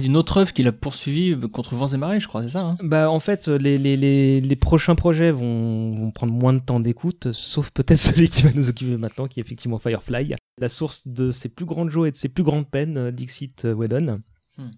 D'une 0.00 0.16
autre 0.16 0.38
œuvre 0.38 0.52
qu'il 0.52 0.66
a 0.68 0.72
poursuivie 0.72 1.36
contre 1.52 1.74
vents 1.74 1.88
et 1.88 1.96
marées, 1.96 2.20
je 2.20 2.28
crois, 2.28 2.42
c'est 2.42 2.50
ça 2.50 2.60
hein? 2.60 2.76
Bah 2.82 3.10
en 3.10 3.20
fait, 3.20 3.48
les, 3.48 3.78
les, 3.78 3.96
les, 3.96 4.40
les 4.40 4.56
prochains 4.56 4.94
projets 4.94 5.30
vont, 5.30 5.94
vont 5.96 6.10
prendre 6.10 6.32
moins 6.32 6.52
de 6.52 6.60
temps 6.60 6.80
d'écoute, 6.80 7.32
sauf 7.32 7.70
peut-être 7.70 7.98
celui 7.98 8.28
qui 8.28 8.42
va 8.42 8.50
nous 8.52 8.68
occuper 8.68 8.96
maintenant, 8.96 9.26
qui 9.26 9.40
est 9.40 9.42
effectivement 9.42 9.78
Firefly. 9.78 10.34
La 10.60 10.68
source 10.68 11.06
de 11.06 11.30
ses 11.30 11.48
plus 11.48 11.66
grandes 11.66 11.90
joies 11.90 12.08
et 12.08 12.10
de 12.10 12.16
ses 12.16 12.28
plus 12.28 12.42
grandes 12.42 12.68
peines, 12.68 12.96
euh, 12.96 13.10
Dixit 13.12 13.64
euh, 13.64 13.74
Whedon. 13.74 14.20
Hmm. 14.58 14.70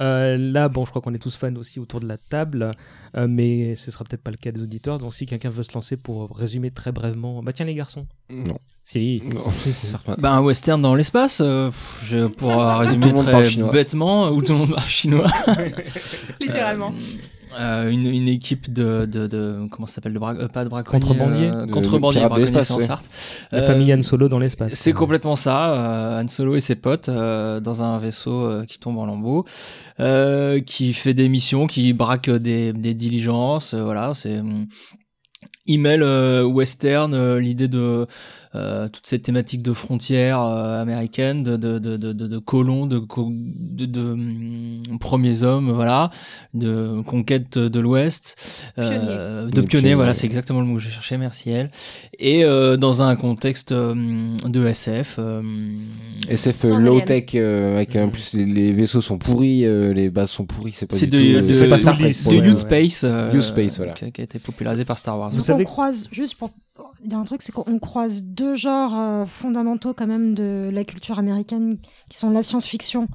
Euh, 0.00 0.36
là, 0.38 0.68
bon, 0.68 0.84
je 0.84 0.90
crois 0.90 1.02
qu'on 1.02 1.12
est 1.12 1.18
tous 1.18 1.36
fans 1.36 1.54
aussi 1.56 1.80
autour 1.80 1.98
de 1.98 2.06
la 2.06 2.16
table, 2.16 2.70
euh, 3.16 3.26
mais 3.28 3.74
ce 3.74 3.90
sera 3.90 4.04
peut-être 4.04 4.22
pas 4.22 4.30
le 4.30 4.36
cas 4.36 4.52
des 4.52 4.62
auditeurs. 4.62 4.98
Donc, 4.98 5.14
si 5.14 5.26
quelqu'un 5.26 5.50
veut 5.50 5.64
se 5.64 5.72
lancer 5.74 5.96
pour 5.96 6.30
résumer 6.36 6.70
très 6.70 6.92
brièvement, 6.92 7.42
bah 7.42 7.52
tiens 7.52 7.66
les 7.66 7.74
garçons. 7.74 8.06
Non. 8.30 8.58
Si. 8.84 9.20
Non, 9.24 9.50
c'est 9.50 9.72
certain. 9.72 10.14
Bah, 10.18 10.32
un 10.32 10.42
western 10.42 10.80
dans 10.80 10.94
l'espace, 10.94 11.40
euh, 11.44 11.72
je 12.04 12.28
pour 12.28 12.52
résumer 12.52 13.12
très 13.12 13.50
bêtement, 13.72 14.28
où 14.28 14.42
tout 14.42 14.52
le 14.52 14.58
monde 14.58 14.74
parle 14.74 14.88
chinois. 14.88 15.26
Littéralement. 16.40 16.92
Euh, 17.58 17.90
une, 17.90 18.06
une 18.06 18.28
équipe 18.28 18.72
de, 18.72 19.06
de, 19.06 19.26
de 19.26 19.66
comment 19.70 19.86
ça 19.86 19.94
s'appelle 19.94 20.12
de 20.12 20.18
bra- 20.18 20.34
euh, 20.34 20.48
pas 20.48 20.64
de 20.64 20.68
braconniers 20.68 21.00
Contrebandiers. 21.00 21.48
euh, 22.22 22.28
braconniers 22.28 22.44
l'espace, 22.50 22.66
sur 22.66 22.76
ouais. 22.76 22.86
La 23.52 23.58
Euh, 23.60 23.66
famille 23.66 23.94
Han 23.94 24.02
Solo 24.02 24.28
dans 24.28 24.38
l'espace. 24.38 24.72
c'est 24.74 24.92
complètement 24.92 25.36
ça 25.36 25.74
euh, 25.74 26.22
Han 26.22 26.28
Solo 26.28 26.56
et 26.56 26.60
ses 26.60 26.74
potes 26.74 27.08
euh, 27.08 27.60
dans 27.60 27.82
un 27.82 27.98
vaisseau 27.98 28.44
euh, 28.44 28.64
qui 28.66 28.78
tombe 28.78 28.98
en 28.98 29.06
lambeaux 29.06 29.44
euh, 30.00 30.60
qui 30.60 30.92
fait 30.92 31.14
des 31.14 31.28
missions 31.28 31.66
qui 31.66 31.92
braque 31.94 32.28
des, 32.28 32.72
des 32.74 32.92
diligences 32.94 33.72
euh, 33.74 33.82
voilà 33.82 34.12
c'est 34.14 34.38
hum, 34.40 34.66
il 35.66 35.78
mêle 35.80 36.02
euh, 36.02 36.44
western 36.44 37.14
euh, 37.14 37.38
l'idée 37.40 37.68
de 37.68 38.06
euh, 38.56 38.88
toute 38.88 39.06
cette 39.06 39.22
thématique 39.22 39.62
de 39.62 39.72
frontières 39.72 40.40
euh, 40.42 40.80
américaines, 40.82 41.42
de, 41.42 41.56
de, 41.56 41.78
de, 41.78 41.96
de, 41.96 42.12
de, 42.12 42.26
de 42.26 42.38
colons, 42.38 42.86
de, 42.86 42.98
co- 42.98 43.30
de, 43.32 43.86
de, 43.86 44.00
hum, 44.00 44.98
premiers 44.98 45.42
hommes, 45.42 45.70
voilà, 45.72 46.10
de 46.54 47.02
conquête 47.06 47.58
de 47.58 47.80
l'Ouest, 47.80 48.36
euh, 48.78 49.46
de 49.46 49.60
pionniers, 49.60 49.94
voilà, 49.94 50.14
c'est 50.14 50.26
exactement 50.26 50.60
le 50.60 50.66
mot 50.66 50.76
que 50.76 50.82
je 50.82 50.88
cherchais, 50.90 51.18
merci 51.18 51.50
elle. 51.50 51.70
Et 52.18 52.44
euh, 52.44 52.76
dans 52.76 53.02
un 53.02 53.14
contexte 53.16 53.72
euh, 53.72 53.94
de 54.44 54.66
SF. 54.66 55.16
euh, 55.18 55.42
SF 56.28 56.64
euh, 56.64 57.74
avec 57.74 57.96
en 57.96 58.08
plus 58.08 58.32
les, 58.32 58.44
les 58.46 58.72
vaisseaux 58.72 59.00
sont 59.00 59.18
pourris, 59.18 59.64
euh, 59.64 59.92
les 59.92 60.10
bases 60.10 60.30
sont 60.30 60.44
pourries, 60.46 60.72
c'est 60.72 60.86
pas 60.86 60.96
c'est 60.96 61.06
du 61.06 61.16
de, 61.34 61.40
tout, 61.40 61.46
de, 61.48 61.52
c'est 61.52 61.68
pas 61.68 61.78
Star 61.78 61.94
de, 61.94 61.98
Trek. 62.12 62.12
de 62.40 62.46
Youth 62.46 62.58
Space, 62.58 63.02
euh, 63.04 63.30
Youth 63.32 63.42
Space, 63.42 63.76
voilà. 63.76 63.92
qui, 63.92 64.04
a- 64.06 64.10
qui 64.10 64.20
a 64.20 64.24
été 64.24 64.38
popularisé 64.38 64.84
par 64.84 64.98
Star 64.98 65.18
Wars. 65.18 65.30
Vous 65.30 65.36
Donc 65.36 65.44
savez 65.46 65.62
on 65.62 65.66
croise, 65.66 66.08
juste 66.10 66.34
pour 66.36 66.50
il 67.04 67.12
y 67.12 67.14
a 67.14 67.18
un 67.18 67.24
truc, 67.24 67.42
c'est 67.42 67.52
qu'on 67.52 67.78
croise 67.78 68.22
deux 68.22 68.56
genres 68.56 68.98
euh, 68.98 69.26
fondamentaux 69.26 69.94
quand 69.94 70.06
même 70.06 70.34
de 70.34 70.70
la 70.72 70.84
culture 70.84 71.18
américaine, 71.18 71.78
qui 72.08 72.18
sont 72.18 72.30
la 72.30 72.42
science-fiction 72.42 73.08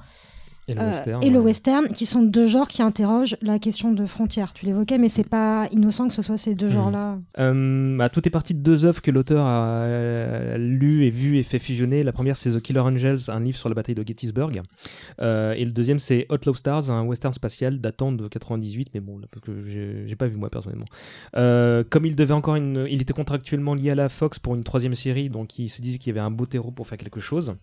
Et 0.72 0.76
le 0.76 0.82
euh, 0.82 0.88
western. 0.90 1.24
et 1.24 1.30
le 1.30 1.40
ouais. 1.40 1.46
western, 1.46 1.88
qui 1.90 2.06
sont 2.06 2.24
deux 2.24 2.48
genres 2.48 2.68
qui 2.68 2.82
interrogent 2.82 3.36
la 3.42 3.60
question 3.60 3.92
de 3.92 4.06
frontières. 4.06 4.54
Tu 4.54 4.66
l'évoquais, 4.66 4.98
mais 4.98 5.10
c'est 5.10 5.28
pas 5.28 5.68
innocent 5.72 6.08
que 6.08 6.14
ce 6.14 6.22
soit 6.22 6.38
ces 6.38 6.56
deux 6.56 6.68
Mhm. 6.68 6.72
genres-là. 6.72 7.20
Euh, 7.40 7.98
bah, 7.98 8.10
tout 8.10 8.26
est 8.28 8.32
parti 8.32 8.54
de 8.54 8.60
deux 8.62 8.86
œuvres 8.86 9.02
que 9.02 9.12
l'auteur 9.12 9.46
a 9.46 9.84
euh, 9.84 10.58
lu 10.58 11.06
et 11.06 11.10
vu 11.10 11.38
et 11.38 11.44
fait 11.44 11.60
fusionner. 11.60 12.04
La 12.04 12.12
première, 12.12 12.38
c'est 12.38 12.52
The 12.52 12.62
Killer 12.62 12.80
Angels, 12.80 13.20
un 13.30 13.40
livre 13.40 13.58
sur 13.58 13.70
la 13.70 13.76
bataille 13.76 13.96
de 13.96 14.04
Gettysburg. 14.06 14.62
Euh, 15.22 15.54
et 15.54 15.66
le 15.66 15.72
deuxième, 15.72 16.00
c'est 16.00 16.26
Outlaw 16.32 16.54
Stars, 16.54 16.90
un 16.90 17.04
western 17.04 17.34
spatial 17.34 17.80
datant 17.80 18.12
de 18.12 18.28
98, 18.28 18.90
mais 18.94 19.00
bon, 19.00 19.18
là, 19.20 19.26
parce 19.32 19.46
que 19.46 19.64
j'ai 19.66 20.16
pas 20.16 20.28
vu 20.28 20.38
moi 20.38 20.50
personnellement. 20.50 20.86
Comme 21.34 22.06
il 22.06 22.16
devait 22.16 22.34
encore 22.34 22.56
une, 22.56 22.86
il 22.90 23.02
était 23.02 23.14
contractuellement 23.14 23.74
lié 23.76 23.92
à 23.92 23.96
la 23.96 24.10
Fox 24.10 24.40
pour 24.40 24.56
une 24.56 24.64
troisième 24.64 24.96
série, 24.96 25.30
donc 25.30 25.60
il 25.60 25.70
se 25.70 25.81
disait 25.81 25.98
qu'il 25.98 26.10
y 26.10 26.18
avait 26.18 26.26
un 26.26 26.31
beau 26.31 26.46
terreau 26.46 26.72
pour 26.72 26.88
faire 26.88 26.98
quelque 26.98 27.20
chose. 27.20 27.54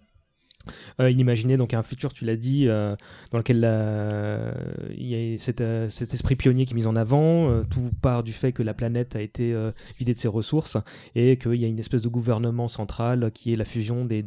Euh, 1.01 1.11
il 1.11 1.19
imaginait 1.21 1.57
donc 1.57 1.75
un 1.75 1.83
futur, 1.83 2.13
tu 2.13 2.25
l'as 2.25 2.37
dit, 2.37 2.67
euh, 2.69 2.95
dans 3.33 3.39
lequel 3.39 3.61
la- 3.61 4.55
il 4.97 5.07
y 5.07 5.35
a 5.35 5.39
cet, 5.39 5.61
euh, 5.61 5.89
cet 5.89 6.15
esprit 6.15 6.37
pionnier 6.37 6.65
qui 6.65 6.73
est 6.73 6.77
mis 6.77 6.87
en 6.87 6.97
avant. 6.97 7.51
euh, 7.51 7.63
tout 7.69 7.91
part 8.03 8.23
du 8.23 8.33
fait 8.33 8.53
que 8.53 8.63
la 8.63 8.75
planète 8.75 9.17
a 9.17 9.21
été 9.21 9.55
vidée 9.99 10.13
de 10.15 10.19
ses 10.19 10.29
ressources 10.29 10.77
et 11.15 11.37
qu'il 11.39 11.55
y 11.55 11.65
a 11.65 11.69
une 11.69 11.79
espèce 11.79 12.03
de 12.03 12.09
gouvernement 12.09 12.69
central 12.69 13.31
qui 13.33 13.53
est 13.53 13.57
la 13.57 13.65
fusion 13.65 14.05
des, 14.05 14.23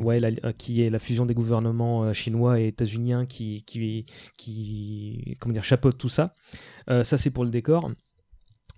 ouais, 0.00 0.20
la- 0.20 0.52
qui 0.52 0.82
est 0.82 0.90
la 0.90 0.98
fusion 0.98 1.26
des 1.26 1.34
gouvernements 1.34 2.12
chinois 2.12 2.60
et 2.60 2.68
états-uniens 2.68 3.26
qui, 3.26 3.62
qui, 3.64 4.06
qui, 4.36 5.36
comment 5.40 5.52
dire, 5.52 5.64
chapeautent 5.64 5.98
tout 5.98 6.08
ça. 6.08 6.34
Ça, 6.88 7.18
c'est 7.18 7.30
pour 7.30 7.44
le 7.44 7.50
décor. 7.50 7.90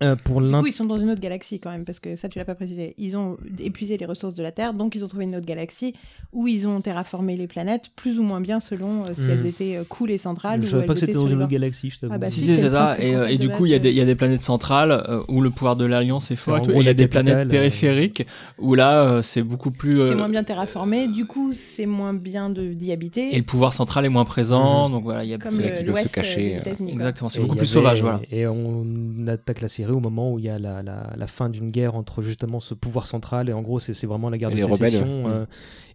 Euh, 0.01 0.15
pour 0.15 0.41
Du 0.41 0.49
coup, 0.51 0.67
ils 0.67 0.71
sont 0.73 0.85
dans 0.85 0.97
une 0.97 1.09
autre 1.09 1.19
galaxie 1.19 1.59
quand 1.59 1.71
même, 1.71 1.83
parce 1.83 1.99
que 1.99 2.15
ça, 2.15 2.29
tu 2.29 2.39
l'as 2.39 2.45
pas 2.45 2.55
précisé. 2.55 2.95
Ils 2.97 3.17
ont 3.17 3.35
épuisé 3.59 3.97
les 3.97 4.05
ressources 4.05 4.33
de 4.33 4.41
la 4.43 4.51
Terre, 4.53 4.73
donc 4.73 4.95
ils 4.95 5.03
ont 5.03 5.07
trouvé 5.09 5.25
une 5.25 5.35
autre 5.35 5.45
galaxie 5.45 5.93
où 6.31 6.47
ils 6.47 6.67
ont 6.67 6.79
terraformé 6.79 7.35
les 7.35 7.47
planètes, 7.47 7.85
plus 7.97 8.17
ou 8.17 8.23
moins 8.23 8.39
bien 8.39 8.59
selon 8.61 9.03
euh, 9.03 9.07
si 9.15 9.21
Hmm. 9.21 9.29
elles 9.31 9.45
étaient 9.45 9.75
euh, 9.77 9.83
cool 9.89 10.11
et 10.11 10.17
centrales. 10.17 10.61
je 10.61 10.67
ou 10.67 10.69
savais 10.69 10.81
elles 10.83 10.87
pas 10.87 10.93
que 10.93 10.99
c'était 11.01 11.11
étaient 11.11 11.21
dans 11.21 11.27
une 11.27 11.39
autre 11.41 11.49
galaxie, 11.51 11.89
je 11.89 11.99
t'avoue. 11.99 12.13
Ah 12.13 12.17
bah 12.17 12.27
Si, 12.27 12.39
si, 12.41 12.45
si, 12.55 12.59
c'est 12.59 12.69
ça. 12.69 12.95
Et, 13.01 13.13
euh, 13.15 13.35
du 13.37 13.49
coup, 13.49 13.65
il 13.65 13.71
y, 13.71 13.75
a 13.75 13.79
des- 13.79 13.89
il 13.89 13.95
y 13.95 14.01
a 14.01 14.05
des 14.05 14.15
planètes 14.15 14.41
centrales 14.43 14.91
euh, 14.91 15.21
où 15.27 15.41
le 15.41 15.49
pouvoir 15.49 15.75
de 15.75 15.85
l'Alliance 15.85 16.31
est 16.31 16.35
fort 16.37 16.59
il 16.69 16.81
y 16.83 16.87
a 16.87 16.93
des 16.93 17.07
planètes 17.07 17.47
euh, 17.47 17.49
périphériques 17.49 18.25
où 18.57 18.75
là, 18.75 19.03
euh, 19.03 19.21
c'est 19.21 19.41
beaucoup 19.43 19.71
plus. 19.71 19.99
C'est 20.07 20.15
moins 20.15 20.29
bien 20.29 20.43
terraformé, 20.43 21.07
du 21.09 21.25
coup, 21.25 21.51
c'est 21.53 21.85
moins 21.85 22.13
bien 22.13 22.49
d'y 22.49 22.91
habiter. 22.93 23.33
Et 23.35 23.37
le 23.37 23.43
pouvoir 23.43 23.73
central 23.73 24.05
est 24.05 24.09
moins 24.09 24.25
présent. 24.25 24.87
Mhm. 24.87 24.93
Donc 24.95 25.03
voilà, 25.03 25.23
il 25.25 25.29
y 25.29 25.33
a 25.33 25.37
qu'ils 25.37 25.85
doivent 25.85 26.01
se 26.03 26.07
cacher. 26.07 26.57
Exactement, 26.87 27.29
c'est 27.29 27.41
beaucoup 27.41 27.55
plus 27.57 27.65
sauvage. 27.67 28.01
Voilà. 28.01 28.21
Et 28.31 28.47
on 28.47 28.85
attaque 29.27 29.59
la 29.61 29.67
série 29.67 29.88
au 29.93 29.99
moment 29.99 30.33
où 30.33 30.39
il 30.39 30.45
y 30.45 30.49
a 30.49 30.59
la, 30.59 30.81
la, 30.83 31.13
la 31.15 31.27
fin 31.27 31.49
d'une 31.49 31.71
guerre 31.71 31.95
entre 31.95 32.21
justement 32.21 32.59
ce 32.59 32.73
pouvoir 32.73 33.07
central 33.07 33.49
et 33.49 33.53
en 33.53 33.61
gros 33.61 33.79
c'est 33.79 34.05
vraiment 34.05 34.29
la 34.29 34.37
guerre 34.37 34.51
Et 34.51 34.55
de 34.55 34.63
rebelles, 34.63 34.89
sécession 34.91 35.25
ouais. 35.25 35.31
euh, 35.31 35.45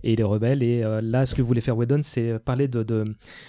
et 0.03 0.17
les 0.17 0.23
rebelles. 0.23 0.63
Et 0.63 0.83
euh, 0.83 1.01
là, 1.01 1.27
ce 1.27 1.35
que 1.35 1.43
voulait 1.43 1.61
faire 1.61 1.77
Whedon, 1.77 2.01
c'est 2.03 2.39
parler 2.39 2.69
de, 2.69 2.83
de, 2.83 3.05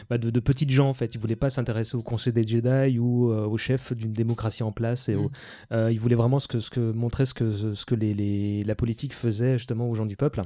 bah, 0.09 0.17
de, 0.17 0.29
de 0.29 0.39
petites 0.39 0.69
gens 0.69 0.89
en 0.89 0.93
fait. 0.93 1.13
Il 1.15 1.19
voulait 1.19 1.35
pas 1.35 1.49
s'intéresser 1.49 1.95
au 1.97 2.01
conseil 2.01 2.33
des 2.33 2.45
Jedi 2.45 2.97
ou 2.99 3.31
euh, 3.31 3.45
au 3.45 3.57
chef 3.57 3.93
d'une 3.93 4.13
démocratie 4.13 4.63
en 4.63 4.71
place. 4.71 5.09
Et 5.09 5.15
au- 5.15 5.31
euh, 5.71 5.89
il 5.91 5.99
voulait 5.99 6.15
vraiment 6.15 6.39
ce 6.39 6.47
que, 6.47 6.59
ce 6.59 6.69
que, 6.69 6.91
montrer 6.91 7.25
ce 7.25 7.33
que, 7.33 7.73
ce 7.73 7.85
que 7.85 7.95
les, 7.95 8.13
les- 8.13 8.63
la 8.63 8.75
politique 8.75 9.13
faisait 9.13 9.57
justement 9.57 9.89
aux 9.89 9.95
gens 9.95 10.05
du 10.05 10.15
peuple. 10.15 10.41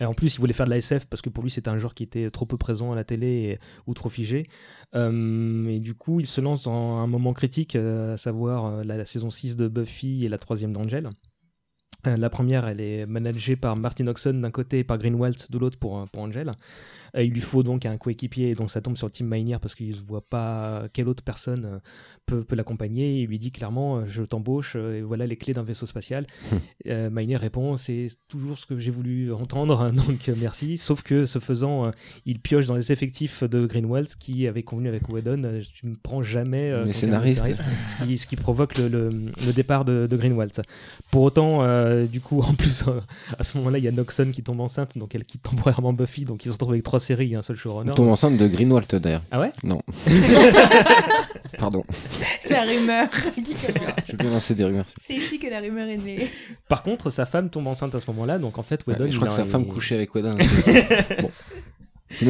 Et 0.00 0.04
en 0.04 0.14
plus, 0.14 0.34
il 0.34 0.40
voulait 0.40 0.52
faire 0.52 0.66
de 0.66 0.70
la 0.70 0.78
SF 0.78 1.06
parce 1.06 1.22
que 1.22 1.30
pour 1.30 1.42
lui, 1.42 1.50
c'était 1.50 1.70
un 1.70 1.78
genre 1.78 1.94
qui 1.94 2.02
était 2.02 2.30
trop 2.30 2.46
peu 2.46 2.56
présent 2.56 2.92
à 2.92 2.94
la 2.94 3.04
télé 3.04 3.58
ou 3.86 3.94
trop 3.94 4.08
figé. 4.08 4.46
Euh, 4.94 5.68
et 5.68 5.80
du 5.80 5.94
coup, 5.94 6.20
il 6.20 6.26
se 6.26 6.40
lance 6.40 6.64
dans 6.64 6.98
un 6.98 7.06
moment 7.06 7.32
critique, 7.32 7.76
euh, 7.76 8.14
à 8.14 8.16
savoir 8.16 8.66
euh, 8.66 8.84
la, 8.84 9.04
saison 9.04 9.30
6 9.30 9.56
de 9.56 9.68
Buffy 9.68 10.24
et 10.24 10.28
la 10.28 10.38
troisième 10.38 10.72
d'Angel. 10.72 11.10
La 12.04 12.30
première, 12.30 12.68
elle 12.68 12.80
est 12.80 13.04
managée 13.04 13.56
par 13.56 13.74
Martin 13.74 14.06
Oxon 14.06 14.34
d'un 14.34 14.52
côté 14.52 14.78
et 14.78 14.84
par 14.84 14.96
Greenwald 14.96 15.50
de 15.50 15.58
l'autre 15.58 15.76
pour, 15.76 16.08
pour 16.10 16.22
Angel. 16.22 16.52
Euh, 17.16 17.22
il 17.24 17.32
lui 17.32 17.40
faut 17.40 17.62
donc 17.62 17.86
un 17.86 17.96
coéquipier, 17.96 18.54
donc 18.54 18.70
ça 18.70 18.80
tombe 18.80 18.96
sur 18.96 19.10
Tim 19.10 19.24
Miner 19.24 19.56
parce 19.60 19.74
qu'il 19.74 19.90
ne 19.90 20.06
voit 20.06 20.20
pas 20.28 20.84
quelle 20.92 21.08
autre 21.08 21.22
personne 21.22 21.64
euh, 21.64 21.78
peut, 22.26 22.44
peut 22.44 22.56
l'accompagner. 22.56 23.22
Il 23.22 23.28
lui 23.28 23.38
dit 23.38 23.50
clairement 23.52 23.98
euh, 23.98 24.02
Je 24.06 24.22
t'embauche, 24.22 24.76
et 24.76 25.00
voilà 25.02 25.26
les 25.26 25.36
clés 25.36 25.54
d'un 25.54 25.62
vaisseau 25.62 25.86
spatial. 25.86 26.26
euh, 26.88 27.08
Miner 27.10 27.36
répond 27.36 27.76
C'est 27.76 28.08
toujours 28.28 28.58
ce 28.58 28.66
que 28.66 28.78
j'ai 28.78 28.90
voulu 28.90 29.32
entendre, 29.32 29.80
hein, 29.80 29.92
donc 29.92 30.30
merci. 30.38 30.78
Sauf 30.78 31.02
que 31.02 31.26
ce 31.26 31.38
faisant, 31.38 31.90
il 32.26 32.40
pioche 32.40 32.66
dans 32.66 32.74
les 32.74 32.92
effectifs 32.92 33.42
de 33.44 33.66
Greenwald 33.66 34.08
qui 34.18 34.46
avait 34.46 34.62
convenu 34.62 34.88
avec 34.88 35.08
Whedon 35.08 35.60
Tu 35.72 35.86
ne 35.86 35.94
prends 35.94 36.22
jamais 36.22 36.70
euh, 36.70 36.84
Les 36.84 36.92
scénaristes. 36.92 37.36
scénariste, 37.44 37.62
ce, 37.88 38.04
qui, 38.04 38.18
ce 38.18 38.26
qui 38.26 38.36
provoque 38.36 38.76
le, 38.78 38.88
le- 38.88 39.06
le 39.46 39.52
départ 39.52 39.84
de, 39.84 40.06
de 40.08 40.16
Greenwald. 40.16 40.52
Pour 41.10 41.22
autant, 41.22 41.62
euh, 41.62 42.06
du 42.06 42.20
coup, 42.20 42.40
en 42.42 42.54
plus, 42.54 42.84
à 43.38 43.44
ce 43.44 43.56
moment-là, 43.58 43.78
il 43.78 43.84
y 43.84 43.88
a 43.88 43.92
Noxon 43.92 44.30
qui 44.32 44.42
tombe 44.42 44.60
enceinte, 44.60 44.98
donc 44.98 45.14
elle 45.14 45.24
quitte 45.24 45.42
temporairement 45.42 45.92
Buffy, 45.92 46.24
donc 46.24 46.44
ils 46.44 46.48
se 46.48 46.52
retrouvent 46.52 46.72
avec 46.72 46.82
trois 46.82 47.00
séries 47.06 47.32
et 47.32 47.36
un 47.36 47.42
seul 47.42 47.56
showrunner. 47.56 47.92
On 47.92 47.94
tombe 47.94 48.10
enceinte 48.10 48.36
de 48.36 48.46
Greenwald 48.46 48.92
d'ailleurs. 48.96 49.22
Ah 49.30 49.40
ouais? 49.40 49.52
Non. 49.62 49.80
Pardon. 51.58 51.84
La 52.50 52.62
rumeur. 52.64 53.08
Je 53.36 54.12
vais 54.12 54.18
bien 54.18 54.30
lancer 54.30 54.54
des 54.54 54.64
rumeurs. 54.64 54.86
C'est 55.00 55.14
ici 55.14 55.38
que 55.38 55.48
la 55.48 55.60
rumeur 55.60 55.88
est 55.88 55.96
née. 55.96 56.28
Par 56.68 56.82
contre, 56.82 57.10
sa 57.10 57.24
femme 57.24 57.48
tombe 57.48 57.66
enceinte 57.68 57.94
à 57.94 58.00
ce 58.00 58.10
moment-là, 58.10 58.38
donc 58.38 58.58
en 58.58 58.62
fait, 58.62 58.84
Whedon. 58.86 59.04
Ouais, 59.04 59.12
je 59.12 59.16
crois 59.16 59.28
que 59.28 59.34
sa 59.34 59.44
femme 59.44 59.66
couchait 59.66 59.94
avec 59.94 60.14
Whedon. 60.14 60.32
bon. 61.20 61.30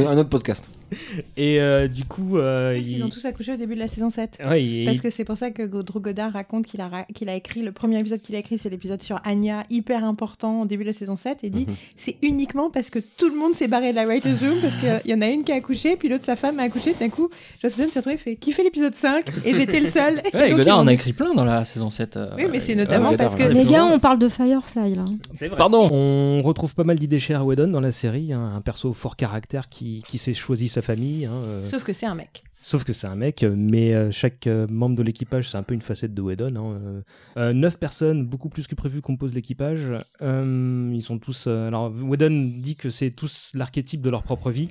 Un 0.09 0.19
autre 0.19 0.31
podcast. 0.31 0.67
Et 1.37 1.61
euh, 1.61 1.89
du 1.89 2.05
coup, 2.05 2.39
euh, 2.39 2.77
Ils 2.79 2.99
il... 2.99 3.05
ont 3.05 3.09
tous 3.09 3.25
accouché 3.25 3.53
au 3.53 3.57
début 3.57 3.75
de 3.75 3.81
la 3.81 3.89
saison 3.89 4.11
7. 4.11 4.39
Ouais, 4.49 4.83
Parce 4.87 5.01
que 5.01 5.11
c'est 5.11 5.25
pour 5.25 5.37
ça 5.37 5.51
que 5.51 5.63
Drew 5.63 6.01
Goddard 6.01 6.33
raconte 6.33 6.67
qu'il 6.67 6.81
a, 6.81 6.89
ra- 6.89 7.07
qu'il 7.15 7.29
a 7.29 7.35
écrit 7.35 7.63
le 7.63 7.73
premier 7.73 7.99
épisode 7.99 8.21
qu'il 8.21 8.35
a 8.35 8.39
écrit, 8.39 8.59
c'est 8.59 8.71
l'épisode 8.71 9.03
sur 9.03 9.21
Anya, 9.25 9.65
hyper 9.71 10.05
important 10.05 10.63
au 10.63 10.67
début 10.67 10.85
de 10.85 10.91
la 10.91 10.95
saison 10.95 11.17
7, 11.17 11.39
et 11.43 11.51
dit 11.51 11.67
Mhm. 11.69 11.75
c'est 11.97 12.17
uniquement 12.23 12.71
parce 12.71 12.91
que 12.91 12.99
tout 12.99 13.29
le 13.29 13.37
monde 13.37 13.55
s'est 13.55 13.69
barré 13.69 13.91
de 13.91 13.97
la 13.97 14.05
writer's 14.07 14.41
room, 14.41 14.61
parce 14.61 14.77
qu'il 14.77 15.11
y 15.11 15.15
en 15.15 15.21
a 15.23 15.27
une 15.29 15.45
qui 15.45 15.53
a 15.53 15.57
accouché, 15.57 15.97
puis 15.97 16.09
l'autre 16.09 16.25
sa 16.25 16.37
femme 16.37 16.59
a 16.61 16.65
accouché, 16.65 16.95
d'un 16.99 17.09
coup, 17.09 17.29
Whedon 17.63 17.89
s'est 17.89 17.99
retrouvé, 17.99 18.15
il 18.17 18.19
fait 18.19 18.37
qui 18.37 18.53
fait 18.53 18.63
l'épisode 18.63 18.95
5 18.95 19.25
Et 19.45 19.55
j'étais 19.55 19.81
le 19.81 19.87
seul. 19.87 20.23
Ouais, 20.35 20.51
et 20.51 20.55
donc, 20.55 20.65
ils 20.67 20.71
en 20.73 20.87
a 20.87 20.93
écrit 20.93 21.13
plein 21.13 21.33
dans 21.35 21.45
la 21.45 21.65
saison 21.65 21.89
7. 21.91 22.17
euh, 22.17 22.31
Oui, 22.37 22.45
mais 22.51 22.61
c'est 22.61 22.73
euh, 22.75 22.77
notamment 22.77 23.11
ouais, 23.11 23.17
parce 23.17 23.35
que. 23.35 23.43
Les 23.45 23.65
gars, 23.65 23.85
on 23.87 23.99
parle 23.99 24.19
de 24.19 24.29
Firefly 24.29 24.95
là. 24.95 25.05
C'est 25.35 25.49
vrai. 25.49 25.57
Pardon. 25.57 25.89
On 25.91 26.43
retrouve 26.43 26.75
pas 26.75 26.85
mal 26.85 26.99
d'idées 26.99 27.19
chères 27.19 27.41
à 27.41 27.45
Whedon 27.45 27.69
dans 27.69 27.81
la 27.81 27.93
série, 27.93 28.33
hein, 28.33 28.53
un 28.57 28.61
perso 28.61 28.93
fort 28.93 29.17
caractère 29.17 29.69
qui, 29.69 30.03
qui 30.07 30.19
s'est 30.19 30.35
choisi 30.35 30.69
sa 30.77 30.83
famille. 30.83 31.25
hein, 31.27 31.33
euh, 31.33 31.65
Sauf 31.65 31.85
que 31.85 31.93
c'est 31.93 32.07
un 32.07 32.15
mec. 32.15 32.43
Sauf 32.63 32.83
que 32.85 32.93
c'est 32.93 33.07
un 33.07 33.15
mec, 33.15 33.43
euh, 33.45 33.55
mais 33.57 33.95
euh, 33.95 34.11
chaque 34.11 34.47
membre 34.69 34.97
de 34.97 35.03
l'équipage, 35.03 35.51
c'est 35.51 35.57
un 35.57 35.63
peu 35.63 35.75
une 35.75 35.81
facette 35.83 36.15
de 36.15 36.21
Whedon. 36.23 36.57
Hein. 36.57 37.03
Euh, 37.37 37.53
neuf 37.53 37.79
personnes, 37.79 38.27
beaucoup 38.27 38.49
plus 38.49 38.67
que 38.67 38.75
prévu, 38.75 39.01
composent 39.01 39.35
l'équipage. 39.35 39.83
Euh, 40.23 40.91
ils 40.93 41.03
sont 41.03 41.19
tous. 41.19 41.47
alors, 41.47 41.93
Whedon 41.95 42.51
dit 42.59 42.75
que 42.77 42.91
c'est 42.91 43.11
tous 43.11 43.53
l'archétype 43.55 44.03
de 44.03 44.11
leur 44.11 44.23
propre 44.25 44.51
vie. 44.51 44.69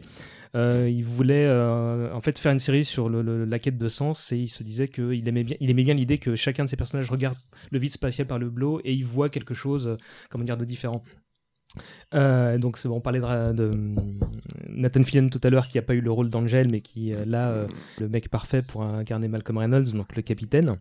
Euh, 0.55 0.89
il 0.89 1.03
voulait 1.03 1.45
euh, 1.47 2.13
en 2.13 2.21
fait 2.21 2.39
faire 2.39 2.53
une 2.53 2.59
série 2.59 2.85
sur 2.85 3.09
le- 3.09 3.21
le- 3.21 3.43
la 3.43 3.59
quête 3.59 3.77
de 3.77 3.89
sens 3.89 4.31
et 4.31 4.37
il 4.37 4.47
se 4.47 4.63
disait 4.63 4.87
qu'il 4.87 5.27
aimait 5.27 5.43
bien, 5.43 5.57
il 5.59 5.69
aimait 5.69 5.83
bien 5.83 5.93
l'idée 5.95 6.17
que 6.17 6.35
chacun 6.35 6.63
de 6.63 6.69
ses 6.69 6.77
personnages 6.77 7.09
regarde 7.09 7.35
le 7.71 7.79
vide 7.79 7.91
spatial 7.91 8.25
par 8.25 8.39
le 8.39 8.49
bleu 8.49 8.77
et 8.85 8.93
il 8.93 9.03
voit 9.03 9.27
quelque 9.27 9.53
chose, 9.53 9.97
comment 10.29 10.45
dire, 10.45 10.55
de 10.55 10.63
différent. 10.63 11.03
Euh, 12.13 12.57
donc 12.57 12.79
on 12.85 13.01
parlait 13.01 13.19
de, 13.19 13.65
hum, 13.65 13.95
Nathan 14.69 15.03
Fillion 15.03 15.29
tout 15.29 15.41
à 15.43 15.49
l'heure 15.49 15.67
qui 15.67 15.77
a 15.77 15.81
pas 15.81 15.93
eu 15.93 16.01
le 16.01 16.11
rôle 16.11 16.29
d'Angel 16.29 16.69
mais 16.69 16.81
qui 16.81 17.13
euh, 17.13 17.25
là 17.25 17.49
euh, 17.49 17.67
le 17.99 18.07
mec 18.07 18.29
parfait 18.29 18.61
pour 18.61 18.83
incarner 18.83 19.27
Malcolm 19.27 19.57
Reynolds 19.57 19.91
donc 19.93 20.15
le 20.15 20.21
capitaine. 20.21 20.77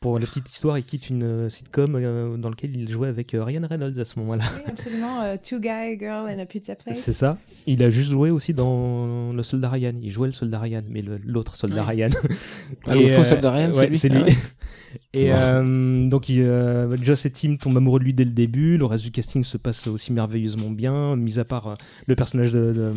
Pour 0.00 0.18
la 0.18 0.24
petite 0.24 0.50
histoire, 0.50 0.78
il 0.78 0.84
quitte 0.84 1.10
une 1.10 1.24
euh, 1.24 1.48
sitcom 1.50 1.94
euh, 1.94 2.38
dans 2.38 2.48
laquelle 2.48 2.74
il 2.74 2.90
jouait 2.90 3.08
avec 3.08 3.34
euh, 3.34 3.44
Ryan 3.44 3.66
Reynolds 3.68 3.98
à 4.00 4.06
ce 4.06 4.18
moment-là. 4.20 4.44
Oui, 4.56 4.62
absolument. 4.66 5.20
euh, 5.20 5.36
two 5.36 5.60
guy, 5.60 5.98
girl 5.98 6.26
and 6.26 6.38
a 6.38 6.46
pizza 6.46 6.74
place. 6.74 6.98
C'est 6.98 7.12
ça. 7.12 7.36
Il 7.66 7.82
a 7.82 7.90
juste 7.90 8.10
joué 8.10 8.30
aussi 8.30 8.54
dans 8.54 9.30
le 9.34 9.42
soldat 9.42 9.68
Ryan. 9.68 9.92
Il 10.02 10.10
jouait 10.10 10.28
le 10.28 10.32
soldat 10.32 10.58
Ryan, 10.58 10.80
mais 10.88 11.04
l'autre 11.26 11.54
soldat 11.54 11.82
Ouais. 11.84 12.06
Ryan. 12.06 12.10
Ah, 12.86 12.94
le 12.94 13.08
faux 13.08 13.24
soldat 13.24 13.50
Ryan, 13.52 13.72
ouais, 13.72 13.94
c'est 13.94 14.08
lui 14.08 14.20
Ah 14.22 14.24
ouais. 14.24 14.36
Et 15.12 15.32
euh, 15.34 16.08
donc, 16.08 16.30
il, 16.30 16.40
euh, 16.40 16.96
Joss 17.02 17.26
et 17.26 17.30
Tim 17.30 17.56
tombent 17.56 17.76
amoureux 17.76 17.98
de 18.00 18.04
lui 18.04 18.14
dès 18.14 18.24
le 18.24 18.30
début. 18.30 18.78
Le 18.78 18.86
reste 18.86 19.04
du 19.04 19.10
casting 19.10 19.44
se 19.44 19.58
passe 19.58 19.86
aussi 19.86 20.14
merveilleusement 20.14 20.70
bien, 20.70 21.14
mis 21.14 21.38
à 21.38 21.44
part 21.44 21.66
euh, 21.66 21.74
le 22.06 22.16
personnage 22.16 22.52
de, 22.52 22.72
de, 22.72 22.92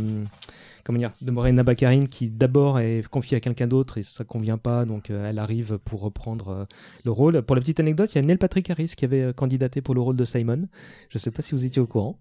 comment 0.84 1.00
dire, 1.00 1.12
de 1.22 1.32
Morena 1.32 1.64
Baccarin 1.64 2.06
qui 2.06 2.28
d'abord 2.30 2.80
est 2.80 3.08
confié 3.08 3.38
à 3.38 3.40
quelqu'un 3.40 3.68
d'autre 3.68 3.98
et 3.98 4.04
ça 4.04 4.24
convient 4.24 4.58
pas, 4.58 4.86
donc 4.86 5.10
euh, 5.10 5.30
elle 5.30 5.40
arrive 5.40 5.78
pour 5.86 6.02
reprendre 6.02 6.50
euh, 6.50 6.66
le 7.06 7.12
rôle. 7.12 7.42
Pour 7.42 7.56
la 7.56 7.62
petite 7.62 7.80
anecdote, 7.80 8.12
il 8.14 8.16
y 8.16 8.20
a 8.20 8.22
Neil 8.22 8.38
Patrick 8.38 8.70
Harris 8.70 8.94
qui 8.98 9.06
avait 9.06 9.22
euh, 9.22 9.34
candidaté 9.34 9.82
pour 9.82 9.96
le 9.96 10.02
rôle 10.02 10.16
de 10.18 10.26
Simon. 10.26 10.68
Je 11.10 11.18
sais 11.18 11.32
pas 11.32 11.42
si 11.42 11.56
vous 11.56 11.66
étiez 11.66 11.82
au 11.82 11.88
courant. 11.88 12.18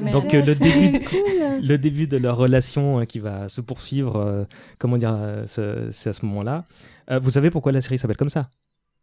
Man. 0.00 0.10
Donc, 0.12 0.34
euh, 0.34 0.44
le 0.44 0.54
c'est 0.54 0.64
début- 0.64 1.04
cool. 1.08 1.18
le 1.62 1.78
début 1.78 2.06
de 2.08 2.16
leur 2.16 2.36
relation 2.36 3.00
euh, 3.00 3.04
qui 3.04 3.20
va 3.20 3.48
se 3.48 3.60
poursuivre, 3.60 4.16
euh, 4.16 4.44
comment 4.78 4.98
dire, 4.98 5.14
euh, 5.14 5.46
ce- 5.46 5.88
c'est 5.92 6.10
à 6.10 6.12
ce 6.12 6.26
moment-là. 6.26 6.64
Euh, 7.10 7.20
vous 7.20 7.30
savez 7.30 7.48
pourquoi 7.50 7.70
la 7.72 7.80
série 7.80 7.96
s'appelle 7.96 8.16
comme 8.16 8.28
ça? 8.28 8.50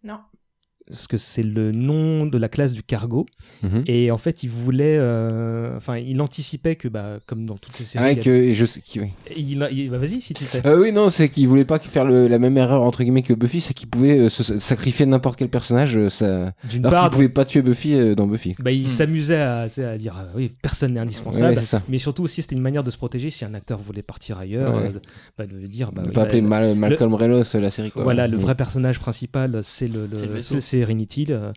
Non. 0.04 0.20
Parce 0.90 1.08
que 1.08 1.18
c'est 1.18 1.44
le 1.44 1.72
nom 1.72 2.26
de 2.26 2.38
la 2.38 2.48
classe 2.50 2.72
du 2.74 2.82
cargo. 2.84 3.26
Mhm. 3.64 3.84
Et 3.88 4.10
en 4.12 4.18
fait, 4.18 4.44
il 4.44 4.50
voulait. 4.50 4.98
euh, 4.98 5.76
Enfin, 5.78 5.98
il 5.98 6.22
anticipait 6.22 6.76
que, 6.76 6.88
bah, 6.88 7.20
comme 7.26 7.46
dans 7.46 7.56
toutes 7.58 7.74
ces 7.76 7.84
séries. 7.84 8.16
Ah, 8.18 8.22
que 8.22 8.52
je 8.54 8.66
sais 8.66 8.82
qui- 8.82 9.00
oui. 9.00 9.10
il, 9.36 9.68
il- 9.72 9.90
bah, 9.90 9.98
vas-y, 9.98 10.22
si 10.22 10.34
tu 10.34 10.46
sais. 10.46 10.66
Euh, 10.66 10.80
oui, 10.82 10.92
non, 10.92 11.10
c'est 11.10 11.30
qu'il 11.30 11.48
voulait 11.48 11.66
pas 11.66 11.78
faire 11.80 12.06
le- 12.06 12.28
la 12.28 12.40
même 12.40 12.58
erreur 12.58 12.82
entre 12.82 13.04
guillemets 13.04 13.22
que 13.22 13.34
Buffy, 13.34 13.62
c'est 13.62 13.74
qu'il 13.74 13.90
pouvait 13.90 14.18
euh, 14.18 14.30
se 14.30 14.60
sacrifier 14.60 15.06
n'importe 15.06 15.38
quel 15.38 15.50
personnage, 15.50 15.98
euh, 15.98 16.10
ça... 16.10 16.54
D'une 16.70 16.86
alors 16.86 17.02
qu'il 17.04 17.10
pouvait 17.12 17.30
pas 17.30 17.46
tuer 17.46 17.62
Buffy 17.62 17.94
euh, 17.94 18.16
dans 18.16 18.28
Buffy. 18.28 18.56
bah, 18.60 18.72
il 18.72 18.86
Hmm. 18.86 18.88
s'amusait 18.88 19.36
à, 19.42 19.68
dire 19.98 20.16
euh, 20.18 20.32
oui, 20.36 20.52
personne 20.62 20.94
n'est 20.94 21.00
indispensable. 21.00 21.50
Ouais, 21.50 21.56
c'est 21.60 21.66
ça. 21.66 21.82
mais 21.90 21.98
surtout 21.98 22.24
aussi, 22.24 22.42
c'était 22.42 22.56
une 22.56 22.62
manière 22.62 22.84
de 22.84 22.92
se 22.92 22.98
protéger 22.98 23.30
si 23.30 23.44
un 23.46 23.54
acteur 23.54 23.80
voulait 23.80 24.02
partir 24.02 24.38
ailleurs, 24.40 24.76
Ouais. 24.76 24.88
euh, 24.88 24.92
de, 24.94 25.02
bah, 25.38 25.46
de 25.46 25.56
le 25.58 25.68
dire. 25.68 25.92
Bah, 25.92 26.04
peut 26.06 26.12
bah, 26.14 26.22
appeler 26.24 26.42
Mal- 26.42 26.76
Malcolm 26.76 27.14
Reynolds 27.14 27.44
euh, 27.56 27.60
la 27.60 27.70
série 27.70 27.92
quoi. 27.92 28.04
Voilà, 28.04 28.28
le 28.28 28.38
Mm. 28.38 28.42
vrai 28.42 28.56
personnage 28.56 29.00
principal, 29.00 29.60
c'est 29.64 29.88
le, 29.88 30.08
le- 30.08 30.42
Serenity. 30.82 31.26
le- 31.26 31.52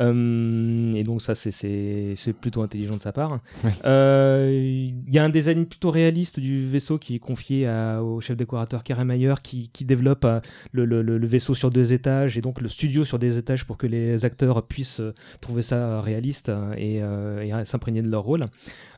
euh, 0.00 0.94
et 0.94 1.02
donc 1.02 1.22
ça, 1.22 1.34
c'est- 1.34 2.14
plutôt 2.40 2.62
intelligent 2.62 2.94
de 2.96 3.00
sa 3.00 3.10
part. 3.12 3.40
Ouais. 3.64 3.72
Euh, 3.84 4.94
Il 5.08 5.12
y 5.12 5.18
a 5.18 5.24
un 5.24 5.28
design 5.28 5.66
plutôt 5.66 5.90
réaliste 5.90 6.38
du 6.38 6.64
vaisseau 6.68 6.98
qui 6.98 7.16
est 7.16 7.18
confié 7.18 7.66
à- 7.66 8.02
au 8.02 8.20
chef 8.20 8.36
décorateur 8.36 8.84
Karen 8.84 9.06
Mayer 9.06 9.34
qui, 9.42 9.70
qui 9.72 9.84
développe 9.84 10.24
euh, 10.24 10.40
le, 10.72 10.84
le- 10.84 11.02
le- 11.02 11.18
le 11.18 11.26
vaisseau 11.26 11.54
sur 11.54 11.70
deux 11.70 11.92
étages 11.92 12.38
et 12.38 12.40
donc 12.40 12.60
le 12.60 12.68
studio 12.68 13.04
sur 13.04 13.18
des 13.18 13.38
étages 13.38 13.64
pour 13.64 13.76
que 13.76 13.86
les 13.88 14.24
acteurs 14.24 14.64
puissent 14.66 15.00
euh, 15.00 15.14
trouver 15.40 15.62
ça 15.62 16.00
réaliste 16.00 16.48
euh, 16.50 16.74
et, 16.76 17.02
euh, 17.02 17.42
et, 17.42 17.52
euh, 17.52 17.64
s'imprégner 17.64 18.02
de 18.02 18.08
leur 18.10 18.22
rôle. 18.22 18.44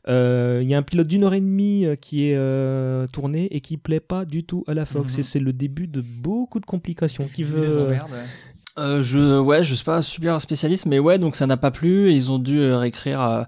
Euh, 0.07 0.59
Il 0.61 0.69
y 0.69 0.73
a 0.75 0.77
un 0.77 0.83
pilote 0.83 1.07
d'une 1.07 1.23
heure 1.23 1.33
et 1.33 1.41
demie 1.41 1.85
euh, 1.85 1.95
qui 1.95 2.27
est 2.27 2.35
euh, 2.35 3.07
tourné 3.07 3.45
et 3.55 3.61
qui 3.61 3.77
plaît 3.77 3.99
pas 3.99 4.25
du 4.25 4.43
tout 4.43 4.63
à 4.67 4.73
la 4.73 4.85
Fox 4.85 5.13
Mhm. 5.15 5.19
et 5.19 5.23
c'est 5.23 5.39
le 5.39 5.53
début 5.53 5.87
de 5.87 6.03
beaucoup 6.21 6.59
de 6.59 6.65
complications 6.65 7.27
qui 7.33 7.43
veut 7.43 7.87
Euh, 8.79 9.03
je 9.03 9.37
ouais 9.39 9.63
je 9.65 9.75
suis 9.75 9.83
pas 9.83 10.01
super 10.01 10.39
spécialiste 10.39 10.85
mais 10.85 10.97
ouais 10.97 11.17
donc 11.17 11.35
ça 11.35 11.45
n'a 11.45 11.57
pas 11.57 11.71
plu 11.71 12.09
et 12.09 12.13
ils 12.13 12.31
ont 12.31 12.39
dû 12.39 12.61
euh, 12.61 12.77
réécrire 12.77 13.21
euh, 13.21 13.43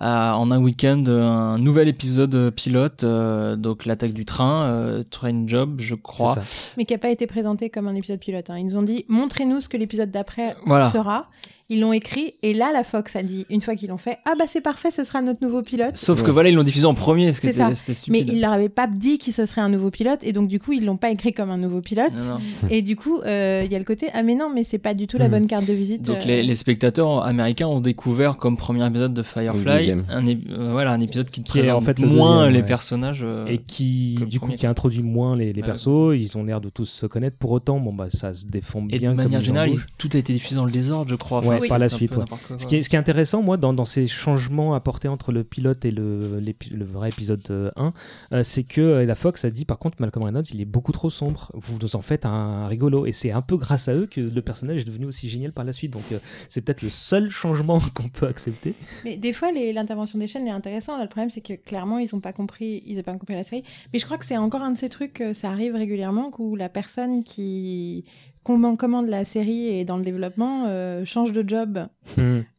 à- 0.00 0.36
en 0.36 0.50
un 0.50 0.58
week-end 0.60 1.02
euh, 1.08 1.22
un 1.26 1.58
nouvel 1.58 1.88
épisode 1.88 2.50
pilote 2.54 3.02
euh, 3.02 3.56
donc 3.56 3.86
l'attaque 3.86 4.12
du 4.12 4.26
train 4.26 4.64
euh, 4.66 5.02
train 5.02 5.44
job 5.46 5.76
je 5.78 5.94
crois. 5.94 6.36
Mais 6.76 6.84
qui 6.84 6.92
n'a 6.92 6.98
pas 6.98 7.08
été 7.10 7.26
présenté 7.26 7.70
comme 7.70 7.88
un 7.88 7.94
épisode 7.94 8.18
pilote. 8.20 8.50
hein. 8.50 8.56
Ils 8.58 8.66
nous 8.66 8.76
ont 8.76 8.82
dit 8.82 9.06
montrez-nous 9.08 9.62
ce 9.62 9.70
que 9.70 9.78
l'épisode 9.78 10.10
d'après 10.10 10.56
Voilà. 10.66 10.90
sera. 10.90 11.30
Ils 11.68 11.80
l'ont 11.80 11.92
écrit 11.92 12.34
et 12.44 12.54
là 12.54 12.70
la 12.72 12.84
Fox 12.84 13.16
a 13.16 13.24
dit 13.24 13.44
une 13.50 13.60
fois 13.60 13.74
qu'ils 13.74 13.88
l'ont 13.88 13.96
fait 13.98 14.18
ah 14.24 14.34
bah 14.38 14.44
c'est 14.46 14.60
parfait 14.60 14.92
ce 14.92 15.02
sera 15.02 15.20
notre 15.20 15.42
nouveau 15.42 15.62
pilote. 15.62 15.96
sauf 15.96 16.22
que 16.22 16.30
voilà 16.30 16.48
ils 16.48 16.54
l'ont 16.54 16.62
diffusé 16.62 16.86
en 16.86 16.94
premier 16.94 17.32
ce 17.32 17.40
c'était 17.40 17.64
Mais 17.64 17.74
stupide 17.74 18.30
ils 18.32 18.40
leur 18.40 18.52
avaient 18.52 18.68
pas 18.68 18.86
dit 18.86 19.18
que 19.18 19.32
ce 19.32 19.46
serait 19.46 19.62
un 19.62 19.68
nouveau 19.68 19.90
pilote 19.90 20.20
et 20.22 20.32
donc 20.32 20.46
du 20.46 20.60
coup 20.60 20.74
ils 20.74 20.84
l'ont 20.84 20.96
pas 20.96 21.10
écrit 21.10 21.32
comme 21.32 21.50
un 21.50 21.56
nouveau 21.56 21.80
pilote. 21.80 22.12
Non, 22.16 22.34
non. 22.34 22.40
Et 22.70 22.82
du 22.82 22.94
coup 22.94 23.18
euh, 23.26 23.62
il 23.66 23.72
y 23.72 23.74
a 23.74 23.80
le 23.80 23.84
côté 23.84 24.06
ah 24.14 24.22
mais 24.22 24.36
non 24.36 24.48
mais 24.54 24.62
c'est 24.66 24.78
pas 24.78 24.92
du 24.94 25.06
tout 25.06 25.16
la 25.18 25.26
Mhm. 25.26 25.30
bonne 25.30 25.46
carte 25.46 25.66
de 25.66 25.72
visite. 25.72 26.02
Donc 26.02 26.18
euh, 26.18 26.26
les, 26.26 26.42
les 26.42 26.54
spectateurs 26.56 27.24
américains 27.24 27.66
ont 27.68 27.80
découvert 27.80 28.36
comme 28.36 28.56
premier 28.56 28.86
épisode 28.86 29.14
de 29.14 29.22
Firefly 29.22 29.92
un, 30.10 30.26
euh, 30.26 30.68
voilà, 30.72 30.92
un 30.92 31.00
épisode 31.00 31.30
qui, 31.30 31.40
te 31.42 31.46
Qui 31.46 31.58
présente 31.60 31.76
en 31.76 31.80
fait 31.80 31.98
le 31.98 32.06
moins 32.06 32.38
deuxième, 32.44 32.52
les 32.54 32.60
ouais. 32.60 32.66
personnages. 32.66 33.20
euh, 33.22 33.46
et 33.46 33.58
qui 33.58 34.16
du 34.28 34.38
coup 34.40 34.46
premier, 34.46 34.56
qui 34.58 34.66
introduit 34.66 35.02
moins 35.02 35.36
les, 35.36 35.52
les 35.52 35.62
Ouais. 35.62 35.66
persos 35.68 36.14
ils 36.16 36.36
ont 36.36 36.44
l'air 36.44 36.60
de 36.60 36.68
tous 36.68 36.84
se 36.86 37.06
connaître 37.06 37.36
pour 37.38 37.50
autant 37.52 37.78
bon 37.80 37.92
bah 37.92 38.08
ça 38.10 38.34
se 38.34 38.46
défend 38.46 38.84
et 38.90 38.98
bien 38.98 39.12
de 39.12 39.16
manière 39.16 39.40
générale, 39.40 39.70
tout 39.98 40.08
a 40.14 40.18
été 40.18 40.32
diffusé 40.32 40.56
dans 40.56 40.64
le 40.64 40.70
désordre, 40.72 41.10
je 41.10 41.16
crois. 41.16 41.44
Ouais, 41.44 41.58
par 41.68 41.78
la 41.78 41.88
suite, 41.88 42.14
quoi. 42.14 42.24
ce 42.58 42.66
qui, 42.66 42.76
est, 42.76 42.82
ce 42.82 42.88
qui 42.88 42.96
est 42.96 42.98
intéressant 42.98 43.42
moi 43.42 43.56
dans, 43.56 43.72
dans 43.72 43.84
ces 43.84 44.06
changements 44.06 44.74
apportés 44.74 45.08
entre 45.08 45.32
le 45.32 45.44
pilote 45.44 45.84
et 45.84 45.90
le, 45.90 46.40
le 46.40 46.84
vrai 46.84 47.08
épisode 47.10 47.42
euh, 47.50 47.70
1 47.76 47.92
euh, 48.32 48.42
c'est 48.44 48.62
que 48.64 48.80
euh, 48.80 49.04
la 49.06 49.14
Fox 49.14 49.44
a 49.44 49.50
dit 49.50 49.64
par 49.64 49.78
contre 49.78 49.96
Malcolm 50.00 50.24
Reynolds 50.24 50.44
il 50.52 50.60
est 50.60 50.64
beaucoup 50.66 50.92
trop 50.92 51.10
sombre 51.10 51.50
vous 51.54 51.78
nous 51.80 51.94
en 51.96 52.02
faites 52.02 52.26
un, 52.26 52.66
rigolo 52.66 53.06
et 53.06 53.12
c'est 53.12 53.30
un 53.32 53.42
peu 53.42 53.56
grâce 53.56 53.88
à 53.88 53.94
eux 53.94 54.06
que 54.10 54.20
le 54.20 54.42
personnage 54.42 54.55
est 54.64 54.84
devenu 54.84 55.06
aussi 55.06 55.28
génial 55.28 55.52
par 55.52 55.64
la 55.64 55.72
suite 55.72 55.92
donc 55.92 56.02
euh, 56.12 56.18
c'est 56.48 56.60
peut-être 56.60 56.82
le 56.82 56.90
seul 56.90 57.30
changement 57.30 57.80
qu'on 57.94 58.08
peut 58.08 58.26
accepter 58.26 58.74
Mais 59.04 59.16
des 59.16 59.32
fois, 59.32 59.50
l'intervention 59.52 60.18
des 60.18 60.26
chaînes 60.26 60.46
est 60.46 60.50
intéressante. 60.50 60.96
Là, 60.98 61.04
le 61.04 61.08
problème, 61.08 61.30
c'est 61.30 61.40
que 61.40 61.54
clairement, 61.54 61.98
ils 61.98 62.08
n'ont 62.12 62.20
pas 62.20 62.32
compris, 62.32 62.82
ils 62.86 62.98
ont 62.98 63.02
pas 63.02 63.12
compris 63.14 63.34
la 63.34 63.44
série. 63.44 63.62
Mais 63.92 63.98
je 63.98 64.04
crois 64.04 64.18
que 64.18 64.24
c'est 64.26 64.36
encore 64.36 64.62
un 64.62 64.72
de 64.72 64.78
ces 64.78 64.88
trucs, 64.88 65.20
euh, 65.20 65.34
ça 65.34 65.50
arrive 65.50 65.74
régulièrement, 65.74 66.30
où 66.38 66.56
la 66.56 66.68
personne 66.68 67.22
qui 67.24 68.04
commande, 68.44 68.76
commande 68.78 69.08
la 69.08 69.24
série 69.24 69.66
et 69.66 69.84
dans 69.84 69.96
le 69.96 70.04
développement 70.04 70.66
euh, 70.68 71.04
change 71.04 71.32
de 71.32 71.46
job 71.48 71.88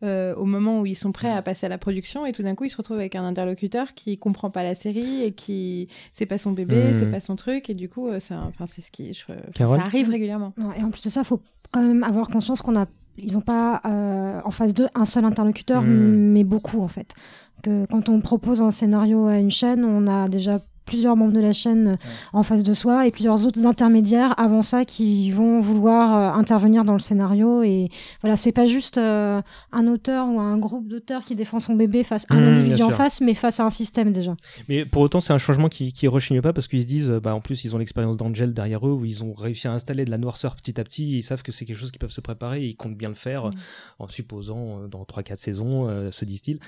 euh, 0.04 0.36
au 0.36 0.44
moment 0.46 0.82
où 0.82 0.86
ils 0.86 0.96
sont 0.96 1.14
prêts 1.14 1.32
à 1.32 1.42
passer 1.42 1.66
à 1.66 1.70
la 1.70 1.78
production 1.78 2.26
et 2.26 2.34
tout 2.34 2.44
d'un 2.44 2.56
coup, 2.56 2.66
ils 2.66 2.70
se 2.70 2.76
retrouvent 2.78 2.98
avec 2.98 3.16
un 3.16 3.24
interlocuteur 3.26 3.94
qui 3.94 4.18
comprend 4.18 4.50
pas 4.50 4.64
la 4.64 4.76
série 4.76 5.24
et 5.24 5.32
qui 5.32 5.88
c'est 6.12 6.26
pas 6.26 6.38
son 6.38 6.52
bébé, 6.52 6.88
Mhm. 6.88 6.94
c'est 6.94 7.10
pas 7.12 7.22
son 7.22 7.36
truc 7.38 7.70
et 7.70 7.74
du 7.74 7.88
coup, 7.88 8.10
euh, 8.10 8.20
ça, 8.20 8.44
enfin, 8.50 8.66
c'est 8.66 8.82
ce 8.82 8.92
qui, 8.92 9.14
je- 9.14 9.24
ça 9.56 9.74
arrive 9.76 10.10
régulièrement. 10.10 10.54
Non, 10.58 10.74
et 10.74 10.84
en 10.84 10.90
plus 10.90 11.04
de 11.04 11.10
ça, 11.10 11.22
il 11.22 11.26
faut 11.26 11.42
quand 11.72 11.82
même 11.82 12.04
avoir 12.04 12.30
conscience 12.30 12.62
qu'on 12.62 12.76
a, 12.80 12.86
ils 13.18 13.34
n'ont 13.34 13.42
pas 13.42 13.82
euh, 13.86 14.40
en 14.46 14.52
face 14.52 14.74
d'eux 14.74 14.88
un 14.96 15.06
seul 15.06 15.26
interlocuteur, 15.26 15.82
Mm. 15.82 15.88
mais 16.34 16.44
beaucoup 16.44 16.82
en 16.82 16.88
fait. 16.88 17.14
Que 17.64 17.86
quand 17.88 18.10
on 18.10 18.20
propose 18.22 18.62
un 18.62 18.72
scénario 18.72 19.28
à 19.28 19.38
une 19.38 19.50
chaîne, 19.52 19.84
on 19.84 20.06
a 20.08 20.28
déjà 20.28 20.60
plusieurs 20.88 21.16
membres 21.16 21.34
de 21.34 21.40
la 21.40 21.54
chaîne 21.54 21.90
euh, 21.90 21.96
en 22.34 22.42
face 22.42 22.64
de 22.64 22.74
soi 22.74 23.06
et 23.06 23.12
plusieurs 23.12 23.46
autres 23.46 23.68
intermédiaires 23.68 24.34
avant 24.40 24.64
ça 24.64 24.84
qui 24.84 25.30
vont 25.30 25.60
vouloir 25.60 26.18
euh, 26.18 26.40
intervenir 26.40 26.84
dans 26.84 26.94
le 26.94 27.00
scénario 27.00 27.62
et 27.62 27.90
voilà 28.22 28.36
c'est 28.36 28.52
pas 28.52 28.66
juste 28.66 28.98
euh, 28.98 29.42
un 29.72 29.86
auteur 29.86 30.28
ou 30.28 30.40
un 30.40 30.58
groupe 30.58 30.88
d'auteurs 30.88 31.24
qui 31.24 31.36
défend 31.36 31.60
son 31.60 31.76
bébé 31.76 32.04
face 32.04 32.26
à 32.32 32.34
un 32.34 32.48
Mm, 32.48 32.54
individu 32.54 32.84
en 32.84 32.90
face 32.90 33.22
mais 33.22 33.34
face 33.34 33.60
à 33.60 33.66
un 33.66 33.70
système 33.70 34.12
déjà 34.12 34.36
Mais 34.68 34.86
pour 34.86 35.02
autant, 35.02 35.20
c'est 35.20 35.34
un 35.34 35.38
changement 35.38 35.70
qui, 35.70 35.92
qui 35.92 36.08
rechigne 36.08 36.42
pas 36.42 36.54
parce 36.54 36.68
qu'ils 36.68 36.82
se 36.82 36.88
disent, 36.88 37.10
bah, 37.10 37.36
en 37.36 37.42
plus, 37.42 37.64
ils 37.64 37.76
ont 37.76 37.80
l'expérience 37.80 38.18
d'Angel 38.18 38.54
derrière 38.54 38.88
eux 38.88 38.92
où 38.92 39.06
ils 39.06 39.24
ont 39.24 39.34
réussi 39.34 39.68
à 39.68 39.74
installer 39.74 40.06
de 40.06 40.12
la 40.12 40.18
noirceur 40.18 40.56
petit 40.56 40.80
à 40.80 40.84
petit. 40.84 41.16
et 41.16 41.18
ils 41.18 41.24
savent 41.24 41.44
que 41.44 41.52
c'est 41.52 41.66
quelque 41.66 41.78
chose 41.78 41.92
qu'ils 41.92 42.00
peuvent 42.00 42.10
se 42.10 42.22
préparer 42.22 42.64
et 42.64 42.68
ils 42.68 42.76
comptent 42.76 42.98
bien 42.98 43.10
le 43.10 43.16
faire 43.16 43.48
euh, 43.48 43.52
en 44.00 44.08
supposant 44.08 44.88
dans 44.88 45.04
3-4 45.04 45.38
saisons, 45.38 45.88
euh, 45.88 46.12
se 46.12 46.26
disent-ils. 46.26 46.60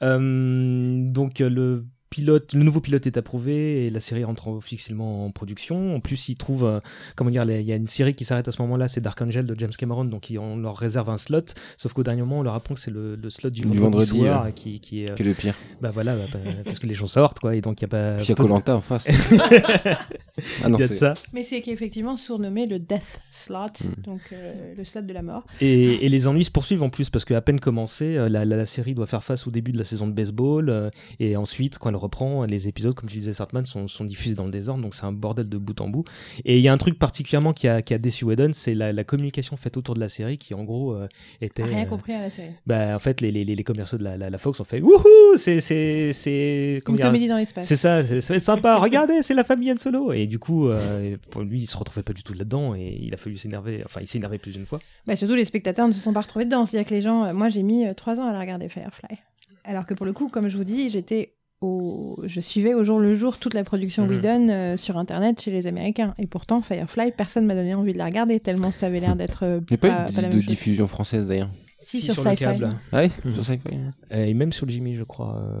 Donc, 0.00 1.38
le 1.38 1.84
pilote, 2.10 2.52
le 2.54 2.62
nouveau 2.62 2.80
pilote 2.80 3.06
est 3.06 3.16
approuvé 3.16 3.86
et 3.86 3.90
la 3.90 4.00
série 4.00 4.24
rentre 4.24 4.48
officiellement 4.48 5.24
en 5.26 5.30
production. 5.30 5.94
En 5.94 6.00
plus, 6.00 6.28
ils 6.28 6.36
trouvent, 6.36 6.64
euh, 6.64 6.80
comment 7.16 7.30
dire, 7.30 7.44
il 7.44 7.62
y 7.62 7.72
a 7.72 7.76
une 7.76 7.86
série 7.86 8.14
qui 8.14 8.24
s'arrête 8.24 8.48
à 8.48 8.52
ce 8.52 8.60
moment-là, 8.62 8.88
c'est 8.88 9.00
Dark 9.00 9.20
Angel 9.22 9.46
de 9.46 9.54
James 9.58 9.70
Cameron, 9.76 10.04
donc 10.04 10.30
ils- 10.30 10.38
on 10.38 10.56
leur 10.56 10.76
réserve 10.76 11.10
un 11.10 11.18
slot. 11.18 11.42
Sauf 11.76 11.92
qu'au 11.92 12.02
dernier 12.02 12.22
moment, 12.22 12.38
on 12.40 12.42
leur 12.42 12.54
apprend 12.54 12.74
que 12.74 12.80
c'est 12.80 12.90
le, 12.90 13.16
le 13.16 13.30
slot 13.30 13.50
du, 13.50 13.60
Du 13.60 13.66
vendredi, 13.78 13.82
vendredi, 14.10 14.18
soir 14.20 14.44
ouais. 14.46 14.52
qui, 14.52 14.80
qui 14.80 15.04
est, 15.04 15.10
euh, 15.10 15.14
Qui 15.14 15.22
est 15.22 15.26
le 15.26 15.34
pire. 15.34 15.54
bah 15.80 15.90
voilà, 15.92 16.16
bah, 16.16 16.22
bah, 16.32 16.38
parce 16.64 16.78
que 16.78 16.86
les 16.86 16.94
gens 16.94 17.06
sortent, 17.08 17.38
quoi, 17.40 17.54
et 17.54 17.60
donc 17.60 17.80
il 17.80 17.82
y 17.82 17.86
a 17.86 17.88
pas. 17.88 18.14
Puis 18.16 18.26
il 18.26 18.28
y 18.28 18.32
a 18.32 18.34
peu 18.36 18.42
de- 18.44 18.48
Colanta 18.48 18.76
en 18.76 18.80
face. 18.80 19.06
Ah 20.62 20.68
non, 20.68 20.78
Il 20.78 20.82
y 20.82 20.84
a 20.84 20.88
de 20.88 20.92
c'est- 20.94 21.00
ça. 21.00 21.14
Mais 21.32 21.42
c'est 21.42 21.60
qu'effectivement 21.62 22.16
surnommé 22.16 22.66
le 22.66 22.78
Death 22.78 23.20
Slot, 23.32 23.58
Mm. 23.82 24.02
donc 24.02 24.20
euh, 24.32 24.74
le 24.76 24.84
slot 24.84 25.02
de 25.02 25.12
la 25.12 25.22
mort. 25.22 25.44
Et, 25.60 26.06
et 26.06 26.08
les 26.08 26.28
ennuis 26.28 26.44
se 26.44 26.50
poursuivent 26.50 26.82
en 26.84 26.90
plus 26.90 27.10
parce 27.10 27.24
qu'à 27.24 27.40
peine 27.40 27.58
commencé, 27.58 28.14
la, 28.14 28.28
la- 28.28 28.44
la 28.44 28.66
série 28.66 28.94
doit 28.94 29.06
faire 29.08 29.24
face 29.24 29.46
au 29.46 29.50
début 29.50 29.72
de 29.72 29.78
la 29.78 29.84
saison 29.84 30.06
de 30.06 30.12
baseball 30.12 30.70
euh, 30.70 30.90
et 31.18 31.36
ensuite, 31.36 31.78
quand 31.78 31.88
elle 31.90 31.96
reprend, 31.98 32.44
les 32.44 32.68
épisodes, 32.68 32.94
comme 32.94 33.08
tu 33.08 33.18
disais, 33.18 33.32
Sartman, 33.32 33.64
sont, 33.64 33.88
sont 33.88 34.04
diffusés 34.04 34.34
dans 34.34 34.44
le 34.44 34.50
désordre, 34.50 34.82
donc 34.82 34.94
c'est 34.94 35.04
un 35.04 35.12
bordel 35.12 35.48
de 35.48 35.58
bout 35.58 35.80
en 35.80 35.88
bout. 35.88 36.04
Et 36.44 36.56
il 36.58 36.62
y 36.62 36.68
a 36.68 36.72
un 36.72 36.76
truc 36.78 36.98
particulièrement 36.98 37.52
qui 37.52 37.68
a, 37.68 37.82
qui 37.82 37.94
a 37.94 37.98
déçu 37.98 38.24
Whedon, 38.24 38.50
c'est 38.52 38.74
la, 38.74 38.92
la 38.92 39.04
communication 39.04 39.56
faite 39.56 39.76
autour 39.76 39.94
de 39.94 40.00
la 40.00 40.08
série 40.08 40.38
qui, 40.38 40.54
en 40.54 40.64
gros, 40.64 40.94
euh, 40.94 41.08
était. 41.40 41.62
Rien 41.64 41.84
euh, 41.84 41.86
compris 41.86 42.12
à 42.14 42.22
la 42.22 42.30
série. 42.30 42.50
bah, 42.66 42.94
en 42.96 42.98
fait, 42.98 43.20
les, 43.20 43.30
les, 43.32 43.44
les- 43.44 43.54
les 43.56 43.64
commerciaux 43.64 43.98
de 43.98 44.04
la, 44.04 44.16
la, 44.16 44.30
la 44.30 44.38
Fox 44.38 44.60
ont 44.60 44.64
fait 44.64 44.80
Wouhou 44.80 45.36
C'est. 45.36 45.60
c'est- 45.60 46.82
Une 46.88 46.98
comédie 46.98 47.28
dans 47.28 47.36
l'espace. 47.36 47.66
C'est 47.66 47.76
ça, 47.76 48.02
ça 48.04 48.32
va 48.32 48.36
être 48.36 48.42
sympa. 48.42 48.76
Regardez, 48.80 49.22
c'est 49.22 49.34
la 49.34 49.44
famille 49.44 49.70
Han 49.72 49.78
Solo. 49.78 50.12
Et 50.12 50.26
du 50.26 50.38
coup, 50.38 50.68
euh, 50.68 51.16
pour 51.30 51.42
lui, 51.42 51.60
il 51.62 51.66
se 51.66 51.76
retrouvait 51.76 52.02
pas 52.02 52.12
du 52.12 52.22
tout 52.22 52.34
là-dedans 52.34 52.74
et 52.74 52.98
il 53.02 53.12
a 53.14 53.16
fallu 53.16 53.36
s'énerver. 53.36 53.82
Enfin, 53.84 54.00
il 54.00 54.06
s'est 54.06 54.18
énervé 54.18 54.38
plus 54.38 54.52
d'une 54.52 54.66
fois. 54.66 54.78
Bah, 55.06 55.16
surtout, 55.16 55.34
les 55.34 55.44
spectateurs 55.44 55.88
ne 55.88 55.92
se 55.92 56.00
sont 56.00 56.12
pas 56.12 56.20
retrouvés 56.20 56.44
dedans. 56.44 56.66
C'est-à-dire 56.66 56.88
que 56.88 56.94
les 56.94 57.02
gens. 57.02 57.32
Moi, 57.34 57.48
j'ai 57.48 57.62
mis 57.62 57.84
trois 57.96 58.18
ans 58.20 58.26
à 58.28 58.32
la 58.32 58.40
regarder 58.40 58.68
Firefly. 58.68 59.18
Alors 59.64 59.84
que 59.84 59.94
pour 59.94 60.06
le 60.06 60.12
coup, 60.12 60.28
comme 60.28 60.48
je 60.48 60.56
vous 60.56 60.64
dis, 60.64 60.88
j'étais. 60.90 61.34
Au... 61.60 62.20
Je 62.24 62.40
suivais 62.40 62.74
au 62.74 62.84
jour 62.84 63.00
le 63.00 63.14
jour 63.14 63.38
toute 63.38 63.54
la 63.54 63.64
production. 63.64 64.06
Whedon 64.06 64.48
euh, 64.48 64.76
sur 64.76 64.96
internet 64.96 65.40
chez 65.40 65.50
les 65.50 65.66
Américains. 65.66 66.14
Et 66.18 66.26
pourtant, 66.26 66.60
Firefly, 66.60 67.12
personne 67.16 67.46
m'a 67.46 67.54
donné 67.54 67.74
envie 67.74 67.92
de 67.92 67.98
la 67.98 68.04
regarder 68.04 68.38
tellement 68.38 68.70
ça 68.70 68.86
avait 68.86 69.00
l'air 69.00 69.16
d'être 69.16 69.44
euh, 69.44 69.60
Il 69.68 69.72
n'y 69.72 69.74
a 69.74 69.78
pas, 69.78 69.88
pas 70.04 70.10
eu 70.10 70.14
pas 70.14 70.20
la 70.22 70.28
de, 70.28 70.32
même 70.32 70.36
de 70.36 70.40
chose. 70.42 70.46
diffusion 70.46 70.86
française 70.86 71.26
d'ailleurs? 71.26 71.50
Si, 71.80 72.00
Si, 72.00 72.06
sur, 72.06 72.14
sur 72.20 72.28
le 72.30 72.36
câble. 72.36 72.70
Ah 72.92 73.02
oui. 73.04 73.32
Sur 73.34 73.44
Sci-Fi 73.44 73.68
Euh, 74.12 74.24
et 74.24 74.34
même 74.34 74.52
sur 74.52 74.68
Jimmy, 74.68 74.96
je 74.96 75.04
crois. 75.04 75.36
euh. 75.42 75.60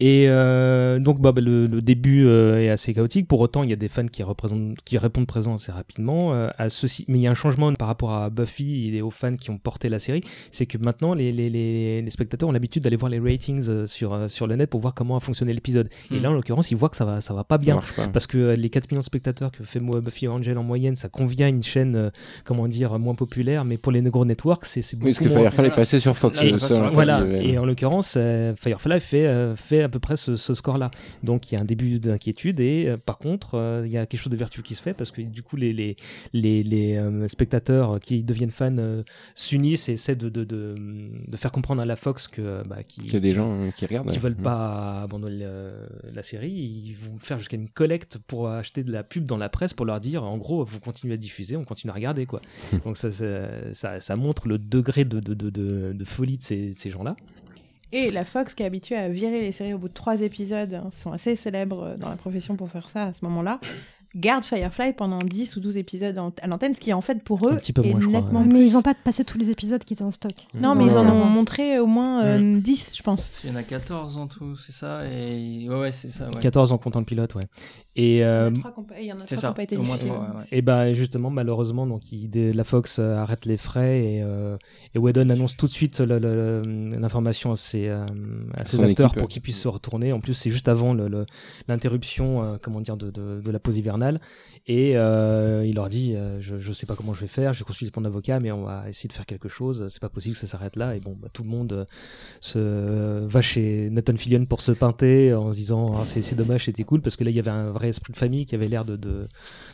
Et 0.00 0.24
euh, 0.28 0.98
donc, 0.98 1.20
bah, 1.20 1.32
bah, 1.32 1.40
le, 1.40 1.66
le 1.66 1.80
début 1.80 2.24
euh, 2.26 2.60
est 2.62 2.68
assez 2.68 2.92
chaotique. 2.94 3.28
Pour 3.28 3.40
autant, 3.40 3.62
il 3.62 3.70
y 3.70 3.72
a 3.72 3.76
des 3.76 3.88
fans 3.88 4.06
qui, 4.06 4.22
représentent, 4.22 4.76
qui 4.84 4.98
répondent 4.98 5.26
présent 5.26 5.54
assez 5.54 5.70
rapidement 5.70 6.32
euh, 6.32 6.48
à 6.58 6.68
ceci. 6.70 7.04
Mais 7.08 7.18
il 7.18 7.22
y 7.22 7.26
a 7.26 7.30
un 7.30 7.34
changement 7.34 7.72
par 7.74 7.88
rapport 7.88 8.12
à 8.12 8.30
Buffy 8.30 8.94
et 8.96 9.02
aux 9.02 9.10
fans 9.10 9.36
qui 9.36 9.50
ont 9.50 9.58
porté 9.58 9.88
la 9.88 9.98
série. 9.98 10.22
C'est 10.50 10.66
que 10.66 10.78
maintenant, 10.78 11.14
les, 11.14 11.30
les, 11.30 11.48
les, 11.50 12.02
les 12.02 12.10
spectateurs 12.10 12.48
ont 12.48 12.52
l'habitude 12.52 12.82
d'aller 12.82 12.96
voir 12.96 13.10
les 13.10 13.20
ratings 13.20 13.86
sur, 13.86 14.30
sur 14.30 14.46
le 14.46 14.56
net 14.56 14.70
pour 14.70 14.80
voir 14.80 14.94
comment 14.94 15.16
a 15.16 15.20
fonctionné 15.20 15.52
l'épisode. 15.52 15.88
Et 16.10 16.14
Mhm. 16.16 16.22
là, 16.22 16.30
en 16.30 16.34
l'occurrence, 16.34 16.70
ils 16.70 16.76
voient 16.76 16.88
que 16.88 16.96
ça 16.96 17.04
va, 17.04 17.20
ça 17.20 17.34
va 17.34 17.44
pas 17.44 17.58
bien. 17.58 17.80
pas. 17.96 18.08
Parce 18.08 18.26
que 18.26 18.54
les 18.56 18.70
4 18.70 18.90
millions 18.90 19.00
de 19.00 19.04
spectateurs 19.04 19.52
que 19.52 19.62
fait 19.62 19.78
Buffy 19.80 20.24
et 20.24 20.28
Angel 20.28 20.56
en 20.58 20.64
moyenne, 20.64 20.96
ça 20.96 21.08
convient 21.08 21.46
à 21.46 21.50
une 21.50 21.62
chaîne, 21.62 22.10
comment 22.44 22.66
dire, 22.66 22.98
moins 22.98 23.14
populaire. 23.14 23.64
Mais 23.64 23.76
pour 23.76 23.92
les 23.92 24.00
Negro 24.00 24.24
Networks, 24.24 24.64
c'est 24.64 24.82
c'est 24.82 24.98
beaucoup 24.98 25.33
Firefly 25.34 25.66
est 25.66 25.74
passé 25.74 25.98
sur 25.98 26.16
Fox. 26.16 26.38
Passe 26.38 26.68
ça, 26.68 26.90
Voilà, 26.92 27.24
et 27.40 27.58
en 27.58 27.64
l'occurrence, 27.64 28.14
euh, 28.16 28.54
Firefly 28.56 29.00
fait, 29.00 29.26
euh, 29.26 29.56
fait 29.56 29.82
à 29.82 29.88
peu 29.88 29.98
près 29.98 30.16
ce, 30.16 30.34
ce 30.34 30.54
score-là. 30.54 30.90
Donc 31.22 31.50
il 31.50 31.54
y 31.54 31.58
a 31.58 31.60
un 31.60 31.64
début 31.64 31.98
d'inquiétude, 31.98 32.60
et 32.60 32.86
euh, 32.88 32.96
par 32.96 33.18
contre, 33.18 33.54
euh, 33.54 33.82
il 33.86 33.92
y 33.92 33.98
a 33.98 34.06
quelque 34.06 34.20
chose 34.20 34.30
de 34.32 34.36
vertueux 34.36 34.62
qui 34.62 34.74
se 34.74 34.82
fait, 34.82 34.94
parce 34.94 35.10
que 35.10 35.22
du 35.22 35.42
coup, 35.42 35.56
les, 35.56 35.72
les, 35.72 35.96
les, 36.32 36.62
les, 36.62 36.96
euh, 36.96 37.28
spectateurs 37.28 38.00
qui 38.00 38.22
deviennent 38.22 38.50
fans 38.50 38.76
euh, 38.78 39.02
s'unissent 39.34 39.88
et 39.88 39.92
essaient 39.92 40.14
de, 40.16 40.28
de, 40.28 40.44
de, 40.44 40.74
de 41.26 41.36
faire 41.36 41.52
comprendre 41.52 41.82
à 41.82 41.86
la 41.86 41.96
Fox 41.96 42.28
que, 42.28 42.62
bah, 42.68 42.82
qui, 42.86 43.02
y 43.02 43.16
a 43.16 43.20
des 43.20 43.32
gens 43.32 43.70
qui 43.76 43.86
regardent. 43.86 44.10
qui 44.10 44.18
veulent 44.18 44.34
pas 44.36 45.02
abandonner 45.02 45.40
euh, 45.42 45.86
la 46.14 46.22
série, 46.22 46.50
ils 46.50 46.94
vont 46.94 47.18
faire 47.18 47.38
jusqu'à 47.38 47.56
une 47.56 47.68
collecte 47.68 48.18
pour 48.26 48.48
acheter 48.48 48.82
de 48.84 48.92
la 48.92 49.02
pub 49.02 49.24
dans 49.24 49.36
la 49.36 49.48
presse 49.48 49.74
pour 49.74 49.86
leur 49.86 50.00
dire 50.00 50.24
en 50.24 50.36
gros 50.38 50.64
vous 50.64 50.80
continuez 50.80 51.14
à 51.14 51.16
diffuser, 51.16 51.56
on 51.56 51.64
continue 51.64 51.90
à 51.90 51.94
regarder 51.94 52.26
quoi. 52.26 52.40
Donc 52.84 52.96
ça, 52.96 53.10
ça, 53.12 53.72
ça, 53.72 54.00
ça 54.00 54.16
montre 54.16 54.48
le 54.48 54.58
degré 54.58 55.04
de, 55.04 55.20
de, 55.24 55.34
de, 55.34 55.50
de, 55.50 55.92
de 55.92 56.04
folie 56.04 56.38
de 56.38 56.42
ces, 56.42 56.72
ces 56.74 56.90
gens-là. 56.90 57.16
Et 57.92 58.10
la 58.10 58.24
Fox, 58.24 58.54
qui 58.54 58.62
est 58.62 58.66
habituée 58.66 58.96
à 58.96 59.08
virer 59.08 59.40
les 59.40 59.52
séries 59.52 59.72
au 59.74 59.78
bout 59.78 59.88
de 59.88 59.94
trois 59.94 60.20
épisodes, 60.20 60.74
hein, 60.74 60.88
sont 60.90 61.12
assez 61.12 61.36
célèbres 61.36 61.82
euh, 61.84 61.96
dans 61.96 62.08
la 62.10 62.16
profession 62.16 62.56
pour 62.56 62.68
faire 62.68 62.88
ça 62.88 63.04
à 63.06 63.12
ce 63.12 63.24
moment-là, 63.24 63.60
garde 64.16 64.44
Firefly 64.44 64.92
pendant 64.94 65.18
10 65.18 65.56
ou 65.56 65.60
12 65.60 65.76
épisodes 65.76 66.16
à 66.40 66.46
l'antenne, 66.46 66.74
ce 66.74 66.80
qui 66.80 66.92
en 66.92 67.00
fait 67.00 67.22
pour 67.22 67.48
eux 67.48 67.52
Un 67.52 67.56
petit 67.56 67.72
peu 67.72 67.84
est 67.84 67.90
moins, 67.90 68.00
je 68.00 68.06
crois, 68.08 68.20
nettement 68.20 68.40
ouais. 68.40 68.46
Mais 68.46 68.64
ils 68.66 68.72
n'ont 68.74 68.82
pas 68.82 68.94
passé 68.94 69.24
tous 69.24 69.38
les 69.38 69.50
épisodes 69.50 69.82
qui 69.84 69.92
étaient 69.94 70.02
en 70.04 70.10
stock. 70.12 70.34
Non, 70.54 70.74
mais 70.74 70.84
ils 70.86 70.96
en 70.96 71.06
ont 71.08 71.24
montré 71.24 71.78
au 71.78 71.86
moins 71.86 72.24
euh, 72.24 72.38
Mm. 72.38 72.60
10, 72.60 72.94
je 72.96 73.02
pense. 73.02 73.40
Il 73.44 73.50
y 73.50 73.52
en 73.52 73.56
a 73.56 73.62
14 73.62 74.16
en 74.18 74.26
tout, 74.26 74.56
c'est 74.56 74.72
ça 74.72 75.02
Et 75.06 75.68
ouais, 75.68 75.74
ouais, 75.80 75.92
c'est 75.92 76.10
ça. 76.10 76.28
Ouais. 76.30 76.40
14 76.40 76.72
en 76.72 76.78
comptant 76.78 76.98
le 77.00 77.04
pilote, 77.04 77.34
ouais. 77.36 77.46
Et, 77.96 78.24
euh, 78.24 78.50
il 78.98 79.04
y 79.06 79.12
en 79.12 79.20
a 79.20 79.24
C'est 79.26 79.36
trois 79.36 79.36
qui 79.36 79.36
ça, 79.36 79.48
n'ont 79.48 79.54
pas 79.54 79.62
été 79.62 79.76
au 79.76 79.82
moins 79.82 79.96
trois, 79.96 80.18
ouais, 80.18 80.36
ouais. 80.38 80.44
et 80.50 80.62
bah 80.62 80.92
justement, 80.92 81.30
malheureusement, 81.30 81.86
donc 81.86 82.10
il- 82.10 82.28
la 82.52 82.64
Fox 82.64 82.98
euh, 82.98 83.16
arrête 83.16 83.44
les 83.46 83.56
frais 83.56 84.00
et, 84.00 84.22
euh, 84.22 84.56
et 84.94 84.98
Whedon 84.98 85.28
annonce 85.30 85.56
tout 85.56 85.66
de 85.66 85.72
suite 85.72 86.00
l'information 86.00 87.52
à 87.52 87.56
ses, 87.56 87.88
euh, 87.88 88.04
à 88.54 88.64
ses 88.64 88.82
acteurs 88.82 89.06
équipe, 89.10 89.18
pour 89.20 89.28
qu'ils 89.28 89.42
puissent 89.42 89.60
se 89.60 89.68
retourner. 89.68 90.12
En 90.12 90.20
plus, 90.20 90.34
c'est 90.34 90.50
juste 90.50 90.68
avant 90.68 90.92
le- 90.94 91.08
le- 91.08 91.26
l'interruption, 91.68 92.42
euh, 92.42 92.56
comment 92.60 92.80
dire, 92.80 92.96
de, 92.96 93.10
de, 93.10 93.40
de 93.40 93.50
la 93.50 93.58
pause 93.58 93.76
hivernale. 93.76 94.20
Et 94.66 94.96
euh, 94.96 95.64
il 95.66 95.74
leur 95.74 95.88
dit, 95.90 96.16
euh, 96.16 96.40
je, 96.40 96.58
je 96.58 96.72
sais 96.72 96.86
pas 96.86 96.96
comment 96.96 97.12
je 97.14 97.20
vais 97.20 97.28
faire, 97.28 97.52
je 97.52 97.58
vais 97.60 97.64
consulter 97.66 97.92
mon 98.00 98.04
avocat, 98.06 98.40
mais 98.40 98.50
on 98.50 98.64
va 98.64 98.88
essayer 98.88 99.08
de 99.08 99.12
faire 99.12 99.26
quelque 99.26 99.48
chose. 99.48 99.86
C'est 99.90 100.00
pas 100.00 100.08
possible 100.08 100.34
que 100.34 100.40
ça 100.40 100.46
s'arrête 100.46 100.76
là. 100.76 100.96
Et 100.96 101.00
bon, 101.00 101.14
bah, 101.20 101.28
tout 101.32 101.42
le 101.42 101.50
monde 101.50 101.72
euh, 101.72 101.84
se 102.40 103.26
va 103.26 103.40
chez 103.40 103.88
Nathan 103.90 104.16
Fillion 104.16 104.46
pour 104.46 104.62
se 104.62 104.72
pinter 104.72 105.34
en 105.34 105.52
se 105.52 105.58
disant, 105.58 106.04
c'est 106.04 106.22
c'est 106.22 106.34
dommage, 106.34 106.64
c'était 106.64 106.84
cool 106.84 107.02
parce 107.02 107.16
que 107.16 107.24
là 107.24 107.30
il 107.30 107.36
y 107.36 107.38
avait 107.38 107.50
un 107.50 107.70
vrai 107.70 107.83
esprit 107.86 108.12
de 108.12 108.18
famille 108.18 108.46
qui 108.46 108.54
avait 108.54 108.68
l'air 108.68 108.84
de, 108.84 108.96
de 108.96 109.26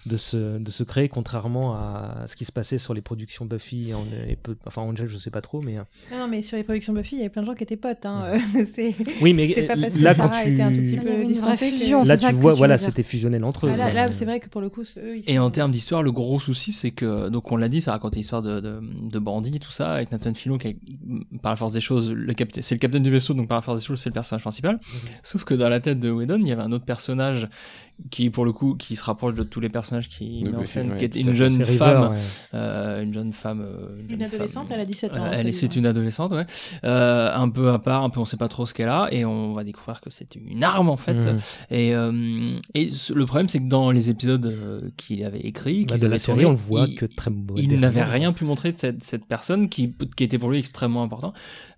de 0.07 0.17
se, 0.17 0.59
de 0.59 0.71
se 0.71 0.83
créer, 0.83 1.09
contrairement 1.11 1.75
à 1.75 2.25
ce 2.27 2.35
qui 2.35 2.45
se 2.47 2.53
passait 2.53 2.79
sur 2.79 2.95
les 2.95 3.03
productions 3.03 3.45
Buffy 3.45 3.91
et, 3.91 3.95
An- 3.95 4.07
et 4.29 4.37
peu- 4.37 4.57
enfin 4.67 4.81
Angel, 4.81 5.09
je 5.09 5.17
sais 5.19 5.31
pas 5.31 5.43
trop, 5.43 5.61
mais 5.61 5.77
euh, 5.77 5.83
Non, 6.11 6.21
non, 6.21 6.29
mais 6.29 6.41
sur 6.41 6.57
les 6.57 6.65
productions 6.65 6.95
Buffy, 6.95 7.17
il 7.17 7.19
y 7.19 7.21
avait 7.21 7.29
plein 7.29 7.43
de 7.43 7.47
gens 7.47 7.55
qui 7.55 7.65
étaient 7.65 7.77
potes. 7.77 8.07
Hein. 8.07 8.25
euh, 8.35 8.91
oui, 9.21 9.35
mais 9.35 9.49
pas 9.67 9.77
parce 9.77 9.95
que 9.95 9.99
là 9.99 10.15
quand 10.15 10.29
Sarah 10.29 10.43
tu 10.45 10.53
était 10.55 10.63
un 10.63 10.71
tout 10.73 10.81
petit 10.81 10.97
peu 10.97 11.03
que- 11.05 12.09
là 12.09 12.17
ça 12.17 12.29
tu 12.31 12.35
vois, 12.35 12.55
voilà, 12.55 12.79
c'était 12.79 13.03
fusionnel 13.03 13.45
entre 13.45 13.67
eux. 13.67 13.73
Ah, 13.79 13.93
là, 13.93 14.11
c'est 14.13 14.25
vrai 14.25 14.41
que 14.41 14.49
pour 14.49 14.61
le 14.63 14.71
coup, 14.71 14.83
eux, 14.97 15.19
ils 15.19 15.31
Et 15.31 15.37
sont- 15.37 15.43
en 15.43 15.51
termes 15.51 15.73
d'histoire, 15.73 16.03
le 16.03 16.13
gros 16.13 16.41
souci, 16.41 16.73
c'est 16.73 16.91
que, 16.93 17.29
donc 17.29 17.53
on 17.53 17.57
l'a 17.57 17.69
dit, 17.69 17.81
ça 17.83 17.93
racontait 17.93 18.17
l'histoire 18.19 18.43
de, 18.43 18.61
de, 18.61 18.81
de 19.03 19.19
bandits, 19.19 19.59
tout 19.61 19.71
ça, 19.71 19.93
avec 19.93 20.11
Nathan 20.13 20.33
Fillion, 20.35 20.57
qui, 20.59 20.69
est, 20.69 20.77
par 21.43 21.53
la 21.53 21.57
force 21.57 21.73
des 21.75 21.81
choses, 21.83 22.11
le 22.11 22.33
capitaine, 22.33 22.63
c'est 22.63 22.75
le 22.75 22.79
capitaine 22.79 23.03
du 23.03 23.11
vaisseau, 23.11 23.35
donc 23.35 23.49
par 23.49 23.59
la 23.59 23.63
force 23.63 23.81
des 23.81 23.85
choses, 23.87 24.01
c'est 24.01 24.09
le 24.09 24.15
personnage 24.15 24.43
principal. 24.43 24.81
Sauf 25.23 25.45
que 25.45 25.53
dans 25.55 25.69
la 25.69 25.81
tête 25.81 26.01
de 26.01 26.11
Whedon, 26.11 26.39
il 26.41 26.49
y 26.49 26.53
avait 26.53 26.63
un 26.63 26.73
autre 26.73 26.85
personnage 26.87 27.49
qui, 28.11 28.31
pour 28.31 28.45
le 28.45 28.53
coup, 28.53 28.75
qui 28.75 28.97
se 28.97 29.03
rapproche 29.05 29.35
de 29.35 29.43
tous 29.43 29.61
les 29.61 29.69
personnages 29.69 30.09
qui 30.09 30.43
De 30.43 30.51
met 30.51 30.57
en 30.59 30.67
scène, 30.67 30.97
qui 30.97 31.05
est 31.05 31.17
à 31.17 31.19
une 31.19 31.33
jeune 31.35 31.55
River, 31.63 31.77
femme, 31.79 32.11
ouais. 32.13 32.19
euh, 32.55 33.03
une 33.03 33.13
jeune 33.13 33.33
femme, 33.33 33.61
euh, 33.63 33.99
Une 34.01 34.11
jeune 34.11 34.23
adolescente, 34.23 34.69
femme. 34.69 34.77
elle 34.77 34.81
a 34.81 34.85
17 34.87 35.13
ans. 35.13 35.25
Euh, 35.27 35.31
elle 35.33 35.49
est, 35.49 35.53
c'est 35.53 35.77
une 35.77 35.87
adolescente, 35.87 36.33
ouais. 36.33 36.47
Euh, 36.85 37.31
un 37.35 37.49
peu 37.49 37.71
à 37.71 37.79
part, 37.79 38.03
un 38.05 38.11
peu 38.11 38.21
on 38.21 38.25
sait 38.25 38.37
pas 38.37 38.49
trop 38.49 38.67
ce 38.67 38.75
qu'elle 38.75 38.89
a, 38.89 39.09
et 39.13 39.25
on 39.25 39.53
va 39.55 39.65
découvrir 39.65 40.01
que 40.01 40.11
c'est 40.11 40.35
une 40.37 40.65
arme 40.65 40.89
en 40.89 40.97
fait. 40.97 41.15
Mhm. 41.15 41.39
Et, 41.71 41.95
euh, 41.95 42.59
et 42.75 42.89
le 43.15 43.27
problème, 43.27 43.49
c'est 43.49 43.59
que 43.61 43.69
dans 43.69 43.91
les 43.91 44.11
épisodes 44.11 44.47
euh, 44.47 44.81
qu'il 44.97 45.25
avait 45.25 45.41
écrits, 45.41 45.85
Bah, 45.85 45.95
qu'ils 45.95 46.03
de 46.03 46.07
la 46.09 46.19
série, 46.19 46.45
on 46.47 46.51
le 46.53 46.57
voit 46.57 46.87
il- 46.89 46.95
que 46.97 47.07
très 47.07 47.31
il 47.57 47.79
n'avait 47.81 48.03
rien 48.03 48.33
pu 48.33 48.45
montrer 48.45 48.73
de 48.73 48.79
cette, 48.79 49.03
cette 49.05 49.25
personne 49.27 49.69
qui, 49.69 49.95
qui 50.17 50.25
était 50.25 50.39
pour 50.39 50.51
lui 50.51 50.59
extrêmement 50.59 51.03
important. 51.03 51.33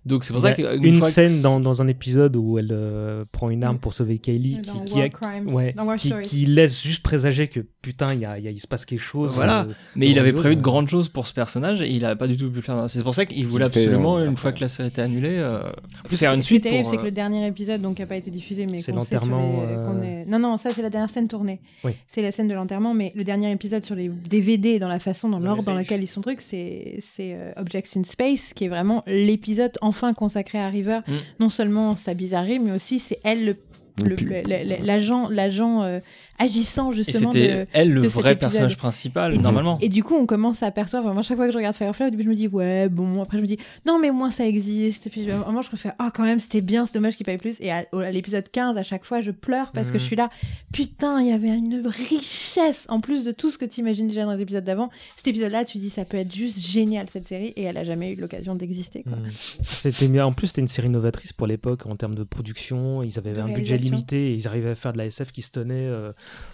Donc 0.05 0.23
c'est 0.23 0.33
pour 0.33 0.41
ça 0.41 0.51
qu'une 0.53 0.83
une 0.83 0.99
que 0.99 1.05
scène 1.09 1.41
dans, 1.41 1.59
dans 1.59 1.81
un 1.81 1.87
épisode 1.87 2.35
où 2.35 2.57
elle 2.59 2.69
euh, 2.71 3.23
prend 3.31 3.49
une 3.49 3.63
arme 3.63 3.77
pour 3.79 3.93
sauver 3.93 4.17
Kylie 4.19 4.55
Dans 4.55 4.73
qui, 4.79 4.93
qui, 4.93 5.01
a- 5.01 5.07
ouais, 5.53 5.73
qui, 6.21 6.45
laisse 6.45 6.81
juste 6.83 7.01
présager 7.03 7.47
que 7.47 7.59
putain 7.81 8.13
il 8.13 8.19
y 8.21 8.25
a, 8.25 8.37
il 8.37 8.45
y 8.45 8.47
a- 8.47 8.51
il 8.51 8.59
se 8.59 8.67
passe 8.67 8.85
quelque 8.85 9.01
chose 9.01 9.33
Voilà. 9.33 9.61
euh, 9.63 9.73
Mais 9.95 10.07
il 10.09 10.17
avait 10.19 10.31
prévu 10.33 10.55
de 10.55 10.61
grandes 10.61 10.87
choses 10.87 11.09
pour 11.09 11.27
ce 11.27 11.33
personnage 11.33 11.81
et 11.81 11.89
il 11.89 12.05
avait 12.05 12.15
pas 12.15 12.27
du 12.27 12.37
tout 12.37 12.49
pu 12.49 12.57
le 12.57 12.61
faire. 12.61 12.89
C'est 12.89 13.03
pour 13.03 13.15
ça 13.15 13.25
qu'il 13.25 13.45
voulait 13.47 13.65
absolument, 13.65 14.17
euh, 14.17 14.27
une 14.27 14.37
fois 14.37 14.51
que 14.51 14.61
la 14.61 14.69
série 14.69 14.87
était 14.89 15.01
annulée, 15.01 15.37
euh, 15.37 15.59
faire 16.05 16.33
une 16.33 16.41
Ce 16.41 16.47
qui 16.47 16.53
est 16.55 16.57
suite. 16.57 16.63
terrible, 16.63 16.87
c'est 16.89 16.97
que 16.97 17.03
le 17.03 17.11
dernier 17.11 17.45
épisode, 17.47 17.81
donc 17.81 17.95
qui 17.95 18.01
n'a 18.01 18.07
pas 18.07 18.15
été 18.15 18.31
diffusé, 18.31 18.65
mais 18.67 18.81
C'est 18.81 18.91
l'enterrement, 18.91 19.63
les- 19.67 19.75
euh, 19.75 20.23
est- 20.23 20.25
Non, 20.29 20.39
non, 20.39 20.57
ça 20.57 20.71
c'est 20.73 20.81
la 20.81 20.89
dernière 20.89 21.09
scène 21.09 21.27
tournée. 21.27 21.59
Oui. 21.83 21.91
C'est 22.07 22.21
la 22.21 22.31
scène 22.31 22.47
de 22.47 22.53
l'enterrement, 22.53 22.93
mais 22.93 23.11
le 23.15 23.23
dernier 23.23 23.51
épisode 23.51 23.83
sur 23.85 23.95
les 23.95 24.07
DVD, 24.09 24.79
dans 24.79 24.87
la 24.87 24.99
façon, 24.99 25.29
dans 25.29 25.39
l'ordre 25.39 25.63
dans 25.63 25.73
lequel 25.75 26.01
ils 26.03 26.07
sont 26.07 26.21
trucs, 26.21 26.41
c'est 26.41 26.95
c'est 26.99 27.37
Objects 27.57 27.97
in 27.97 28.03
Space, 28.03 28.53
qui 28.53 28.65
est 28.65 28.69
vraiment 28.69 29.03
l'épisode 29.07 29.71
enfin 29.81 30.13
consacré 30.13 30.59
à 30.59 30.69
River. 30.69 30.99
Mm. 31.07 31.11
Non 31.39 31.49
seulement 31.49 31.95
sa 31.97 32.13
bizarrerie, 32.13 32.59
mais 32.59 32.71
aussi 32.71 32.99
c'est 32.99 33.19
elle 33.23 33.45
le 33.45 33.57
L'agent 33.97 35.29
l'agent 35.29 35.83
euh, 35.83 35.99
agissant 36.39 36.91
Et 36.91 36.95
justement 36.95 37.31
c'était 37.31 37.47
de 37.63 37.67
elle 37.73 37.91
le 37.91 38.01
de 38.01 38.07
vrai 38.07 38.35
personnage 38.35 38.77
principal, 38.77 39.33
Et 39.33 39.37
du- 39.37 39.43
normalement. 39.43 39.77
Et 39.81 39.89
du 39.89 40.03
coup, 40.03 40.15
on 40.15 40.25
commence 40.25 40.63
à 40.63 40.67
apercevoir, 40.67 41.03
vraiment, 41.03 41.21
chaque 41.21 41.37
fois 41.37 41.45
que 41.47 41.51
je 41.53 41.57
regarde 41.57 41.75
Firefly, 41.75 42.07
au 42.07 42.09
début, 42.09 42.23
je 42.23 42.29
me 42.29 42.35
dis, 42.35 42.47
ouais, 42.47 42.89
bon, 42.89 43.21
après, 43.21 43.37
je 43.37 43.41
me 43.43 43.47
dis, 43.47 43.57
non, 43.85 43.99
mais 43.99 44.11
moins 44.11 44.31
ça 44.31 44.45
existe. 44.45 45.07
Et 45.07 45.09
puis, 45.09 45.23
vraiment, 45.23 45.61
je 45.61 45.67
préfère, 45.69 45.93
ah, 45.99 46.11
quand 46.13 46.23
même, 46.23 46.39
c'était 46.39 46.61
bien, 46.61 46.85
c'est 46.85 46.95
dommage 46.95 47.15
qu'il 47.15 47.29
eu 47.29 47.37
plus. 47.37 47.57
Et 47.61 47.71
à, 47.71 47.85
au- 47.91 47.99
à 47.99 48.11
l'épisode 48.11 48.49
15, 48.51 48.77
à 48.77 48.83
chaque 48.83 49.05
fois, 49.05 49.21
je 49.21 49.31
pleure 49.31 49.71
parce 49.71 49.89
que 49.89 49.93
Mhm. 49.95 49.99
je 49.99 50.05
suis 50.05 50.15
là, 50.15 50.29
putain, 50.71 51.21
il 51.21 51.27
y 51.29 51.31
avait 51.31 51.49
une 51.49 51.81
richesse, 51.85 52.85
en 52.89 52.99
plus 52.99 53.23
de 53.23 53.31
tout 53.31 53.51
ce 53.51 53.57
que 53.57 53.65
tu 53.65 53.79
imagines 53.81 54.07
déjà 54.07 54.25
dans 54.25 54.33
les 54.33 54.41
épisodes 54.41 54.63
d'avant. 54.63 54.89
Cet 55.15 55.27
épisode-là, 55.27 55.65
tu 55.65 55.77
dis, 55.77 55.89
ça 55.89 56.05
peut 56.05 56.17
être 56.17 56.33
juste 56.33 56.59
génial, 56.65 57.07
cette 57.09 57.25
série, 57.27 57.53
et 57.55 57.63
elle 57.63 57.77
a 57.77 57.83
jamais 57.83 58.11
eu 58.11 58.15
l'occasion 58.15 58.55
d'exister, 58.55 59.03
quoi. 59.03 59.13
Mm. 59.17 59.29
C'était 59.63 60.07
bien. 60.07 60.25
En 60.25 60.33
plus, 60.33 60.47
c'était 60.47 60.61
une 60.61 60.67
série 60.67 60.89
novatrice 60.89 61.33
pour 61.33 61.47
l'époque 61.47 61.85
en 61.85 61.95
termes 61.95 62.15
de 62.15 62.23
production. 62.23 63.03
Ils 63.03 63.17
avaient 63.17 63.33
De 63.33 63.39
un 63.41 63.49
budget 63.49 63.77
limité 63.77 64.31
et 64.31 64.33
ils 64.33 64.47
arrivaient 64.47 64.71
à 64.71 64.75
faire 64.75 64.93
de 64.93 64.97
la 64.97 65.05
SF 65.05 65.31
qui 65.31 65.41
se 65.41 65.51
tenait, 65.51 65.73
euh, 65.75 66.11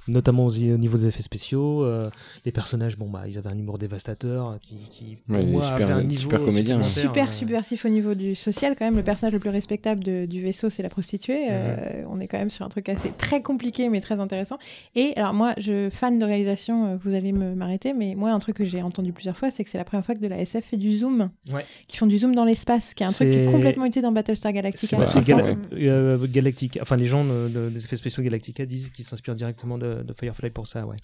notamment 0.08 0.46
au, 0.48 0.50
au 0.50 0.78
niveau 0.78 0.98
des 0.98 1.08
effets 1.08 1.22
spéciaux. 1.24 1.84
euh, 1.84 2.10
les 2.46 2.52
personnages, 2.52 2.98
bon, 2.98 3.10
bah, 3.10 3.24
ils 3.28 3.38
avaient 3.38 3.50
un 3.50 3.58
humour 3.58 3.78
dévastateur 3.78 4.50
euh, 4.50 4.56
qui, 4.62 4.76
qui 4.90 5.18
pour 5.28 5.38
Ouais, 5.38 5.46
moi, 5.46 5.62
super- 5.64 5.86
avait 5.90 5.94
un 5.94 6.04
niveau 6.04 6.22
super 6.22 6.44
comédien, 6.44 6.80
hein. 6.80 6.84
Super 6.84 7.30
euh, 7.30 7.32
subversif 7.32 7.86
au 7.86 7.90
niveau 7.90 8.14
du 8.16 8.36
social 8.36 8.76
quand 8.78 8.86
même. 8.86 8.96
Le 8.96 9.04
personnage 9.04 9.34
le 9.34 9.40
plus 9.40 9.50
respectable 9.50 10.04
de- 10.04 10.26
du 10.26 10.42
vaisseau, 10.42 10.70
c'est 10.70 10.84
la 10.84 10.90
prostituée. 10.90 11.48
Euh, 11.52 12.04
on 12.10 12.20
est 12.20 12.28
quand 12.28 12.38
même 12.40 12.50
sur 12.50 12.66
un 12.66 12.70
truc 12.70 12.90
assez 12.90 13.12
très 13.12 13.42
compliqué 13.42 13.90
mais 13.90 14.02
très 14.02 14.20
intéressant. 14.20 14.58
Et 14.96 15.14
alors 15.16 15.34
moi, 15.34 15.54
je 15.58 15.90
fan 15.92 16.18
de 16.18 16.26
réalisation, 16.26 16.86
euh, 16.86 16.98
vous 17.04 17.14
allez 17.14 17.32
me 17.32 17.54
m'arrêter, 17.56 17.94
mais 17.94 18.16
moi 18.16 18.32
un 18.32 18.40
truc 18.40 18.56
que 18.58 18.64
j'ai 18.66 18.82
entendu 18.82 19.12
plusieurs 19.14 19.38
fois, 19.38 19.52
c'est 19.52 19.64
que 19.64 19.70
c'est 19.70 19.78
la 19.78 19.84
première 19.86 20.04
fois 20.06 20.16
que 20.16 20.20
de 20.22 20.28
la 20.28 20.40
SF 20.40 20.66
fait 20.66 20.78
du 20.78 20.92
zoom, 20.98 21.30
Ouais. 21.54 21.66
qui 21.88 21.98
font 21.98 22.08
du 22.08 22.18
zoom 22.18 22.34
dans 22.36 22.46
l'espace, 22.46 22.94
qui 22.94 23.04
est 23.04 23.06
un 23.06 23.12
truc 23.12 23.32
qui 23.32 23.38
est 23.38 23.46
complètement 23.46 23.86
utilisé 23.86 24.02
dans 24.02 24.12
Battlestar 24.12 24.54
Galactica. 24.54 24.98
C'est 25.06 25.20
enfin, 25.20 25.22
Gala- 25.22 25.44
ouais. 25.44 25.58
euh, 25.74 26.18
Galactica. 26.28 26.80
Enfin, 26.82 26.96
les 26.96 27.06
gens 27.06 27.24
de- 27.24 27.50
de- 27.50 27.70
des 27.70 27.84
effets 27.84 27.98
spéciaux 27.98 28.24
Galactica 28.24 28.66
disent 28.66 28.90
qu'ils 28.90 29.06
s'inspirent 29.06 29.36
directement 29.36 29.59
de, 29.78 30.04
de 30.04 30.14
Firefly 30.14 30.50
pour 30.52 30.68
ça, 30.68 30.86
ouais. 30.86 30.98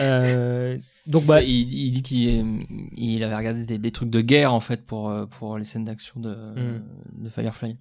Euh, 0.00 0.76
donc, 1.06 1.24
bah, 1.26 1.42
il, 1.42 1.72
il 1.72 1.92
dit 1.92 2.02
qu'il 2.02 2.66
il 2.96 3.22
avait 3.22 3.36
regardé 3.36 3.64
des, 3.64 3.78
des 3.78 3.90
trucs 3.92 4.10
de 4.10 4.20
guerre 4.20 4.52
en 4.52 4.60
fait 4.60 4.84
pour, 4.84 5.08
euh, 5.10 5.26
pour 5.26 5.56
les 5.58 5.64
scènes 5.64 5.84
d'action 5.84 6.20
de, 6.20 6.34
Mm. 6.34 6.82
de 7.24 7.28
Firefly. 7.28 7.76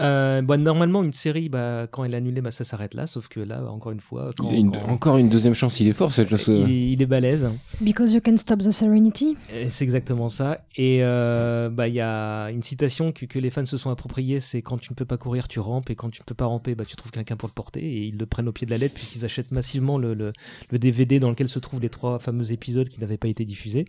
Euh, 0.00 0.42
bah, 0.42 0.56
normalement, 0.58 1.02
une 1.02 1.12
série, 1.12 1.48
bah, 1.48 1.86
quand 1.90 2.04
elle 2.04 2.12
est 2.14 2.18
annulée, 2.18 2.40
bah, 2.42 2.50
ça 2.50 2.64
s'arrête 2.64 2.92
là. 2.94 3.06
Sauf 3.06 3.28
que 3.28 3.40
là, 3.40 3.62
encore 3.70 3.92
une 3.92 4.00
fois, 4.00 4.30
quand, 4.36 4.50
Une- 4.50 4.70
quand- 4.72 4.88
Encore 4.90 5.16
une 5.16 5.30
deuxième 5.30 5.54
chance, 5.54 5.80
il 5.80 5.88
est 5.88 5.92
fort, 5.94 6.12
cette 6.12 6.28
chose. 6.28 6.44
il, 6.48 6.70
est- 6.70 6.92
il 6.92 7.02
est 7.02 7.06
balèze. 7.06 7.46
Because 7.80 8.12
you 8.12 8.20
can 8.22 8.36
stop 8.36 8.58
the 8.60 8.70
serenity. 8.70 9.36
C'est 9.70 9.84
exactement 9.84 10.28
ça. 10.28 10.60
Et 10.76 10.98
euh, 11.02 11.70
bah, 11.70 11.88
il 11.88 11.94
y 11.94 12.00
a 12.00 12.50
une 12.50 12.62
citation 12.62 13.12
que, 13.12 13.24
que 13.24 13.38
les 13.38 13.50
fans 13.50 13.64
se 13.64 13.78
sont 13.78 13.90
appropriée, 13.90 14.40
c'est 14.40 14.60
quand 14.60 14.76
tu 14.78 14.92
ne 14.92 14.94
peux 14.96 15.06
pas 15.06 15.16
courir, 15.16 15.48
tu 15.48 15.60
rampes, 15.60 15.88
et 15.88 15.94
quand 15.94 16.10
tu 16.10 16.20
ne 16.20 16.24
peux 16.24 16.34
pas 16.34 16.46
ramper, 16.46 16.74
bah, 16.74 16.84
tu 16.84 16.94
trouves 16.96 17.10
quelqu'un 17.12 17.36
pour 17.36 17.48
le 17.48 17.54
porter. 17.54 17.80
Et 17.82 18.04
ils 18.06 18.18
le 18.18 18.26
prennent 18.26 18.48
au 18.48 18.52
pied 18.52 18.66
de 18.66 18.70
la 18.70 18.78
lettre 18.78 18.94
puisqu'ils 18.94 19.24
achètent 19.24 19.50
massivement 19.52 19.96
le, 19.98 20.12
le, 20.14 20.32
le 20.70 20.78
DVD 20.78 21.18
dans 21.20 21.30
lequel 21.30 21.48
se 21.48 21.58
trouvent 21.58 21.80
les 21.80 21.88
trois 21.88 22.18
fameux 22.18 22.52
épisodes 22.52 22.88
qui 22.88 23.00
n'avaient 23.00 23.16
pas 23.16 23.28
été 23.28 23.44
diffusés. 23.46 23.86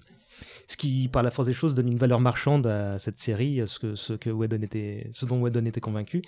Ce 0.67 0.75
qui, 0.75 1.07
par 1.07 1.23
la 1.23 1.31
force 1.31 1.47
des 1.47 1.53
choses, 1.53 1.75
donne 1.75 1.87
une 1.87 1.97
valeur 1.97 2.19
marchande 2.19 2.67
à 2.67 2.99
cette 2.99 3.19
série, 3.19 3.61
ce, 3.67 3.79
que, 3.79 3.95
ce, 3.95 4.13
que 4.13 4.29
était, 4.63 5.09
ce 5.13 5.25
dont 5.25 5.39
Whedon 5.41 5.65
était 5.65 5.79
convaincu. 5.79 6.21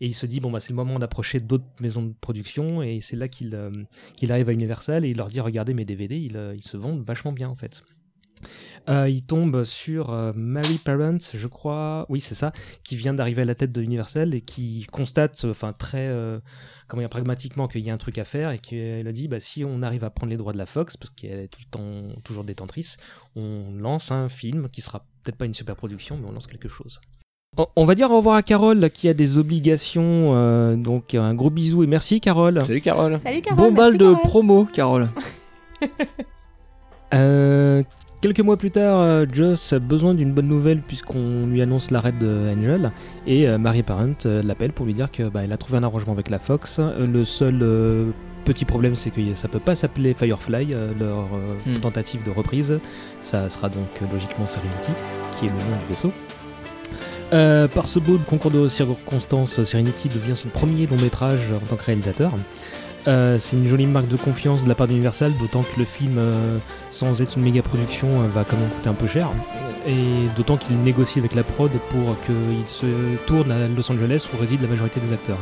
Et 0.00 0.06
il 0.06 0.14
se 0.14 0.26
dit, 0.26 0.40
bon, 0.40 0.50
bah, 0.50 0.60
c'est 0.60 0.70
le 0.70 0.76
moment 0.76 0.98
d'approcher 0.98 1.38
d'autres 1.40 1.64
maisons 1.80 2.02
de 2.02 2.12
production, 2.20 2.82
et 2.82 3.00
c'est 3.00 3.16
là 3.16 3.28
qu'il 3.28 3.54
euh, 3.54 3.70
qu'il 4.16 4.32
arrive 4.32 4.48
à 4.48 4.52
Universal 4.52 5.04
et 5.04 5.10
il 5.10 5.16
leur 5.16 5.28
dit, 5.28 5.40
regardez 5.40 5.74
mes 5.74 5.84
DVD, 5.84 6.28
euh, 6.34 6.54
ils 6.56 6.62
se 6.62 6.76
vendent 6.76 7.04
vachement 7.04 7.32
bien, 7.32 7.48
en 7.48 7.54
fait. 7.54 7.82
Euh, 8.88 9.08
il 9.08 9.24
tombe 9.24 9.64
sur 9.64 10.10
euh, 10.10 10.32
Mary 10.34 10.78
Parent, 10.78 11.16
je 11.32 11.46
crois, 11.46 12.04
oui 12.10 12.20
c'est 12.20 12.34
ça, 12.34 12.52
qui 12.82 12.96
vient 12.96 13.14
d'arriver 13.14 13.42
à 13.42 13.44
la 13.46 13.54
tête 13.54 13.72
de 13.72 13.80
Universal 13.80 14.34
et 14.34 14.40
qui 14.42 14.86
constate, 14.92 15.44
euh, 15.44 15.50
enfin 15.52 15.72
très, 15.72 16.06
euh, 16.08 16.38
comment 16.86 17.00
dire, 17.00 17.08
pragmatiquement 17.08 17.66
qu'il 17.66 17.80
y 17.80 17.90
a 17.90 17.94
un 17.94 17.98
truc 17.98 18.18
à 18.18 18.24
faire 18.24 18.50
et 18.50 18.58
qu'elle 18.58 19.08
a 19.08 19.12
dit, 19.12 19.26
bah 19.28 19.40
si 19.40 19.64
on 19.64 19.82
arrive 19.82 20.04
à 20.04 20.10
prendre 20.10 20.30
les 20.30 20.36
droits 20.36 20.52
de 20.52 20.58
la 20.58 20.66
Fox, 20.66 20.96
parce 20.98 21.10
qu'elle 21.14 21.40
est 21.40 21.48
tout 21.48 21.60
le 21.64 21.70
temps 21.70 22.20
toujours 22.24 22.44
détentrice, 22.44 22.98
on 23.36 23.72
lance 23.78 24.10
un 24.10 24.28
film 24.28 24.68
qui 24.68 24.82
sera 24.82 25.06
peut-être 25.22 25.36
pas 25.36 25.46
une 25.46 25.54
super 25.54 25.76
production, 25.76 26.18
mais 26.20 26.28
on 26.28 26.32
lance 26.32 26.46
quelque 26.46 26.68
chose. 26.68 27.00
On- 27.76 27.84
va 27.84 27.94
dire 27.94 28.10
au 28.10 28.16
revoir 28.16 28.34
à 28.34 28.42
Carole 28.42 28.90
qui 28.90 29.08
a 29.08 29.14
des 29.14 29.38
obligations, 29.38 30.32
euh, 30.34 30.74
donc 30.74 31.14
un 31.14 31.34
gros 31.34 31.50
bisou 31.50 31.84
et 31.84 31.86
merci 31.86 32.20
Carole. 32.20 32.60
Salut 32.66 32.80
Carole. 32.80 33.20
Salut 33.20 33.42
Carole. 33.42 33.58
Bon 33.58 33.72
balle 33.72 33.92
merci, 33.92 33.98
de 33.98 34.12
Carole. 34.12 34.28
promo, 34.28 34.64
Carole. 34.66 35.08
Euh, 37.14 37.82
quelques 38.20 38.40
mois 38.40 38.56
plus 38.56 38.70
tard, 38.70 38.98
euh, 39.00 39.26
Joss 39.32 39.72
a 39.72 39.78
besoin 39.78 40.14
d'une 40.14 40.32
bonne 40.32 40.48
nouvelle 40.48 40.80
puisqu'on 40.80 41.46
lui 41.46 41.62
annonce 41.62 41.90
l'arrêt 41.90 42.12
de 42.12 42.52
Angel 42.56 42.90
et 43.26 43.46
euh, 43.48 43.58
Mary 43.58 43.82
Parent 43.82 44.14
euh, 44.26 44.42
l'appelle 44.42 44.72
pour 44.72 44.86
lui 44.86 44.94
dire 44.94 45.10
que 45.10 45.28
bah, 45.28 45.44
elle 45.44 45.52
a 45.52 45.56
trouvé 45.56 45.78
un 45.78 45.82
arrangement 45.84 46.12
avec 46.12 46.30
la 46.30 46.38
Fox. 46.38 46.80
Le 46.98 47.24
seul 47.24 47.64
petit 48.44 48.64
problème, 48.64 48.94
c'est 48.94 49.10
que 49.10 49.34
ça 49.34 49.48
peut 49.48 49.58
pas 49.60 49.74
s'appeler 49.74 50.14
Firefly, 50.14 50.74
leur 50.98 51.28
Hmm. 51.66 51.78
tentative 51.80 52.22
de 52.24 52.30
reprise. 52.30 52.78
Ça 53.22 53.48
sera 53.48 53.68
donc 53.68 53.88
logiquement 54.12 54.46
Serenity, 54.46 54.90
qui 55.32 55.46
est 55.46 55.48
le 55.48 55.54
nom 55.54 55.76
du 55.80 55.88
vaisseau. 55.88 56.12
Euh, 57.32 57.66
par 57.68 57.88
ce 57.88 57.98
beau 57.98 58.18
concours 58.28 58.50
de 58.50 58.68
circonstances, 58.68 59.64
Serenity 59.64 60.08
devient 60.08 60.36
son 60.36 60.48
premier 60.48 60.86
long 60.86 60.96
métrage 61.02 61.40
en 61.52 61.66
tant 61.66 61.76
que 61.76 61.84
réalisateur. 61.84 62.32
Euh, 63.06 63.38
c'est 63.38 63.56
une 63.56 63.68
jolie 63.68 63.86
marque 63.86 64.08
de 64.08 64.16
confiance 64.16 64.64
de 64.64 64.68
la 64.68 64.74
part 64.74 64.88
d'Universal, 64.88 65.32
d'autant 65.38 65.62
que 65.62 65.78
le 65.78 65.84
film, 65.84 66.16
euh, 66.18 66.58
sans 66.90 67.20
être 67.20 67.36
une 67.36 67.44
méga 67.44 67.62
production, 67.62 68.08
euh, 68.08 68.28
va 68.28 68.44
quand 68.44 68.56
même 68.56 68.70
coûter 68.70 68.88
un 68.88 68.94
peu 68.94 69.06
cher. 69.06 69.28
Et 69.86 70.28
d'autant 70.36 70.56
qu'il 70.56 70.78
négocie 70.82 71.18
avec 71.18 71.34
la 71.34 71.42
prod 71.42 71.70
pour 71.90 72.16
qu'il 72.24 72.66
se 72.66 72.86
tourne 73.26 73.52
à 73.52 73.68
Los 73.68 73.90
Angeles 73.92 74.26
où 74.32 74.40
réside 74.40 74.62
la 74.62 74.68
majorité 74.68 75.00
des 75.00 75.12
acteurs. 75.12 75.38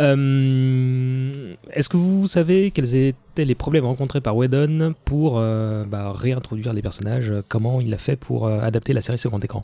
Euh, 0.00 1.52
Est-ce 1.72 1.88
que 1.90 1.98
vous 1.98 2.26
savez 2.26 2.70
quels 2.70 2.94
étaient 2.94 3.44
les 3.44 3.54
problèmes 3.54 3.84
rencontrés 3.84 4.22
par 4.22 4.36
Whedon 4.36 4.94
pour 5.04 5.34
bah, 5.34 6.12
réintroduire 6.14 6.72
les 6.72 6.80
personnages? 6.80 7.30
Comment 7.48 7.82
il 7.82 7.92
a 7.92 7.98
fait 7.98 8.16
pour 8.16 8.48
adapter 8.48 8.94
la 8.94 9.02
série 9.02 9.18
sur 9.18 9.28
grand 9.28 9.44
écran? 9.44 9.60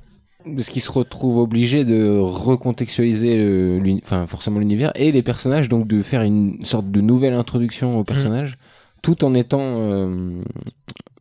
Parce 0.57 0.68
qu'il 0.68 0.83
se 0.83 0.90
retrouve 0.92 1.38
obligé 1.38 1.85
de 1.85 2.18
recontextualiser 2.18 3.37
le- 3.37 3.96
enfin, 4.02 4.26
forcément 4.26 4.59
l'univers 4.59 4.92
et 4.94 5.11
les 5.12 5.22
personnages, 5.22 5.68
donc 5.68 5.87
de 5.88 6.02
faire 6.02 6.22
une 6.22 6.61
sorte 6.64 6.90
de 6.90 7.00
nouvelle 7.00 7.35
introduction 7.35 7.98
aux 7.98 8.04
personnages, 8.04 8.59
tout 9.02 9.24
en 9.24 9.35
étant 9.35 9.61
euh, 9.62 10.42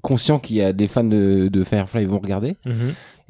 conscient 0.01 0.39
qu'il 0.39 0.57
y 0.57 0.61
a 0.61 0.73
des 0.73 0.87
fans 0.87 1.03
de, 1.05 1.47
de 1.51 1.63
Firefly 1.63 2.01
qui 2.01 2.09
vont 2.09 2.19
regarder. 2.19 2.55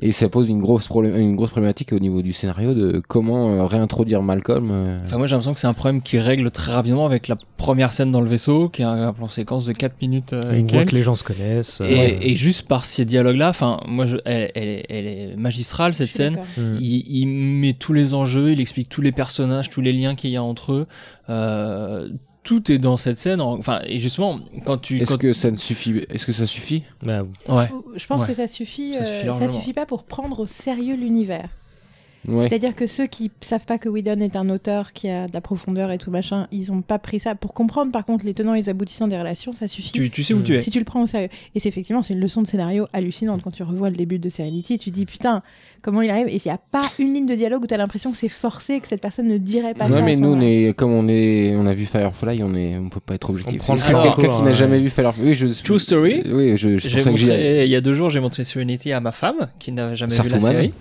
Et 0.01 0.11
ça 0.11 0.27
pose 0.27 0.49
une 0.49 0.59
grosse, 0.59 0.89
une 0.91 1.35
grosse 1.35 1.51
problématique 1.51 1.93
au 1.93 1.99
niveau 1.99 2.23
du 2.23 2.33
scénario 2.33 2.73
de 2.73 2.99
comment 3.07 3.51
euh, 3.59 3.63
réintroduire 3.65 4.23
Malcolm. 4.23 4.69
euh, 4.71 4.99
Enfin, 5.03 5.17
moi 5.19 5.27
j'ai 5.27 5.33
l'impression 5.35 5.53
que 5.53 5.59
c'est 5.59 5.67
un 5.67 5.73
problème 5.73 6.01
qui 6.01 6.17
règle 6.17 6.49
très 6.49 6.71
rapidement 6.73 7.05
avec 7.05 7.27
la 7.27 7.35
première 7.57 7.93
scène 7.93 8.11
dans 8.11 8.19
le 8.19 8.27
vaisseau, 8.27 8.69
qui 8.69 8.81
est 8.81 8.85
un, 8.85 9.03
un 9.07 9.13
plan 9.13 9.27
séquence 9.29 9.65
de 9.65 9.71
4 9.71 9.93
minutes. 10.01 10.33
euh, 10.33 10.51
et 10.51 10.63
On 10.63 10.67
voit 10.67 10.85
que 10.85 10.95
les 10.95 11.03
gens 11.03 11.13
se 11.15 11.23
connaissent. 11.23 11.79
euh, 11.81 11.85
Et, 11.87 12.31
et 12.31 12.35
juste 12.35 12.67
par 12.67 12.85
ces 12.85 13.05
dialogues-là, 13.05 13.49
enfin, 13.49 13.79
moi, 13.87 14.07
je, 14.07 14.17
elle, 14.25 14.51
elle, 14.55 14.67
est, 14.67 14.85
elle 14.89 15.05
est 15.05 15.35
magistrale 15.37 15.93
cette 15.93 16.11
scène. 16.11 16.39
mm. 16.57 16.77
Il, 16.81 17.03
il 17.07 17.27
met 17.27 17.73
tous 17.73 17.93
les 17.93 18.15
enjeux, 18.15 18.51
il 18.51 18.59
explique 18.59 18.89
tous 18.89 19.01
les 19.01 19.11
personnages, 19.11 19.69
tous 19.69 19.81
les 19.81 19.93
liens 19.93 20.15
qu'il 20.15 20.31
y 20.31 20.37
a 20.37 20.43
entre 20.43 20.73
eux. 20.73 20.87
Euh, 21.29 22.09
tout 22.43 22.71
est 22.71 22.77
dans 22.77 22.97
cette 22.97 23.19
scène. 23.19 23.41
en- 23.41 23.57
Enfin, 23.57 23.81
et 23.85 23.99
justement, 23.99 24.39
quand 24.65 24.77
tu, 24.77 24.99
Est-ce 24.99 25.11
quand- 25.11 25.17
que 25.17 25.33
ça 25.33 25.49
ne 25.51 25.57
suffit 25.57 26.05
Est-ce 26.09 26.25
que 26.25 26.31
ça 26.33 26.45
suffit? 26.45 26.83
Bah, 27.01 27.23
ouais, 27.49 27.69
Je 27.95 28.05
pense 28.05 28.21
Ouais. 28.21 28.27
que 28.27 28.33
ça 28.33 28.47
suffit. 28.47 28.93
Ça 28.93 29.01
euh, 29.01 29.05
suffit 29.05 29.19
ça 29.21 29.25
largement. 29.25 29.47
suffit 29.59 29.73
pas 29.73 29.85
pour 29.85 30.03
prendre 30.03 30.39
au 30.41 30.47
sérieux 30.47 30.95
l'univers. 30.95 31.49
Ouais. 32.27 32.47
C'est-à-dire 32.47 32.75
que 32.75 32.87
ceux 32.87 33.05
qui 33.07 33.31
savent 33.41 33.65
pas 33.65 33.77
que 33.77 33.89
Whedon 33.89 34.19
est 34.21 34.35
un 34.35 34.49
auteur 34.49 34.93
qui 34.93 35.09
a 35.09 35.27
de 35.27 35.33
la 35.33 35.41
profondeur 35.41 35.91
et 35.91 35.97
tout 35.97 36.09
machin, 36.11 36.47
ils 36.51 36.71
ont 36.71 36.81
pas 36.81 36.97
pris 36.99 37.19
ça. 37.19 37.35
Pour 37.35 37.53
comprendre 37.53 37.91
par 37.91 38.05
contre 38.05 38.25
les 38.25 38.33
tenants 38.33 38.53
et 38.53 38.59
les 38.59 38.69
aboutissants 38.69 39.07
des 39.07 39.17
relations, 39.17 39.53
ça 39.53 39.67
suffit. 39.67 39.91
tu, 39.91 40.09
tu 40.09 40.23
sais 40.23 40.33
où 40.33 40.41
tu 40.41 40.53
es. 40.55 40.59
Si 40.59 40.71
tu 40.71 40.79
le 40.79 40.85
prends 40.85 41.01
au 41.03 41.07
sérieux. 41.07 41.29
Et 41.55 41.59
c'est 41.59 41.69
effectivement, 41.69 42.01
c'est 42.01 42.13
une 42.13 42.19
leçon 42.21 42.41
de 42.41 42.47
scénario 42.47 42.87
hallucinante. 42.93 43.41
Quand 43.43 43.51
tu 43.51 43.63
revois 43.63 43.89
le 43.89 43.95
début 43.95 44.19
de 44.19 44.29
Serenity, 44.29 44.77
tu 44.77 44.89
te 44.91 44.95
dis 44.95 45.05
putain, 45.05 45.41
comment 45.81 46.01
il 46.01 46.09
arrive? 46.09 46.27
Et 46.27 46.35
il 46.35 46.41
n'y 46.45 46.51
a 46.51 46.57
pas 46.71 46.89
une 46.99 47.13
ligne 47.13 47.25
de 47.25 47.35
dialogue 47.35 47.63
où 47.63 47.67
tu 47.67 47.73
as 47.73 47.77
l'impression 47.77 48.11
que 48.11 48.17
c'est 48.17 48.29
forcé, 48.29 48.79
que 48.79 48.87
cette 48.87 49.01
personne 49.01 49.27
ne 49.27 49.37
dirait 49.37 49.73
pas 49.73 49.85
Ouais, 49.85 49.91
ça. 49.91 49.97
à 49.97 50.01
mais 50.01 50.15
nous, 50.15 50.29
on 50.29 50.39
est, 50.41 50.73
comme 50.77 50.91
on 50.91 51.07
est, 51.09 51.55
on 51.57 51.65
a 51.65 51.73
vu 51.73 51.85
Firefly, 51.85 52.41
on 52.43 52.55
est, 52.55 52.77
on 52.77 52.89
peut 52.89 52.99
pas 53.01 53.15
être 53.15 53.29
objectif. 53.29 53.61
On 53.67 53.75
prend 53.75 53.75
temps. 53.75 54.01
quelqu'un 54.15 54.33
qui 54.33 54.41
n'a 54.43 54.49
Ouais. 54.49 54.53
jamais 54.53 54.79
vu 54.79 54.89
Firefly, 54.89 55.23
oui, 55.25 55.33
je, 55.33 55.47
True 55.61 55.79
story. 55.79 56.23
Oui, 56.25 56.55
je, 56.55 56.77
je 56.77 57.09
montré, 57.09 57.65
il 57.65 57.69
y 57.71 57.75
a 57.75 57.81
deux 57.81 57.93
jours, 57.93 58.09
j'ai 58.09 58.19
montré 58.21 58.43
Serenity 58.45 58.93
à 58.93 58.99
ma 59.01 59.11
femme, 59.11 59.47
qui 59.59 59.71
n'avait 59.73 59.95
jamais 59.95 60.15
vu 60.15 60.29
la 60.29 60.39
série. 60.39 60.73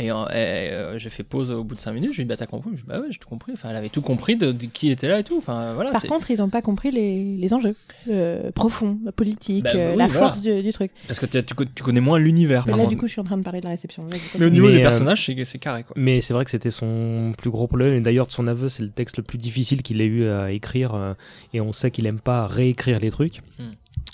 Et, 0.00 0.10
euh, 0.10 0.14
et, 0.30 0.70
euh, 0.72 0.98
j'ai 0.98 1.10
fait 1.10 1.22
pause 1.22 1.50
au 1.50 1.62
bout 1.64 1.74
de 1.74 1.80
5 1.80 1.92
minutes, 1.92 2.10
je 2.12 2.16
lui 2.16 2.22
ai 2.22 2.24
dit 2.24 2.28
bah 2.28 2.36
t'as 2.36 2.46
compris? 2.46 2.70
Je 2.74 2.76
lui 2.76 2.80
ai 2.80 2.82
dit 2.84 2.88
bah 2.88 3.00
ouais 3.00 3.06
j'ai 3.10 3.18
tout 3.18 3.28
compris, 3.28 3.52
enfin 3.52 3.68
elle 3.70 3.76
avait 3.76 3.88
tout 3.90 4.00
compris 4.00 4.36
de, 4.36 4.52
de 4.52 4.66
qui 4.66 4.90
était 4.90 5.08
là 5.08 5.18
et 5.20 5.24
tout, 5.24 5.36
enfin 5.38 5.74
voilà. 5.74 5.90
Par 5.92 6.00
c'est- 6.00 6.08
contre, 6.08 6.30
ils 6.30 6.38
n'ont 6.38 6.48
pas 6.48 6.62
compris 6.62 6.90
les, 6.90 7.36
les 7.36 7.54
enjeux 7.54 7.74
euh, 8.08 8.50
profonds, 8.52 8.98
politiques, 9.16 9.64
Bah, 9.64 9.70
bah 9.74 9.78
euh, 9.80 9.90
oui, 9.92 9.98
la 9.98 10.06
voilà. 10.06 10.26
force 10.28 10.40
du, 10.42 10.62
du 10.62 10.72
truc. 10.72 10.90
Parce 11.06 11.18
que 11.20 11.26
tu, 11.26 11.42
tu 11.44 11.54
co- 11.54 11.64
tu 11.64 11.82
connais 11.82 12.00
moins 12.00 12.18
l'univers 12.18 12.64
Mais 12.66 12.72
par 12.72 12.78
là, 12.78 12.84
contre. 12.84 12.94
du 12.94 13.00
coup, 13.00 13.06
je 13.06 13.12
suis 13.12 13.20
en 13.20 13.24
train 13.24 13.36
de 13.36 13.42
parler 13.42 13.60
de 13.60 13.64
la 13.66 13.70
réception. 13.72 14.02
Vas-y, 14.04 14.12
Mais 14.12 14.18
au 14.18 14.30
continue. 14.32 14.50
niveau 14.52 14.66
Mais, 14.68 14.72
des 14.74 14.78
euh, 14.80 14.82
personnages, 14.82 15.26
c'est, 15.26 15.44
c'est 15.44 15.58
carré 15.58 15.82
quoi. 15.84 15.94
Mais 15.98 16.20
c'est 16.20 16.32
vrai 16.34 16.44
que 16.44 16.50
c'était 16.50 16.70
son 16.70 17.32
plus 17.36 17.50
gros 17.50 17.66
problème. 17.66 17.94
Et 17.94 18.00
d'ailleurs, 18.00 18.26
de 18.26 18.32
son 18.32 18.46
aveu, 18.46 18.68
c'est 18.68 18.82
le 18.82 18.90
texte 18.90 19.16
le 19.18 19.22
plus 19.22 19.38
difficile 19.38 19.82
qu'il 19.82 20.00
ait 20.00 20.06
eu 20.06 20.26
à 20.28 20.50
écrire. 20.52 20.94
euh, 20.94 21.14
et 21.52 21.60
on 21.60 21.72
sait 21.72 21.90
qu'il 21.90 22.06
aime 22.06 22.20
pas 22.20 22.46
réécrire 22.46 22.98
les 23.00 23.10
trucs. 23.10 23.42
Hmm. 23.58 23.69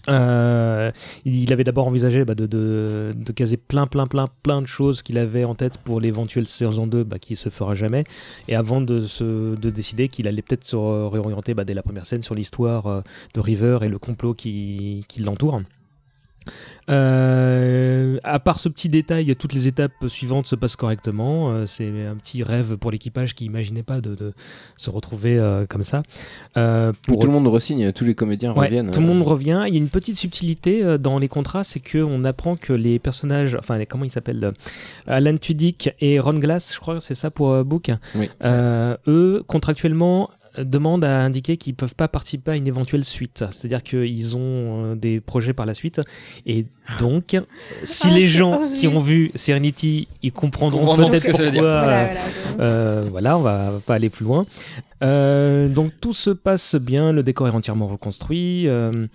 Euh, 0.08 0.92
il 1.24 1.52
avait 1.52 1.64
d'abord 1.64 1.86
envisagé 1.86 2.24
bah, 2.24 2.34
de, 2.34 2.46
de, 2.46 3.14
de 3.14 3.32
caser 3.32 3.56
plein, 3.56 3.86
plein, 3.86 4.06
plein, 4.06 4.28
plein 4.42 4.62
de 4.62 4.66
choses 4.66 5.02
qu'il 5.02 5.18
avait 5.18 5.44
en 5.44 5.54
tête 5.54 5.78
pour 5.78 6.00
l'éventuelle 6.00 6.46
saison 6.46 6.86
2 6.86 7.04
bah, 7.04 7.18
qui 7.18 7.36
se 7.36 7.48
fera 7.48 7.74
jamais. 7.74 8.04
Et 8.48 8.56
avant 8.56 8.80
de, 8.80 9.06
se, 9.06 9.56
de 9.56 9.70
décider 9.70 10.08
qu'il 10.08 10.28
allait 10.28 10.42
peut-être 10.42 10.64
se 10.64 10.76
réorienter 10.76 11.54
bah, 11.54 11.64
dès 11.64 11.74
la 11.74 11.82
première 11.82 12.06
scène 12.06 12.22
sur 12.22 12.34
l'histoire 12.34 12.86
euh, 12.86 13.00
de 13.34 13.40
River 13.40 13.78
et 13.82 13.88
le 13.88 13.98
complot 13.98 14.34
qui, 14.34 15.04
qui 15.08 15.22
l'entoure. 15.22 15.60
Euh, 16.88 18.18
à 18.22 18.38
part 18.38 18.58
ce 18.58 18.68
petit 18.68 18.88
détail, 18.88 19.34
toutes 19.36 19.52
les 19.52 19.66
étapes 19.66 19.92
suivantes 20.08 20.46
se 20.46 20.54
passent 20.54 20.76
correctement. 20.76 21.50
Euh, 21.50 21.66
c'est 21.66 21.88
un 22.06 22.16
petit 22.16 22.42
rêve 22.42 22.76
pour 22.76 22.90
l'équipage 22.90 23.34
qui 23.34 23.44
imaginait 23.44 23.82
pas 23.82 24.00
de, 24.00 24.14
de 24.14 24.32
se 24.76 24.90
retrouver 24.90 25.38
euh, 25.38 25.66
comme 25.66 25.82
ça. 25.82 26.02
Pour 26.54 27.18
tout 27.18 27.26
le 27.26 27.32
monde 27.32 27.48
resigne, 27.48 27.92
tous 27.92 28.04
les 28.04 28.14
comédiens 28.14 28.52
Ouais, 28.54 28.66
reviennent. 28.66 28.90
Tout 28.90 29.00
le 29.00 29.06
monde 29.06 29.22
revient. 29.22 29.64
Il 29.66 29.74
y 29.74 29.76
a 29.76 29.80
une 29.80 29.88
petite 29.88 30.16
subtilité 30.16 30.98
dans 30.98 31.18
les 31.18 31.28
contrats, 31.28 31.64
c'est 31.64 31.80
que 31.80 31.98
on 31.98 32.24
apprend 32.24 32.56
que 32.56 32.72
les 32.72 32.98
personnages, 32.98 33.56
enfin 33.58 33.78
les- 33.78 33.86
comment 33.86 34.04
ils 34.04 34.10
s'appellent, 34.10 34.52
Alan 35.06 35.36
Tudyk 35.36 35.90
et 36.00 36.20
Ron 36.20 36.38
Glass, 36.38 36.72
je 36.74 36.80
crois 36.80 36.94
que 36.94 37.00
c'est 37.00 37.14
ça 37.14 37.30
pour 37.30 37.64
Book. 37.64 37.90
Oui. 38.14 38.28
Eux, 38.44 39.42
contractuellement, 39.46 40.30
demandent 40.58 41.04
à 41.04 41.20
indiquer 41.20 41.56
qu'ils 41.56 41.74
peuvent 41.74 41.94
pas 41.94 42.08
participer 42.08 42.52
à 42.52 42.56
une 42.56 42.66
éventuelle 42.66 43.04
suite. 43.04 43.44
C'est-à-dire 43.50 43.82
qu'ils 43.82 44.36
ont 44.36 44.92
euh, 44.92 44.94
des 44.94 45.20
projets 45.20 45.52
par 45.52 45.66
la 45.66 45.74
suite. 45.74 46.00
Et 46.46 46.66
donc, 46.98 47.36
si 47.84 48.08
Ah, 48.08 48.14
les 48.14 48.22
c'est 48.22 48.26
gens 48.28 48.60
qui 48.74 48.88
ont 48.88 49.00
vu 49.00 49.30
Serenity, 49.34 50.08
ils 50.22 50.32
comprendront 50.32 50.78
comprendront 50.80 51.10
peut-être 51.10 51.22
ce 51.22 51.26
que 51.28 51.32
ça 51.36 51.44
veut 51.44 51.50
dire. 51.50 51.62
pourquoi. 51.62 51.82
Voilà, 51.84 52.00
euh, 52.02 52.06
voilà. 52.06 52.20
euh, 52.60 53.06
voilà, 53.10 53.38
on 53.38 53.42
va 53.42 53.72
pas 53.86 53.94
aller 53.94 54.08
plus 54.10 54.24
loin. 54.24 54.46
Euh, 55.02 55.68
donc 55.68 55.92
tout 56.00 56.14
se 56.14 56.30
passe 56.30 56.74
bien, 56.76 57.12
le 57.12 57.22
décor 57.22 57.48
est 57.48 57.50
entièrement 57.50 57.86
reconstruit. 57.86 58.66
euh, 58.66 59.06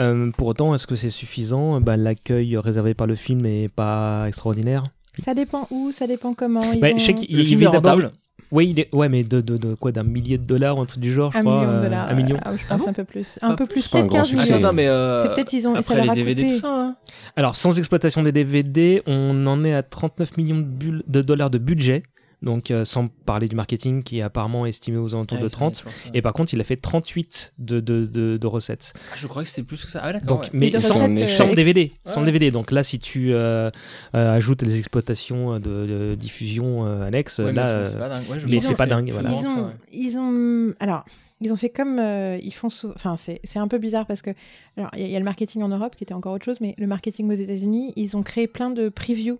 euh, 0.00 0.30
pour 0.32 0.46
autant, 0.48 0.74
est-ce 0.74 0.86
que 0.86 0.94
c'est 0.94 1.10
suffisant? 1.10 1.80
Bah, 1.80 1.96
L'accueil 1.96 2.56
réservé 2.56 2.94
par 2.94 3.06
le 3.06 3.16
film 3.16 3.44
est 3.44 3.68
pas 3.68 4.24
extraordinaire. 4.28 4.84
Ça 5.18 5.34
dépend 5.34 5.66
où, 5.70 5.92
ça 5.92 6.06
dépend 6.06 6.34
comment. 6.34 6.60
Ils 6.72 6.80
Bah, 6.80 6.88
ont 6.94 6.98
je 6.98 7.04
sais 7.04 7.14
qu'il 7.14 7.34
Le 7.34 7.42
il 7.42 7.46
film 7.46 7.62
est 7.62 7.66
rentable. 7.66 8.12
Oui, 8.52 8.68
il 8.70 8.80
est... 8.80 8.94
ouais, 8.94 9.08
mais 9.08 9.22
de, 9.24 9.40
de, 9.40 9.56
de 9.56 9.74
quoi 9.74 9.92
D'un 9.92 10.02
millier 10.04 10.38
de 10.38 10.44
dollars 10.44 10.78
ou 10.78 10.80
un 10.80 10.86
truc 10.86 11.00
du 11.00 11.12
genre, 11.12 11.32
je 11.32 11.38
un 11.38 11.40
crois. 11.42 11.60
million 11.60 11.72
de 11.72 11.76
euh, 11.76 11.82
dollars. 11.82 12.08
un 12.08 12.14
million. 12.14 12.36
Ah, 12.44 12.52
je 12.56 12.66
pense 12.66 12.82
bon 12.82 12.88
un 12.90 12.92
peu 12.92 13.04
plus. 13.04 13.38
Un 13.42 13.50
Ah, 13.50 13.54
peu 13.56 13.66
plus, 13.66 13.88
peut-être 13.88 14.06
grand 14.06 14.18
15 14.18 14.28
succès. 14.28 14.44
millions. 14.44 14.56
Attends, 14.56 14.66
attends, 14.68 14.74
mais 14.74 14.86
euh, 14.88 15.22
C'est 15.22 15.34
peut-être 15.34 15.52
ils 15.52 15.66
ont, 15.68 15.72
ça 15.74 15.78
après 15.94 16.06
leur 16.06 16.14
les 16.14 16.20
DVD 16.24 16.42
coûté. 16.44 16.54
tout 16.54 16.60
ça. 16.60 16.68
hein. 16.80 16.96
Alors, 17.36 17.56
sans 17.56 17.76
exploitation 17.78 18.22
des 18.22 18.32
DVD, 18.32 19.02
on 19.06 19.46
en 19.46 19.64
est 19.64 19.74
à 19.74 19.82
39 19.82 20.36
millions 20.36 20.56
de, 20.58 20.62
bulles- 20.62 21.02
de 21.06 21.22
dollars 21.22 21.50
de 21.50 21.58
budget. 21.58 22.02
Donc, 22.42 22.70
euh, 22.70 22.84
sans 22.84 23.08
parler 23.08 23.48
du 23.48 23.56
marketing 23.56 24.02
qui 24.02 24.18
est 24.18 24.22
apparemment 24.22 24.66
estimé 24.66 24.98
aux 24.98 25.14
alentours 25.14 25.38
de 25.38 25.48
ça, 25.48 25.56
30. 25.56 25.74
c'est 25.76 25.82
pour 25.84 25.92
ça. 25.92 25.98
Et 26.12 26.20
par 26.22 26.32
contre, 26.34 26.52
il 26.52 26.60
a 26.60 26.64
fait 26.64 26.76
38 26.76 27.54
de, 27.58 27.80
de, 27.80 28.04
de, 28.04 28.36
de 28.36 28.46
recettes. 28.46 28.92
Ah, 29.10 29.14
je 29.16 29.26
crois 29.26 29.42
que 29.42 29.48
c'était 29.48 29.66
plus 29.66 29.82
que 29.84 29.90
ça. 29.90 30.00
Ah, 30.02 30.12
d'accord. 30.12 30.28
Donc, 30.28 30.42
ouais. 30.44 30.50
mais 30.52 30.78
sans, 30.78 30.94
recettes, 30.94 31.18
sans 31.28 31.48
euh, 31.50 31.54
DVD, 31.54 31.92
sans 32.04 32.20
Ouais. 32.20 32.26
DVD. 32.26 32.50
Donc 32.50 32.70
là, 32.72 32.84
si 32.84 32.98
tu 32.98 33.32
euh, 33.32 33.70
euh, 34.14 34.34
ajoutes 34.36 34.62
les 34.62 34.78
exploitations 34.78 35.58
de, 35.58 35.60
de 35.86 36.14
diffusion 36.14 36.86
euh, 36.86 37.04
Ouais, 37.06 37.10
mais 37.46 37.52
là, 37.52 37.86
c'est- 37.86 37.92
c'est 37.92 37.96
euh, 37.96 37.98
pas 38.00 38.08
dingue. 38.10 38.24
Ouais, 38.30 38.38
je 38.38 38.46
mais 38.48 38.60
c'est 38.60 38.74
pas 38.76 38.86
dingue, 38.86 39.08
Ils 39.08 39.14
ont, 39.46 39.66
ouais. 39.66 39.72
ils 39.92 40.18
ont, 40.18 40.74
alors, 40.78 41.04
ils 41.40 41.52
ont 41.52 41.56
fait 41.56 41.70
comme 41.70 41.98
euh, 41.98 42.38
ils 42.42 42.52
font 42.54 42.68
souvent. 42.70 42.92
Enfin, 42.96 43.16
c'est 43.16 43.40
c'est 43.44 43.58
un 43.58 43.68
peu 43.68 43.78
bizarre 43.78 44.06
parce 44.06 44.20
que, 44.22 44.30
alors, 44.76 44.90
il 44.96 45.06
y, 45.06 45.10
y 45.10 45.16
a 45.16 45.18
le 45.18 45.24
marketing 45.24 45.62
en 45.62 45.68
Europe 45.68 45.96
qui 45.96 46.04
était 46.04 46.14
encore 46.14 46.34
autre 46.34 46.44
chose, 46.44 46.60
mais 46.60 46.74
le 46.78 46.86
marketing 46.86 47.30
aux 47.30 47.34
États-Unis, 47.34 47.92
ils 47.96 48.16
ont 48.16 48.22
créé 48.22 48.46
plein 48.46 48.70
de 48.70 48.88
previews 48.90 49.38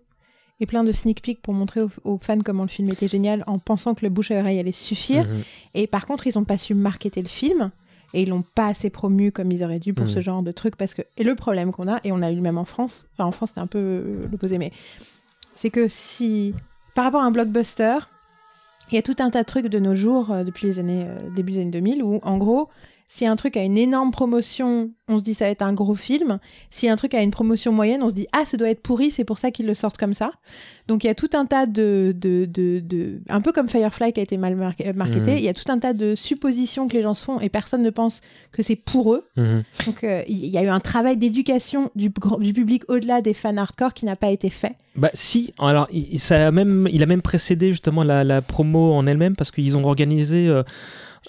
et 0.61 0.66
plein 0.66 0.85
de 0.85 0.92
sneak 0.92 1.21
peeks 1.23 1.40
pour 1.42 1.53
montrer 1.55 1.83
aux, 1.83 1.90
aux 2.05 2.19
fans 2.21 2.38
comment 2.45 2.62
le 2.62 2.69
film 2.69 2.88
était 2.90 3.09
génial, 3.09 3.45
en 3.47 3.59
pensant 3.59 3.95
que 3.95 4.05
le 4.05 4.11
bouche 4.11 4.31
à 4.31 4.38
oreille 4.40 4.59
allait 4.59 4.73
suffire. 4.73 5.25
mhm. 5.27 5.42
Et 5.75 5.87
par 5.87 6.07
contre, 6.07 6.27
ils 6.27 6.33
n'ont 6.37 6.45
pas 6.45 6.57
su 6.59 6.75
marketer 6.75 7.21
le 7.23 7.29
film. 7.29 7.71
Et 8.14 8.23
ils 8.23 8.29
l'ont 8.29 8.45
pas 8.55 8.69
assez 8.69 8.88
promu 8.88 9.33
comme 9.33 9.51
ils 9.51 9.64
auraient 9.64 9.81
dû 9.81 9.92
pour 9.92 10.07
Mhm. 10.07 10.11
ce 10.12 10.21
genre 10.21 10.42
de 10.42 10.53
truc. 10.53 10.77
Parce 10.77 10.95
que, 10.95 11.03
et 11.16 11.25
le 11.25 11.35
problème 11.35 11.73
qu'on 11.73 11.88
a, 11.88 11.99
et 12.05 12.12
on 12.12 12.23
a 12.23 12.31
eu 12.31 12.37
le 12.37 12.40
même 12.40 12.57
en 12.57 12.64
France, 12.64 13.07
enfin 13.12 13.25
en 13.25 13.33
France 13.33 13.51
c'était 13.51 13.61
un 13.61 13.66
peu 13.66 14.27
l'opposé, 14.31 14.59
mais 14.59 14.71
c'est 15.57 15.71
que 15.71 15.88
si, 15.88 16.55
par 16.95 17.05
rapport 17.05 17.21
à 17.23 17.25
un 17.27 17.31
blockbuster, 17.33 17.99
il 18.92 18.95
y 18.95 18.99
a 18.99 19.03
tout 19.03 19.16
un 19.19 19.29
tas 19.31 19.40
de 19.42 19.47
trucs 19.47 19.66
de 19.66 19.79
nos 19.81 19.92
jours, 19.95 20.31
euh, 20.31 20.45
depuis 20.45 20.66
les 20.69 20.79
années, 20.79 21.05
euh, 21.05 21.19
début 21.35 21.53
des 21.55 21.61
années 21.61 21.71
2000, 21.73 22.03
où 22.05 22.21
en 22.23 22.38
gros, 22.38 22.69
si 23.09 23.25
un 23.25 23.37
truc 23.37 23.57
a 23.57 23.62
une 23.62 23.79
énorme 23.79 24.11
promotion, 24.11 24.90
on 25.09 25.19
se 25.19 25.23
dit 25.23 25.35
ça 25.35 25.45
va 25.45 25.51
être 25.53 25.62
un 25.62 25.73
gros 25.73 25.95
film. 25.95 26.38
Si 26.71 26.88
un 26.88 26.97
truc 26.97 27.14
a 27.14 27.23
une 27.23 27.31
promotion 27.31 27.71
moyenne, 27.73 28.03
on 28.03 28.11
se 28.11 28.14
dit 28.16 28.27
ah, 28.33 28.45
ça 28.45 28.57
doit 28.57 28.69
être 28.69 28.83
pourri, 28.83 29.11
c'est 29.12 29.23
pour 29.25 29.38
ça 29.38 29.51
qu'ils 29.53 29.66
le 29.66 29.75
sortent 29.75 29.97
comme 29.97 30.14
ça. 30.14 30.33
Donc 30.88 31.05
il 31.05 31.07
y 31.07 31.11
a 31.11 31.14
tout 31.14 31.31
un 31.35 31.47
tas 31.47 31.66
de. 31.66 32.12
de, 32.19 32.47
de, 32.47 32.81
de- 32.81 33.21
un 33.29 33.40
peu 33.40 33.53
comme 33.53 33.69
Firefly 33.69 34.12
qui 34.12 34.21
a 34.21 34.23
été 34.25 34.37
mal 34.37 34.57
mar- 34.57 34.73
euh, 34.85 34.92
marketé, 34.92 35.33
Mhm. 35.33 35.38
il 35.38 35.45
y 35.45 35.49
a 35.49 35.55
tout 35.55 35.71
un 35.71 35.79
tas 35.79 35.92
de 35.92 36.14
suppositions 36.16 36.88
que 36.88 36.95
les 36.95 37.03
gens 37.03 37.14
se 37.14 37.25
font 37.25 37.38
et 37.40 37.49
personne 37.49 37.83
ne 37.83 37.90
pense 37.90 38.23
que 38.53 38.62
c'est 38.62 38.77
pour 38.77 39.14
eux. 39.14 39.25
Mhm. 39.37 39.62
Donc 39.87 40.03
euh, 40.05 40.23
il 40.29 40.47
y 40.47 40.59
a 40.59 40.62
eu 40.64 40.69
un 40.69 40.81
travail 40.81 41.16
d'éducation 41.16 41.90
du, 41.95 42.11
du 42.40 42.53
public 42.53 42.83
au-delà 42.88 43.21
des 43.21 43.35
fans 43.35 43.57
hardcore 43.57 43.95
qui 43.95 44.05
n'a 44.05 44.16
pas 44.16 44.31
été 44.31 44.51
fait. 44.51 44.75
Bah 44.97 45.11
si, 45.14 45.53
alors 45.59 45.87
il, 45.92 46.14
il- 46.14 46.19
ça 46.19 46.49
a 46.49 46.51
même, 46.51 46.88
il 46.92 47.03
a 47.03 47.07
même 47.07 47.23
précédé 47.23 47.71
justement 47.71 48.03
la, 48.03 48.25
la 48.25 48.42
promo 48.42 48.92
en 48.95 49.07
elle-même 49.07 49.37
parce 49.37 49.51
qu'ils 49.53 49.77
ont 49.77 49.85
organisé 49.85 50.49
euh, 50.49 50.62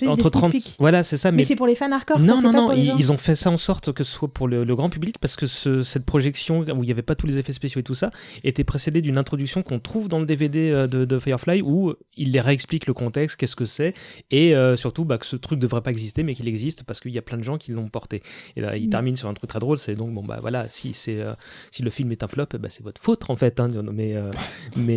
Entre 0.05 0.15
des 0.17 0.21
sneak 0.23 0.31
30... 0.33 0.51
peeks. 0.51 0.75
Voilà, 0.79 1.03
c'est 1.03 1.17
ça, 1.17 1.31
Mais, 1.31 1.38
mais... 1.38 1.43
c'est 1.43 1.55
pour 1.55 1.65
les 1.67 1.75
fans 1.75 1.91
hardcore, 1.91 2.17
ça, 2.19 2.23
non, 2.23 2.41
non, 2.41 2.51
non, 2.51 2.71
ils, 2.73 3.12
ont 3.12 3.17
fait 3.17 3.36
ça 3.36 3.49
en 3.49 3.57
sorte 3.57 3.91
que 3.93 4.03
ce 4.03 4.12
soit 4.12 4.27
pour 4.27 4.47
le, 4.47 4.63
le 4.63 4.75
grand 4.75 4.89
public 4.89 5.17
parce 5.19 5.36
que 5.36 5.47
ce- 5.47 5.83
cette 5.83 6.05
projection 6.05 6.60
où 6.60 6.83
il 6.83 6.86
n'y 6.86 6.91
avait 6.91 7.01
pas 7.01 7.15
tous 7.15 7.25
les 7.27 7.38
effets 7.38 7.53
spéciaux 7.53 7.79
et 7.81 7.83
tout 7.83 7.95
ça 7.95 8.12
était 8.43 8.63
précédée 8.63 9.01
d'une 9.01 9.17
introduction 9.17 9.63
qu'on 9.63 9.79
trouve 9.79 10.07
dans 10.10 10.19
le 10.19 10.25
DVD 10.25 10.69
euh, 10.71 10.88
de, 10.88 11.05
de 11.05 11.19
Firefly 11.19 11.62
où 11.62 11.93
il 12.15 12.31
les 12.31 12.41
réexplique 12.41 12.86
le 12.88 12.93
contexte, 12.93 13.38
qu'est-ce 13.38 13.55
que 13.55 13.65
c'est 13.65 13.93
et 14.31 14.55
euh, 14.55 14.75
surtout 14.75 15.05
bah, 15.05 15.17
que 15.17 15.25
ce 15.25 15.36
truc 15.36 15.60
devrait 15.60 15.81
pas 15.81 15.91
exister 15.91 16.23
mais 16.23 16.36
qu'il 16.36 16.47
existe 16.47 16.83
parce 16.83 16.99
qu'il 16.99 17.12
y 17.12 17.17
a 17.17 17.21
plein 17.21 17.38
de 17.38 17.43
gens 17.43 17.57
qui 17.57 17.71
l'ont 17.71 17.88
porté. 17.88 18.21
Et 18.55 18.62
là, 18.62 18.75
il 18.77 18.88
Mm. 18.88 18.89
termine 18.89 19.15
sur 19.15 19.27
un 19.29 19.33
truc 19.33 19.49
très 19.49 19.60
drôle, 19.60 19.77
c'est 19.79 19.95
donc 19.95 20.13
bon 20.13 20.23
bah 20.23 20.38
voilà, 20.41 20.67
si 20.69 20.93
c'est 20.93 21.19
euh, 21.21 21.33
si 21.71 21.81
le 21.83 21.89
film 21.89 22.12
est 22.12 22.23
un 22.23 22.27
flop, 22.27 22.45
bah, 22.60 22.67
c'est 22.69 22.83
votre 22.83 23.01
faute 23.01 23.29
en 23.29 23.36
fait. 23.36 23.60
hein, 23.60 23.67
mais, 23.91 24.15
euh, 24.15 24.31
mais 24.75 24.88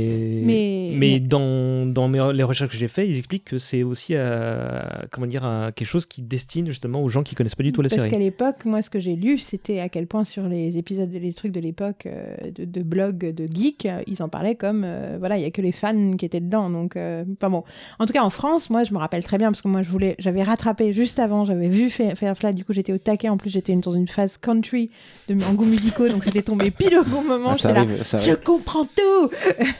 Mais- 0.44 0.44
mais 0.44 0.96
mais- 0.96 1.20
dans, 1.20 1.86
dans 1.86 2.08
mes- 2.08 2.32
les 2.32 2.42
recherches 2.42 2.70
que 2.72 2.76
j'ai 2.78 2.88
fait, 2.88 3.08
ils 3.08 3.16
expliquent 3.18 3.44
que 3.44 3.58
c'est 3.58 3.82
aussi 3.82 4.14
euh, 4.14 4.80
comment 5.10 5.26
dire 5.26 5.44
un- 5.44 5.72
quelque 5.72 5.88
chose 5.88 6.06
qui 6.06 6.22
destine 6.22 6.66
justement 6.66 7.02
aux 7.02 7.08
gens 7.08 7.22
qui 7.22 7.34
connaissent 7.34 7.54
pas 7.54 7.62
du 7.62 7.72
tout 7.72 7.82
la 7.82 7.88
Parce 7.88 8.02
série. 8.02 8.10
qu'à 8.10 8.18
l'époque, 8.18 8.64
moi, 8.64 8.82
ce 8.82 8.90
que 8.90 8.98
j'ai 8.98 9.16
lu, 9.16 9.38
c'était 9.38 9.80
à 9.80 9.88
quel 9.88 10.06
point 10.06 10.24
sur 10.24 10.48
les 10.48 10.78
épisodes, 10.78 11.10
les 11.12 11.32
trucs 11.32 11.52
de 11.52 11.60
l'époque, 11.60 12.06
euh, 12.06 12.34
de, 12.54 12.64
de 12.64 12.82
blog 12.82 13.18
de 13.18 13.46
geek, 13.52 13.86
euh, 13.86 14.02
ils 14.06 14.22
en 14.22 14.28
parlaient 14.28 14.54
comme, 14.54 14.82
euh, 14.84 15.16
voilà, 15.18 15.36
il 15.38 15.42
y 15.42 15.46
a 15.46 15.50
que 15.50 15.62
les 15.62 15.72
fans 15.72 16.16
qui 16.16 16.24
étaient 16.24 16.40
dedans. 16.40 16.70
Donc, 16.70 16.96
euh, 16.96 17.24
pas 17.38 17.48
bon. 17.48 17.64
En 17.98 18.06
tout 18.06 18.12
cas, 18.12 18.22
en 18.22 18.30
France, 18.30 18.70
moi, 18.70 18.84
je 18.84 18.92
me 18.92 18.98
rappelle 18.98 19.24
très 19.24 19.38
bien 19.38 19.50
parce 19.50 19.62
que 19.62 19.68
moi, 19.68 19.82
je 19.82 19.90
voulais, 19.90 20.14
j'avais 20.18 20.42
rattrapé 20.42 20.92
juste 20.92 21.18
avant, 21.18 21.44
j'avais 21.44 21.68
vu 21.68 21.90
Firefly. 21.90 22.54
Du 22.54 22.64
coup, 22.64 22.72
j'étais 22.72 22.92
au 22.92 22.98
taquet. 22.98 23.28
En 23.28 23.36
plus, 23.36 23.50
j'étais 23.50 23.74
dans 23.76 23.92
une 23.92 24.08
phase 24.08 24.36
country 24.36 24.90
de 25.28 25.34
en 25.44 25.54
goûts 25.54 25.64
musicaux, 25.64 26.08
donc 26.08 26.24
c'était 26.24 26.42
tombé 26.42 26.70
pile 26.70 26.96
au 26.98 27.04
bon 27.04 27.22
moment. 27.22 27.50
Ah, 27.52 27.54
ça 27.54 27.72
là, 27.72 27.80
arrive, 27.80 28.02
ça 28.02 28.18
je 28.18 28.32
comprends 28.32 28.84
tout 28.84 29.30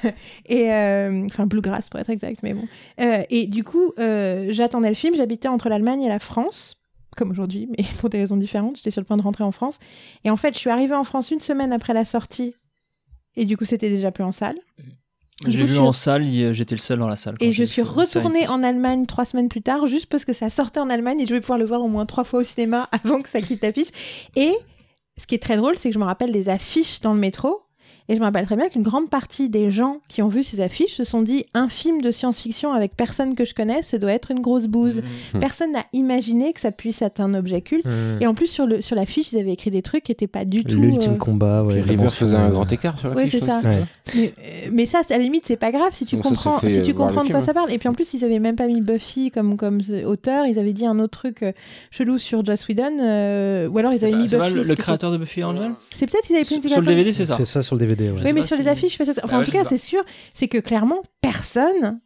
et 0.47 0.73
euh, 0.73 1.25
enfin 1.27 1.47
bluegrass 1.47 1.89
pour 1.89 2.01
être 2.01 2.11
exact 2.11 2.41
mais 2.43 2.55
bon 2.55 2.65
Euh, 3.01 3.23
et 3.31 3.47
du 3.47 3.65
coup 3.65 3.93
euh, 3.99 4.49
j'attendais 4.51 4.90
le 4.91 4.95
film 4.97 5.15
j'habitais 5.17 5.49
entre 5.49 5.69
l'Allemagne 5.71 6.03
et 6.03 6.09
la 6.09 6.19
France 6.19 6.77
comme 7.17 7.31
aujourd'hui 7.31 7.69
mais 7.77 7.85
pour 8.01 8.11
des 8.11 8.19
raisons 8.19 8.37
différentes 8.37 8.77
j'étais 8.77 8.91
sur 8.91 9.01
le 9.01 9.07
point 9.07 9.17
de 9.17 9.23
rentrer 9.23 9.45
en 9.45 9.53
France. 9.53 9.79
Et 10.25 10.31
en 10.31 10.37
fait 10.37 10.55
je 10.55 10.59
suis 10.59 10.71
arrivée 10.71 10.95
en 10.95 11.05
France 11.05 11.31
une 11.31 11.41
semaine 11.41 11.73
après 11.73 11.95
la 11.95 12.05
sortie 12.05 12.55
et 13.37 13.45
du 13.45 13.57
coup 13.57 13.65
c'était 13.65 13.91
déjà 13.91 14.11
plus 14.13 14.25
en 14.25 14.33
salle. 14.33 14.57
Je 15.47 15.57
l'ai 15.57 15.63
Je 15.63 15.69
vu 15.69 15.75
suis- 15.75 15.79
en 15.79 15.93
salle, 15.93 16.23
j'étais 16.53 16.75
le 16.75 16.81
seul 16.81 16.99
dans 16.99 17.09
la 17.09 17.17
salle. 17.17 17.35
et 17.41 17.51
j'ai 17.53 17.65
je 17.65 17.71
suis 17.71 17.81
retournée 17.83 18.47
en 18.49 18.63
Allemagne 18.63 19.07
trois 19.07 19.25
semaines 19.25 19.49
plus 19.49 19.63
tard 19.63 19.87
juste 19.87 20.07
parce 20.07 20.27
que 20.27 20.35
ça 20.35 20.51
sortait 20.51 20.81
en 20.81 20.91
Allemagne 20.91 21.19
et 21.21 21.27
je 21.27 21.33
vais 21.33 21.41
pouvoir 21.41 21.59
le 21.59 21.65
voir 21.65 21.81
au 21.83 21.89
moins 21.89 22.05
trois 22.05 22.25
fois 22.25 22.41
au 22.41 22.45
cinéma 22.45 22.89
avant 23.05 23.23
que 23.23 23.29
ça 23.29 23.41
quitte 23.41 23.63
l'affiche. 23.63 23.89
Et 24.37 24.55
ce 25.17 25.27
qui 25.27 25.35
est 25.35 25.39
très 25.43 25.57
drôle 25.57 25.79
c'est 25.79 25.89
que 25.89 25.95
je 25.95 25.99
me 25.99 26.05
rappelle 26.05 26.31
des 26.33 26.49
affiches 26.51 27.01
dans 27.01 27.15
le 27.15 27.21
métro 27.21 27.63
et 28.11 28.15
je 28.17 28.19
me 28.21 28.25
rappelle 28.25 28.45
très 28.45 28.57
bien 28.57 28.69
qu'une 28.69 28.83
grande 28.83 29.09
partie 29.09 29.49
des 29.49 29.71
gens 29.71 29.99
qui 30.09 30.21
ont 30.21 30.27
vu 30.29 30.43
ces 30.43 30.61
affiches 30.61 30.95
se 30.97 31.05
sont 31.05 31.23
dit 31.23 31.45
un 31.55 31.69
film 31.69 32.03
de 32.03 32.11
science-fiction 32.11 32.73
avec 32.73 32.97
personne 32.97 33.37
que 33.37 33.45
je 33.45 33.55
connais, 33.55 33.83
ce 33.83 33.97
doit 33.97 34.11
être 34.13 34.33
une 34.33 34.41
grosse 34.41 34.67
bouse. 34.67 35.01
Mhm. 35.35 35.41
Personne 35.41 35.71
n'a 35.71 35.85
imaginé 35.93 36.53
que 36.53 36.61
ça 36.61 36.73
puisse 36.73 37.03
être 37.03 37.21
un 37.21 37.35
objet 37.35 37.61
culte. 37.61 37.85
Mhm. 37.87 38.19
Et 38.21 38.27
en 38.27 38.35
plus, 38.35 38.49
sur, 38.49 38.67
le, 38.67 38.83
sur 38.83 38.97
l'affiche, 38.97 39.33
ils 39.33 39.39
avaient 39.39 39.53
écrit 39.53 39.71
des 39.71 39.83
trucs 39.83 40.03
qui 40.03 40.11
n'étaient 40.11 40.27
pas 40.27 40.45
du 40.45 40.65
tout. 40.65 40.81
L'ultime 40.81 41.13
euh, 41.13 41.17
combat, 41.17 41.63
ouais. 41.63 41.81
River 41.81 42.11
faisait 42.11 42.37
un 42.37 42.51
grand 42.51 42.71
écart 42.73 42.99
sur 42.99 43.09
la 43.11 43.15
Ouais, 43.15 43.27
fiche, 43.29 43.39
c'est 43.41 43.47
ça. 43.47 43.61
Ouais. 43.63 43.85
Mais, 44.17 44.35
euh, 44.39 44.69
mais 44.73 44.87
ça, 44.87 45.03
à 45.09 45.13
la 45.13 45.19
limite, 45.19 45.45
c'est 45.47 45.57
pas 45.57 45.71
grave 45.71 45.91
si 45.93 46.05
tu 46.05 46.17
Donc 46.17 46.25
ça, 46.25 46.31
ça 46.31 46.35
comprends, 46.51 46.69
si 46.69 46.83
tu 46.83 46.91
euh, 46.91 46.95
comprends 46.95 47.23
de 47.23 47.29
quoi 47.31 47.41
film. 47.41 47.43
ça 47.43 47.55
parle. 47.55 47.71
Et 47.73 47.79
puis 47.79 47.89
en 47.89 47.95
plus, 47.95 48.13
ils 48.15 48.25
avaient 48.25 48.41
même 48.41 48.57
pas 48.57 48.67
mis 48.67 48.81
Buffy 48.81 49.31
comme, 49.31 49.57
comme 49.57 49.79
auteur. 50.05 50.47
Ils 50.47 50.59
avaient 50.59 50.73
dit 50.73 50.85
un 50.85 50.99
autre 50.99 51.17
truc 51.21 51.45
euh, 51.45 51.53
chelou 51.93 52.19
sur 52.19 52.45
Joss 52.45 52.67
Whedon. 52.69 52.99
euh, 53.01 53.69
ou 53.69 53.79
alors 53.79 53.93
ils 53.93 54.05
avaient 54.05 54.13
Bah, 54.15 54.19
mis 54.19 54.29
pas 54.29 54.51
Buffy. 54.51 54.69
le, 54.69 54.75
créateur 54.75 55.13
de 55.13 55.17
Buffy 55.17 55.45
Angel 55.45 55.73
C'est 55.95 56.11
peut-être 56.11 56.27
qu'ils 56.27 56.35
avaient 56.37 56.45
pris 56.45 56.55
Sur 56.55 56.63
le 56.63 56.69
créateur- 56.71 56.85
DVD, 56.89 57.13
c'est 57.13 57.27
ça. 57.27 57.37
C'est 57.37 57.45
ça 57.45 57.63
sur 57.63 57.77
le 57.77 57.81
DVD, 57.81 58.00
ouais. 58.09 58.21
Oui, 58.25 58.33
mais 58.33 58.43
sur 58.43 58.57
les 58.57 58.69
affiches, 58.69 58.93
je 58.93 58.99
sais 58.99 59.05
pas 59.05 59.13
ça. 59.13 59.21
Enfin, 59.25 59.37
Ah 59.37 59.39
ouais, 59.39 59.43
en 59.43 59.47
tout 59.47 59.53
cas, 59.53 59.65
c'est 59.65 59.79
sûr, 59.79 60.03
c'est 60.33 60.49
que 60.49 60.59
clairement, 60.59 61.03
personne 61.21 62.01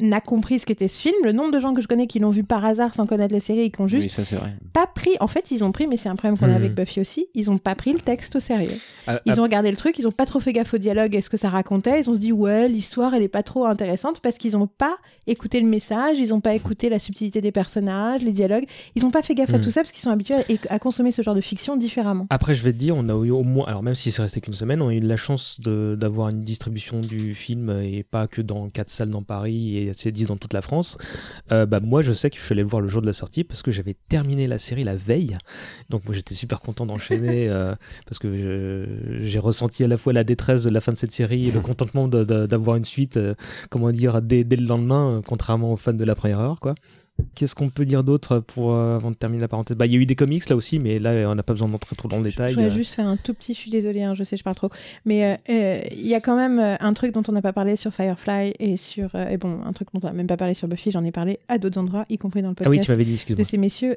n'a 0.00 0.20
compris 0.20 0.58
ce 0.60 0.66
qu'était 0.66 0.86
ce 0.88 0.98
film. 1.00 1.14
Le 1.24 1.32
nombre 1.32 1.50
de 1.52 1.58
gens 1.58 1.74
que 1.74 1.82
je 1.82 1.88
connais 1.88 2.06
qui 2.06 2.18
l'ont 2.20 2.30
vu 2.30 2.44
par 2.44 2.64
hasard 2.64 2.94
sans 2.94 3.04
connaître 3.06 3.34
la 3.34 3.40
série 3.40 3.62
et 3.62 3.70
qui 3.70 3.80
ont 3.80 3.88
juste 3.88 4.04
Oui, 4.04 4.10
ça 4.10 4.24
c'est 4.24 4.36
vrai. 4.36 4.54
pas 4.72 4.86
pris. 4.86 5.10
En 5.20 5.26
fait, 5.26 5.50
ils 5.50 5.64
ont 5.64 5.72
pris, 5.72 5.86
mais 5.88 5.96
c'est 5.96 6.08
un 6.08 6.14
problème 6.16 6.38
qu'on 6.38 6.46
a 6.46 6.50
Mhm. 6.50 6.54
avec 6.56 6.74
Buffy 6.74 7.00
aussi. 7.00 7.26
Ils 7.34 7.50
ont 7.50 7.58
pas 7.58 7.74
pris 7.74 7.92
le 7.92 7.98
texte 7.98 8.36
au 8.36 8.40
sérieux. 8.40 8.70
Ah, 9.06 9.20
Ils 9.26 9.32
ah, 9.36 9.40
ont 9.40 9.42
regardé 9.42 9.70
le 9.70 9.76
truc, 9.76 9.98
ils 9.98 10.06
ont 10.06 10.12
pas 10.12 10.26
trop 10.26 10.38
fait 10.40 10.52
gaffe 10.52 10.72
au 10.74 10.78
dialogue 10.78 11.14
et 11.16 11.20
ce 11.20 11.28
que 11.30 11.36
ça 11.36 11.48
racontait. 11.48 12.00
Ils 12.00 12.08
ont 12.10 12.14
se 12.14 12.18
dit 12.20 12.32
ouais, 12.32 12.68
l'histoire 12.68 13.14
elle 13.14 13.22
est 13.22 13.28
pas 13.28 13.42
trop 13.42 13.66
intéressante 13.66 14.20
parce 14.20 14.38
qu'ils 14.38 14.56
ont 14.56 14.66
pas 14.68 14.96
écouté 15.26 15.60
le 15.60 15.66
message, 15.68 16.18
ils 16.18 16.32
ont 16.32 16.40
pas 16.40 16.54
écouté 16.54 16.88
la 16.88 16.98
subtilité 16.98 17.40
des 17.40 17.52
personnages, 17.52 18.22
les 18.22 18.32
dialogues. 18.32 18.66
Ils 18.94 19.04
ont 19.04 19.10
pas 19.10 19.22
fait 19.22 19.34
gaffe 19.34 19.52
à 19.54 19.58
Mhm. 19.58 19.64
tout 19.64 19.70
ça 19.70 19.80
parce 19.80 19.92
qu'ils 19.92 20.02
sont 20.02 20.10
habitués 20.10 20.34
à, 20.34 20.74
à 20.74 20.78
consommer 20.78 21.10
ce 21.10 21.22
genre 21.22 21.34
de 21.34 21.40
fiction 21.40 21.76
différemment. 21.76 22.26
Après, 22.30 22.54
je 22.54 22.62
vais 22.62 22.72
te 22.72 22.78
dire, 22.78 22.94
on 22.96 23.08
a 23.08 23.24
eu 23.26 23.30
au 23.30 23.42
moins, 23.42 23.66
alors 23.66 23.82
même 23.82 23.94
si 23.96 24.10
c'est 24.12 24.22
resté 24.22 24.40
qu'une 24.40 24.54
semaine, 24.54 24.80
on 24.80 24.88
a 24.88 24.94
eu 24.94 25.00
la 25.00 25.16
chance 25.16 25.60
d'avoir 25.60 26.28
une 26.28 26.42
distribution 26.44 27.00
du 27.00 27.34
film 27.34 27.70
et 27.82 28.04
pas 28.04 28.26
que 28.28 28.42
dans 28.42 28.68
quatre 28.68 28.90
salles 28.90 29.10
dans 29.10 29.22
Paris 29.22 29.76
et 29.78 29.87
c'est 29.94 30.08
c'est 30.08 30.12
dit 30.12 30.24
dans 30.24 30.36
toute 30.36 30.54
la 30.54 30.62
France. 30.62 30.96
Euh, 31.52 31.66
bah 31.66 31.80
moi, 31.80 32.00
je 32.00 32.12
sais 32.12 32.30
que 32.30 32.38
je 32.38 32.42
suis 32.42 32.54
allé 32.54 32.62
le 32.62 32.68
voir 32.68 32.80
le 32.80 32.88
jour 32.88 33.02
de 33.02 33.06
la 33.06 33.12
sortie 33.12 33.44
parce 33.44 33.62
que 33.62 33.70
j'avais 33.70 33.94
terminé 34.08 34.46
la 34.46 34.58
série 34.58 34.82
la 34.84 34.96
veille. 34.96 35.36
Donc 35.90 36.04
moi, 36.06 36.14
j'étais 36.14 36.34
super 36.34 36.60
content 36.60 36.86
d'enchaîner 36.86 37.48
euh, 37.48 37.74
parce 38.06 38.18
que 38.18 39.18
j'ai 39.22 39.38
ressenti 39.38 39.84
à 39.84 39.88
la 39.88 39.98
fois 39.98 40.14
la 40.14 40.24
détresse 40.24 40.64
de 40.64 40.70
la 40.70 40.80
fin 40.80 40.92
de 40.92 40.96
cette 40.96 41.12
série 41.12 41.48
et 41.48 41.52
le 41.52 41.60
contentement 41.60 42.08
d'avoir 42.08 42.76
une 42.76 42.84
suite, 42.84 43.18
euh, 43.18 43.34
comment 43.68 43.92
dire, 43.92 44.22
dès, 44.22 44.44
dès 44.44 44.56
le 44.56 44.66
lendemain, 44.66 45.18
euh, 45.18 45.20
contrairement 45.24 45.72
aux 45.72 45.76
fans 45.76 45.92
de 45.92 46.04
la 46.04 46.14
première 46.14 46.40
heure, 46.40 46.60
quoi. 46.60 46.74
Qu'est-ce 47.34 47.54
qu'on 47.54 47.68
peut 47.68 47.84
dire 47.84 48.02
d'autre 48.02 48.40
pour 48.40 48.72
euh, 48.72 48.96
avant 48.96 49.10
de 49.10 49.16
terminer 49.16 49.40
la 49.40 49.48
parenthèse? 49.48 49.76
Bah, 49.76 49.86
il 49.86 49.92
y 49.92 49.96
a 49.96 49.98
eu 49.98 50.06
des 50.06 50.16
comics 50.16 50.48
là 50.48 50.56
aussi, 50.56 50.78
mais 50.78 50.98
là, 50.98 51.30
on 51.30 51.34
n'a 51.34 51.42
pas 51.42 51.52
besoin 51.52 51.68
d'entrer 51.68 51.94
trop 51.94 52.08
dans 52.08 52.16
le 52.18 52.24
détail. 52.24 52.50
Je 52.50 52.54
voudrais 52.54 52.70
juste 52.70 52.94
faire 52.94 53.06
un 53.06 53.16
tout 53.16 53.32
petit, 53.34 53.54
je 53.54 53.58
suis 53.58 53.70
désolée, 53.70 54.02
hein, 54.02 54.14
je 54.14 54.24
sais, 54.24 54.36
je 54.36 54.42
parle 54.42 54.56
trop. 54.56 54.70
Mais 55.04 55.24
euh, 55.24 55.36
euh, 55.50 55.80
il 55.92 56.06
y 56.06 56.14
a 56.14 56.20
quand 56.20 56.36
même 56.36 56.58
un 56.58 56.92
truc 56.94 57.12
dont 57.12 57.22
on 57.28 57.32
n'a 57.32 57.42
pas 57.42 57.52
parlé 57.52 57.76
sur 57.76 57.92
Firefly 57.92 58.54
et 58.58 58.76
sur. 58.76 59.14
et 59.14 59.36
bon, 59.36 59.60
un 59.64 59.72
truc 59.72 59.88
dont 59.92 60.00
on 60.02 60.06
n'a 60.08 60.12
même 60.12 60.26
pas 60.26 60.36
parlé 60.36 60.54
sur 60.54 60.66
Buffy, 60.66 60.90
j'en 60.90 61.04
ai 61.04 61.12
parlé 61.12 61.38
à 61.48 61.58
d'autres 61.58 61.78
endroits, 61.78 62.06
y 62.08 62.18
compris 62.18 62.42
dans 62.42 62.50
le 62.50 62.56
Ah 62.58 62.62
oui, 62.68 62.78
podcast. 62.78 62.86
tu 62.86 62.92
m'avais 62.92 63.04
dit, 63.04 63.10
de 63.12 63.16
excuse-moi. 63.16 63.44
ces 63.44 63.58
messieurs, 63.58 63.96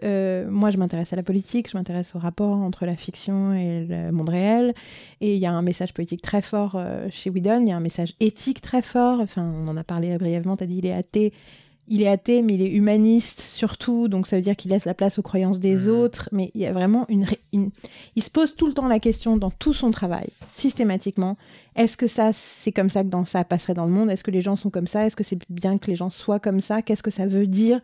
moi 0.49 0.69
je 0.69 0.77
m'intéresse 0.77 1.13
à 1.13 1.15
la 1.15 1.23
politique, 1.23 1.69
je 1.71 1.77
m'intéresse 1.77 2.13
au 2.15 2.19
rapport 2.19 2.57
entre 2.57 2.85
la 2.85 2.95
fiction 2.95 3.53
et 3.53 3.85
le 3.85 4.11
monde 4.11 4.29
réel. 4.29 4.73
Et 5.19 5.35
il 5.35 5.39
y 5.39 5.45
a 5.45 5.51
un 5.51 5.61
message 5.61 5.93
politique 5.93 6.21
très 6.21 6.41
fort 6.41 6.79
chez 7.09 7.29
Whedon, 7.29 7.61
il 7.61 7.69
y 7.69 7.71
a 7.71 7.77
un 7.77 7.81
message 7.81 8.13
éthique 8.19 8.61
très 8.61 8.81
fort. 8.81 9.19
Enfin, 9.19 9.51
on 9.63 9.67
en 9.67 9.77
a 9.77 9.83
parlé 9.83 10.17
brièvement, 10.17 10.57
tu 10.57 10.63
as 10.63 10.67
dit 10.67 10.77
il 10.77 10.85
est 10.85 10.93
athée. 10.93 11.33
Il 11.93 12.01
est 12.01 12.07
athée, 12.07 12.41
mais 12.41 12.53
il 12.53 12.61
est 12.61 12.71
humaniste 12.71 13.41
surtout, 13.41 14.07
donc 14.07 14.25
ça 14.25 14.37
veut 14.37 14.41
dire 14.41 14.55
qu'il 14.55 14.71
laisse 14.71 14.85
la 14.85 14.93
place 14.93 15.19
aux 15.19 15.21
croyances 15.21 15.59
des 15.59 15.89
autres. 15.89 16.29
Mais 16.31 16.49
il 16.53 16.61
y 16.61 16.65
a 16.65 16.71
vraiment 16.71 17.05
une, 17.09 17.25
Il 18.15 18.23
se 18.23 18.29
pose 18.29 18.55
tout 18.55 18.65
le 18.67 18.73
temps 18.73 18.87
la 18.87 18.99
question 18.99 19.35
dans 19.35 19.51
tout 19.51 19.73
son 19.73 19.91
travail, 19.91 20.29
systématiquement. 20.53 21.35
Est-ce 21.75 21.97
que 21.97 22.07
ça, 22.07 22.31
c'est 22.31 22.71
comme 22.71 22.89
ça 22.89 23.03
que 23.03 23.09
dans, 23.09 23.25
ça 23.25 23.43
passerait 23.43 23.73
dans 23.73 23.85
le 23.85 23.91
monde? 23.91 24.09
Est-ce 24.09 24.23
que 24.23 24.31
les 24.31 24.41
gens 24.41 24.55
sont 24.55 24.69
comme 24.69 24.87
ça? 24.87 25.05
Est-ce 25.05 25.17
que 25.17 25.23
c'est 25.25 25.39
bien 25.49 25.77
que 25.77 25.87
les 25.87 25.97
gens 25.97 26.09
soient 26.09 26.39
comme 26.39 26.61
ça? 26.61 26.81
Qu'est-ce 26.81 27.03
que 27.03 27.11
ça 27.11 27.27
veut 27.27 27.45
dire 27.45 27.81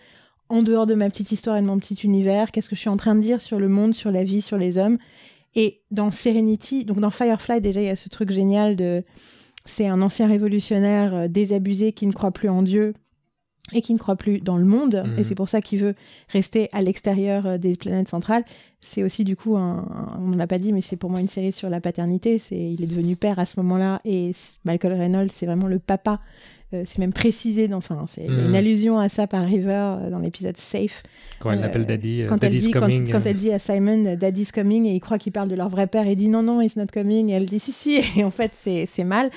en 0.47 0.63
dehors 0.63 0.85
de 0.85 0.93
ma 0.93 1.09
petite 1.09 1.33
histoire 1.33 1.57
et 1.57 1.61
de 1.61 1.67
mon 1.67 1.77
petit 1.77 1.95
univers, 1.95 2.53
qu'est-ce 2.53 2.69
que 2.69 2.77
je 2.77 2.79
suis 2.79 2.89
en 2.89 2.95
train 2.95 3.13
de 3.13 3.19
dire 3.19 3.41
sur 3.41 3.59
le 3.59 3.67
monde, 3.67 3.93
sur 3.93 4.11
la 4.11 4.23
vie, 4.23 4.41
sur 4.41 4.57
les 4.57 4.77
hommes? 4.77 4.99
Et 5.53 5.81
dans 5.91 6.11
Serenity, 6.11 6.85
donc 6.85 7.01
dans 7.01 7.09
Firefly, 7.09 7.59
déjà, 7.59 7.81
il 7.81 7.87
y 7.87 7.89
a 7.89 7.97
ce 7.97 8.07
truc 8.07 8.31
génial 8.31 8.77
de. 8.77 9.03
C'est 9.65 9.87
un 9.87 10.01
ancien 10.01 10.27
révolutionnaire 10.27 11.13
euh, 11.13 11.27
désabusé 11.27 11.91
qui 11.91 12.07
ne 12.07 12.13
croit 12.13 12.31
plus 12.31 12.47
en 12.47 12.61
Dieu 12.61 12.93
et 13.73 13.81
qui 13.81 13.93
ne 13.93 13.99
croit 13.99 14.15
plus 14.15 14.39
dans 14.39 14.57
le 14.57 14.65
monde. 14.65 15.03
Mhm. 15.05 15.19
Et 15.19 15.23
c'est 15.23 15.35
pour 15.35 15.49
ça 15.49 15.61
qu'il 15.61 15.79
veut 15.79 15.95
rester 16.29 16.69
à 16.71 16.81
l'extérieur 16.81 17.45
euh, 17.45 17.57
des 17.57 17.75
planètes 17.75 18.07
centrales. 18.07 18.43
C'est 18.81 19.03
aussi, 19.03 19.23
du 19.23 19.35
coup, 19.35 19.57
un, 19.57 19.79
un- 19.79 20.19
on 20.21 20.27
ne 20.27 20.37
l'a 20.37 20.47
pas 20.47 20.57
dit, 20.59 20.71
mais 20.71 20.81
c'est 20.81 20.97
pour 20.97 21.09
moi 21.09 21.19
une 21.19 21.27
série 21.27 21.51
sur 21.51 21.69
la 21.69 21.81
paternité. 21.81 22.39
C'est, 22.39 22.55
il 22.57 22.81
est 22.83 22.87
devenu 22.87 23.15
père 23.15 23.39
à 23.39 23.45
ce 23.45 23.59
moment-là. 23.59 24.01
Et 24.05 24.31
Malcolm 24.65 24.97
Reynolds, 24.97 25.31
c'est 25.31 25.45
vraiment 25.45 25.67
le 25.67 25.79
papa. 25.79 26.19
Euh, 26.73 26.83
c'est 26.85 26.99
même 26.99 27.13
précisé, 27.13 27.69
dans, 27.69 27.77
enfin, 27.77 28.03
c'est 28.07 28.27
Mhm. 28.27 28.47
une 28.49 28.55
allusion 28.55 28.99
à 28.99 29.07
ça 29.07 29.25
par 29.25 29.45
River 29.45 29.95
euh, 30.01 30.09
dans 30.09 30.19
l'épisode 30.19 30.57
Safe 30.57 31.01
Quand 31.39 31.51
elle 31.51 31.59
euh, 31.59 31.61
l'appelle 31.61 31.85
Daddy, 31.85 32.25
quand 32.27 32.35
elle, 32.35 32.39
Daddy's 32.39 32.65
dit, 32.65 32.71
quand, 32.71 32.81
coming. 32.81 33.09
quand 33.09 33.21
elle 33.25 33.37
dit 33.37 33.53
à 33.53 33.59
Simon 33.59 34.15
Daddy's 34.19 34.51
coming 34.51 34.85
et 34.85 34.93
il 34.93 34.99
croit 34.99 35.17
qu'il 35.17 35.31
parle 35.31 35.47
de 35.47 35.55
leur 35.55 35.69
vrai 35.69 35.87
père 35.87 36.07
et 36.07 36.15
dit 36.17 36.27
non 36.27 36.43
non 36.43 36.59
it's 36.59 36.75
not 36.75 36.87
coming 36.93 37.29
et 37.29 37.33
elle 37.33 37.45
dit 37.45 37.59
si 37.59 37.71
si 37.71 38.01
et 38.17 38.23
en 38.25 38.31
fait 38.31 38.51
c'est 38.53 38.85
c'est 38.85 39.05
mal 39.05 39.29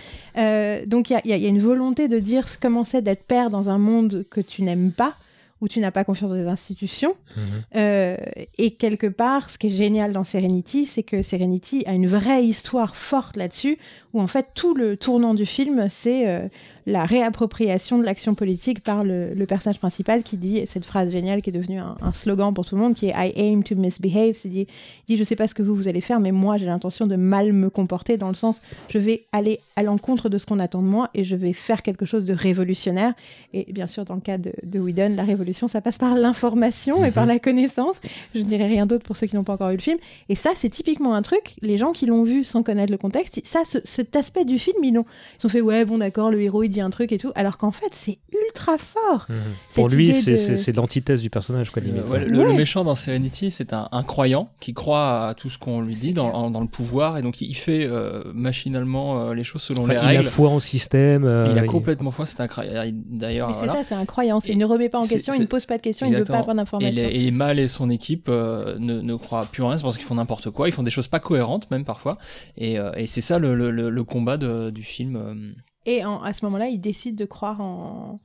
donc 0.88 1.10
il 1.10 1.20
y 1.24 1.32
a, 1.32 1.36
y 1.36 1.40
y 1.40 1.46
une 1.46 1.60
volonté 1.60 2.08
de 2.08 2.18
dire 2.18 2.46
comment 2.60 2.84
c'est 2.84 3.02
d'être 3.02 3.22
père 3.22 3.50
dans 3.50 3.68
un 3.68 3.78
monde 3.78 4.24
que 4.28 4.40
tu 4.40 4.62
n'aimes 4.62 4.90
pas 4.90 5.14
où 5.60 5.68
tu 5.68 5.80
n'as 5.80 5.90
pas 5.90 6.04
confiance 6.04 6.30
dans 6.30 6.36
les 6.36 6.46
institutions 6.46 7.14
mhm. 7.36 7.42
Euh, 7.76 8.16
et 8.58 8.72
quelque 8.72 9.06
part, 9.06 9.50
ce 9.50 9.58
qui 9.58 9.68
est 9.68 9.70
génial 9.70 10.12
dans 10.12 10.24
Serenity, 10.24 10.86
c'est 10.86 11.02
que 11.02 11.22
Serenity 11.22 11.84
a 11.86 11.92
une 11.92 12.06
vraie 12.06 12.44
histoire 12.44 12.96
forte 12.96 13.36
là-dessus, 13.36 13.78
où 14.12 14.20
en 14.20 14.26
fait 14.26 14.46
tout 14.54 14.74
le 14.74 14.96
tournant 14.96 15.34
du 15.34 15.46
film, 15.46 15.86
c'est 15.88 16.26
euh, 16.26 16.48
la 16.90 17.04
réappropriation 17.04 17.98
de 17.98 18.04
l'action 18.04 18.34
politique 18.34 18.80
par 18.82 19.04
le, 19.04 19.32
le 19.34 19.46
personnage 19.46 19.78
principal 19.78 20.22
qui 20.22 20.36
dit 20.36 20.62
cette 20.66 20.84
phrase 20.84 21.10
géniale 21.12 21.42
qui 21.42 21.50
est 21.50 21.52
devenue 21.52 21.78
un, 21.78 21.96
un 22.02 22.12
slogan 22.12 22.52
pour 22.52 22.66
tout 22.66 22.74
le 22.76 22.80
monde, 22.82 22.94
qui 22.94 23.06
est 23.06 23.14
I 23.16 23.32
aim 23.36 23.62
to 23.62 23.76
misbehave. 23.76 24.34
C'est 24.36 24.48
dit, 24.48 24.66
il 25.08 25.14
dit 25.14 25.16
je 25.16 25.24
sais 25.24 25.36
pas 25.36 25.46
ce 25.48 25.54
que 25.54 25.62
vous 25.62 25.74
vous 25.74 25.88
allez 25.88 26.00
faire, 26.00 26.20
mais 26.20 26.32
moi 26.32 26.56
j'ai 26.56 26.66
l'intention 26.66 27.06
de 27.06 27.16
mal 27.16 27.52
me 27.52 27.70
comporter 27.70 28.16
dans 28.16 28.28
le 28.28 28.34
sens 28.34 28.60
je 28.88 28.98
vais 28.98 29.24
aller 29.32 29.60
à 29.76 29.82
l'encontre 29.82 30.28
de 30.28 30.38
ce 30.38 30.46
qu'on 30.46 30.58
attend 30.58 30.82
de 30.82 30.86
moi 30.88 31.10
et 31.14 31.24
je 31.24 31.36
vais 31.36 31.52
faire 31.52 31.82
quelque 31.82 32.04
chose 32.04 32.24
de 32.26 32.32
révolutionnaire. 32.34 33.14
Et 33.54 33.72
bien 33.72 33.86
sûr, 33.86 34.04
dans 34.04 34.14
le 34.14 34.20
cas 34.20 34.38
de, 34.38 34.52
de 34.62 34.78
Whedon, 34.80 35.14
la 35.16 35.22
révolution, 35.24 35.68
ça 35.68 35.80
passe 35.80 35.98
par 35.98 36.14
l'information 36.14 37.04
et 37.04 37.10
par 37.10 37.26
la 37.26 37.38
connaissance. 37.38 38.00
Je 38.34 38.40
ne 38.40 38.44
dirais 38.44 38.66
rien 38.66 38.86
d'autre 38.86 39.04
pour 39.04 39.16
ceux 39.16 39.26
qui 39.26 39.36
n'ont 39.36 39.44
pas 39.44 39.54
encore 39.54 39.68
vu 39.70 39.76
le 39.76 39.80
film. 39.82 39.98
Et 40.28 40.34
ça, 40.34 40.50
c'est 40.54 40.68
typiquement 40.70 41.14
un 41.14 41.22
truc, 41.22 41.54
les 41.62 41.76
gens 41.76 41.92
qui 41.92 42.06
l'ont 42.06 42.22
vu 42.24 42.44
sans 42.44 42.62
connaître 42.62 42.90
le 42.92 42.98
contexte, 42.98 43.40
ça, 43.44 43.62
ce- 43.64 43.78
cet 43.84 44.16
aspect 44.16 44.44
du 44.44 44.58
film, 44.58 44.76
ils 44.82 44.96
ont, 44.98 45.04
ils 45.40 45.46
ont 45.46 45.48
fait, 45.48 45.60
ouais, 45.60 45.84
bon, 45.84 45.98
d'accord, 45.98 46.30
le 46.30 46.40
héros, 46.40 46.62
il 46.62 46.68
dit 46.68 46.79
un 46.80 46.90
truc 46.90 47.12
et 47.12 47.18
tout. 47.18 47.32
Alors 47.34 47.58
qu'en 47.58 47.70
fait, 47.70 47.88
c'est 47.92 48.18
ultra 48.46 48.78
fort. 48.78 49.26
Mhm. 49.28 49.36
Pour 49.74 49.88
lui, 49.88 50.12
c'est 50.14 50.32
de- 50.72 50.76
l'antithèse 50.76 51.20
du 51.22 51.30
personnage, 51.30 51.70
quoi, 51.70 51.82
limite. 51.82 52.02
Euh, 52.06 52.10
ouais, 52.10 52.24
le, 52.24 52.52
méchant 52.52 52.84
dans 52.84 52.94
Serenity, 52.94 53.50
c'est 53.50 53.72
un, 53.72 53.88
un 53.92 54.02
croyant 54.02 54.50
qui 54.60 54.72
croit 54.74 55.28
à 55.28 55.34
tout 55.34 55.50
ce 55.50 55.58
qu'on 55.58 55.80
lui 55.80 55.94
dit 55.94 56.12
dans, 56.12 56.30
en- 56.32 56.50
dans 56.50 56.60
le 56.60 56.66
pouvoir 56.68 57.18
et 57.18 57.22
donc 57.22 57.40
il 57.40 57.54
fait 57.54 57.84
euh, 57.86 58.22
machinalement 58.34 59.28
euh, 59.28 59.34
les 59.34 59.44
choses 59.44 59.62
selon 59.62 59.82
Enfin, 59.82 59.92
les 59.92 59.98
il 59.98 60.02
a 60.02 60.06
règles. 60.06 60.24
foi 60.24 60.50
au 60.50 60.60
système. 60.60 61.24
euh, 61.24 61.48
il 61.50 61.58
a 61.58 61.62
il- 61.64 61.66
complètement 61.66 62.10
foi, 62.10 62.26
c'est 62.26 62.40
un 62.40 62.48
croyant. 62.48 62.84
D'ailleurs, 62.92 63.54
c'est 63.54 63.66
voilà. 63.66 63.82
ça, 63.82 63.88
c'est 63.88 63.94
un 63.94 64.04
croyance. 64.04 64.46
Et 64.48 64.52
Il 64.52 64.58
ne 64.58 64.64
remet 64.64 64.88
pas 64.88 64.98
en 64.98 65.06
question, 65.06 65.32
il 65.34 65.40
ne 65.40 65.46
pose 65.46 65.66
pas 65.66 65.76
de 65.76 65.82
questions, 65.82 66.06
il 66.06 66.12
ne 66.12 66.18
veut 66.18 66.24
pas 66.24 66.38
avoir 66.38 66.54
Et 66.54 66.58
d'informations. 66.58 67.08
et 67.10 67.30
Mal 67.30 67.58
et 67.58 67.68
son 67.68 67.88
équipe 67.90 68.28
euh, 68.28 68.76
ne, 68.78 69.00
ne 69.00 69.14
croient 69.14 69.46
plus 69.46 69.62
en 69.62 69.68
rien, 69.68 69.76
c'est 69.78 69.82
parce 69.84 69.96
qu'ils 69.96 70.06
font 70.06 70.14
n'importe 70.16 70.50
quoi, 70.50 70.68
ils 70.68 70.72
font 70.72 70.82
des 70.82 70.90
choses 70.90 71.08
pas 71.08 71.20
cohérentes 71.20 71.70
même 71.70 71.84
parfois. 71.84 72.18
Et, 72.56 72.78
euh, 72.78 72.90
et 72.96 73.06
c'est 73.06 73.20
ça 73.20 73.38
le, 73.38 73.54
le, 73.54 73.70
le- 73.70 73.90
le 73.90 74.04
combat 74.04 74.36
de- 74.36 74.70
du 74.70 74.82
film. 74.82 75.54
Et 75.86 76.04
en- 76.04 76.22
à 76.22 76.32
ce 76.32 76.44
moment-là, 76.44 76.68
il 76.68 76.78
décide 76.80 77.16
de 77.16 77.24
croire 77.24 77.60
en, 77.60 78.20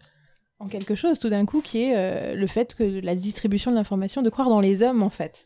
en 0.59 0.67
quelque 0.67 0.95
chose 0.95 1.19
tout 1.19 1.29
d'un 1.29 1.45
coup, 1.45 1.61
qui 1.61 1.83
est 1.83 1.93
euh, 1.95 2.35
le 2.35 2.47
fait 2.47 2.73
que 2.75 2.83
la 2.83 3.15
distribution 3.15 3.71
de 3.71 3.75
l'information, 3.75 4.21
de 4.21 4.29
croire 4.29 4.49
dans 4.49 4.59
les 4.59 4.83
hommes 4.83 5.03
en 5.03 5.09
fait. 5.09 5.45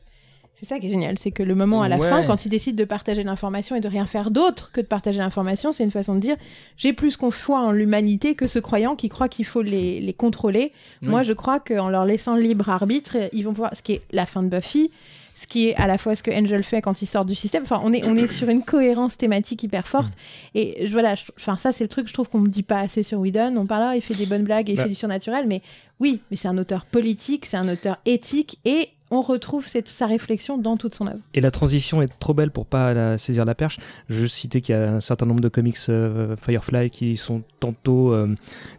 C'est 0.56 0.65
ça 0.65 0.78
qui 0.78 0.88
est 0.88 0.89
génial, 0.89 1.17
c'est 1.17 1.32
que 1.32 1.41
le 1.41 1.56
moment 1.56 1.84
à 1.84 1.88
la 1.88 1.98
Ouais. 1.98 2.10
fin, 2.10 2.22
quand 2.24 2.45
il 2.45 2.50
décide 2.50 2.76
de 2.76 2.84
partager 2.84 3.24
l'information 3.24 3.78
et 3.78 3.80
de 3.80 3.88
rien 3.88 4.06
faire 4.06 4.30
d'autre 4.30 4.72
que 4.74 4.82
de 4.82 4.86
partager 4.88 5.19
l'information, 5.19 5.72
c'est 5.72 5.86
une 5.86 5.91
façon 5.91 6.15
de 6.15 6.19
dire 6.19 6.36
j'ai 6.76 6.91
plus 6.91 7.15
foi 7.32 7.62
en 7.62 7.72
l'humanité 7.72 8.36
que 8.36 8.45
ce 8.45 8.60
croyant 8.60 8.98
qui 8.98 9.08
croit 9.08 9.30
qu'il 9.30 9.45
faut 9.45 9.62
les, 9.62 10.02
les 10.02 10.13
contrôler. 10.13 10.74
Oui. 11.02 11.08
Moi, 11.08 11.24
je 11.24 11.32
crois 11.32 11.62
qu'en 11.62 11.88
leur 11.88 12.04
laissant 12.04 12.36
libre 12.36 12.67
arbitre, 12.67 13.15
ils 13.32 13.43
vont 13.43 13.54
voir 13.54 13.74
ce 13.74 13.82
qui 13.82 13.93
est 13.93 14.02
la 14.12 14.26
fin 14.26 14.43
de 14.43 14.50
Buffy, 14.50 14.91
ce 15.39 15.47
qui 15.47 15.69
est 15.69 15.75
à 15.78 15.88
la 15.88 15.97
fois 15.97 16.15
ce 16.15 16.21
que 16.23 16.32
Angel 16.32 16.63
fait 16.63 16.82
quand 16.82 17.02
il 17.02 17.06
sort 17.06 17.23
du 17.23 17.34
système. 17.34 17.63
Enfin, 17.63 17.80
on 17.86 17.93
est, 17.93 18.04
on 18.04 18.15
est 18.17 18.28
sur 18.28 18.49
une 18.49 18.62
cohérence 18.62 19.17
thématique 19.17 19.63
hyper 19.63 19.88
forte. 19.88 20.12
Et 20.54 20.86
je, 20.86 20.91
voilà, 20.91 21.15
je- 21.15 21.23
enfin, 21.38 21.56
ça, 21.56 21.71
c'est 21.71 21.86
le 21.86 21.88
truc, 21.88 22.10
je 22.10 22.13
trouve 22.13 22.28
qu'on 22.28 22.39
me 22.39 22.49
dit 22.49 22.63
pas 22.63 22.80
assez 22.80 23.04
sur 23.04 23.19
Whedon. 23.19 23.56
On 23.56 23.65
parle 23.65 23.84
là, 23.84 23.95
il 23.95 24.02
fait 24.02 24.15
des 24.15 24.25
bonnes 24.25 24.43
blagues 24.43 24.69
et 24.69 24.73
il 24.73 24.75
Bah. 24.75 24.84
fait 24.84 24.89
du 24.89 24.95
surnaturel, 24.95 25.45
mais 25.47 25.62
oui, 26.02 26.19
mais 26.30 26.36
c'est 26.36 26.49
un 26.49 26.58
auteur 26.58 26.84
politique, 26.86 27.45
c'est 27.45 27.56
un 27.58 27.69
auteur 27.69 27.99
éthique 28.06 28.60
et 28.65 28.89
on 29.12 29.22
retrouve 29.22 29.67
cette, 29.67 29.88
sa 29.88 30.06
réflexion 30.06 30.58
dans 30.58 30.78
toute 30.78 30.95
son 30.95 31.08
œuvre. 31.08 31.19
Et 31.34 31.41
la 31.41 31.52
transition 31.52 32.02
est 32.02 32.19
trop 32.19 32.34
belle 32.34 32.52
pour 32.52 32.65
pas 32.65 32.93
la 32.93 33.17
saisir 33.17 33.45
la 33.45 33.56
perche. 33.56 33.80
Je 34.10 34.26
citer 34.26 34.62
qu'il 34.62 34.76
y 34.76 34.78
a 34.78 34.93
un 34.93 35.00
certain 35.00 35.26
nombre 35.26 35.41
de 35.41 35.50
comics 35.50 35.78
euh, 35.89 36.36
Firefly 36.41 36.89
qui 36.89 37.17
sont 37.17 37.41
tantôt 37.60 38.13
euh, 38.13 38.34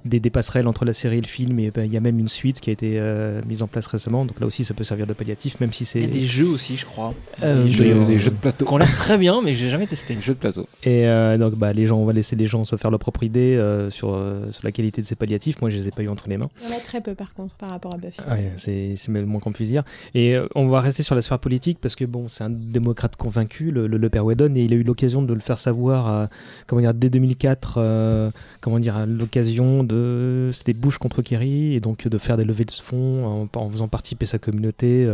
des, 0.04 0.20
des 0.20 0.30
passerelles 0.30 0.68
entre 0.68 0.84
la 0.84 0.92
série 0.92 1.18
et 1.18 1.20
le 1.20 1.26
film. 1.26 1.58
Et 1.58 1.70
ben, 1.70 1.84
il 1.84 1.92
y 1.92 1.96
a 1.96 2.00
même 2.00 2.18
une 2.18 2.28
suite 2.28 2.60
qui 2.60 2.70
a 2.70 2.72
été 2.72 2.94
euh, 2.98 3.40
mise 3.46 3.62
en 3.62 3.66
place 3.66 3.86
récemment. 3.86 4.24
Donc 4.24 4.40
là 4.40 4.46
aussi, 4.46 4.64
ça 4.64 4.74
peut 4.74 4.84
servir 4.84 5.06
de 5.06 5.12
palliatif, 5.12 5.60
même 5.60 5.72
si 5.72 5.84
c'est. 5.84 5.98
Il 5.98 6.04
y 6.04 6.08
a 6.08 6.12
des 6.12 6.26
jeux 6.26 6.48
aussi, 6.48 6.76
je 6.76 6.86
crois. 6.86 7.14
Euh, 7.42 7.64
des, 7.64 7.70
jeux, 7.70 7.84
euh, 7.86 8.06
des 8.06 8.18
jeux 8.18 8.30
de 8.30 8.36
plateau. 8.36 8.66
qui 8.66 8.72
ont 8.72 8.78
l'air 8.78 8.94
très 8.94 9.18
bien, 9.18 9.40
mais 9.42 9.54
j'ai 9.54 9.68
jamais 9.68 9.86
testé. 9.86 10.16
Jeux 10.20 10.34
de 10.34 10.38
plateau. 10.38 10.68
Et 10.82 11.06
euh, 11.08 11.36
donc, 11.38 11.54
bah, 11.54 11.72
les 11.72 11.86
gens, 11.86 11.98
on 11.98 12.04
va 12.04 12.12
laisser 12.12 12.36
les 12.36 12.46
gens 12.46 12.64
se 12.64 12.76
faire 12.76 12.90
leur 12.90 13.00
propre 13.00 13.22
idée 13.22 13.56
euh, 13.56 13.90
sur, 13.90 14.14
euh, 14.14 14.50
sur 14.52 14.64
la 14.64 14.72
qualité 14.72 15.02
de 15.02 15.06
ces 15.06 15.14
palliatifs. 15.14 15.60
Moi, 15.60 15.70
je 15.70 15.76
les 15.76 15.88
ai 15.88 15.90
pas 15.90 16.02
eu 16.02 16.08
entre 16.08 16.28
les 16.28 16.36
mains. 16.36 16.50
Il 16.62 16.70
y 16.70 16.72
en 16.72 16.76
a 16.76 16.80
très 16.80 17.00
peu 17.00 17.14
par 17.14 17.34
contre 17.34 17.54
par 17.56 17.70
rapport 17.70 17.94
à 17.94 17.98
Buffy. 17.98 18.20
Ouais, 18.28 18.52
c'est 18.56 18.94
c'est 18.96 19.12
le 19.12 19.26
moins 19.26 19.40
qu'on 19.40 19.52
puisse 19.52 19.68
dire. 19.68 19.82
Et 20.14 20.19
euh, 20.34 20.46
on 20.54 20.68
va 20.68 20.80
rester 20.80 21.02
sur 21.02 21.14
la 21.14 21.22
sphère 21.22 21.38
politique 21.38 21.78
parce 21.80 21.94
que 21.96 22.04
bon, 22.04 22.28
c'est 22.28 22.44
un 22.44 22.50
démocrate 22.50 23.16
convaincu, 23.16 23.70
le, 23.70 23.86
le- 23.86 23.96
le 23.96 24.08
père 24.10 24.24
Whedon, 24.24 24.54
et 24.54 24.60
il 24.64 24.72
a 24.72 24.76
eu 24.76 24.82
l'occasion 24.82 25.22
de 25.22 25.34
le 25.34 25.40
faire 25.40 25.58
savoir, 25.58 26.12
euh, 26.12 26.26
comment 26.66 26.80
dire, 26.80 26.94
dès 26.94 27.10
2004, 27.10 27.74
euh, 27.78 28.30
comment 28.60 28.78
dire, 28.78 29.06
l'occasion 29.06 29.84
de, 29.84 30.50
c'était 30.52 30.72
Bush 30.72 30.98
contre 30.98 31.22
Kerry, 31.22 31.74
et 31.74 31.80
donc 31.80 32.06
de 32.08 32.18
faire 32.18 32.36
des 32.36 32.44
levées 32.44 32.64
de 32.64 32.70
fonds 32.72 33.24
en, 33.54 33.58
en 33.58 33.70
faisant 33.70 33.88
participer 33.88 34.26
sa 34.26 34.38
communauté. 34.38 35.04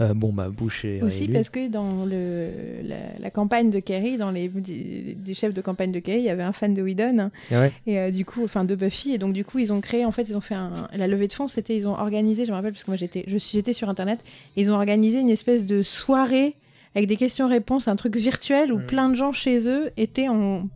euh, 0.00 0.14
bon, 0.14 0.32
bah 0.32 0.48
Bush 0.48 0.84
est 0.84 1.02
Aussi 1.02 1.20
réélu. 1.20 1.32
parce 1.34 1.50
que 1.50 1.68
dans 1.68 2.04
le, 2.04 2.48
la, 2.84 2.96
la 3.20 3.30
campagne 3.30 3.70
de 3.70 3.78
Kerry, 3.80 4.16
dans 4.16 4.30
les 4.30 4.48
des, 4.48 5.34
chefs 5.34 5.54
de 5.54 5.60
campagne 5.60 5.92
de 5.92 5.98
Kerry, 6.00 6.18
il 6.20 6.24
y 6.24 6.30
avait 6.30 6.42
un 6.42 6.52
fan 6.52 6.74
de 6.74 6.82
Whedon 6.82 7.18
hein, 7.18 7.30
Ah 7.50 7.60
ouais. 7.60 7.72
et 7.86 8.12
du 8.12 8.24
coup, 8.24 8.42
enfin 8.44 8.64
de 8.64 8.74
Buffy, 8.74 9.12
et 9.14 9.18
donc 9.18 9.32
du 9.32 9.44
coup 9.44 9.58
ils 9.58 9.72
ont 9.72 9.80
créé, 9.80 10.04
en 10.04 10.12
fait 10.12 10.22
ils 10.28 10.36
ont 10.36 10.40
fait 10.40 10.54
un, 10.54 10.88
la 10.96 11.06
levée 11.06 11.28
de 11.28 11.32
fonds, 11.32 11.48
c'était 11.48 11.76
ils 11.76 11.86
ont 11.88 11.92
organisé, 11.98 12.44
je 12.44 12.50
me 12.50 12.56
rappelle 12.56 12.72
parce 12.72 12.84
que 12.84 12.90
moi 12.90 12.96
j'étais, 12.96 13.24
je 13.26 13.38
j'étais 13.38 13.72
sur 13.72 13.88
internet, 13.88 14.20
ils 14.56 14.70
ont 14.70 14.74
organisé 14.74 15.18
une 15.20 15.30
espèce 15.30 15.64
de 15.66 15.82
soirée 15.82 16.54
avec 16.94 17.08
des 17.08 17.16
questions-réponses, 17.16 17.88
un 17.88 17.96
truc 17.96 18.16
virtuel 18.16 18.72
où 18.72 18.78
Mm. 18.78 18.86
plein 18.86 19.08
de 19.08 19.14
gens 19.14 19.32
chez 19.32 19.66
eux 19.68 19.90
étaient 19.96 20.28
en 20.28 20.68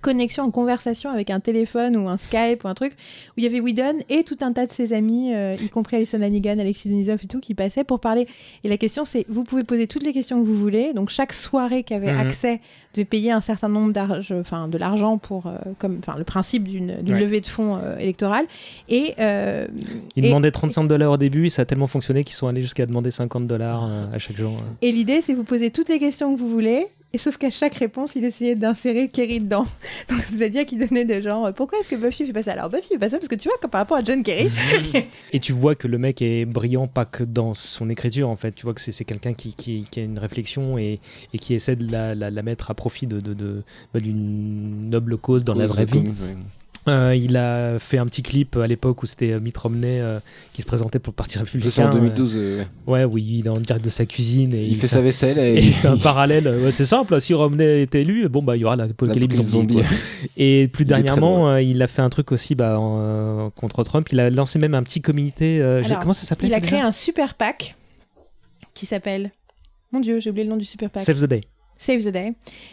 connexion 0.00 0.44
en 0.44 0.50
conversation 0.50 1.10
avec 1.10 1.30
un 1.30 1.40
téléphone 1.40 1.96
ou 1.96 2.08
un 2.08 2.16
Skype 2.18 2.64
ou 2.64 2.68
un 2.68 2.74
truc 2.74 2.92
où 2.92 3.32
il 3.38 3.44
y 3.44 3.46
avait 3.46 3.60
Whedon 3.60 3.98
et 4.08 4.22
tout 4.24 4.38
un 4.40 4.52
tas 4.52 4.66
de 4.66 4.70
ses 4.70 4.92
amis, 4.92 5.32
euh, 5.34 5.56
y 5.62 5.68
compris 5.68 5.96
Alison 5.96 6.20
Hannigan, 6.22 6.58
Alexis 6.58 6.88
Denisov 6.88 7.20
et 7.22 7.26
tout, 7.26 7.40
qui 7.40 7.54
passaient 7.54 7.84
pour 7.84 8.00
parler. 8.00 8.26
Et 8.64 8.68
la 8.68 8.76
question, 8.76 9.04
c'est 9.04 9.24
vous 9.28 9.44
pouvez 9.44 9.64
poser 9.64 9.86
toutes 9.86 10.04
les 10.04 10.12
questions 10.12 10.40
que 10.40 10.46
vous 10.46 10.56
voulez. 10.58 10.92
Donc 10.94 11.10
chaque 11.10 11.32
soirée 11.32 11.82
qui 11.82 11.94
avait 11.94 12.12
Mhm. 12.12 12.20
accès 12.20 12.60
devait 12.94 13.04
payer 13.04 13.30
un 13.32 13.40
certain 13.40 13.68
nombre 13.68 13.92
d'argent, 13.92 14.38
enfin 14.40 14.68
de 14.68 14.78
l'argent 14.78 15.18
pour, 15.18 15.46
euh, 15.46 15.56
comme, 15.78 15.98
enfin 15.98 16.16
le 16.16 16.24
principe 16.24 16.64
d'une 16.64 16.90
Ouais. 16.90 17.20
levée 17.20 17.40
de 17.40 17.46
fonds 17.46 17.76
euh, 17.76 17.98
électorale. 17.98 18.46
Et, 18.88 19.14
euh, 19.20 19.66
Ils 20.16 20.24
et- 20.24 20.28
demandaient 20.28 20.50
35 20.50 20.84
dollars 20.84 21.12
au 21.12 21.16
début 21.16 21.46
et 21.46 21.50
ça 21.50 21.62
a 21.62 21.64
tellement 21.64 21.86
fonctionné 21.86 22.24
qu'ils 22.24 22.36
sont 22.36 22.46
allés 22.46 22.62
jusqu'à 22.62 22.86
demander 22.86 23.10
50 23.10 23.46
dollars 23.46 23.84
à 24.12 24.18
chaque 24.18 24.36
jour. 24.36 24.52
Et 24.82 24.92
l'idée, 24.92 25.20
c'est 25.20 25.34
vous 25.34 25.44
poser 25.44 25.70
toutes 25.70 25.88
les 25.88 25.98
questions 25.98 26.34
que 26.34 26.38
vous 26.40 26.48
voulez. 26.48 26.86
Et 27.12 27.18
sauf 27.18 27.38
qu'à 27.38 27.50
chaque 27.50 27.76
réponse, 27.76 28.14
il 28.16 28.24
essayait 28.24 28.56
d'insérer 28.56 29.08
Kerry 29.08 29.40
dedans. 29.40 29.64
Donc, 30.10 30.18
c'est-à-dire 30.20 30.66
qu'il 30.66 30.78
donnait 30.78 31.04
des 31.04 31.22
genre, 31.22 31.50
pourquoi 31.54 31.78
est-ce 31.78 31.88
que 31.88 31.96
Buffy 31.96 32.26
fait 32.26 32.32
pas 32.32 32.42
ça? 32.42 32.52
Alors, 32.52 32.68
Buffy 32.68 32.88
fait 32.88 32.98
pas 32.98 33.08
ça 33.08 33.16
parce 33.18 33.28
que 33.28 33.36
tu 33.36 33.48
vois, 33.48 33.56
par 33.70 33.80
rapport 33.80 33.96
à 33.96 34.04
John 34.04 34.22
Kerry, 34.22 34.50
Et 35.32 35.40
tu 35.40 35.52
vois 35.52 35.74
que 35.76 35.88
le 35.88 35.98
mec 35.98 36.20
est 36.20 36.44
brillant 36.44 36.88
pas 36.88 37.04
que 37.06 37.24
dans 37.24 37.54
son 37.54 37.88
écriture 37.88 38.28
en 38.28 38.36
fait. 38.36 38.52
Tu 38.52 38.64
vois 38.64 38.74
que 38.74 38.80
c'est 38.80 39.04
quelqu'un 39.04 39.32
qui, 39.34 39.54
qui, 39.54 39.86
qui 39.90 40.00
a 40.00 40.02
une 40.02 40.18
réflexion 40.18 40.76
et, 40.78 41.00
et 41.32 41.38
qui 41.38 41.54
essaie 41.54 41.76
de 41.76 41.90
la, 41.90 42.14
la, 42.14 42.30
la 42.30 42.42
mettre 42.42 42.70
à 42.70 42.74
profit 42.74 43.06
de, 43.06 43.20
de, 43.20 43.32
de- 43.34 43.62
bah, 43.94 44.00
d'une 44.00 44.90
noble 44.90 45.16
cause 45.16 45.42
dans 45.44 45.54
la 45.54 45.66
vraie 45.66 45.84
vie. 45.86 45.92
commune, 45.92 46.08
ouais. 46.10 46.36
Euh, 46.88 47.16
il 47.16 47.36
a 47.36 47.78
fait 47.80 47.98
un 47.98 48.06
petit 48.06 48.22
clip 48.22 48.56
à 48.56 48.66
l'époque 48.66 49.02
où 49.02 49.06
c'était 49.06 49.32
euh, 49.32 49.40
Mitt 49.40 49.56
Romney 49.56 50.00
euh, 50.00 50.20
qui 50.52 50.62
se 50.62 50.66
présentait 50.66 51.00
pour 51.00 51.10
le 51.12 51.16
Parti 51.16 51.36
républicain. 51.38 51.70
sais 51.70 51.82
en 51.82 51.90
2012, 51.90 52.34
euh, 52.36 52.38
euh, 52.38 52.64
ouais, 52.86 53.04
oui, 53.04 53.38
il 53.40 53.46
est 53.46 53.50
en 53.50 53.58
direct 53.58 53.84
de 53.84 53.90
sa 53.90 54.06
cuisine 54.06 54.54
et 54.54 54.64
il, 54.64 54.76
fait 54.76 54.86
sa 54.86 55.00
vaisselle 55.00 55.38
et, 55.38 55.54
et 55.58 55.64
il 55.64 55.72
fait 55.72 55.88
un 55.88 55.96
parallèle. 55.96 56.46
Ouais, 56.46 56.70
c'est 56.70 56.86
simple, 56.86 57.20
si 57.20 57.34
Romney 57.34 57.82
est 57.82 57.94
élu, 57.94 58.28
bon 58.28 58.42
bah 58.42 58.56
il 58.56 58.60
y 58.60 58.64
aura 58.64 58.76
l'apocalypse 58.76 59.36
zombie. 59.36 59.74
zombie. 59.74 59.86
Et 60.36 60.68
plus 60.72 60.84
Il 60.84 60.88
dernièrement, 60.88 61.50
euh, 61.50 61.62
il 61.62 61.82
a 61.82 61.88
fait 61.88 62.02
un 62.02 62.08
truc 62.10 62.30
aussi 62.30 62.54
bah, 62.54 62.78
en, 62.78 62.98
euh, 63.00 63.50
contre 63.50 63.82
Trump. 63.82 64.06
Il 64.12 64.20
a 64.20 64.30
lancé 64.30 64.58
même 64.58 64.74
un 64.74 64.82
petit 64.82 65.00
comité. 65.00 65.58
euh, 65.60 65.82
Alors, 65.84 65.98
comment 65.98 66.14
ça 66.14 66.24
s'appelait 66.26 66.48
il 66.48 66.54
a 66.54 66.60
créé 66.60 66.80
un 66.80 66.92
super 66.92 67.34
pack 67.34 67.74
qui 68.74 68.86
s'appelle. 68.86 69.32
Mon 69.92 70.00
Dieu, 70.00 70.20
j'ai 70.20 70.30
oublié 70.30 70.44
le 70.44 70.50
nom 70.50 70.56
du 70.56 70.64
super 70.64 70.90
pack. 70.90 71.02
Save 71.02 71.20
the 71.20 71.28
Day. 71.28 71.40
Save 71.78 72.04
the 72.04 72.08
Day. 72.08 72.32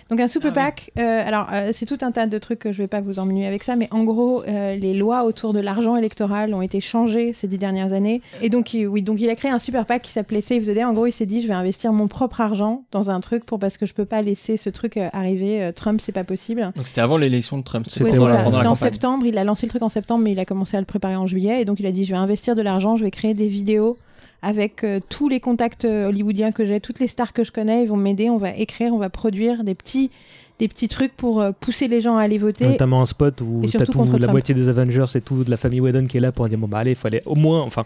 Donc 0.10 0.20
un 0.20 0.28
super 0.28 0.52
Ah 0.56 0.60
oui. 0.60 0.64
pack, 0.64 0.92
euh, 0.98 1.28
alors 1.28 1.48
euh, 1.52 1.70
c'est 1.74 1.86
tout 1.86 1.98
un 2.02 2.12
tas 2.12 2.26
de 2.26 2.38
trucs 2.38 2.60
que 2.60 2.72
je 2.72 2.78
vais 2.78 2.88
pas 2.88 3.02
vous 3.02 3.20
emmener 3.20 3.46
avec 3.46 3.64
ça, 3.64 3.76
mais 3.76 3.88
en 3.92 4.04
gros, 4.04 4.44
euh, 4.48 4.76
les 4.76 4.94
lois 4.94 5.24
autour 5.26 5.54
de 5.54 5.60
l'argent 5.60 5.96
électoral 5.96 6.54
ont 6.54 6.62
été 6.62 6.80
changées 6.80 7.34
ces 7.34 7.48
dix 7.48 7.58
dernières 7.58 7.94
années. 7.94 8.22
Et 8.42 8.50
donc, 8.50 8.74
il, 8.74 8.88
oui, 8.88 9.02
donc 9.02 9.20
il 9.20 9.30
a 9.30 9.36
créé 9.36 9.52
un 9.52 9.60
super 9.60 9.86
pack 9.86 10.02
qui 10.02 10.12
s'appelait 10.12 10.42
Save 10.42 10.62
the 10.62 10.74
Day. 10.74 10.84
En 10.84 10.94
gros, 10.94 11.06
il 11.06 11.12
s'est 11.12 11.26
dit, 11.26 11.42
je 11.42 11.48
vais 11.48 11.54
investir 11.54 11.92
mon 11.92 12.08
propre 12.08 12.42
argent 12.42 12.84
dans 12.92 13.10
un 13.10 13.20
truc 13.20 13.46
pour 13.46 13.60
parce 13.60 13.78
que 13.78 13.86
je 13.86 13.94
peux 13.94 14.06
pas 14.06 14.22
laisser 14.22 14.58
ce 14.58 14.70
truc 14.70 14.98
euh, 14.98 15.10
arriver. 15.14 15.62
Euh, 15.62 15.72
Trump, 15.72 16.00
c'est 16.02 16.12
pas 16.12 16.24
possible. 16.24 16.72
Donc 16.76 16.88
c'était 16.88 17.02
avant 17.02 17.18
l'élection 17.18 17.58
de 17.58 17.64
Trump. 17.64 17.86
C'était 17.90 18.04
Ouais, 18.18 18.18
voilà, 18.18 18.72
en 18.72 18.76
septembre. 18.76 19.26
Il 19.26 19.38
a 19.38 19.44
lancé 19.44 19.66
le 19.66 19.70
truc 19.70 19.84
en 19.84 19.90
septembre, 19.90 20.24
mais 20.24 20.32
il 20.32 20.40
a 20.40 20.46
commencé 20.46 20.78
à 20.78 20.80
le 20.80 20.86
préparer 20.86 21.16
en 21.16 21.28
juillet. 21.28 21.62
Et 21.62 21.66
donc, 21.66 21.80
il 21.80 21.86
a 21.86 21.92
dit 21.92 22.04
Je 22.06 22.12
vais 22.12 22.18
investir 22.18 22.56
de 22.56 22.62
l'argent, 22.62 22.96
je 22.96 23.04
vais 23.04 23.12
créer 23.12 23.34
des 23.34 23.48
vidéos 23.48 23.98
avec 24.44 24.84
euh, 24.84 25.00
tous 25.10 25.30
les 25.30 25.40
contacts 25.40 25.86
euh, 25.86 26.10
hollywoodiens 26.10 26.52
que 26.52 26.66
j'ai, 26.66 26.82
toutes 26.82 27.00
les 27.00 27.08
stars 27.08 27.32
que 27.32 27.44
je 27.44 27.52
connais. 27.52 27.84
Ils 27.84 27.88
vont 27.88 27.98
m'aider. 27.98 28.30
On 28.30 28.38
va 28.38 28.56
écrire, 28.56 28.94
on 28.94 28.98
va 28.98 29.10
produire 29.10 29.64
des 29.64 29.74
petits, 29.74 30.12
des 30.60 30.68
petits 30.68 30.90
trucs 30.90 31.16
pour 31.16 31.42
euh, 31.42 31.52
pousser 31.58 31.88
les 31.88 32.02
gens 32.02 32.18
à 32.18 32.24
aller 32.24 32.38
voter. 32.38 32.68
Notamment 32.68 33.02
un 33.02 33.06
spot 33.06 33.40
où 33.42 33.62
t'as 33.66 33.86
tout 33.86 34.04
la 34.04 34.20
Trump. 34.20 34.32
moitié 34.32 34.54
des 34.54 34.68
Avengers 34.68 35.06
et 35.16 35.22
tout 35.22 35.46
de 35.46 35.50
la 35.50 35.56
famille 35.56 35.80
Whedon 35.80 36.06
qui 36.06 36.18
est 36.18 36.20
là 36.20 36.34
pour 36.34 36.48
dire 36.50 36.58
bon 36.58 36.68
bah 36.68 36.80
allez, 36.80 36.92
il 36.92 36.98
fallait 36.98 37.24
au 37.26 37.36
moins, 37.36 37.62
enfin, 37.62 37.86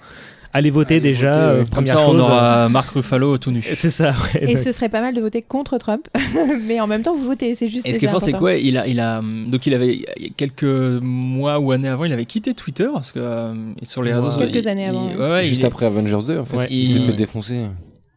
aller 0.54 0.70
voter 0.70 0.96
Allez 0.96 1.02
déjà. 1.02 1.32
voter, 1.32 1.62
euh. 1.62 1.76
Comme 1.76 1.88
ça, 1.88 2.00
on 2.02 2.12
chose, 2.12 2.22
aura 2.22 2.70
Marc 2.70 2.90
Ruffalo 2.90 3.38
tout 3.38 3.52
nu. 3.52 3.62
C'est 3.64 3.90
ça. 3.90 4.10
ouais. 4.34 4.44
Et 4.44 4.48
Donc, 4.48 4.58
ce 4.60 4.72
serait 4.72 4.90
pas 4.90 5.02
mal 5.02 5.14
de 5.14 5.22
voter 5.22 5.42
contre 5.42 5.78
Trump, 5.78 6.08
mais 6.68 6.80
en 6.80 6.88
même 6.88 7.02
temps, 7.04 7.16
vous 7.16 7.26
votez. 7.26 7.56
C'est 7.56 7.68
juste. 7.68 7.86
Et 7.86 7.94
ce 7.94 8.00
qui 8.00 8.06
est 8.06 8.10
fort, 8.10 8.22
c'est 8.22 8.34
quoi 8.34 8.54
il 8.56 8.78
a, 8.78 8.88
il 8.88 9.00
a, 9.00 9.22
donc 9.48 9.66
il 9.68 9.74
avait 9.74 10.00
quelques 10.38 10.64
mois 10.64 11.60
ou 11.60 11.72
années 11.72 11.88
avant, 11.90 12.06
il 12.06 12.12
avait 12.14 12.26
quitté 12.26 12.54
Twitter 12.54 12.88
parce 12.94 13.12
que 13.12 13.20
euh, 13.20 13.54
sur 13.84 14.04
les 14.04 14.14
réseaux 14.14 14.30
Quelques 14.38 14.56
il- 14.64 14.68
années 14.68 14.84
il- 14.86 14.90
avant, 14.90 15.08
ouais, 15.08 15.30
ouais, 15.30 15.46
juste 15.46 15.62
il, 15.62 15.66
après 15.66 15.86
Avengers 15.86 16.20
2, 16.28 16.40
en 16.40 16.46
fait, 16.46 16.58
Ouais. 16.58 16.68
il 16.70 16.88
s'est 16.88 17.00
fait 17.00 17.14
défoncer. 17.14 17.64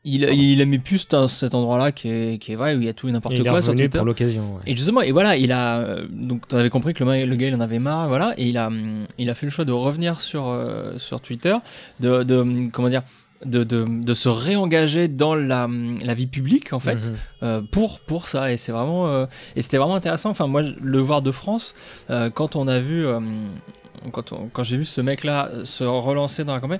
Il, 0.04 0.22
il 0.24 0.60
aimait 0.60 0.78
plus 0.78 1.06
cet, 1.28 1.54
endroit-là 1.54 1.92
qui 1.92 2.08
est, 2.08 2.38
qui 2.38 2.52
est 2.52 2.56
vrai 2.56 2.74
où 2.74 2.80
il 2.80 2.86
y 2.86 2.88
a 2.88 2.94
tout 2.94 3.08
et 3.08 3.12
n'importe 3.12 3.34
il 3.34 3.46
est 3.46 3.48
quoi 3.50 3.60
sur 3.60 3.74
Twitter. 3.74 3.98
pour 3.98 4.06
l'occasion. 4.06 4.54
ouais. 4.54 4.60
Et 4.66 4.74
justement, 4.76 5.02
et 5.02 5.12
voilà, 5.12 5.36
il 5.36 5.52
a 5.52 5.78
euh, 5.78 6.06
donc 6.10 6.48
tu 6.48 6.54
avais 6.56 6.70
compris 6.70 6.94
que 6.94 7.04
le, 7.04 7.24
le 7.26 7.36
gars 7.36 7.48
il 7.48 7.54
en 7.54 7.60
avait 7.60 7.78
marre, 7.78 8.08
voilà, 8.08 8.32
et 8.38 8.48
il 8.48 8.56
a 8.56 8.70
il 9.18 9.28
a 9.30 9.34
fait 9.34 9.46
le 9.46 9.50
choix 9.52 9.64
de 9.64 9.72
revenir 9.72 10.20
sur 10.20 10.48
euh, 10.48 10.96
sur 10.98 11.20
Twitter, 11.20 11.54
de, 12.00 12.22
de 12.22 12.68
comment 12.72 12.88
dire, 12.88 13.02
de, 13.44 13.62
de, 13.64 13.84
de 13.88 14.14
se 14.14 14.28
réengager 14.28 15.08
dans 15.08 15.34
la, 15.34 15.68
la 16.04 16.14
vie 16.14 16.26
publique 16.26 16.72
en 16.72 16.78
fait 16.80 17.10
Mhm. 17.10 17.16
euh, 17.42 17.60
pour 17.70 18.00
pour 18.00 18.28
ça 18.28 18.52
et 18.52 18.56
c'est 18.56 18.72
vraiment 18.72 19.08
euh, 19.08 19.26
et 19.56 19.62
c'était 19.62 19.78
vraiment 19.78 19.94
intéressant. 19.96 20.30
Enfin 20.30 20.46
moi 20.46 20.62
le 20.62 20.98
voir 20.98 21.20
de 21.22 21.30
France 21.30 21.74
euh, 22.10 22.30
quand 22.30 22.56
on 22.56 22.68
a 22.68 22.80
vu 22.80 23.06
quand, 24.12 24.32
quand 24.52 24.62
j'ai 24.62 24.76
vu 24.76 24.84
ce 24.84 25.00
mec 25.00 25.24
là 25.24 25.50
se 25.64 25.84
relancer 25.84 26.44
dans 26.44 26.54
la 26.54 26.60
campagne 26.60 26.78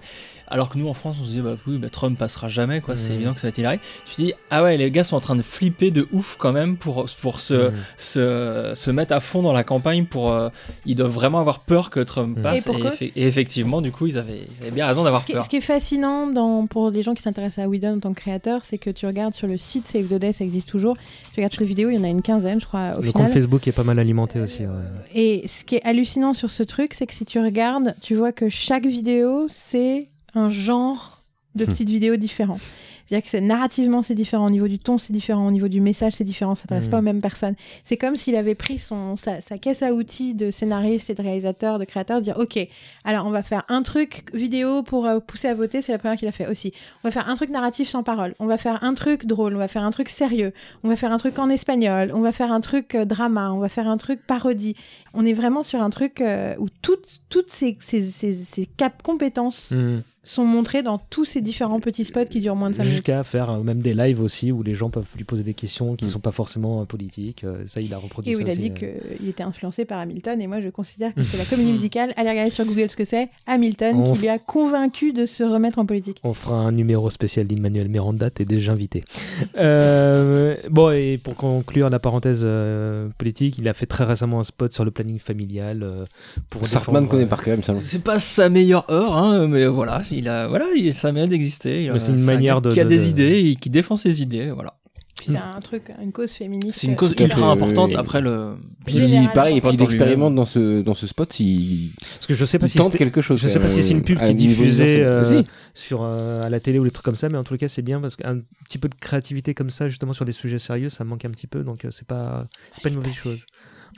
alors 0.49 0.69
que 0.69 0.79
nous 0.79 0.89
en 0.89 0.95
France 0.95 1.17
on 1.21 1.25
se 1.25 1.29
disait 1.29 1.43
bah 1.43 1.57
oui 1.67 1.79
bah, 1.79 1.91
Trump 1.91 2.19
passera 2.19 2.49
jamais 2.49 2.81
quoi 2.81 2.97
c'est 2.97 3.11
Mhm. 3.11 3.15
évident 3.17 3.35
que 3.35 3.41
ça 3.41 3.47
va 3.47 3.51
être 3.51 3.59
Hillary 3.59 3.79
tu 4.07 4.15
te 4.17 4.23
dis 4.23 4.33
ah 4.51 4.63
ouais 4.63 4.77
les 4.77 4.91
gars 4.91 5.05
sont 5.05 5.17
en 5.17 5.21
train 5.21 5.37
de 5.37 5.43
flipper 5.43 5.91
de 5.91 6.09
ouf 6.13 6.37
quand 6.39 6.53
même 6.53 6.77
pour 6.77 7.07
pour 7.21 7.41
se 7.41 7.69
Mhm. 7.71 7.73
se, 7.97 8.73
se 8.75 8.91
mettre 8.91 9.13
à 9.15 9.21
fond 9.21 9.43
dans 9.43 9.53
la 9.53 9.65
campagne 9.65 10.07
pour 10.07 10.31
euh, 10.33 10.49
ils 10.87 10.95
doivent 10.97 11.11
vraiment 11.13 11.39
avoir 11.41 11.61
peur 11.61 11.91
que 11.91 12.01
Trump 12.01 12.37
Mhm. 12.37 12.43
passe 12.43 12.67
Et 12.67 12.71
effe- 12.71 13.13
et 13.17 13.27
effectivement 13.27 13.81
du 13.81 13.93
coup 13.93 14.07
ils 14.07 14.19
avaient, 14.19 14.41
ils 14.61 14.63
avaient 14.67 14.75
bien 14.75 14.87
raison 14.87 15.05
d'avoir 15.05 15.25
peur 15.25 15.45
ce 15.45 15.49
qui 15.49 15.57
est 15.57 15.61
fascinant 15.61 16.27
dans, 16.27 16.67
pour 16.67 16.91
les 16.91 17.03
gens 17.03 17.15
qui 17.15 17.23
s'intéressent 17.23 17.65
à 17.65 17.69
Whedon 17.69 17.97
en 17.97 18.01
tant 18.01 18.13
que 18.13 18.21
créateur, 18.21 18.65
c'est 18.65 18.79
que 18.79 18.91
tu 18.91 19.07
regardes 19.07 19.35
sur 19.35 19.47
le 19.47 19.59
site 19.59 19.87
Save 19.87 20.07
the 20.09 20.15
Day, 20.15 20.33
ça 20.33 20.45
existe 20.45 20.69
toujours. 20.69 20.97
Tu 20.97 21.37
regardes 21.37 21.53
toutes 21.53 21.61
les 21.61 21.67
vidéos, 21.67 21.91
il 21.91 21.97
y 21.97 21.99
en 21.99 22.05
a 22.05 22.09
une 22.09 22.23
quinzaine, 22.23 22.61
je 22.61 22.67
crois, 22.67 22.93
au 22.99 23.03
Le 23.03 23.09
final. 23.09 23.13
compte 23.27 23.33
Facebook 23.33 23.67
est 23.69 23.73
pas 23.73 23.85
mal 23.85 23.99
alimenté 23.99 24.41
aussi. 24.41 24.61
ouais. 24.63 24.69
Et 25.15 25.47
ce 25.47 25.65
qui 25.65 25.77
est 25.77 25.83
hallucinant 25.85 26.33
sur 26.35 26.51
ce 26.51 26.63
truc, 26.63 26.95
c'est 26.95 27.07
que 27.11 27.17
si 27.17 27.25
tu 27.27 27.41
regardes, 27.41 27.95
tu 28.01 28.15
vois 28.15 28.33
que 28.33 28.49
chaque 28.49 28.87
vidéo, 28.87 29.47
c'est 29.49 30.09
un 30.35 30.51
genre 30.51 31.19
de 31.57 31.65
petites 31.65 31.89
vidéos 31.89 32.17
différents. 32.17 32.61
C'est-à-dire 33.11 33.29
que 33.31 33.37
narrativement, 33.39 34.05
c'est 34.05 34.15
différent, 34.15 34.47
au 34.47 34.51
niveau 34.51 34.69
du 34.69 34.79
ton, 34.79 34.97
c'est 34.97 35.13
différent, 35.13 35.45
au 35.47 35.51
niveau 35.51 35.67
du 35.67 35.81
message, 35.81 36.13
c'est 36.13 36.23
différent, 36.25 36.55
ça 36.55 36.63
s'adresse 36.69 36.85
Mhm. 36.87 36.91
pas 36.93 36.99
aux 37.01 37.03
mêmes 37.03 37.21
personnes. 37.21 37.57
C'est 37.83 37.97
comme 37.97 38.15
s'il 38.15 38.37
avait 38.37 38.55
pris 38.55 38.79
son, 38.79 39.17
sa, 39.17 39.41
sa 39.41 39.59
caisse 39.59 39.83
à 39.83 39.93
outils 39.93 40.35
de 40.35 40.53
scénariste 40.53 41.11
et 41.11 41.15
de 41.15 41.23
réalisateur, 41.23 41.81
de 41.81 41.85
créateur, 41.85 42.19
de 42.21 42.25
dire 42.25 42.39
Ok, 42.39 42.57
alors 43.05 43.27
on 43.27 43.31
va 43.31 43.43
faire 43.43 43.65
un 43.69 43.83
truc 43.83 44.25
vidéo 44.33 44.85
pour 44.85 45.07
euh, 45.07 45.19
pousser 45.19 45.49
à 45.49 45.55
voter, 45.55 45.83
c'est 45.83 45.91
la 45.91 45.99
première 45.99 46.17
qu'il 46.17 46.29
a 46.29 46.33
fait 46.33 46.47
aussi. 46.47 46.73
On 47.03 47.09
va 47.09 47.11
faire 47.11 47.29
un 47.29 47.35
truc 47.35 47.51
narratif 47.51 47.89
sans 47.89 48.05
parole, 48.05 48.35
on 48.39 48.47
va 48.47 48.59
faire 48.59 48.85
un 48.85 48.95
truc 48.95 49.27
drôle, 49.27 49.57
on 49.57 49.59
va 49.59 49.67
faire 49.69 49.83
un 49.83 49.91
truc 49.91 50.09
sérieux, 50.09 50.53
on 50.85 50.89
va 50.89 50.95
faire 50.95 51.11
un 51.11 51.19
truc 51.19 51.37
en 51.41 51.51
espagnol, 51.51 52.13
on 52.15 52.21
va 52.21 52.31
faire 52.31 52.53
un 52.53 52.61
truc 52.61 52.95
euh, 52.95 53.05
drama, 53.05 53.51
on 53.53 53.59
va 53.59 53.69
faire 53.69 53.89
un 53.89 53.97
truc 53.97 54.25
parodie. 54.25 54.77
On 55.15 55.27
est 55.27 55.33
vraiment 55.33 55.65
sur 55.65 55.83
un 55.83 55.91
truc 55.91 56.21
euh, 56.21 56.55
où 56.61 56.69
toutes, 56.81 57.23
toutes 57.29 57.51
ces, 57.51 57.77
ces, 57.81 58.03
ces, 58.03 58.33
ces 58.35 58.67
cap 58.67 59.03
compétences 59.03 59.73
Mhm. 59.73 60.03
Sont 60.31 60.45
montrées 60.45 60.83
dans 60.83 60.99
tous 60.99 61.25
ces 61.25 61.41
différents 61.41 61.81
petits 61.81 62.05
spots 62.05 62.25
qui 62.27 62.41
durent 62.41 62.57
moins 62.57 62.71
de 62.71 62.75
5 62.77 62.83
minutes. 62.83 62.97
Jusqu'à 62.97 63.25
faire 63.25 63.51
euh, 63.51 63.63
même 63.63 63.83
des 63.83 63.95
lives 63.95 64.21
aussi 64.21 64.53
où 64.53 64.63
les 64.63 64.75
gens 64.75 64.91
peuvent 64.91 65.07
lui 65.17 65.25
poser 65.25 65.43
des 65.43 65.55
questions 65.55 65.97
qui 65.97 66.05
Mm. 66.07 66.09
sont 66.09 66.21
pas 66.21 66.31
forcément 66.33 66.81
euh, 66.81 66.85
politiques. 66.85 67.45
euh, 67.45 67.63
Ça, 67.67 67.81
il 67.81 67.93
a 67.95 67.99
reproduit 67.99 68.33
Et 68.33 68.37
où 68.37 68.39
ça 68.39 68.45
il 68.45 68.49
a 68.51 68.53
aussi, 68.53 68.61
dit 68.61 68.73
qu'il 68.73 69.29
était 69.29 69.43
influencé 69.43 69.85
par 69.85 69.99
Hamilton, 69.99 70.41
et 70.41 70.47
moi 70.47 70.61
je 70.61 70.69
considère 70.69 71.15
que 71.15 71.23
c'est 71.25 71.37
la 71.37 71.45
comédie 71.51 71.73
musicale. 71.73 72.13
Allez 72.17 72.31
regarder 72.31 72.51
sur 72.51 72.65
Google 72.65 72.91
ce 72.91 72.97
que 72.97 73.05
c'est. 73.05 73.29
Hamilton 73.47 73.97
On 73.97 74.05
qui 74.05 74.13
f- 74.13 74.21
lui 74.21 74.29
a 74.29 74.39
convaincu 74.39 75.13
de 75.13 75.27
se 75.27 75.43
remettre 75.43 75.79
en 75.79 75.87
politique. 75.87 76.21
On 76.25 76.35
fera 76.35 76.57
un 76.57 76.71
numéro 76.73 77.11
spécial 77.11 77.47
d'Emmanuel 77.47 77.89
Miranda, 77.89 78.31
t'es 78.31 78.45
déjà 78.45 78.73
invité. 78.73 79.05
Euh, 79.59 80.57
bon, 80.71 80.91
et 80.91 81.19
pour 81.23 81.35
conclure 81.35 81.91
la 81.91 81.99
parenthèse 81.99 82.41
euh, 82.43 83.09
politique, 83.19 83.59
il 83.59 83.69
a 83.69 83.75
fait 83.75 83.87
très 83.87 84.05
récemment 84.05 84.41
un 84.41 84.45
spot 84.45 84.73
sur 84.73 84.85
le 84.85 84.91
planning 84.91 85.19
familial. 85.19 85.83
euh, 85.83 86.05
pour 86.49 86.67
Sartman 86.67 87.09
connaît 87.09 87.27
par 87.27 87.43
cœur, 87.43 87.55
il 87.55 87.59
me 87.59 87.63
semble. 87.63 87.81
c'est 87.83 87.99
pas 88.03 88.19
sa 88.19 88.49
meilleure 88.49 88.91
heure 88.91 89.17
hein, 89.17 89.47
mais 89.49 89.67
voilà 89.67 90.03
il 90.21 90.29
a 90.29 90.47
voilà 90.49 90.67
il, 90.77 90.95
ça 90.95 91.11
mérite 91.13 91.31
d'exister 91.31 91.83
Il 91.83 91.91
a- 91.91 91.95
Mais 91.95 91.99
c'est 92.01 92.13
une 92.13 92.21
un 92.21 92.25
manière 92.25 92.61
gars 92.61 92.69
de- 92.71 92.75
qui 92.75 92.81
a 92.81 92.85
de- 92.85 92.89
des 92.89 92.99
de- 92.99 93.09
idées 93.09 93.39
et 93.51 93.57
qui 93.57 93.71
défend 93.71 93.97
ses 93.97 94.23
idées 94.23 94.51
voilà 94.53 94.75
c'est 95.23 95.37
un 95.37 95.61
truc, 95.61 95.93
une 96.03 96.13
cause 96.13 96.31
féministe. 96.31 96.79
c'est 96.81 96.87
une 96.87 96.97
cause 96.97 97.15
à 97.19 97.23
ultra 97.23 97.37
fait, 97.41 97.45
importante 97.53 97.91
oui. 97.91 97.97
après 97.97 98.23
le 98.23 98.55
Puis 98.87 98.97
pareil, 99.35 99.59
et 99.59 99.61
puis 99.61 99.71
il 99.75 99.83
expérimente 99.83 100.35
dans 100.35 100.47
ce, 100.47 100.81
dans 100.81 100.95
ce 100.95 101.07
spot, 101.07 101.39
il, 101.39 101.91
Parce 102.15 102.27
que 102.27 102.33
je 102.35 102.45
sais 102.47 102.59
pas 102.59 102.67
il 102.67 102.71
si 102.71 102.79
tente 102.79 102.97
quelque 102.97 103.21
chose. 103.21 103.39
Je 103.39 103.47
sais 103.47 103.61
pas 103.61 103.69
si 103.69 103.83
c'est 103.85 103.93
une 103.93 104.03
pub 104.03 104.19
qui 104.19 104.25
est 104.25 104.35
diffusée 104.35 105.03
euh. 105.05 105.23
Si. 105.23 105.45
sur 105.75 106.01
euh, 106.03 106.43
à 106.43 106.49
la 106.49 106.59
télé 106.59 106.79
ou 106.79 106.85
des 106.85 106.91
trucs 106.91 107.05
comme 107.05 107.17
ça, 107.17 107.29
mais 107.29 107.37
en 107.37 107.45
tout 107.45 107.55
cas 107.59 107.69
c'est 107.69 107.83
bien 107.83 108.01
parce 108.01 108.17
qu'un 108.17 108.41
petit 108.65 108.79
peu 108.79 108.89
de 108.89 108.95
créativité 108.95 109.53
comme 109.53 109.69
ça, 109.71 109.89
justement 109.89 110.15
sur 110.15 110.25
des 110.25 110.33
sujets 110.33 110.59
sérieux, 110.59 110.89
ça 110.89 111.05
manque 111.05 111.25
un 111.27 111.31
petit 111.31 111.47
peu, 111.47 111.65
donc 111.65 111.85
euh, 111.85 111.91
c'est 111.93 112.07
pas 112.09 112.49
c'est 112.77 112.83
pas 112.85 112.89
une 112.89 112.95
mauvaise 112.97 113.13
chose. 113.13 113.45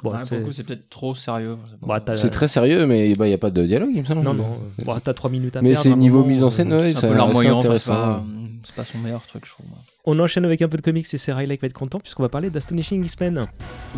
Bon, 0.03 0.11
Ouais, 0.11 0.19
pour 0.21 0.29
c'est- 0.29 0.39
le 0.39 0.45
coup 0.45 0.53
c'est 0.53 0.63
peut-être 0.65 0.89
trop 0.91 1.15
sérieux. 1.15 1.57
Bah, 1.83 2.01
C'est 2.17 2.31
très 2.31 2.49
sérieux, 2.49 2.87
mais 2.87 3.11
il 3.11 3.19
n'y 3.21 3.33
a 3.33 3.39
pas 3.39 3.51
de 3.51 3.67
dialogue, 3.67 3.91
il 3.95 4.01
me 4.01 4.07
semble. 4.07 4.23
non 4.23 4.35
non, 4.35 4.59
euh, 4.81 4.85
bon, 4.85 4.99
t'as 5.03 5.13
trois 5.15 5.31
minutes 5.31 5.57
à 5.57 5.63
Mais 5.63 5.71
perdre, 5.71 5.83
c'est 5.83 5.95
niveau 5.95 6.19
moment, 6.19 6.29
mise 6.31 6.43
en 6.43 6.47
euh, 6.47 6.51
scène, 6.51 6.73
ouais, 6.73 6.95
c'est 6.95 7.01
c'est 7.01 7.49
intéressant. 7.49 7.93
pas 7.95 8.23
c'est 8.65 8.75
pas 8.75 8.85
son 8.85 8.99
meilleur 8.99 9.23
truc 9.27 9.45
je 9.45 9.51
trouve 9.53 9.67
moi. 9.69 9.79
On 10.05 10.19
enchaîne 10.19 10.45
avec 10.45 10.63
un 10.63 10.69
peu 10.69 10.77
de 10.77 10.83
comics 10.83 11.07
et 11.13 11.19
c'est 11.19 11.33
Riley 11.33 11.57
qui 11.57 11.63
va 11.63 11.67
être 11.67 11.73
content 11.73 11.99
puisqu'on 11.99 12.23
va 12.23 12.29
parler 12.29 12.51
d'Astonishing 12.51 13.05
X-Men. 13.05 13.47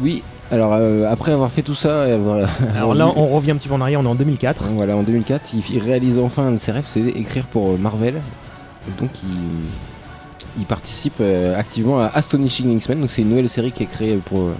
Oui, 0.01 0.23
alors 0.51 0.73
euh, 0.75 1.11
après 1.11 1.33
avoir 1.33 1.51
fait 1.51 1.63
tout 1.63 1.75
ça 1.75 2.09
et 2.09 2.13
avoir. 2.13 2.49
Alors 2.77 2.95
là, 2.95 3.07
on 3.09 3.27
revient 3.29 3.53
un 3.53 3.57
petit 3.57 3.69
peu 3.69 3.75
en 3.75 3.81
arrière, 3.81 4.01
on 4.01 4.05
est 4.05 4.09
en 4.09 4.15
2004. 4.15 4.65
Voilà, 4.73 4.97
en 4.97 5.03
2004, 5.03 5.55
il, 5.71 5.79
réalise 5.79 6.19
enfin 6.19 6.47
un 6.49 6.53
de 6.53 6.57
ses 6.59 6.73
rêves, 6.73 6.85
c'est 6.87 7.01
écrire 7.01 7.47
pour 7.47 7.79
Marvel. 7.79 8.15
Donc 8.99 9.11
il, 9.23 10.61
il 10.61 10.67
participe 10.67 11.15
euh, 11.21 11.59
activement 11.59 12.01
à 12.01 12.07
Astonishing 12.07 12.71
X-Men. 12.77 13.01
Donc 13.01 13.11
c'est 13.11 13.23
une 13.23 13.31
nouvelle 13.31 13.49
série 13.49 13.73
qui 13.73 13.83
est 13.83 13.87
créée 13.87 14.17
pour, 14.17 14.41
euh, 14.41 14.55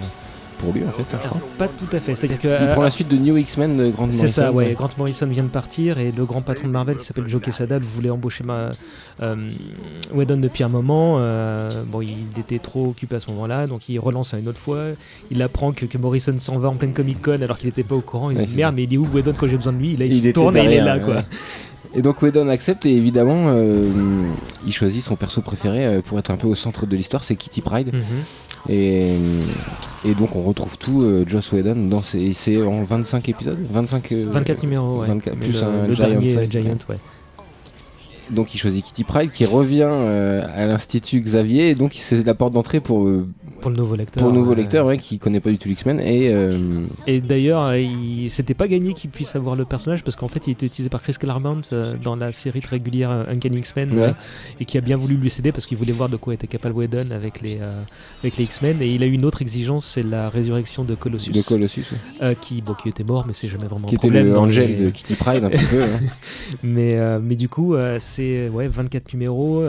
pour 0.65 0.73
pour 0.73 0.81
lui 0.81 0.87
en 0.87 0.91
fait. 0.91 1.05
je 1.13 1.29
crois. 1.29 1.41
Pas 1.59 1.69
tout 1.69 1.97
à 1.97 2.01
fait. 2.01 2.15
C'est-à-dire 2.15 2.39
que 2.41 2.49
Il 2.49 2.51
euh, 2.69 2.73
prend 2.73 2.83
la 2.83 2.91
suite 2.91 3.09
de 3.09 3.17
New 3.17 3.37
X-Men 3.37 3.77
de 3.77 3.91
Grant 3.91 4.11
C'est 4.11 4.29
ça, 4.29 4.51
Morrison. 4.51 4.57
ouais. 4.59 4.75
Grant 4.75 4.91
Morrison 4.99 5.27
vient 5.27 5.43
de 5.43 5.49
partir 5.49 5.99
et 5.99 6.13
le 6.17 6.25
grand 6.25 6.41
patron 6.43 6.67
de 6.69 6.73
Marvel 6.73 6.97
qui 6.97 7.05
s'appelle 7.05 7.29
Joe 7.29 7.41
Quesada 7.43 7.79
voulait 7.79 8.11
embaucher 8.11 8.45
ma, 8.45 8.71
euh, 9.23 9.37
Whedon 10.15 10.39
depuis 10.39 10.65
un 10.65 10.69
moment. 10.69 11.17
euh, 11.19 11.71
bon, 11.87 12.01
il 12.03 12.27
était 12.39 12.59
trop 12.59 12.89
occupé 12.89 13.17
à 13.17 13.21
ce 13.21 13.31
moment-là, 13.31 13.67
donc 13.67 13.89
il 13.89 13.99
relance 13.99 14.35
à 14.35 14.39
une 14.39 14.49
autre 14.49 14.59
fois. 14.59 14.81
Il 15.31 15.43
apprend 15.43 15.73
que, 15.73 15.87
que 15.87 15.99
Morrison 15.99 16.35
s'en 16.39 16.59
va 16.59 16.69
en 16.69 16.75
pleine 16.75 16.93
Comic 16.93 17.21
Con 17.23 17.41
alors 17.43 17.59
qu'il 17.59 17.69
n'était 17.69 17.83
pas 17.85 17.95
au 17.95 18.01
courant. 18.01 18.31
Il 18.31 18.37
se 18.37 18.41
Ouais, 18.43 18.47
dit 18.47 18.57
merde, 18.57 18.75
mais 18.77 18.85
il 18.85 18.95
est 18.95 18.97
où 18.97 19.07
Whedon 19.13 19.33
quand 19.39 19.47
j'ai 19.49 19.57
besoin 19.57 19.73
de 19.73 19.79
lui? 19.79 19.97
Là, 19.97 20.07
il, 20.07 20.13
Il 20.15 20.23
se 20.25 20.29
tourne 20.31 20.57
et 20.57 20.65
il 20.65 20.73
est 20.73 20.81
là, 20.81 20.99
quoi. 20.99 21.23
Et 21.97 22.03
donc 22.03 22.21
Whedon 22.23 22.49
accepte 22.49 22.87
et 22.87 22.97
évidemment 22.97 23.45
euh, 23.49 23.89
il 24.67 24.73
choisit 24.73 25.01
son 25.01 25.15
perso 25.15 25.43
préféré 25.43 25.87
euh, 25.87 26.01
pour 26.01 26.19
être 26.19 26.33
un 26.33 26.37
peu 26.37 26.49
au 26.49 26.57
centre 26.57 26.87
de 26.87 26.97
l'histoire, 26.97 27.23
c'est 27.23 27.37
Kitty 27.37 27.61
Pride. 27.61 27.93
Mhm. 27.95 28.03
Et, 28.69 29.17
et 30.05 30.15
donc 30.15 30.35
on 30.37 30.43
retrouve 30.43 30.79
tout 30.79 31.03
euh, 31.03 31.25
Joss 31.27 31.53
Whedon 31.53 31.89
dans 31.89 32.03
ses, 32.03 32.33
c'est 32.33 32.63
en 32.63 32.83
25 32.85 33.29
épisodes? 33.29 33.59
25, 33.61 34.13
euh, 34.13 34.25
24 34.31 34.63
numéros, 34.63 35.01
ouais. 35.01 35.09
24 35.09 35.37
plus 35.39 35.53
le, 35.53 35.65
un 35.65 35.87
le 35.87 35.95
Giant 35.95 36.09
dernier 36.09 36.29
size, 36.29 36.51
Giant, 36.51 36.77
ouais. 36.89 36.97
Donc 38.31 38.55
il 38.55 38.59
choisit 38.59 38.85
Kitty 38.85 39.05
Pride 39.05 39.31
qui 39.31 39.45
revient 39.45 39.83
euh, 39.89 40.43
à 40.55 40.67
l'Institut 40.67 41.21
Xavier 41.21 41.71
et 41.71 41.75
donc 41.75 41.93
c'est 41.95 42.25
la 42.25 42.35
porte 42.35 42.55
d'entrée 42.55 42.81
pour, 42.81 43.07
euh, 43.07 43.27
Pour 43.61 43.71
le 43.71 43.77
nouveau 43.77 43.97
lecteur. 43.97 44.23
pour 44.23 44.33
le 44.33 44.39
nouveau 44.39 44.55
lecteur 44.55 44.87
c'est 44.87 44.93
ouais, 44.93 44.99
qui 44.99 45.19
connaît 45.19 45.41
pas 45.41 45.51
du 45.51 45.59
tout 45.59 45.69
l'X-Men 45.69 46.01
et 46.01 46.33
euh, 46.33 46.87
Et 47.07 47.21
d'ailleurs, 47.21 47.75
il 47.77 48.31
c'était 48.31 48.55
pas 48.55 48.67
gagné 48.69 48.95
qu'il 48.95 49.11
puisse 49.11 49.37
avoir 49.37 49.57
le 49.57 49.65
personnage 49.67 50.03
parce 50.05 50.17
qu'en 50.17 50.29
fait, 50.29 50.47
il 50.47 50.53
était 50.53 50.67
utilisé 50.67 50.89
par 50.89 51.03
Chris 51.03 51.15
Claremont 51.21 51.61
dans 52.03 52.17
la 52.17 52.33
série 52.33 52.61
très 52.63 52.77
régulière 52.77 53.11
Uncanny 53.11 53.59
X-Men 53.59 53.99
Ouais. 53.99 54.15
et 54.59 54.65
qui 54.65 54.79
a 54.79 54.81
bien 54.81 54.97
voulu 54.97 55.17
lui 55.17 55.29
céder 55.31 55.53
parce 55.53 55.67
qu'il 55.67 55.77
voulait 55.77 55.93
voir 55.93 56.09
de 56.09 56.17
quoi 56.17 56.33
était 56.35 56.47
capable 56.47 56.75
Whedon 56.77 57.11
avec 57.15 57.41
les, 57.43 57.59
avec 58.23 58.37
les 58.39 58.45
X-Men. 58.45 58.81
Et 58.81 58.89
il 58.95 59.03
a 59.03 59.07
eu 59.07 59.13
une 59.13 59.25
autre 59.27 59.43
exigence, 59.43 59.85
c'est 59.87 60.03
la 60.03 60.29
résurrection 60.31 60.85
de 60.85 60.95
Colossus, 60.95 61.31
de 61.33 61.43
Colossus 61.43 61.85
ouais, 62.23 62.37
qui, 62.41 62.63
bon, 62.63 62.75
qui 62.75 62.89
était 62.89 63.05
mort, 63.05 63.25
mais 63.27 63.35
c'est 63.35 63.49
jamais 63.49 63.67
vraiment 63.67 63.87
qui 63.89 63.95
un 63.95 63.99
était 63.99 64.09
problème. 64.09 64.29
le 64.29 64.33
dans 64.33 64.45
Angel 64.45 64.71
les- 64.77 64.85
de 64.87 64.91
Kitty 64.91 65.15
Pride 65.15 65.45
un 65.45 65.51
petit 65.51 65.65
peu. 65.67 65.83
hein. 65.83 65.87
mais, 66.63 66.97
mais 67.23 67.35
du 67.37 67.49
coup, 67.49 67.75
euh, 67.75 67.99
c'est 68.15 68.49
ouais, 68.49 68.69
24 68.69 69.13
numéros, 69.15 69.63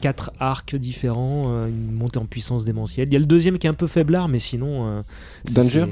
4 0.00 0.32
arcs 0.38 0.74
différents, 0.76 1.46
euh, 1.52 1.68
une 1.68 1.92
montée 1.92 2.18
en 2.18 2.26
puissance 2.26 2.64
démentielle. 2.64 3.08
Il 3.08 3.12
y 3.12 3.16
a 3.16 3.20
le 3.20 3.26
deuxième 3.26 3.58
qui 3.58 3.66
est 3.66 3.70
un 3.70 3.74
peu 3.74 3.86
faiblard, 3.86 4.28
mais 4.28 4.38
sinon. 4.38 4.86
euh, 4.86 5.02
Danger 5.54 5.86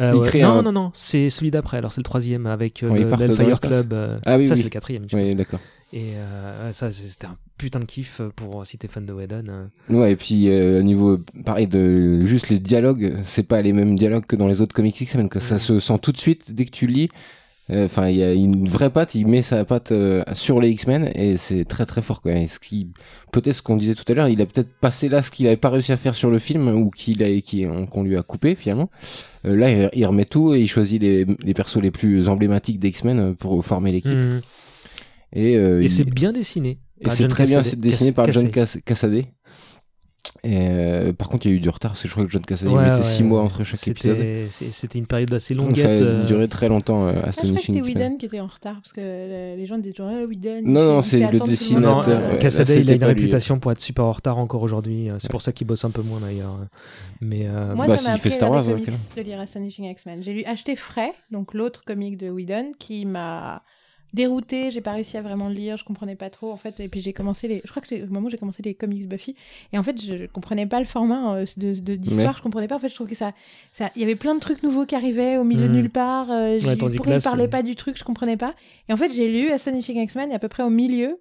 Euh, 0.00 0.12
Il 0.14 0.20
ouais. 0.20 0.28
crée 0.28 0.40
non, 0.42 0.50
un- 0.52 0.62
non, 0.62 0.72
non, 0.72 0.90
c'est 0.94 1.28
celui 1.28 1.50
d'après. 1.50 1.76
Alors, 1.76 1.92
c'est 1.92 2.00
le 2.00 2.04
troisième 2.04 2.46
avec 2.46 2.82
euh, 2.82 2.88
le 2.88 3.04
l'espace. 3.16 3.60
Club. 3.60 3.92
euh, 3.92 4.18
Ah 4.24 4.38
oui, 4.38 4.46
ça, 4.46 4.54
oui. 4.54 4.58
c'est 4.58 4.64
le 4.64 4.70
quatrième. 4.70 5.04
tu 5.06 5.34
d'accord. 5.34 5.60
Et 5.92 6.14
euh, 6.14 6.72
ça, 6.72 6.90
c'était 6.92 7.26
un 7.26 7.36
putain 7.58 7.80
de 7.80 7.84
kiff 7.84 8.22
pour 8.36 8.64
si 8.64 8.78
t'es 8.78 8.88
fan 8.88 9.04
de 9.04 9.12
Whedon. 9.12 9.44
euh. 9.48 9.66
Ouais, 9.90 10.12
et 10.12 10.16
puis 10.16 10.48
euh, 10.48 10.80
au 10.80 10.82
niveau 10.84 11.18
pareil 11.44 11.66
de 11.66 12.24
juste 12.24 12.48
les 12.48 12.60
dialogues, 12.60 13.16
c'est 13.24 13.42
pas 13.42 13.60
les 13.60 13.72
mêmes 13.74 13.98
dialogues 13.98 14.24
que 14.24 14.36
dans 14.36 14.46
les 14.46 14.60
autres 14.62 14.74
comics 14.74 14.98
X-Men, 14.98 15.28
ça 15.38 15.58
se 15.58 15.80
sent 15.80 15.98
tout 16.00 16.12
de 16.12 16.18
suite 16.18 16.54
dès 16.54 16.64
que 16.64 16.70
tu 16.70 16.86
lis. 16.86 17.08
Euh, 17.70 17.84
Enfin, 17.84 18.08
il 18.08 18.16
y 18.16 18.22
a 18.22 18.32
une 18.32 18.66
vraie 18.68 18.90
patte, 18.90 19.14
il 19.14 19.26
met 19.26 19.42
sa 19.42 19.64
patte 19.64 19.92
euh, 19.92 20.22
sur 20.32 20.60
les 20.60 20.70
X-Men 20.70 21.10
et 21.14 21.36
c'est 21.36 21.64
très 21.64 21.86
très 21.86 22.02
fort 22.02 22.20
quoi. 22.20 22.32
Et 22.32 22.46
ce 22.46 22.58
qui 22.58 22.88
peut-être 23.32 23.54
ce 23.54 23.62
qu'on 23.62 23.76
disait 23.76 23.94
tout 23.94 24.04
à 24.10 24.14
l'heure, 24.14 24.28
il 24.28 24.40
a 24.42 24.46
peut-être 24.46 24.70
passé 24.80 25.08
là 25.08 25.22
ce 25.22 25.30
qu'il 25.30 25.46
avait 25.46 25.56
pas 25.56 25.70
réussi 25.70 25.92
à 25.92 25.96
faire 25.96 26.14
sur 26.14 26.30
le 26.30 26.38
film 26.40 26.66
ou 26.68 26.90
qu'il 26.90 27.22
a 27.22 27.40
qui 27.40 27.66
qu'on 27.90 28.02
lui 28.02 28.16
a 28.16 28.22
coupé 28.22 28.54
finalement. 28.56 28.90
Euh, 29.46 29.54
là, 29.56 29.88
il, 29.94 30.04
remet 30.06 30.24
tout 30.24 30.52
et 30.54 30.60
il 30.60 30.66
choisit 30.68 31.00
les, 31.00 31.24
les 31.42 31.54
persos 31.54 31.80
les 31.80 31.90
plus 31.90 32.28
emblématiques 32.28 32.78
des 32.80 32.88
X-Men 32.88 33.34
pour 33.36 33.64
former 33.64 33.92
l'équipe. 33.92 34.12
Mhm. 34.14 34.40
Et, 35.32 35.56
euh, 35.56 35.80
Et 35.80 35.84
il- 35.84 35.90
c'est 35.92 36.04
bien 36.10 36.32
dessiné. 36.32 36.78
et 37.00 37.08
c'est 37.10 37.28
très 37.28 37.44
bien 37.46 37.62
dessiné 37.76 38.12
par 38.12 38.30
John 38.32 38.50
Cassaday. 38.50 39.26
Et 40.42 40.56
euh, 40.70 41.12
par 41.12 41.28
contre, 41.28 41.46
il 41.46 41.50
y 41.50 41.52
a 41.52 41.56
eu 41.56 41.60
du 41.60 41.68
retard, 41.68 41.92
parce 41.92 42.02
que 42.02 42.08
je 42.08 42.12
crois 42.12 42.24
que 42.24 42.30
John 42.30 42.42
Cassaday 42.42 42.70
Ouais, 42.70 42.82
mettait 42.82 42.96
ouais, 42.96 43.02
6 43.02 43.22
mois 43.24 43.42
entre 43.42 43.62
chaque 43.64 43.86
épisode. 43.88 44.18
C'était 44.50 44.98
une 44.98 45.06
période 45.06 45.32
assez 45.34 45.54
Donc 45.54 45.76
ça 45.76 45.88
a 45.88 45.90
euh, 45.90 46.24
duré 46.24 46.48
très 46.48 46.68
longtemps 46.68 47.06
euh, 47.06 47.12
Ah, 47.22 47.30
je 47.30 47.36
crois 47.36 47.50
que 47.52 47.60
c'était. 47.60 47.80
Whedon 47.82 48.16
qui 48.16 48.26
était 48.26 48.40
en 48.40 48.46
retard 48.46 48.76
parce 48.76 48.92
que 48.92 49.00
euh, 49.02 49.56
les 49.56 49.66
gens 49.66 49.76
disaient 49.78 49.92
toujours 49.92 50.12
ah, 50.14 50.24
Whedon. 50.24 50.62
Non, 50.64 50.84
non, 50.84 51.02
c'est 51.02 51.30
le 51.30 51.40
dessinateur, 51.40 51.96
Non, 51.96 52.00
ouais, 52.06 52.32
là, 52.32 52.36
Cassaday, 52.38 52.80
il 52.80 52.90
a 52.90 52.94
une 52.94 53.00
lui. 53.00 53.06
réputation 53.06 53.58
pour 53.58 53.72
être 53.72 53.80
super 53.80 54.04
en 54.06 54.12
retard 54.12 54.38
encore 54.38 54.62
aujourd'hui. 54.62 55.08
C'est 55.18 55.30
pour 55.30 55.42
ça 55.42 55.52
qu'il 55.52 55.66
bosse 55.66 55.84
un 55.84 55.90
peu 55.90 56.02
moins 56.02 56.20
d'ailleurs. 56.20 56.56
Mais 57.20 57.46
euh, 57.48 57.74
Moi, 57.74 57.86
Bah, 57.86 57.96
ça 57.96 58.12
m'a 58.12 58.18
fait 58.18 58.30
Star 58.30 58.50
Wars, 58.50 58.64
de 58.64 59.22
lire 59.22 59.40
Astonishing 59.40 59.84
X-Men. 59.86 60.22
J'ai 60.22 60.32
lu 60.32 60.44
acheté 60.44 60.74
Fray, 60.76 61.12
donc 61.30 61.54
l'autre 61.54 61.84
comic 61.84 62.16
de 62.16 62.30
Whedon, 62.30 62.72
qui 62.78 63.04
m'a 63.04 63.62
dérouté. 64.14 64.70
J'ai 64.70 64.80
pas 64.80 64.92
réussi 64.92 65.16
à 65.16 65.22
vraiment 65.22 65.48
le 65.48 65.54
lire. 65.54 65.76
Je 65.76 65.84
comprenais 65.84 66.16
pas 66.16 66.30
trop 66.30 66.50
en 66.52 66.56
fait. 66.56 66.80
Et 66.80 66.88
puis 66.88 67.00
j'ai 67.00 67.12
commencé 67.12 67.48
les. 67.48 67.60
Je 67.64 67.70
crois 67.70 67.80
que 67.82 67.88
c'est 67.88 68.02
au 68.02 68.06
moment 68.06 68.26
où 68.26 68.30
j'ai 68.30 68.38
commencé 68.38 68.62
les 68.62 68.74
comics 68.74 69.08
Buffy. 69.08 69.34
Et 69.72 69.78
en 69.78 69.82
fait, 69.82 70.00
je, 70.00 70.16
je 70.16 70.24
comprenais 70.26 70.66
pas 70.66 70.78
le 70.80 70.86
format 70.86 71.34
euh, 71.36 71.44
de 71.56 71.72
d'histoire. 71.96 72.28
Ouais. 72.28 72.34
Je 72.36 72.42
comprenais 72.42 72.68
pas. 72.68 72.76
En 72.76 72.78
fait, 72.78 72.88
je 72.88 72.94
trouve 72.94 73.06
que 73.08 73.14
ça, 73.14 73.32
ça, 73.72 73.90
il 73.96 74.00
y 74.00 74.04
avait 74.04 74.16
plein 74.16 74.34
de 74.34 74.40
trucs 74.40 74.62
nouveaux 74.62 74.86
qui 74.86 74.94
arrivaient 74.94 75.36
au 75.36 75.44
milieu 75.44 75.64
de 75.64 75.68
Mhm. 75.68 75.76
nulle 75.76 75.90
part. 75.90 76.30
Euh, 76.30 76.60
Ouais, 76.60 76.74
il 76.74 77.00
parlait 77.22 77.44
c'est- 77.44 77.48
pas 77.48 77.62
du 77.62 77.76
truc, 77.76 77.96
je 77.98 78.04
comprenais 78.04 78.36
pas. 78.36 78.54
Et 78.88 78.92
en 78.92 78.96
fait, 78.96 79.12
j'ai 79.12 79.28
lu 79.28 79.50
Astonishing 79.50 79.96
X-Men 79.98 80.30
et 80.32 80.34
à 80.34 80.38
peu 80.38 80.48
près 80.48 80.62
au 80.62 80.70
milieu. 80.70 81.18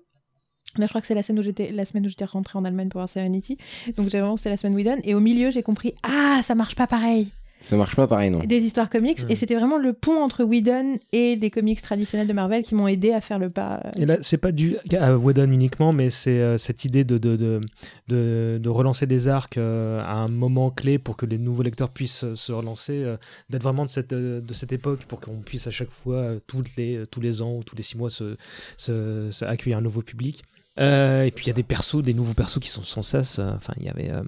Là, 0.77 0.85
je 0.85 0.89
crois 0.89 1.01
que 1.01 1.07
c'est 1.07 1.15
la, 1.15 1.23
scène 1.23 1.39
où 1.39 1.41
j'étais, 1.41 1.71
la 1.71 1.83
semaine 1.83 2.05
où 2.05 2.09
j'étais 2.09 2.25
rentrée 2.25 2.59
en 2.59 2.63
Allemagne 2.63 2.89
pour 2.89 2.99
voir 2.99 3.09
Serenity. 3.09 3.57
Donc, 3.97 4.09
j'ai 4.09 4.19
vraiment, 4.19 4.37
c'est 4.37 4.49
la 4.51 4.57
semaine 4.57 4.75
Whedon. 4.75 4.97
Et 5.03 5.15
au 5.15 5.19
milieu, 5.19 5.49
j'ai 5.49 5.63
compris 5.63 5.93
Ah, 6.03 6.41
ça 6.43 6.53
marche 6.53 6.75
pas 6.75 6.85
pareil 6.85 7.29
Ça 7.61 7.75
marche 7.77 7.95
pas 7.95 8.07
pareil, 8.07 8.29
non 8.31 8.39
des 8.39 8.59
histoires 8.59 8.89
comics 8.89 9.19
et 9.29 9.35
c'était 9.35 9.55
vraiment 9.55 9.77
le 9.77 9.93
pont 9.93 10.23
entre 10.23 10.43
Whedon 10.43 10.97
et 11.11 11.35
les 11.35 11.49
comics 11.51 11.81
traditionnels 11.81 12.27
de 12.27 12.33
Marvel 12.33 12.63
qui 12.63 12.73
m'ont 12.73 12.87
aidé 12.87 13.11
à 13.11 13.21
faire 13.21 13.37
le 13.37 13.49
pas. 13.49 13.81
euh. 13.85 13.91
Et 14.01 14.05
là, 14.05 14.17
c'est 14.21 14.37
pas 14.37 14.51
dû 14.51 14.77
à 14.97 15.15
Whedon 15.17 15.51
uniquement, 15.51 15.91
mais 15.91 16.09
c'est 16.09 16.39
euh, 16.39 16.57
cette 16.57 16.85
idée 16.85 17.03
de, 17.03 17.17
de, 17.17 17.35
de, 17.35 17.61
de, 18.07 18.59
de 18.63 18.69
relancer 18.69 19.05
des 19.07 19.27
arcs 19.27 19.57
euh, 19.57 20.01
à 20.01 20.13
un 20.13 20.29
moment 20.29 20.71
clé 20.71 20.97
pour 20.99 21.17
que 21.17 21.25
les 21.25 21.37
nouveaux 21.37 21.63
lecteurs 21.63 21.89
puissent 21.89 22.23
euh, 22.23 22.35
se 22.35 22.51
relancer, 22.51 23.03
euh, 23.03 23.17
d'être 23.49 23.63
vraiment 23.63 23.85
de 23.85 23.89
cette, 23.89 24.13
euh, 24.13 24.39
de 24.41 24.53
cette 24.53 24.71
époque 24.71 24.99
pour 25.05 25.19
qu'on 25.19 25.35
puisse 25.41 25.67
à 25.67 25.71
chaque 25.71 25.91
fois, 25.91 26.15
euh, 26.15 26.39
toutes 26.47 26.75
les, 26.77 26.95
euh, 26.95 27.05
tous 27.05 27.19
les 27.21 27.41
ans 27.41 27.53
ou 27.55 27.63
tous 27.63 27.75
les 27.75 27.83
six 27.83 27.97
mois, 27.97 28.09
se, 28.09 28.37
se, 28.77 29.29
se 29.31 29.45
accueillir 29.45 29.77
un 29.77 29.81
nouveau 29.81 30.01
public. 30.01 30.43
Euh, 30.79 31.23
et 31.23 31.31
puis 31.31 31.45
il 31.45 31.47
y 31.49 31.51
a 31.51 31.55
des 31.55 31.63
persos, 31.63 32.01
des 32.03 32.13
nouveaux 32.13 32.33
persos 32.33 32.59
qui 32.61 32.69
sont 32.69 32.83
sans 32.83 33.01
cesse. 33.01 33.37
euh, 33.39 33.51
Enfin, 33.57 33.73
il 33.77 33.83
y 33.83 33.89
avait. 33.89 34.09
euh, 34.11 34.21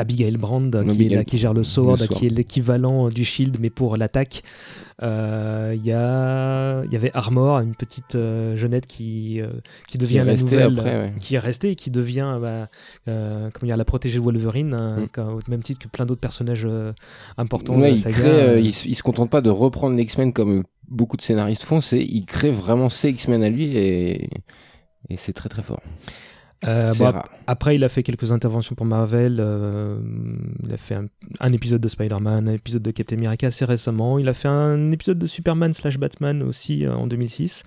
Abigail 0.00 0.36
Brand 0.36 0.70
qui, 0.88 1.06
est 1.06 1.08
là, 1.10 1.24
qui 1.24 1.38
gère 1.38 1.54
le 1.54 1.62
sword, 1.62 1.98
Le 2.00 2.06
qui 2.08 2.26
est 2.26 2.30
l'équivalent 2.30 3.08
du 3.08 3.24
shield 3.24 3.58
mais 3.60 3.70
pour 3.70 3.96
l'attaque. 3.96 4.42
Euh, 5.02 5.74
Il 5.76 5.86
y, 5.86 5.92
a, 5.92 6.84
y 6.90 6.96
avait 6.96 7.10
Armor, 7.14 7.60
une 7.60 7.74
petite 7.74 8.16
euh, 8.16 8.54
jeunette 8.56 8.86
qui, 8.86 9.40
euh, 9.40 9.48
qui 9.88 9.96
devient 9.96 10.22
la 10.26 10.34
nouvelle, 10.34 10.78
après, 10.78 10.96
ouais. 10.98 11.12
qui 11.20 11.36
est 11.36 11.38
restée 11.38 11.70
et 11.70 11.74
qui 11.74 11.90
devient 11.90 12.36
bah, 12.40 12.68
euh, 13.08 13.48
comment 13.52 13.68
dire, 13.68 13.76
la 13.78 13.84
protégée 13.86 14.18
de 14.18 14.24
Wolverine, 14.24 14.74
hein, 14.74 14.96
Mm. 15.00 15.06
quand- 15.12 15.32
au 15.34 15.40
même 15.48 15.62
titre 15.62 15.80
que 15.80 15.88
plein 15.88 16.04
d'autres 16.04 16.20
personnages 16.20 16.66
euh, 16.68 16.92
importants 17.38 17.74
Ouais, 17.80 17.92
de 17.92 18.02
la 18.04 18.10
il, 18.10 18.14
crée, 18.14 18.28
euh, 18.28 18.48
euh, 18.56 18.60
il, 18.60 18.68
s- 18.68 18.84
il 18.86 18.94
se 18.94 19.02
contente 19.02 19.30
pas 19.30 19.40
de 19.40 19.48
reprendre 19.50 19.96
les 19.96 20.02
X-Men 20.02 20.32
comme 20.34 20.58
euh, 20.60 20.62
beaucoup 20.88 21.16
de 21.16 21.22
scénaristes 21.22 21.62
font, 21.62 21.80
c'est 21.80 22.02
il 22.04 22.26
crée 22.26 22.50
vraiment 22.50 22.88
ses 22.90 23.08
X-Men 23.10 23.42
à 23.42 23.48
lui 23.48 23.74
et, 23.76 24.28
et 25.08 25.16
c'est 25.16 25.32
très 25.32 25.48
très 25.48 25.62
fort. 25.62 25.80
Euh, 26.66 26.92
c'est 26.92 26.98
bon, 27.04 27.10
rare. 27.10 27.28
Après, 27.46 27.74
il 27.74 27.84
a 27.84 27.88
fait 27.88 28.02
quelques 28.02 28.32
interventions 28.32 28.74
pour 28.74 28.86
Marvel. 28.86 29.38
euh, 29.40 29.98
il 30.64 30.72
a 30.72 30.76
fait 30.76 30.94
un, 30.94 31.06
un 31.40 31.52
épisode 31.52 31.80
de 31.80 31.88
Spider-Man, 31.88 32.48
un 32.48 32.52
épisode 32.52 32.82
de 32.82 32.90
Captain 32.90 33.16
America 33.16 33.46
assez 33.46 33.64
récemment. 33.64 34.18
Il 34.18 34.28
a 34.28 34.34
fait 34.34 34.48
un 34.48 34.90
épisode 34.90 35.18
de 35.18 35.26
Superman 35.26 35.72
slash 35.72 35.98
Batman 35.98 36.42
aussi 36.42 36.84
euh, 36.84 36.94
en 36.94 37.06
2006. 37.06 37.62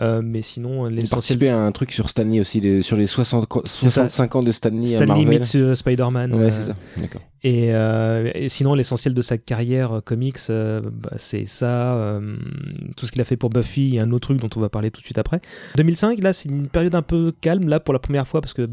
Euh, 0.00 0.22
mais 0.24 0.42
sinon, 0.42 0.86
Il 0.88 0.94
l'essentiel 0.96 1.10
participait 1.10 1.48
à 1.50 1.58
un 1.58 1.72
truc 1.72 1.92
sur 1.92 2.08
Stanley 2.08 2.40
aussi, 2.40 2.60
les- 2.60 2.82
sur 2.82 2.96
les 2.96 3.06
60, 3.06 3.46
co- 3.46 3.62
C'est 3.66 3.86
ça. 3.88 4.08
65 4.08 4.36
ans 4.36 4.40
de 4.40 4.50
Stanley, 4.50 4.94
à 4.96 5.04
Stanley 5.04 5.24
meets 5.26 5.56
euh, 5.56 5.74
Spider-Man. 5.74 6.32
Ouais, 6.34 6.44
euh, 6.44 6.50
c'est 6.50 6.68
ça. 6.68 6.74
D'accord. 6.96 7.20
Et, 7.42 7.72
euh, 7.74 8.30
et 8.34 8.50
sinon, 8.50 8.74
l'essentiel 8.74 9.14
de 9.14 9.22
sa 9.22 9.38
carrière 9.38 9.92
euh, 9.92 10.00
comics, 10.02 10.36
euh, 10.50 10.82
bah, 10.82 11.12
c'est 11.16 11.46
ça, 11.46 11.94
euh, 11.96 12.36
tout 12.96 13.06
ce 13.06 13.12
qu'il 13.12 13.20
a 13.22 13.24
fait 13.24 13.36
pour 13.38 13.48
Buffy 13.48 13.96
et 13.96 14.00
un 14.00 14.10
autre 14.10 14.28
truc 14.28 14.40
dont 14.40 14.50
on 14.56 14.60
va 14.60 14.68
parler 14.68 14.90
tout 14.90 15.00
de 15.00 15.06
suite 15.06 15.16
après. 15.16 15.40
2005, 15.76 16.22
là, 16.22 16.32
c'est 16.34 16.48
une 16.50 16.68
période 16.68 16.94
un 16.94 17.00
peu 17.02 17.32
calme, 17.40 17.68
là, 17.68 17.80
pour 17.80 17.94
la 17.94 18.00
première 18.00 18.26
fois, 18.26 18.40
parce 18.42 18.52
que 18.54 18.66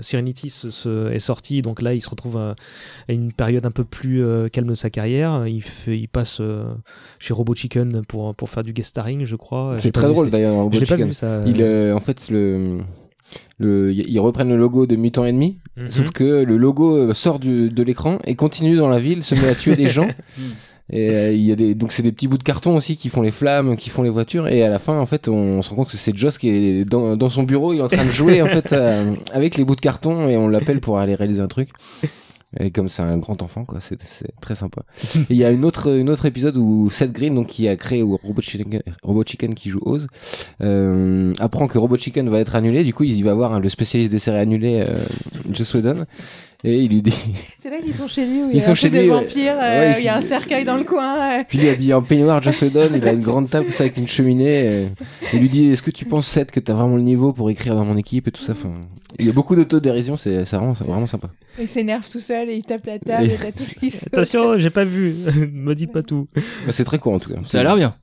Serenity 0.00 0.50
se- 0.50 0.70
se- 0.70 1.10
est 1.12 1.18
sorti, 1.18 1.62
donc 1.62 1.82
là, 1.82 1.94
il 1.94 2.00
se 2.00 2.08
retrouve 2.10 2.36
à, 2.38 2.54
une 3.08 3.32
période 3.32 3.66
un 3.66 3.70
peu 3.70 3.84
plus 3.84 4.24
calme 4.52 4.68
de 4.68 4.74
sa 4.74 4.90
carrière. 4.90 5.46
Il, 5.46 5.62
fait, 5.62 5.98
il 5.98 6.08
passe 6.08 6.40
chez 7.18 7.34
Robot 7.34 7.54
Chicken 7.54 8.02
pour, 8.06 8.34
pour 8.34 8.50
faire 8.50 8.62
du 8.64 8.72
guest 8.72 8.88
starring, 8.90 9.24
je 9.24 9.36
crois. 9.36 9.76
C'est 9.78 9.92
très 9.92 10.08
drôle 10.08 10.30
d'ailleurs, 10.30 10.41
Robot 10.50 10.78
pas 10.88 10.96
vu, 10.96 11.14
ça. 11.14 11.42
Il, 11.46 11.62
euh, 11.62 11.94
en 11.94 12.00
fait, 12.00 12.28
le, 12.30 12.78
le, 13.58 13.92
ils 13.92 14.18
reprennent 14.20 14.48
le 14.50 14.56
logo 14.56 14.86
de 14.86 14.96
Mutant 14.96 15.24
Ennemi, 15.24 15.58
Mhm. 15.78 15.90
sauf 15.90 16.10
que 16.10 16.42
le 16.44 16.56
logo 16.56 16.96
euh, 16.96 17.14
sort 17.14 17.38
du- 17.38 17.70
de 17.70 17.82
l'écran 17.82 18.18
et 18.26 18.34
continue 18.34 18.76
dans 18.76 18.88
la 18.88 18.98
ville, 18.98 19.22
se 19.22 19.34
met 19.34 19.48
à 19.48 19.54
tuer 19.54 19.76
des 19.76 19.88
gens. 19.88 20.08
Et 20.90 21.10
euh, 21.10 21.32
il 21.32 21.40
y 21.40 21.52
a 21.52 21.56
des, 21.56 21.74
donc 21.74 21.90
c'est 21.92 22.02
des 22.02 22.12
petits 22.12 22.26
bouts 22.28 22.36
de 22.36 22.42
carton 22.42 22.76
aussi 22.76 22.96
qui 22.96 23.08
font 23.08 23.22
les 23.22 23.30
flammes, 23.30 23.76
qui 23.76 23.88
font 23.88 24.02
les 24.02 24.10
voitures. 24.10 24.48
Et 24.48 24.62
à 24.62 24.68
la 24.68 24.78
fin, 24.78 24.98
en 24.98 25.06
fait, 25.06 25.26
on, 25.28 25.62
se 25.62 25.70
rend 25.70 25.76
compte 25.76 25.90
que 25.90 25.96
c'est 25.96 26.14
Joss 26.14 26.36
qui 26.36 26.48
est 26.50 26.84
dans, 26.84 27.16
dans 27.16 27.30
son 27.30 27.44
bureau, 27.44 27.72
il 27.72 27.78
est 27.78 27.82
en 27.82 27.88
train 27.88 28.04
de 28.04 28.10
jouer 28.10 28.42
en 28.42 28.46
fait 28.46 28.72
euh, 28.74 29.14
avec 29.32 29.56
les 29.56 29.64
bouts 29.64 29.76
de 29.76 29.80
carton 29.80 30.28
et 30.28 30.36
on 30.36 30.48
l'appelle 30.48 30.80
pour 30.80 30.98
aller 30.98 31.14
réaliser 31.14 31.40
un 31.40 31.46
truc. 31.46 31.70
Et 32.58 32.70
comme 32.70 32.88
c'est 32.88 33.02
un 33.02 33.18
grand 33.18 33.42
enfant, 33.42 33.64
quoi, 33.64 33.80
c'est 33.80 34.00
c'est 34.02 34.32
très 34.40 34.54
sympa. 34.54 34.82
Il 35.30 35.36
y 35.36 35.44
a 35.44 35.50
une 35.50 35.64
autre, 35.64 35.96
une 35.96 36.10
autre 36.10 36.26
épisode 36.26 36.56
où 36.56 36.90
Seth 36.90 37.12
Green, 37.12 37.34
donc 37.34 37.46
qui 37.46 37.68
a 37.68 37.76
créé 37.76 38.02
Robot 38.02 38.42
Chicken, 38.42 38.82
Robot 39.02 39.24
Chicken 39.24 39.54
qui 39.54 39.70
joue 39.70 39.80
Oz, 39.84 40.06
euh, 40.60 41.32
apprend 41.38 41.66
que 41.66 41.78
Robot 41.78 41.96
Chicken 41.96 42.28
va 42.28 42.40
être 42.40 42.54
annulé. 42.54 42.84
Du 42.84 42.92
coup, 42.92 43.04
il 43.04 43.24
va 43.24 43.34
voir 43.34 43.54
hein, 43.54 43.60
le 43.60 43.68
spécialiste 43.68 44.10
des 44.10 44.18
séries 44.18 44.38
annulées, 44.38 44.84
euh, 44.86 44.98
Joss 45.50 45.74
Whedon. 45.74 46.04
Et 46.64 46.78
il 46.78 46.90
lui 46.90 47.02
dit. 47.02 47.12
C'est 47.58 47.70
là 47.70 47.78
qu'ils 47.80 47.94
sont 47.94 48.06
chez 48.06 48.24
lui 48.24 48.42
où 48.44 48.50
il 48.50 48.56
Ils 48.56 48.62
y 48.62 48.64
a 48.64 48.70
un 48.70 48.74
chez 48.74 48.88
truc 48.88 48.92
de 49.00 49.04
lui, 49.04 49.10
ouais. 49.10 49.24
vampire, 49.24 49.54
euh, 49.60 49.90
Ouais, 49.92 49.94
il 49.98 50.04
y 50.04 50.08
a 50.08 50.16
un 50.16 50.22
cercueil 50.22 50.64
dans 50.64 50.76
le 50.76 50.84
coin. 50.84 51.40
euh. 51.40 51.44
Puis 51.48 51.58
il 51.58 51.64
est 51.64 51.70
habillé 51.70 51.92
en 51.94 52.02
peignoir, 52.02 52.40
Joss 52.40 52.60
Whedon, 52.62 52.88
il 52.94 53.06
a 53.08 53.12
une 53.12 53.20
grande 53.22 53.50
table, 53.50 53.72
ça 53.72 53.82
avec 53.84 53.96
une 53.96 54.06
cheminée. 54.06 54.84
et 54.84 54.88
il 55.32 55.40
lui 55.40 55.48
dit 55.48 55.66
Est-ce 55.68 55.82
que 55.82 55.90
tu 55.90 56.04
penses, 56.04 56.26
Seth, 56.28 56.50
que 56.52 56.60
t'as 56.60 56.74
vraiment 56.74 56.96
le 56.96 57.02
niveau 57.02 57.32
pour 57.32 57.50
écrire 57.50 57.74
dans 57.74 57.84
mon 57.84 57.96
équipe 57.96 58.28
et 58.28 58.30
tout 58.30 58.42
ça 58.44 58.52
enfin, 58.52 58.72
Il 59.18 59.26
y 59.26 59.28
a 59.28 59.32
beaucoup 59.32 59.56
d'autodérision, 59.56 60.16
c'est 60.16 60.44
c'est 60.44 60.56
vraiment, 60.56 60.72
vraiment 60.74 61.06
sympa. 61.08 61.28
Il 61.58 61.68
s'énerve 61.68 62.08
tout 62.08 62.20
seul 62.20 62.48
et 62.48 62.54
il 62.54 62.62
tape 62.62 62.86
la 62.86 62.98
table 63.00 63.28
Et- 63.28 63.34
et 63.34 63.36
t'as 63.38 63.50
tout 63.52 63.64
qui 63.80 63.90
saute. 63.90 64.08
Attention, 64.12 64.56
j'ai 64.56 64.70
pas 64.70 64.84
vu. 64.84 65.14
Me 65.52 65.74
dis 65.74 65.88
pas 65.88 66.02
tout. 66.02 66.28
Bah, 66.36 66.70
c'est 66.70 66.84
très 66.84 66.98
court 67.00 67.14
en 67.14 67.18
tout 67.18 67.30
cas. 67.34 67.40
Ça 67.46 67.58
a 67.60 67.62
l'air 67.64 67.76
bien. 67.76 67.94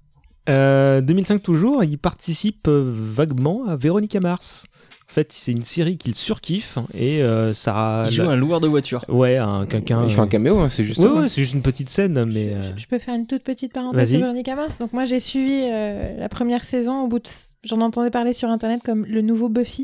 Euh, 0.49 0.99
2005 1.01 1.41
toujours, 1.43 1.83
il 1.83 1.97
participe 1.97 2.67
euh, 2.67 2.83
vaguement 2.93 3.65
à 3.67 3.75
Véronica 3.75 4.19
Mars. 4.19 4.65
En 5.09 5.11
fait, 5.11 5.31
c'est 5.31 5.51
une 5.51 5.63
série 5.63 5.97
qu'il 5.97 6.13
surkiffe 6.13 6.77
et 6.93 7.23
euh, 7.23 7.51
ça. 7.53 8.03
Il 8.09 8.13
joue 8.13 8.29
un 8.29 8.35
loueur 8.35 8.61
de 8.61 8.67
voiture. 8.67 9.03
Ouais, 9.09 9.37
un 9.37 9.65
quelqu'un. 9.65 10.03
Il 10.07 10.13
fait 10.13 10.19
un 10.21 10.27
caméo, 10.27 10.59
hein, 10.59 10.69
c'est 10.69 10.83
juste. 10.83 10.99
Ouais, 10.99 11.07
ouais, 11.09 11.27
c'est 11.27 11.41
juste 11.41 11.55
une 11.55 11.63
petite 11.63 11.89
scène, 11.89 12.25
mais. 12.25 12.49
euh, 12.53 12.61
Je, 12.61 12.83
je 12.83 12.87
peux 12.87 12.99
faire 12.99 13.15
une 13.15 13.25
toute 13.25 13.41
petite 13.43 13.73
parenthèse 13.73 14.11
sur 14.11 14.19
Véronica 14.19 14.55
Mars. 14.55 14.77
Donc 14.77 14.93
moi 14.93 15.05
j'ai 15.05 15.19
suivi 15.19 15.63
euh, 15.63 16.15
la 16.19 16.29
première 16.29 16.63
saison. 16.63 17.01
Au 17.03 17.07
bout 17.07 17.17
de, 17.19 17.27
j'en 17.63 17.81
entendais 17.81 18.11
parler 18.11 18.33
sur 18.33 18.49
internet 18.49 18.81
comme 18.83 19.03
le 19.05 19.21
nouveau 19.21 19.49
Buffy. 19.49 19.83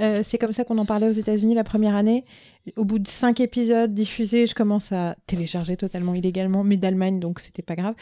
Euh, 0.00 0.22
c'est 0.24 0.38
comme 0.38 0.52
ça 0.52 0.64
qu'on 0.64 0.78
en 0.78 0.86
parlait 0.86 1.08
aux 1.08 1.12
États-Unis 1.12 1.54
la 1.54 1.62
première 1.62 1.94
année. 1.94 2.24
Au 2.76 2.84
bout 2.86 2.98
de 2.98 3.08
cinq 3.08 3.40
épisodes 3.40 3.92
diffusés, 3.92 4.46
je 4.46 4.54
commence 4.54 4.90
à 4.90 5.16
télécharger 5.26 5.76
totalement 5.76 6.14
illégalement, 6.14 6.64
mais 6.64 6.78
d'Allemagne, 6.78 7.20
donc 7.20 7.40
c'était 7.40 7.62
pas 7.62 7.76
grave. 7.76 7.94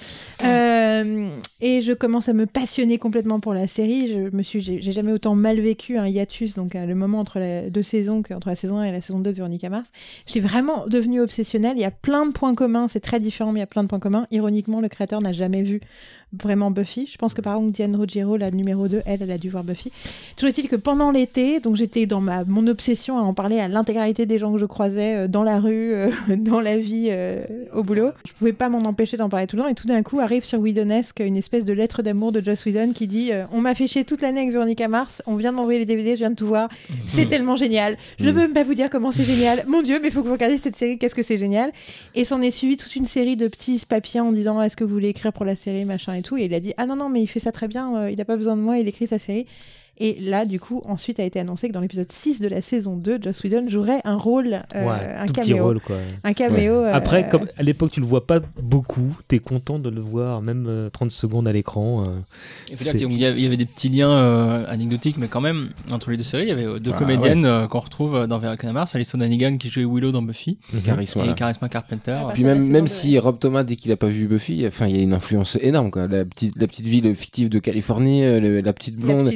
Euh, 0.44 1.28
et 1.60 1.82
je 1.82 1.92
commence 1.92 2.28
à 2.28 2.32
me 2.32 2.46
passionner 2.46 2.96
complètement 2.96 3.40
pour 3.40 3.54
la 3.54 3.66
série. 3.66 4.06
Je 4.06 4.34
me 4.34 4.42
suis, 4.44 4.60
j'ai 4.60 4.80
jamais 4.80 5.10
autant 5.10 5.34
mal 5.34 5.60
vécu 5.60 5.98
un 5.98 6.06
hiatus, 6.06 6.54
donc 6.54 6.76
euh, 6.76 6.86
le 6.86 6.94
moment 6.94 7.18
entre 7.18 7.40
les 7.40 7.70
deux 7.70 7.82
saisons, 7.82 8.22
qu'entre 8.22 8.48
la 8.48 8.54
saison 8.54 8.78
1 8.78 8.84
et 8.84 8.92
la 8.92 9.00
saison 9.00 9.18
2 9.18 9.30
de 9.30 9.36
Véronica 9.36 9.68
Mars. 9.68 9.90
J'étais 10.26 10.46
vraiment 10.46 10.86
devenue 10.86 11.20
obsessionnelle. 11.20 11.74
Il 11.76 11.82
y 11.82 11.84
a 11.84 11.90
plein 11.90 12.24
de 12.26 12.32
points 12.32 12.54
communs, 12.54 12.86
c'est 12.86 13.00
très 13.00 13.18
différent, 13.18 13.50
mais 13.50 13.58
il 13.58 13.62
y 13.62 13.64
a 13.64 13.66
plein 13.66 13.82
de 13.82 13.88
points 13.88 13.98
communs. 13.98 14.28
Ironiquement, 14.30 14.80
le 14.80 14.88
créateur 14.88 15.20
n'a 15.20 15.32
jamais 15.32 15.62
vu 15.62 15.80
vraiment 16.40 16.70
Buffy. 16.70 17.08
Je 17.10 17.16
pense 17.18 17.34
que 17.34 17.40
par 17.40 17.56
exemple, 17.56 17.72
Diane 17.72 17.96
Ruggiero, 17.96 18.36
la 18.36 18.50
numéro 18.50 18.88
2, 18.88 19.02
elle, 19.06 19.22
elle 19.22 19.30
a 19.30 19.38
dû 19.38 19.48
voir 19.50 19.64
Buffy. 19.64 19.90
Toujours 20.36 20.48
est-il 20.50 20.68
que 20.68 20.76
pendant 20.76 21.10
l'été, 21.10 21.60
donc 21.60 21.76
j'étais 21.76 22.06
dans 22.06 22.20
ma, 22.20 22.44
mon 22.44 22.66
obsession 22.66 23.18
à 23.18 23.22
en 23.22 23.34
parler 23.34 23.58
à 23.60 23.68
l'intégralité 23.68 24.26
des 24.26 24.38
gens 24.38 24.52
que 24.52 24.58
je 24.58 24.66
croisais 24.66 25.16
euh, 25.16 25.28
dans 25.28 25.42
la 25.42 25.60
rue, 25.60 25.92
euh, 25.92 26.08
dans 26.36 26.60
la 26.60 26.76
vie, 26.76 27.08
euh, 27.10 27.44
au 27.74 27.82
boulot. 27.82 28.10
Je 28.26 28.32
pouvais 28.32 28.52
pas 28.52 28.68
m'en 28.68 28.78
empêcher 28.80 29.16
d'en 29.16 29.28
parler 29.28 29.46
tout 29.46 29.56
le 29.56 29.62
temps. 29.62 29.68
Et 29.68 29.74
tout 29.74 29.86
d'un 29.86 30.02
coup, 30.02 30.20
arrive 30.20 30.44
sur 30.44 30.58
Whedonesque 30.60 31.20
une 31.20 31.36
espèce 31.36 31.64
de 31.64 31.72
lettre 31.72 32.02
d'amour 32.02 32.32
de 32.32 32.40
Joss 32.40 32.64
Whedon 32.64 32.92
qui 32.92 33.06
dit 33.06 33.30
euh, 33.32 33.44
On 33.52 33.60
m'a 33.60 33.74
fait 33.74 33.86
chier 33.86 34.04
toute 34.04 34.22
l'année 34.22 34.40
avec 34.40 34.52
Veronica 34.52 34.88
Mars, 34.88 35.22
on 35.26 35.36
vient 35.36 35.52
de 35.52 35.56
m'envoyer 35.56 35.78
les 35.78 35.86
DVD, 35.86 36.12
je 36.12 36.16
viens 36.20 36.30
de 36.30 36.34
tout 36.36 36.46
voir. 36.46 36.68
C'est 37.04 37.26
tellement 37.26 37.56
génial. 37.56 37.96
Je 38.18 38.24
Mhm. 38.28 38.34
peux 38.34 38.40
même 38.40 38.52
pas 38.52 38.64
vous 38.64 38.74
dire 38.74 38.88
comment 38.90 39.12
c'est 39.12 39.24
génial. 39.24 39.64
Mon 39.66 39.82
Dieu, 39.82 39.98
mais 40.00 40.08
il 40.08 40.12
faut 40.12 40.22
que 40.22 40.26
vous 40.28 40.32
regardiez 40.34 40.58
cette 40.58 40.76
série, 40.76 40.98
qu'est-ce 40.98 41.14
que 41.14 41.22
c'est 41.22 41.38
génial? 41.38 41.72
Et 42.14 42.24
s'en 42.24 42.40
est 42.40 42.50
suivi 42.50 42.76
toute 42.76 42.96
une 42.96 43.04
série 43.06 43.36
de 43.36 43.48
petits 43.48 43.80
papiers 43.88 44.20
en 44.20 44.32
disant 44.32 44.60
Est-ce 44.62 44.76
que 44.76 44.84
vous 44.84 44.92
voulez 44.94 45.08
écrire 45.08 45.32
pour 45.32 45.44
la 45.44 45.56
série, 45.56 45.84
machin 45.84 46.14
et 46.14 46.21
Et 46.36 46.44
il 46.44 46.54
a 46.54 46.60
dit 46.60 46.72
Ah 46.76 46.86
non, 46.86 46.96
non, 46.96 47.08
mais 47.08 47.22
il 47.22 47.26
fait 47.26 47.40
ça 47.40 47.52
très 47.52 47.68
bien, 47.68 47.96
euh, 47.96 48.10
il 48.10 48.20
a 48.20 48.24
pas 48.24 48.36
besoin 48.36 48.56
de 48.56 48.62
moi, 48.62 48.78
il 48.78 48.88
écrit 48.88 49.06
sa 49.06 49.18
série. 49.18 49.46
Et 50.04 50.18
là, 50.20 50.44
du 50.44 50.58
coup, 50.58 50.82
ensuite 50.88 51.20
a 51.20 51.22
été 51.24 51.38
annoncé 51.38 51.68
que 51.68 51.72
dans 51.72 51.80
l'épisode 51.80 52.10
6 52.10 52.40
de 52.40 52.48
la 52.48 52.60
saison 52.60 52.96
2, 52.96 53.18
Joss 53.22 53.42
Whedon 53.44 53.68
jouerait 53.68 54.00
un 54.04 54.16
rôle, 54.16 54.62
euh, 54.74 54.84
ouais, 54.84 55.14
un 55.16 55.26
tout 55.26 55.32
petit 55.34 55.50
caméo. 55.50 55.64
rôle, 55.64 55.80
quoi. 55.80 55.96
Un 56.24 56.32
caméo. 56.32 56.72
euh, 56.74 56.92
Après, 56.92 57.28
comme 57.28 57.46
à 57.56 57.62
l'époque, 57.62 57.92
tu 57.92 58.00
le 58.00 58.06
vois 58.06 58.26
pas 58.26 58.40
beaucoup, 58.60 59.16
t'es 59.28 59.38
content 59.38 59.78
de 59.78 59.88
le 59.90 60.00
voir, 60.00 60.42
même 60.42 60.66
euh, 60.68 60.90
30 60.90 61.10
secondes 61.10 61.46
à 61.46 61.52
l'écran. 61.52 62.04
euh, 62.04 62.18
Il 62.70 62.76
y 63.18 63.24
avait- 63.26 63.38
il 63.38 63.42
y 63.44 63.46
avait 63.46 63.56
des 63.56 63.64
petits 63.66 63.88
liens 63.88 64.10
euh, 64.10 64.64
anecdotiques, 64.68 65.16
mais 65.18 65.28
quand 65.28 65.40
même, 65.40 65.68
entre 65.90 66.10
les 66.10 66.16
deux 66.16 66.22
séries, 66.22 66.44
il 66.44 66.48
y 66.48 66.52
avait 66.52 66.64
euh, 66.66 66.78
deux 66.78 66.92
Ah, 66.94 66.98
comédiennes 66.98 67.44
euh, 67.44 67.66
qu'on 67.68 67.80
retrouve 67.80 68.14
euh, 68.16 68.26
dans 68.26 68.38
Veronica 68.38 68.70
Mars, 68.72 68.94
Alison 68.94 69.20
Hannigan 69.20 69.56
qui 69.56 69.68
jouait 69.68 69.84
Willow 69.84 70.10
dans 70.10 70.22
Buffy, 70.22 70.58
Charisme, 70.84 71.20
et. 71.20 71.34
Charisma 71.34 71.68
Carpenter. 71.68 72.16
Ah, 72.18 72.24
bah, 72.26 72.30
Puis 72.34 72.44
même, 72.44 72.66
même 72.68 72.88
si 72.88 73.18
Rob 73.18 73.38
Thomas 73.38 73.62
dit 73.64 73.76
qu'il 73.76 73.92
a 73.92 73.96
pas 73.96 74.08
vu 74.08 74.26
Buffy, 74.26 74.64
enfin 74.66 74.86
il 74.86 74.96
y 74.96 74.98
a 74.98 75.02
une 75.02 75.12
influence 75.12 75.56
énorme 75.60 75.90
quoi. 75.90 76.06
La 76.08 76.24
petite, 76.24 76.54
la 76.58 76.66
petite 76.66 76.86
ville 76.86 77.14
fictive 77.14 77.48
de 77.48 77.58
Californie, 77.58 78.24
euh, 78.24 78.40
le- 78.40 78.60
la 78.60 78.72
petite 78.72 78.98
la 78.98 79.04
blonde, 79.06 79.30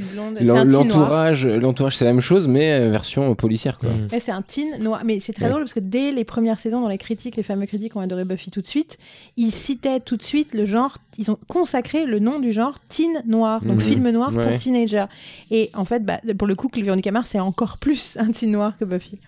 l'entourage, 0.64 1.46
l'entourage 1.46 1.96
c'est 1.96 2.04
la 2.04 2.12
même 2.12 2.20
chose 2.20 2.48
mais 2.48 2.72
euh, 2.72 2.90
version 2.90 3.34
policière 3.34 3.78
quoi. 3.78 3.90
mm. 3.90 4.08
C'est 4.18 4.30
un 4.32 4.42
teen 4.42 4.68
noir. 4.82 5.02
Mais 5.04 5.20
c'est 5.20 5.32
très 5.32 5.44
Ouais. 5.46 5.50
drôle 5.50 5.62
parce 5.62 5.74
que 5.74 5.80
dès 5.80 6.10
les 6.12 6.24
premières 6.24 6.58
saisons, 6.58 6.80
dans 6.80 6.88
les 6.88 6.98
critiques, 6.98 7.36
les 7.36 7.42
fameux 7.42 7.66
critiques 7.66 7.94
ont 7.96 8.00
adoré 8.00 8.24
Buffy 8.24 8.50
tout 8.50 8.60
de 8.62 8.66
suite. 8.66 8.98
Ils 9.36 9.52
citaient 9.52 10.00
tout 10.00 10.16
de 10.16 10.22
suite 10.22 10.54
le 10.54 10.64
genre, 10.66 10.98
ils 11.18 11.30
ont 11.30 11.38
consacré 11.48 12.06
le 12.06 12.18
nom 12.18 12.38
du 12.40 12.52
genre 12.52 12.78
teen 12.88 13.22
noir, 13.26 13.62
donc 13.62 13.74
Mhm. 13.76 13.80
film 13.80 14.10
noir 14.10 14.30
pour 14.30 14.54
teenager. 14.56 15.04
Et 15.50 15.70
en 15.74 15.84
fait, 15.84 16.04
bah, 16.04 16.18
pour 16.38 16.46
le 16.48 16.54
coup, 16.54 16.68
que 16.68 16.80
Véronica 16.80 17.10
Mars, 17.12 17.30
c'est 17.30 17.40
encore 17.40 17.78
plus 17.78 18.16
un 18.18 18.30
teen 18.30 18.50
noir 18.50 18.76
que 18.78 18.84
Buffy. 18.84 19.18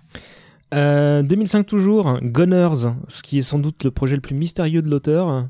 Euh, 0.75 1.23
2005 1.23 1.65
toujours, 1.65 2.19
Gunners, 2.23 2.91
ce 3.09 3.23
qui 3.23 3.39
est 3.39 3.43
sans 3.43 3.59
doute 3.59 3.85
le 3.85 3.91
projet 3.91 4.15
le 4.17 4.21
plus 4.21 4.35
mystérieux 4.35 4.83
de 4.83 4.91
l'auteur. 4.91 5.47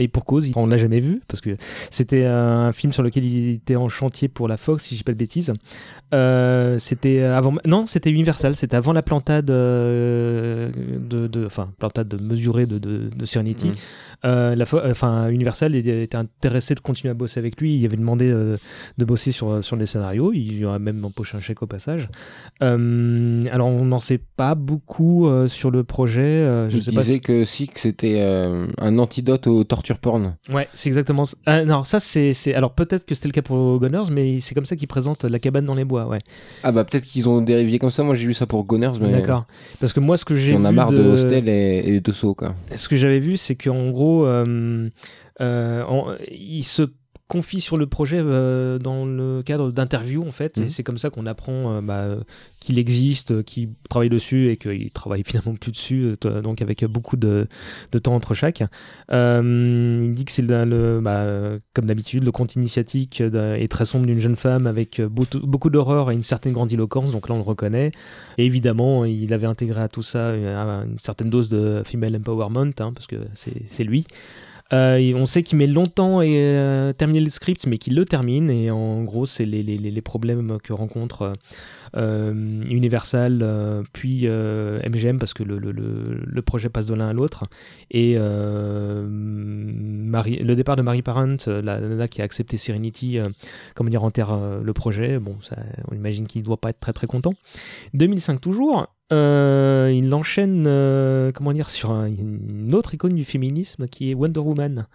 Et 0.00 0.08
pour 0.08 0.24
cause, 0.24 0.50
on 0.56 0.66
l'a 0.66 0.76
jamais 0.78 1.00
vu, 1.00 1.20
parce 1.28 1.40
que 1.40 1.56
c'était 1.90 2.24
un 2.24 2.72
film 2.72 2.92
sur 2.92 3.02
lequel 3.02 3.24
il 3.24 3.50
était 3.54 3.76
en 3.76 3.88
chantier 3.88 4.28
pour 4.28 4.48
la 4.48 4.56
Fox, 4.56 4.84
si 4.84 4.94
je 4.94 5.00
dis 5.00 5.04
pas 5.04 5.12
de 5.12 5.18
bêtises. 5.18 5.52
Euh, 6.12 6.78
c'était 6.78 7.22
avant, 7.22 7.54
non, 7.64 7.86
c'était 7.86 8.10
Universal, 8.10 8.56
c'était 8.56 8.76
avant 8.76 8.92
la 8.92 9.02
plantade 9.02 9.50
euh, 9.50 10.70
de, 10.98 11.26
de, 11.26 11.46
enfin, 11.46 11.70
plantade 11.78 12.20
mesurée 12.20 12.66
de, 12.66 12.78
de, 12.78 13.10
de 13.14 13.24
Serenity. 13.26 13.68
Mm. 13.68 13.74
Euh, 14.24 14.56
la, 14.56 14.64
enfin, 14.90 15.28
Universal 15.28 15.74
était 15.74 16.16
intéressé 16.16 16.74
de 16.74 16.80
continuer 16.80 17.10
à 17.10 17.14
bosser 17.14 17.38
avec 17.38 17.60
lui. 17.60 17.76
Il 17.76 17.84
avait 17.84 17.96
demandé 17.96 18.30
de 18.30 19.04
bosser 19.04 19.32
sur, 19.32 19.62
sur 19.62 19.76
les 19.76 19.86
scénarios. 19.86 20.32
Il 20.32 20.58
lui 20.58 20.66
a 20.66 20.78
même 20.78 21.04
empoché 21.04 21.36
un 21.36 21.40
chèque 21.40 21.62
au 21.62 21.66
passage. 21.66 22.08
Alors, 22.60 23.68
on 23.68 23.84
n'en 23.84 24.00
sait 24.00 24.20
pas 24.36 24.54
beaucoup 24.54 25.28
sur 25.46 25.70
le 25.70 25.84
projet. 25.84 26.68
je 26.70 26.76
Il 26.78 26.82
sais 26.82 26.92
pas 26.92 27.02
si- 27.04 27.20
que 27.20 27.44
si 27.44 27.68
que 27.68 27.78
c'était 27.80 28.20
un 28.20 28.98
antidote 28.98 29.46
au 29.46 29.64
porn. 29.98 30.36
Ouais, 30.48 30.68
c'est 30.74 30.88
exactement 30.88 31.24
ça. 31.24 31.36
Ah, 31.46 31.64
non, 31.64 31.84
ça, 31.84 31.98
c'est. 32.00 32.32
c'est- 32.32 32.54
Alors, 32.54 32.72
peut-être 32.74 33.04
que 33.04 33.14
c'était 33.14 33.28
le 33.28 33.32
cas 33.32 33.42
pour 33.42 33.78
Gunners, 33.80 34.10
mais 34.12 34.40
c'est 34.40 34.54
comme 34.54 34.64
ça 34.66 34.76
qu'ils 34.76 34.88
présentent 34.88 35.24
la 35.24 35.38
cabane 35.38 35.64
dans 35.64 35.74
les 35.74 35.84
bois. 35.84 36.06
Ouais, 36.06 36.20
Ah 36.62 36.72
bah 36.72 36.84
peut-être 36.84 37.04
qu'ils 37.04 37.28
ont 37.28 37.40
dérivé 37.40 37.78
comme 37.78 37.90
ça. 37.90 38.02
Moi 38.02 38.14
j'ai 38.14 38.26
vu 38.26 38.34
ça 38.34 38.46
pour 38.46 38.64
Gunners 38.66 38.92
mais 39.00 39.10
d'accord. 39.12 39.46
Parce 39.80 39.92
que 39.92 40.00
moi, 40.00 40.16
ce 40.16 40.24
que 40.24 40.36
j'ai 40.36 40.54
on 40.54 40.64
a 40.64 40.72
marre 40.72 40.92
de, 40.92 40.98
de 40.98 41.08
Hostel 41.08 41.48
et, 41.48 41.82
et 41.86 42.00
de 42.00 42.12
Saut 42.12 42.34
quoi. 42.34 42.54
ce 42.74 42.88
que 42.88 42.96
j'avais 42.96 43.20
vu, 43.20 43.36
c'est 43.36 43.54
qu'en 43.56 43.90
gros, 43.90 44.24
euh, 44.26 44.88
euh, 45.40 45.82
en- 45.84 46.14
il 46.30 46.62
se 46.62 46.82
confie 47.30 47.60
sur 47.60 47.76
le 47.76 47.86
projet 47.86 48.18
euh, 48.20 48.78
dans 48.80 49.06
le 49.06 49.42
cadre 49.44 49.70
d'interviews 49.70 50.26
en 50.26 50.32
fait, 50.32 50.58
Mhm. 50.58 50.64
et 50.64 50.68
c'est 50.68 50.82
comme 50.82 50.98
ça 50.98 51.10
qu'on 51.10 51.26
apprend 51.26 51.76
euh, 51.76 51.80
bah, 51.80 52.16
qu'il 52.58 52.78
existe, 52.78 53.44
qu'il 53.44 53.70
travaille 53.88 54.08
dessus 54.10 54.50
et 54.50 54.56
qu'il 54.56 54.90
travaille 55.00 55.22
finalement 55.24 55.54
plus 55.54 55.70
dessus, 55.70 56.12
euh, 56.26 56.42
donc 56.42 56.60
avec 56.60 56.84
beaucoup 56.84 57.16
de, 57.16 57.46
de 57.92 57.98
temps 58.00 58.14
entre 58.16 58.34
chaque. 58.34 58.64
Euh, 59.12 60.02
il 60.08 60.14
dit 60.14 60.24
que 60.24 60.32
c'est 60.32 60.42
le, 60.42 60.64
le- 60.64 61.00
bah, 61.00 61.24
comme 61.74 61.86
d'habitude 61.86 62.24
le 62.24 62.32
conte 62.32 62.56
initiatique 62.56 63.20
et 63.22 63.68
très 63.68 63.84
sombre 63.84 64.06
d'une 64.06 64.18
jeune 64.20 64.36
femme 64.36 64.66
avec 64.66 65.00
beaucoup, 65.00 65.70
d'horreur 65.70 66.10
et 66.10 66.14
une 66.14 66.22
certaine 66.22 66.52
grandiloquence, 66.52 67.12
donc 67.12 67.28
là 67.28 67.34
on 67.36 67.38
le 67.38 67.44
reconnaît. 67.44 67.92
Et 68.38 68.44
évidemment, 68.46 69.04
il 69.04 69.32
avait 69.32 69.46
intégré 69.46 69.80
à 69.80 69.88
tout 69.88 70.02
ça 70.02 70.34
une, 70.34 70.46
une 70.46 70.98
certaine 70.98 71.30
dose 71.30 71.48
de 71.48 71.82
female 71.84 72.16
empowerment, 72.16 72.72
hein, 72.80 72.92
parce 72.92 73.06
que 73.06 73.16
c'est 73.34 73.84
lui. 73.84 74.06
Euh, 74.72 75.12
on 75.16 75.26
sait 75.26 75.42
qu'il 75.42 75.58
met 75.58 75.66
longtemps 75.66 76.20
à 76.20 76.24
euh, 76.24 76.92
terminer 76.92 77.20
le 77.20 77.30
script, 77.30 77.66
mais 77.66 77.76
qu'il 77.78 77.96
le 77.96 78.04
termine. 78.04 78.50
Et 78.50 78.70
en 78.70 79.02
gros, 79.02 79.26
c'est 79.26 79.44
les, 79.44 80.00
problèmes 80.00 80.58
que 80.62 80.72
rencontre 80.72 81.34
euh, 81.96 82.32
Universal, 82.32 83.84
puis 83.92 84.26
MGM, 84.26 85.18
parce 85.18 85.34
que 85.34 85.42
le, 85.42 86.42
projet 86.42 86.68
passe 86.68 86.86
de 86.86 86.94
l'un 86.94 87.08
à 87.08 87.12
l'autre. 87.12 87.44
Et 87.90 88.14
le 88.14 89.04
départ 90.54 90.76
de 90.76 90.82
Marie 90.82 91.02
Parent, 91.02 91.36
la 91.46 91.80
nana 91.80 92.08
qui 92.08 92.20
a 92.22 92.24
accepté 92.24 92.56
Serenity, 92.56 93.18
comment 93.74 93.90
dire, 93.90 94.04
enterre 94.04 94.38
le 94.62 94.72
projet. 94.72 95.18
Bon, 95.18 95.36
on 95.90 95.94
imagine 95.94 96.26
qu'il 96.26 96.42
ne 96.42 96.46
doit 96.46 96.60
pas 96.60 96.70
être 96.70 96.80
très 96.80 96.92
très 96.92 97.06
content. 97.06 97.34
2005 97.94 98.40
toujours. 98.40 98.86
Euh, 99.12 99.92
il 99.92 100.12
enchaîne, 100.14 100.64
euh, 100.68 101.32
comment 101.32 101.52
dire, 101.52 101.68
sur 101.68 101.90
un- 101.90 102.06
une 102.06 102.74
autre 102.74 102.94
icône 102.94 103.14
du 103.14 103.24
féminisme 103.24 103.86
qui 103.88 104.10
est 104.10 104.14
Wonder 104.14 104.38
Woman. 104.40 104.86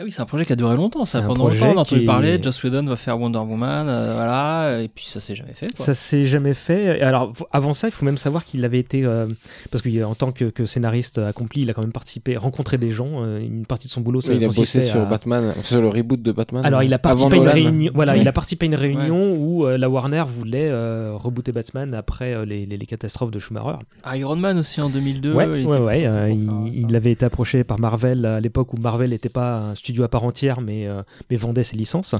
Ah 0.00 0.04
oui, 0.04 0.10
c'est 0.10 0.22
un 0.22 0.24
projet 0.24 0.46
qui 0.46 0.52
a 0.54 0.56
duré 0.56 0.76
longtemps, 0.76 1.04
ça. 1.04 1.18
C'est 1.18 1.24
un 1.24 1.28
Pendant 1.28 1.48
longtemps, 1.48 1.66
on 1.74 1.76
a 1.76 1.80
entendu 1.82 2.00
qui- 2.00 2.06
parler, 2.06 2.38
Joss 2.42 2.64
Whedon 2.64 2.84
va 2.86 2.96
faire 2.96 3.20
Wonder 3.20 3.38
Woman, 3.40 3.86
euh, 3.86 4.14
voilà, 4.14 4.80
et 4.82 4.88
puis 4.88 5.04
ça 5.04 5.20
s'est 5.20 5.34
jamais 5.34 5.52
fait. 5.52 5.74
Quoi. 5.76 5.84
Ça 5.84 5.92
s'est 5.94 6.24
jamais 6.24 6.54
fait. 6.54 7.02
Alors, 7.02 7.34
avant 7.52 7.74
ça, 7.74 7.88
il 7.88 7.90
faut 7.90 8.06
même 8.06 8.16
savoir 8.16 8.44
qu'il 8.46 8.64
avait 8.64 8.78
été. 8.78 9.04
euh, 9.04 9.26
parce 9.70 9.82
qu'en 9.82 10.14
tant 10.14 10.32
que, 10.32 10.46
que 10.46 10.64
scénariste 10.64 11.18
accompli, 11.18 11.62
il 11.62 11.70
a 11.70 11.74
quand 11.74 11.82
même 11.82 11.92
participé, 11.92 12.36
rencontré 12.38 12.78
des 12.78 12.90
gens. 12.90 13.08
euh, 13.24 13.40
une 13.40 13.66
partie 13.66 13.88
de 13.88 13.92
son 13.92 14.00
boulot, 14.00 14.22
ça 14.22 14.32
il 14.32 14.42
a 14.42 14.48
bossé 14.48 14.80
sur 14.80 15.02
à- 15.02 15.04
Batman, 15.04 15.52
sur 15.62 15.82
le 15.82 15.88
reboot 15.88 16.22
de 16.22 16.32
Batman. 16.32 16.64
Alors, 16.64 16.82
il 16.82 16.94
a 16.94 16.98
participé 16.98 17.34
à 17.36 17.38
une 17.38 17.48
réunion. 17.48 17.92
Voilà, 17.94 18.16
il 18.16 18.26
a 18.26 18.32
participé 18.32 18.64
à 18.64 18.68
une 18.68 18.74
réunion 18.76 19.34
où 19.36 19.66
euh, 19.66 19.76
la 19.76 19.90
Warner 19.90 20.24
voulait 20.26 20.68
euh, 20.70 21.12
rebooter 21.14 21.52
Batman 21.52 21.92
après 21.94 22.32
euh, 22.32 22.46
les, 22.46 22.64
les- 22.64 22.78
les 22.78 22.86
catastrophes 22.86 23.30
de 23.32 23.38
Schumacher. 23.38 23.76
Iron 24.14 24.36
Man 24.36 24.56
aussi 24.58 24.80
en 24.80 24.88
2002. 24.88 25.34
ouais, 25.34 25.60
il 25.60 25.66
ouais, 25.66 26.06
euh, 26.06 26.34
il 26.72 26.96
avait 26.96 27.12
été 27.12 27.26
approché 27.26 27.64
par 27.64 27.78
Marvel 27.78 28.24
à 28.24 28.40
l'époque 28.40 28.72
où 28.72 28.76
Marvel 28.78 29.10
n'était 29.10 29.28
pas 29.28 29.58
un 29.58 29.74
studio 29.74 29.89
studio 29.90 30.04
à 30.04 30.08
part 30.08 30.22
entière, 30.22 30.60
mais, 30.60 30.86
euh, 30.86 31.02
mais 31.30 31.36
vendait 31.36 31.64
ses 31.64 31.76
licences. 31.76 32.14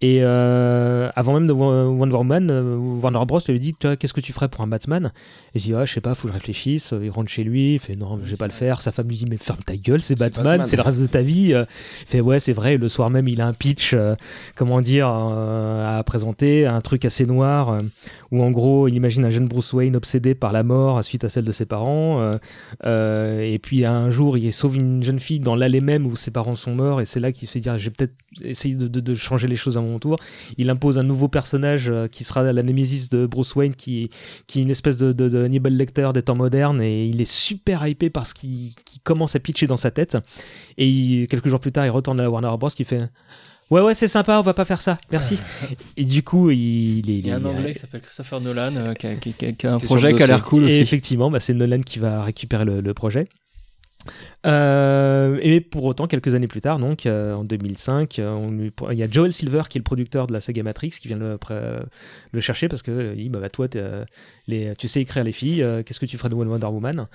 Et 0.00 0.18
euh, 0.22 1.10
avant 1.14 1.34
même 1.34 1.46
de 1.46 1.52
Wonder 1.52 2.16
Woman, 2.16 2.50
euh, 2.50 2.76
Warner 2.76 3.24
Bros. 3.24 3.40
lui 3.48 3.60
dit 3.60 3.74
Qu'est-ce 3.74 4.12
que 4.12 4.20
tu 4.20 4.32
ferais 4.32 4.48
pour 4.48 4.62
un 4.62 4.66
Batman? 4.66 5.12
Et 5.54 5.60
je 5.60 5.64
dis 5.66 5.74
ah, 5.74 5.84
Je 5.84 5.92
sais 5.92 6.00
pas, 6.00 6.16
faut 6.16 6.26
que 6.26 6.34
je 6.34 6.38
réfléchisse. 6.38 6.92
Il 7.00 7.10
rentre 7.10 7.30
chez 7.30 7.44
lui, 7.44 7.74
il 7.74 7.78
fait 7.78 7.94
Non, 7.94 8.18
je 8.24 8.30
vais 8.30 8.36
pas 8.36 8.48
le 8.48 8.52
faire. 8.52 8.80
Sa 8.80 8.90
femme 8.90 9.06
lui 9.06 9.16
dit 9.16 9.26
Mais 9.30 9.36
ferme 9.36 9.60
ta 9.64 9.76
gueule, 9.76 10.02
c'est 10.02 10.16
Batman, 10.16 10.64
c'est 10.64 10.74
le 10.74 10.82
rêve 10.82 11.00
de 11.00 11.06
ta 11.06 11.22
vie. 11.22 11.50
Il 11.50 11.66
fait 12.06 12.20
Ouais, 12.20 12.40
c'est 12.40 12.52
vrai. 12.52 12.76
Le 12.78 12.88
soir 12.88 13.10
même, 13.10 13.28
il 13.28 13.40
a 13.40 13.46
un 13.46 13.52
pitch, 13.52 13.94
comment 14.56 14.80
dire, 14.80 15.06
à 15.06 16.02
présenter, 16.04 16.66
un 16.66 16.80
truc 16.80 17.04
assez 17.04 17.24
noir, 17.24 17.78
où 18.32 18.42
en 18.42 18.50
gros, 18.50 18.88
il 18.88 18.94
imagine 18.94 19.24
un 19.24 19.30
jeune 19.30 19.46
Bruce 19.46 19.72
Wayne 19.72 19.94
obsédé 19.94 20.34
par 20.34 20.50
la 20.50 20.64
mort 20.64 21.04
suite 21.04 21.22
à 21.22 21.28
celle 21.28 21.44
de 21.44 21.52
ses 21.52 21.66
parents. 21.66 22.38
et 22.84 23.60
puis 23.62 23.84
un 23.84 24.10
jour, 24.10 24.36
il 24.36 24.52
sauve 24.52 24.76
une 24.76 25.04
jeune 25.04 25.20
fille 25.20 25.38
dans 25.38 25.54
l'allée 25.54 25.80
même 25.80 26.06
où 26.06 26.16
ses 26.16 26.32
parents 26.32 26.56
sont 26.56 26.74
morts. 26.74 27.00
Et 27.02 27.04
c'est 27.04 27.20
là 27.20 27.32
qu'il 27.32 27.46
se 27.48 27.52
fait 27.52 27.60
dire 27.60 27.76
Je 27.78 27.84
vais 27.84 27.90
peut-être 27.90 28.14
essayer 28.42 28.74
de, 28.74 28.86
de, 28.86 29.14
changer 29.14 29.48
les 29.48 29.56
choses 29.56 29.76
à 29.76 29.80
mon 29.80 29.98
tour. 29.98 30.18
Il 30.56 30.70
impose 30.70 30.98
un 30.98 31.02
nouveau 31.02 31.28
personnage 31.28 31.90
euh, 31.90 32.06
qui 32.06 32.24
sera 32.24 32.42
la 32.52 32.62
némésis 32.62 33.08
de 33.10 33.26
Bruce 33.26 33.54
Wayne, 33.54 33.74
qui, 33.74 34.10
qui 34.46 34.60
est 34.60 34.62
une 34.62 34.70
espèce 34.70 34.96
de, 34.98 35.12
de, 35.12 35.28
de 35.28 35.44
Hannibal 35.44 35.74
Lecter 35.74 36.10
des 36.14 36.22
temps 36.22 36.34
modernes, 36.34 36.80
et 36.80 37.06
il 37.06 37.20
est 37.20 37.30
super 37.30 37.86
hypé 37.86 38.10
parce 38.10 38.32
qu'il 38.32 38.72
commence 39.04 39.36
à 39.36 39.40
pitcher 39.40 39.66
dans 39.66 39.76
sa 39.76 39.90
tête. 39.90 40.16
Et 40.78 41.26
quelques 41.28 41.48
jours 41.48 41.60
plus 41.60 41.72
tard, 41.72 41.84
il 41.84 41.90
retourne 41.90 42.18
à 42.20 42.22
la 42.22 42.30
Warner 42.30 42.54
Bros. 42.58 42.70
qui 42.70 42.84
fait 42.84 43.08
Ouais, 43.70 43.80
ouais, 43.80 43.94
c'est 43.94 44.08
sympa, 44.08 44.38
on 44.38 44.42
va 44.42 44.52
pas 44.52 44.66
faire 44.66 44.82
ça, 44.82 44.98
merci. 45.10 45.40
et 45.96 46.04
du 46.04 46.22
coup, 46.22 46.50
il, 46.50 47.08
est. 47.08 47.18
Il 47.18 47.26
y 47.26 47.30
a 47.30 47.36
un 47.36 47.44
anglais 47.44 47.72
qui 47.72 47.78
s'appelle 47.78 48.02
Christopher 48.02 48.40
Nolan 48.42 48.76
euh, 48.76 48.92
qui, 48.92 49.08
a, 49.08 49.72
un 49.72 49.78
projet 49.78 50.12
qui 50.12 50.22
a 50.22 50.26
l'air 50.26 50.44
cool 50.44 50.64
aussi. 50.64 50.74
Et 50.74 50.80
effectivement, 50.80 51.30
bah, 51.30 51.40
c'est 51.40 51.54
Nolan 51.54 51.80
qui 51.80 51.98
va 51.98 52.22
récupérer 52.22 52.66
le 52.66 52.94
projet. 52.94 53.28
Euh, 54.46 55.38
et 55.42 55.60
pour 55.60 55.84
autant, 55.84 56.06
quelques 56.06 56.34
années 56.34 56.48
plus 56.48 56.60
tard, 56.60 56.78
donc 56.78 57.06
euh, 57.06 57.34
en 57.34 57.44
2005, 57.44 58.18
euh, 58.18 58.70
il 58.90 58.98
y 58.98 59.02
a 59.02 59.10
Joel 59.10 59.32
Silver 59.32 59.62
qui 59.68 59.78
est 59.78 59.80
le 59.80 59.84
producteur 59.84 60.26
de 60.26 60.32
la 60.32 60.40
saga 60.40 60.62
Matrix 60.62 60.90
qui 60.90 61.08
vient 61.08 61.16
le, 61.16 61.38
le 62.32 62.40
chercher 62.40 62.68
parce 62.68 62.82
que 62.82 63.14
il 63.16 63.22
dit 63.22 63.28
bah, 63.28 63.48
toi, 63.48 63.68
les, 64.48 64.74
tu 64.76 64.88
sais 64.88 65.00
écrire 65.00 65.24
les 65.24 65.32
filles, 65.32 65.64
qu'est-ce 65.84 66.00
que 66.00 66.06
tu 66.06 66.18
ferais 66.18 66.28
de 66.28 66.34
Wonder 66.34 66.66
Woman? 66.66 67.06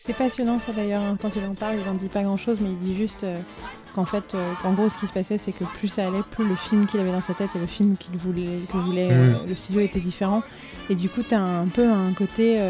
C'est 0.00 0.14
passionnant 0.14 0.60
ça 0.60 0.72
d'ailleurs, 0.72 1.02
hein, 1.02 1.18
quand 1.20 1.30
il 1.34 1.44
en 1.44 1.54
parle, 1.54 1.76
il 1.84 1.88
en 1.88 1.94
dit 1.94 2.06
pas 2.06 2.22
grand 2.22 2.36
chose, 2.36 2.58
mais 2.60 2.68
il 2.70 2.78
dit 2.78 2.96
juste 2.96 3.26
qu'en 3.94 4.04
fait, 4.04 4.24
en 4.62 4.72
gros, 4.72 4.88
ce 4.88 4.96
qui 4.96 5.08
se 5.08 5.12
passait, 5.12 5.38
c'est 5.38 5.50
que 5.50 5.64
plus 5.64 5.88
ça 5.88 6.06
allait, 6.06 6.22
plus 6.30 6.48
le 6.48 6.54
film 6.54 6.86
qu'il 6.86 7.00
avait 7.00 7.10
dans 7.10 7.20
sa 7.20 7.34
tête 7.34 7.50
et 7.56 7.58
le 7.58 7.66
film 7.66 7.96
qu'il 7.96 8.16
voulait, 8.16 8.58
que 8.70 8.76
voulait 8.76 9.10
mm. 9.10 9.48
le 9.48 9.54
studio 9.56 9.80
était 9.80 10.00
différent. 10.00 10.42
Et 10.88 10.94
du 10.94 11.08
coup, 11.08 11.22
tu 11.28 11.34
as 11.34 11.42
un 11.42 11.66
peu 11.66 11.90
un 11.90 12.12
côté 12.12 12.60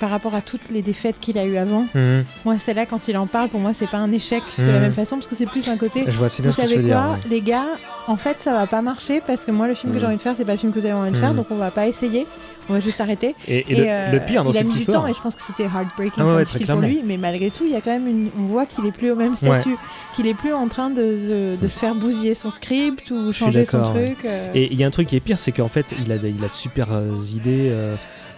par 0.00 0.10
rapport 0.10 0.34
à 0.34 0.40
toutes 0.40 0.70
les 0.70 0.82
défaites 0.82 1.20
qu'il 1.20 1.38
a 1.38 1.44
eues 1.44 1.58
avant. 1.58 1.86
Mhm. 1.94 2.24
Moi, 2.44 2.56
c'est 2.58 2.74
là 2.74 2.86
quand 2.86 3.06
il 3.06 3.16
en 3.16 3.26
parle, 3.26 3.50
pour 3.50 3.60
moi, 3.60 3.72
c'est 3.74 3.88
pas 3.88 3.98
un 3.98 4.10
échec 4.10 4.42
de 4.58 4.64
la 4.64 4.72
mhm. 4.72 4.80
même 4.80 4.92
façon 4.92 5.16
parce 5.16 5.28
que 5.28 5.34
c'est 5.34 5.46
plus 5.46 5.68
un 5.68 5.76
côté. 5.76 6.04
Je 6.08 6.18
vois 6.18 6.28
bien 6.28 6.50
vous 6.50 6.52
savez 6.52 6.82
quoi, 6.82 7.18
les 7.28 7.42
gars, 7.42 7.66
en 8.08 8.16
fait, 8.16 8.40
ça 8.40 8.52
va 8.52 8.66
pas 8.66 8.82
marcher 8.82 9.22
parce 9.24 9.44
que 9.44 9.52
moi, 9.52 9.68
le 9.68 9.74
film 9.74 9.92
que 9.92 9.98
j'ai 9.98 10.06
mhm. 10.06 10.08
envie 10.08 10.16
de 10.16 10.22
faire, 10.22 10.34
c'est 10.36 10.44
pas 10.44 10.52
le 10.52 10.58
film 10.58 10.72
que 10.72 10.80
vous 10.80 10.86
avez 10.86 10.94
envie 10.94 11.12
de 11.12 11.16
faire, 11.16 11.34
donc 11.34 11.46
on 11.50 11.56
va 11.56 11.70
pas 11.70 11.86
essayer. 11.86 12.26
On 12.68 12.74
va 12.74 12.80
juste 12.80 13.00
arrêter. 13.00 13.34
Et, 13.48 13.64
le, 13.68 13.84
euh, 13.88 14.20
pire 14.20 14.44
dans 14.44 14.50
il 14.50 14.58
cette 14.58 14.66
a 14.66 14.68
mis 14.68 14.76
du 14.76 14.84
temps 14.84 15.04
et 15.04 15.12
je 15.12 15.20
pense 15.20 15.34
que 15.34 15.42
c'était 15.42 15.64
heartbreaking 15.64 16.22
ah 16.22 16.72
pour 16.72 16.80
lui, 16.80 17.02
mais 17.04 17.16
malgré 17.16 17.50
tout, 17.50 17.64
il 17.64 17.72
y 17.72 17.74
a 17.74 17.80
quand 17.80 17.90
même 17.90 18.06
une... 18.06 18.30
on 18.38 18.44
voit 18.44 18.64
qu'il 18.64 18.86
est 18.86 18.92
plus 18.92 19.10
au 19.10 19.16
même 19.16 19.34
statut, 19.34 19.76
qu'il 20.14 20.28
est 20.28 20.34
plus 20.34 20.52
en 20.52 20.68
train 20.68 20.88
de, 20.88 21.56
de, 21.60 21.68
se 21.68 21.78
faire 21.78 21.96
bousiller 21.96 22.34
son 22.34 22.52
script 22.52 23.10
ou 23.10 23.32
changer 23.32 23.64
son 23.64 23.82
truc. 23.82 24.18
Euh. 24.24 24.52
Et 24.54 24.72
il 24.72 24.78
y 24.78 24.84
a 24.84 24.86
un 24.86 24.90
truc 24.90 25.08
qui 25.08 25.16
est 25.16 25.20
pire, 25.20 25.40
c'est 25.40 25.52
qu'en 25.52 25.68
fait, 25.68 25.94
il 26.04 26.12
a, 26.12 26.16
il 26.16 26.44
a 26.44 26.48
de 26.48 26.54
super 26.54 26.92
euh, 26.92 27.16
idées. 27.34 27.72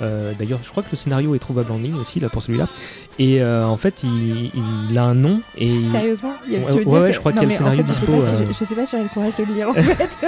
Euh, 0.03 0.33
d'ailleurs, 0.39 0.61
je 0.63 0.71
crois 0.71 0.83
que 0.83 0.91
le 0.91 0.97
scénario 0.97 1.35
est 1.35 1.39
trouvable 1.39 1.73
en 1.73 1.79
ligne 1.79 1.95
aussi 1.95 2.21
là 2.21 2.29
pour 2.29 2.43
celui-là. 2.43 2.69
Et 3.19 3.43
euh, 3.43 3.67
en 3.67 3.77
fait, 3.77 4.03
il, 4.05 4.99
a 4.99 5.05
un 5.05 5.15
nom. 5.15 5.41
Et 5.57 5.83
Sérieusement 5.83 6.33
il 6.47 6.55
y 6.55 6.57
a, 6.57 6.61
ouais, 6.61 6.85
ouais, 6.85 7.13
je 7.13 7.21
crois 7.21 7.33
qu'il 7.33 7.43
y 7.43 7.45
a 7.45 7.49
le 7.49 7.55
scénario 7.55 7.83
dispo. 7.83 8.13
Je 8.21 8.27
sais, 8.27 8.33
pas 8.33 8.53
si, 8.53 8.59
je 8.59 8.65
sais 8.65 8.75
pas 8.75 8.87
si 8.87 8.93
j'aurais 8.93 9.05
le 9.05 9.09
courage 9.09 9.33
de 9.39 9.45
le 9.45 9.55
lire 9.55 9.69
en 9.71 9.75
fait. 9.75 10.19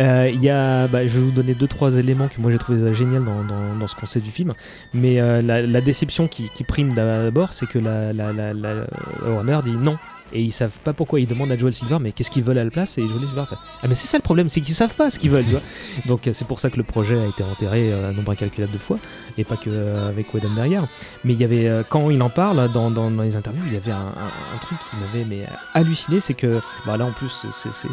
Euh, 0.00 0.30
il 0.32 0.42
y 0.42 0.50
a, 0.50 0.86
bah, 0.88 1.02
je 1.06 1.10
vais 1.10 1.20
vous 1.20 1.30
donner 1.30 1.54
deux 1.54 1.68
trois 1.68 1.96
éléments 1.96 2.28
que 2.28 2.40
moi 2.40 2.50
j'ai 2.50 2.58
trouvé 2.58 2.94
génial 2.94 3.24
dans, 3.24 3.44
dans, 3.44 3.74
dans, 3.78 3.86
ce 3.86 3.94
qu'on 3.94 4.06
sait 4.06 4.20
du 4.20 4.30
film. 4.30 4.54
Mais 4.94 5.16
la, 5.42 5.62
la, 5.62 5.80
déception 5.80 6.28
qui, 6.28 6.48
qui 6.54 6.64
prime 6.64 6.92
d'abord, 6.94 7.52
c'est 7.52 7.66
que 7.66 7.78
la, 7.78 8.12
la, 8.12 8.32
la, 8.32 8.86
Warner 9.26 9.60
dit 9.64 9.72
non 9.72 9.98
et 10.32 10.40
ils 10.40 10.52
savent 10.52 10.76
pas 10.84 10.92
pourquoi 10.92 11.20
ils 11.20 11.26
demandent 11.26 11.52
à 11.52 11.56
Joel 11.56 11.74
Silver 11.74 11.98
mais 12.00 12.12
qu'est-ce 12.12 12.30
qu'ils 12.30 12.42
veulent 12.42 12.58
à 12.58 12.64
la 12.64 12.70
place 12.70 12.98
et 12.98 13.06
Joel 13.06 13.26
Silver 13.26 13.44
fait 13.48 13.56
ah 13.82 13.86
mais 13.88 13.94
c'est 13.94 14.06
ça 14.06 14.18
le 14.18 14.22
problème 14.22 14.48
c'est 14.48 14.60
qu'ils 14.60 14.74
savent 14.74 14.94
pas 14.94 15.10
ce 15.10 15.18
qu'ils 15.18 15.30
veulent 15.30 15.44
tu 15.44 15.52
vois. 15.52 15.62
Donc 16.06 16.28
c'est 16.32 16.46
pour 16.46 16.60
ça 16.60 16.70
que 16.70 16.76
le 16.76 16.82
projet 16.82 17.18
a 17.18 17.26
été 17.26 17.42
enterré 17.42 17.92
euh, 17.92 18.10
un 18.10 18.12
nombre 18.12 18.32
incalculable 18.32 18.72
de 18.72 18.78
fois 18.78 18.98
et 19.38 19.44
pas 19.44 19.56
que 19.56 19.70
euh, 19.70 20.08
avec 20.08 20.32
Whedon 20.32 20.54
derrière. 20.54 20.86
Mais 21.24 21.32
il 21.32 21.40
y 21.40 21.44
avait 21.44 21.68
euh, 21.68 21.82
quand 21.88 22.10
il 22.10 22.20
en 22.22 22.28
parle 22.28 22.70
dans, 22.72 22.90
dans, 22.90 23.10
les 23.22 23.36
interviews 23.36 23.62
il 23.66 23.74
y 23.74 23.76
avait 23.76 23.92
un, 23.92 24.58
truc 24.60 24.78
qui 24.78 24.96
m'avait 24.96 25.26
mais 25.28 25.46
halluciné 25.74 26.20
c'est 26.20 26.34
que 26.34 26.60
bah 26.86 26.96
là 26.96 27.06
en 27.06 27.12
plus 27.12 27.46
c'est 27.52 27.88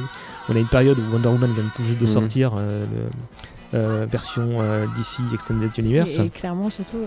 on 0.49 0.55
a 0.55 0.59
une 0.59 0.67
période 0.67 0.97
où 0.97 1.13
Wonder 1.13 1.29
Woman 1.29 1.51
vient 1.53 1.63
tout 1.75 1.83
juste 1.83 1.99
de 1.99 2.05
mhm. 2.05 2.11
sortir 2.11 2.53
version 3.71 4.59
DC 4.95 5.33
Extended 5.33 5.71
Universe. 5.77 6.19
Et, 6.19 6.29
clairement 6.29 6.69
surtout 6.69 6.99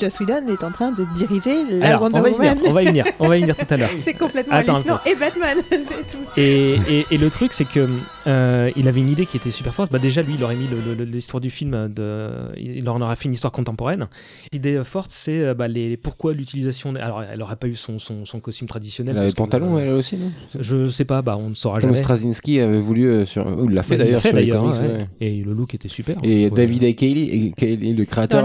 Joss 0.00 0.20
Whedon 0.20 0.46
est 0.48 0.62
en 0.62 0.70
train 0.70 0.92
de 0.92 1.04
diriger 1.14 1.64
la 1.70 1.88
Alors, 1.88 2.02
Wonder 2.02 2.18
on 2.18 2.22
va 2.22 2.30
Woman. 2.30 2.58
on 2.66 2.72
va 2.72 2.82
y 2.82 2.86
venir, 2.86 3.04
on 3.18 3.28
va 3.28 3.36
y 3.36 3.40
venir 3.40 3.56
tout 3.56 3.66
à 3.68 3.76
l'heure. 3.76 3.90
c'est 4.00 4.14
complètement 4.14 4.54
hallucinant. 4.54 5.00
Et 5.06 5.14
Batman, 5.16 5.58
c'est 5.70 6.08
tout. 6.08 6.18
Et, 6.36 6.78
et, 7.10 7.18
le 7.18 7.30
truc, 7.30 7.52
c'est 7.52 7.66
que 7.66 7.88
euh, 8.26 8.70
il 8.76 8.86
avait 8.86 9.00
une 9.00 9.08
idée 9.08 9.26
qui 9.26 9.36
était 9.36 9.50
super 9.50 9.74
forte. 9.74 9.90
Bah 9.90 9.98
déjà, 9.98 10.22
lui, 10.22 10.34
il 10.34 10.44
aurait 10.44 10.54
mis 10.54 10.68
l'histoire 11.04 11.40
du 11.40 11.50
film, 11.50 11.88
de, 11.88 12.30
il 12.56 12.88
en 12.88 13.00
aurait 13.00 13.16
fait 13.16 13.24
une 13.24 13.32
histoire 13.32 13.52
contemporaine. 13.52 14.06
L'idée 14.52 14.80
forte, 14.84 15.10
c'est 15.10 15.40
euh, 15.40 15.54
bah, 15.54 15.66
les, 15.66 15.96
pourquoi 15.96 16.32
l'utilisation. 16.32 16.94
Alors, 16.94 17.22
elle 17.22 17.42
aurait 17.42 17.56
pas 17.56 17.66
eu 17.66 17.74
son, 17.76 17.98
son, 17.98 18.24
son 18.24 18.40
costume 18.40 18.68
traditionnel. 18.68 19.16
Elle 19.16 19.22
avait 19.24 19.32
pantalon, 19.32 19.78
elle 19.78 19.88
aussi, 19.90 20.16
non? 20.16 20.30
Je 20.58 20.88
sais 20.88 21.04
pas, 21.04 21.22
bah, 21.22 21.36
on 21.36 21.50
ne 21.50 21.54
saura 21.54 21.80
jamais. 21.80 21.96
Straczynski 21.96 22.60
avait 22.60 22.78
voulu, 22.78 23.06
euh, 23.06 23.26
sur... 23.26 23.46
il 23.64 23.74
l'a 23.74 23.82
fait 23.82 23.96
d'ailleurs 23.96 24.20
sur 24.20 24.36
les 24.36 24.48
comics. 24.48 24.76
Et 25.20 25.42
le 25.42 25.52
look 25.52 25.74
était 25.74 25.88
super. 25.88 26.18
Et 26.22 26.50
David 26.50 26.84
A. 26.84 26.88
le 26.88 28.04
créateur, 28.04 28.44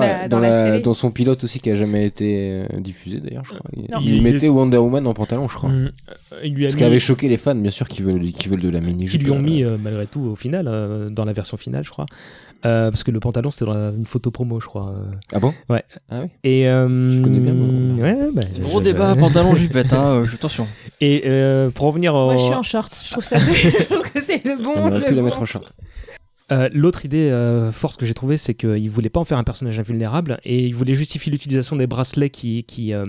dans 0.82 0.94
son 0.94 1.12
pilote 1.12 1.43
aussi 1.44 1.60
qui 1.60 1.70
a 1.70 1.76
jamais 1.76 2.06
été 2.06 2.50
euh, 2.52 2.80
diffusé 2.80 3.20
d'ailleurs, 3.20 3.44
je 3.46 3.54
crois. 3.54 4.02
Il, 4.02 4.22
mettait 4.22 4.50
Wonder 4.50 4.78
Woman 4.78 5.06
en 5.08 5.14
pantalon, 5.14 5.48
je 5.48 5.56
crois. 5.56 5.70
Mm. 5.70 5.92
Il 6.44 6.56
lui 6.56 6.66
a 6.66 6.70
Ce 6.70 6.78
qui 6.78 6.84
avait 6.84 7.00
choqué 7.00 7.28
les 7.28 7.38
fans, 7.38 7.56
bien 7.56 7.72
sûr, 7.72 7.88
qui 7.88 8.02
veulent, 8.02 8.32
qui 8.32 8.50
veulent 8.50 8.62
de 8.62 8.70
la 8.70 8.82
mini 8.82 9.06
Qui 9.06 9.18
lui 9.18 9.32
ont 9.32 9.40
mis, 9.40 9.64
euh, 9.64 9.78
malgré 9.82 10.08
tout, 10.08 10.22
au 10.22 10.36
final, 10.36 10.68
euh, 10.68 11.10
dans 11.10 11.26
la 11.26 11.34
version 11.34 11.58
finale, 11.58 11.84
je 11.84 11.92
crois. 11.92 12.06
parce 12.62 13.04
que 13.04 13.12
le 13.12 13.20
pantalon, 13.20 13.52
c'était 13.52 13.66
dans 13.66 13.96
une 13.96 14.06
photo 14.06 14.32
promo, 14.32 14.60
je 14.60 14.68
crois. 14.68 14.96
Ah 15.32 15.40
bon? 15.40 15.54
Ouais. 15.70 15.84
Ah 16.10 16.22
oui 16.22 16.30
Et. 16.44 16.64
je 16.64 17.22
connais 17.22 17.40
bien 17.40 17.54
mon... 17.54 18.02
ouais, 18.02 18.18
bah, 18.34 18.42
Gros 18.60 18.82
débat, 18.82 19.16
pantalon 19.16 19.56
jupette, 19.56 19.94
hein, 19.94 20.24
attention. 20.34 20.68
Et 21.02 21.24
pour 21.74 21.88
revenir 21.88 22.14
Moi, 22.14 22.38
je 22.38 22.44
suis 22.44 22.54
en 22.54 22.64
short. 22.64 22.98
Je 23.04 23.12
trouve 23.12 23.26
ça. 23.26 23.40
je 23.40 23.84
trouve 23.86 24.12
que 24.12 24.22
c'est 24.22 24.44
le 24.46 24.62
bon. 24.64 24.74
On 24.76 24.92
aurait 24.92 25.08
pu 25.08 25.16
la 25.16 25.22
mettre 25.22 25.42
en 25.42 25.46
short. 25.46 25.74
Euh, 26.54 26.70
l'autre 26.72 27.06
idée 27.06 27.30
euh, 27.30 27.72
forte 27.72 28.00
que 28.00 28.06
j'ai 28.06 28.14
trouvée, 28.14 28.38
c'est 28.38 28.54
qu'il 28.54 28.90
voulait 28.90 29.10
pas 29.10 29.20
en 29.20 29.26
faire 29.26 29.38
un 29.38 29.44
personnage 29.44 29.80
invulnérable 29.80 30.40
et 30.44 30.66
il 30.66 30.76
voulait 30.76 30.94
justifier 30.94 31.32
l'utilisation 31.32 31.76
des 31.76 31.88
bracelets 31.88 32.30
qui, 32.30 32.64
qui, 32.64 32.94
euh, 32.94 33.06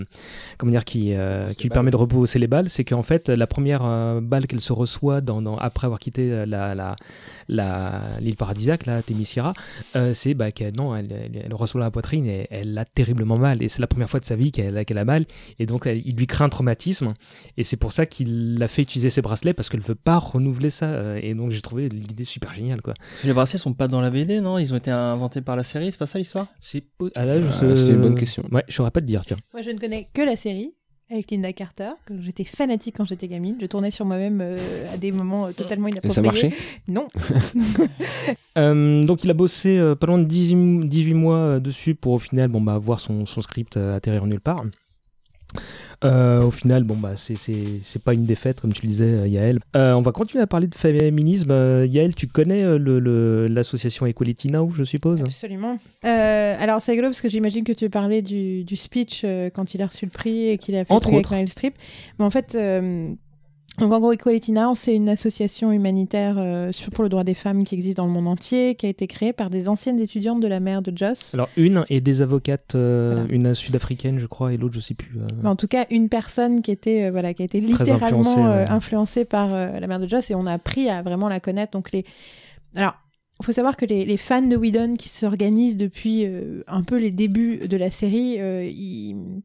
comment 0.57 0.71
dire, 0.73 0.85
qui, 0.85 1.13
qui 1.57 1.63
lui 1.65 1.71
permet 1.71 1.91
de 1.91 1.97
reposer 1.97 2.39
les 2.39 2.47
balles. 2.47 2.71
C'est 2.71 2.85
qu'en 2.85 3.03
fait, 3.03 3.29
la 3.29 3.47
première 3.47 3.83
balle 4.23 4.47
qu'elle 4.47 4.61
se 4.61 4.73
reçoit 4.73 5.21
dans, 5.21 5.57
après 5.57 5.87
avoir 5.87 6.01
quitté 6.01 6.47
la, 6.47 6.75
la, 6.75 6.97
la, 7.49 8.01
l'île 8.21 8.37
paradisiaque, 8.37 8.87
la 8.87 9.03
Témissira, 9.03 9.53
c'est 10.13 10.35
bah, 10.35 10.51
qu'elle 10.51 10.75
non, 10.75 10.97
elle, 10.97 11.31
elle, 11.45 11.55
reçoit 11.55 11.81
la 11.81 11.91
poitrine 11.91 12.27
et 12.27 12.47
elle 12.51 12.77
a 12.79 12.85
terriblement 12.85 13.39
mal. 13.39 13.63
Et 13.63 13.69
c'est 13.69 13.81
la 13.81 13.87
première 13.87 14.09
fois 14.09 14.21
de 14.21 14.25
sa 14.25 14.37
vie 14.37 14.53
qu'elle, 14.53 14.99
a 14.99 15.05
mal. 15.05 15.27
Et 15.59 15.67
donc, 15.67 15.87
il 15.87 16.17
lui 16.17 16.27
crée 16.27 16.45
un 16.45 16.49
traumatisme. 16.49 17.13
Et 17.57 17.65
c'est 17.65 17.77
pour 17.77 17.93
ça 17.93 18.07
qu'il 18.07 18.59
l'a 18.59 18.69
fait 18.69 18.83
utiliser 18.83 19.11
ses 19.11 19.23
bracelets 19.23 19.55
parce 19.55 19.69
qu'elle 19.69 19.81
veut 19.81 19.95
pas 19.95 20.19
renouveler 20.19 20.71
ça. 20.71 21.19
Et 21.21 21.35
donc, 21.35 21.51
j'ai 21.51 21.61
trouvé 21.61 21.89
l'idée 21.89 22.25
super 22.25 22.55
géniale. 22.55 22.81
Quoi 22.81 22.95
les 23.35 23.37
bracelets 23.37 23.59
sont 23.59 23.75
pas 23.75 23.89
dans 23.89 24.01
la 24.01 24.11
BD, 24.11 24.41
non? 24.41 24.59
Ils 24.59 24.73
ont 24.73 24.77
été 24.77 24.93
inventés 24.93 25.41
par 25.41 25.57
la 25.57 25.65
série, 25.65 25.91
c'est 25.91 25.99
pas 25.99 26.07
ça 26.07 26.19
l'histoire? 26.19 26.47
C'est 26.61 26.85
ah 27.17 27.27
là, 27.27 27.35
ah, 27.35 27.65
une 27.65 28.01
bonne 28.01 28.15
question. 28.15 28.45
Ouais, 28.53 28.63
je 28.69 28.75
saurais 28.75 28.93
pas 28.93 29.01
te 29.01 29.07
dire, 29.07 29.25
tiens. 29.27 29.39
Moi, 29.53 29.63
je 29.63 29.71
ne 29.71 29.79
connais 29.79 30.09
que 30.15 30.23
la 30.23 30.37
série 30.37 30.73
avec 31.11 31.31
Linda 31.33 31.53
Carter, 31.53 31.91
que 32.07 32.15
j'étais 32.21 32.45
fanatique 32.45 32.95
quand 32.97 33.05
j'étais 33.05 33.27
gamine. 33.27 33.57
Je 33.61 33.67
tournais 33.67 33.91
sur 33.91 34.07
moi-même 34.07 34.41
euh, 34.41 34.95
à 34.95 34.97
des 34.97 35.13
moments 35.13 35.47
euh, 35.47 35.53
totalement 35.53 35.89
inappropriés. 35.89 36.11
Et 36.11 36.15
ça 36.15 36.23
marchait? 36.23 36.53
Non. 36.89 37.09
Euh, 38.57 39.05
donc 39.05 39.25
il 39.25 39.31
a 39.31 39.35
bossé 39.35 39.95
pas 39.99 40.07
loin 40.07 40.17
de 40.17 40.27
18, 40.27 41.13
mois 41.13 41.59
dessus 41.59 41.97
pour 41.97 42.13
au 42.13 42.19
final 42.21 42.47
bon, 42.47 42.61
bah, 42.61 42.79
voir 42.79 43.01
son, 43.01 43.27
son 43.27 43.41
script 43.41 43.77
atterrir 43.77 44.27
nulle 44.27 44.41
part. 44.41 44.65
Euh, 46.05 46.43
au 46.43 46.51
final, 46.51 46.85
bon, 46.85 46.97
bah, 46.97 47.15
c'est 47.17 48.03
pas 48.05 48.15
une 48.15 48.25
défaite, 48.25 48.61
comme 48.61 48.73
tu 48.73 48.83
le 48.83 48.89
disais, 48.89 49.05
euh, 49.05 49.29
Yael. 49.29 49.61
Euh, 49.77 49.95
on 49.95 50.03
va 50.03 50.13
continuer 50.13 50.43
à 50.43 50.47
parler 50.47 50.67
de 50.67 50.75
féminisme. 50.75 51.51
Yael, 51.87 52.15
tu 52.15 52.27
connais 52.27 52.63
l'association 53.49 54.07
Equality 54.07 54.51
Now, 54.51 54.71
je 54.75 54.85
suppose? 54.85 55.23
Absolument. 55.23 55.79
alors, 56.03 56.83
c'est 56.83 56.93
rigolo 56.93 57.09
parce 57.09 57.21
que 57.21 57.29
j'imagine 57.29 57.65
que 57.65 57.73
tu 57.73 57.89
parlais 57.91 58.23
du, 58.23 58.65
du 58.65 58.77
speech 58.77 59.25
quand 59.55 59.75
il 59.75 59.83
a 59.83 59.87
reçu 59.87 60.05
le 60.05 60.11
prix 60.11 60.49
et 60.49 60.59
qu'il 60.59 60.77
a 60.77 60.85
fait 60.85 60.93
Entre 60.93 61.13
avec 61.13 61.31
Meryl 61.31 61.49
Streep. 61.49 61.75
Mais 62.19 62.25
en 62.25 62.31
fait, 62.31 62.57
Donc 63.79 63.93
en 63.93 63.99
gros, 63.99 64.13
Equality 64.13 64.53
Now, 64.53 64.75
c'est 64.77 64.95
une 64.95 65.09
association 65.09 65.73
humanitaire 65.73 66.37
euh, 66.39 66.71
pour 66.93 67.03
le 67.03 67.09
droit 67.11 67.25
des 67.25 67.35
femmes 67.35 67.65
qui 67.65 67.75
existe 67.75 67.97
dans 67.97 68.07
le 68.07 68.13
monde 68.13 68.29
entier, 68.29 68.77
qui 68.77 68.87
a 68.87 68.89
été 68.89 69.09
créée 69.09 69.33
par 69.33 69.51
des 69.51 69.69
anciennes 69.69 69.99
étudiantes 69.99 70.41
de 70.41 70.47
la 70.47 70.61
mère 70.61 70.81
de 70.81 70.97
Joss. 70.97 71.35
Alors 71.35 71.49
une 71.57 71.85
et 71.91 72.01
des 72.01 72.23
avocates, 72.23 72.77
euh, 72.77 73.15
Voilà. 73.23 73.35
une 73.35 73.55
sud-africaine 73.55 74.21
je 74.21 74.27
crois 74.27 74.53
et 74.53 74.57
l'autre 74.59 74.75
je 74.75 74.81
sais 74.81 74.95
plus. 74.95 75.19
euh. 75.19 75.47
En 75.49 75.57
tout 75.57 75.67
cas, 75.67 75.87
une 75.91 76.09
personne 76.09 76.63
qui 76.63 76.71
était, 76.71 77.05
euh, 77.07 77.11
voilà, 77.11 77.35
qui 77.35 77.43
a 77.43 77.47
été 77.47 77.61
littéralement 77.61 78.21
influencée, 78.21 78.41
euh, 78.41 78.67
influencée 78.69 79.25
par 79.25 79.49
la 79.49 79.87
mère 79.89 79.99
de 79.99 80.07
Joss 80.09 80.31
et 80.31 80.37
on 80.37 80.47
a 80.47 80.53
appris 80.53 80.89
à 80.89 81.03
vraiment 81.03 81.29
la 81.29 81.41
connaître. 81.41 81.73
Donc 81.73 81.91
les... 81.91 82.05
Alors, 82.77 82.95
il 83.41 83.45
faut 83.47 83.53
savoir 83.53 83.77
que 83.77 83.87
les, 83.87 84.05
les 84.05 84.17
fans 84.17 84.43
de 84.43 84.57
Whedon 84.57 84.95
qui 84.95 85.09
s'organisent 85.09 85.77
depuis 85.77 86.25
un 86.69 86.83
peu 86.85 86.97
les 86.97 87.11
débuts 87.11 87.67
de 87.67 87.77
la 87.77 87.91
série, 87.91 88.39
ils- 88.73 89.43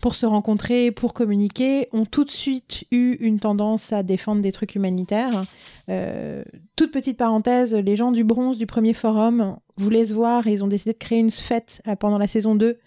pour 0.00 0.14
se 0.14 0.26
rencontrer, 0.26 0.90
pour 0.90 1.14
communiquer, 1.14 1.88
ont 1.92 2.04
tout 2.04 2.24
de 2.24 2.30
suite 2.30 2.84
eu 2.90 3.16
une 3.20 3.40
tendance 3.40 3.92
à 3.92 4.02
défendre 4.02 4.42
des 4.42 4.52
trucs 4.52 4.74
humanitaires. 4.74 5.44
Euh, 5.88 6.42
toute 6.76 6.92
petite 6.92 7.16
parenthèse, 7.16 7.74
les 7.74 7.96
gens 7.96 8.12
du 8.12 8.22
bronze 8.24 8.58
du 8.58 8.66
premier 8.66 8.92
forum 8.92 9.56
voulaient 9.76 10.06
se 10.06 10.14
voir 10.14 10.46
et 10.46 10.52
ils 10.52 10.62
ont 10.64 10.68
décidé 10.68 10.92
de 10.92 10.98
créer 10.98 11.18
une 11.18 11.30
fête 11.30 11.82
euh, 11.88 11.96
pendant 11.96 12.18
la 12.18 12.26
saison 12.28 12.54
2 12.54 12.78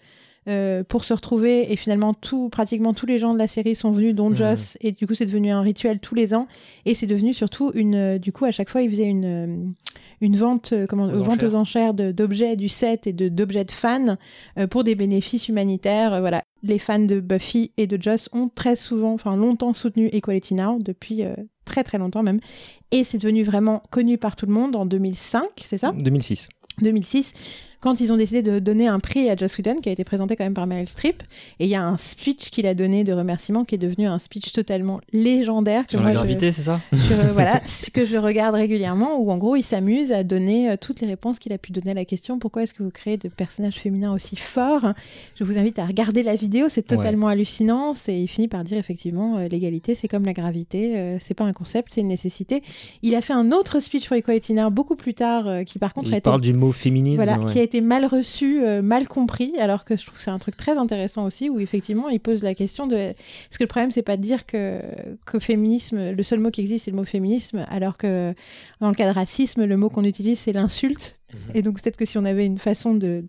euh, 0.48 0.82
pour 0.84 1.04
se 1.04 1.12
retrouver 1.12 1.70
et 1.70 1.76
finalement 1.76 2.14
tout, 2.14 2.48
pratiquement 2.48 2.94
tous 2.94 3.04
les 3.06 3.18
gens 3.18 3.34
de 3.34 3.38
la 3.38 3.46
série 3.46 3.74
sont 3.74 3.90
venus, 3.90 4.14
dont 4.14 4.30
Mhm. 4.30 4.36
Joss, 4.36 4.78
et 4.80 4.92
du 4.92 5.06
coup 5.06 5.14
c'est 5.14 5.26
devenu 5.26 5.50
un 5.50 5.60
rituel 5.60 5.98
tous 5.98 6.14
les 6.14 6.32
ans 6.32 6.46
et 6.86 6.94
c'est 6.94 7.06
devenu 7.06 7.34
surtout 7.34 7.72
une, 7.74 7.94
euh, 7.94 8.18
du 8.18 8.32
coup 8.32 8.46
à 8.46 8.50
chaque 8.50 8.70
fois 8.70 8.80
ils 8.80 8.90
faisaient 8.90 9.04
une, 9.04 9.74
une 10.20 10.36
vente, 10.36 10.72
euh, 10.72 10.86
comment, 10.86 11.04
Aux 11.04 11.22
vente 11.22 11.42
enchères. 11.42 11.48
aux 11.48 11.54
enchères 11.54 11.94
d'objets 11.94 12.56
du 12.56 12.68
set 12.68 13.06
et 13.06 13.12
d'objets 13.12 13.64
de, 13.64 13.72
fans 13.72 14.16
euh, 14.58 14.66
pour 14.66 14.84
des 14.84 14.94
bénéfices 14.94 15.48
humanitaires. 15.48 16.12
euh, 16.14 16.20
voilà, 16.20 16.42
les 16.62 16.78
fans 16.78 16.98
de 16.98 17.20
Buffy 17.20 17.72
et 17.76 17.86
de 17.86 18.00
Joss 18.00 18.28
ont 18.32 18.50
très 18.54 18.76
souvent, 18.76 19.12
enfin 19.12 19.36
longtemps 19.36 19.72
soutenu 19.72 20.08
Equality 20.12 20.54
Now 20.54 20.78
depuis 20.80 21.22
très 21.64 21.84
très 21.84 21.98
longtemps 21.98 22.22
même, 22.22 22.40
et 22.90 23.04
c'est 23.04 23.18
devenu 23.18 23.42
vraiment 23.42 23.82
connu 23.90 24.18
par 24.18 24.36
tout 24.36 24.46
le 24.46 24.52
monde 24.52 24.76
en 24.76 24.84
2005, 24.84 25.42
c'est 25.56 25.78
ça? 25.78 25.92
2006. 25.92 26.48
2006, 26.82 27.34
quand 27.80 28.00
ils 28.00 28.12
ont 28.12 28.16
décidé 28.16 28.42
de 28.42 28.58
donner 28.58 28.88
un 28.88 29.00
prix 29.00 29.28
à 29.30 29.36
Joss 29.36 29.56
Whedon, 29.58 29.76
qui 29.76 29.88
a 29.88 29.92
été 29.92 30.04
présenté 30.04 30.36
quand 30.36 30.44
même 30.44 30.54
par 30.54 30.66
Meryl 30.66 30.88
Streep. 30.88 31.22
Et 31.58 31.64
il 31.64 31.70
y 31.70 31.74
a 31.74 31.84
un 31.84 31.96
speech 31.96 32.50
qu'il 32.50 32.66
a 32.66 32.74
donné 32.74 33.04
de 33.04 33.12
remerciement 33.12 33.64
qui 33.64 33.74
est 33.74 33.78
devenu 33.78 34.06
un 34.06 34.18
speech 34.18 34.52
totalement 34.52 35.00
légendaire. 35.12 35.84
que 35.84 35.92
Sur 35.92 36.00
moi, 36.00 36.10
la 36.10 36.14
gravité, 36.14 36.52
c'est 36.52 36.62
ça? 36.62 36.80
euh, 36.92 36.96
voilà, 37.32 37.60
ce 37.66 37.90
que 37.90 38.04
je 38.04 38.16
regarde 38.16 38.54
régulièrement, 38.54 39.18
où 39.20 39.30
en 39.30 39.38
gros 39.38 39.56
il 39.56 39.62
s'amuse 39.62 40.12
à 40.12 40.24
donner 40.24 40.70
euh, 40.70 40.76
toutes 40.80 41.00
les 41.00 41.06
réponses 41.06 41.38
qu'il 41.38 41.52
a 41.52 41.58
pu 41.58 41.72
donner 41.72 41.92
à 41.92 41.94
la 41.94 42.04
question 42.04 42.38
pourquoi 42.38 42.62
est-ce 42.62 42.74
que 42.74 42.82
vous 42.82 42.90
créez 42.90 43.16
de 43.16 43.28
personnages 43.28 43.74
féminins 43.76 44.12
aussi 44.12 44.36
forts? 44.36 44.86
Je 45.34 45.44
vous 45.44 45.58
invite 45.58 45.78
à 45.78 45.86
regarder 45.86 46.22
la 46.22 46.34
vidéo, 46.34 46.68
c'est 46.68 46.82
totalement 46.82 47.28
hallucinant. 47.28 47.94
C'est, 47.94 48.20
il 48.20 48.28
finit 48.28 48.48
par 48.48 48.64
dire 48.64 48.78
effectivement 48.78 49.36
euh, 49.36 49.48
l'égalité 49.48 49.94
c'est 49.94 50.08
comme 50.08 50.24
la 50.24 50.32
gravité, 50.32 50.98
euh, 50.98 51.16
c'est 51.20 51.34
pas 51.34 51.44
un 51.44 51.52
concept, 51.52 51.92
c'est 51.92 52.00
une 52.00 52.08
nécessité. 52.08 52.62
Il 53.02 53.14
a 53.14 53.20
fait 53.20 53.32
un 53.32 53.52
autre 53.52 53.80
speech 53.80 54.08
pour 54.08 54.16
Equality 54.16 54.54
Now 54.54 54.70
beaucoup 54.70 54.96
plus 54.96 55.14
tard, 55.14 55.46
euh, 55.46 55.64
qui 55.64 55.78
par 55.78 55.94
contre 55.94 56.08
a 56.08 56.10
Il 56.10 56.14
été 56.14 56.22
parle 56.22 56.40
du 56.40 56.52
mot 56.52 56.72
féminisme. 56.72 57.16
voilà, 57.16 57.38
ouais. 57.38 57.46
qui 57.46 57.58
a 57.58 57.62
été 57.62 57.69
mal 57.80 58.04
reçu, 58.06 58.64
euh, 58.64 58.82
mal 58.82 59.06
compris, 59.06 59.52
alors 59.60 59.84
que 59.84 59.96
je 59.96 60.04
trouve 60.04 60.18
que 60.18 60.24
c'est 60.24 60.30
un 60.32 60.38
truc 60.40 60.56
très 60.56 60.76
intéressant 60.76 61.24
aussi, 61.24 61.48
où 61.48 61.60
effectivement 61.60 62.08
il 62.08 62.18
pose 62.18 62.42
la 62.42 62.54
question 62.54 62.86
de 62.88 62.96
est-ce 62.96 63.58
que 63.58 63.62
le 63.64 63.68
problème 63.68 63.92
c'est 63.92 64.02
pas 64.02 64.16
de 64.16 64.22
dire 64.22 64.46
que, 64.46 64.80
que 65.26 65.38
féminisme, 65.38 66.10
le 66.10 66.22
seul 66.24 66.40
mot 66.40 66.50
qui 66.50 66.60
existe 66.62 66.86
c'est 66.86 66.90
le 66.90 66.96
mot 66.96 67.04
féminisme, 67.04 67.64
alors 67.70 67.96
que 67.96 68.34
dans 68.80 68.88
le 68.88 68.94
cas 68.94 69.08
de 69.08 69.14
racisme, 69.14 69.64
le 69.64 69.76
mot 69.76 69.88
qu'on 69.90 70.04
utilise 70.04 70.40
c'est 70.40 70.52
l'insulte. 70.52 71.16
Mhm. 71.32 71.38
Et 71.54 71.62
donc 71.62 71.80
peut-être 71.80 71.96
que 71.96 72.04
si 72.04 72.18
on 72.18 72.24
avait 72.24 72.44
une 72.44 72.58
façon 72.58 72.92
de 72.92 73.22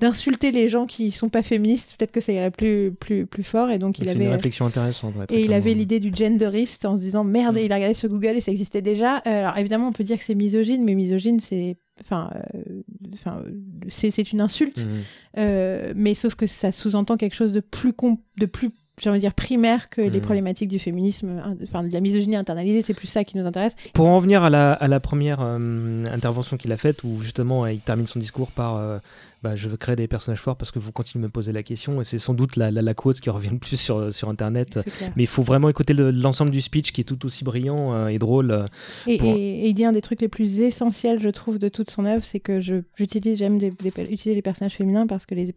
d'insulter 0.00 0.50
les 0.50 0.66
gens 0.68 0.86
qui 0.86 1.10
sont 1.12 1.28
pas 1.28 1.42
féministes, 1.42 1.94
peut-être 1.96 2.10
que 2.10 2.20
ça 2.20 2.32
irait 2.32 2.50
plus 2.50 2.92
plus 2.98 3.26
plus 3.26 3.44
fort. 3.44 3.70
Et 3.70 3.78
donc 3.78 3.98
il 4.00 4.06
C'est 4.06 4.14
une 4.14 4.22
avait 4.22 4.30
réflexion 4.34 4.66
intéressante. 4.66 5.14
ouais, 5.14 5.26
et 5.30 5.44
il 5.44 5.52
avait 5.52 5.74
l'idée 5.74 6.00
du 6.00 6.10
genderiste 6.12 6.84
en 6.84 6.96
se 6.96 7.02
disant 7.02 7.22
merde, 7.22 7.54
Mm. 7.54 7.58
il 7.64 7.72
a 7.72 7.76
regardé 7.76 7.94
sur 7.94 8.08
Google 8.08 8.36
et 8.36 8.40
ça 8.40 8.50
existait 8.50 8.82
déjà. 8.82 9.18
Euh, 9.18 9.40
alors 9.40 9.56
évidemment, 9.56 9.88
on 9.88 9.92
peut 9.92 10.02
dire 10.04 10.18
que 10.18 10.24
c'est 10.24 10.34
misogyne, 10.34 10.82
mais 10.84 10.94
misogyne, 10.94 11.38
c'est. 11.40 11.76
Enfin, 12.00 12.30
euh, 12.54 12.82
enfin, 13.12 13.42
c'est 13.88 14.32
une 14.32 14.40
insulte, 14.40 14.84
Mhm. 14.86 15.02
euh, 15.38 15.92
mais 15.96 16.14
sauf 16.14 16.34
que 16.34 16.46
ça 16.46 16.72
sous-entend 16.72 17.16
quelque 17.16 17.34
chose 17.34 17.52
de 17.52 17.60
plus, 17.60 17.92
de 18.38 18.46
plus 18.46 18.70
j'ai 19.00 19.10
envie 19.10 19.18
de 19.18 19.22
dire 19.24 19.34
primaire 19.34 19.88
que 19.90 20.00
les 20.00 20.18
Mm. 20.18 20.22
problématiques 20.22 20.68
du 20.68 20.78
féminisme, 20.78 21.42
enfin 21.64 21.82
de 21.84 21.92
la 21.92 22.00
misogynie 22.00 22.36
internalisée, 22.36 22.82
c'est 22.82 22.94
plus 22.94 23.06
ça 23.08 23.24
qui 23.24 23.36
nous 23.36 23.46
intéresse. 23.46 23.74
Pour 23.94 24.08
en 24.08 24.18
venir 24.18 24.42
à 24.42 24.50
la, 24.50 24.72
à 24.72 24.88
la 24.88 25.00
première 25.00 25.38
euh, 25.40 26.04
intervention 26.12 26.56
qu'il 26.56 26.72
a 26.72 26.76
faite, 26.76 27.04
où 27.04 27.20
justement 27.20 27.66
il 27.66 27.80
termine 27.80 28.06
son 28.06 28.18
discours 28.18 28.50
par 28.52 28.76
euh, 28.76 28.98
bah, 29.42 29.54
Je 29.56 29.68
veux 29.68 29.76
créer 29.76 29.94
des 29.96 30.08
personnages 30.08 30.40
forts 30.40 30.56
parce 30.56 30.70
que 30.72 30.78
vous 30.78 30.90
continuez 30.92 31.22
de 31.22 31.28
me 31.28 31.32
poser 31.32 31.52
la 31.52 31.62
question, 31.62 32.00
et 32.00 32.04
c'est 32.04 32.18
sans 32.18 32.34
doute 32.34 32.56
la, 32.56 32.70
la, 32.70 32.82
la 32.82 32.94
quote 32.94 33.20
qui 33.20 33.30
revient 33.30 33.50
le 33.52 33.58
plus 33.58 33.76
sur, 33.76 34.12
sur 34.12 34.28
Internet. 34.28 34.80
Mais 35.16 35.22
il 35.24 35.26
faut 35.28 35.42
vraiment 35.42 35.68
écouter 35.68 35.94
le- 35.94 36.10
l'ensemble 36.10 36.50
du 36.50 36.60
speech 36.60 36.92
qui 36.92 37.02
est 37.02 37.04
tout 37.04 37.24
aussi 37.26 37.44
brillant 37.44 37.92
euh, 37.94 38.08
et 38.08 38.18
drôle. 38.18 38.66
Et, 39.06 39.18
pour- 39.18 39.28
et- 39.36 39.60
et 39.60 39.68
il 39.68 39.74
dit 39.74 39.84
un 39.84 39.92
des 39.92 40.02
trucs 40.02 40.20
les 40.20 40.28
plus 40.28 40.60
essentiels, 40.60 41.20
je 41.20 41.28
trouve, 41.28 41.58
de 41.58 41.68
toute 41.68 41.90
son 41.90 42.04
œuvre, 42.04 42.24
c'est 42.24 42.40
que 42.40 42.60
j'utilise, 42.96 43.38
j'aime 43.38 43.56
utiliser 43.58 44.34
les 44.34 44.42
personnages 44.42 44.74
féminins 44.74 45.06
parce 45.06 45.24
que 45.26 45.34
les, 45.34 45.54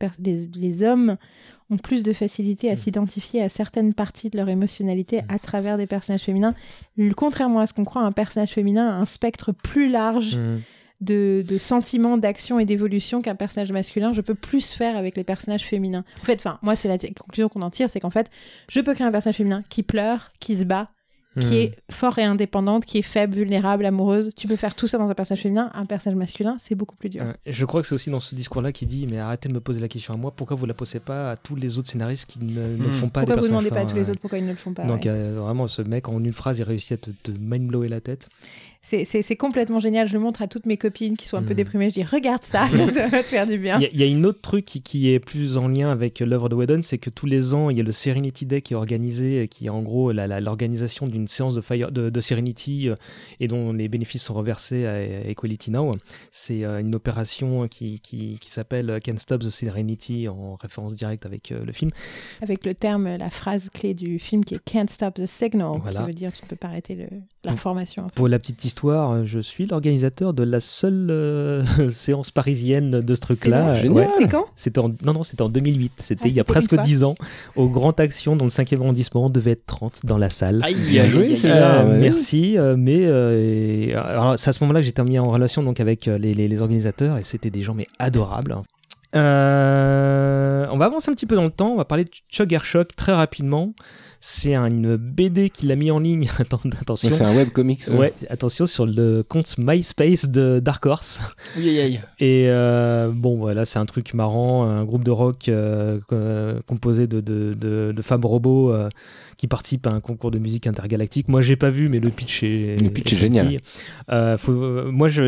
les 0.59 0.83
hommes 0.83 1.17
ont 1.71 1.77
plus 1.77 2.03
de 2.03 2.13
facilité 2.13 2.69
à 2.69 2.73
Mm. 2.73 2.77
s'identifier 2.77 3.41
à 3.41 3.49
certaines 3.49 3.93
parties 3.93 4.29
de 4.29 4.37
leur 4.37 4.49
émotionnalité 4.49 5.21
Mm. 5.21 5.25
à 5.29 5.39
travers 5.39 5.77
des 5.77 5.87
personnages 5.87 6.21
féminins. 6.23 6.53
Contrairement 7.15 7.59
à 7.59 7.67
ce 7.67 7.73
qu'on 7.73 7.85
croit, 7.85 8.01
un 8.03 8.11
personnage 8.11 8.51
féminin 8.51 8.89
a 8.89 8.93
un 8.95 9.05
spectre 9.05 9.51
plus 9.51 9.89
large 9.89 10.35
Mhm. 10.37 10.61
de, 11.01 11.43
de 11.47 11.57
sentiments, 11.57 12.17
d'action 12.17 12.59
et 12.59 12.65
d'évolution 12.65 13.21
qu'un 13.23 13.33
personnage 13.35 13.71
masculin. 13.71 14.13
Je 14.13 14.21
peux 14.21 14.35
plus 14.35 14.71
faire 14.73 14.95
avec 14.97 15.17
les 15.17 15.23
personnages 15.23 15.65
féminins. 15.65 16.03
En 16.21 16.25
fait, 16.25 16.35
enfin, 16.35 16.59
moi, 16.61 16.75
c'est 16.75 16.87
la 16.87 16.97
conclusion 16.99 17.49
qu'on 17.49 17.63
en 17.63 17.71
tire, 17.71 17.89
c'est 17.89 17.99
qu'en 17.99 18.11
fait, 18.11 18.29
je 18.69 18.79
peux 18.81 18.93
créer 18.93 19.07
un 19.07 19.11
personnage 19.11 19.37
féminin 19.37 19.63
qui 19.69 19.81
pleure, 19.81 20.31
qui 20.39 20.55
se 20.55 20.63
bat, 20.63 20.91
qui 21.39 21.45
Mhm. 21.47 21.53
est 21.53 21.75
fort 21.89 22.19
et 22.19 22.23
indépendante, 22.23 22.83
qui 22.83 22.97
est 22.97 23.01
faible, 23.03 23.35
vulnérable, 23.35 23.85
amoureuse. 23.85 24.31
Tu 24.35 24.47
peux 24.49 24.57
faire 24.57 24.75
tout 24.75 24.87
ça 24.87 24.97
dans 24.97 25.09
un 25.09 25.13
personnage 25.13 25.43
féminin. 25.43 25.71
Un 25.73 25.85
personnage 25.85 26.17
masculin, 26.17 26.55
c'est 26.59 26.75
beaucoup 26.75 26.97
plus 26.97 27.07
dur. 27.09 27.23
Je 27.45 27.65
crois 27.65 27.81
que 27.81 27.87
c'est 27.87 27.95
aussi 27.95 28.09
dans 28.09 28.19
ce 28.19 28.35
discours-là 28.35 28.71
qu'il 28.73 28.89
dit 28.89 29.07
Mais 29.09 29.17
arrêtez 29.17 29.47
de 29.47 29.53
me 29.53 29.61
poser 29.61 29.79
la 29.79 29.87
question 29.87 30.13
à 30.13 30.17
moi, 30.17 30.31
pourquoi 30.31 30.57
vous 30.57 30.65
la 30.65 30.73
posez 30.73 30.99
pas 30.99 31.31
à 31.31 31.37
tous 31.37 31.55
les 31.55 31.77
autres 31.77 31.89
scénaristes 31.89 32.29
qui 32.29 32.39
ne, 32.39 32.75
ne 32.75 32.85
Mhm. 32.87 32.91
font 32.91 33.07
pas 33.09 33.21
Pourquoi 33.21 33.35
des 33.37 33.41
vous 33.43 33.47
demandez 33.47 33.69
pas 33.69 33.79
à 33.79 33.85
tous 33.85 33.95
les 33.95 34.09
autres 34.09 34.19
pourquoi 34.19 34.39
ils 34.39 34.45
ne 34.45 34.51
le 34.51 34.57
font 34.57 34.73
pas 34.73 34.83
Donc 34.83 35.03
ouais. 35.03 35.09
euh, 35.09 35.39
vraiment, 35.39 35.67
ce 35.67 35.81
mec, 35.81 36.09
en 36.09 36.21
une 36.23 36.33
phrase, 36.33 36.59
il 36.59 36.63
réussit 36.63 36.91
à 36.93 36.97
te, 36.97 37.09
te 37.11 37.31
mind-blower 37.31 37.87
la 37.87 38.01
tête. 38.01 38.27
C'est- 38.83 39.35
complètement 39.35 39.79
génial. 39.79 40.07
Je 40.07 40.13
le 40.13 40.19
montre 40.19 40.41
à 40.41 40.47
toutes 40.47 40.65
mes 40.65 40.75
copines 40.77 41.15
qui 41.15 41.25
sont 41.27 41.37
un 41.37 41.43
peu 41.43 41.49
Mhm. 41.51 41.55
déprimées. 41.55 41.89
Je 41.89 41.95
dis 41.95 42.03
regarde 42.03 42.43
ça, 42.43 42.67
ça 42.93 43.07
va 43.07 43.21
te 43.23 43.27
faire 43.27 43.45
du 43.47 43.57
bien. 43.57 43.77
Il 43.77 43.83
y, 43.83 43.85
a- 43.85 43.89
il 43.93 43.99
y 43.99 44.03
a 44.03 44.05
une 44.07 44.25
autre 44.25 44.41
truc 44.41 44.65
qui, 44.65 44.81
qui 44.81 45.09
est 45.11 45.19
plus 45.19 45.57
en 45.57 45.67
lien 45.67 45.91
avec 45.91 46.19
l'œuvre 46.19 46.49
de 46.49 46.55
Whedon, 46.55 46.81
c'est 46.81 46.97
que 46.97 47.09
tous 47.09 47.25
les 47.27 47.53
ans, 47.53 47.69
il 47.69 47.77
y 47.77 47.79
a 47.79 47.83
le 47.83 47.91
Serenity 47.91 48.45
Day 48.45 48.61
qui 48.61 48.73
est 48.73 48.75
organisé, 48.75 49.47
qui 49.47 49.67
est 49.67 49.69
en 49.69 49.81
gros 49.83 50.11
l'organisation 50.11 51.07
d'une 51.07 51.27
séance 51.27 51.55
de, 51.55 51.61
Fire, 51.61 51.91
de, 51.91 52.09
de 52.09 52.21
Serenity 52.21 52.89
euh, 52.89 52.95
et 53.39 53.47
dont 53.47 53.71
les 53.71 53.87
bénéfices 53.87 54.23
sont 54.23 54.33
reversés 54.33 54.85
à, 54.85 55.29
Equality 55.29 55.71
Now. 55.71 55.93
C'est 56.31 56.63
euh, 56.63 56.79
une 56.79 56.95
opération 56.95 57.67
qui, 57.67 57.99
qui, 57.99 58.37
qui 58.39 58.49
s'appelle 58.49 58.99
Can't 59.03 59.17
Stop 59.19 59.41
the 59.41 59.49
Serenity 59.49 60.27
en 60.27 60.55
référence 60.55 60.95
directe 60.95 61.25
avec 61.25 61.51
euh, 61.51 61.63
le 61.63 61.71
film. 61.71 61.91
Avec 62.41 62.65
le 62.65 62.73
terme, 62.73 63.15
la 63.17 63.29
phrase 63.29 63.69
clé 63.69 63.93
du 63.93 64.17
film 64.19 64.43
qui 64.43 64.55
est 64.55 64.59
Can't 64.65 64.87
stop 64.89 65.15
the 65.15 65.25
signal, 65.27 65.77
Voilà. 65.81 66.01
qui 66.01 66.07
veut 66.07 66.13
dire 66.13 66.31
tu 66.31 66.43
ne 66.43 66.47
peux 66.49 66.55
pas 66.55 66.67
arrêter 66.67 66.95
le- 66.95 67.07
l'information. 67.45 68.03
en 68.03 68.09
fait. 68.09 68.15
Pour 68.15 68.27
la 68.27 68.37
petite 68.39 68.63
histoire, 68.65 69.11
euh, 69.11 69.21
je 69.25 69.39
suis 69.39 69.65
l'organisateur 69.65 70.33
de 70.33 70.43
la 70.43 70.59
seule 70.59 71.07
euh, 71.09 71.63
séance 71.89 72.31
parisienne 72.31 72.91
de 72.91 73.15
ce 73.15 73.21
truc-là. 73.21 73.77
C'est 73.79 74.27
quand? 74.29 74.45
C'était 74.55 74.79
en, 74.79 74.89
non, 75.03 75.13
non, 75.13 75.23
c'était 75.23 75.41
en 75.41 75.49
2008. 75.49 75.91
C'était 75.97 76.21
Ah, 76.23 76.27
il 76.27 76.33
y 76.33 76.39
a 76.39 76.43
c'était 76.43 76.51
presque 76.53 76.71
une 76.73 76.77
fois. 76.77 76.85
10 76.85 77.03
ans. 77.03 77.15
Au 77.55 77.67
Grand 77.67 77.99
Action, 77.99 78.35
dans 78.35 78.45
le 78.45 78.51
5e 78.51 78.75
arrondissement, 78.81 79.25
on 79.25 79.29
devait 79.29 79.51
être 79.51 79.65
30 79.65 80.01
dans 80.05 80.17
la 80.17 80.29
salle. 80.29 80.61
Aïe, 80.63 80.75
Bien 80.75 81.03
aïe, 81.03 81.09
joué, 81.09 81.21
aïe, 81.23 81.29
aïe. 81.31 81.37
César. 81.37 81.79
Euh, 81.85 81.89
ouais. 81.89 81.99
Merci, 81.99 82.57
euh, 82.57 82.75
mais 82.77 83.05
euh, 83.05 84.35
c'est 84.37 84.49
à 84.49 84.53
ce 84.53 84.63
moment-là 84.63 84.79
que 84.81 84.85
j'étais 84.85 85.03
mis 85.03 85.17
en 85.19 85.29
relation 85.31 85.63
donc 85.63 85.79
avec 85.79 86.07
euh, 86.07 86.17
les, 86.17 86.33
les- 86.33 86.47
les 86.47 86.61
organisateurs 86.61 87.17
et 87.17 87.23
c'était 87.23 87.49
des 87.49 87.63
gens 87.63 87.73
mais 87.73 87.87
adorables. 87.99 88.55
Euh, 89.15 90.67
on 90.71 90.77
va 90.77 90.85
avancer 90.85 91.11
un 91.11 91.13
petit 91.15 91.25
peu 91.25 91.35
dans 91.35 91.43
le 91.43 91.49
temps. 91.51 91.69
On 91.73 91.77
va 91.77 91.85
parler 91.85 92.05
de 92.05 92.09
Chuck 92.29 92.53
Shock 92.63 92.95
très 92.95 93.11
rapidement. 93.13 93.73
C'est 94.23 94.53
un- 94.53 94.67
une 94.69 94.97
BD 94.97 95.49
qu'il 95.49 95.71
a 95.71 95.75
mis 95.75 95.89
en 95.89 95.97
ligne. 95.97 96.27
Attention. 96.79 97.09
C'est 97.11 97.23
un 97.23 97.35
webcomics. 97.35 97.87
ouais. 97.87 97.97
Ouais, 97.97 98.13
attention 98.29 98.67
sur 98.67 98.85
le 98.85 99.23
compte 99.27 99.55
MySpace 99.57 100.29
de 100.29 100.59
Dark 100.63 100.85
Horse. 100.85 101.19
Oui, 101.57 101.69
aïe, 101.69 101.79
aïe. 101.81 102.01
Et 102.19 102.45
euh, 102.49 103.09
bon, 103.11 103.35
voilà, 103.37 103.65
c'est 103.65 103.79
un 103.79 103.85
truc 103.87 104.13
marrant, 104.13 104.63
un 104.63 104.83
groupe 104.85 105.03
de 105.03 105.09
rock 105.11 105.49
euh, 105.49 105.99
composé 106.67 107.07
de, 107.07 107.19
de, 107.21 107.53
de- 107.53 107.93
de 107.95 108.01
femmes 108.03 108.23
robots 108.25 108.71
euh, 108.71 108.89
qui 109.37 109.47
participent 109.47 109.87
à 109.87 109.91
un 109.91 109.99
concours 110.01 110.29
de 110.29 110.37
musique 110.37 110.67
intergalactique. 110.67 111.27
Moi, 111.27 111.41
j'ai 111.41 111.55
pas 111.55 111.71
vu, 111.71 111.89
mais 111.89 111.99
le 111.99 112.09
pitch 112.11 112.43
est, 112.43 112.77
Le 112.79 112.89
pitch 112.91 113.13
est 113.13 113.17
génial. 113.17 113.57
Euh, 114.11 114.37
faut- 114.37 114.51
euh, 114.51 114.91
moi, 114.91 115.07
je, 115.09 115.21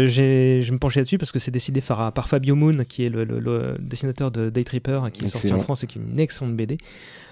me 0.71 0.77
penchais 0.77 0.99
là-dessus 0.99 1.17
parce 1.17 1.31
que 1.31 1.39
c'est 1.39 1.49
décidé 1.51 1.81
par, 1.81 2.11
par 2.13 2.29
Fabio 2.29 2.55
Moon, 2.55 2.83
qui 2.87 3.05
est 3.05 3.09
le, 3.09 3.23
le- 3.23 3.39
le 3.39 3.75
dessinateur 3.79 4.29
de 4.29 4.51
Day 4.51 4.63
Tripper, 4.63 5.01
qui 5.11 5.25
est 5.25 5.27
sorti 5.29 5.51
en. 5.51 5.59
France 5.59 5.83
et 5.83 5.87
qui 5.87 5.97
est 5.97 6.01
une 6.01 6.19
excellente 6.19 6.55
BD. 6.55 6.77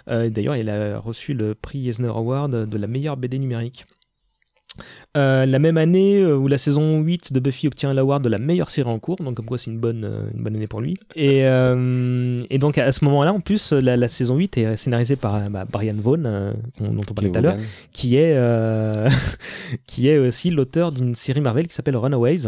Euh, 0.09 0.29
D'ailleurs, 0.29 0.55
il 0.55 0.69
a 0.69 0.99
reçu 0.99 1.33
le 1.33 1.55
prix 1.55 1.87
Eisner 1.89 2.07
Award 2.09 2.69
de 2.69 2.77
la 2.77 2.87
meilleure 2.87 3.17
BD 3.17 3.39
numérique. 3.39 3.85
Euh, 5.17 5.45
la 5.45 5.59
même 5.59 5.75
année 5.75 6.21
euh, 6.21 6.37
où 6.37 6.47
la 6.47 6.57
saison 6.57 7.01
8 7.01 7.33
de 7.33 7.41
Buffy 7.41 7.67
obtient 7.67 7.93
l'award 7.93 8.23
de 8.23 8.29
la 8.29 8.37
meilleure 8.37 8.69
série 8.69 8.87
en 8.89 8.99
cours, 8.99 9.17
donc 9.17 9.35
comme 9.35 9.45
quoi 9.45 9.57
c'est 9.57 9.69
une 9.69 9.79
bonne, 9.79 10.05
euh, 10.05 10.29
une 10.33 10.41
bonne 10.43 10.55
année 10.55 10.67
pour 10.67 10.79
lui. 10.79 10.97
Et, 11.13 11.39
et 11.41 12.57
donc 12.57 12.77
à 12.77 12.91
ce 12.93 13.03
moment-là, 13.03 13.33
en 13.33 13.41
plus, 13.41 13.73
la, 13.73 13.97
la 13.97 14.07
saison 14.07 14.37
8 14.37 14.57
est 14.57 14.77
scénarisée 14.77 15.17
par 15.17 15.49
bah, 15.49 15.65
Brian 15.69 15.95
Vaughn, 15.97 16.53
qu'on- 16.77 16.93
dont 16.93 17.01
on 17.09 17.13
parlait 17.13 17.29
tout 17.31 17.37
à 17.39 17.41
l'heure, 17.41 17.57
qui 17.91 18.15
est, 18.15 18.33
qui 19.87 20.07
est 20.07 20.17
aussi 20.17 20.49
l'auteur 20.51 20.93
d'une 20.93 21.15
série 21.15 21.41
Marvel 21.41 21.67
qui 21.67 21.73
s'appelle 21.73 21.97
Runaways. 21.97 22.47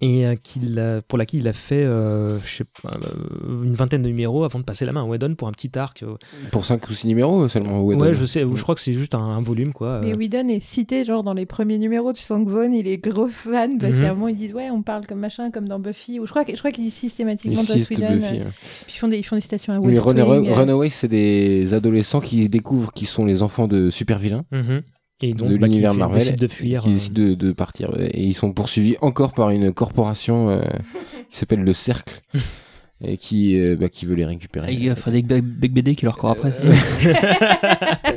Et 0.00 0.26
euh, 0.26 0.34
qu'il 0.34 0.78
a- 0.78 1.00
pour 1.02 1.18
laquelle 1.18 1.40
il 1.40 1.48
a 1.48 1.52
fait 1.52 1.84
euh, 1.84 2.38
je 2.44 2.56
sais 2.56 2.64
pas, 2.82 2.90
euh, 2.94 3.62
une 3.64 3.74
vingtaine 3.74 4.02
de 4.02 4.08
numéros 4.08 4.44
avant 4.44 4.58
de 4.58 4.64
passer 4.64 4.84
la 4.84 4.92
main 4.92 5.02
à 5.02 5.04
Whedon 5.06 5.34
pour 5.36 5.46
un 5.48 5.52
petit 5.52 5.70
arc. 5.78 6.02
euh, 6.02 6.16
Pour 6.50 6.64
5 6.64 6.88
ou 6.90 6.92
6 6.94 7.06
numéros 7.06 7.46
seulement. 7.48 7.80
Ouais, 7.82 7.94
Whedon. 7.94 8.12
je 8.12 8.26
sais, 8.26 8.40
je 8.40 8.62
crois 8.62 8.74
que 8.74 8.80
c'est 8.80 8.92
juste 8.92 9.14
un, 9.14 9.20
un 9.20 9.40
volume 9.40 9.72
quoi. 9.72 10.00
Mais. 10.02 10.14
Whedon 10.14 10.48
est 10.48 10.62
cité 10.62 11.04
genre 11.04 11.22
dans 11.22 11.32
les 11.32 11.46
premiers 11.46 11.78
numéros. 11.78 12.12
Tu 12.12 12.22
sens 12.24 12.44
que 12.44 12.50
Vaughn 12.50 12.72
il 12.74 12.88
est 12.88 12.98
gros 12.98 13.28
fan 13.28 13.78
parce 13.78 13.94
Mhm. 13.94 14.00
qu'à 14.02 14.10
un 14.10 14.14
moment 14.14 14.28
ils 14.28 14.34
disent 14.34 14.52
ouais 14.52 14.68
on 14.70 14.82
parle 14.82 15.06
comme 15.06 15.20
machin 15.20 15.50
comme 15.50 15.68
dans 15.68 15.78
Buffy 15.78 16.18
ou 16.20 16.26
je 16.26 16.30
crois 16.30 16.44
que- 16.44 16.52
je 16.52 16.58
crois 16.58 16.72
qu'ils 16.72 16.84
disent 16.84 16.94
systématiquement 16.94 17.62
de 17.62 17.66
Whedon. 17.66 18.14
Buffy. 18.14 18.40
Puis 18.86 18.94
ils 18.96 18.98
font 18.98 19.08
des 19.08 19.18
ils 19.18 19.22
font 19.24 19.36
des 19.36 19.42
citations 19.42 19.72
à 19.74 19.78
West 19.78 20.04
Wing, 20.06 20.18
euh. 20.48 20.54
Runaways, 20.54 20.90
c'est 20.90 21.08
des 21.08 21.72
adolescents 21.72 22.20
qui 22.20 22.48
découvrent 22.48 22.92
qui 22.92 23.04
sont 23.06 23.24
les 23.24 23.42
enfants 23.42 23.68
de 23.68 23.90
super 23.90 24.18
vilains 24.18 24.44
Mhm. 24.50 24.82
Et 25.24 25.32
donc, 25.32 25.48
de 25.48 25.56
bah, 25.56 25.66
qui 25.66 25.72
l'univers 25.72 25.92
fait- 25.92 25.98
Marvel 25.98 26.18
décide 26.18 26.38
de 26.38 26.48
fuir. 26.48 26.82
qui 26.82 26.90
euh, 26.90 26.92
décident 26.92 27.22
de, 27.22 27.34
de 27.34 27.52
partir 27.52 27.90
et 27.98 28.22
ils 28.22 28.34
sont 28.34 28.52
poursuivis 28.52 28.96
encore 29.00 29.32
par 29.32 29.50
une 29.50 29.72
corporation 29.72 30.50
euh, 30.50 30.60
qui 31.30 31.38
s'appelle 31.38 31.62
le 31.62 31.72
Cercle 31.72 32.20
et 33.06 33.16
qui 33.16 33.58
euh, 33.58 33.76
bah, 33.78 33.88
qui 33.88 34.04
veut 34.06 34.14
les 34.14 34.26
récupérer. 34.26 34.72
Il 34.72 34.84
y 34.84 34.90
a 34.90 34.96
Frédéric 34.96 35.26
Becbédé 35.26 35.94
qui 35.94 36.04
leur 36.04 36.18
court 36.18 36.30
après. 36.30 36.52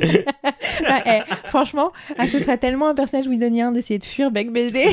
eh, 0.02 1.20
franchement, 1.44 1.92
ah, 2.18 2.28
ce 2.28 2.38
serait 2.40 2.58
tellement 2.58 2.88
un 2.88 2.94
personnage 2.94 3.26
Whedonien 3.26 3.72
d'essayer 3.72 3.98
de 3.98 4.04
fuir 4.04 4.30
Beck 4.30 4.52
BD. 4.52 4.84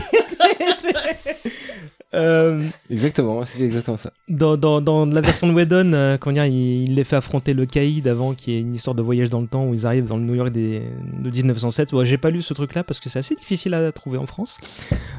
Euh, 2.16 2.64
Exactement, 2.90 3.44
c'était 3.46 3.66
exactement 3.66 3.98
ça. 3.98 4.12
dans, 4.30 4.58
dans, 4.58 4.82
dans 4.82 5.06
la 5.06 5.22
version 5.22 5.48
de 5.48 5.54
Whedon, 5.54 5.94
euh, 5.94 6.18
comment 6.18 6.34
dire, 6.34 6.46
il, 6.46 6.84
il 6.90 6.96
les 6.96 7.04
fait 7.04 7.16
affronter 7.16 7.54
le 7.54 7.66
Caïd 7.66 8.08
avant, 8.08 8.34
qui 8.34 8.54
est 8.54 8.60
une 8.62 8.74
histoire 8.74 8.96
de 8.96 9.02
voyage 9.02 9.30
dans 9.30 9.42
le 9.42 9.48
temps 9.48 9.66
où 9.68 9.74
ils 9.74 9.86
arrivent 9.86 10.06
dans 10.08 10.18
le 10.18 10.24
New 10.24 10.36
York 10.36 10.50
des, 10.50 10.82
de 11.22 11.30
1907. 11.30 11.92
Bon, 11.92 12.04
j'ai 12.04 12.18
pas 12.18 12.30
lu 12.32 12.42
ce 12.42 12.54
truc-là 12.54 12.84
parce 12.84 13.00
que 13.00 13.10
c'est 13.10 13.20
assez 13.20 13.36
difficile 13.36 13.74
à 13.74 13.92
trouver 13.92 14.18
en 14.18 14.26
France. 14.26 14.58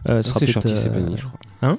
Euh, 0.09 0.23
C'est 0.23 0.31
sorti 0.31 0.47
chez 0.47 0.59
euh, 0.89 1.17
je 1.17 1.25
crois. 1.25 1.39
hein? 1.63 1.79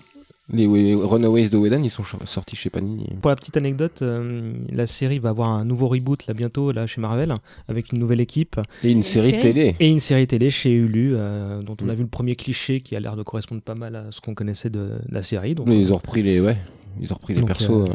Les 0.49 0.65
Runaways 0.95 1.49
de 1.49 1.57
Whedon, 1.57 1.83
ils 1.83 1.89
sont 1.89 2.03
sortis 2.25 2.55
chez 2.55 2.69
Panini. 2.69 3.05
Pour 3.21 3.29
la 3.29 3.35
petite 3.35 3.57
anecdote, 3.57 4.01
euh, 4.01 4.53
la 4.71 4.87
série 4.87 5.19
va 5.19 5.29
avoir 5.29 5.49
un 5.49 5.65
nouveau 5.65 5.89
reboot 5.89 6.25
là 6.27 6.33
bientôt 6.33 6.71
là 6.71 6.87
chez 6.87 7.01
Marvel 7.01 7.33
avec 7.67 7.91
une 7.91 7.99
nouvelle 7.99 8.21
équipe 8.21 8.55
Et 8.83 8.91
une 8.91 9.03
série 9.03 9.31
série 9.31 9.41
télé. 9.41 9.75
et 9.79 9.89
une 9.89 9.99
série 9.99 10.25
télé 10.25 10.49
chez 10.49 10.71
Hulu 10.71 11.13
euh, 11.15 11.61
dont 11.61 11.75
on 11.81 11.85
Mm. 11.85 11.89
a 11.89 11.95
vu 11.95 12.03
le 12.03 12.07
premier 12.09 12.35
cliché 12.35 12.79
qui 12.79 12.95
a 12.95 12.99
l'air 13.01 13.17
de 13.17 13.23
correspondre 13.23 13.61
pas 13.61 13.75
mal 13.75 13.95
à 13.97 14.05
ce 14.11 14.21
qu'on 14.21 14.33
connaissait 14.35 14.69
de 14.69 14.99
la 15.09 15.21
série. 15.21 15.53
Donc, 15.53 15.67
Mais 15.67 15.79
ils 15.79 15.91
ont 15.93 15.97
repris 15.97 16.23
les 16.23 16.39
ouais, 16.39 16.57
ils 17.01 17.11
ont 17.11 17.15
repris 17.15 17.33
les 17.33 17.41
Donc, 17.41 17.49
persos. 17.49 17.69
euh, 17.69 17.87
euh, 17.89 17.93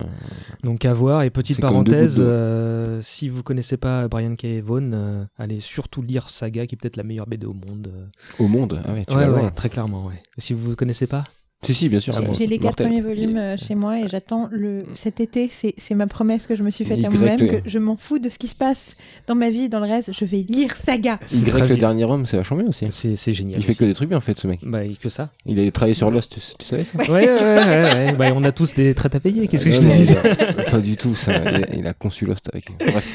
Donc 0.63 0.85
à 0.85 0.93
voir. 0.93 1.23
Et 1.23 1.31
petite 1.31 1.59
parenthèse, 1.61 2.19
euh, 2.21 3.01
si 3.01 3.31
vous 3.31 3.43
connaissez 3.43 3.79
pas 3.79 4.09
Brian 4.09 4.37
K. 4.37 4.61
Vaughan, 4.63 4.91
euh, 4.93 5.25
allez 5.39 5.61
surtout 5.61 6.03
lire 6.03 6.29
Saga, 6.29 6.67
qui 6.67 6.75
est 6.75 6.79
peut-être 6.79 6.99
la 6.99 7.03
meilleure 7.03 7.27
BD 7.27 7.47
au 7.47 7.55
monde. 7.55 7.91
euh. 7.95 8.07
au 8.45 8.47
monde. 8.47 8.79
Ah 8.85 8.93
ouais, 8.93 9.05
tu 9.09 9.15
ouais, 9.17 9.27
vas 9.27 9.33
ouais, 9.33 9.41
voir. 9.41 9.55
très 9.55 9.71
clairement. 9.71 10.07
Ouais. 10.07 10.23
Si 10.37 10.53
vous 10.53 10.71
ne 10.71 10.75
connaissez 10.75 11.07
pas, 11.07 11.25
Si 11.65 11.75
si, 11.75 11.89
bien 11.89 12.01
sûr. 12.01 12.13
J'ai 12.37 12.49
les 12.49 12.57
quatre 12.59 12.65
Mortel. 12.81 12.87
premiers 12.89 13.01
volumes 13.01 13.37
euh, 13.37 13.57
chez 13.57 13.77
moi 13.77 14.01
et 14.01 14.09
j'attends 14.09 14.49
le 14.51 14.83
cet 14.95 15.21
été. 15.21 15.49
C'est 15.53 15.75
c'est 15.79 15.95
ma 15.95 16.09
promesse 16.09 16.49
que 16.49 16.57
je 16.57 16.63
me 16.65 16.71
suis 16.71 16.85
faite 16.85 16.99
Y, 16.99 17.07
à 17.07 17.11
moi-même 17.11 17.37
que 17.39 17.57
je 17.65 17.79
m'en 17.79 17.95
fous 17.95 18.19
de 18.19 18.29
ce 18.31 18.39
qui 18.39 18.49
se 18.49 18.57
passe 18.57 18.97
dans 19.29 19.37
ma 19.37 19.49
vie, 19.51 19.69
dans 19.69 19.79
le 19.79 19.87
reste. 19.87 20.11
Je 20.13 20.25
vais 20.25 20.45
lire 20.49 20.75
Saga. 20.75 21.21
Y 21.33 21.37
le 21.45 21.67
bien. 21.69 21.77
dernier 21.77 22.05
homme, 22.05 22.27
c'est 22.27 22.37
vachement 22.37 22.57
bien 22.57 22.67
aussi. 22.67 22.87
c'est 22.91 23.15
c'est 23.15 23.33
génial. 23.33 23.61
Il 23.61 23.63
fait 23.65 23.71
aussi. 23.71 23.79
que 23.79 23.85
des 23.85 23.95
trucs 23.95 24.09
bien 24.09 24.19
en 24.19 24.23
fait 24.23 24.37
ce 24.41 24.49
mec. 24.49 24.59
Bah, 24.65 24.81
que 25.01 25.09
ça. 25.09 25.31
Il 25.47 25.61
a 25.61 25.71
travaillé 25.71 25.95
sur 25.95 26.11
Lost, 26.11 26.33
tu, 26.33 26.41
tu 26.59 26.67
savais 26.67 26.83
ça 26.85 26.99
Ouais, 26.99 27.07
ouais, 27.09 27.27
ouais. 27.27 27.39
ouais, 27.39 27.95
ouais. 28.07 28.13
Bah, 28.15 28.27
on 28.35 28.43
a 28.43 28.51
tous 28.51 28.75
des 28.75 28.93
traites 28.95 29.15
à 29.15 29.21
payer. 29.21 29.47
Qu'est-ce 29.47 29.65
que 29.67 29.71
Ah, 29.71 29.77
je 29.77 29.83
non, 29.83 29.91
te 29.91 29.97
dis 29.97 30.61
a- 30.67 30.71
Pas 30.71 30.79
du 30.79 30.97
tout, 30.97 31.15
ça. 31.15 31.33
Il 31.37 31.47
a, 31.65 31.75
il 31.77 31.87
a 31.87 31.93
conçu 31.95 32.27
Lost 32.27 32.51
avec. 32.53 32.71
Bref. 32.79 33.07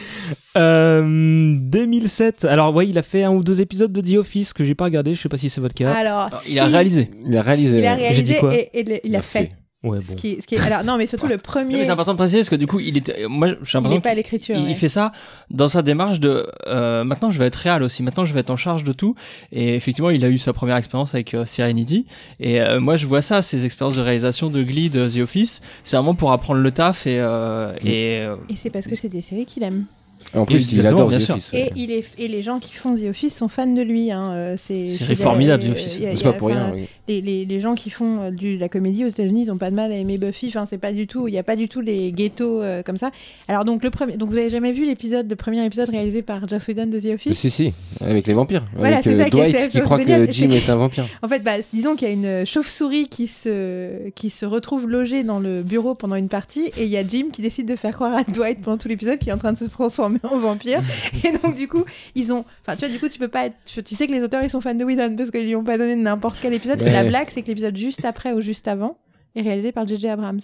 Euh, 0.55 1.55
2007. 1.59 2.45
Alors, 2.45 2.73
ouais, 2.73 2.87
il 2.87 2.97
a 2.97 3.03
fait 3.03 3.23
un 3.23 3.31
ou 3.31 3.43
deux 3.43 3.61
épisodes 3.61 3.91
de 3.91 4.01
The 4.01 4.17
Office 4.17 4.53
que 4.53 4.63
j'ai 4.63 4.73
pas 4.75 4.85
regardé. 4.85 5.15
Je 5.15 5.21
sais 5.21 5.29
pas 5.29 5.37
si 5.37 5.49
c'est 5.49 5.61
votre 5.61 5.75
cas. 5.75 5.91
Alors, 5.93 6.19
Alors, 6.21 6.39
si- 6.41 6.53
Il 6.53 6.59
a 6.59 6.65
réalisé. 6.65 7.09
Il 7.25 7.37
a 7.37 7.41
réalisé. 7.41 7.77
Il 7.79 7.85
a 7.85 7.95
ouais. 7.95 8.07
Quoi 8.39 8.55
et, 8.55 8.69
et 8.73 8.83
le- 8.83 8.99
il 9.05 9.15
a 9.15 9.21
fait. 9.21 9.51
Ouais, 9.83 9.99
Ce 10.01 10.15
qui, 10.15 10.41
ce 10.41 10.47
qui 10.47 10.55
est, 10.55 10.59
alors 10.59 10.83
non, 10.83 10.97
mais 10.97 11.05
surtout 11.05 11.27
le 11.27 11.37
premier. 11.51 11.77
mais 11.77 11.85
c'est 11.85 11.91
important 11.91 12.13
de 12.13 12.17
préciser 12.17 12.39
parce 12.39 12.49
que 12.49 12.55
du 12.55 12.65
coup, 12.65 12.79
il 12.79 12.97
était. 12.97 13.27
Moi, 13.29 13.49
j'ai 13.49 13.53
il 13.53 13.73
l'impression 13.75 14.01
pas 14.01 14.09
à 14.09 14.13
l'écriture. 14.15 14.55
il, 14.57 14.63
ouais. 14.65 14.71
il 14.71 14.75
fait 14.75 14.89
ça 14.89 15.11
dans 15.51 15.67
sa 15.67 15.83
démarche 15.83 16.19
de 16.19 16.47
euh, 16.65 17.03
maintenant 17.03 17.29
je 17.29 17.37
vais 17.37 17.45
être 17.45 17.55
réel 17.55 17.83
aussi 17.83 18.01
maintenant 18.01 18.25
je 18.25 18.33
vais 18.33 18.39
être 18.39 18.49
en 18.49 18.57
charge 18.57 18.83
de 18.83 18.91
tout 18.91 19.13
et 19.51 19.75
effectivement 19.75 20.09
il 20.09 20.25
a 20.25 20.29
eu 20.29 20.39
sa 20.39 20.51
première 20.51 20.77
expérience 20.77 21.13
avec 21.13 21.33
euh, 21.35 21.45
Serenity 21.45 22.07
et 22.39 22.59
euh, 22.59 22.79
moi 22.79 22.97
je 22.97 23.05
vois 23.05 23.21
ça 23.21 23.43
ces 23.43 23.65
expériences 23.65 23.95
de 23.95 24.01
réalisation 24.01 24.49
de 24.49 24.63
Glee 24.63 24.89
de 24.89 25.07
The 25.07 25.17
Office 25.21 25.61
c'est 25.83 25.95
vraiment 25.95 26.15
pour 26.15 26.31
apprendre 26.31 26.59
le 26.59 26.71
taf 26.71 27.05
et 27.05 27.19
euh, 27.19 27.71
Mm. 27.83 27.87
et 27.87 28.19
euh, 28.23 28.35
Et 28.49 28.55
c'est 28.55 28.71
parce 28.71 28.87
que 28.87 28.95
c'est 28.95 29.09
des 29.09 29.21
séries 29.21 29.45
qu'il 29.45 29.61
aime. 29.63 29.85
En 30.33 30.45
plus, 30.45 30.71
il 30.73 30.85
adore 30.85 31.07
bien 31.07 31.17
The 31.17 31.21
sûr. 31.21 31.35
Office, 31.35 31.49
Et, 31.53 31.57
ouais. 31.63 31.71
il 31.75 31.91
est, 31.91 32.03
et 32.17 32.27
les 32.27 32.41
gens 32.41 32.59
qui 32.59 32.73
font 32.73 32.95
The 32.95 33.03
Office 33.09 33.35
sont 33.35 33.47
fans 33.47 33.65
de 33.65 33.81
lui. 33.81 34.11
Hein. 34.11 34.31
euh, 34.33 34.55
C'est 34.57 34.89
formidable, 35.15 35.63
euh, 35.63 35.67
The 35.67 35.71
Office. 35.71 35.99
y 35.99 36.05
a- 36.05 36.15
C'est 36.17 36.23
pas 36.23 36.33
pour 36.33 36.49
rien. 36.49 36.71
oui. 36.75 36.87
les, 37.07 37.21
les, 37.21 37.45
les 37.45 37.59
gens 37.61 37.75
qui 37.75 37.89
font 37.89 38.19
euh, 38.21 38.31
du, 38.31 38.55
de 38.55 38.59
la 38.59 38.67
comédie 38.69 39.05
aux 39.05 39.07
États-Unis, 39.07 39.43
ils 39.43 39.47
n'ont 39.47 39.57
pas 39.57 39.71
de 39.71 39.75
mal 39.75 39.91
à 39.91 39.95
aimer 39.95 40.17
Buffy. 40.17 40.47
Enfin, 40.49 40.65
c'est 40.65 40.77
pas 40.77 40.91
du 40.91 41.07
tout. 41.07 41.27
Il 41.27 41.31
n'y 41.31 41.37
a 41.37 41.43
pas 41.43 41.55
du 41.55 41.69
tout 41.69 41.79
les 41.81 42.11
ghettos 42.11 42.61
euh, 42.61 42.83
comme 42.83 42.97
ça. 42.97 43.11
Alors 43.47 43.63
donc 43.63 43.83
le 43.83 43.89
premier. 43.89 44.17
Donc 44.17 44.29
vous 44.29 44.37
avez 44.37 44.49
jamais 44.49 44.73
vu 44.73 44.85
l'épisode, 44.85 45.29
le 45.29 45.35
premier 45.37 45.63
épisode 45.65 45.89
réalisé 45.89 46.21
par 46.21 46.47
Joss 46.47 46.67
Whedon 46.67 46.87
de 46.87 46.99
The 46.99 47.13
Office? 47.15 47.37
Si, 47.39 47.49
si, 47.49 47.73
avec 48.01 48.27
les 48.27 48.33
vampires. 48.33 48.65
Voilà, 48.75 49.01
c'est 49.01 49.13
euh, 49.13 49.23
ça 49.23 49.29
qui 49.29 49.37
est- 49.39 49.51
Dwight 49.51 49.65
qui 49.67 49.77
c'est 49.77 49.81
croit 49.81 49.99
que 49.99 50.31
Jim 50.31 50.49
est 50.49 50.69
un 50.69 50.75
vampire. 50.75 51.05
En 51.23 51.27
fait, 51.29 51.39
bah, 51.39 51.53
disons 51.73 51.95
qu'il 51.95 52.07
y 52.07 52.11
a 52.11 52.13
une 52.13 52.45
chauve-souris 52.45 53.07
qui 53.07 53.27
se, 53.27 54.09
qui 54.09 54.29
se 54.29 54.45
retrouve 54.45 54.87
logée 54.89 55.23
dans 55.23 55.39
le 55.39 55.63
bureau 55.63 55.95
pendant 55.95 56.15
une 56.15 56.27
partie 56.29 56.65
et 56.77 56.83
il 56.83 56.89
y 56.89 56.97
a 56.97 57.07
Jim 57.07 57.25
qui 57.31 57.41
décide 57.41 57.67
de 57.67 57.75
faire 57.75 57.93
croire 57.93 58.13
à 58.15 58.23
Dwight 58.23 58.61
pendant 58.61 58.77
tout 58.77 58.87
l'épisode 58.89 59.17
qu'il 59.19 59.29
est 59.29 59.33
en 59.33 59.37
train 59.37 59.53
de 59.53 59.57
se 59.57 59.65
transformer 59.65 60.16
en 60.23 60.37
vampire. 60.37 60.81
et 61.23 61.31
donc, 61.37 61.53
du 61.55 61.67
coup, 61.67 61.83
ils 62.15 62.31
ont. 62.33 62.45
Enfin, 62.61 62.75
tu 62.75 62.85
vois, 62.85 62.89
du 62.93 62.99
coup, 62.99 63.09
tu 63.09 63.19
peux 63.19 63.27
pas 63.27 63.45
être. 63.47 63.55
Tu 63.65 63.95
sais 63.95 64.07
que 64.07 64.11
les 64.11 64.23
auteurs 64.23 64.43
ils 64.43 64.49
sont 64.49 64.61
fans 64.61 64.73
de 64.75 64.83
Whedon 64.83 65.15
parce 65.15 65.31
qu'ils 65.31 65.45
lui 65.45 65.55
ont 65.55 65.63
pas 65.63 65.77
donné 65.77 65.95
n'importe 65.95 66.37
quel 66.41 66.53
épisode. 66.53 66.81
Ouais. 66.81 66.89
Et 66.89 66.93
la 66.93 67.03
blague, 67.03 67.29
c'est 67.29 67.41
que 67.41 67.47
l'épisode 67.47 67.75
juste 67.75 68.05
après 68.05 68.33
ou 68.33 68.41
juste 68.41 68.67
avant 68.67 68.97
est 69.35 69.41
réalisé 69.41 69.71
par 69.71 69.87
J.J. 69.87 70.07
Abrams. 70.09 70.39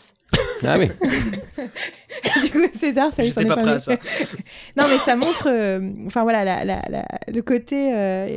Ah 0.64 0.76
oui. 0.78 0.88
du 2.44 2.50
coup, 2.52 2.60
César, 2.74 3.12
ça 3.14 3.24
il 3.24 3.32
s'en 3.34 3.42
est 3.42 3.46
pas 3.46 3.56
pas 3.56 3.62
prêt 3.64 3.72
à 3.74 3.80
ça. 3.80 3.94
non, 4.78 4.86
mais 4.88 4.98
ça 5.00 5.16
montre, 5.16 5.48
euh, 5.50 5.90
enfin 6.06 6.24
voilà, 6.24 6.44
la- 6.44 6.64
la- 6.64 6.84
la- 6.90 7.06
le 7.28 7.42
côté 7.42 7.92
euh, 7.94 8.28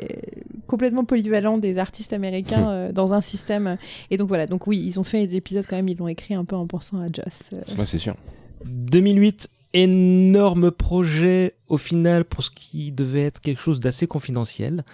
complètement 0.67 1.05
polyvalent 1.05 1.59
des 1.59 1.79
artistes 1.79 2.13
américains 2.13 2.71
euh, 2.71 2.93
dans 2.93 3.13
un 3.13 3.21
système. 3.21 3.77
Et 4.11 4.17
donc 4.17 4.29
voilà, 4.29 4.47
donc 4.47 4.67
oui, 4.67 4.83
ils 4.85 4.99
ont 4.99 5.05
fait 5.05 5.27
l'épisode 5.27 5.67
quand 5.69 5.77
même, 5.77 5.89
ils 5.89 5.97
l'ont 5.99 6.09
écrit 6.09 6.35
un 6.35 6.45
peu 6.45 6.57
en 6.57 6.67
pensant 6.67 7.01
à 7.01 7.07
Joss. 7.07 7.51
euh. 7.53 7.61
Ouais, 7.79 7.87
c'est 7.87 7.99
sûr. 7.99 8.17
2008, 8.65 9.49
énorme 9.73 10.71
projet 10.71 11.55
au 11.69 11.79
final 11.79 12.25
pour 12.25 12.43
ce 12.43 12.51
qui 12.51 12.93
devait 12.93 13.25
être 13.25 13.41
quelque 13.41 13.61
chose 13.61 13.81
d'assez 13.81 14.07
confidentiel. 14.07 14.85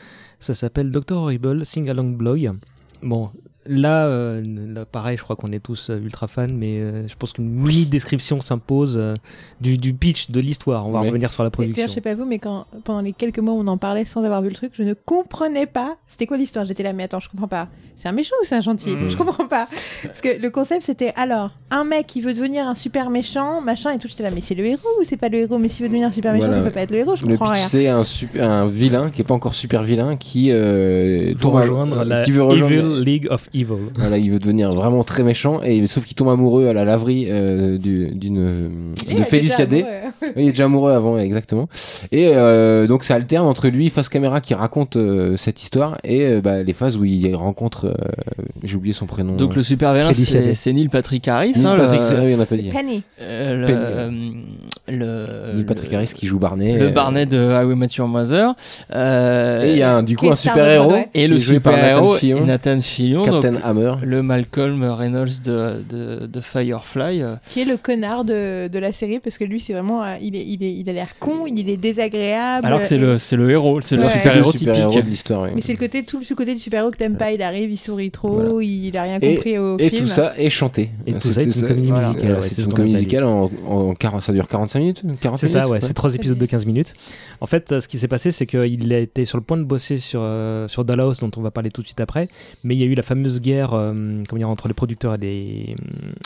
Ça 0.41 0.55
s'appelle 0.55 0.91
Dr. 0.91 1.17
Horrible 1.17 1.65
Sing 1.65 1.89
Along 1.89 2.17
Bloy. 2.17 2.51
Bon, 3.03 3.31
là, 3.67 4.07
euh, 4.07 4.43
là, 4.45 4.85
pareil, 4.85 5.17
je 5.17 5.23
crois 5.23 5.37
qu'on 5.37 5.53
est 5.53 5.61
tous 5.61 5.91
euh, 5.91 5.99
ultra 5.99 6.27
fans, 6.29 6.47
mais 6.49 6.79
euh, 6.81 7.07
je 7.09 7.15
pense 7.17 7.33
qu'une 7.33 7.49
mini 7.49 7.85
description 7.87 8.41
s'impose 8.41 8.97
euh, 8.97 9.15
du, 9.61 9.77
du 9.79 9.95
pitch 9.95 10.31
de 10.31 10.41
l'histoire. 10.41 10.87
On 10.87 10.93
va 10.93 11.01
Ouais. 11.01 11.09
revenir 11.09 11.33
sur 11.33 11.43
la 11.43 11.51
production. 11.51 11.87
je 11.87 11.93
sais 11.93 12.01
pas 12.01 12.15
vous, 12.15 12.25
mais 12.25 12.39
quand 12.39 12.67
pendant 12.85 13.01
les 13.01 13.13
quelques 13.13 13.39
mois 13.39 13.55
où 13.55 13.59
on 13.61 13.67
en 13.67 13.77
parlait 13.79 14.05
sans 14.05 14.25
avoir 14.25 14.43
vu 14.43 14.49
le 14.49 14.55
truc, 14.55 14.73
je 14.75 14.83
ne 14.83 14.95
comprenais 14.95 15.67
pas. 15.67 15.97
C'était 16.07 16.27
quoi 16.27 16.37
l'histoire 16.37 16.65
J'étais 16.65 16.83
là, 16.83 16.93
mais 16.93 17.05
attends, 17.05 17.21
je 17.21 17.29
comprends 17.29 17.49
pas. 17.49 17.69
C'est 17.97 18.09
un 18.09 18.13
méchant 18.13 18.35
ou 18.43 18.45
c'est 18.45 18.57
un 18.57 18.61
gentil 18.61 18.97
Mhm. 18.97 19.11
Je 19.11 19.17
comprends 19.17 19.47
pas. 19.47 19.69
Parce 20.03 20.21
que 20.21 20.41
le 20.41 20.51
concept 20.51 20.83
c'était 20.85 21.13
alors 21.17 21.51
un 21.71 21.85
mec 21.85 22.07
qui 22.07 22.21
veut 22.21 22.33
devenir 22.35 22.67
un 22.67 22.75
super 22.75 23.11
méchant, 23.11 23.61
machin 23.61 23.91
et 23.93 23.99
tout. 23.99 24.09
J'étais 24.09 24.23
là, 24.25 24.31
mais 24.35 24.41
c'est 24.41 24.55
le 24.55 24.65
héros 24.67 24.81
ou 25.01 25.05
c'est 25.05 25.17
pas 25.17 25.29
le 25.29 25.39
héros? 25.39 25.59
Mais 25.59 25.69
s'il 25.69 25.83
veut 25.85 25.89
devenir 25.89 26.09
un 26.09 26.13
super 26.13 26.33
méchant, 26.33 26.47
Voilà. 26.47 26.63
ça 26.63 26.69
peut 26.69 26.73
pas 26.75 26.81
être 26.83 26.91
le 26.91 26.99
héros. 26.99 27.17
Je 27.17 27.25
Le 27.27 27.37
comprends 27.37 27.51
pitch, 27.53 27.59
rien. 27.61 27.69
c'est 27.69 27.87
un, 27.89 28.05
super, 28.05 28.51
un 28.51 28.67
vilain 28.67 29.11
qui 29.11 29.21
est 29.21 29.25
pas 29.25 29.35
encore 29.35 29.55
super 29.55 29.83
vilain 29.83 30.17
qui 30.17 30.51
euh, 30.51 31.33
à- 31.43 31.47
rejoindre 31.49 32.05
la 32.05 32.25
qui 32.25 32.33
veut 32.33 32.43
rejoindre. 32.43 32.73
Evil 32.75 33.05
League 33.05 33.27
of 33.31 33.49
Evil. 33.55 33.91
Voilà, 33.97 34.19
il 34.19 34.31
veut 34.31 34.39
devenir 34.39 34.71
vraiment 34.71 35.05
très 35.05 35.23
méchant 35.23 35.61
et 35.63 35.87
sauf 35.87 36.05
qu'il 36.05 36.15
tombe 36.15 36.29
amoureux 36.31 36.67
à 36.69 36.73
la 36.73 36.85
laverie 36.85 37.27
euh, 37.31 37.79
du- 37.79 38.11
d'une 38.15 38.39
euh, 38.39 38.69
Et 39.11 39.15
de 39.15 39.65
Day. 39.67 39.83
amoureux. 39.83 39.99
Oui, 40.23 40.31
il 40.37 40.43
est 40.49 40.51
déjà 40.51 40.65
amoureux 40.65 40.93
avant, 40.93 41.19
exactement. 41.19 41.69
Et 42.13 42.29
euh, 42.35 42.87
donc 42.87 43.05
ça 43.05 43.15
alterne 43.15 43.47
entre 43.47 43.69
lui 43.69 43.91
face 43.91 44.09
caméra 44.09 44.41
qui 44.41 44.55
raconte 44.55 44.97
euh, 44.97 45.37
cette 45.37 45.63
histoire 45.63 45.99
et 46.05 46.23
euh, 46.23 46.41
bah, 46.41 46.63
les 46.63 46.73
phases 46.73 46.97
où 46.97 47.05
il 47.05 47.35
rencontre 47.35 47.95
J'ai 48.63 48.77
oublié 48.77 48.95
son 48.95 49.07
prénom. 49.07 49.37
Donc 49.37 49.55
le 49.57 49.63
super 49.63 49.93
vilain, 49.95 50.13
c'est 50.13 50.73
Neil 50.73 50.89
Patrick 50.89 51.27
Harris. 51.29 51.53
Neil 51.57 51.67
hein, 51.67 51.77
Patrick, 51.77 52.01
le- 52.01 52.07
c'est- 52.07 52.19
oui, 52.25 52.35
on 52.35 52.39
n'a 52.39 52.47
pas 52.47 52.57
dit. 52.57 52.69
Penny. 52.71 53.03
euh, 53.21 53.67
Penny, 53.67 54.35
le, 54.89 54.97
le, 54.99 55.55
Neil 55.57 55.65
Patrick 55.65 55.91
le- 55.91 55.97
Harris 55.99 56.13
qui 56.15 56.27
joue 56.27 56.39
Barney. 56.39 56.77
le 56.79 56.87
euh, 56.87 56.91
Barney 56.91 57.27
de 57.27 57.39
How 57.39 57.71
I 57.71 57.75
Met 57.77 57.89
Your 57.99 58.09
Mother. 58.09 58.55
Euh, 58.95 59.65
Et 59.65 59.73
il 59.73 59.79
y 59.79 59.83
a 59.83 59.95
un- 59.97 60.03
du 60.03 60.17
coup 60.17 60.31
un 60.31 60.35
super 60.37 60.69
héros. 60.69 60.93
Et 61.15 61.27
le 61.29 61.39
super 61.39 61.73
Nathan 61.73 61.89
héros 61.89 62.45
Nathan 62.45 62.81
Fillion, 62.81 63.25
donc, 63.25 63.33
Captain 63.33 63.42
Hammer. 63.63 63.95
le 64.03 64.23
Malcolm 64.23 64.83
Reynolds 64.85 65.41
de, 65.45 65.83
de, 65.89 66.27
de 66.27 66.41
Firefly. 66.41 67.23
Qui 67.51 67.61
est 67.63 67.65
le 67.65 67.77
connard 67.77 68.25
de, 68.25 68.69
de 68.69 68.79
la 68.79 68.93
série 68.93 69.21
parce 69.21 69.39
que 69.39 69.45
lui, 69.45 69.61
c'est 69.61 69.73
vraiment. 69.73 70.03
euh, 70.03 70.15
il, 70.21 70.37
est, 70.37 70.45
il, 70.45 70.63
est, 70.63 70.73
il 70.73 70.89
a 70.89 70.93
l'air 70.93 71.19
con, 71.19 71.47
il 71.47 71.69
est 71.69 71.77
désagréable. 71.77 72.67
alors 72.67 72.81
que 72.81 72.87
c'est 72.87 72.97
et- 72.97 72.99
le, 72.99 73.19
c'est 73.19 73.37
le 73.37 73.51
héros, 73.51 73.81
c'est 73.83 73.97
le 73.97 74.03
Ouais. 74.03 74.09
super 74.15 74.33
le 74.35 74.39
héros 74.41 74.53
super 74.53 74.75
typique. 74.75 74.91
héros 74.95 75.03
de 75.03 75.11
l'histoire. 75.11 75.43
oui. 75.43 75.51
Mais 75.55 75.61
c'est 75.61 75.73
le 75.73 75.79
côté, 75.79 76.03
tout 76.05 76.23
ce 76.23 76.35
côté 76.35 76.55
du 76.55 76.61
super-héros 76.61 76.91
que 76.91 76.97
t'aimes 76.99 77.17
pas. 77.17 77.33
Il 77.33 77.43
arrive, 77.43 77.71
il 77.71 77.77
sourit 77.77 78.11
trop, 78.11 78.29
Voilà. 78.33 78.63
il 78.63 78.97
a 78.97 79.03
rien 79.03 79.19
Et- 79.21 79.35
compris 79.35 79.59
au 79.59 79.79
Et 79.79 79.89
film. 79.91 80.03
tout 80.03 80.09
ça 80.11 80.33
est 80.37 80.51
chanté. 80.51 80.91
Et 81.07 81.13
tout 81.13 81.29
ça 81.29 81.43
est 81.43 81.45
une 81.45 81.53
comédie 81.53 81.93
musicale. 81.93 82.17
Voilà, 82.19 82.35
ouais, 82.41 82.41
c'est 82.49 82.63
ce 82.63 82.67
une 82.67 82.73
comédie 82.75 82.95
musicale 82.95 83.25
en, 83.25 83.51
en, 83.69 83.95
40 83.95 84.23
ça 84.23 84.33
dure 84.33 84.49
45 84.49 84.79
minutes 84.79 85.03
40 85.21 85.39
C'est 85.39 85.47
ça, 85.49 85.69
ouais, 85.69 85.81
c'est 85.81 85.95
trois 85.95 86.15
épisodes 86.15 86.39
de 86.39 86.47
15 86.47 86.67
minutes. 86.67 86.95
En 87.41 87.47
fait, 87.47 87.73
euh, 87.73 87.81
ce 87.81 87.89
qui 87.89 87.99
s'est 87.99 88.09
passé, 88.09 88.31
c'est 88.33 88.47
qu'il 88.47 88.93
a 88.93 88.99
été 88.99 89.25
sur 89.25 89.39
le 89.39 89.45
point 89.45 89.57
de 89.57 89.65
bosser 89.65 89.99
sur, 89.99 90.21
euh, 90.23 90.69
sur 90.69 90.85
Dollhouse, 90.85 91.19
dont 91.21 91.31
on 91.37 91.41
va 91.43 91.51
parler 91.51 91.71
tout 91.71 91.83
de 91.83 91.87
suite 91.87 92.01
après, 92.01 92.29
mais 92.65 92.75
il 92.77 92.81
y 92.81 92.83
a 92.83 92.87
eu 92.87 92.95
la 92.95 93.03
fameuse 93.03 93.32
guerre 93.41 93.73
euh, 93.75 93.93
comment 94.29 94.39
dire, 94.39 94.49
entre 94.49 94.69
les 94.69 94.75
producteurs 94.75 95.15
et 95.15 95.19
les, 95.19 95.77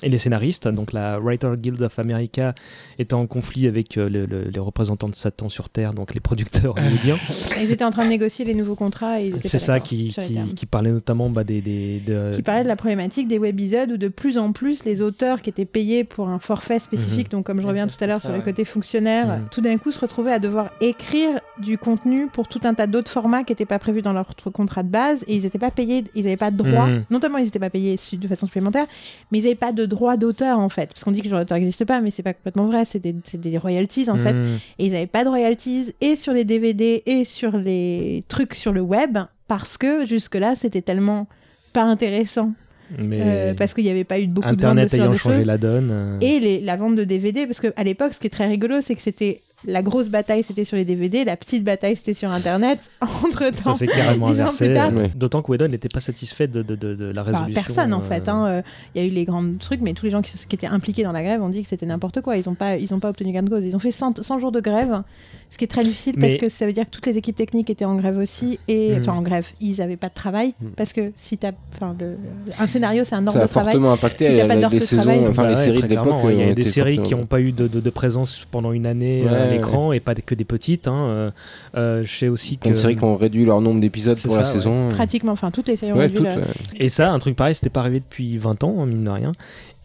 et 0.03 0.09
les 0.09 0.19
scénaristes. 0.19 0.69
Donc 0.69 0.93
la 0.93 1.19
Writer 1.19 1.51
Guild 1.57 1.81
of 1.83 1.99
America 1.99 2.55
était 2.99 3.15
en 3.15 3.27
conflit 3.27 3.67
avec 3.67 3.97
euh, 3.97 4.09
le- 4.09 4.27
le- 4.27 4.45
les 4.53 4.61
représentants 4.61 5.09
de 5.09 5.15
Satan 5.15 5.49
sur 5.49 5.69
Terre, 5.69 5.93
donc 5.95 6.15
les 6.15 6.21
producteurs 6.21 6.75
hollywoodiens. 6.79 7.17
Ils 7.61 7.71
étaient 7.71 7.85
en 7.85 7.91
train 7.91 8.05
de 8.05 8.11
négocier 8.11 8.45
les 8.45 8.55
nouveaux 8.55 8.75
contrats. 8.75 9.21
et 9.21 9.27
ils 9.29 9.37
étaient 9.37 9.49
C'est 9.49 9.59
ça 9.59 9.81
qui, 9.81 10.15
qui, 10.55 10.67
parlait 10.67 10.91
notamment 10.93 11.31
bah, 11.31 11.45
des... 11.45 11.61
des, 11.61 12.01
de- 12.01 12.33
qui 12.35 12.43
parlait 12.43 12.63
de 12.63 12.69
la 12.69 12.77
problématique 12.77 13.29
des 13.29 13.39
webisodes 13.39 13.93
où 13.93 13.97
de 13.97 14.09
plus 14.09 14.39
en 14.39 14.53
plus 14.53 14.85
les 14.85 15.01
auteurs 15.03 15.43
qui 15.43 15.51
étaient 15.51 15.65
payés 15.65 16.05
pour 16.05 16.29
un 16.29 16.39
forfait 16.39 16.79
spécifique, 16.79 17.31
donc 17.31 17.47
comme 17.47 17.61
je 17.61 17.67
reviens 17.67 17.89
ça, 17.89 17.97
tout 17.97 18.05
à 18.05 18.07
l'heure 18.07 18.17
ça, 18.19 18.23
sur 18.29 18.33
le 18.33 18.39
ouais. 18.39 18.45
côté 18.45 18.65
fonctionnaire, 18.65 19.27
Mhm. 19.27 19.49
tout 19.51 19.61
d'un 19.61 19.79
coup 19.79 19.93
se 19.93 19.99
retrouvaient 20.01 20.33
à 20.33 20.39
devoir 20.39 20.71
écrire 20.81 21.31
du 21.61 21.79
contenu 21.79 22.27
pour 22.29 22.49
tout 22.49 22.61
un 22.65 22.75
tas 22.75 22.87
d'autres 22.87 23.11
formats 23.11 23.45
qui 23.45 23.53
n'étaient 23.53 23.65
pas 23.65 23.79
prévus 23.79 24.03
dans 24.03 24.13
leur 24.13 24.31
tr- 24.31 24.51
contrat 24.53 24.83
de 24.83 24.89
base 24.89 25.25
et 25.29 25.37
ils 25.37 25.43
n'étaient 25.43 25.59
pas 25.59 25.71
payés, 25.71 26.05
ils 26.15 26.25
n'avaient 26.25 26.37
pas 26.37 26.51
de 26.51 26.57
droit, 26.57 26.87
Non 27.11 27.21
seulement 27.21 27.39
ils 27.39 27.45
n'étaient 27.45 27.59
pas 27.59 27.71
payés 27.71 27.97
de 28.13 28.29
façon 28.29 28.47
supplémentaire, 28.47 28.87
mais 29.31 29.39
ils 29.39 29.43
n'avaient 29.45 29.55
pas 29.55 29.73
de 29.73 29.85
droit 29.87 30.17
d'auteur 30.17 30.59
en 30.59 30.69
fait, 30.69 30.87
parce 30.89 31.05
qu'on 31.05 31.11
dit 31.11 31.21
que 31.21 31.25
le 31.27 31.31
droit 31.31 31.41
d'auteur 31.41 31.59
n'existe 31.59 31.85
pas, 31.85 32.01
mais 32.01 32.11
c'est 32.11 32.23
pas 32.23 32.33
complètement 32.35 32.65
vrai, 32.67 32.85
c'est 32.85 33.01
des, 33.01 33.59
royalties 33.59 34.11
en 34.11 34.19
fait, 34.19 34.33
Hmm. 34.35 34.57
et 34.79 34.87
ils 34.87 34.93
n'avaient 34.93 35.07
pas 35.07 35.25
de 35.25 35.29
royalties 35.29 35.93
et 36.01 36.17
sur 36.17 36.33
les 36.33 36.45
DVD 36.45 37.03
et 37.07 37.25
sur 37.25 37.57
les 37.57 38.23
trucs 38.29 38.55
sur 38.55 38.73
le 38.73 38.81
web 38.81 39.19
parce 39.49 39.77
que 39.77 40.05
jusque-là 40.05 40.55
c'était 40.57 40.83
tellement 40.83 41.27
pas 41.73 41.83
intéressant 41.85 42.53
Mais 42.99 43.21
euh, 43.23 43.55
parce 43.55 43.75
qu'il 43.75 43.85
n'y 43.85 43.91
avait 43.91 44.05
pas 44.05 44.19
eu 44.21 44.27
beaucoup 44.27 44.49
Internet 44.49 44.91
de 44.93 44.97
ventes 44.97 44.99
de 44.99 45.03
ayant 45.05 45.13
de 45.13 45.19
changé 45.19 45.37
choses. 45.39 45.47
la 45.47 45.59
donne. 45.59 45.89
euh, 45.93 46.19
Et 46.21 46.39
les- 46.41 46.61
la 46.61 46.77
vente 46.77 46.95
de 46.97 47.05
DVD, 47.05 47.47
parce 47.47 47.61
qu'à 47.61 47.83
l'époque, 47.85 48.15
ce 48.15 48.21
qui 48.21 48.29
est 48.29 48.31
très 48.31 48.47
rigolo, 48.47 48.81
c'est 48.81 48.95
que 48.95 49.03
c'était 49.03 49.41
la 49.67 49.83
grosse 49.83 50.09
bataille, 50.09 50.43
c'était 50.45 50.64
sur 50.64 50.77
les 50.77 50.85
DVD, 50.85 51.25
la 51.25 51.37
petite 51.37 51.64
bataille, 51.64 51.97
c'était 51.97 52.14
sur 52.14 52.31
Internet. 52.31 52.79
Entre 53.01 53.45
Ça 53.45 53.53
temps, 53.53 53.75
s'est 53.75 53.87
carrément 53.87 54.27
dix 54.27 54.35
ans 54.41 54.45
inversé. 54.45 54.64
plus 54.67 54.75
tard. 54.75 54.93
Ouais. 54.95 55.11
D'autant 55.14 55.43
que 55.43 55.51
Whedon 55.51 55.69
n'était 55.69 55.89
pas 55.89 56.01
satisfait 56.01 56.47
de, 56.49 56.62
de, 56.62 56.75
de, 56.77 56.95
de 56.95 57.05
la 57.07 57.12
Bah, 57.12 57.23
résolution. 57.23 57.55
personne 57.62 57.93
en 57.95 58.01
euh, 58.01 58.03
fait. 58.03 58.29
hein, 58.29 58.47
euh, 58.47 58.62
Il 58.95 59.03
y 59.03 59.05
a 59.05 59.09
eu 59.09 59.11
les 59.12 59.25
grands 59.25 59.45
trucs, 59.59 59.81
mais 59.81 59.93
tous 59.93 60.05
les 60.07 60.11
gens 60.11 60.23
qui, 60.23 60.33
étaient 60.53 60.67
impliqués 60.67 61.03
dans 61.03 61.12
la 61.12 61.23
grève 61.23 61.43
ont 61.43 61.49
dit 61.49 61.62
que 61.62 61.69
c'était 61.69 61.87
n'importe 61.87 62.21
quoi. 62.21 62.37
Ils 62.37 62.45
n'ont 62.49 62.55
pas, 62.55 62.77
ils 62.77 62.93
ont 62.95 63.01
pas 63.01 63.11
obtenu 63.11 63.33
gain 63.33 63.43
de 63.43 63.51
cause. 63.51 63.64
Ils 63.64 63.75
ont 63.77 63.81
fait 63.81 63.91
100, 63.91 64.23
100 64.23 64.39
jours 64.39 64.53
de 64.53 64.61
grève, 64.61 65.03
ce 65.51 65.59
qui 65.59 65.64
est 65.64 65.69
très 65.69 65.85
difficile 65.85 66.14
parce 66.21 66.35
que 66.37 66.49
ça 66.49 66.67
veut 66.67 66.73
dire 66.73 66.85
que 66.85 66.91
toutes 66.91 67.07
les 67.07 67.19
équipes 67.19 67.37
techniques 67.37 67.71
étaient 67.71 67.85
en 67.85 67.97
grève 67.97 68.19
aussi. 68.19 68.59
Et 68.69 68.95
Mm. 68.95 68.99
enfin 69.01 69.12
en 69.14 69.23
grève, 69.23 69.47
ils 69.61 69.77
n'avaient 69.79 69.97
pas 69.97 70.09
de 70.09 70.14
travail 70.14 70.55
Mm. 70.61 70.67
parce 70.77 70.93
que 70.93 71.12
si 71.17 71.39
t'as, 71.39 71.53
enfin, 71.75 71.95
le- 71.99 72.11
le- 72.12 72.53
un 72.59 72.67
scénario, 72.67 73.05
c'est 73.05 73.14
un 73.14 73.27
ordre 73.27 73.33
Ça 73.33 73.39
a 73.41 73.47
de 73.47 73.49
travail. 73.49 73.73
fortement 73.75 73.93
impacté 73.93 74.27
Si 74.27 74.31
t'as 74.33 74.37
la- 74.39 74.47
pas 74.47 74.55
la- 74.55 74.61
d'heure 74.62 74.71
les 74.71 74.79
de 74.79 74.85
saisons, 74.85 75.03
travail- 75.03 75.27
enfin 75.29 75.43
Bah 75.43 75.49
les 75.51 75.55
ouais, 75.57 75.62
séries 75.62 75.83
de 75.83 75.87
l'époque. 75.87 76.14
Il 76.31 76.39
y 76.39 76.43
a 76.43 76.55
des 76.55 76.62
séries 76.62 76.99
qui 76.99 77.14
n'ont 77.14 77.27
pas 77.27 77.41
eu 77.41 77.53
de, 77.53 77.67
de- 77.69 77.81
de 77.81 77.91
présence 77.91 78.47
pendant 78.51 78.73
une 78.73 78.87
année 78.87 79.25
euh, 79.57 79.67
l'écran 79.67 79.93
et 79.93 80.01
pas 80.01 80.15
que 80.15 80.35
des 80.35 80.45
petites. 80.45 80.89
Hein. 80.89 81.07
Euh, 81.09 81.31
euh, 81.77 82.05
je 82.05 82.13
sais 82.13 82.29
aussi 82.29 82.59
que. 82.59 82.73
Séries 82.75 82.97
qui 82.97 83.05
ont 83.05 83.17
réduit 83.17 83.45
leur 83.45 83.61
nombre 83.61 83.81
d'épisodes 83.81 84.21
pour 84.21 84.37
la 84.37 84.45
ça, 84.45 84.53
saison. 84.53 84.89
Pratiquement, 84.91 85.33
enfin 85.33 85.51
toutes 85.51 85.69
les 85.69 85.77
séries 85.77 85.93
ont 85.93 85.99
réduit 85.99 86.17
toutes, 86.19 86.27
la- 86.27 86.37
ouais. 86.37 86.45
Et 86.77 86.89
ça, 86.89 87.13
un 87.13 87.19
truc 87.19 87.37
pareil, 87.37 87.55
c'était 87.55 87.71
pas 87.71 87.81
arrivé 87.81 88.01
depuis 88.01 88.39
20 88.39 88.63
ans, 88.65 88.77
hein, 88.81 88.87
mine 88.87 89.05
de 89.05 89.11
rien. 89.11 89.33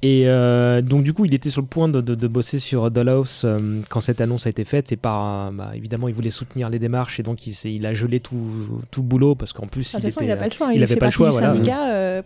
Et 0.03 0.23
euh, 0.25 0.81
donc 0.81 1.03
du 1.03 1.13
coup, 1.13 1.25
il 1.25 1.33
était 1.35 1.51
sur 1.51 1.61
le 1.61 1.67
point 1.67 1.87
de, 1.87 2.01
de- 2.01 2.15
de 2.15 2.27
bosser 2.27 2.57
sur 2.57 2.89
Dollhouse 2.89 3.43
euh, 3.45 3.81
quand 3.89 4.01
cette 4.01 4.19
annonce 4.19 4.47
a 4.47 4.49
été 4.49 4.65
faite. 4.65 4.91
Et 4.91 4.95
par, 4.97 5.47
euh, 5.49 5.51
bah, 5.51 5.71
évidemment, 5.75 6.07
il 6.07 6.15
voulait 6.15 6.31
soutenir 6.31 6.69
les 6.71 6.79
démarches 6.79 7.19
et 7.19 7.23
donc 7.23 7.45
il, 7.45 7.53
il 7.65 7.85
a 7.85 7.93
gelé 7.93 8.19
tout, 8.19 8.35
tout 8.89 9.03
boulot 9.03 9.35
parce 9.35 9.53
qu'en 9.53 9.67
plus, 9.67 9.91
Ah, 9.93 9.99
il 9.99 10.05
façon, 10.11 10.21
était. 10.21 10.31
il 10.33 10.37
pas 10.37 10.45
le 10.45 10.51
choix. 10.51 10.67
il 10.73 10.77
Il, 10.77 10.83
avait 10.83 10.93
fait 10.95 10.99
pas 10.99 11.05
le 11.05 11.11
choix, 11.11 11.29
voilà. 11.29 11.53
euh, 11.53 12.21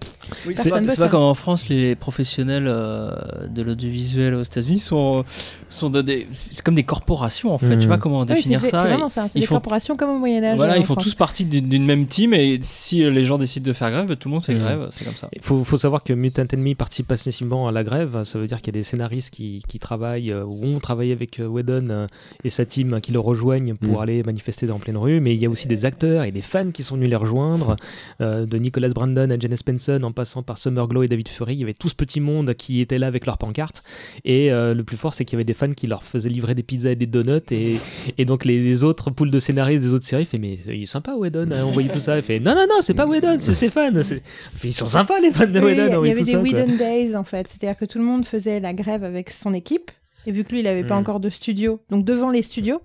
Oui, 0.47 0.53
c'est 0.55 0.69
pas, 0.69 0.79
c'est 0.89 0.95
pas 0.97 1.05
hein. 1.05 1.09
comme 1.09 1.21
en 1.23 1.33
France, 1.33 1.67
les 1.67 1.95
professionnels 1.95 2.65
euh, 2.67 3.11
de 3.49 3.61
l'audiovisuel 3.61 4.35
aux 4.35 4.43
États-Unis 4.43 4.79
sont, 4.79 5.25
sont 5.67 5.89
de 5.89 6.01
des, 6.01 6.27
c'est 6.51 6.63
comme 6.63 6.75
des 6.75 6.83
corporations 6.83 7.51
en 7.53 7.57
fait. 7.57 7.67
Mhm. 7.67 7.75
Je 7.75 7.81
sais 7.81 7.87
pas 7.89 7.97
comment 7.97 8.21
oui, 8.21 8.25
c'est 8.29 8.35
définir 8.35 8.61
c'est 8.61 8.69
ça. 8.69 8.83
vraiment 8.85 9.09
ça. 9.09 9.27
C'est 9.27 9.39
des 9.39 9.45
font- 9.47 9.55
corporations 9.55 9.97
comme 9.97 10.11
au 10.11 10.19
Moyen-Âge. 10.19 10.55
Voilà, 10.55 10.75
euh, 10.75 10.77
ils 10.77 10.85
font 10.85 10.93
France. 10.93 11.03
tous 11.03 11.15
partie 11.15 11.43
d'une 11.43 11.85
même 11.85 12.05
team 12.07 12.33
et 12.33 12.57
si 12.61 13.03
euh, 13.03 13.09
les 13.09 13.25
gens 13.25 13.37
décident 13.37 13.65
de 13.67 13.73
faire 13.73 13.91
grève, 13.91 14.15
tout 14.15 14.29
le 14.29 14.35
monde 14.35 14.45
fait 14.45 14.53
Mhm. 14.53 14.59
grève, 14.61 14.87
c'est 14.91 15.03
comme 15.03 15.15
ça. 15.17 15.27
Il 15.33 15.41
faut, 15.41 15.61
faut 15.65 15.77
savoir 15.77 16.03
que 16.03 16.13
Mutant 16.13 16.43
Enemy 16.53 16.75
participe 16.75 17.07
passivement 17.07 17.64
à 17.67 17.71
la 17.71 17.83
grève. 17.83 18.23
Ça 18.23 18.39
veut 18.39 18.47
dire 18.47 18.57
qu'il 18.61 18.73
y 18.73 18.77
a 18.77 18.79
des 18.79 18.83
scénaristes 18.83 19.33
qui, 19.33 19.61
qui 19.67 19.79
travaillent 19.79 20.31
euh, 20.31 20.43
ou 20.43 20.65
ont 20.65 20.79
travaillé 20.79 21.11
avec 21.13 21.39
euh, 21.39 21.47
Whedon 21.47 21.87
euh, 21.89 22.07
et 22.43 22.49
sa 22.49 22.65
team 22.65 22.93
euh, 22.95 22.99
qui 22.99 23.11
le 23.11 23.19
rejoignent 23.19 23.75
pour 23.75 23.97
Mm. 23.99 24.01
aller 24.01 24.23
manifester 24.23 24.65
dans 24.67 24.79
pleine 24.79 24.97
rue. 24.97 25.19
Mais 25.19 25.33
il 25.35 25.39
y 25.41 25.45
a 25.45 25.49
aussi 25.49 25.67
des 25.67 25.85
acteurs 25.85 26.23
et 26.23 26.31
des 26.31 26.41
fans 26.41 26.71
qui 26.71 26.83
sont 26.83 26.95
venus 26.95 27.09
les 27.09 27.15
rejoindre. 27.15 27.75
euh, 28.21 28.45
de 28.45 28.57
Nicholas 28.57 28.89
Brandon 28.89 29.29
à 29.29 29.39
Janice 29.39 29.59
Spencer 29.59 29.99
en 30.03 30.11
passant 30.11 30.43
par 30.43 30.57
Summer 30.57 30.87
Glow 30.87 31.03
et 31.03 31.07
David 31.07 31.27
Fury. 31.27 31.53
Il 31.53 31.59
y 31.59 31.63
avait 31.63 31.73
tout 31.73 31.89
ce 31.89 31.95
petit 31.95 32.19
monde 32.19 32.53
qui 32.53 32.81
était 32.81 32.97
là 32.99 33.07
avec 33.07 33.25
leurs 33.25 33.37
pancartes. 33.37 33.83
Et 34.23 34.51
euh, 34.51 34.73
le 34.73 34.83
plus 34.83 34.97
fort, 34.97 35.13
c'est 35.13 35.25
qu'il 35.25 35.35
y 35.35 35.37
avait 35.37 35.43
des 35.43 35.53
fans 35.53 35.71
qui 35.71 35.87
leur 35.87 36.03
faisaient 36.03 36.29
livrer 36.29 36.55
des 36.55 36.63
pizzas 36.63 36.91
et 36.91 36.95
des 36.95 37.05
donuts. 37.07 37.39
Et, 37.51 37.77
et 38.17 38.25
donc 38.25 38.45
les, 38.45 38.63
les 38.63 38.83
autres 38.83 39.09
poules 39.11 39.31
de 39.31 39.39
scénaristes 39.39 39.83
des 39.83 39.93
autres 39.93 40.05
séries 40.05 40.25
fait 40.25 40.37
Mais 40.37 40.59
il 40.67 40.83
est 40.83 40.85
sympa 40.85 41.13
Whedon 41.15 41.51
à 41.51 41.63
envoyer 41.63 41.89
tout 41.89 41.99
ça. 41.99 42.17
Il 42.17 42.23
fait 42.23 42.39
Non, 42.39 42.53
non, 42.55 42.65
non, 42.69 42.75
c'est 42.81 42.93
pas 42.93 43.05
Whedon, 43.07 43.37
c'est 43.39 43.53
ses 43.53 43.69
fans. 43.69 43.91
Fait, 44.03 44.21
Ils 44.63 44.73
sont 44.73 44.85
sympas 44.87 45.19
les 45.19 45.31
fans 45.31 45.47
de 45.47 45.59
Whedon. 45.59 46.03
il 46.03 46.07
y 46.07 46.09
il 46.09 46.11
avait 46.11 46.23
des. 46.23 46.35
Whedon 46.35 46.75
Days 46.77 47.15
en 47.15 47.23
fait. 47.23 47.54
C'est-à-dire 47.55 47.77
que 47.77 47.85
tout 47.85 47.97
le 47.99 48.03
monde 48.03 48.25
faisait 48.25 48.59
la 48.59 48.73
grève 48.73 49.03
avec 49.03 49.29
son 49.29 49.53
équipe. 49.53 49.91
Et 50.27 50.31
vu 50.31 50.43
que 50.43 50.49
lui, 50.51 50.59
il 50.59 50.63
n'avait 50.63 50.83
pas 50.83 50.95
Mm. 50.95 50.99
encore 50.99 51.19
de 51.19 51.29
studio, 51.29 51.79
donc 51.89 52.03
devant 52.03 52.29
les 52.31 52.41
studios, 52.41 52.81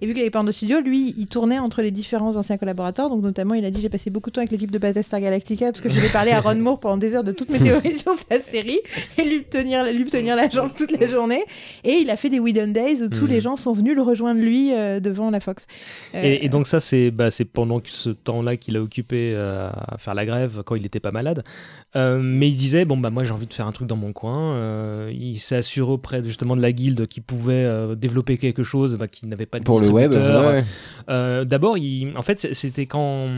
et 0.00 0.06
vu 0.06 0.12
qu'il 0.12 0.20
n'avait 0.22 0.30
pas 0.30 0.42
de 0.42 0.52
studio, 0.52 0.80
lui, 0.80 1.14
il 1.16 1.26
tournait 1.26 1.58
entre 1.58 1.82
les 1.82 1.90
différents 1.90 2.36
anciens 2.36 2.56
collaborateurs. 2.58 3.08
Donc 3.08 3.22
notamment, 3.22 3.54
il 3.54 3.64
a 3.64 3.70
dit 3.70 3.80
J'ai 3.80 3.88
passé 3.88 4.10
beaucoup 4.10 4.30
de 4.30 4.34
temps 4.34 4.40
avec 4.40 4.50
l'équipe 4.50 4.70
de 4.70 4.78
Battlestar 4.78 5.20
Galactica 5.20 5.66
parce 5.66 5.80
que 5.80 5.88
je 5.88 5.94
devais 5.94 6.08
parler 6.08 6.32
à 6.32 6.40
Ron 6.40 6.56
Moore 6.56 6.80
pendant 6.80 6.96
des 6.96 7.14
heures 7.14 7.24
de 7.24 7.32
toutes 7.32 7.50
mes 7.50 7.58
théories 7.60 7.96
sur 7.96 8.12
sa 8.12 8.40
série 8.40 8.80
et 9.18 9.22
lui 9.24 9.44
tenir, 9.44 9.84
lui 9.84 10.04
tenir 10.06 10.36
la 10.36 10.48
jambe 10.48 10.70
toute 10.76 10.90
la 10.98 11.06
journée. 11.06 11.44
Et 11.84 11.92
il 12.00 12.10
a 12.10 12.16
fait 12.16 12.28
des 12.30 12.40
Whedon 12.40 12.68
Days 12.68 13.02
où 13.02 13.08
tous 13.08 13.24
Mm. 13.24 13.28
les 13.28 13.40
gens 13.40 13.56
sont 13.56 13.72
venus 13.72 13.94
le 13.96 14.02
rejoindre 14.02 14.40
lui 14.40 14.72
euh, 14.74 15.00
devant 15.00 15.30
la 15.30 15.40
Fox. 15.40 15.66
Euh, 16.14 16.20
Et, 16.22 16.44
et 16.44 16.48
donc 16.48 16.66
ça, 16.66 16.80
c'est 16.80 17.10
bah, 17.10 17.30
c'est 17.30 17.44
pendant 17.44 17.80
ce 17.84 18.10
temps-là 18.10 18.56
qu'il 18.56 18.76
a 18.76 18.82
occupé 18.82 19.32
euh, 19.34 19.68
à 19.70 19.98
faire 19.98 20.14
la 20.14 20.26
grève, 20.26 20.62
quand 20.64 20.74
il 20.74 20.82
n'était 20.82 21.00
pas 21.00 21.10
malade. 21.12 21.44
Euh, 21.96 22.18
mais 22.22 22.48
il 22.48 22.56
disait, 22.56 22.84
bon, 22.84 22.96
bah 22.96 23.10
moi 23.10 23.22
j'ai 23.24 23.30
envie 23.30 23.46
de 23.46 23.52
faire 23.54 23.66
un 23.66 23.72
truc 23.72 23.86
dans 23.88 23.96
mon 23.96 24.12
coin. 24.12 24.54
Euh, 24.56 25.12
il 25.14 25.38
s'est 25.38 25.56
assuré 25.56 25.90
auprès 25.92 26.20
de, 26.22 26.28
justement 26.28 26.56
de 26.56 26.62
la 26.62 26.72
guilde 26.72 27.06
qu'il 27.06 27.22
pouvait 27.22 27.52
euh, 27.64 27.94
développer 27.94 28.36
quelque 28.36 28.64
chose 28.64 28.96
bah, 28.96 29.06
qui 29.08 29.26
n'avait 29.26 29.46
pas 29.46 29.60
de 29.60 29.64
Pour 29.64 29.80
le 29.84 29.92
web, 29.92 30.10
distributeur. 30.10 30.52
ouais. 30.54 30.64
Euh, 31.10 31.44
D'abord, 31.44 31.76
en 32.16 32.22
fait, 32.22 32.54
c'était 32.54 32.86
quand, 32.86 33.28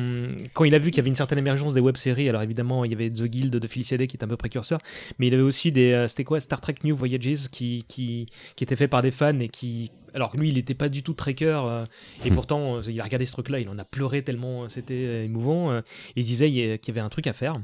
quand 0.54 0.64
il 0.64 0.74
a 0.74 0.78
vu 0.78 0.90
qu'il 0.90 0.98
y 0.98 1.00
avait 1.00 1.08
une 1.08 1.16
certaine 1.16 1.38
émergence 1.38 1.74
des 1.74 1.80
web-séries. 1.80 2.28
Alors 2.28 2.42
évidemment, 2.42 2.84
il 2.84 2.92
y 2.92 2.94
avait 2.94 3.10
The 3.10 3.24
Guild 3.24 3.56
de 3.56 3.66
Felicia 3.66 3.96
Day 3.96 4.06
qui 4.06 4.16
est 4.16 4.24
un 4.24 4.28
peu 4.28 4.36
précurseur, 4.36 4.78
mais 5.18 5.26
il 5.26 5.34
avait 5.34 5.42
aussi 5.42 5.72
des, 5.72 5.92
euh, 5.92 6.06
c'était 6.08 6.24
quoi, 6.24 6.38
Star 6.40 6.60
Trek 6.60 6.76
New 6.84 6.96
Voyages 6.96 7.48
qui, 7.50 7.84
qui, 7.88 8.26
qui 8.54 8.64
était 8.64 8.76
fait 8.76 8.88
par 8.88 9.02
des 9.02 9.10
fans 9.10 9.38
et 9.40 9.48
qui, 9.48 9.90
alors 10.14 10.30
que 10.30 10.36
lui, 10.36 10.50
il 10.50 10.54
n'était 10.54 10.74
pas 10.74 10.88
du 10.88 11.02
tout 11.02 11.14
trekker 11.14 11.60
euh, 11.66 11.84
et 12.24 12.30
Hmm. 12.30 12.34
pourtant, 12.34 12.76
euh, 12.76 12.80
il 12.88 13.00
a 13.00 13.04
regardé 13.04 13.24
ce 13.26 13.32
truc-là, 13.32 13.58
il 13.58 13.68
en 13.68 13.78
a 13.78 13.84
pleuré 13.84 14.22
tellement 14.22 14.64
euh, 14.64 14.68
c'était 14.68 15.24
émouvant. 15.24 15.80
il 16.14 16.24
disait 16.24 16.48
qu'il 16.48 16.88
y 16.88 16.90
avait 16.90 17.00
un 17.00 17.08
truc 17.08 17.26
à 17.26 17.32
faire. 17.32 17.60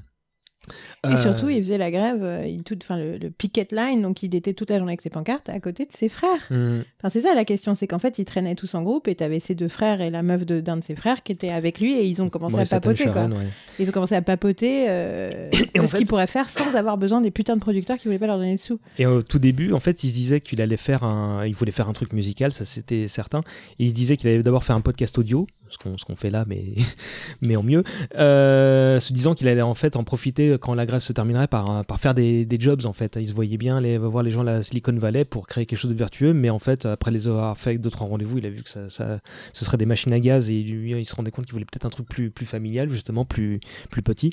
Et 1.04 1.08
Euh, 1.08 1.16
surtout, 1.16 1.48
il 1.48 1.60
faisait 1.62 1.78
la 1.78 1.90
grève, 1.90 2.22
euh, 2.22 2.46
il 2.46 2.62
tout, 2.62 2.78
enfin 2.80 2.96
le, 2.96 3.16
le 3.18 3.30
picket 3.30 3.66
line, 3.72 4.00
donc 4.02 4.22
il 4.22 4.34
était 4.36 4.54
toute 4.54 4.70
la 4.70 4.76
journée 4.78 4.92
avec 4.92 5.00
ses 5.00 5.10
pancartes 5.10 5.48
à 5.48 5.58
côté 5.58 5.84
de 5.86 5.92
ses 5.92 6.08
frères. 6.08 6.46
Enfin, 6.50 7.08
c'est 7.10 7.22
ça 7.22 7.34
la 7.34 7.44
question, 7.44 7.74
c'est 7.74 7.86
qu'en 7.88 7.98
fait, 7.98 8.18
ils 8.18 8.24
traînaient 8.24 8.54
tous 8.54 8.74
en 8.76 8.82
groupe 8.82 9.08
et 9.08 9.14
t'avais 9.16 9.40
ses 9.40 9.54
deux 9.56 9.68
frères 9.68 10.00
et 10.00 10.10
la 10.10 10.22
meuf 10.22 10.46
de- 10.46 10.60
d'un 10.60 10.76
de, 10.76 10.84
ses 10.84 10.94
frères 10.94 11.22
qui 11.24 11.32
étaient 11.32 11.50
avec 11.50 11.80
lui 11.80 11.94
et 11.94 12.04
ils 12.06 12.22
ont 12.22 12.30
commencé 12.30 12.56
ouais, 12.56 12.62
à 12.62 12.80
papoter. 12.80 13.04
Quoi. 13.10 13.24
Ouais. 13.24 13.46
Ils 13.80 13.88
ont 13.88 13.92
commencé 13.92 14.14
à 14.14 14.22
papoter 14.22 14.86
euh, 14.88 15.48
Et 15.74 15.78
de 15.78 15.82
en 15.82 15.86
ce 15.86 15.92
fait- 15.92 15.98
qu'ils 15.98 16.06
pourraient 16.06 16.26
faire 16.28 16.48
sans 16.50 16.76
avoir 16.76 16.96
besoin 16.96 17.20
des 17.20 17.30
putains 17.32 17.56
de 17.56 17.60
producteurs 17.60 17.96
qui 17.98 18.06
voulaient 18.06 18.20
pas 18.20 18.28
leur 18.28 18.38
donner 18.38 18.54
de 18.54 18.60
sous. 18.60 18.78
Et 18.98 19.06
au 19.06 19.22
tout 19.22 19.40
début, 19.40 19.72
en 19.72 19.80
fait, 19.80 20.04
il 20.04 20.08
se 20.10 20.14
disait 20.14 20.40
qu'il 20.40 20.60
allait 20.60 20.76
faire 20.76 21.02
un, 21.02 21.44
il 21.44 21.54
voulait 21.54 21.72
faire 21.72 21.88
un 21.88 21.92
truc 21.92 22.12
musical, 22.12 22.52
ça 22.52 22.64
c'était 22.64 23.08
certain. 23.08 23.40
Et 23.80 23.84
il 23.84 23.90
se 23.90 23.94
disait 23.94 24.16
qu'il 24.16 24.28
allait 24.28 24.42
d'abord 24.44 24.62
faire 24.62 24.76
un 24.76 24.80
podcast 24.80 25.18
audio, 25.18 25.46
ce 25.70 25.78
qu'on 25.78 25.96
qu'on 26.06 26.16
fait 26.16 26.30
là, 26.30 26.44
mais 26.46 26.62
mais 27.42 27.56
en 27.56 27.62
mieux, 27.64 27.82
euh, 28.16 29.00
se 29.00 29.12
disant 29.12 29.34
qu'il 29.34 29.48
allait 29.48 29.62
en 29.62 29.74
fait 29.74 29.96
en 29.96 30.04
profiter 30.04 30.51
commencer 30.56 30.72
quand 30.72 30.74
la 30.74 30.86
grève 30.86 31.00
se 31.00 31.12
terminerait 31.12 31.48
par, 31.48 31.84
par 31.84 32.00
faire 32.00 32.14
des, 32.14 32.46
jobs 32.58 32.86
en 32.86 32.92
fait. 32.92 33.16
Ils 33.20 33.28
se 33.28 33.34
voyaient 33.34 33.56
bien 33.56 33.76
aller 33.76 33.98
voir 33.98 34.22
les 34.22 34.30
gens 34.30 34.40
de 34.40 34.46
la 34.46 34.62
Silicon 34.62 34.92
Valley 34.92 35.24
pour 35.24 35.46
créer 35.46 35.66
quelque 35.66 35.78
chose 35.78 35.90
de 35.90 35.96
vertueux, 35.96 36.32
mais 36.32 36.50
en 36.50 36.58
fait 36.58 36.86
après 36.86 37.10
les 37.10 37.26
avoir 37.26 37.56
fait 37.58 37.78
d'autres 37.78 38.02
rendez-vous, 38.04 38.38
il 38.38 38.46
a 38.46 38.50
vu 38.50 38.62
que 38.62 38.70
ça, 38.70 39.20
ce 39.52 39.64
serait 39.64 39.76
des 39.76 39.86
machines 39.86 40.12
à 40.12 40.20
gaz 40.20 40.50
et 40.50 40.62
lui, 40.62 40.92
il 40.92 41.06
se 41.06 41.14
rendait 41.14 41.30
compte 41.30 41.46
qu'il 41.46 41.54
voulait 41.54 41.64
peut-être 41.64 41.86
un 41.86 41.90
truc 41.90 42.08
plus, 42.08 42.30
plus 42.30 42.46
familial 42.46 42.90
justement, 42.90 43.24
plus, 43.24 43.60
plus 43.90 44.02
petit. 44.02 44.32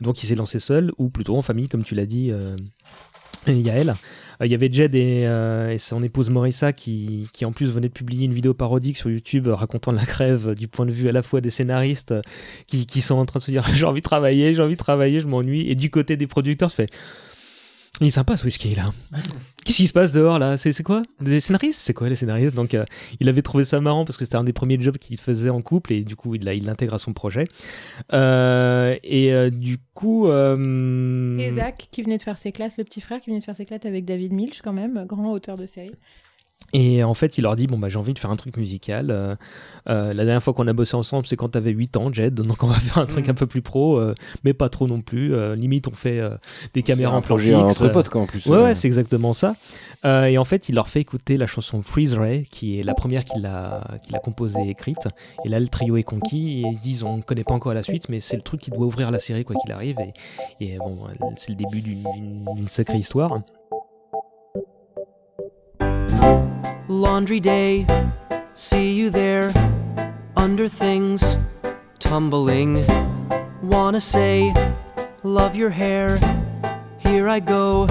Donc 0.00 0.22
il 0.22 0.26
s'est 0.26 0.34
lancé 0.34 0.58
seul 0.58 0.92
ou 0.98 1.08
plutôt 1.08 1.36
en 1.36 1.42
famille 1.42 1.68
comme 1.68 1.84
tu 1.84 1.94
l'as 1.94 2.06
dit. 2.06 2.30
Euh, 2.30 2.56
Yael. 3.46 3.94
Euh, 4.40 4.46
il 4.46 4.52
y 4.52 4.54
avait 4.54 4.70
Jed 4.72 4.94
et, 4.94 5.24
euh, 5.26 5.70
et, 5.70 5.78
son 5.78 6.02
épouse 6.02 6.30
Morissa 6.30 6.72
qui, 6.72 7.28
qui, 7.32 7.44
en 7.44 7.52
plus 7.52 7.66
venaient 7.66 7.88
de 7.88 7.92
publier 7.92 8.24
une 8.26 8.32
vidéo 8.32 8.54
parodique 8.54 8.96
sur 8.96 9.10
YouTube 9.10 9.48
racontant 9.48 9.92
la 9.92 10.04
crève 10.04 10.54
du 10.54 10.68
point 10.68 10.86
de 10.86 10.92
vue 10.92 11.08
à 11.08 11.12
la 11.12 11.22
fois 11.22 11.40
des 11.40 11.50
scénaristes 11.50 12.14
qui, 12.66 12.86
qui 12.86 13.00
sont 13.00 13.16
en 13.16 13.26
train 13.26 13.38
de 13.38 13.44
se 13.44 13.50
dire 13.50 13.66
j'ai 13.74 13.86
envie 13.86 14.00
de 14.00 14.04
travailler, 14.04 14.54
j'ai 14.54 14.62
envie 14.62 14.74
de 14.74 14.78
travailler, 14.78 15.20
je 15.20 15.26
m'ennuie. 15.26 15.68
Et 15.70 15.74
du 15.74 15.90
côté 15.90 16.16
des 16.16 16.26
producteurs, 16.26 16.72
fait 16.72 16.90
il 18.00 18.06
est 18.06 18.10
sympa 18.10 18.36
ce 18.36 18.44
whisky 18.44 18.74
là. 18.74 18.92
Qu'est-ce 19.64 19.76
qui 19.76 19.86
se 19.86 19.92
passe 19.92 20.12
dehors 20.12 20.38
là? 20.38 20.56
C'est 20.56 20.82
quoi? 20.82 21.02
Des 21.20 21.40
scénaristes? 21.40 21.80
C'est 21.80 21.92
quoi 21.92 22.08
les 22.08 22.14
scénaristes? 22.14 22.54
Donc 22.54 22.74
euh, 22.74 22.84
il 23.20 23.28
avait 23.28 23.42
trouvé 23.42 23.64
ça 23.64 23.80
marrant 23.80 24.04
parce 24.04 24.16
que 24.16 24.24
c'était 24.24 24.36
un 24.36 24.44
des 24.44 24.52
premiers 24.52 24.80
jobs 24.80 24.96
qu'il 24.96 25.18
faisait 25.18 25.50
en 25.50 25.60
couple 25.60 25.92
et 25.92 26.02
du 26.02 26.16
coup 26.16 26.34
il 26.34 26.44
l'intègre 26.44 26.94
à 26.94 26.98
son 26.98 27.12
projet. 27.12 27.46
Euh, 28.12 28.96
et 29.02 29.32
euh, 29.32 29.50
du 29.50 29.78
coup. 29.94 30.28
Et 30.28 31.52
Zach 31.52 31.88
qui 31.90 32.02
venait 32.02 32.18
de 32.18 32.22
faire 32.22 32.38
ses 32.38 32.52
classes, 32.52 32.78
le 32.78 32.84
petit 32.84 33.00
frère 33.00 33.20
qui 33.20 33.30
venait 33.30 33.40
de 33.40 33.44
faire 33.44 33.56
ses 33.56 33.66
classes 33.66 33.84
avec 33.84 34.04
David 34.04 34.32
Milch 34.32 34.60
quand 34.62 34.72
même, 34.72 35.04
grand 35.06 35.30
auteur 35.30 35.56
de 35.56 35.66
série. 35.66 35.94
Et 36.72 37.02
en 37.02 37.14
fait, 37.14 37.38
il 37.38 37.42
leur 37.42 37.56
dit 37.56 37.66
Bon, 37.66 37.78
bah, 37.78 37.88
j'ai 37.88 37.98
envie 37.98 38.14
de 38.14 38.18
faire 38.18 38.30
un 38.30 38.36
truc 38.36 38.56
musical. 38.56 39.10
Euh, 39.10 39.34
euh, 39.88 40.14
la 40.14 40.24
dernière 40.24 40.42
fois 40.42 40.54
qu'on 40.54 40.68
a 40.68 40.72
bossé 40.72 40.94
ensemble, 40.94 41.26
c'est 41.26 41.36
quand 41.36 41.48
t'avais 41.48 41.70
8 41.70 41.96
ans, 41.96 42.12
Jed. 42.12 42.34
Donc, 42.50 42.62
on 42.62 42.68
va 42.68 42.74
faire 42.74 42.98
un 42.98 43.06
truc 43.06 43.26
mm. 43.26 43.30
un 43.30 43.34
peu 43.34 43.46
plus 43.46 43.62
pro, 43.62 43.98
euh, 43.98 44.14
mais 44.44 44.52
pas 44.52 44.68
trop 44.68 44.86
non 44.86 45.00
plus. 45.00 45.34
limite, 45.56 45.88
on 45.88 45.94
fait 45.94 46.20
des 46.74 46.82
caméras 46.82 47.16
en 47.16 47.22
plan 47.22 47.36
fixe. 47.36 47.54
entre 47.54 47.88
potes, 47.88 48.08
quoi, 48.08 48.22
en 48.22 48.26
plus. 48.26 48.46
Ouais, 48.46 48.62
ouais, 48.62 48.74
c'est 48.74 48.86
exactement 48.86 49.34
ça. 49.34 49.54
et 50.04 50.38
en 50.38 50.44
fait, 50.44 50.68
il 50.68 50.74
leur 50.74 50.88
fait 50.88 51.00
écouter 51.00 51.36
la 51.36 51.46
chanson 51.46 51.82
Freeze 51.82 52.14
Ray, 52.14 52.44
qui 52.44 52.78
est 52.78 52.82
la 52.82 52.94
première 52.94 53.24
qu'il 53.24 53.46
a, 53.46 53.98
qu'il 54.02 54.14
a 54.14 54.18
composée 54.18 54.60
et 54.66 54.70
écrite. 54.70 55.08
Et 55.44 55.48
là, 55.48 55.60
le 55.60 55.68
trio 55.68 55.96
est 55.96 56.02
conquis. 56.02 56.60
Et 56.60 56.68
ils 56.68 56.80
disent 56.80 57.02
On 57.02 57.20
connaît 57.20 57.44
pas 57.44 57.54
encore 57.54 57.74
la 57.74 57.82
suite, 57.82 58.08
mais 58.08 58.20
c'est 58.20 58.36
le 58.36 58.42
truc 58.42 58.60
qui 58.60 58.70
doit 58.70 58.86
ouvrir 58.86 59.10
la 59.10 59.18
série, 59.18 59.44
quoi 59.44 59.56
qu'il 59.56 59.72
arrive. 59.72 59.96
Et, 60.60 60.74
et 60.74 60.78
bon, 60.78 61.06
c'est 61.36 61.50
le 61.50 61.56
début 61.56 61.80
d'une 61.82 62.68
sacrée 62.68 62.98
histoire. 62.98 63.40
Laundry 66.90 67.38
day, 67.38 67.86
see 68.54 68.94
you 68.94 69.10
there, 69.10 69.52
under 70.36 70.66
things, 70.66 71.36
tumbling. 72.00 72.84
Wanna 73.62 74.00
say, 74.00 74.52
love 75.22 75.54
your 75.54 75.70
hair, 75.70 76.18
here 76.98 77.28
I 77.28 77.38
go, 77.38 77.86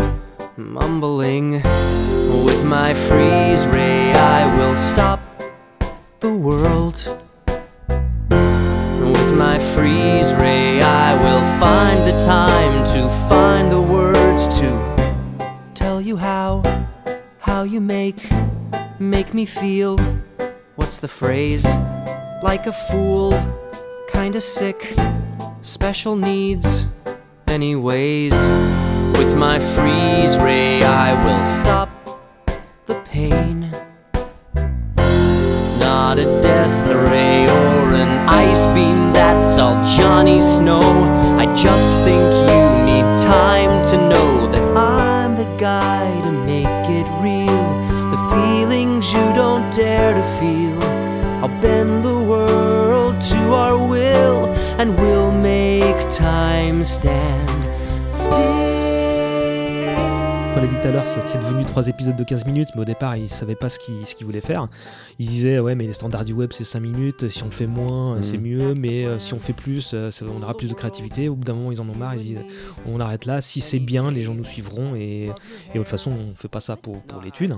mumbling. 0.58 1.62
With 2.44 2.66
my 2.66 2.94
freeze 2.94 3.66
ray, 3.68 4.12
I 4.12 4.58
will 4.58 4.76
stop 4.76 5.22
the 6.20 6.34
world. 6.34 7.02
With 8.28 9.34
my 9.38 9.60
freeze 9.74 10.34
ray, 10.34 10.82
I 10.82 11.14
will 11.24 11.46
find 11.58 12.00
the 12.06 12.20
time 12.26 12.84
to 12.96 13.08
find 13.30 13.72
the 13.72 13.82
words 13.82 14.60
to 14.60 15.72
tell 15.74 16.02
you 16.02 16.18
how, 16.18 16.64
how 17.40 17.64
you 17.64 17.80
make 17.80 18.28
make 19.00 19.34
me 19.34 19.46
feel 19.46 19.98
what's 20.76 20.98
the 20.98 21.08
phrase? 21.08 21.66
Like 22.44 22.68
a 22.68 22.74
fool, 22.74 23.32
kinda 24.10 24.42
sick, 24.42 24.94
special 25.62 26.16
needs. 26.16 26.86
Anyways, 27.48 28.34
with 29.18 29.38
my 29.38 29.58
freeze 29.60 30.38
ray, 30.38 30.84
I 30.84 31.14
will 31.24 31.44
stop 31.46 31.90
the 32.88 32.96
pain. 33.06 33.72
It's 35.60 35.74
not 35.76 36.20
a 36.20 36.26
death 36.42 36.90
ray 36.90 37.46
or 37.46 37.94
an 37.96 38.28
ice 38.28 38.66
beam, 38.76 39.14
that's 39.14 39.58
all 39.58 39.82
Johnny 39.84 40.42
Snow. 40.42 40.82
I 41.40 41.46
just 41.56 42.02
think 42.02 42.26
you 42.50 42.62
need 42.86 43.18
time 43.18 43.82
to 43.92 43.98
know 44.10 44.52
that 44.52 44.78
I'm 44.78 45.38
the 45.38 45.46
guy 45.58 46.09
dare 49.80 50.14
to 50.14 50.24
feel. 50.40 50.84
I'll 51.42 51.62
bend 51.62 52.04
the 52.04 52.20
world 52.20 53.22
to 53.32 53.40
our 53.54 53.78
will, 53.78 54.48
and 54.78 55.00
we'll 55.00 55.32
make 55.32 56.10
time 56.10 56.84
stand 56.84 57.62
still. 58.14 58.79
Tout 60.82 60.88
à 60.88 60.92
l'heure, 60.92 61.06
c'est 61.06 61.40
devenu 61.40 61.66
trois 61.66 61.88
épisodes 61.88 62.16
de 62.16 62.24
15 62.24 62.46
minutes, 62.46 62.70
mais 62.76 62.82
au 62.82 62.86
départ, 62.86 63.18
ils 63.18 63.28
savaient 63.28 63.56
pas 63.56 63.68
ce 63.70 63.80
qu'ils 63.80 64.26
voulaient 64.26 64.40
faire. 64.40 64.68
Ils 65.18 65.28
disaient, 65.28 65.60
ouais, 65.60 65.76
mais 65.76 65.86
les 65.86 65.94
standards 65.94 66.24
du 66.24 66.32
web, 66.32 66.52
c'est 66.54 66.64
5 66.64 66.80
minutes, 66.80 67.28
si 67.28 67.44
on 67.44 67.48
le 67.48 67.52
fait 67.52 67.68
moins, 67.68 68.18
mm. 68.18 68.22
c'est 68.22 68.38
mieux, 68.38 68.76
mais 68.76 69.06
euh, 69.06 69.20
si 69.20 69.34
on 69.34 69.40
fait 69.40 69.54
plus, 69.54 69.92
euh, 69.94 70.10
on 70.22 70.42
aura 70.42 70.56
plus 70.56 70.70
de 70.70 70.74
créativité. 70.74 71.28
Au 71.28 71.36
bout 71.36 71.44
d'un 71.44 71.54
moment, 71.54 71.72
ils 71.72 71.82
en 71.82 71.90
ont 71.90 71.96
marre, 71.96 72.16
ils 72.16 72.24
disent, 72.24 72.46
on 72.86 73.00
arrête 73.02 73.26
là, 73.26 73.42
si 73.42 73.60
c'est 73.60 73.80
bien, 73.80 74.12
les 74.12 74.22
gens 74.22 74.36
nous 74.36 74.46
suivront, 74.46 74.96
et, 74.96 75.26
et 75.26 75.74
de 75.74 75.80
toute 75.80 75.88
façon, 75.88 76.12
on 76.12 76.36
fait 76.36 76.48
pas 76.48 76.62
ça 76.62 76.78
pour, 76.78 77.02
pour 77.02 77.22
les 77.22 77.32
thunes. 77.32 77.58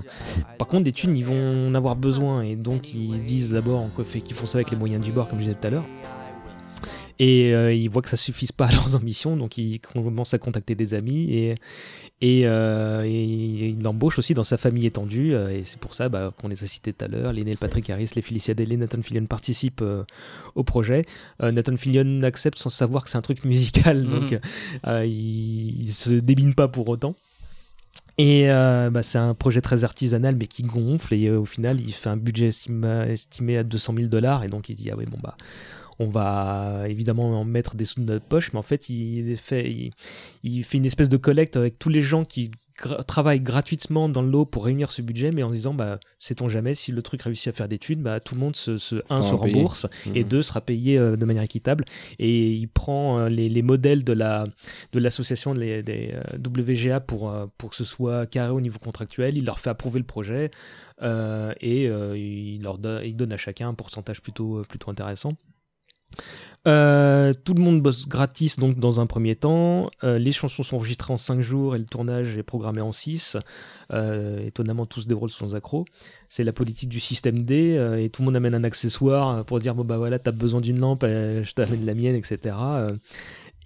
Par 0.58 0.66
contre, 0.66 0.84
des 0.84 0.92
thunes, 0.92 1.16
ils 1.16 1.24
vont 1.24 1.68
en 1.68 1.74
avoir 1.74 1.94
besoin, 1.94 2.42
et 2.42 2.56
donc 2.56 2.92
ils 2.94 3.24
disent 3.24 3.52
d'abord 3.52 3.88
qu'ils 4.24 4.34
font 4.34 4.46
ça 4.46 4.58
avec 4.58 4.70
les 4.70 4.76
moyens 4.76 5.04
du 5.04 5.12
bord, 5.12 5.28
comme 5.28 5.38
je 5.38 5.44
disais 5.44 5.56
tout 5.60 5.66
à 5.68 5.70
l'heure. 5.70 5.86
Et 7.18 7.54
euh, 7.54 7.72
ils 7.72 7.88
voient 7.88 8.02
que 8.02 8.08
ça 8.08 8.16
suffise 8.16 8.50
pas 8.50 8.66
à 8.66 8.72
leurs 8.72 8.96
ambitions, 8.96 9.36
donc 9.36 9.56
ils 9.56 9.78
commencent 9.78 10.34
à 10.34 10.38
contacter 10.38 10.74
des 10.74 10.94
amis 10.94 11.32
et, 11.32 11.54
et, 12.22 12.42
euh, 12.46 13.04
il 13.04 13.86
embauche 13.86 14.20
aussi 14.20 14.32
dans 14.32 14.44
sa 14.44 14.56
famille 14.56 14.86
étendue. 14.86 15.34
Euh, 15.34 15.50
et 15.50 15.64
c'est 15.64 15.78
pour 15.78 15.92
ça 15.92 16.08
bah, 16.08 16.32
qu'on 16.40 16.46
les 16.46 16.62
a 16.62 16.66
cités 16.68 16.92
tout 16.92 17.04
à 17.04 17.08
l'heure. 17.08 17.32
Les 17.32 17.42
Neil 17.42 17.56
Patrick 17.56 17.90
Harris, 17.90 18.10
les 18.14 18.22
Felicia 18.22 18.54
Day, 18.54 18.64
Nathan 18.76 19.02
Fillion 19.02 19.26
participent 19.26 19.84
au 20.54 20.62
projet. 20.62 21.04
Nathan 21.40 21.76
Fillion 21.76 22.22
accepte 22.22 22.58
sans 22.58 22.70
savoir 22.70 23.02
que 23.02 23.10
c'est 23.10 23.18
un 23.18 23.22
truc 23.22 23.44
musical, 23.44 24.04
mhm. 24.04 24.10
donc 24.10 24.40
il, 25.04 25.82
il 25.82 25.92
se 25.92 26.10
débine 26.10 26.54
pas 26.54 26.68
pour 26.68 26.88
autant. 26.88 27.16
Et 28.18 28.46
bah, 28.46 29.02
c'est 29.02 29.18
un 29.18 29.34
projet 29.34 29.60
très 29.60 29.84
artisanal 29.84 30.36
mais 30.36 30.46
qui 30.46 30.62
gonfle 30.62 31.14
et 31.14 31.30
au 31.30 31.44
final 31.44 31.80
il 31.80 31.92
fait 31.92 32.10
un 32.10 32.16
budget 32.16 32.48
estimé, 32.48 33.56
à 33.56 33.64
200 33.64 33.94
000 33.96 34.06
dollars 34.08 34.44
et 34.44 34.48
donc 34.48 34.68
il 34.68 34.76
dit 34.76 34.90
ah 34.90 34.94
oui 34.96 35.06
bon 35.10 35.18
bah 35.22 35.36
on 35.98 36.08
va 36.08 36.84
évidemment 36.88 37.40
en 37.40 37.44
mettre 37.44 37.74
des 37.74 37.84
sous 37.84 38.00
de 38.00 38.06
notre 38.06 38.24
poche, 38.24 38.52
mais 38.52 38.58
en 38.58 38.62
fait, 38.62 38.88
il 38.88 39.36
fait, 39.36 39.92
il, 40.42 40.64
fait 40.64 40.78
une 40.78 40.86
espèce 40.86 41.08
de 41.08 41.16
collecte 41.16 41.56
avec 41.56 41.78
tous 41.78 41.88
les 41.88 42.02
gens 42.02 42.24
qui 42.24 42.50
travaillent 43.06 43.40
gratuitement 43.40 44.08
dans 44.08 44.22
l'eau 44.22 44.44
pour 44.44 44.64
réunir 44.64 44.90
ce 44.90 45.02
budget, 45.02 45.30
mais 45.30 45.42
en 45.42 45.50
disant, 45.50 45.74
bah, 45.74 46.00
sait-on 46.18 46.48
jamais, 46.48 46.74
si 46.74 46.92
le 46.92 47.02
truc 47.02 47.22
réussit 47.22 47.48
à 47.48 47.52
faire 47.52 47.68
des 47.68 47.78
thunes, 47.78 48.02
bah, 48.02 48.20
tout 48.20 48.34
le 48.34 48.40
monde, 48.40 48.56
se, 48.56 48.78
se 48.78 48.96
un, 49.10 49.22
se 49.22 49.34
rembourse, 49.34 49.86
et 50.14 50.22
mhm. 50.22 50.28
deux, 50.28 50.42
sera 50.42 50.60
payé 50.60 50.98
euh, 50.98 51.16
de 51.16 51.24
manière 51.24 51.42
équitable. 51.42 51.84
Et 52.18 52.50
il 52.50 52.68
prend 52.68 53.18
euh, 53.18 53.28
les, 53.28 53.62
modèles 53.62 54.04
de 54.04 54.12
la 54.12 54.46
de 54.92 54.98
l'association 54.98 55.54
des, 55.54 55.82
des 55.82 56.14
euh, 56.14 56.38
WGA 56.38 57.00
pour, 57.00 57.32
pour 57.58 57.70
que 57.70 57.76
ce 57.76 57.84
soit 57.84 58.26
carré 58.26 58.50
au 58.50 58.60
niveau 58.60 58.78
contractuel, 58.78 59.38
il 59.38 59.44
leur 59.44 59.58
fait 59.58 59.70
approuver 59.70 60.00
le 60.00 60.06
projet, 60.06 60.50
et 61.00 61.84
il, 61.84 62.62
leur 62.62 62.78
il 63.04 63.16
donne 63.16 63.32
à 63.32 63.36
chacun 63.36 63.68
un 63.68 63.74
pourcentage 63.74 64.20
plutôt, 64.20 64.62
plutôt 64.68 64.90
intéressant. 64.90 65.34
Euh, 66.68 67.32
tout 67.44 67.54
le 67.54 67.60
monde 67.60 67.82
bosse 67.82 68.06
gratis 68.06 68.58
donc 68.58 68.78
dans 68.78 69.00
un 69.00 69.06
premier 69.06 69.34
temps. 69.34 69.90
Euh, 70.04 70.18
les 70.18 70.30
chansons 70.30 70.62
sont 70.62 70.76
enregistrées 70.76 71.12
en 71.12 71.16
5 71.16 71.40
jours 71.40 71.74
et 71.74 71.78
le 71.78 71.86
tournage 71.86 72.36
est 72.36 72.44
programmé 72.44 72.80
en 72.80 72.92
6. 72.92 73.36
Euh, 73.92 74.46
étonnamment, 74.46 74.86
tout 74.86 75.00
se 75.00 75.08
déroule 75.08 75.30
sans 75.30 75.56
accro. 75.56 75.84
C'est 76.28 76.44
la 76.44 76.52
politique 76.52 76.88
du 76.88 77.00
système 77.00 77.42
D 77.42 77.74
et 77.98 78.08
tout 78.10 78.22
le 78.22 78.26
monde 78.26 78.36
amène 78.36 78.54
un 78.54 78.64
accessoire 78.64 79.44
pour 79.44 79.58
dire 79.58 79.74
bon 79.74 79.84
bah 79.84 79.98
voilà, 79.98 80.18
t'as 80.18 80.30
besoin 80.30 80.60
d'une 80.60 80.78
lampe, 80.78 81.02
je 81.04 81.52
t'amène 81.52 81.84
la 81.84 81.94
mienne, 81.94 82.14
etc. 82.14 82.54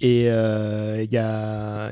Et 0.01 0.27
euh, 0.29 1.03
il 1.03 1.13
y 1.13 1.17
a, 1.17 1.91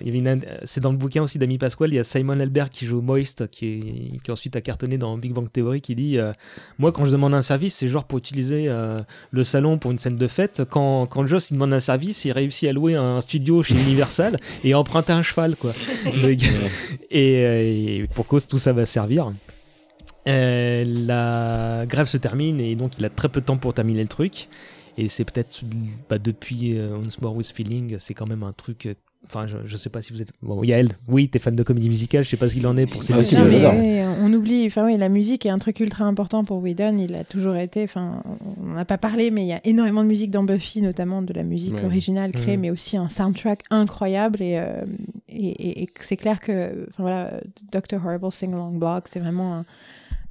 c'est 0.64 0.80
dans 0.80 0.92
le 0.92 0.98
bouquin 0.98 1.22
aussi 1.22 1.38
d'Ami 1.38 1.56
Pasquale, 1.56 1.92
il 1.92 1.96
y 1.96 1.98
a 1.98 2.04
Simon 2.04 2.38
Albert 2.38 2.68
qui 2.68 2.84
joue 2.84 3.00
Moist, 3.00 3.48
qui, 3.48 4.20
qui 4.22 4.30
ensuite 4.30 4.56
a 4.56 4.60
cartonné 4.60 4.98
dans 4.98 5.16
Big 5.16 5.32
Bang 5.32 5.50
Theory, 5.50 5.80
qui 5.80 5.94
dit 5.94 6.18
euh, 6.18 6.32
Moi, 6.78 6.92
quand 6.92 7.06
je 7.06 7.10
demande 7.10 7.32
un 7.32 7.42
service, 7.42 7.76
c'est 7.76 7.88
genre 7.88 8.04
pour 8.04 8.18
utiliser 8.18 8.66
euh, 8.68 9.00
le 9.30 9.44
salon 9.44 9.78
pour 9.78 9.90
une 9.90 9.98
scène 9.98 10.16
de 10.16 10.28
fête. 10.28 10.62
Quand, 10.68 11.06
quand 11.06 11.26
Joss 11.26 11.50
il 11.50 11.54
demande 11.54 11.72
un 11.72 11.80
service, 11.80 12.24
il 12.26 12.32
réussit 12.32 12.68
à 12.68 12.72
louer 12.72 12.94
un 12.94 13.20
studio 13.22 13.62
chez 13.62 13.74
Universal 13.74 14.38
et 14.64 14.74
emprunter 14.74 15.12
un 15.12 15.22
cheval, 15.22 15.56
quoi. 15.56 15.72
et, 17.10 18.00
et, 18.00 18.06
pour 18.14 18.26
cause, 18.26 18.46
tout 18.46 18.58
ça 18.58 18.74
va 18.74 18.84
servir. 18.84 19.32
la 20.26 21.84
grève 21.86 22.06
se 22.06 22.18
termine 22.18 22.60
et 22.60 22.76
donc 22.76 22.98
il 22.98 23.04
a 23.04 23.08
très 23.08 23.30
peu 23.30 23.40
de 23.40 23.46
temps 23.46 23.56
pour 23.56 23.72
terminer 23.72 24.02
le 24.02 24.08
truc. 24.08 24.48
Et 24.96 25.08
c'est 25.08 25.24
peut-être 25.24 25.62
bah, 26.08 26.18
depuis 26.18 26.78
euh, 26.78 26.96
Once 26.96 27.20
More 27.20 27.34
With 27.34 27.50
Feeling, 27.52 27.96
c'est 27.98 28.14
quand 28.14 28.26
même 28.26 28.42
un 28.42 28.52
truc 28.52 28.88
enfin, 29.26 29.46
je, 29.46 29.56
je 29.64 29.76
sais 29.78 29.88
pas 29.88 30.02
si 30.02 30.12
vous 30.12 30.20
êtes. 30.20 30.32
Bon, 30.42 30.62
Yael, 30.62 30.90
oui, 31.08 31.28
t'es 31.30 31.38
fan 31.38 31.56
de 31.56 31.62
comédie 31.62 31.88
musicale, 31.88 32.24
je 32.24 32.28
sais 32.28 32.36
pas 32.36 32.46
ce 32.48 32.54
qu'il 32.54 32.66
en 32.66 32.76
est 32.76 32.86
pour 32.86 33.02
ces 33.02 33.14
Ah, 33.14 33.22
si, 33.22 33.34
Non, 33.36 33.44
euh, 33.46 34.14
on 34.22 34.30
oublie, 34.34 34.66
enfin 34.66 34.84
oui, 34.84 34.98
la 34.98 35.08
musique 35.08 35.46
est 35.46 35.50
un 35.50 35.58
truc 35.58 35.80
ultra 35.80 36.04
important 36.04 36.44
pour 36.44 36.58
Whedon. 36.62 36.98
Il 36.98 37.14
a 37.14 37.24
toujours 37.24 37.56
été, 37.56 37.82
enfin, 37.84 38.22
on 38.62 38.74
n'a 38.74 38.84
pas 38.84 38.98
parlé, 38.98 39.30
mais 39.30 39.42
il 39.42 39.48
y 39.48 39.52
a 39.54 39.60
énormément 39.64 40.02
de 40.02 40.08
musique 40.08 40.30
dans 40.30 40.44
Buffy, 40.44 40.82
notamment 40.82 41.22
de 41.22 41.32
la 41.32 41.42
musique 41.42 41.74
Ouais. 41.76 41.84
originale 41.86 42.32
créée, 42.32 42.56
Mhm. 42.56 42.60
mais 42.62 42.70
aussi 42.70 42.98
un 42.98 43.08
soundtrack 43.08 43.62
incroyable. 43.70 44.42
Et, 44.42 44.58
euh, 44.58 44.82
et, 45.30 45.48
et- 45.48 45.82
et 45.84 45.88
c'est 46.00 46.18
clair 46.18 46.38
que, 46.38 46.86
enfin 46.90 47.02
voilà, 47.02 47.32
Dr. 47.72 48.04
Horrible 48.04 48.30
Sing 48.30 48.52
Along 48.52 48.78
Block, 48.78 49.08
c'est 49.08 49.20
vraiment 49.20 49.54
un. 49.54 49.64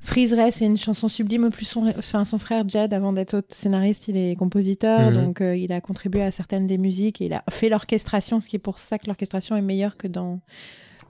Freeze 0.04 0.34
Ray, 0.34 0.52
c'est 0.52 0.66
une 0.66 0.78
chanson 0.78 1.08
sublime. 1.08 1.50
Plus, 1.50 1.66
son, 1.66 1.88
enfin, 1.98 2.26
son 2.26 2.38
frère 2.38 2.68
Jed, 2.68 2.94
avant 2.94 3.14
d'être 3.14 3.44
scénariste, 3.56 4.10
il 4.10 4.18
est 4.18 4.36
compositeur, 4.36 5.12
Mhm. 5.12 5.24
donc 5.26 5.42
euh, 5.42 5.56
il 5.56 5.72
a 5.72 5.80
contribué 5.82 6.22
à 6.22 6.30
certaines 6.32 6.68
des 6.68 6.78
musiques 6.78 7.22
et 7.22 7.26
il 7.26 7.34
a 7.34 7.44
fait 7.50 7.70
l'orchestration, 7.70 8.40
ce 8.42 8.50
qui 8.50 8.58
est 8.58 8.60
pour 8.60 8.80
ça 8.80 9.00
que 9.00 9.08
l'orchestration 9.08 9.56
est 9.56 9.62
meilleure 9.62 9.96
que 9.98 10.08
dans 10.08 10.40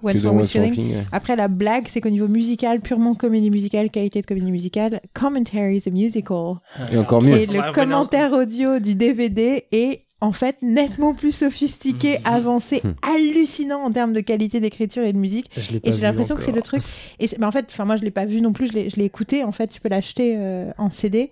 What's 0.04 0.22
Wrong 0.22 0.38
with 0.38 0.48
Feeling. 0.50 0.96
Après, 1.12 1.36
la 1.36 1.48
blague, 1.48 1.86
c'est 1.88 2.02
qu'au 2.02 2.10
niveau 2.10 2.28
musical, 2.28 2.82
purement 2.82 3.14
comédie 3.16 3.50
musicale, 3.50 3.90
qualité 3.90 4.22
de 4.22 4.26
comédie 4.28 4.52
musicale, 4.52 5.00
Commentary 5.14 5.78
is 5.78 5.84
a 5.88 5.92
Musical, 5.92 6.56
Et 6.92 6.98
encore 6.98 7.22
mieux. 7.22 7.34
est 7.42 7.50
On 7.50 7.54
va 7.58 7.68
le 7.68 7.74
commentaire 7.74 8.34
audio 8.34 8.80
du 8.80 8.96
DVD 8.96 9.64
est 9.72 10.04
en 10.24 10.32
fait 10.32 10.56
nettement 10.62 11.14
plus 11.14 11.32
sophistiqué, 11.34 12.20
Mhm. 12.20 12.26
avancé, 12.26 12.82
Mhm. 12.84 12.94
hallucinant 13.02 13.84
en 13.84 13.92
termes 13.92 14.14
de 14.14 14.22
qualité 14.22 14.60
d'écriture 14.60 15.04
et 15.04 15.12
de 15.14 15.18
musique. 15.18 15.52
Je 15.58 15.78
Et 15.84 15.92
j'ai 15.92 16.02
l'impression 16.02 16.36
que 16.36 16.42
c'est 16.42 16.52
le 16.54 16.62
truc. 16.62 16.82
Et 17.20 17.28
c'est- 17.28 17.38
mais 17.38 17.46
en 17.46 17.52
fait, 17.52 17.66
enfin 17.70 17.84
moi 17.86 17.98
je 17.98 18.04
l'ai 18.04 18.12
pas 18.12 18.26
vu 18.26 18.40
non 18.42 18.54
plus, 18.54 18.68
je 18.68 18.74
l'ai 18.74 18.90
je 18.90 18.96
l'ai 18.96 19.06
écouté. 19.06 19.44
En 19.44 19.52
fait, 19.52 19.68
tu 19.68 19.82
peux 19.82 19.90
l'acheter 19.90 20.36
euh, 20.38 20.72
en 20.78 20.90
CD. 20.92 21.32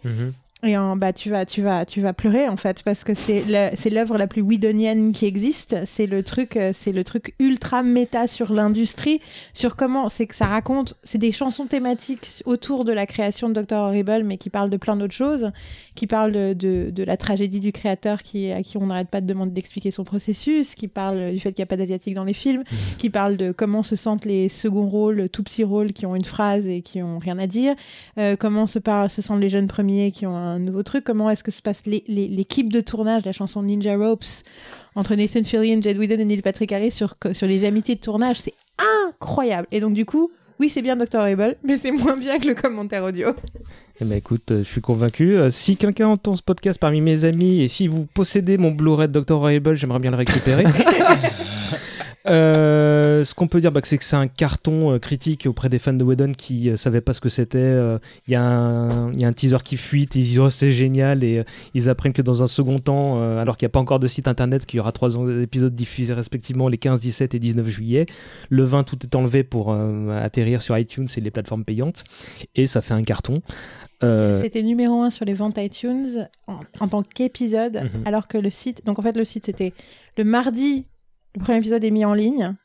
Et 0.64 0.78
en, 0.78 0.96
bah, 0.96 1.12
tu 1.12 1.32
vas, 1.32 1.46
tu 1.46 1.64
vas, 1.64 1.86
tu 1.86 2.02
vas 2.02 2.14
pleurer 2.14 2.48
en 2.48 2.56
fait 2.56 2.84
parce 2.84 3.04
que 3.04 3.16
c'est 3.16 3.44
l'œuvre 3.90 4.18
la 4.20 4.28
plus 4.28 4.44
Whedonienne 4.44 5.12
qui 5.12 5.26
existe. 5.26 5.76
C'est 5.86 6.06
le 6.06 6.22
truc, 6.22 6.56
euh, 6.56 6.70
c'est 6.72 6.92
le 6.92 7.04
truc 7.04 7.34
ultra 7.40 7.82
méta 7.82 8.28
sur 8.28 8.54
l'industrie, 8.54 9.22
sur 9.56 9.76
comment 9.76 10.08
c'est 10.08 10.28
que 10.28 10.36
ça 10.36 10.46
raconte. 10.46 11.00
C'est 11.04 11.18
des 11.18 11.32
chansons 11.32 11.66
thématiques 11.66 12.44
autour 12.46 12.86
de 12.86 12.92
la 12.92 13.08
création 13.08 13.50
de 13.50 13.60
Dr 13.60 13.76
Horrible, 13.78 14.24
mais 14.24 14.38
qui 14.38 14.52
parlent 14.52 14.70
de 14.70 14.78
plein 14.78 14.96
d'autres 14.96 15.16
choses, 15.16 15.50
qui 15.96 16.06
parlent 16.06 16.32
de, 16.32 16.54
de, 16.54 16.92
de 16.92 17.04
la 17.04 17.18
tragédie 17.18 17.60
du 17.60 17.72
créateur 17.72 18.22
qui 18.22 18.52
à 18.52 18.62
qui 18.62 18.78
on 18.78 18.86
n'arrête 18.86 19.10
pas 19.10 19.22
de 19.22 19.26
demander 19.26 19.52
d'expliquer 19.54 19.90
son 19.90 20.04
processus, 20.04 20.76
qui 20.76 20.88
parle 20.88 21.32
du 21.32 21.40
fait 21.40 21.54
qu'il 21.54 21.62
n'y 21.62 21.64
a 21.64 21.68
pas 21.68 21.78
d'asiatique 21.78 22.14
dans 22.14 22.24
les 22.24 22.34
films, 22.34 22.64
qui 23.00 23.10
parle 23.10 23.36
de 23.36 23.52
comment 23.52 23.82
se 23.82 23.96
sentent 23.96 24.26
les 24.26 24.48
seconds 24.48 24.88
rôles, 24.88 25.28
tout 25.30 25.42
petits 25.42 25.64
rôles 25.64 25.92
qui 25.92 26.06
ont 26.06 26.16
une 26.16 26.26
phrase 26.26 26.68
et 26.68 26.84
qui 26.84 27.02
ont 27.02 27.18
rien 27.18 27.40
à 27.40 27.48
dire. 27.48 27.74
Euh, 28.20 28.36
comment 28.36 28.68
se, 28.68 28.78
par- 28.78 29.10
se 29.10 29.24
sentent 29.24 29.42
les 29.42 29.50
jeunes 29.50 29.68
premiers 29.68 30.12
qui 30.12 30.28
ont 30.28 30.36
un 30.36 30.51
nouveau 30.60 30.84
truc, 30.84 31.04
comment 31.04 31.30
est-ce 31.30 31.44
que 31.44 31.52
se 31.52 31.62
passe 31.62 31.84
l'équipe 31.86 32.72
de 32.72 32.82
tournage, 32.82 33.26
la 33.26 33.32
chanson 33.32 33.64
Ninja 33.64 33.96
Ropes 33.96 34.44
entre 34.96 35.16
Nathan 35.16 35.44
Fillion, 35.44 35.82
Jed 35.82 35.98
Whedon 35.98 36.20
et 36.20 36.26
Neil 36.26 36.42
Patrick 36.42 36.72
Harris 36.72 36.92
sur, 36.92 37.16
sur 37.32 37.48
les 37.48 37.66
amitiés 37.66 37.96
de 37.96 38.02
tournage, 38.02 38.40
c'est 38.40 38.54
incroyable. 39.08 39.68
Et 39.72 39.80
donc 39.80 39.94
du 39.94 40.06
coup, 40.06 40.32
oui 40.60 40.70
c'est 40.70 40.82
bien 40.82 40.96
Dr. 40.96 41.20
Horrible, 41.20 41.58
mais 41.64 41.78
c'est 41.78 41.92
moins 41.92 42.18
bien 42.18 42.40
que 42.40 42.48
le 42.48 42.56
commentaire 42.56 43.04
audio. 43.04 43.30
Eh 44.00 44.06
ben 44.06 44.18
écoute, 44.18 44.52
euh, 44.52 44.64
je 44.64 44.70
suis 44.70 44.82
convaincu. 44.82 45.38
Euh, 45.38 45.50
si 45.52 45.78
quelqu'un 45.78 46.08
entend 46.08 46.34
ce 46.34 46.42
podcast 46.42 46.80
parmi 46.80 47.02
mes 47.02 47.24
amis 47.24 47.62
et 47.62 47.68
si 47.68 47.88
vous 47.88 48.08
possédez 48.14 48.58
mon 48.58 48.72
Blu-ray 48.72 49.08
de 49.08 49.20
Dr. 49.20 49.36
Horrible, 49.36 49.76
j'aimerais 49.76 50.00
bien 50.00 50.12
le 50.12 50.18
récupérer. 50.18 50.66
Euh, 52.28 53.26
ce 53.26 53.34
qu'on 53.34 53.48
peut 53.48 53.62
dire, 53.62 53.72
bah, 53.72 53.82
c'est 53.84 53.98
que 53.98 54.04
c'est 54.04 54.16
un 54.16 54.28
carton 54.28 54.94
euh, 54.94 55.00
critique 55.00 55.46
auprès 55.48 55.70
des 55.70 55.80
fans 55.80 55.94
de 55.94 56.04
Whedon 56.04 56.34
qui 56.38 56.70
euh, 56.70 56.76
savaient 56.76 57.02
pas 57.02 57.14
ce 57.14 57.22
que 57.22 57.30
c'était. 57.30 57.72
Il 58.28 58.32
y, 58.32 58.36
a 58.36 58.44
un- 58.44 59.12
il 59.14 59.20
y 59.20 59.26
a 59.26 59.28
un 59.28 59.34
teaser 59.34 59.58
qui 59.64 59.78
fuite, 59.78 60.16
ils 60.16 60.22
disent 60.22 60.40
oh 60.40 60.50
c'est 60.50 60.72
génial 60.72 61.24
et 61.24 61.44
ils 61.74 61.90
apprennent 61.90 62.14
que 62.14 62.22
dans 62.22 62.44
un 62.44 62.48
second 62.48 62.78
temps, 62.80 63.22
alors 63.40 63.58
qu'il 63.58 63.66
n'y 63.66 63.72
a 63.72 63.74
pas 63.74 63.80
encore 63.80 64.00
de 64.00 64.08
site 64.08 64.28
internet, 64.28 64.66
qu'il 64.66 64.78
y 64.78 64.80
aura 64.80 64.92
trois 64.92 65.16
épisodes 65.42 65.74
diffusés 65.74 66.14
respectivement 66.14 66.68
les 66.68 66.78
15, 66.78 67.02
17 67.02 67.34
et 67.34 67.40
19 67.40 67.68
juillet. 67.68 68.06
Le 68.50 68.64
20, 68.64 68.84
tout 68.84 68.98
est 69.04 69.16
enlevé 69.16 69.44
pour 69.44 69.74
atterrir 70.12 70.62
sur 70.62 70.78
iTunes 70.78 71.08
et 71.16 71.22
les 71.22 71.32
plateformes 71.32 71.64
payantes 71.66 72.04
et 72.56 72.68
ça 72.68 72.82
fait 72.82 72.94
un 72.94 73.04
carton. 73.04 73.42
C'était 74.34 74.64
numéro 74.64 75.02
un 75.02 75.10
sur 75.12 75.26
les 75.26 75.34
ventes 75.34 75.58
iTunes 75.58 76.28
en, 76.48 76.60
en 76.80 76.88
tant 76.88 77.04
qu'épisode, 77.04 77.82
Mhm. 77.84 78.04
alors 78.06 78.28
que 78.28 78.38
le 78.38 78.50
site, 78.50 78.84
donc 78.86 78.98
en 79.00 79.02
fait 79.04 79.16
le 79.16 79.26
site 79.26 79.46
c'était 79.46 79.74
le 80.18 80.24
mardi, 80.24 80.86
le 81.36 81.42
premier 81.42 81.58
épisode 81.60 81.84
est 81.84 81.92
mis 81.92 82.06
en 82.06 82.14
ligne. 82.14 82.56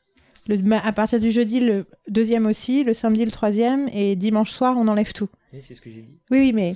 Le, 0.47 0.57
à 0.75 0.91
partir 0.93 1.19
du 1.19 1.31
jeudi, 1.31 1.59
le 1.59 1.85
deuxième 2.07 2.45
aussi, 2.45 2.83
le 2.83 2.93
samedi, 2.93 3.25
le 3.25 3.31
troisième, 3.31 3.89
et 3.93 4.15
dimanche 4.15 4.51
soir, 4.51 4.77
on 4.77 4.87
enlève 4.87 5.11
tout. 5.11 5.27
c'est 5.59 5.73
ce 5.73 5.81
que 5.81 5.89
j'ai 5.89 6.01
dit. 6.01 6.19
Oui, 6.31 6.39
oui, 6.39 6.53
mais 6.53 6.75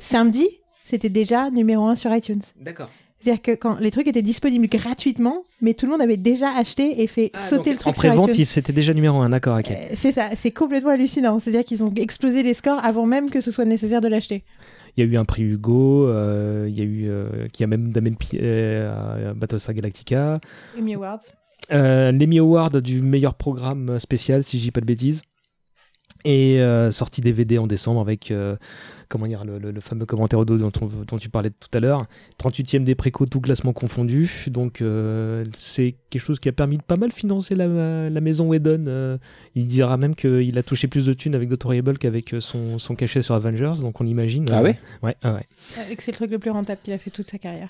samedi, 0.00 0.48
c'était 0.84 1.08
déjà 1.08 1.50
numéro 1.50 1.86
un 1.86 1.96
sur 1.96 2.14
iTunes. 2.14 2.42
D'accord. 2.60 2.90
C'est-à-dire 3.20 3.42
que 3.42 3.50
quand 3.52 3.78
les 3.80 3.90
trucs 3.90 4.06
étaient 4.06 4.22
disponibles 4.22 4.68
gratuitement, 4.68 5.42
mais 5.60 5.74
tout 5.74 5.86
le 5.86 5.92
monde 5.92 6.02
avait 6.02 6.16
déjà 6.16 6.50
acheté 6.56 7.02
et 7.02 7.06
fait 7.08 7.32
sauter 7.48 7.72
le 7.72 7.76
truc 7.78 7.88
en 7.88 7.92
pré-vente, 7.92 8.32
c'était 8.32 8.72
déjà 8.72 8.94
numéro 8.94 9.18
1, 9.18 9.30
d'accord, 9.30 9.58
ok. 9.58 9.72
Euh, 9.72 9.74
C'est 9.94 10.12
ça, 10.12 10.30
c'est 10.36 10.52
complètement 10.52 10.90
hallucinant. 10.90 11.40
C'est-à-dire 11.40 11.64
qu'ils 11.64 11.82
ont 11.82 11.92
explosé 11.96 12.44
les 12.44 12.54
scores 12.54 12.84
avant 12.84 13.06
même 13.06 13.28
que 13.28 13.40
ce 13.40 13.50
soit 13.50 13.64
nécessaire 13.64 14.00
de 14.00 14.06
l'acheter. 14.06 14.44
Il 14.96 15.04
y 15.04 15.08
a 15.08 15.10
eu 15.10 15.16
un 15.16 15.24
prix 15.24 15.42
Hugo, 15.42 16.08
euh, 16.08 16.66
il 16.68 16.78
y 16.78 16.80
a 16.80 16.84
eu, 16.84 17.08
euh, 17.08 17.46
qui 17.52 17.64
a 17.64 17.66
même 17.66 17.92
Damien 17.92 18.12
euh, 18.34 19.30
à 19.30 19.34
Battlestar 19.34 19.74
Galactica, 19.74 20.40
Emmy 20.78 20.94
Awards. 20.94 21.20
l'Emmy 21.70 22.38
Award 22.38 22.78
du 22.78 23.02
meilleur 23.02 23.34
programme 23.34 23.98
spécial, 23.98 24.42
si 24.42 24.58
je 24.58 24.64
dis 24.64 24.70
pas 24.70 24.80
de 24.80 24.86
bêtises, 24.86 25.22
et 26.24 26.60
euh, 26.60 26.90
sorti 26.90 27.20
DVD 27.20 27.58
en 27.58 27.66
décembre 27.66 28.00
avec, 28.00 28.30
euh, 28.30 28.56
comment 29.08 29.26
dire, 29.26 29.44
le, 29.44 29.58
le- 29.58 29.70
le 29.70 29.80
fameux 29.80 30.04
commentaire 30.06 30.38
audio 30.38 30.56
dont, 30.58 30.72
on- 30.82 30.90
dont 31.06 31.18
tu 31.18 31.28
parlais 31.30 31.50
tout 31.50 31.68
à 31.72 31.80
l'heure, 31.80 32.04
38e 32.38 32.84
des 32.84 32.94
préco, 32.94 33.24
tout 33.26 33.40
classement 33.40 33.72
confondu, 33.72 34.44
donc 34.48 34.80
euh, 34.82 35.44
c'est 35.54 35.94
quelque 36.10 36.22
chose 36.22 36.40
qui 36.40 36.48
a 36.48 36.52
permis 36.52 36.76
de 36.78 36.82
pas 36.82 36.96
mal 36.96 37.12
financer 37.12 37.54
la, 37.54 38.10
la 38.10 38.20
maison 38.20 38.48
Whedon. 38.48 38.84
euh, 38.88 39.18
il 39.54 39.66
dira 39.68 39.96
même 39.96 40.14
qu'il 40.14 40.56
a 40.58 40.62
touché 40.62 40.88
plus 40.88 41.04
de 41.06 41.12
thunes 41.12 41.34
avec 41.34 41.48
Dr. 41.48 41.66
Horrible 41.66 41.98
qu'avec 41.98 42.34
son, 42.40 42.78
son 42.78 42.94
cachet 42.94 43.22
sur 43.22 43.34
Avengers, 43.34 43.80
donc 43.80 44.00
on 44.00 44.06
imagine. 44.06 44.46
Ah 44.50 44.60
euh, 44.60 44.64
ouais? 44.64 44.78
Ouais, 45.02 45.16
ah 45.22 45.34
ouais. 45.34 45.46
Et 45.90 45.96
que 45.96 46.02
c'est 46.02 46.10
le 46.12 46.16
truc 46.16 46.30
le 46.30 46.38
plus 46.38 46.50
rentable 46.50 46.80
qu'il 46.82 46.92
a 46.92 46.98
fait 46.98 47.10
toute 47.10 47.26
sa 47.28 47.38
carrière. 47.38 47.68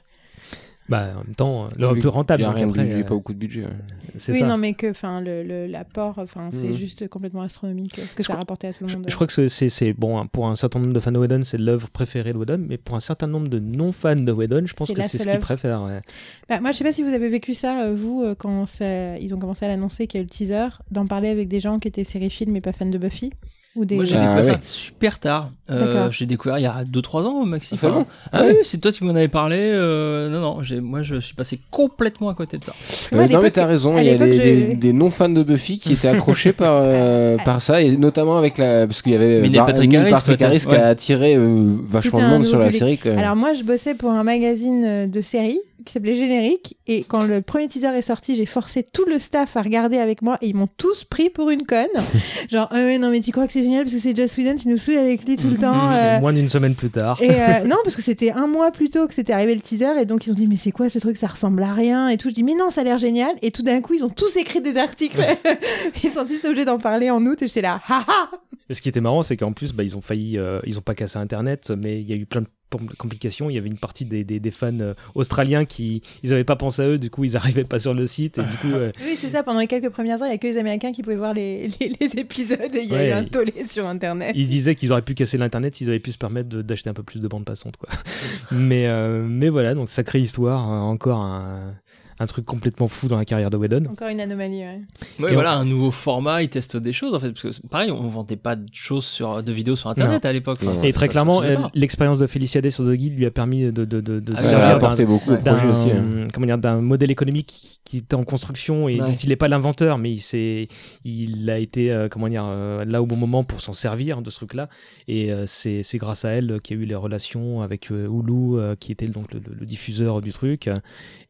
Bah, 0.89 1.11
en 1.15 1.25
même 1.25 1.35
temps, 1.35 1.65
euh, 1.67 1.69
le 1.77 1.89
Vu 1.95 2.01
plus 2.01 2.09
rentable. 2.09 2.41
Il 2.41 2.45
y 2.45 2.47
a 2.47 2.51
rien 2.51 2.67
de 2.67 2.71
après, 2.71 2.83
budget, 2.85 3.01
euh, 3.01 3.05
pas 3.05 3.15
beaucoup 3.15 3.33
de 3.35 3.39
budget. 3.39 3.63
ouais. 3.63 3.69
c'est 4.17 4.33
Oui, 4.33 4.39
ça. 4.41 4.47
non, 4.47 4.57
mais 4.57 4.73
que 4.73 4.91
enfin 4.91 5.21
le 5.21 5.43
le- 5.43 5.67
l'apport, 5.67 6.15
enfin 6.19 6.49
c'est 6.53 6.69
Mhm. 6.69 6.73
juste 6.75 7.09
complètement 7.09 7.43
astronomique 7.43 7.95
ce 7.97 8.15
que 8.15 8.23
Je 8.23 8.27
ça 8.27 8.33
a 8.33 8.37
rapporté 8.37 8.67
à 8.69 8.73
tout 8.73 8.85
le 8.87 8.93
monde. 8.93 9.05
je 9.07 9.15
crois 9.15 9.27
que 9.27 9.33
c'est- 9.35 9.49
c'est 9.51 9.69
c'est- 9.69 9.93
bon 9.93 10.19
hein, 10.19 10.27
pour 10.27 10.49
un 10.49 10.57
certain 10.57 10.79
nombre 10.81 10.93
de 10.95 10.99
fans 11.01 11.13
de 11.13 11.19
Whedon, 11.19 11.43
c'est 11.45 11.59
l'œuvre 11.59 11.89
préférée 11.91 12.33
de 12.33 12.39
Whedon, 12.39 12.65
mais 12.67 12.79
pour 12.79 12.97
un 12.97 13.01
certain 13.01 13.27
nombre 13.27 13.49
de 13.49 13.59
non-fans 13.59 14.17
de 14.17 14.33
Whedon, 14.33 14.63
je 14.65 14.73
pense 14.73 14.89
C'est 14.89 14.95
que 14.95 15.03
c'est 15.03 15.19
ce 15.19 15.29
qu'ils 15.29 15.39
préfèrent. 15.39 15.83
ouais. 15.83 16.01
Bah, 16.49 16.59
moi, 16.61 16.73
je 16.73 16.79
sais 16.79 16.85
pas 16.85 16.93
si 16.93 17.03
vous 17.03 17.13
avez 17.13 17.29
vécu 17.29 17.53
ça, 17.53 17.83
euh, 17.85 17.95
vous, 17.95 18.25
quand 18.39 18.65
ça- 18.67 19.19
ils 19.19 19.35
ont 19.35 19.39
commencé 19.39 19.67
à 19.67 19.69
l'annoncer 19.69 20.07
qu'il 20.07 20.19
y 20.19 20.21
a 20.21 20.23
eu 20.23 20.25
le 20.25 20.31
teaser, 20.31 20.69
d'en 20.91 21.07
parler 21.07 21.29
avec 21.29 21.49
des 21.49 21.61
gens 21.61 21.79
qui 21.79 21.87
étaient 21.89 22.03
séries-films 22.05 22.53
mais 22.53 22.61
pas 22.63 22.73
fans 22.73 22.87
de 22.87 22.99
Buffy 22.99 23.31
ou 23.79 23.85
des. 23.85 23.95
Moi, 23.97 24.05
j'ai 24.05 24.17
Ah, 24.17 24.21
découvert 24.35 24.45
ça 24.45 24.59
super 24.63 25.19
tard. 25.19 25.51
Euh, 25.71 25.87
D'accord. 25.95 26.13
j'ai 26.13 26.25
découvert 26.27 26.59
il 26.59 26.63
y 26.63 26.67
a 26.67 26.83
2-3 26.85 27.23
ans 27.27 27.43
au 27.43 27.45
maxi. 27.45 27.79
Ah, 27.83 27.89
bon 27.89 28.07
ah 28.33 28.43
oui, 28.47 28.55
c'est 28.63 28.81
toi 28.81 28.91
qui 28.91 29.05
m'en 29.05 29.11
avais 29.15 29.29
parlé. 29.29 29.57
euh, 29.59 30.31
non, 30.31 30.41
non, 30.41 30.63
moi, 30.83 31.03
je 31.03 31.21
suis 31.21 31.35
passé 31.35 31.59
complètement 31.71 32.29
à 32.31 32.35
côté 32.35 32.57
de 32.59 32.65
ça. 32.65 32.73
Moi, 33.13 33.25
Euh, 33.25 33.29
non 33.29 33.43
mais 33.43 33.51
t'as 33.51 33.67
raison, 33.67 33.99
il 33.99 34.05
y 34.07 34.11
a 34.11 34.17
des, 34.19 34.33
je- 34.33 34.43
des, 34.43 34.75
des 34.75 34.93
non-fans 34.93 35.29
de 35.29 35.43
Buffy 35.43 35.79
qui 35.79 35.93
étaient 35.93 36.09
accrochés 36.09 36.53
par, 36.53 36.81
euh, 36.83 37.37
par 37.45 37.61
ça, 37.61 37.83
et 37.83 37.97
notamment 37.97 38.39
avec 38.39 38.57
la... 38.59 38.87
Parce 38.87 39.03
qu'il 39.03 39.13
y 39.13 39.15
avait 39.15 39.41
Mais 39.43 39.49
Neil 39.51 39.59
Patrick 39.65 39.95
Harris, 39.95 40.11
Patrick 40.11 40.43
Harris 40.43 40.61
qui 40.61 40.67
ouais. 40.69 40.77
a 40.81 40.87
attiré 40.89 41.37
euh, 41.37 41.77
vachement 41.87 42.21
de 42.21 42.27
monde 42.27 42.45
sur 42.47 42.59
la 42.59 42.67
public. 42.67 42.79
série. 42.79 42.99
Quand 42.99 43.11
même. 43.11 43.19
Alors 43.19 43.37
moi, 43.37 43.53
je 43.55 43.63
bossais 43.63 43.95
pour 43.95 44.11
un 44.11 44.23
magazine 44.25 45.11
de 45.11 45.21
séries 45.23 45.61
qui 45.85 45.93
s'appelait 45.93 46.15
Générique 46.17 46.77
et 46.87 47.05
quand 47.05 47.25
le 47.25 47.41
premier 47.43 47.69
teaser 47.69 47.89
est 47.97 48.03
sorti, 48.03 48.37
j'ai 48.37 48.47
forcé 48.47 48.83
tout 48.83 49.05
le 49.07 49.19
staff 49.19 49.57
à 49.57 49.63
regarder 49.63 49.99
avec 49.99 50.23
moi 50.23 50.39
et 50.43 50.49
ils 50.49 50.55
m'ont 50.55 50.69
tous 50.77 51.05
pris 51.05 51.31
pour 51.31 51.51
une 51.51 51.65
conne. 51.65 51.87
Genre, 52.51 52.69
ah 52.71 52.75
ouais, 52.75 52.99
non 52.99 53.11
mais 53.11 53.21
tu 53.21 53.31
crois 53.33 53.47
que 53.47 53.53
c'est 53.53 53.63
génial 53.63 53.85
parce 53.85 53.95
que 53.95 54.01
c'est 54.01 54.17
Joss 54.17 54.37
Whedon, 54.37 54.57
tu 54.57 54.69
nous 54.69 54.77
saoules 54.77 54.97
avec 54.99 55.25
lui 55.25 55.37
tout 55.37 55.49
le 55.49 55.57
temps. 55.57 55.91
euh, 55.93 56.21
Moins 56.21 56.33
d'une 56.33 56.49
semaine 56.49 56.75
plus 56.75 56.91
tard. 56.91 57.21
Et 57.23 57.31
euh, 57.31 57.65
non, 57.67 57.77
parce 57.85 57.97
que 57.97 58.03
c'était 58.03 58.31
un 58.31 58.47
mois 58.47 58.71
plus 58.71 58.91
tôt 58.91 59.07
que 59.07 59.15
c'était 59.15 59.33
arrivé 59.33 59.55
le 59.55 59.61
teaser, 59.61 60.01
et 60.01 60.05
donc 60.07 60.27
ils 60.27 60.31
ont 60.31 60.35
dit 60.35 60.47
mais 60.47 60.57
c'est 60.57 60.73
quoi 60.73 60.89
ce 60.89 60.99
truc, 60.99 61.17
ça 61.17 61.27
ressemble 61.29 61.63
à 61.63 61.73
rien 61.73 62.09
et 62.09 62.17
tout. 62.17 62.29
Je 62.29 62.35
dis 62.35 62.43
mais 62.43 62.55
non, 62.55 62.71
ça 62.71 62.81
a 62.83 62.85
l'air 62.85 62.99
génial. 62.99 63.35
Et 63.43 63.51
tout 63.51 63.63
d'un 63.63 63.81
coup, 63.81 63.95
ils 63.95 64.05
ont 64.05 64.11
tous 64.11 64.37
écrit 64.37 64.61
des 64.61 64.77
articles. 64.77 65.21
ils 66.03 66.11
sont 66.11 66.25
tous 66.25 66.45
obligés 66.47 66.65
d'en 66.65 66.79
parler 66.79 67.11
en 67.11 67.25
août, 67.25 67.41
et 67.43 67.47
j'étais 67.47 67.63
là, 67.63 67.81
haha. 67.89 68.31
Et 68.71 68.75
ce 68.75 68.83
qui 68.83 68.89
était 68.91 69.01
marrant, 69.01 69.23
c'est 69.23 69.37
qu'en 69.37 69.53
plus, 69.53 69.73
bah, 69.73 69.83
ils 69.83 69.97
ont 69.97 70.03
failli, 70.03 70.37
euh, 70.37 70.61
ils 70.67 70.79
ont 70.79 70.83
pas 70.83 70.95
cassé 70.95 71.19
Internet, 71.19 71.73
mais 71.77 72.01
il 72.01 72.09
y 72.09 72.13
a 72.13 72.17
eu 72.17 72.27
plein 72.27 72.43
de 72.43 72.49
com- 72.71 72.89
complications. 72.99 73.51
Il 73.51 73.55
y 73.55 73.59
avait 73.59 73.69
une 73.69 73.79
partie 73.79 74.05
des, 74.05 74.25
des, 74.25 74.41
des 74.41 74.51
fans 74.51 74.79
euh, 74.81 74.95
australiens 75.15 75.65
qui, 75.65 76.03
ils 76.23 76.33
avaient 76.33 76.45
pas 76.45 76.57
pensé 76.57 76.83
à 76.83 76.89
eux, 76.89 76.99
du 76.99 77.11
coup, 77.11 77.25
ils 77.25 77.37
arrivaient 77.37 77.65
pas 77.65 77.79
sur 77.79 77.95
le 77.95 78.07
site, 78.07 78.39
et 78.39 78.43
du 78.43 78.57
coup, 78.57 78.73
euh, 78.75 78.93
Oui, 79.05 79.17
c'est 79.17 79.29
ça. 79.29 79.43
Pendant 79.43 79.61
les 79.61 79.67
quelques 79.67 79.91
premières 79.91 80.21
heures, 80.23 80.29
il 80.29 80.33
y 80.33 80.35
a 80.35 80.39
que 80.39 80.47
les 80.47 80.59
Américains 80.59 80.93
qui 80.93 81.03
pouvaient 81.03 81.17
voir 81.17 81.35
les, 81.35 81.69
les, 81.81 81.93
les 82.01 82.19
épisodes, 82.21 82.75
et 82.75 82.83
il 82.83 82.89
y 82.91 82.95
a 82.95 82.99
Ouais. 82.99 83.09
eu 83.11 83.13
un 83.13 83.25
tollé 83.25 83.67
sur 83.69 83.87
Internet. 83.87 84.33
ils 84.35 84.49
disaient 84.49 84.75
qu'ils 84.75 84.93
auraient 84.93 85.03
pu 85.03 85.15
casser 85.15 85.39
l'internet 85.39 85.75
s'ils 85.75 85.89
avaient 85.89 85.99
pu 86.01 86.13
se 86.13 86.19
permettre 86.19 86.49
d'acheter 86.63 86.91
un 86.91 86.95
peu 86.95 87.03
plus 87.03 87.21
de 87.21 87.29
bandes 87.29 87.45
passantes, 87.45 87.77
quoi. 87.77 87.89
mais, 88.51 88.87
euh, 88.87 89.25
mais 89.29 89.49
voilà, 89.49 89.75
donc 89.75 89.89
sacrée 89.89 90.21
histoire, 90.21 90.61
encore 90.69 91.21
un, 91.21 91.75
un 92.21 92.27
truc 92.27 92.45
complètement 92.45 92.89
fou 92.89 93.07
dans 93.09 93.17
la 93.17 93.25
carrière 93.25 93.51
de 93.51 93.57
Whedon. 93.57 93.85
Encore 93.91 94.09
une 94.09 94.21
anomalie. 94.21 94.59
Ouais. 94.63 94.81
Ouais, 95.21 95.31
Et 95.31 95.35
voilà, 95.35 95.53
un 95.53 95.65
nouveau 95.65 95.91
format, 95.91 96.43
ils 96.43 96.49
testent 96.49 96.77
des 96.77 96.93
choses 96.93 97.15
en 97.15 97.21
fait. 97.21 97.33
Parce 97.33 97.59
que 97.61 97.67
pareil, 97.69 97.91
on 97.93 98.09
vendait 98.09 98.37
pas 98.37 98.57
de 98.57 98.67
choses 98.73 99.05
sur, 99.05 99.43
de 99.43 99.53
vidéos 99.53 99.77
sur 99.77 99.89
internet 99.91 100.25
à 100.25 100.33
l'époque. 100.33 100.59
Enfin, 100.67 100.83
Et 100.83 100.93
très 100.93 101.09
clairement, 101.09 101.43
euh, 101.43 101.57
l'expérience 101.75 102.19
de 102.19 102.27
Félicia 102.27 102.61
Day 102.61 102.71
sur 102.71 102.85
The 102.85 102.91
Guide 102.93 103.17
lui 103.17 103.27
a 103.27 103.31
permis 103.31 103.65
de, 103.71 103.85
de, 103.85 104.01
de, 104.01 104.19
de 104.21 104.35
Ah, 104.37 104.43
servir 104.43 104.67
a 104.77 104.79
d'un- 104.79 105.05
beaucoup 105.05 105.31
aussi. 105.33 105.91
hein. 105.91 106.27
comment 106.35 106.47
dire 106.47 106.59
d'un 106.59 106.81
modèle 106.81 107.11
économique 107.11 107.81
qui 107.89 107.99
était 107.99 108.15
en 108.17 108.25
construction 108.25 108.89
et 108.89 109.01
Ouais. 109.01 109.07
dont 109.07 109.17
il 109.17 109.29
n'est 109.31 109.37
pas 109.37 109.49
l'inventeur, 109.49 109.97
mais 109.99 110.11
il, 110.13 110.19
s'est- 110.21 110.69
il 111.05 111.49
a 111.49 111.59
été 111.59 111.91
euh, 111.91 112.09
comment 112.09 112.29
dire, 112.29 112.45
euh, 112.47 112.85
là 112.85 113.01
au 113.03 113.07
bon 113.07 113.17
moment 113.17 113.45
pour 113.45 113.61
s'en 113.61 113.73
servir 113.73 114.21
de 114.21 114.31
ce 114.31 114.37
truc-là. 114.37 114.69
Et 115.07 115.33
euh, 115.33 115.47
c'est 115.47 115.83
c'est 115.83 115.97
grâce 115.99 116.25
à 116.25 116.31
elle 116.31 116.61
qu'il 116.63 116.77
y 116.77 116.81
a 116.81 116.83
eu 116.83 116.87
les 116.87 116.95
relations 116.95 117.63
avec 117.63 117.91
euh, 117.91 118.07
Hulu, 118.09 118.59
euh, 118.59 118.75
qui 118.75 118.93
était 118.93 119.07
donc 119.09 119.33
le, 119.33 119.41
le- 119.41 119.55
le 119.59 119.67
diffuseur 119.67 120.21
du 120.21 120.33
truc. 120.33 120.69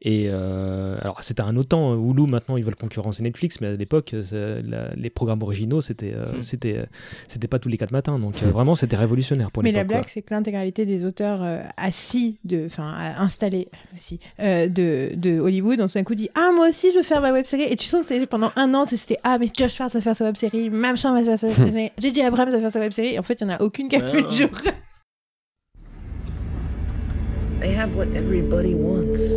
Et 0.03 0.27
euh, 0.29 0.97
alors 1.01 1.23
c'était 1.23 1.43
un 1.43 1.57
autre 1.57 1.69
temps. 1.69 1.95
Hulu 1.95 2.27
maintenant 2.27 2.57
ils 2.57 2.65
veulent 2.65 2.77
concurrencer 2.77 3.23
Netflix, 3.23 3.61
mais 3.61 3.69
à 3.69 3.77
l'époque 3.77 4.15
la- 4.33 4.95
les 4.95 5.11
programmes 5.11 5.43
originaux 5.43 5.81
c'était 5.83 6.13
euh, 6.15 6.27
Hmm. 6.39 6.43
c'était 6.43 6.77
euh, 6.79 6.85
c'était 7.29 7.49
pas 7.49 7.59
tous 7.59 7.69
les 7.69 7.79
quatre 7.79 7.93
matins. 7.93 8.19
Donc 8.19 8.35
euh, 8.43 8.51
vraiment 8.51 8.75
c'était 8.75 8.97
révolutionnaire 8.97 9.51
pour 9.51 9.63
Mais 9.63 9.73
la 9.73 9.85
blague, 9.85 10.03
quoi. 10.03 10.11
c'est 10.13 10.23
que 10.23 10.35
l'intégralité 10.35 10.85
des 10.87 11.05
auteurs 11.05 11.43
euh, 11.43 11.63
assis, 11.77 12.39
de, 12.45 12.65
enfin 12.67 12.95
installés, 13.19 13.69
assis, 13.97 14.21
euh, 14.41 14.67
de, 14.69 15.11
de 15.17 15.39
Hollywood, 15.41 15.81
ont 15.81 15.87
tout 15.89 15.95
d'un 15.95 16.05
coup 16.05 16.15
dit 16.15 16.29
Ah, 16.35 16.48
moi 16.53 16.69
aussi, 16.69 16.91
je 16.93 16.97
veux 16.99 17.03
faire 17.03 17.21
ma 17.21 17.33
web 17.33 17.45
série. 17.45 17.65
Et 17.65 17.77
tu 17.77 17.87
sens 17.87 18.05
que 18.05 18.25
pendant 18.25 18.53
un 18.57 18.75
an, 18.75 18.85
tu 18.85 18.91
sais, 18.91 18.97
c'était 18.97 19.21
Ah, 19.25 19.39
mais 19.39 19.47
Josh 19.57 19.75
Farr 19.75 19.89
va 19.89 20.01
faire 20.01 20.17
sa 20.17 20.25
web 20.25 20.37
série, 20.37 20.71
machin 20.71 21.13
va 21.15 21.25
faire 21.25 21.39
sa 21.39 21.49
web 21.49 21.57
série, 21.57 21.91
J.J. 21.99 22.23
Abrams 22.23 22.51
va 22.51 22.61
faire 22.61 22.71
sa 22.71 22.81
web 22.81 22.93
série. 22.93 23.15
Et 23.15 23.19
en 23.19 23.23
fait, 23.23 23.41
il 23.41 23.47
n'y 23.47 23.53
en 23.53 23.57
a 23.57 23.63
aucune 23.63 23.89
qui 23.89 23.97
a 23.97 24.01
vu 24.01 24.23
le 24.23 24.31
jour. 24.31 24.49
They 27.61 27.75
have 27.75 27.97
what 27.97 28.07
everybody 28.15 28.75
wants. 28.75 29.37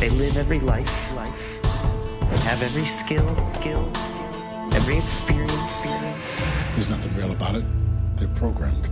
They 0.00 0.10
live 0.10 0.36
every 0.36 0.58
life, 0.58 1.12
life. 1.14 1.60
They 1.62 2.38
have 2.40 2.60
every 2.62 2.84
skill, 2.84 3.24
skill, 3.54 3.88
every 4.72 4.98
experience, 4.98 5.62
experience. 5.64 6.36
There's 6.74 6.90
nothing 6.90 7.14
real 7.16 7.32
about 7.32 7.54
it. 7.54 7.64
They're 8.16 8.28
programmed. 8.34 8.88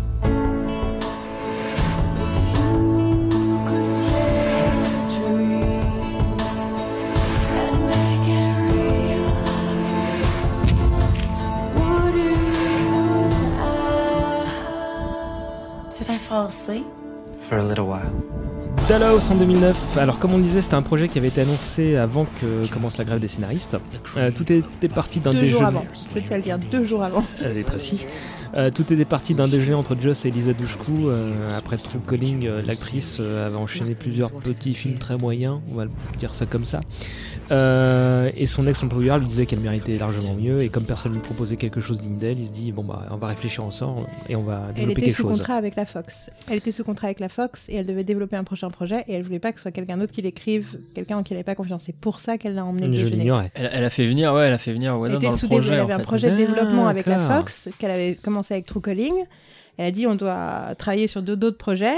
Did 16.06 16.16
I 16.16 16.18
fall 16.18 16.46
asleep? 16.46 16.84
For 17.48 17.58
a 17.58 17.62
little 17.62 17.86
while. 17.86 18.12
Dallas 18.88 19.28
en 19.30 19.36
2009. 19.36 19.96
Alors 19.96 20.18
comme 20.18 20.34
on 20.34 20.38
disait, 20.38 20.60
c'était 20.60 20.74
un 20.74 20.82
projet 20.82 21.08
qui 21.08 21.16
avait 21.18 21.28
été 21.28 21.40
annoncé 21.40 21.96
avant 21.96 22.26
que 22.40 22.66
commence 22.70 22.98
la 22.98 23.04
grève 23.04 23.20
des 23.20 23.28
scénaristes. 23.28 23.76
Euh, 24.18 24.30
tout 24.30 24.50
était 24.52 24.88
parti 24.88 25.20
d'un 25.20 25.32
Deux 25.32 25.40
déjeuner. 25.40 25.58
jours 25.60 25.64
avant. 25.66 25.84
Je 25.94 26.08
peux 26.12 26.20
te 26.26 26.34
le 26.34 26.42
dire, 26.42 26.58
deux 26.58 26.84
jours 26.84 27.02
avant. 27.02 27.24
Elle 27.42 27.56
est 27.56 27.62
précis. 27.64 28.06
Euh, 28.56 28.70
tout 28.70 28.92
était 28.92 29.04
parti 29.04 29.34
d'un 29.34 29.48
déjeuner 29.48 29.74
entre 29.74 29.96
Joss 30.00 30.24
et 30.24 30.28
Elisa 30.28 30.52
Dushku. 30.52 31.08
Euh, 31.08 31.32
après 31.58 31.76
True 31.76 31.98
Calling, 32.08 32.46
euh, 32.46 32.62
l'actrice 32.64 33.18
euh, 33.20 33.44
avait 33.46 33.56
enchaîné 33.56 33.94
plusieurs 33.94 34.30
petits 34.30 34.74
films 34.74 34.98
très 34.98 35.16
moyens, 35.16 35.60
on 35.72 35.74
va 35.74 35.86
dire 36.18 36.34
ça 36.34 36.46
comme 36.46 36.64
ça. 36.64 36.80
Euh, 37.50 38.30
et 38.36 38.46
son 38.46 38.66
ex-employeur 38.66 39.18
lui 39.18 39.26
disait 39.26 39.46
qu'elle 39.46 39.60
méritait 39.60 39.98
largement 39.98 40.34
mieux. 40.34 40.62
Et 40.62 40.68
comme 40.68 40.84
personne 40.84 41.12
ne 41.12 41.16
lui 41.16 41.22
proposait 41.22 41.56
quelque 41.56 41.80
chose 41.80 42.00
digne 42.00 42.16
d'elle, 42.16 42.38
il 42.38 42.46
se 42.46 42.52
dit 42.52 42.72
bon 42.72 42.84
bah 42.84 43.06
on 43.10 43.16
va 43.16 43.28
réfléchir 43.28 43.64
ensemble 43.64 44.06
et 44.28 44.36
on 44.36 44.42
va 44.42 44.66
Elle 44.68 44.74
développer 44.74 44.92
était 44.92 45.00
quelque 45.06 45.16
sous 45.16 45.22
chose. 45.28 45.38
contrat 45.38 45.54
avec 45.54 45.76
la 45.76 45.84
Fox. 45.84 46.30
Elle 46.48 46.56
était 46.58 46.72
sous 46.72 46.84
contrat 46.84 47.08
avec 47.08 47.20
la 47.20 47.28
Fox 47.28 47.68
et 47.68 47.76
elle 47.76 47.86
devait 47.86 48.04
développer 48.04 48.36
un 48.36 48.44
prochain 48.44 48.70
projet 48.70 49.04
et 49.08 49.14
elle 49.14 49.22
voulait 49.22 49.38
pas 49.38 49.52
que 49.52 49.58
ce 49.58 49.62
soit 49.62 49.72
quelqu'un 49.72 49.96
d'autre 49.96 50.12
qui 50.12 50.22
l'écrive, 50.22 50.78
quelqu'un 50.94 51.18
en 51.18 51.22
qui 51.22 51.32
elle 51.32 51.38
n'avait 51.38 51.44
pas 51.44 51.54
confiance. 51.54 51.82
C'est 51.86 51.96
pour 51.96 52.20
ça 52.20 52.38
qu'elle 52.38 52.54
l'a 52.54 52.64
emmené 52.64 52.86
Je 52.86 52.90
déjeuner. 53.04 53.16
l'ignorais. 53.16 53.50
Elle, 53.54 53.70
elle 53.72 53.84
a 53.84 53.90
fait 53.90 54.06
venir, 54.06 54.32
ouais, 54.32 54.46
elle 54.46 54.52
a 54.52 54.58
fait 54.58 54.72
venir 54.72 54.96
Elle 55.06 55.14
était 55.14 55.26
dans 55.26 55.32
le 55.32 55.38
sous 55.38 55.46
projet. 55.48 55.74
elle 55.74 55.80
en 55.80 55.84
avait 55.84 55.92
un 55.94 55.98
fait. 55.98 56.04
projet 56.04 56.30
de 56.30 56.36
développement 56.36 56.86
avec 56.88 57.06
la. 57.06 57.18
Fox 57.18 57.68
qu'elle 57.78 57.90
avait 57.90 58.16
commencé 58.22 58.43
avec 58.50 58.66
True 58.66 58.80
Calling. 58.80 59.14
Elle 59.76 59.86
a 59.86 59.90
dit 59.90 60.06
on 60.06 60.14
doit 60.14 60.74
travailler 60.78 61.06
sur 61.06 61.22
deux- 61.22 61.36
d'autres 61.36 61.58
projets 61.58 61.96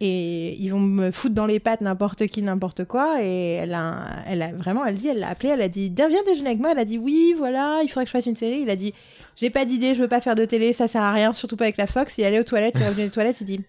et 0.00 0.56
ils 0.58 0.68
vont 0.68 0.80
me 0.80 1.10
foutre 1.12 1.34
dans 1.34 1.46
les 1.46 1.60
pattes 1.60 1.80
n'importe 1.80 2.26
qui, 2.26 2.42
n'importe 2.42 2.84
quoi. 2.84 3.22
Et 3.22 3.52
elle 3.52 3.74
a, 3.74 4.24
elle 4.26 4.42
a 4.42 4.52
vraiment, 4.52 4.84
elle 4.84 4.96
dit, 4.96 5.08
elle 5.08 5.20
l'a 5.20 5.28
appelé, 5.28 5.50
elle 5.50 5.62
a 5.62 5.68
dit 5.68 5.92
viens 5.94 6.22
déjeuner 6.26 6.48
avec 6.50 6.60
moi. 6.60 6.72
Elle 6.72 6.78
a 6.80 6.84
dit 6.84 6.98
oui, 6.98 7.34
voilà, 7.36 7.80
il 7.84 7.88
faudrait 7.88 8.04
que 8.04 8.08
je 8.08 8.16
fasse 8.16 8.26
une 8.26 8.36
série. 8.36 8.60
Il 8.62 8.70
a 8.70 8.76
dit 8.76 8.94
j'ai 9.36 9.50
pas 9.50 9.64
d'idée, 9.64 9.94
je 9.94 10.02
veux 10.02 10.08
pas 10.08 10.20
faire 10.20 10.34
de 10.34 10.44
télé, 10.44 10.72
ça 10.72 10.88
sert 10.88 11.02
à 11.02 11.12
rien, 11.12 11.32
surtout 11.32 11.56
pas 11.56 11.64
avec 11.64 11.76
la 11.76 11.86
Fox. 11.86 12.18
Il 12.18 12.24
allait 12.24 12.40
aux 12.40 12.44
toilettes, 12.44 12.74
il 12.78 12.84
revenu 12.84 13.04
des 13.04 13.10
toilettes, 13.10 13.40
il 13.40 13.44
dit 13.44 13.60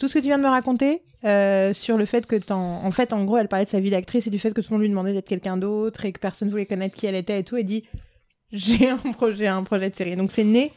tout 0.00 0.08
ce 0.08 0.14
que 0.14 0.18
tu 0.18 0.26
viens 0.26 0.38
de 0.38 0.42
me 0.42 0.48
raconter 0.48 1.02
euh, 1.24 1.72
sur 1.72 1.96
le 1.96 2.06
fait 2.06 2.26
que 2.26 2.34
t'en... 2.34 2.84
En 2.84 2.90
fait, 2.90 3.12
en 3.12 3.24
gros, 3.24 3.36
elle 3.38 3.46
parlait 3.46 3.64
de 3.64 3.70
sa 3.70 3.78
vie 3.78 3.90
d'actrice 3.90 4.26
et 4.26 4.30
du 4.30 4.38
fait 4.40 4.52
que 4.52 4.60
tout 4.60 4.68
le 4.70 4.74
monde 4.74 4.82
lui 4.82 4.88
demandait 4.88 5.12
d'être 5.12 5.28
quelqu'un 5.28 5.56
d'autre 5.56 6.04
et 6.04 6.12
que 6.12 6.18
personne 6.18 6.50
voulait 6.50 6.66
connaître 6.66 6.96
qui 6.96 7.06
elle 7.06 7.14
était 7.14 7.38
et 7.38 7.44
tout. 7.44 7.56
Et 7.56 7.62
dit 7.62 7.84
j'ai 8.50 8.88
un 8.88 8.96
projet, 8.96 9.46
un 9.46 9.62
projet 9.62 9.90
de 9.90 9.94
série. 9.94 10.16
Donc 10.16 10.32
c'est 10.32 10.44
né 10.44 10.72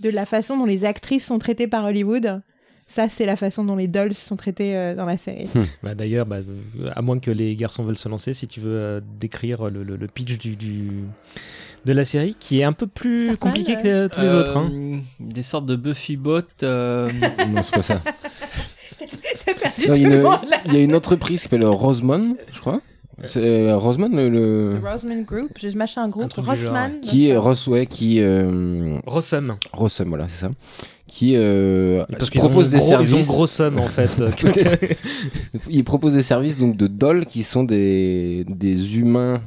de 0.00 0.10
la 0.10 0.26
façon 0.26 0.56
dont 0.56 0.64
les 0.66 0.84
actrices 0.84 1.26
sont 1.26 1.38
traitées 1.38 1.66
par 1.66 1.84
Hollywood. 1.84 2.42
Ça, 2.86 3.08
c'est 3.08 3.24
la 3.24 3.36
façon 3.36 3.62
dont 3.64 3.76
les 3.76 3.86
dolls 3.86 4.14
sont 4.14 4.34
traités 4.34 4.76
euh, 4.76 4.96
dans 4.96 5.04
la 5.06 5.16
série. 5.16 5.48
Bah, 5.80 5.94
D'ailleurs, 5.94 6.26
bah, 6.26 6.38
euh, 6.38 6.90
à 6.96 7.02
moins 7.02 7.20
que 7.20 7.30
les 7.30 7.54
garçons 7.54 7.84
veulent 7.84 7.96
se 7.98 8.08
lancer, 8.08 8.34
si 8.34 8.48
tu 8.48 8.58
veux 8.58 8.74
euh, 8.74 9.00
décrire 9.20 9.70
le, 9.70 9.84
le- 9.84 9.94
le 9.94 10.06
pitch 10.08 10.38
du, 10.38 10.56
du- 10.56 11.04
de 11.84 11.92
la 11.92 12.04
série, 12.04 12.34
qui 12.36 12.58
est 12.58 12.64
un 12.64 12.72
peu 12.72 12.88
plus 12.88 13.36
compliqué 13.38 13.76
que 13.76 13.86
euh, 13.86 14.08
tous 14.08 14.20
les 14.20 14.28
autres. 14.34 14.56
hein. 14.56 15.00
Des 15.20 15.42
sortes 15.42 15.66
de 15.66 15.76
Buffy 15.76 16.16
bot. 16.16 16.40
euh, 16.64 17.10
Non, 17.48 17.62
c'est 17.62 17.74
pas 17.76 17.82
ça. 17.82 18.02
T'as 19.46 19.54
perdu 19.54 19.86
Non, 19.88 19.94
tout 20.40 20.46
il, 20.66 20.72
y 20.72 20.76
y 20.76 20.80
a 20.80 20.82
une 20.82 20.94
entreprise 20.94 21.38
qui 21.38 21.42
s'appelle 21.44 21.64
Rosemont, 21.64 22.36
je 22.52 22.58
crois. 22.60 22.80
C'est 23.26 23.40
euh, 23.68 23.76
Rosemont, 23.76 24.08
le, 24.10 24.28
le- 24.28 24.78
The 24.80 24.84
Roseman 24.86 25.22
Group, 25.24 25.50
je 25.60 25.68
machin 25.76 26.02
un 26.02 26.04
Un 26.04 26.08
groupe, 26.08 26.28
truc 26.30 26.44
du 26.44 26.50
Rossman. 26.50 27.00
qui 27.00 27.28
est 27.28 27.36
Rosway, 27.36 27.86
qui 27.86 28.20
euh, 28.20 28.98
Rossum. 29.06 29.56
Rossum, 29.72 30.08
voilà, 30.08 30.26
c'est 30.28 30.46
ça, 30.46 30.50
qui 31.06 31.34
euh, 31.36 32.04
Parce 32.18 32.30
propose 32.30 32.70
des 32.70 32.78
gros, 32.78 32.88
services. 32.88 33.10
ils 33.10 33.16
ont 33.16 33.20
gros 33.26 33.46
somme 33.46 33.78
en 33.78 33.86
fait. 33.88 34.08
Peut-être. 34.16 34.78
Il 35.68 35.84
propose 35.84 36.14
des 36.14 36.22
services 36.22 36.56
donc 36.58 36.76
de 36.76 36.86
dolls 36.86 37.26
qui 37.26 37.42
sont 37.42 37.64
des, 37.64 38.44
des 38.48 38.96
humains 38.98 39.40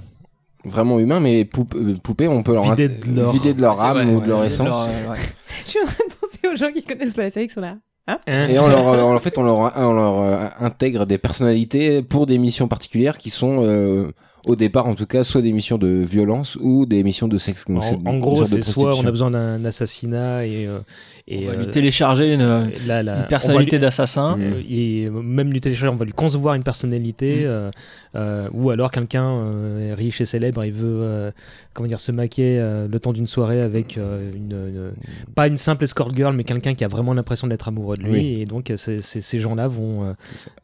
vraiment 0.66 0.98
humains 1.00 1.20
mais 1.20 1.42
euh, 1.76 1.96
poupées 2.02 2.28
on 2.30 2.42
peut 2.42 2.54
leur 2.54 2.66
int- 2.74 2.76
de 2.78 3.16
leur- 3.20 3.32
vider 3.34 3.54
de 3.54 3.62
leur 3.62 3.78
c'est 3.78 3.86
âme 3.86 4.10
ou 4.10 4.20
ouais, 4.20 4.24
de 4.24 4.30
leur 4.30 4.42
de 4.42 4.46
essence 4.46 4.66
leur, 4.68 4.82
euh, 4.84 5.10
ouais. 5.12 5.18
Je 5.66 5.70
suis 5.72 5.80
en 5.82 5.86
train 5.86 6.06
de 6.10 6.14
penser 6.22 6.40
aux 6.54 6.56
gens 6.56 6.72
qui 6.72 6.84
connaissent 6.84 7.14
pas 7.16 7.24
la 7.24 7.30
série 7.32 7.48
qui 7.48 7.54
sont 7.54 7.60
là. 7.62 7.78
Hein 8.08 8.20
et 8.28 8.60
on 8.60 8.68
leur, 8.68 8.88
euh, 8.94 9.02
en 9.02 9.20
fait 9.20 9.38
on 9.38 9.44
leur, 9.44 9.58
on 9.78 9.94
leur 9.94 10.22
euh, 10.22 10.48
intègre 10.60 11.06
des 11.06 11.18
personnalités 11.18 12.04
pour 12.04 12.26
des 12.26 12.38
missions 12.38 12.68
particulières 12.68 13.18
qui 13.18 13.30
sont 13.30 13.64
euh, 13.64 14.12
au 14.46 14.56
départ 14.56 14.88
en 14.88 14.96
tout 14.96 15.06
cas 15.06 15.24
soit 15.24 15.42
des 15.42 15.52
missions 15.54 15.78
de 15.78 15.88
violence 15.88 16.58
ou 16.62 16.86
des 16.86 17.04
missions 17.04 17.28
de 17.28 17.38
sexe 17.38 17.66
en, 18.06 18.18
gros, 18.18 18.44
c'est 18.46 18.62
soit 18.64 18.96
on 18.98 19.06
a 19.06 19.12
besoin 19.12 19.32
d'un 19.32 19.64
assassinat 19.66 20.46
et, 20.46 20.68
euh, 20.68 20.80
et 21.28 21.44
On 21.46 21.52
va 21.52 21.54
euh, 21.54 21.58
lui 21.64 21.68
télécharger 21.70 22.34
une, 22.34 22.70
va 22.86 23.14
personnalité 23.30 23.80
d'assassin. 23.80 24.38
Euh, 24.40 24.62
et 24.70 25.10
même 25.10 25.52
lui 25.52 25.62
télécharger, 25.62 25.94
on 25.94 25.96
va 25.98 26.04
lui 26.06 26.12
concevoir 26.12 26.56
une 26.56 26.64
personnalité, 26.64 27.44
Mm. 27.44 27.48
euh, 27.48 27.72
euh, 28.16 28.50
ou 28.54 28.70
alors 28.70 28.92
quelqu'un 28.92 29.26
euh, 29.26 29.94
riche 29.98 30.20
et 30.22 30.26
célèbre, 30.26 30.66
il 30.66 30.74
veut 30.74 31.00
euh, 31.02 31.32
comment 31.74 31.88
dire 31.88 32.00
se 32.02 32.12
maquer 32.12 32.60
euh, 32.60 32.88
le 32.92 33.00
temps 33.00 33.14
d'une 33.14 33.26
soirée 33.28 33.62
avec 33.62 33.98
euh, 33.98 34.30
une, 34.36 34.52
une- 34.52 35.34
pas 35.34 35.48
une 35.48 35.58
simple 35.58 35.86
escort 35.86 36.14
girl, 36.14 36.36
mais 36.36 36.44
quelqu'un 36.44 36.74
qui 36.74 36.84
a 36.84 36.88
vraiment 36.90 37.14
l'impression 37.14 37.48
d'être 37.48 37.70
amoureux 37.70 37.96
de 37.98 38.04
lui, 38.04 38.12
Oui. 38.12 38.42
et 38.42 38.46
donc 38.46 38.72
ces 38.76 39.40
gens-là 39.40 39.68
vont 39.70 40.14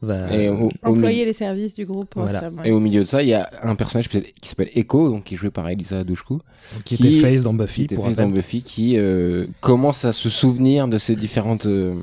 euh, 0.04 0.30
et 0.30 0.48
au, 0.48 0.70
Employer 0.82 1.24
les 1.24 1.32
services 1.32 1.74
du 1.74 1.84
groupe. 1.86 2.12
Voilà. 2.14 2.40
Rossman, 2.40 2.60
ouais. 2.60 2.68
et 2.68 2.72
au 2.72 2.80
milieu 2.80 3.00
de 3.00 3.06
ça 3.06 3.22
il 3.22 3.28
y 3.30 3.34
a 3.34 3.48
un 3.62 3.69
personnage 3.74 4.08
qui 4.08 4.22
s'appelle- 4.42 4.70
Echo 4.74 5.10
donc 5.10 5.24
qui 5.24 5.34
est 5.34 5.36
joué 5.36 5.50
par 5.50 5.68
Elisa 5.68 6.04
Douchkou 6.04 6.40
qui, 6.84 6.96
qui- 6.96 7.08
était 7.18 7.20
face 7.20 7.42
dans 7.42 7.52
Buffy 7.54 7.86
pour 7.86 8.04
dans 8.14 8.30
qui 8.62 8.96
euh, 8.96 9.46
commence 9.60 10.04
à 10.04 10.12
se 10.12 10.28
souvenir 10.28 10.88
de 10.88 10.98
ces 10.98 11.16
différentes 11.16 11.66
euh, 11.66 12.00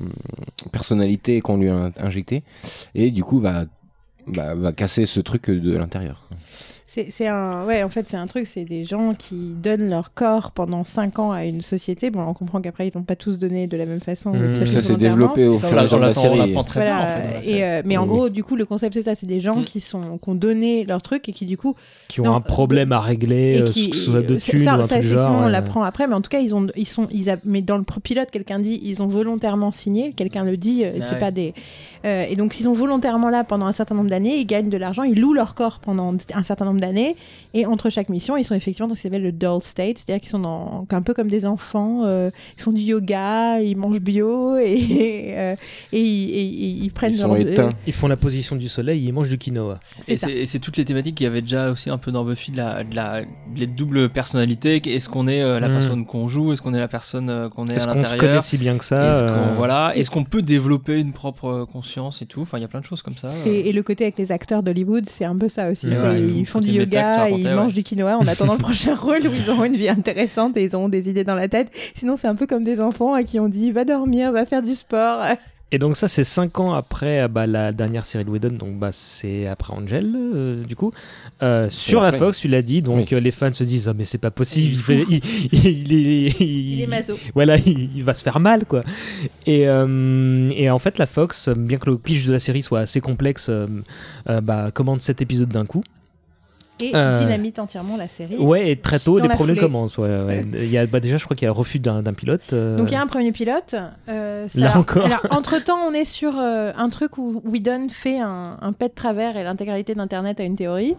personnalités 0.72 1.42
qu'on 1.42 1.58
lui 1.58 1.70
a 1.70 1.92
injectées, 2.00 2.44
et 2.96 3.12
du 3.12 3.24
coup 3.24 3.40
va, 3.40 3.66
va, 4.28 4.56
va 4.56 4.72
casser 4.72 5.06
ce 5.06 5.20
truc 5.20 5.50
de 5.50 5.76
l'intérieur. 5.78 6.28
C'est 6.90 7.08
c'est 7.12 7.28
un, 7.28 7.66
ouais, 7.66 7.84
en 7.84 7.90
fait, 7.90 8.08
c'est 8.08 8.16
un 8.16 8.28
truc, 8.28 8.48
c'est 8.48 8.64
des 8.64 8.86
gens 8.86 9.12
qui 9.14 9.36
donnent 9.62 9.90
leur 9.90 10.14
corps 10.14 10.52
pendant 10.52 10.86
5 10.86 11.20
ans 11.20 11.32
à 11.34 11.44
une 11.44 11.62
société. 11.62 12.10
Bon, 12.12 12.22
on 12.22 12.34
comprend 12.34 12.62
qu'après, 12.62 12.88
ils 12.88 12.94
l'ont 12.96 13.04
pas 13.04 13.18
tous 13.18 13.38
donné 13.38 13.68
de 13.68 13.76
la 13.76 13.86
même 13.86 14.00
façon. 14.00 14.32
Mmh. 14.32 14.66
Ça 14.68 14.82
s'est 14.82 14.96
développé 14.96 15.46
au 15.48 15.58
fur 15.58 15.68
et 15.74 15.78
à 15.80 15.84
mesure 15.84 15.98
de 16.00 16.04
la 16.06 16.14
série. 16.14 16.38
l'apprend 16.38 16.64
très 16.64 16.80
Voilà, 16.80 17.02
en 17.02 17.42
fait. 17.42 17.50
et, 17.50 17.64
euh, 17.66 17.82
mais 17.84 17.98
en 17.98 18.04
Oui. 18.04 18.08
gros, 18.08 18.30
du 18.30 18.42
coup, 18.42 18.56
le 18.56 18.66
concept, 18.66 18.94
c'est 18.94 19.02
ça 19.02 19.16
c'est 19.16 19.26
des 19.26 19.42
gens 19.42 19.58
Mm. 19.58 19.64
qui, 19.66 19.82
sont, 19.82 20.18
qui 20.18 20.30
ont 20.30 20.36
donné 20.36 20.86
leur 20.86 21.02
truc 21.02 21.28
et 21.28 21.34
qui, 21.34 21.46
du 21.46 21.58
coup, 21.58 21.76
qui 22.08 22.22
ont 22.22 22.24
Non, 22.24 22.36
un 22.36 22.40
problème 22.42 22.94
à 22.94 23.02
régler, 23.02 23.60
euh, 23.62 23.66
qui, 23.66 23.90
de 23.90 24.40
ça, 24.40 24.52
thunes 24.52 24.60
ça, 24.60 24.78
ou 24.78 24.80
un 24.80 24.84
ça, 24.84 24.88
truc 24.96 25.02
du 25.02 25.08
effectivement, 25.08 25.40
genre. 25.40 25.42
on 25.44 25.50
l'apprend 25.50 25.84
après, 25.84 26.08
mais 26.08 26.14
en 26.16 26.22
tout 26.22 26.30
cas, 26.30 26.40
ils 26.40 26.56
ont, 26.56 26.68
ils 26.78 26.88
sont, 26.88 27.10
ils 27.12 27.30
a, 27.30 27.36
mais 27.44 27.62
dans 27.62 27.76
le 27.78 27.84
pilote, 28.02 28.32
quelqu'un 28.32 28.60
dit, 28.60 28.80
ils 28.82 29.04
ont 29.04 29.08
volontairement 29.08 29.74
signé, 29.74 30.14
quelqu'un 30.14 30.46
le 30.46 30.56
dit, 30.56 30.86
euh, 30.86 30.92
Ah 30.96 31.02
c'est 31.02 31.14
ouais. 31.16 31.20
pas 31.20 31.32
des, 31.32 31.54
euh, 32.06 32.24
et 32.30 32.38
donc, 32.38 32.54
s'ils 32.54 32.64
sont 32.64 32.72
volontairement 32.72 33.30
là 33.30 33.44
pendant 33.44 33.66
un 33.66 33.74
certain 33.74 33.96
nombre 33.96 34.10
d'années, 34.10 34.38
ils 34.38 34.46
gagnent 34.46 34.70
de 34.70 34.78
l'argent, 34.78 35.04
ils 35.04 35.20
louent 35.20 35.34
leur 35.34 35.54
corps 35.54 35.80
pendant 35.80 36.16
un 36.34 36.44
certain 36.44 36.64
nombre 36.64 36.77
nombre 36.78 36.94
d'années. 36.94 37.16
Et 37.54 37.66
entre 37.66 37.90
chaque 37.90 38.10
mission, 38.10 38.38
ils 38.38 38.44
sont 38.44 38.56
effectivement 38.56 38.88
dans 38.88 38.94
ce 38.96 39.00
qui 39.02 39.04
s'appelle 39.08 39.24
le 39.24 39.32
dull 39.32 39.62
state, 39.62 39.98
c'est-à-dire 39.98 40.22
qu'ils 40.22 40.30
sont 40.30 40.40
dans, 40.40 40.86
un 40.92 41.02
peu 41.02 41.14
comme 41.14 41.28
des 41.30 41.46
enfants. 41.46 42.04
euh, 42.06 42.30
ils 42.58 42.62
font 42.62 42.72
du 42.72 42.82
yoga, 42.82 43.60
ils 43.62 43.76
mangent 43.78 44.00
bio 44.02 44.58
et, 44.58 45.34
euh, 45.38 45.56
et, 45.92 46.02
ils- 46.02 46.30
et- 46.30 46.40
et 46.40 46.68
ils 46.84 46.92
prennent 46.92 47.14
Ils 47.14 47.18
sont 47.18 47.28
leur- 47.34 47.38
éteints. 47.48 47.70
Ils 47.88 47.94
font 47.94 48.08
la 48.08 48.18
position 48.18 48.56
du 48.56 48.68
soleil, 48.70 49.04
ils 49.06 49.12
mangent 49.12 49.30
du 49.30 49.38
quinoa. 49.38 49.80
C'est 50.02 50.14
Et 50.14 50.18
ça. 50.18 50.28
c'est 50.28 50.34
et 50.38 50.46
c'est 50.46 50.60
toutes 50.60 50.78
les 50.78 50.86
thématiques 50.86 51.16
qu'il 51.16 51.24
y 51.26 51.28
avait 51.28 51.42
déjà 51.42 51.72
aussi 51.72 51.90
un 51.90 51.98
peu 51.98 52.12
dans 52.12 52.24
Buffy, 52.24 52.52
de 52.52 52.58
la, 52.58 52.84
de 52.84 52.96
la, 52.96 53.22
de 53.22 53.28
les 53.60 53.68
doubles 53.68 54.10
personnalités. 54.10 54.82
Est-ce 54.94 55.10
qu'on 55.10 55.28
est 55.28 55.42
euh, 55.42 55.60
la 55.60 55.68
Mm. 55.70 55.72
personne 55.72 56.06
qu'on 56.06 56.28
joue? 56.28 56.52
Est-ce 56.54 56.62
qu'on 56.62 56.74
est 56.74 56.80
la 56.80 56.88
personne 56.88 57.30
euh, 57.30 57.50
qu'on 57.50 57.68
est, 57.68 57.76
Est-ce 57.76 57.88
à 57.88 57.94
qu'on 57.94 58.00
se 58.02 58.06
connaît 58.06 58.12
l'intérieur 58.18 58.44
si 58.44 58.58
bien 58.58 58.78
que 58.78 58.84
ça 58.86 59.12
Est-ce 59.12 59.22
qu'on 59.22 59.30
euh, 59.30 59.56
voilà, 59.58 59.94
est-ce 59.96 60.10
qu'on 60.12 60.24
peut 60.24 60.42
développer 60.42 61.00
une 61.00 61.14
propre 61.14 61.66
conscience 61.72 62.22
et 62.22 62.26
tout? 62.26 62.42
Enfin, 62.42 62.58
il 62.58 62.62
y 62.62 62.66
a 62.66 62.68
plein 62.68 62.80
de 62.82 62.86
choses 62.86 63.02
comme 63.02 63.18
ça. 63.18 63.30
euh. 63.30 63.46
Et, 63.48 63.70
et 63.70 63.74
le 63.74 63.84
côté 63.84 64.04
avec 64.04 64.18
les 64.18 64.32
acteurs 64.32 64.62
d'Hollywood, 64.64 65.06
c'est 65.08 65.26
un 65.26 65.36
peu 65.36 65.50
ça 65.50 65.72
aussi. 65.72 65.88
Ouais, 65.88 65.94
C'est- 65.94 66.02
ouais, 66.02 66.22
ils 66.22 66.40
le 66.40 66.46
font 66.46 66.62
du 66.72 66.80
yoga, 66.80 67.30
ils 67.30 67.46
ouais. 67.46 67.56
mangent 67.56 67.74
du 67.74 67.84
quinoa 67.84 68.18
en 68.18 68.28
attendant 68.28 68.54
le 68.54 68.60
prochain 68.64 68.96
rôle 68.96 69.28
où 69.28 69.34
ils 69.34 69.50
auront 69.50 69.66
une 69.66 69.78
vie 69.78 69.90
intéressante 69.90 70.56
et 70.58 70.64
ils 70.64 70.76
auront 70.76 70.90
des 70.90 71.10
idées 71.10 71.24
dans 71.24 71.36
la 71.36 71.48
tête. 71.48 71.72
Sinon, 71.96 72.16
c'est 72.18 72.28
un 72.28 72.36
peu 72.36 72.48
comme 72.48 72.64
des 72.64 72.80
enfants 72.82 73.14
à 73.14 73.24
qui 73.24 73.40
on 73.40 73.50
dit 73.50 73.72
va 73.72 73.86
dormir, 73.86 74.32
va 74.32 74.46
faire 74.46 74.62
du 74.62 74.76
sport. 74.76 75.24
Et 75.70 75.80
donc 75.80 75.98
ça, 75.98 76.08
c'est 76.08 76.24
5 76.24 76.62
ans 76.62 76.74
après 76.74 77.20
euh, 77.24 77.28
bah, 77.28 77.46
la 77.46 77.74
dernière 77.74 78.06
série 78.06 78.24
de 78.24 78.30
Whedon, 78.30 78.52
donc 78.56 78.80
bah, 78.80 78.92
c'est 78.94 79.48
après 79.48 79.74
Angel, 79.74 80.16
euh, 80.16 80.64
du 80.64 80.78
coup. 80.78 80.94
Euh, 81.44 81.70
sur 81.70 82.00
la. 82.00 82.14
Fox, 82.14 82.40
tu 82.40 82.48
l'as 82.48 82.62
dit, 82.62 82.82
donc 82.82 82.98
Oui. 83.00 83.08
euh, 83.12 83.20
les 83.20 83.32
fans 83.32 83.52
se 83.52 83.66
disent, 83.66 83.90
ah 83.90 83.94
mais 83.94 84.06
c'est 84.06 84.18
pas 84.18 84.32
possible, 84.32 84.68
Il 84.68 84.74
il, 84.74 84.80
est 84.80 84.82
fait- 84.82 85.06
il, 85.52 85.92
il 85.92 85.94
est... 86.28 86.40
Il 86.40 86.82
est 86.84 86.88
maso. 86.88 87.20
Voilà, 87.36 87.58
il, 87.58 87.98
il 87.98 88.04
va 88.06 88.14
se 88.14 88.24
faire 88.24 88.40
mal, 88.40 88.64
quoi. 88.64 88.84
Et, 89.46 89.68
euh, 89.68 90.50
et 90.56 90.70
en 90.70 90.80
fait, 90.80 90.98
la 91.00 91.06
Fox, 91.06 91.50
bien 91.50 91.78
que 91.80 91.90
le 91.90 91.98
pitch 91.98 92.24
de 92.24 92.32
la 92.32 92.40
série 92.40 92.62
soit 92.62 92.80
assez 92.80 93.02
complexe, 93.02 93.48
euh, 93.50 93.68
euh, 94.30 94.40
bah, 94.40 94.72
commande 94.74 95.02
7 95.02 95.22
épisodes 95.22 95.50
d'un 95.50 95.66
coup. 95.66 95.84
Et 96.84 96.92
Euh, 96.96 97.18
dynamite 97.20 97.58
entièrement 97.60 97.98
la 97.98 98.08
série. 98.08 98.38
Ouais, 98.38 98.70
et 98.72 98.76
très 98.76 99.00
tôt, 99.00 99.18
les 99.20 99.28
problèmes 99.30 99.56
foulée. 99.58 99.68
commencent. 99.68 99.98
Ouais, 99.98 100.08
ouais. 100.24 100.46
Il 100.54 100.70
y 100.70 100.78
a, 100.78 100.86
bah, 100.86 101.00
déjà, 101.00 101.18
je 101.18 101.24
crois 101.26 101.36
qu'il 101.36 101.46
y 101.46 101.48
a 101.48 101.52
un 101.52 101.54
refus 101.56 101.80
d'un 101.80 102.04
pilote. 102.14 102.42
euh, 102.54 102.78
Donc 102.78 102.90
il 102.92 102.94
y 102.94 102.98
a 102.98 103.02
un 103.02 103.08
premier 103.08 103.32
pilote. 103.32 103.76
euh, 104.10 104.48
ça- 104.48 104.60
Là 104.60 104.78
encore. 104.78 105.06
Alors, 105.06 105.26
entre 105.32 105.64
temps, 105.64 105.80
on 105.88 105.94
est 105.94 106.06
sur 106.06 106.36
un 106.38 106.90
truc 106.90 107.18
où 107.18 107.42
Whedon 107.46 107.88
fait 107.90 108.20
un, 108.20 108.58
un 108.62 108.74
pet 108.74 108.90
de 108.90 108.94
travers 108.94 109.38
et 109.38 109.44
l'intégralité 109.44 109.96
d'Internet 109.96 110.40
a 110.40 110.44
une 110.44 110.56
théorie, 110.56 110.96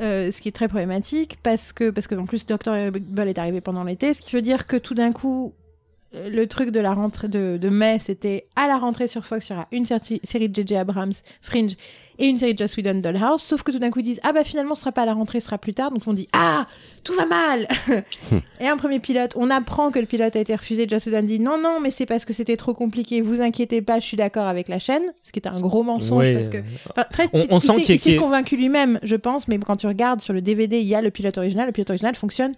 ce 0.00 0.40
qui 0.40 0.48
est 0.48 0.52
très 0.52 0.68
problématique 0.68 1.38
parce 1.42 1.72
que 1.72 1.90
parce 1.90 2.06
que 2.06 2.14
en 2.14 2.26
plus 2.26 2.44
Dr. 2.46 2.90
Bull 2.92 3.28
est 3.28 3.38
arrivé 3.38 3.60
pendant 3.60 3.84
l'été, 3.84 4.12
ce 4.14 4.20
qui 4.20 4.34
veut 4.36 4.42
dire 4.42 4.66
que 4.66 4.76
tout 4.76 4.94
d'un 4.94 5.12
coup 5.12 5.54
le 6.28 6.46
truc 6.46 6.70
de 6.70 6.80
la 6.80 6.94
rentrée 6.94 7.28
de, 7.28 7.56
de 7.60 7.68
mai, 7.68 7.98
c'était 7.98 8.46
à 8.56 8.66
la 8.68 8.78
rentrée 8.78 9.06
sur 9.08 9.24
Fox, 9.24 9.48
il 9.48 9.52
y 9.52 9.56
aura 9.56 9.66
une 9.72 9.84
série 9.86 10.48
de 10.48 10.54
J.J. 10.54 10.76
Abrams, 10.76 11.12
Fringe, 11.42 11.72
et 12.20 12.26
une 12.28 12.36
série 12.36 12.54
de 12.54 12.58
Joss 12.60 12.76
Whedon, 12.76 13.00
Dollhouse. 13.00 13.42
Sauf 13.42 13.64
que 13.64 13.72
tout 13.72 13.80
d'un 13.80 13.90
coup, 13.90 13.98
ils 13.98 14.04
disent 14.04 14.20
Ah 14.22 14.32
bah 14.32 14.44
finalement, 14.44 14.76
ce 14.76 14.82
sera 14.82 14.92
pas 14.92 15.02
à 15.02 15.06
la 15.06 15.14
rentrée, 15.14 15.40
ce 15.40 15.46
sera 15.46 15.58
plus 15.58 15.74
tard. 15.74 15.90
Donc 15.90 16.02
on 16.06 16.12
dit 16.12 16.28
Ah, 16.32 16.68
tout 17.02 17.12
va 17.14 17.26
mal 17.26 17.66
Et 18.60 18.68
un 18.68 18.76
premier 18.76 19.00
pilote, 19.00 19.32
on 19.34 19.50
apprend 19.50 19.90
que 19.90 19.98
le 19.98 20.06
pilote 20.06 20.36
a 20.36 20.38
été 20.38 20.54
refusé. 20.54 20.86
Joss 20.88 21.06
Whedon 21.06 21.22
dit 21.24 21.40
Non, 21.40 21.58
non, 21.60 21.80
mais 21.80 21.90
c'est 21.90 22.06
parce 22.06 22.24
que 22.24 22.32
c'était 22.32 22.56
trop 22.56 22.72
compliqué. 22.74 23.20
Vous 23.20 23.40
inquiétez 23.40 23.82
pas, 23.82 23.98
je 23.98 24.04
suis 24.06 24.16
d'accord 24.16 24.46
avec 24.46 24.68
la 24.68 24.78
chaîne. 24.78 25.02
Ce 25.24 25.32
qui 25.32 25.40
est 25.40 25.48
un 25.48 25.60
gros 25.60 25.82
mensonge 25.82 26.32
parce 26.32 26.48
que. 26.48 26.58
Enfin, 26.90 27.04
très- 27.10 27.28
On- 27.32 27.40
on 27.50 27.58
il 27.58 27.60
sent 27.60 27.96
s'est- 27.98 28.10
y 28.12 28.16
a- 28.16 28.20
convaincu 28.20 28.56
lui-même, 28.56 29.00
je 29.02 29.16
pense, 29.16 29.48
mais 29.48 29.58
quand 29.58 29.76
tu 29.76 29.88
regardes 29.88 30.20
sur 30.20 30.32
le 30.32 30.40
DVD, 30.40 30.78
il 30.78 30.86
y 30.86 30.94
a 30.94 31.00
le 31.02 31.10
pilote 31.10 31.36
original. 31.36 31.66
Le 31.66 31.72
pilote 31.72 31.90
original 31.90 32.14
fonctionne 32.14 32.54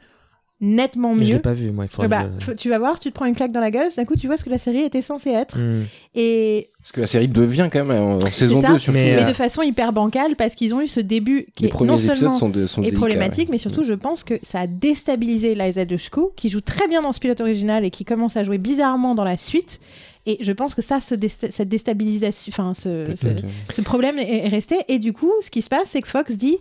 nettement 0.60 1.14
Je 1.16 1.22
l'ai 1.22 1.32
mieux. 1.34 1.38
pas 1.40 1.52
vu, 1.52 1.70
moi. 1.70 1.84
Il 1.84 1.88
faudrait 1.88 2.08
bah, 2.08 2.24
que 2.24 2.40
je- 2.40 2.44
faut- 2.46 2.54
tu 2.54 2.68
vas 2.70 2.78
voir, 2.78 2.98
tu 2.98 3.10
te 3.10 3.14
prends 3.14 3.26
une 3.26 3.36
claque 3.36 3.52
dans 3.52 3.60
la 3.60 3.70
gueule, 3.70 3.90
tout 3.90 3.96
d'un 3.96 4.04
coup 4.06 4.16
tu 4.16 4.26
vois 4.26 4.36
ce 4.38 4.44
que 4.44 4.50
la 4.50 4.58
série 4.58 4.78
était 4.80 5.02
censée 5.02 5.30
être. 5.30 5.58
Hmm. 5.58 5.84
Et 6.14 6.68
Parce 6.78 6.92
que 6.92 7.00
la 7.02 7.06
série 7.06 7.26
devient 7.28 7.68
quand 7.70 7.84
même 7.84 7.90
en, 8.02 8.16
en 8.18 8.26
saison 8.32 8.60
ça. 8.60 8.68
2 8.72 8.78
surtout. 8.78 8.98
Mais, 8.98 9.16
mais 9.16 9.22
euh, 9.24 9.28
de 9.28 9.32
façon 9.34 9.60
hyper 9.62 9.92
bancale 9.92 10.34
parce 10.36 10.54
qu'ils 10.54 10.74
ont 10.74 10.80
eu 10.80 10.88
ce 10.88 11.00
début 11.00 11.46
qui 11.54 11.64
les 11.64 11.68
est 11.68 11.72
premiers 11.72 11.88
non 11.90 11.96
épisodes 11.98 12.16
seulement 12.16 12.38
sont, 12.38 12.48
de, 12.48 12.66
sont 12.66 12.82
est 12.82 12.92
problématique, 12.92 13.48
ouais. 13.48 13.52
mais 13.52 13.58
surtout 13.58 13.82
je 13.82 13.92
pense 13.92 14.24
que 14.24 14.38
ça 14.42 14.60
a 14.60 14.66
déstabilisé 14.66 15.54
Liza 15.54 15.84
Dushku 15.84 16.30
qui 16.36 16.48
joue 16.48 16.60
très 16.62 16.88
bien 16.88 17.02
dans 17.02 17.12
ce 17.12 17.20
pilote 17.20 17.40
original 17.40 17.84
et 17.84 17.90
qui 17.90 18.04
commence 18.06 18.36
à 18.38 18.44
jouer 18.44 18.58
bizarrement 18.58 19.14
dans 19.14 19.24
la 19.24 19.36
suite. 19.36 19.80
Et 20.28 20.38
je 20.40 20.50
pense 20.50 20.74
que 20.74 20.82
ça, 20.82 20.98
ce 21.00 21.14
désta- 21.14 21.52
cette 21.52 21.68
déstabilisation, 21.68 22.50
enfin 22.52 22.74
ce, 22.74 23.80
problème 23.82 24.18
est 24.18 24.48
resté. 24.48 24.74
Et 24.88 24.98
du 24.98 25.12
coup, 25.12 25.30
ce 25.40 25.50
qui 25.50 25.62
se 25.62 25.68
passe, 25.68 25.90
c'est 25.90 26.00
que 26.02 26.08
Fox 26.08 26.36
dit 26.36 26.56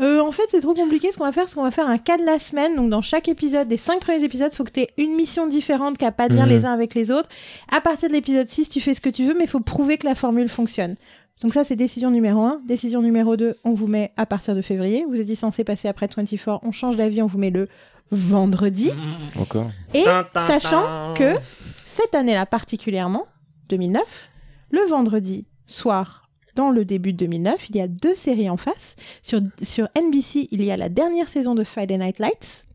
Euh, 0.00 0.20
en 0.20 0.32
fait, 0.32 0.42
c'est 0.48 0.60
trop 0.60 0.74
compliqué. 0.74 1.12
Ce 1.12 1.18
qu'on 1.18 1.24
va 1.24 1.30
faire, 1.32 1.48
c'est 1.48 1.54
qu'on 1.54 1.62
va 1.62 1.70
faire 1.70 1.86
un 1.88 1.98
cas 1.98 2.16
de 2.18 2.24
la 2.24 2.38
semaine. 2.38 2.74
Donc, 2.74 2.90
dans 2.90 3.00
chaque 3.00 3.28
épisode, 3.28 3.68
des 3.68 3.76
cinq 3.76 4.00
premiers 4.00 4.24
épisodes, 4.24 4.48
il 4.52 4.56
faut 4.56 4.64
que 4.64 4.72
tu 4.72 4.80
aies 4.80 4.90
une 4.98 5.14
mission 5.14 5.46
différente 5.46 5.98
qui 5.98 6.04
n'a 6.04 6.10
pas 6.12 6.28
de 6.28 6.34
lien 6.34 6.44
Mhm. 6.46 6.50
les 6.50 6.64
uns 6.64 6.72
avec 6.72 6.94
les 6.96 7.10
autres. 7.12 7.28
À 7.70 7.80
partir 7.80 8.08
de 8.08 8.14
l'épisode 8.14 8.48
6, 8.48 8.68
tu 8.68 8.80
fais 8.80 8.92
ce 8.94 9.00
que 9.00 9.08
tu 9.10 9.24
veux, 9.24 9.34
mais 9.34 9.44
il 9.44 9.50
faut 9.50 9.60
prouver 9.60 9.96
que 9.98 10.06
la 10.06 10.14
formule 10.16 10.48
fonctionne. 10.48 10.96
Donc, 11.42 11.54
ça, 11.54 11.62
c'est 11.64 11.76
décision 11.76 12.10
numéro 12.10 12.42
1. 12.42 12.60
Décision 12.66 13.02
numéro 13.02 13.36
2, 13.36 13.56
on 13.64 13.72
vous 13.72 13.86
met 13.86 14.12
à 14.16 14.26
partir 14.26 14.54
de 14.56 14.62
février. 14.62 15.04
Vous 15.08 15.20
étiez 15.20 15.34
censé 15.36 15.62
passer 15.62 15.86
après 15.88 16.08
24. 16.14 16.60
On 16.64 16.72
change 16.72 16.96
d'avis, 16.96 17.22
on 17.22 17.26
vous 17.26 17.38
met 17.38 17.50
le 17.50 17.68
vendredi. 18.10 18.90
Encore. 19.38 19.70
Et 19.94 20.04
sachant 20.34 21.14
que 21.14 21.34
cette 21.84 22.14
année-là 22.14 22.46
particulièrement, 22.46 23.26
2009, 23.68 24.30
le 24.70 24.80
vendredi 24.88 25.46
soir, 25.66 26.23
dans 26.54 26.70
le 26.70 26.84
début 26.84 27.12
de 27.12 27.18
2009, 27.18 27.70
il 27.70 27.76
y 27.76 27.80
a 27.80 27.88
deux 27.88 28.14
séries 28.14 28.50
en 28.50 28.56
face. 28.56 28.96
Sur, 29.22 29.40
sur 29.62 29.88
NBC, 29.96 30.48
il 30.50 30.64
y 30.64 30.70
a 30.70 30.76
la 30.76 30.88
dernière 30.88 31.28
saison 31.28 31.54
de 31.54 31.64
Friday 31.64 31.98
Night 31.98 32.18
Lights. 32.18 32.66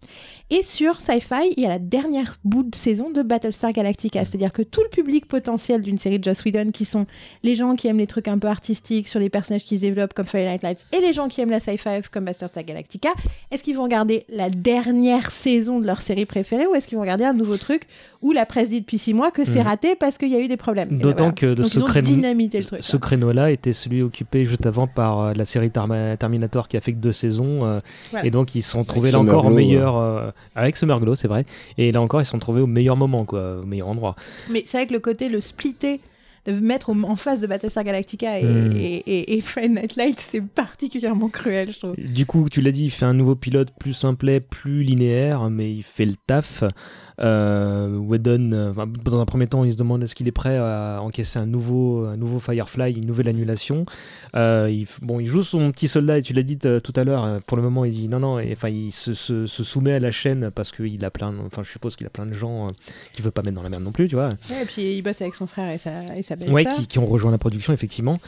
Et 0.51 0.63
sur 0.63 0.99
Sci-Fi, 0.99 1.53
il 1.55 1.61
y 1.61 1.65
a 1.67 1.69
la 1.69 1.77
dernière 1.77 2.37
bout 2.43 2.63
de 2.63 2.75
saison 2.75 3.11
de 3.11 3.21
Battlestar 3.21 3.71
Galactica. 3.71 4.25
C'est-à-dire 4.25 4.51
que 4.51 4.63
tout 4.63 4.81
le 4.81 4.89
public 4.89 5.27
potentiel 5.27 5.83
d'une 5.83 5.99
série 5.99 6.17
de 6.17 6.23
Joss 6.23 6.43
Whedon, 6.43 6.71
qui 6.71 6.85
sont 6.85 7.05
les 7.43 7.55
gens 7.55 7.75
qui 7.75 7.87
aiment 7.87 7.99
les 7.99 8.07
trucs 8.07 8.27
un 8.27 8.39
peu 8.39 8.47
artistiques 8.47 9.07
sur 9.07 9.19
les 9.19 9.29
personnages 9.29 9.63
qui 9.63 9.77
se 9.77 9.81
développent 9.81 10.15
comme 10.15 10.25
Friday 10.25 10.49
Night 10.49 10.63
Lights, 10.63 10.87
et 10.91 11.01
les 11.01 11.13
gens 11.13 11.27
qui 11.27 11.41
aiment 11.41 11.51
la 11.51 11.59
sci-fi 11.59 12.01
comme 12.11 12.25
Battlestar 12.25 12.63
Galactica, 12.63 13.09
est-ce 13.51 13.63
qu'ils 13.63 13.75
vont 13.75 13.83
regarder 13.83 14.25
la 14.29 14.49
dernière 14.49 15.31
saison 15.31 15.79
de 15.79 15.85
leur 15.85 16.01
série 16.01 16.25
préférée 16.25 16.65
ou 16.65 16.73
est-ce 16.73 16.87
qu'ils 16.87 16.97
vont 16.97 17.03
regarder 17.03 17.25
un 17.25 17.33
nouveau 17.33 17.57
truc 17.57 17.83
où 18.21 18.31
la 18.33 18.45
presse 18.45 18.69
dit 18.71 18.81
depuis 18.81 18.97
six 18.97 19.13
mois 19.13 19.31
que 19.31 19.45
c'est 19.45 19.59
Mhm. 19.59 19.67
raté 19.67 19.95
parce 19.95 20.17
qu'il 20.17 20.27
y 20.29 20.35
a 20.35 20.39
eu 20.39 20.47
des 20.49 20.57
problèmes 20.57 20.89
D'autant 20.97 21.17
voilà. 21.25 21.31
que 21.31 21.45
de 21.47 21.61
Donc 21.63 21.71
ce 21.71 21.79
créneau-. 21.79 22.77
Ce 22.81 22.97
créneau-là 22.97 23.51
était 23.51 23.71
celui 23.73 24.01
occupé 24.01 24.43
juste 24.45 24.65
avant 24.65 24.87
par 24.87 25.19
euh, 25.21 25.33
la 25.33 25.45
série 25.45 25.69
Tarma- 25.69 26.17
Terminator 26.17 26.67
qui 26.67 26.75
a 26.75 26.81
fait 26.81 26.91
que 26.93 26.97
deux 26.97 27.13
saisons. 27.13 27.65
euh, 27.65 27.79
Voilà. 28.11 28.25
Et 28.25 28.31
donc 28.31 28.55
ils 28.55 28.61
se 28.61 28.71
sont 28.71 28.83
trouvés 28.83 29.09
Avec 29.09 29.13
là 29.25 29.31
encore 29.33 29.45
au 29.45 29.49
meilleur. 29.55 29.97
euh, 29.97 30.31
avec 30.55 30.75
Summerglow, 30.75 31.15
c'est 31.15 31.27
vrai. 31.29 31.45
Et 31.77 31.91
là 31.93 32.01
encore, 32.01 32.21
ils 32.21 32.25
se 32.25 32.31
sont 32.31 32.39
trouvés 32.39 32.61
au 32.61 32.67
meilleur 32.67 32.97
moment, 32.97 33.23
quoi, 33.23 33.59
au 33.61 33.65
meilleur 33.65 33.87
endroit. 33.87 34.15
Mais 34.51 34.63
c'est 34.65 34.77
vrai 34.79 34.87
que 34.87 34.93
le 34.93 34.99
côté, 34.99 35.29
le 35.29 35.39
splitter, 35.39 36.01
de 36.45 36.53
mettre 36.53 36.89
en 36.89 37.15
face 37.17 37.41
de 37.41 37.47
Battlestar 37.47 37.83
Galactica 37.83 38.39
et, 38.39 38.43
Mhm. 38.43 38.71
et, 38.75 38.95
et, 39.05 39.37
et 39.37 39.41
Friday 39.41 39.67
Night 39.81 39.95
Lights, 39.97 40.19
c'est 40.19 40.41
particulièrement 40.41 41.27
cruel, 41.29 41.71
je 41.71 41.77
trouve. 41.79 41.95
Du 41.97 42.25
coup, 42.25 42.47
tu 42.49 42.61
l'as 42.61 42.71
dit, 42.71 42.85
il 42.85 42.89
fait 42.91 43.05
un 43.05 43.13
nouveau 43.13 43.35
pilote 43.35 43.69
plus 43.79 43.93
simplet, 43.93 44.39
plus 44.39 44.81
linéaire, 44.83 45.49
mais 45.49 45.71
il 45.71 45.83
fait 45.83 46.05
le 46.05 46.15
taf. 46.27 46.63
Euh, 47.21 47.97
Whedon, 47.97 48.51
euh, 48.53 48.73
dans 49.03 49.19
un 49.19 49.25
premier 49.25 49.47
temps, 49.47 49.63
il 49.63 49.71
se 49.73 49.77
demande 49.77 50.03
est-ce 50.03 50.15
qu'il 50.15 50.27
est 50.27 50.31
prêt 50.31 50.57
à 50.57 50.99
encaisser 51.01 51.37
un 51.39 51.45
nouveau, 51.45 52.05
un 52.05 52.17
nouveau 52.17 52.39
Firefly, 52.39 52.93
une 52.93 53.05
nouvelle 53.05 53.27
annulation. 53.27 53.85
Euh, 54.35 54.69
il, 54.71 54.87
bon, 55.01 55.19
il 55.19 55.25
joue 55.27 55.43
son 55.43 55.71
petit 55.71 55.87
soldat, 55.87 56.19
et 56.19 56.21
tu 56.21 56.33
l'as 56.33 56.43
dit 56.43 56.57
tout 56.57 56.93
à 56.95 57.03
l'heure. 57.03 57.39
Pour 57.45 57.57
le 57.57 57.63
moment, 57.63 57.83
il 57.85 57.91
dit 57.93 58.07
non, 58.07 58.19
non. 58.19 58.39
Enfin, 58.51 58.69
il 58.69 58.91
se, 58.91 59.13
se- 59.13 59.47
se 59.47 59.63
soumet 59.63 59.93
à 59.93 59.99
la 59.99 60.11
chaîne 60.11 60.49
parce 60.53 60.71
qu'il 60.71 61.03
a 61.03 61.09
plein. 61.11 61.33
de- 61.33 61.39
Enfin, 61.45 61.63
je 61.63 61.69
suppose 61.71 61.95
qu'il 61.95 62.07
a 62.07 62.09
plein 62.09 62.25
de 62.25 62.33
gens 62.33 62.71
qu'il 63.13 63.23
veut 63.25 63.31
pas 63.31 63.41
mettre 63.41 63.55
dans 63.55 63.63
la 63.63 63.69
merde 63.69 63.83
non 63.83 63.91
plus, 63.91 64.07
tu 64.07 64.15
vois. 64.15 64.29
Ouais, 64.49 64.63
et 64.63 64.65
puis 64.65 64.95
il 64.97 65.01
bosse 65.01 65.21
avec 65.21 65.35
son 65.35 65.47
frère 65.47 65.71
et 65.73 65.77
sa, 65.77 66.15
et 66.15 66.21
sa 66.21 66.35
belle-sœur. 66.35 66.53
Ouais, 66.55 66.65
qui, 66.65 66.87
qui 66.87 66.99
ont 66.99 67.05
rejoint 67.05 67.31
la 67.31 67.37
production, 67.37 67.73
effectivement. 67.73 68.19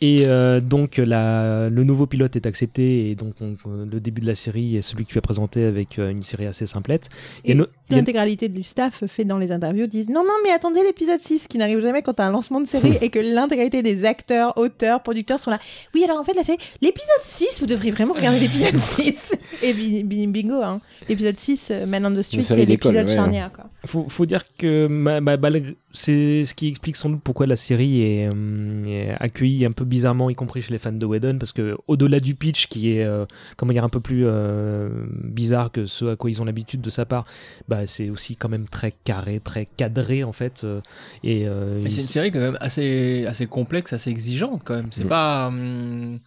Et 0.00 0.24
euh, 0.26 0.60
donc, 0.60 0.98
la, 0.98 1.68
le 1.70 1.82
nouveau 1.82 2.06
pilote 2.06 2.36
est 2.36 2.46
accepté, 2.46 3.10
et 3.10 3.14
donc 3.16 3.34
on- 3.40 3.54
euh, 3.66 3.84
le 3.90 3.98
début 3.98 4.20
de 4.20 4.26
la 4.26 4.36
série 4.36 4.76
est 4.76 4.82
celui 4.82 5.04
que 5.04 5.10
tu 5.10 5.18
as 5.18 5.22
présenté 5.22 5.64
avec 5.64 5.98
euh, 5.98 6.10
une 6.10 6.22
série 6.22 6.46
assez 6.46 6.66
simplette. 6.66 7.08
Et 7.44 7.54
no- 7.54 7.64
a- 7.64 7.94
l'intégralité 7.96 8.48
du 8.48 8.62
staff 8.62 9.04
fait 9.06 9.24
dans 9.24 9.38
les 9.38 9.50
interviews 9.50 9.86
disent 9.88 10.08
non, 10.08 10.22
non, 10.22 10.34
mais 10.44 10.50
attendez 10.52 10.82
l'épisode 10.84 11.18
6 11.18 11.48
qui 11.48 11.58
n'arrive 11.58 11.80
jamais 11.80 12.02
quand 12.02 12.14
t'as 12.14 12.26
un 12.26 12.30
lancement 12.30 12.60
de 12.60 12.66
série 12.66 12.96
et 13.02 13.08
que 13.08 13.18
l'intégralité 13.18 13.82
des 13.82 14.04
acteurs, 14.04 14.56
auteurs, 14.56 15.02
producteurs 15.02 15.40
sont 15.40 15.50
là. 15.50 15.58
Oui, 15.94 16.04
alors 16.04 16.20
en 16.20 16.24
fait, 16.24 16.34
la 16.34 16.44
série, 16.44 16.58
l'épisode 16.80 17.22
6, 17.22 17.58
vous 17.60 17.66
devriez 17.66 17.90
vraiment 17.90 18.14
regarder 18.14 18.38
l'épisode 18.38 18.76
6. 18.76 19.34
Et 19.64 19.72
bi- 19.74 20.04
bi- 20.04 20.26
bingo, 20.28 20.62
hein. 20.62 20.80
l'épisode 21.08 21.36
6, 21.36 21.70
euh, 21.72 21.86
Man 21.86 22.06
on 22.06 22.14
the 22.14 22.22
Street, 22.22 22.42
c'est 22.42 22.64
l'épisode 22.64 23.08
ouais. 23.08 23.14
charnière. 23.14 23.50
Quoi. 23.52 23.64
faut, 23.86 24.06
faut 24.08 24.26
dire 24.26 24.44
que 24.56 24.86
ma- 24.86 25.20
ma- 25.20 25.36
malgré- 25.36 25.76
c'est 25.92 26.44
ce 26.44 26.54
qui 26.54 26.68
explique 26.68 26.94
sans 26.94 27.08
doute 27.08 27.20
pourquoi 27.24 27.46
la 27.46 27.56
série 27.56 28.02
est, 28.02 28.28
euh, 28.32 28.84
est 28.86 29.10
accueillie 29.18 29.64
un 29.64 29.72
peu 29.72 29.84
bizarrement, 29.88 30.30
y 30.30 30.34
compris 30.34 30.62
chez 30.62 30.72
les 30.72 30.78
fans 30.78 30.92
de 30.92 31.04
Whedon, 31.06 31.38
parce 31.38 31.52
que 31.52 31.76
au-delà 31.88 32.20
du 32.20 32.34
pitch 32.36 32.68
qui 32.68 32.92
est 32.92 33.04
euh, 33.04 33.24
comment 33.56 33.72
dire 33.72 33.82
un 33.84 33.88
peu 33.88 34.00
plus 34.00 34.22
euh, 34.26 34.88
bizarre 35.24 35.72
que 35.72 35.86
ce 35.86 36.04
à 36.04 36.16
quoi 36.16 36.30
ils 36.30 36.40
ont 36.40 36.44
l'habitude 36.44 36.80
de 36.80 36.90
sa 36.90 37.04
part, 37.06 37.24
bah 37.68 37.86
c'est 37.86 38.10
aussi 38.10 38.36
quand 38.36 38.48
même 38.48 38.68
très 38.68 38.92
carré, 39.04 39.40
très 39.40 39.66
cadré 39.66 40.22
en 40.24 40.32
fait. 40.32 40.62
euh, 40.64 40.80
et 41.24 41.44
c'est 41.90 42.00
une 42.02 42.06
série 42.06 42.30
quand 42.30 42.38
même 42.40 42.58
assez, 42.60 43.24
assez 43.26 43.46
complexe, 43.46 43.92
assez 43.92 44.10
exigeante 44.10 44.62
quand 44.64 44.74
même. 44.76 44.88
C'est 44.92 45.04
Mm. 45.04 45.08
pas. 45.08 45.48
hum, 45.48 46.18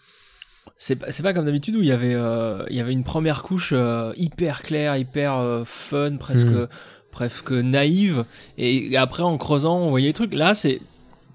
c'est 0.77 0.95
pas, 0.95 1.11
c'est 1.11 1.21
pas 1.23 1.33
comme 1.33 1.45
d'habitude 1.45 1.75
où 1.75 1.81
il 1.81 1.87
y 1.87 1.91
avait, 1.91 2.13
euh, 2.15 2.63
il 2.69 2.75
y 2.75 2.79
avait 2.79 2.93
une 2.93 3.03
première 3.03 3.43
couche 3.43 3.71
euh, 3.75 4.13
hyper 4.15 4.61
claire, 4.63 4.97
hyper 4.97 5.37
euh, 5.37 5.63
fun, 5.65 6.17
presque, 6.17 6.47
Mm. 6.47 6.67
presque 7.11 7.51
naïve. 7.51 8.25
Et 8.57 8.95
après, 8.97 9.21
en 9.23 9.37
creusant, 9.37 9.77
on 9.79 9.89
voyait 9.89 10.07
les 10.07 10.13
trucs. 10.13 10.33
Là, 10.33 10.55
c'est. 10.55 10.81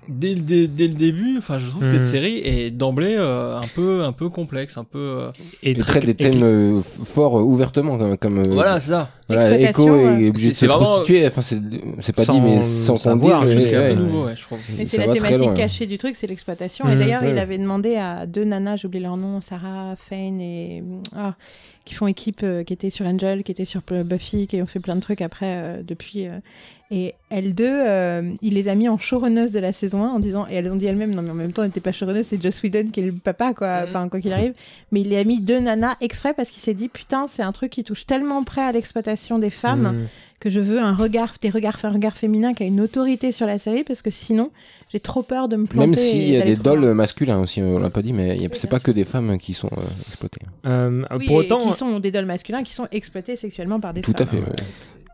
Dès, 0.08 0.34
le- 0.34 0.40
dès, 0.40 0.66
dès 0.66 0.88
le 0.88 0.94
début, 0.94 1.36
enfin, 1.38 1.58
je 1.58 1.68
trouve 1.68 1.84
que 1.84 1.90
cette 1.92 2.06
série 2.06 2.38
est 2.44 2.70
d'emblée 2.70 3.16
euh, 3.18 3.56
un 3.58 3.66
peu, 3.74 4.02
un 4.04 4.12
peu 4.12 4.28
complexe, 4.28 4.76
un 4.78 4.84
peu. 4.84 4.98
euh, 4.98 5.30
Et, 5.62 5.72
Il 5.72 5.78
traite 5.78 6.04
des 6.04 6.12
et- 6.12 6.14
thèmes 6.14 6.42
euh, 6.42 6.80
f- 6.80 7.04
forts 7.04 7.38
euh, 7.38 7.42
ouvertement, 7.42 7.98
comme. 7.98 8.16
comme 8.18 8.38
euh, 8.38 8.42
Voilà, 8.50 8.78
c'est 8.80 8.90
ça. 8.90 9.10
voilà, 9.28 9.42
Exploitation, 9.50 9.84
Echo 9.96 9.96
ouais. 9.96 10.22
est 10.24 10.28
obligé 10.28 10.30
de 10.30 10.36
C'est- 10.38 10.54
se 10.54 10.60
c'est 10.60 10.66
vraiment- 10.66 10.82
prostituer. 10.84 11.26
Enfin, 11.26 11.40
c'est 11.40 11.60
c'est 12.00 12.14
pas 12.14 12.24
Sans 12.24 12.34
dit, 12.34 12.40
mais 12.40 12.60
sans 12.60 12.96
savoir, 12.96 13.50
juste 13.50 13.66
ouais, 13.66 13.70
C'est 13.72 13.76
un 13.76 13.80
ouais. 13.80 13.94
peu 13.94 14.00
nouveau, 14.02 14.24
ouais, 14.26 14.36
je 14.36 14.42
trouve. 14.42 14.58
Mais 14.78 14.84
c'est 14.84 14.96
la 14.98 15.06
va 15.06 15.10
très 15.12 15.20
thématique 15.20 15.46
loin. 15.46 15.54
cachée 15.54 15.86
du 15.86 15.98
truc, 15.98 16.16
c'est 16.16 16.26
l'exploitation. 16.26 16.86
Mhm. 16.86 16.92
Et 16.92 16.96
d'ailleurs, 16.96 17.22
Ouais. 17.22 17.30
il 17.32 17.38
avait 17.38 17.58
demandé 17.58 17.96
à 17.96 18.26
deux 18.26 18.44
nanas, 18.44 18.76
j'ai 18.76 18.86
oublié 18.88 19.02
leur 19.04 19.16
nom, 19.16 19.40
Sarah, 19.40 19.94
Fane 19.96 20.40
et. 20.40 20.82
Ah, 21.16 21.34
qui 21.86 21.94
font 21.94 22.06
équipe, 22.08 22.40
euh, 22.42 22.64
qui 22.64 22.72
étaient 22.74 22.90
sur 22.90 23.06
Angel, 23.06 23.42
qui 23.44 23.52
étaient 23.52 23.64
sur 23.64 23.80
Buffy, 23.80 24.46
qui 24.48 24.60
ont 24.60 24.66
fait 24.66 24.80
plein 24.80 24.96
de 24.96 25.00
trucs 25.00 25.22
après, 25.22 25.46
euh, 25.46 25.82
depuis. 25.82 26.26
euh, 26.26 26.38
et 26.90 27.14
elles 27.30 27.54
deux, 27.54 27.64
euh, 27.68 28.32
il 28.42 28.54
les 28.54 28.68
a 28.68 28.74
mis 28.74 28.88
en 28.88 28.98
showrunneuse 28.98 29.50
de 29.52 29.58
la 29.58 29.72
saison 29.72 30.04
1 30.04 30.08
en 30.08 30.18
disant. 30.20 30.46
Et 30.48 30.54
elles 30.54 30.70
ont 30.70 30.76
dit 30.76 30.86
elles-mêmes, 30.86 31.14
non, 31.14 31.22
mais 31.22 31.30
en 31.30 31.34
même 31.34 31.52
temps, 31.52 31.62
elle 31.62 31.68
n'était 31.68 31.80
pas 31.80 31.92
showrunneuse, 31.92 32.26
c'est 32.26 32.40
Joss 32.42 32.62
Whedon 32.62 32.88
qui 32.92 33.00
est 33.00 33.06
le 33.06 33.12
papa, 33.12 33.54
quoi. 33.54 33.82
Mhm. 33.82 33.88
Enfin, 33.88 34.08
quoi 34.08 34.20
qu'il 34.20 34.32
arrive. 34.32 34.54
Mais 34.92 35.00
il 35.00 35.08
les 35.08 35.18
a 35.18 35.24
mis 35.24 35.40
deux 35.40 35.58
nanas 35.58 35.96
exprès 36.00 36.34
parce 36.34 36.50
qu'il 36.50 36.62
s'est 36.62 36.74
dit, 36.74 36.88
putain, 36.88 37.26
c'est 37.28 37.42
un 37.42 37.52
truc 37.52 37.70
qui 37.72 37.82
touche 37.82 38.04
tellement 38.06 38.42
près 38.44 38.62
à 38.62 38.72
l'exploitation 38.72 39.38
des 39.38 39.50
femmes 39.50 39.92
Mm. 39.92 40.06
Que 40.40 40.50
je 40.50 40.60
veux 40.60 40.78
un 40.80 40.94
regard, 40.94 41.34
des 41.40 41.50
regards, 41.50 41.78
un 41.84 41.90
regard 41.90 42.16
féminin 42.16 42.52
qui 42.54 42.62
a 42.62 42.66
une 42.66 42.80
autorité 42.80 43.32
sur 43.32 43.46
la 43.46 43.58
série 43.58 43.84
parce 43.84 44.02
que 44.02 44.10
sinon 44.10 44.50
j'ai 44.92 45.00
trop 45.00 45.22
peur 45.22 45.48
de 45.48 45.56
me 45.56 45.66
planter. 45.66 45.86
Même 45.86 45.94
s'il 45.96 46.28
y 46.28 46.36
a 46.36 46.42
des 46.44 46.56
dolls 46.56 46.92
masculins 46.94 47.40
aussi, 47.40 47.62
on 47.62 47.78
l'a 47.78 47.90
pas 47.90 48.02
dit, 48.02 48.12
mais 48.12 48.36
Oui, 48.38 48.48
c'est 48.52 48.68
pas 48.68 48.80
que 48.80 48.90
des 48.90 49.04
femmes 49.04 49.38
qui 49.38 49.54
sont 49.54 49.70
euh, 49.78 49.82
exploitées. 50.08 50.42
Euh, 50.66 51.02
Oui, 51.18 51.26
pour 51.26 51.42
et 51.42 51.46
autant, 51.46 51.66
qui 51.66 51.72
sont 51.72 52.00
des 52.00 52.10
dolls 52.10 52.26
masculins 52.26 52.62
qui 52.62 52.72
sont 52.72 52.86
exploités 52.92 53.34
sexuellement 53.36 53.80
par 53.80 53.94
des 53.94 54.02
Tout 54.02 54.12
à 54.18 54.26
femmes. 54.26 54.28
fait, 54.28 54.50
ouais. 54.50 54.56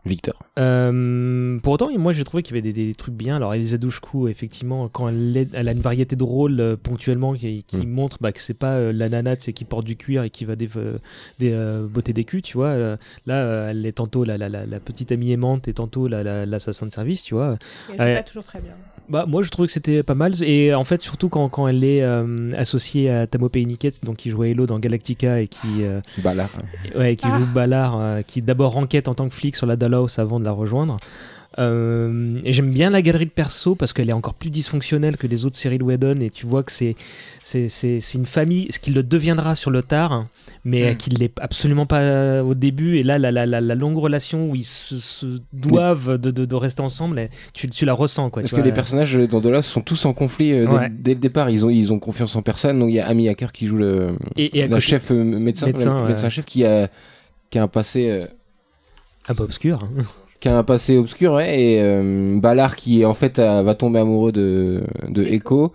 Victor. 0.05 0.33
Euh, 0.59 1.57
pour 1.59 1.73
autant, 1.73 1.89
moi 1.97 2.11
j'ai 2.11 2.23
trouvé 2.25 2.43
qu'il 2.43 2.55
y 2.55 2.59
avait 2.59 2.73
des, 2.73 2.87
des 2.87 2.93
trucs 2.93 3.13
bien. 3.15 3.37
Alors 3.37 3.53
Elisa 3.53 3.77
Douchkou, 3.77 4.27
effectivement, 4.27 4.89
quand 4.89 5.07
elle, 5.07 5.37
est- 5.37 5.49
elle 5.53 5.69
a 5.69 5.71
une 5.71 5.79
variété 5.79 6.15
de 6.17 6.23
rôles 6.23 6.59
euh, 6.59 6.75
ponctuellement 6.75 7.33
qui, 7.33 7.63
qui 7.63 7.77
Mm. 7.85 7.89
montre 7.89 8.17
bah, 8.19 8.31
que 8.33 8.41
c'est 8.41 8.53
pas 8.53 8.73
euh, 8.73 8.91
la 8.91 9.07
nana 9.07 9.35
tu 9.37 9.43
sais, 9.45 9.53
qui 9.53 9.63
porte 9.65 9.85
du 9.85 9.95
cuir 9.95 10.23
et 10.23 10.29
qui 10.29 10.43
va 10.45 10.55
des, 10.57 10.67
euh, 10.75 10.97
des, 11.39 11.51
euh, 11.53 11.87
botter 11.87 12.11
des 12.11 12.25
culs, 12.25 12.41
tu 12.41 12.57
vois. 12.57 12.67
Euh, 12.67 12.97
là, 13.25 13.35
euh, 13.43 13.69
elle 13.71 13.85
est 13.85 13.93
tantôt 13.93 14.23
la, 14.25 14.37
la, 14.37 14.49
la, 14.49 14.65
la 14.65 14.79
petite 14.81 15.11
amie 15.13 15.31
aimante 15.31 15.67
et 15.69 15.73
tantôt 15.73 16.07
la- 16.07 16.21
la- 16.23 16.45
l'assassin 16.45 16.85
de 16.85 16.91
service, 16.91 17.23
tu 17.23 17.33
vois. 17.35 17.53
Et 17.53 17.93
c'est 17.97 17.99
Ouais. 18.03 18.15
pas 18.15 18.23
toujours 18.23 18.43
très 18.43 18.59
bien. 18.59 18.73
Bah, 19.09 19.25
moi 19.27 19.43
je 19.43 19.49
trouvais 19.49 19.67
que 19.67 19.73
c'était 19.73 20.01
pas 20.03 20.15
mal. 20.15 20.33
Et 20.43 20.73
en 20.73 20.83
fait, 20.83 21.01
surtout 21.01 21.29
quand, 21.29 21.49
quand 21.49 21.67
elle 21.67 21.83
est 21.83 22.01
euh, 22.03 22.51
associée 22.57 23.09
à 23.09 23.27
Tamo 23.27 23.49
Niket, 23.53 24.03
donc 24.05 24.17
qui 24.17 24.29
jouait 24.29 24.51
Hello 24.51 24.65
dans 24.65 24.79
Galactica 24.79 25.41
et 25.41 25.47
qui. 25.47 25.83
euh, 25.83 25.99
Ballard. 26.19 26.49
Ouais, 26.95 27.15
qui 27.15 27.27
Ah. 27.29 27.39
joue 27.39 27.45
Ballard, 27.53 27.99
euh, 27.99 28.21
qui 28.21 28.41
d'abord 28.41 28.77
enquête 28.77 29.07
en 29.07 29.13
tant 29.13 29.27
que 29.27 29.33
flic 29.33 29.55
sur 29.55 29.65
la 29.67 29.75
Dallas 29.75 30.15
avant 30.17 30.39
de 30.39 30.45
la 30.45 30.51
rejoindre. 30.51 30.97
Euh, 31.59 32.39
et 32.43 32.51
j'aime 32.51 32.71
bien 32.73 32.89
la 32.89 33.01
galerie 33.01 33.25
de 33.25 33.29
perso 33.31 33.75
parce 33.75 33.93
qu'elle 33.93 34.09
est 34.09 34.13
encore 34.13 34.33
plus 34.33 34.49
dysfonctionnelle 34.49 35.17
que 35.17 35.27
les 35.27 35.45
autres 35.45 35.55
séries 35.55 35.77
de 35.77 35.83
Whedon 35.83 36.19
et 36.21 36.29
tu 36.29 36.45
vois 36.47 36.63
que 36.63 36.71
c'est 36.71 36.95
c'est 37.43 38.13
une 38.15 38.25
famille 38.25 38.71
ce 38.71 38.79
qui 38.79 38.91
le 38.91 39.03
deviendra 39.03 39.53
sur 39.55 39.69
le 39.69 39.83
tard 39.83 40.25
mais 40.65 40.93
Mm. 40.93 40.97
qui 40.97 41.09
l'est 41.11 41.39
absolument 41.39 41.85
pas 41.85 42.41
au 42.43 42.55
début 42.55 42.97
et 42.97 43.03
là 43.03 43.19
la, 43.19 43.31
la, 43.31 43.45
la, 43.45 43.61
la 43.61 43.75
longue 43.75 43.97
relation 43.97 44.49
où 44.49 44.55
ils 44.55 44.63
se, 44.65 44.97
se 44.97 45.39
doivent 45.51 46.17
de, 46.17 46.31
de, 46.31 46.45
de 46.45 46.55
rester 46.55 46.81
ensemble 46.81 47.29
tu, 47.53 47.69
tu 47.69 47.85
la 47.85 47.93
ressens 47.93 48.29
quoi 48.29 48.41
Parce 48.41 48.49
tu 48.49 48.55
que 48.55 48.61
vois. 48.61 48.65
les 48.69 48.73
personnages 48.73 49.13
dans 49.15 49.39
Dollars 49.41 49.63
sont 49.63 49.81
tous 49.81 50.05
en 50.05 50.13
conflit 50.13 50.53
euh, 50.53 50.65
dès, 50.65 50.73
Ouais. 50.73 50.89
dès 50.91 51.13
le 51.13 51.19
départ. 51.19 51.49
Ils 51.51 51.65
ont, 51.65 51.69
ils 51.69 51.93
ont 51.93 51.99
confiance 51.99 52.35
en 52.35 52.41
personne. 52.41 52.79
Donc 52.79 52.89
il 52.89 52.95
y 52.95 52.99
a 52.99 53.07
Amy 53.07 53.29
Hacker 53.29 53.51
qui 53.51 53.67
joue 53.67 53.77
le, 53.77 54.15
et, 54.37 54.57
et 54.57 54.63
à 54.63 54.67
la 54.67 54.75
côté, 54.75 54.81
chef 54.81 55.11
euh, 55.11 55.23
médecin, 55.23 55.67
Médecin, 55.67 56.05
médecin-chef 56.07 56.45
qui 56.45 56.65
a, 56.65 56.89
qui 57.49 57.59
a 57.59 57.63
un 57.63 57.67
passé. 57.67 58.09
euh, 58.09 58.21
un 59.29 59.35
peu 59.35 59.43
obscur 59.43 59.83
qui 60.43 60.49
a 60.49 60.57
un 60.57 60.63
passé 60.63 60.97
obscur, 60.97 61.33
ouais, 61.33 61.57
et 61.57 61.81
euh, 61.81 62.37
Ballard 62.39 62.75
qui 62.75 63.05
en 63.05 63.13
fait 63.13 63.39
va 63.39 63.75
tomber 63.75 63.99
amoureux 63.99 64.31
de, 64.33 64.83
de 65.07 65.23
Echo. 65.23 65.71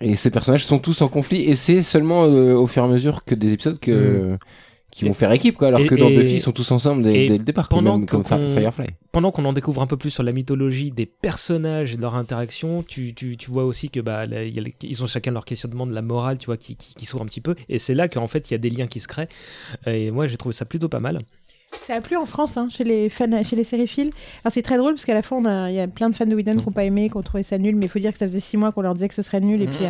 Et 0.00 0.16
ces 0.16 0.30
personnages 0.30 0.64
sont 0.64 0.78
tous 0.80 1.02
en 1.02 1.08
conflit, 1.08 1.42
et 1.42 1.54
c'est 1.54 1.82
seulement 1.82 2.24
euh, 2.24 2.54
au 2.54 2.66
fur 2.66 2.82
et 2.82 2.86
à 2.86 2.88
mesure 2.88 3.24
que 3.24 3.34
des 3.36 3.52
épisodes 3.52 3.78
que, 3.78 4.36
qui 4.90 5.04
Et- 5.04 5.08
vont 5.08 5.14
faire 5.14 5.30
équipe, 5.30 5.56
quoi, 5.56 5.68
alors 5.68 5.80
et- 5.80 5.86
que 5.86 5.94
dans 5.94 6.10
Buffy 6.10 6.34
ils 6.34 6.40
sont 6.40 6.50
tous 6.50 6.68
ensemble 6.72 7.04
dès, 7.04 7.28
le 7.28 7.38
départ, 7.38 7.68
comme, 7.68 7.78
pendant 7.78 7.98
même, 7.98 8.06
comme 8.06 8.24
qu'on- 8.24 8.28
Fa- 8.48 8.48
Firefly. 8.60 8.88
pendant 9.12 9.30
qu'on 9.30 9.44
en 9.44 9.52
découvre 9.52 9.82
un 9.82 9.86
peu 9.86 9.96
plus 9.96 10.10
sur 10.10 10.24
la 10.24 10.32
mythologie 10.32 10.90
des 10.90 11.06
personnages 11.06 11.94
et 11.94 11.96
de 11.96 12.02
leur 12.02 12.16
interaction, 12.16 12.82
tu, 12.82 13.14
tu, 13.14 13.36
tu 13.36 13.50
vois 13.52 13.64
aussi 13.64 13.88
que 13.88 14.00
bah, 14.00 14.26
là, 14.26 14.42
il 14.42 14.52
y 14.54 14.58
a 14.58 14.62
les- 14.62 14.74
ils 14.82 15.02
ont 15.04 15.06
chacun 15.06 15.30
leur 15.30 15.44
questionnement 15.44 15.86
de 15.86 15.94
la 15.94 16.02
morale, 16.02 16.38
tu 16.38 16.46
vois, 16.46 16.56
qui, 16.56 16.74
qui, 16.74 16.94
qui 16.94 17.06
s'ouvre 17.06 17.22
un 17.22 17.26
petit 17.26 17.40
peu. 17.40 17.54
Et 17.68 17.78
c'est 17.78 17.94
là 17.94 18.08
qu'en 18.08 18.26
fait, 18.26 18.50
il 18.50 18.54
y 18.54 18.56
a 18.56 18.58
des 18.58 18.70
liens 18.70 18.88
qui 18.88 18.98
se 18.98 19.06
créent. 19.06 19.28
Et 19.86 20.10
moi, 20.10 20.26
j'ai 20.26 20.36
trouvé 20.36 20.52
ça 20.52 20.64
plutôt 20.64 20.88
pas 20.88 21.00
mal. 21.00 21.20
Ça 21.80 21.94
a 21.96 22.00
plu 22.00 22.16
en 22.16 22.24
France, 22.26 22.56
hein, 22.56 22.68
chez 22.70 22.84
les 22.84 23.08
fans, 23.10 23.42
chez 23.42 23.56
les 23.56 23.64
sériphiles. 23.64 24.10
Alors 24.42 24.52
c'est 24.52 24.62
très 24.62 24.76
drôle 24.78 24.94
parce 24.94 25.04
qu'à 25.04 25.14
la 25.14 25.22
fin, 25.22 25.68
il 25.68 25.74
y 25.74 25.80
a 25.80 25.86
plein 25.88 26.08
de 26.08 26.14
fans 26.16 26.24
de 26.26 26.34
Whedon 26.34 26.52
qui 26.58 26.66
n'ont 26.66 26.72
pas 26.72 26.84
aimé, 26.84 27.10
qui 27.10 27.16
ont 27.16 27.22
trouvé 27.22 27.42
ça 27.42 27.58
nul, 27.58 27.76
mais 27.76 27.86
il 27.86 27.88
faut 27.88 27.98
dire 27.98 28.12
que 28.12 28.18
ça 28.18 28.26
faisait 28.26 28.40
six 28.40 28.56
mois 28.56 28.72
qu'on 28.72 28.80
leur 28.82 28.94
disait 28.94 29.08
que 29.08 29.14
ce 29.14 29.22
serait 29.22 29.40
nul. 29.40 29.60
Et 29.62 29.66
Mhm. 29.66 29.72
puis 29.74 29.84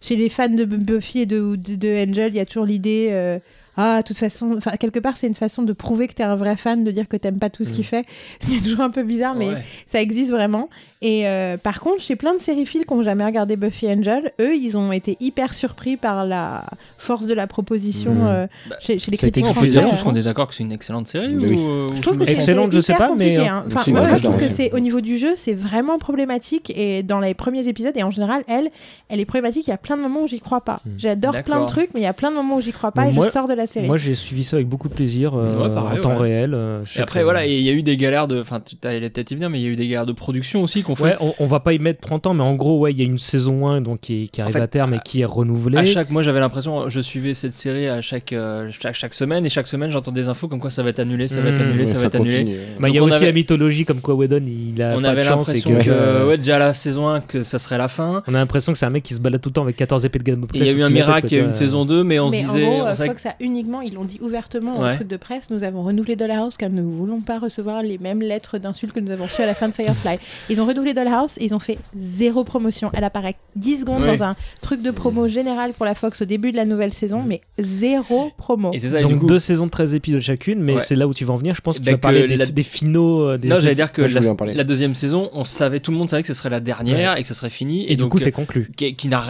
chez 0.00 0.16
les 0.16 0.28
fans 0.28 0.48
de 0.48 0.64
Buffy 0.64 1.20
et 1.20 1.26
de, 1.26 1.56
de, 1.56 1.74
de 1.74 2.08
Angel, 2.08 2.32
il 2.32 2.36
y 2.36 2.40
a 2.40 2.46
toujours 2.46 2.66
l'idée. 2.66 3.08
euh, 3.10 3.38
ah, 3.76 4.02
de 4.02 4.06
toute 4.06 4.18
façon, 4.18 4.54
enfin, 4.58 4.72
quelque 4.72 4.98
part, 4.98 5.16
c'est 5.16 5.26
une 5.26 5.34
façon 5.34 5.62
de 5.62 5.72
prouver 5.72 6.06
que 6.08 6.12
t'es 6.12 6.22
un 6.22 6.36
vrai 6.36 6.56
fan, 6.56 6.84
de 6.84 6.90
dire 6.90 7.08
que 7.08 7.16
t'aimes 7.16 7.38
pas 7.38 7.48
tout 7.50 7.64
ce 7.64 7.72
qu'il 7.72 7.84
fait. 7.84 8.04
C'est 8.40 8.60
toujours 8.60 8.80
un 8.82 8.90
peu 8.90 9.02
bizarre, 9.04 9.34
mais 9.34 9.48
Ouais. 9.48 9.64
ça 9.86 10.02
existe 10.02 10.30
vraiment. 10.30 10.68
Et 11.02 11.26
euh, 11.26 11.56
par 11.56 11.80
contre, 11.80 12.02
chez 12.02 12.14
plein 12.14 12.34
de 12.34 12.38
sériphiles 12.40 12.84
qui 12.84 12.92
n'ont 12.92 13.02
jamais 13.02 13.24
regardé 13.24 13.56
Buffy 13.56 13.86
Angel, 13.88 14.32
eux, 14.38 14.54
ils 14.54 14.76
ont 14.76 14.92
été 14.92 15.16
hyper 15.18 15.54
surpris 15.54 15.96
par 15.96 16.26
la 16.26 16.64
force 16.98 17.24
de 17.24 17.32
la 17.32 17.46
proposition 17.46 18.12
Mhm. 18.12 18.26
euh, 18.26 18.46
Bah, 18.68 18.76
chez, 18.80 18.98
chez 18.98 19.10
les 19.10 19.16
critiques 19.16 19.44
On 19.44 19.48
peut 19.48 19.54
français. 19.64 19.70
dire 19.70 19.88
tous 19.90 20.02
qu'on 20.02 20.14
est 20.14 20.24
d'accord 20.24 20.46
que 20.48 20.54
c'est 20.54 20.62
une 20.62 20.72
excellente 20.72 21.08
série 21.08 21.34
Oui. 21.36 21.54
ou, 21.56 21.68
euh, 21.68 21.90
je 21.96 22.02
trouve 22.02 22.18
que 22.18 22.24
Excellente, 22.30 22.72
je 22.72 22.80
sais 22.82 22.94
pas, 22.94 23.12
mais, 23.16 23.38
hein. 23.38 23.64
Enfin, 23.74 23.90
moi, 23.92 24.14
je 24.16 24.22
trouve 24.22 24.36
que 24.36 24.48
c'est 24.48 24.72
au 24.74 24.78
niveau 24.78 25.00
du 25.00 25.16
jeu, 25.16 25.32
c'est 25.36 25.54
vraiment 25.54 25.98
problématique 25.98 26.70
et 26.76 27.02
dans 27.02 27.18
les 27.20 27.32
premiers 27.32 27.66
épisodes 27.68 27.96
et 27.96 28.02
en 28.02 28.10
général, 28.10 28.42
elle, 28.46 28.68
elle 29.08 29.20
est 29.20 29.24
problématique. 29.24 29.66
Il 29.66 29.70
y 29.70 29.72
a 29.72 29.78
plein 29.78 29.96
de 29.96 30.02
moments 30.02 30.24
où 30.24 30.26
j'y 30.26 30.40
crois 30.40 30.60
pas. 30.60 30.80
Mm. 30.84 30.90
J'adore 30.98 31.42
plein 31.44 31.62
de 31.62 31.66
trucs, 31.66 31.94
mais 31.94 32.00
il 32.00 32.04
y 32.04 32.06
a 32.06 32.12
plein 32.12 32.30
de 32.30 32.36
moments 32.36 32.56
où 32.56 32.60
j'y 32.60 32.72
crois 32.72 32.92
pas 32.92 33.06
et 33.08 33.12
moi- 33.12 33.24
je 33.24 33.30
sors 33.30 33.48
de 33.48 33.54
la 33.54 33.66
série. 33.66 33.86
Moi, 33.86 33.96
j'ai 33.96 34.14
suivi 34.14 34.44
ça 34.44 34.56
avec 34.56 34.68
beaucoup 34.68 34.90
de 34.90 34.94
plaisir 34.94 35.32
euh, 35.34 35.62
Ouais, 35.68 35.74
pareil, 35.74 35.98
en 35.98 36.02
temps 36.02 36.10
ouais. 36.12 36.18
réel. 36.40 36.52
euh, 36.52 36.82
Et 36.94 37.00
après, 37.00 37.22
voilà, 37.24 37.46
il 37.46 37.60
y 37.62 37.70
a 37.70 37.72
eu 37.72 37.82
des 37.82 37.96
galères 37.96 38.28
de. 38.28 38.38
Enfin, 38.40 38.60
tu 38.60 38.76
allais 38.86 39.08
peut-être 39.08 39.30
y 39.30 39.34
venir, 39.34 39.48
mais 39.48 39.58
il 39.58 39.62
y 39.64 39.66
a 39.66 39.70
eu 39.70 39.76
des 39.76 39.88
galères 39.88 40.04
de 40.06 40.12
production 40.12 40.62
aussi 40.62 40.82
qu'on 40.94 41.04
fait. 41.04 41.04
Ouais, 41.04 41.16
on, 41.20 41.34
on 41.38 41.46
va 41.46 41.60
pas 41.60 41.72
y 41.72 41.78
mettre 41.78 42.00
30 42.00 42.26
ans, 42.28 42.34
mais 42.34 42.42
en 42.42 42.54
gros, 42.54 42.78
ouais, 42.78 42.92
il 42.92 42.98
y 42.98 43.02
a 43.02 43.04
une 43.04 43.18
saison 43.18 43.68
1 43.68 43.80
donc, 43.80 44.00
qui, 44.00 44.28
qui 44.28 44.40
arrive 44.40 44.54
fait, 44.54 44.60
à 44.60 44.66
terme 44.66 44.94
et 44.94 44.98
qui 45.04 45.20
est 45.20 45.24
renouvelée. 45.24 45.78
À 45.78 45.84
chaque, 45.84 46.10
moi 46.10 46.22
j'avais 46.22 46.40
l'impression, 46.40 46.88
je 46.88 47.00
suivais 47.00 47.34
cette 47.34 47.54
série 47.54 47.88
à 47.88 48.00
chaque, 48.00 48.32
euh, 48.32 48.68
chaque, 48.80 48.94
chaque 48.94 49.14
semaine 49.14 49.44
et 49.46 49.48
chaque 49.48 49.66
semaine 49.66 49.90
j'entends 49.90 50.12
des 50.12 50.28
infos 50.28 50.48
comme 50.48 50.60
quoi 50.60 50.70
ça 50.70 50.82
va 50.82 50.90
être 50.90 50.98
annulé, 51.00 51.28
ça 51.28 51.40
va 51.40 51.50
être 51.50 51.60
Mmh. 51.60 51.68
annulé, 51.68 51.86
ça, 51.86 51.98
va 51.98 52.04
être 52.06 52.14
annulé. 52.16 52.56
Bah, 52.78 52.88
il 52.88 52.94
y 52.94 52.98
a 52.98 53.02
aussi 53.02 53.16
avait- 53.16 53.26
la 53.26 53.32
mythologie 53.32 53.84
comme 53.84 54.00
quoi 54.00 54.14
Whedon 54.14 54.42
il 54.46 54.80
a 54.82 54.96
On 54.96 55.02
pas 55.02 55.08
avait 55.10 55.24
l'impression 55.24 55.74
que, 55.74 55.84
que, 55.84 56.26
ouais, 56.28 56.36
déjà 56.38 56.58
la 56.58 56.74
saison 56.74 57.08
1 57.08 57.20
que 57.20 57.42
ça 57.42 57.58
serait 57.58 57.78
la 57.78 57.88
fin. 57.88 58.22
on 58.26 58.34
a 58.34 58.38
l'impression 58.38 58.72
que 58.72 58.78
c'est 58.78 58.86
un 58.86 58.90
mec 58.90 59.02
qui 59.02 59.14
se 59.14 59.20
balade 59.20 59.40
tout 59.40 59.48
le 59.50 59.54
temps 59.54 59.62
avec 59.62 59.76
14 59.76 60.04
épées 60.04 60.18
de 60.18 60.24
gamme 60.24 60.46
il 60.54 60.64
y 60.64 60.68
a 60.68 60.72
eu 60.72 60.82
un 60.82 60.90
miracle, 60.90 61.26
il 61.30 61.36
y 61.36 61.40
a 61.40 61.44
eu 61.44 61.46
une 61.46 61.54
saison 61.54 61.84
2, 61.84 62.02
mais 62.04 62.18
on 62.18 62.30
se 62.30 62.36
en 62.36 62.38
disait. 62.40 62.66
euh, 62.68 62.94
savait 62.94 63.08
Fox 63.10 63.26
a 63.26 63.34
uniquement, 63.40 63.80
ils 63.80 63.94
l'ont 63.94 64.04
dit 64.04 64.18
ouvertement 64.22 64.80
en 64.80 64.94
truc 64.94 65.08
de 65.08 65.16
presse, 65.16 65.50
nous 65.50 65.64
avons 65.64 65.82
renouvelé 65.82 66.16
Dollhouse 66.16 66.56
car 66.56 66.70
nous 66.70 66.82
ne 66.82 66.96
voulons 66.96 67.20
pas 67.20 67.38
recevoir 67.38 67.82
les 67.82 67.98
mêmes 67.98 68.20
lettres 68.22 68.58
d'insultes 68.58 68.92
que 68.92 69.00
nous 69.00 69.10
avons 69.10 69.24
reçues 69.24 69.42
à 69.42 69.46
la 69.46 69.54
fin 69.54 69.68
de 69.68 69.74
Firefly. 69.74 70.18
Ils 70.48 70.60
ont 70.60 70.66
renouvelé 70.80 70.94
Dollhouse 70.94 71.38
et 71.38 71.44
ils 71.44 71.54
ont 71.54 71.58
fait 71.58 71.78
zéro 71.96 72.44
promotion. 72.44 72.90
Elle 72.94 73.04
apparaît 73.04 73.36
10 73.56 73.80
secondes 73.80 74.02
Ouais. 74.02 74.16
dans 74.16 74.24
un 74.24 74.36
truc 74.62 74.82
de 74.82 74.90
promo 74.90 75.28
général 75.28 75.72
pour 75.74 75.84
la 75.86 75.94
Fox 75.94 76.22
au 76.22 76.24
début 76.24 76.52
de 76.52 76.56
la 76.56 76.64
nouvelle 76.64 76.92
saison, 76.94 77.22
mais 77.26 77.40
zéro 77.58 78.30
promo. 78.36 78.70
Et 78.72 78.78
c'est 78.78 78.90
ça, 78.90 79.00
Donc 79.00 79.18
coup. 79.18 79.26
deux 79.26 79.38
saisons 79.38 79.66
de 79.66 79.70
13 79.70 79.94
épisodes 79.94 80.20
chacune, 80.20 80.60
mais 80.62 80.74
Ouais. 80.76 80.80
c'est 80.80 80.94
là 80.96 81.06
où 81.08 81.14
tu 81.14 81.24
vas 81.24 81.34
en 81.34 81.36
venir. 81.36 81.54
Je 81.54 81.60
pense 81.60 81.78
que 81.78 81.82
Bah, 81.84 81.86
tu 81.86 81.90
vas 81.92 81.96
que 81.96 82.02
parler 82.02 82.26
des, 82.26 82.36
la- 82.36 82.46
des 82.46 82.62
finaux. 82.62 83.22
euh, 83.28 83.38
Des, 83.38 83.48
Non, 83.48 83.60
j'allais 83.60 83.74
dire 83.74 83.92
que 83.92 84.02
la, 84.02 84.64
deuxième 84.64 84.94
saison, 84.94 85.30
on 85.32 85.44
savait, 85.44 85.80
tout 85.80 85.90
le 85.90 85.96
monde 85.98 86.08
savait 86.10 86.22
que 86.22 86.28
ce 86.28 86.34
serait 86.34 86.50
la 86.50 86.60
dernière 86.60 87.16
et 87.18 87.22
que 87.22 87.28
ce 87.28 87.34
serait 87.34 87.50
fini. 87.50 87.84
Et, 87.84 87.96
du 87.96 88.02
donc, 88.02 88.12
coup, 88.12 88.18
c'est 88.18 88.32
conclu. 88.32 88.70
qui, 88.76 88.94
qui 88.96 89.08
n'a 89.08 89.22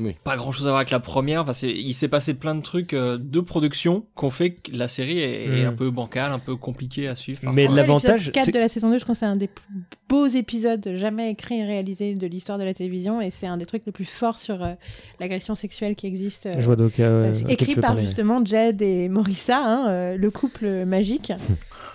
Oui. 0.00 0.14
pas 0.24 0.36
grand 0.36 0.52
chose 0.52 0.66
à 0.66 0.70
voir 0.70 0.78
avec 0.78 0.90
la 0.90 1.00
première. 1.00 1.42
Enfin, 1.42 1.52
il 1.66 1.94
s'est 1.94 2.08
passé 2.08 2.34
plein 2.34 2.54
de 2.54 2.62
trucs 2.62 2.92
euh, 2.94 3.18
de 3.20 3.40
production 3.40 4.04
qu'on 4.14 4.30
fait 4.30 4.50
que 4.50 4.70
la 4.76 4.88
série 4.88 5.18
est, 5.20 5.44
est 5.44 5.64
Mm. 5.64 5.68
un 5.68 5.72
peu 5.72 5.90
bancale, 5.90 6.32
un 6.32 6.38
peu 6.38 6.56
compliquée 6.56 7.08
à 7.08 7.14
suivre. 7.14 7.40
Mais 7.52 7.66
l'avantage, 7.68 8.26
L'épisode 8.26 8.32
4 8.34 8.44
c'est- 8.46 8.52
de 8.52 8.58
la 8.58 8.68
saison 8.68 8.90
2, 8.90 8.98
je 8.98 9.02
crois 9.04 9.14
que 9.14 9.18
c'est 9.18 9.26
un 9.26 9.36
des 9.36 9.48
plus 9.48 9.64
beaux 10.08 10.26
épisodes 10.26 10.92
jamais 10.94 11.30
écrits 11.30 11.58
et 11.60 11.64
réalisés 11.64 12.14
de 12.14 12.26
l'histoire 12.26 12.58
de 12.58 12.64
la 12.64 12.72
télévision 12.74 13.20
et 13.20 13.30
c'est 13.30 13.46
un 13.46 13.56
des 13.56 13.66
trucs 13.66 13.82
les 13.86 13.92
plus 13.92 14.04
forts 14.04 14.38
sur 14.38 14.62
euh, 14.62 14.72
l'agression 15.20 15.54
sexuelle 15.54 15.94
qui 15.96 16.06
existe. 16.06 16.46
euh, 16.46 16.54
Je 16.58 16.64
vois 16.64 16.76
donc. 16.76 16.98
euh, 17.00 17.32
euh, 17.34 17.48
écrit 17.48 17.74
par 17.74 17.90
parler. 17.90 18.02
justement 18.02 18.44
Jed 18.44 18.80
et 18.82 19.08
Morissa, 19.08 19.58
hein, 19.62 19.88
euh, 19.88 20.16
le 20.16 20.30
couple 20.30 20.84
magique. 20.86 21.32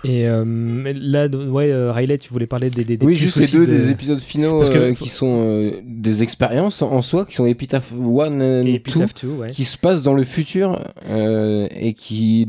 Et 0.06 0.28
euh, 0.28 0.92
là, 1.00 1.28
ouais, 1.28 1.70
euh, 1.72 1.90
Riley, 1.90 2.18
tu 2.18 2.30
voulais 2.30 2.46
parler 2.46 2.68
des. 2.68 2.84
des, 2.84 2.98
des 2.98 3.06
Oui, 3.06 3.16
juste 3.16 3.38
les 3.38 3.46
deux 3.46 3.66
de- 3.66 3.72
des 3.72 3.90
épisodes 3.90 4.20
finaux 4.20 4.58
Parce 4.58 4.68
que- 4.70 4.76
euh, 4.78 4.92
qui 4.94 5.08
sont 5.08 5.42
euh, 5.46 5.80
des 5.82 6.22
expériences 6.22 6.82
en 6.82 7.00
soi, 7.00 7.24
qui 7.24 7.34
sont 7.34 7.46
Epitaph 7.46 7.90
1 7.92 8.38
Et 8.66 8.70
et 8.72 8.74
Epitaph 8.74 9.14
2, 9.22 9.28
2, 9.28 9.34
ouais. 9.34 9.50
qui 9.50 9.64
se 9.64 9.78
passent 9.78 10.02
dans 10.02 10.12
le 10.12 10.24
futur 10.24 10.78
euh, 11.08 11.68
et 11.74 11.94
qui, 11.94 12.46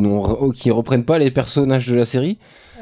qui 0.55 0.69
reprennent 0.69 1.05
pas 1.05 1.17
les 1.17 1.31
personnages 1.31 1.87
de 1.87 1.95
la 1.95 2.03
série. 2.03 2.37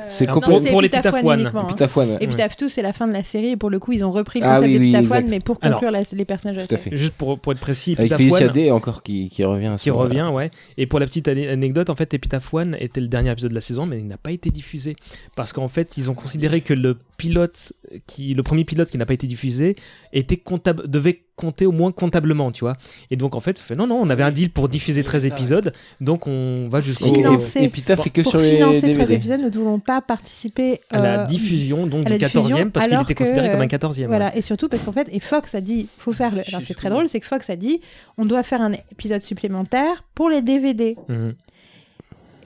C'est 0.10 0.28
non, 0.28 0.34
copo- 0.34 0.42
pour, 0.50 0.60
c'est 0.62 0.72
pour 0.72 0.82
les 0.82 0.90
uniquement, 0.90 1.68
hein. 1.70 2.18
Epitaph 2.20 2.58
2, 2.58 2.70
c'est 2.70 2.82
la 2.82 2.94
fin 2.94 3.08
de 3.08 3.14
la 3.14 3.24
série 3.24 3.50
et 3.50 3.58
pour 3.58 3.70
le 3.70 3.80
coup, 3.80 3.92
ils 3.92 4.04
ont 4.04 4.12
repris 4.12 4.40
le 4.40 4.46
Ah 4.46 4.56
concept 4.56 4.70
oui, 4.72 4.78
oui, 4.80 4.96
exact. 4.96 5.30
mais 5.30 5.40
pour 5.40 5.58
Alors, 5.62 5.80
conclure 5.80 5.92
la- 5.92 6.02
les 6.14 6.26
personnages 6.26 6.56
de 6.58 6.62
la 6.62 6.68
Tout 6.68 6.76
à 6.76 6.78
série. 6.78 6.90
fait. 6.92 6.98
Juste 6.98 7.14
pour, 7.14 7.40
pour 7.40 7.52
être 7.52 7.60
précis, 7.60 7.92
Avec 7.98 8.12
Epitaph 8.12 8.18
Félicia 8.18 8.48
Day 8.50 8.72
encore 8.72 9.04
qui, 9.04 9.30
qui 9.30 9.44
revient 9.44 9.68
à 9.68 9.78
ce 9.78 9.84
qui 9.84 9.90
revient, 9.90 10.30
ouais. 10.32 10.52
Et 10.78 10.86
pour 10.88 11.00
la 11.00 11.06
petite 11.06 11.28
ane- 11.28 11.48
anecdote, 11.50 11.90
en 11.90 11.96
fait, 11.96 12.14
Epitaph 12.14 12.54
One 12.54 12.78
était 12.80 13.02
le 13.02 13.08
dernier 13.08 13.32
épisode 13.32 13.52
de 13.52 13.56
la 13.56 13.62
saison, 13.62 13.86
mais 13.86 14.00
il 14.00 14.08
n'a 14.08 14.18
pas 14.18 14.32
été 14.32 14.50
diffusé 14.50 14.96
parce 15.36 15.54
qu'en 15.54 15.68
fait, 15.68 15.98
ils 15.98 16.10
ont 16.12 16.14
considéré 16.16 16.62
que 16.62 16.74
le 16.74 16.98
pilote, 17.18 17.74
qui, 18.08 18.34
le 18.34 18.44
premier 18.44 18.66
pilote 18.66 18.90
qui 18.92 18.98
n'a 18.98 19.06
pas 19.06 19.14
été 19.14 19.28
diffusé, 19.28 19.76
était 20.12 20.38
comptable, 20.38 20.88
devait 20.88 21.23
compter 21.44 21.66
au 21.66 21.72
moins 21.72 21.92
comptablement, 21.92 22.52
tu 22.52 22.62
vois. 22.64 22.78
Et 23.12 23.16
donc, 23.16 23.36
en 23.36 23.40
fait, 23.42 23.60
fait 23.60 23.76
non, 23.76 23.86
non, 23.88 24.00
on 24.02 24.10
avait 24.10 24.24
un 24.24 24.32
deal 24.32 24.50
pour 24.50 24.70
diffuser 24.70 25.04
13 25.04 25.26
épisodes, 25.26 25.74
donc 26.00 26.26
on 26.28 26.70
va 26.70 26.80
jusqu'au 26.82 27.14
Et- 27.14 27.20
et 27.60 27.64
Epitaph 27.66 27.98
Bon, 27.98 28.04
fait 28.04 28.10
que 28.10 28.22
Pour 28.22 28.32
sur 28.32 28.40
les 28.40 28.56
financer 28.56 28.80
13 28.82 28.92
DVD. 28.98 29.14
épisodes, 29.16 29.40
nous 29.42 29.50
ne 29.50 29.54
voulons 29.56 29.80
pas 29.80 30.02
participer 30.02 30.80
à 30.90 31.02
la 31.02 31.20
euh, 31.22 31.24
diffusion 31.26 31.86
donc 31.88 32.06
à 32.06 32.10
la 32.10 32.18
du 32.18 32.24
diffusion, 32.26 32.58
14e 32.58 32.72
parce 32.72 32.88
qu'il 32.88 33.02
était 33.02 33.14
que, 33.14 33.18
considéré 33.24 33.50
comme 33.50 33.60
euh, 33.60 33.64
un 33.64 33.68
14e. 33.68 34.08
Voilà, 34.08 34.36
et 34.36 34.42
surtout 34.42 34.70
parce 34.70 34.84
qu'en 34.84 34.94
fait, 34.94 35.08
et 35.12 35.20
Fox 35.20 35.54
a 35.56 35.62
dit, 35.62 35.88
faut 35.98 36.14
faire 36.14 36.34
le. 36.34 36.42
Alors 36.48 36.62
c'est 36.62 36.74
très 36.74 36.90
drôle, 36.90 37.10
c'est 37.10 37.20
que 37.20 37.28
Fox 37.28 37.50
a 37.50 37.56
dit, 37.56 37.82
on 38.18 38.26
doit 38.26 38.44
faire 38.44 38.62
un 38.62 38.72
épisode 38.92 39.22
supplémentaire 39.22 40.04
pour 40.16 40.30
les 40.30 40.42
DVD. 40.42 40.96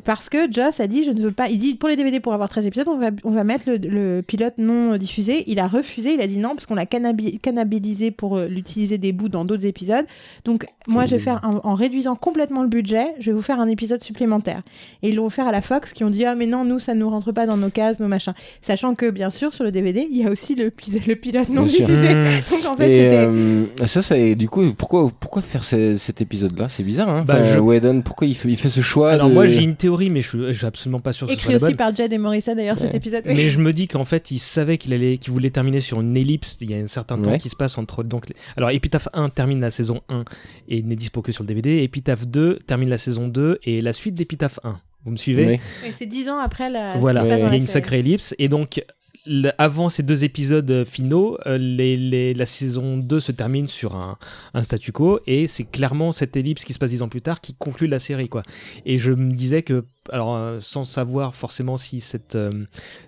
Parce 0.08 0.30
que 0.30 0.50
Joss 0.50 0.80
a 0.80 0.88
dit, 0.88 1.04
je 1.04 1.12
ne 1.12 1.20
veux 1.22 1.32
pas. 1.34 1.50
Il 1.50 1.58
dit, 1.58 1.76
pour 1.76 1.90
les 1.90 1.98
DVD, 1.98 2.22
pour 2.22 2.34
avoir 2.34 2.48
13 2.48 2.66
épisodes, 2.66 2.88
on 2.88 2.98
va, 2.98 3.10
on 3.26 3.32
va 3.32 3.44
mettre 3.44 3.70
le, 3.70 3.76
le 3.78 4.22
pilote 4.22 4.54
non 4.58 4.96
diffusé. 4.96 5.44
Il 5.48 5.60
a 5.60 5.68
refusé, 5.68 6.14
il 6.14 6.22
a 6.22 6.28
dit 6.28 6.38
non, 6.38 6.56
parce 6.56 6.66
qu'on 6.66 6.76
l'a 6.76 6.86
cannabi- 6.86 7.40
cannibalisé 7.40 8.10
pour 8.12 8.38
euh, 8.38 8.48
l'utiliser 8.48 8.98
des 8.98 9.12
bouts 9.12 9.28
dans 9.28 9.44
d'autres 9.44 9.66
épisodes. 9.66 10.06
Donc, 10.46 10.66
moi, 10.88 11.06
je 11.06 11.12
vais 11.12 11.20
faire, 11.20 11.42
en, 11.44 11.60
en 11.70 11.74
réduisant 11.74 12.16
complètement 12.16 12.62
le 12.64 12.70
budget, 12.70 13.06
je 13.20 13.32
vais 13.32 13.36
vous 13.36 13.42
faire 13.42 13.60
un 13.60 13.68
épisode 13.68 14.02
supplémentaire. 14.02 14.62
Et 15.04 15.10
ils 15.10 15.16
l'ont 15.16 15.26
offert 15.26 15.46
à 15.46 15.52
la 15.52 15.62
Fox, 15.62 15.92
qui 15.92 16.06
ont 16.06 16.10
dit, 16.10 16.24
ah, 16.24 16.36
mais 16.36 16.46
non, 16.46 16.64
nous, 16.64 16.80
ça 16.80 16.94
ne 16.94 17.02
nous 17.02 17.10
rentre 17.10 17.34
pas 17.34 17.46
dans 17.46 17.58
nos 17.58 17.70
cases, 17.70 18.00
nos 18.00 18.08
machins. 18.08 18.34
Sachant 18.62 18.96
que, 18.96 19.10
bien 19.10 19.30
sûr, 19.30 19.54
sur 19.54 19.66
le 19.66 19.74
DVD, 19.74 20.08
il 20.10 20.16
y 20.18 20.26
a 20.26 20.32
aussi 20.32 20.56
le, 20.56 20.72
le 21.08 21.16
pilote 21.16 21.50
non 21.50 21.64
Bien 21.64 21.72
diffusé. 21.86 22.16
Mhm. 22.16 22.24
Donc, 22.52 22.66
en 22.72 22.78
fait, 22.78 22.94
c'était. 22.94 23.18
euh, 23.18 23.66
ça, 23.86 24.02
ça, 24.02 24.18
et 24.18 24.36
du 24.36 24.48
coup, 24.48 24.72
pourquoi, 24.74 25.12
pourquoi 25.20 25.42
faire 25.42 25.66
ce- 25.66 25.96
cet 25.96 26.22
épisode-là? 26.22 26.70
C'est 26.70 26.84
bizarre, 26.84 27.10
hein 27.10 27.26
Bah, 27.28 27.40
Enfin, 27.42 27.56
je- 27.56 27.60
Whedon, 27.60 28.02
pourquoi 28.04 28.26
il 28.26 28.36
fait, 28.36 28.48
il 28.48 28.56
fait 28.56 28.70
ce 28.70 28.80
choix 28.80 29.12
Alors 29.12 29.28
de... 29.28 29.34
moi 29.34 29.48
j'ai 29.48 29.64
une 29.64 29.76
théorie, 29.76 29.97
mais 30.10 30.22
je 30.22 30.28
suis, 30.28 30.40
je 30.48 30.54
suis 30.54 30.66
absolument 30.66 31.00
pas 31.00 31.14
sûr 31.14 31.28
que 31.28 31.34
ce 31.34 31.38
Écrit 31.38 31.52
soit 31.54 31.60
la 31.60 31.66
aussi 31.68 31.76
par 31.76 31.96
Jed 31.96 32.14
et 32.14 32.18
Morrison, 32.18 32.56
d'ailleurs, 32.56 32.80
cet 32.80 32.94
épisode. 32.94 33.24
Mais 33.26 33.50
je 33.50 33.60
me 33.60 33.74
dis 33.74 33.88
qu'en 33.88 34.06
fait, 34.06 34.32
il 34.32 34.40
savait 34.40 34.78
qu'il 34.78 34.94
allait, 34.94 35.18
qu'il 35.18 35.34
voulait 35.34 35.50
terminer 35.50 35.80
sur 35.80 36.02
une 36.02 36.16
ellipse. 36.16 36.58
Il 36.62 36.72
y 36.72 36.74
a 36.74 36.78
un 36.78 36.88
certain 36.88 37.18
temps 37.18 37.38
qui 37.38 37.50
se 37.50 37.56
passe 37.56 37.78
entre 37.78 38.04
donc. 38.04 38.26
Alors, 38.56 38.70
Epitaph 38.70 39.10
1 39.14 39.30
termine 39.30 39.62
la 39.62 39.72
saison 39.72 40.02
1 40.10 40.24
et 40.70 40.82
n'est 40.84 40.96
dispo 40.96 41.22
que 41.22 41.32
sur 41.32 41.44
le 41.44 41.48
DVD. 41.48 41.84
Epitaph 41.84 42.26
2 42.26 42.60
termine 42.66 42.90
la 42.90 42.98
saison 42.98 43.28
2 43.28 43.60
et 43.64 43.82
la 43.82 43.94
suite 43.94 44.16
d'Epitaph 44.16 44.60
1. 44.64 44.80
Vous 45.06 45.12
me 45.12 45.18
suivez? 45.18 45.60
Oui. 45.84 45.90
C'est 45.94 46.06
10 46.06 46.30
ans 46.30 46.40
après 46.40 46.70
la. 46.70 46.96
ce 46.96 47.00
Voilà, 47.00 47.24
il 47.24 47.30
y 47.30 47.32
a 47.32 47.38
une 47.38 47.52
série. 47.52 47.68
sacrée 47.68 48.00
ellipse. 48.00 48.36
Et 48.40 48.50
donc, 48.50 48.84
avant 49.58 49.90
ces 49.90 50.04
deux 50.04 50.24
épisodes 50.24 50.70
euh, 50.70 50.86
finaux, 50.86 51.38
euh, 51.46 51.58
la 52.36 52.46
saison 52.46 52.98
2 52.98 53.20
se 53.20 53.32
termine 53.32 53.68
sur 53.68 53.96
un, 53.96 54.18
statu 54.64 54.92
quo. 54.92 55.20
Et 55.28 55.48
c'est 55.48 55.64
clairement 55.64 56.12
cette 56.12 56.36
ellipse 56.36 56.66
qui 56.66 56.74
se 56.74 56.80
passe 56.80 56.92
10 56.92 57.02
ans 57.02 57.10
plus 57.10 57.22
tard 57.22 57.42
qui 57.42 57.54
conclut 57.54 57.88
la 57.88 58.00
série. 58.00 58.30
quoi. 58.30 58.44
Et 58.86 58.98
je 58.98 59.12
me 59.12 59.34
disais 59.34 59.64
que, 59.64 59.86
alors, 60.12 60.36
euh, 60.36 60.60
sans 60.62 60.84
savoir 60.84 61.36
forcément 61.36 61.78
si 61.78 62.00
cette, 62.02 62.36
euh, 62.36 62.52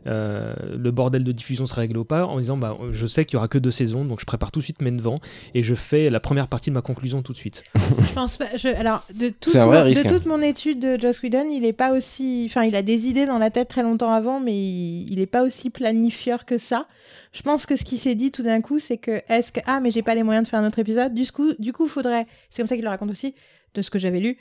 euh, 0.07 0.53
le 0.77 0.91
bordel 0.91 1.23
de 1.23 1.31
diffusion 1.31 1.65
serait 1.65 1.81
réglé 1.81 1.97
ou 1.99 2.05
pas, 2.05 2.25
en 2.25 2.39
disant, 2.39 2.57
bah, 2.57 2.77
je 2.91 3.07
sais 3.07 3.25
qu'il 3.25 3.35
y 3.35 3.37
aura 3.37 3.47
que 3.47 3.57
deux 3.57 3.71
saisons, 3.71 4.05
donc 4.05 4.19
je 4.19 4.25
prépare 4.25 4.51
tout 4.51 4.59
de 4.59 4.63
suite 4.63 4.81
mes 4.81 4.91
devants 4.91 5.19
et 5.53 5.63
je 5.63 5.75
fais 5.75 6.09
la 6.09 6.19
première 6.19 6.47
partie 6.47 6.69
de 6.69 6.75
ma 6.75 6.81
conclusion 6.81 7.21
tout 7.21 7.33
de 7.33 7.37
suite. 7.37 7.63
Je 7.99 8.13
pense 8.13 8.37
pas. 8.37 8.45
je- 8.57 8.67
alors, 8.67 9.03
de, 9.13 9.29
toute 9.29 9.53
C'est 9.53 9.59
un 9.59 9.65
vrai 9.67 9.79
mon- 9.79 9.85
risque, 9.85 10.03
de 10.03 10.07
hein. 10.07 10.11
toute 10.13 10.25
mon 10.25 10.41
étude 10.41 10.79
de 10.79 10.99
Joss 10.99 11.21
Whedon, 11.21 11.49
il 11.51 11.65
est 11.65 11.73
pas 11.73 11.91
aussi. 11.91 12.45
Enfin, 12.49 12.63
il 12.63 12.75
a 12.75 12.81
des 12.81 13.07
idées 13.07 13.25
dans 13.25 13.37
la 13.37 13.49
tête 13.49 13.67
très 13.67 13.83
longtemps 13.83 14.11
avant, 14.11 14.39
mais 14.39 14.53
il, 14.55 15.11
il 15.11 15.19
est 15.19 15.25
pas 15.31 15.43
aussi 15.43 15.69
planifieur 15.69 16.45
que 16.45 16.57
ça. 16.57 16.87
Je 17.31 17.41
pense 17.43 17.65
que 17.65 17.75
ce 17.75 17.83
qui 17.83 17.97
s'est 17.97 18.15
dit 18.15 18.31
tout 18.31 18.41
d'un 18.43 18.61
coup, 18.61 18.79
c'est 18.79 18.97
que 18.97 19.21
est-ce 19.29 19.51
que 19.51 19.59
ah 19.67 19.79
mais 19.79 19.91
j'ai 19.91 20.01
pas 20.01 20.15
les 20.15 20.23
moyens 20.23 20.45
de 20.45 20.49
faire 20.49 20.59
un 20.59 20.67
autre 20.67 20.79
épisode. 20.79 21.13
Du 21.13 21.29
coup, 21.31 21.53
du 21.59 21.73
coup, 21.73 21.87
faudrait. 21.87 22.25
C'est 22.49 22.61
comme 22.61 22.67
ça 22.67 22.75
qu'il 22.75 22.83
le 22.83 22.89
raconte 22.89 23.11
aussi, 23.11 23.35
de 23.75 23.81
ce 23.81 23.89
que 23.91 23.99
j'avais 23.99 24.19
lu. 24.19 24.37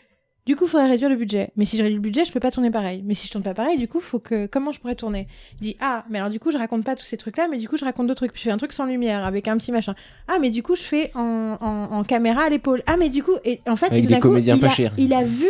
Du 0.49 0.57
coup, 0.57 0.67
faudrait 0.67 0.89
réduire 0.89 1.11
le 1.11 1.17
budget. 1.17 1.51
Mais 1.57 1.65
si 1.67 1.77
je 1.77 1.83
réduis 1.83 1.97
le 1.97 2.01
budget, 2.01 2.25
je 2.25 2.33
peux 2.33 2.41
pas 2.41 2.51
tourner 2.51 2.71
pareil. 2.71 3.03
Mais 3.05 3.13
si 3.15 3.27
je 3.27 3.33
tourne 3.33 3.45
pas 3.45 3.53
pareil, 3.53 3.77
du 3.79 3.87
coup, 3.87 4.01
faut 4.01 4.19
que 4.19 4.47
comment 4.47 4.73
je 4.73 4.81
pourrais 4.81 4.95
tourner? 4.95 5.29
Il 5.61 5.63
dit 5.63 5.77
ah, 5.79 6.05
mais 6.09 6.19
alors 6.19 6.31
du 6.31 6.41
coup, 6.41 6.51
je 6.51 6.57
raconte 6.59 6.85
pas 6.85 6.97
tous 6.97 7.05
ces 7.05 7.19
trucs-là, 7.19 7.49
mais 7.51 7.59
du 7.59 7.69
coup, 7.69 7.77
je 7.77 7.85
raconte 7.85 8.07
d'autres 8.07 8.21
trucs. 8.23 8.33
Puis 8.33 8.41
je 8.41 8.49
fais 8.49 8.51
un 8.51 8.57
truc 8.57 8.73
sans 8.73 8.87
lumière 8.87 9.25
avec 9.27 9.47
un 9.47 9.59
petit 9.59 9.73
machin. 9.73 9.95
Ah, 10.27 10.39
mais 10.41 10.51
du 10.51 10.63
coup, 10.63 10.75
je 10.75 10.83
fais 10.83 11.11
en, 11.15 11.59
en- 11.61 11.97
en 11.99 12.03
caméra 12.03 12.45
à 12.45 12.49
l'épaule. 12.49 12.83
Ah, 12.87 12.97
mais 12.97 13.11
du 13.11 13.23
coup, 13.23 13.35
et 13.45 13.61
en 13.69 13.77
fait, 13.77 13.87
Avec 13.87 13.99
et 13.99 14.03
tout 14.03 14.09
des 14.09 14.15
d'un 14.15 14.21
coup, 14.21 14.29
comédiens 14.29 14.55
il 14.55 14.61
pas 14.63 14.67
a, 14.69 14.71
chers. 14.71 14.93
il 14.97 15.13
a 15.13 15.23
vu 15.23 15.49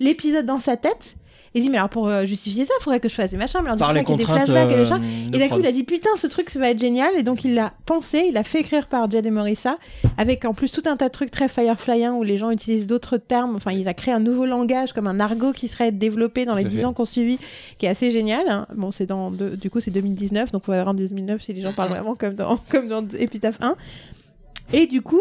l'épisode 0.00 0.44
dans 0.44 0.58
sa 0.58 0.76
tête. 0.76 1.14
Et 1.54 1.58
il 1.58 1.62
dit 1.62 1.68
mais 1.70 1.76
alors 1.76 1.90
pour 1.90 2.08
euh, 2.08 2.24
justifier 2.24 2.64
ça, 2.64 2.72
faudrait 2.80 2.98
que 3.00 3.08
je 3.08 3.14
fasse 3.14 3.32
des 3.32 3.36
machins. 3.36 3.60
Mais 3.62 3.70
alors 3.70 3.92
du 3.94 4.04
coup, 4.04 4.16
des 4.16 4.24
flashbacks 4.24 4.70
et 4.70 4.76
des 4.76 4.90
euh, 4.92 4.96
Et 5.34 5.38
d'un 5.38 5.48
coup, 5.48 5.60
il 5.60 5.66
a 5.66 5.72
dit 5.72 5.82
putain, 5.84 6.10
ce 6.16 6.26
truc, 6.26 6.48
ça 6.50 6.58
va 6.58 6.70
être 6.70 6.78
génial. 6.80 7.10
Et 7.18 7.22
donc, 7.22 7.44
il 7.44 7.54
l'a 7.54 7.72
pensé, 7.84 8.24
il 8.28 8.36
a 8.38 8.42
fait 8.42 8.60
écrire 8.60 8.86
par 8.86 9.10
Jed 9.10 9.26
et 9.26 9.30
Morissa, 9.30 9.76
avec 10.16 10.44
en 10.46 10.54
plus 10.54 10.72
tout 10.72 10.82
un 10.86 10.96
tas 10.96 11.08
de 11.08 11.12
trucs 11.12 11.30
très 11.30 11.48
Fireflyien 11.48 12.14
où 12.14 12.22
les 12.22 12.38
gens 12.38 12.50
utilisent 12.50 12.86
d'autres 12.86 13.18
termes. 13.18 13.54
Enfin, 13.56 13.72
il 13.72 13.86
a 13.88 13.94
créé 13.94 14.14
un 14.14 14.20
nouveau 14.20 14.46
langage, 14.46 14.92
comme 14.94 15.06
un 15.06 15.20
argot 15.20 15.52
qui 15.52 15.68
serait 15.68 15.92
développé 15.92 16.44
dans 16.46 16.54
les 16.54 16.62
Tout 16.62 16.68
à 16.68 16.70
10 16.70 16.78
fait. 16.78 16.84
ans 16.86 16.92
qu'on 16.94 17.04
suivi, 17.04 17.38
qui 17.78 17.86
est 17.86 17.90
assez 17.90 18.10
génial. 18.10 18.48
hein. 18.48 18.66
Bon, 18.74 18.90
c'est 18.90 19.06
dans, 19.06 19.30
du 19.30 19.68
coup, 19.70 19.80
c'est 19.80 19.90
2019, 19.90 20.52
donc 20.52 20.62
on 20.68 20.72
va 20.72 20.78
voir 20.78 20.88
en 20.88 20.94
2009 20.94 21.42
si 21.42 21.52
les 21.52 21.60
gens 21.60 21.72
parlent 21.74 21.90
vraiment 21.90 22.14
comme 22.14 22.34
dans, 22.34 22.56
comme 22.70 22.88
dans 22.88 23.06
Epitaph 23.18 23.58
1. 23.60 23.74
Et 24.72 24.86
du 24.86 25.02
coup, 25.02 25.20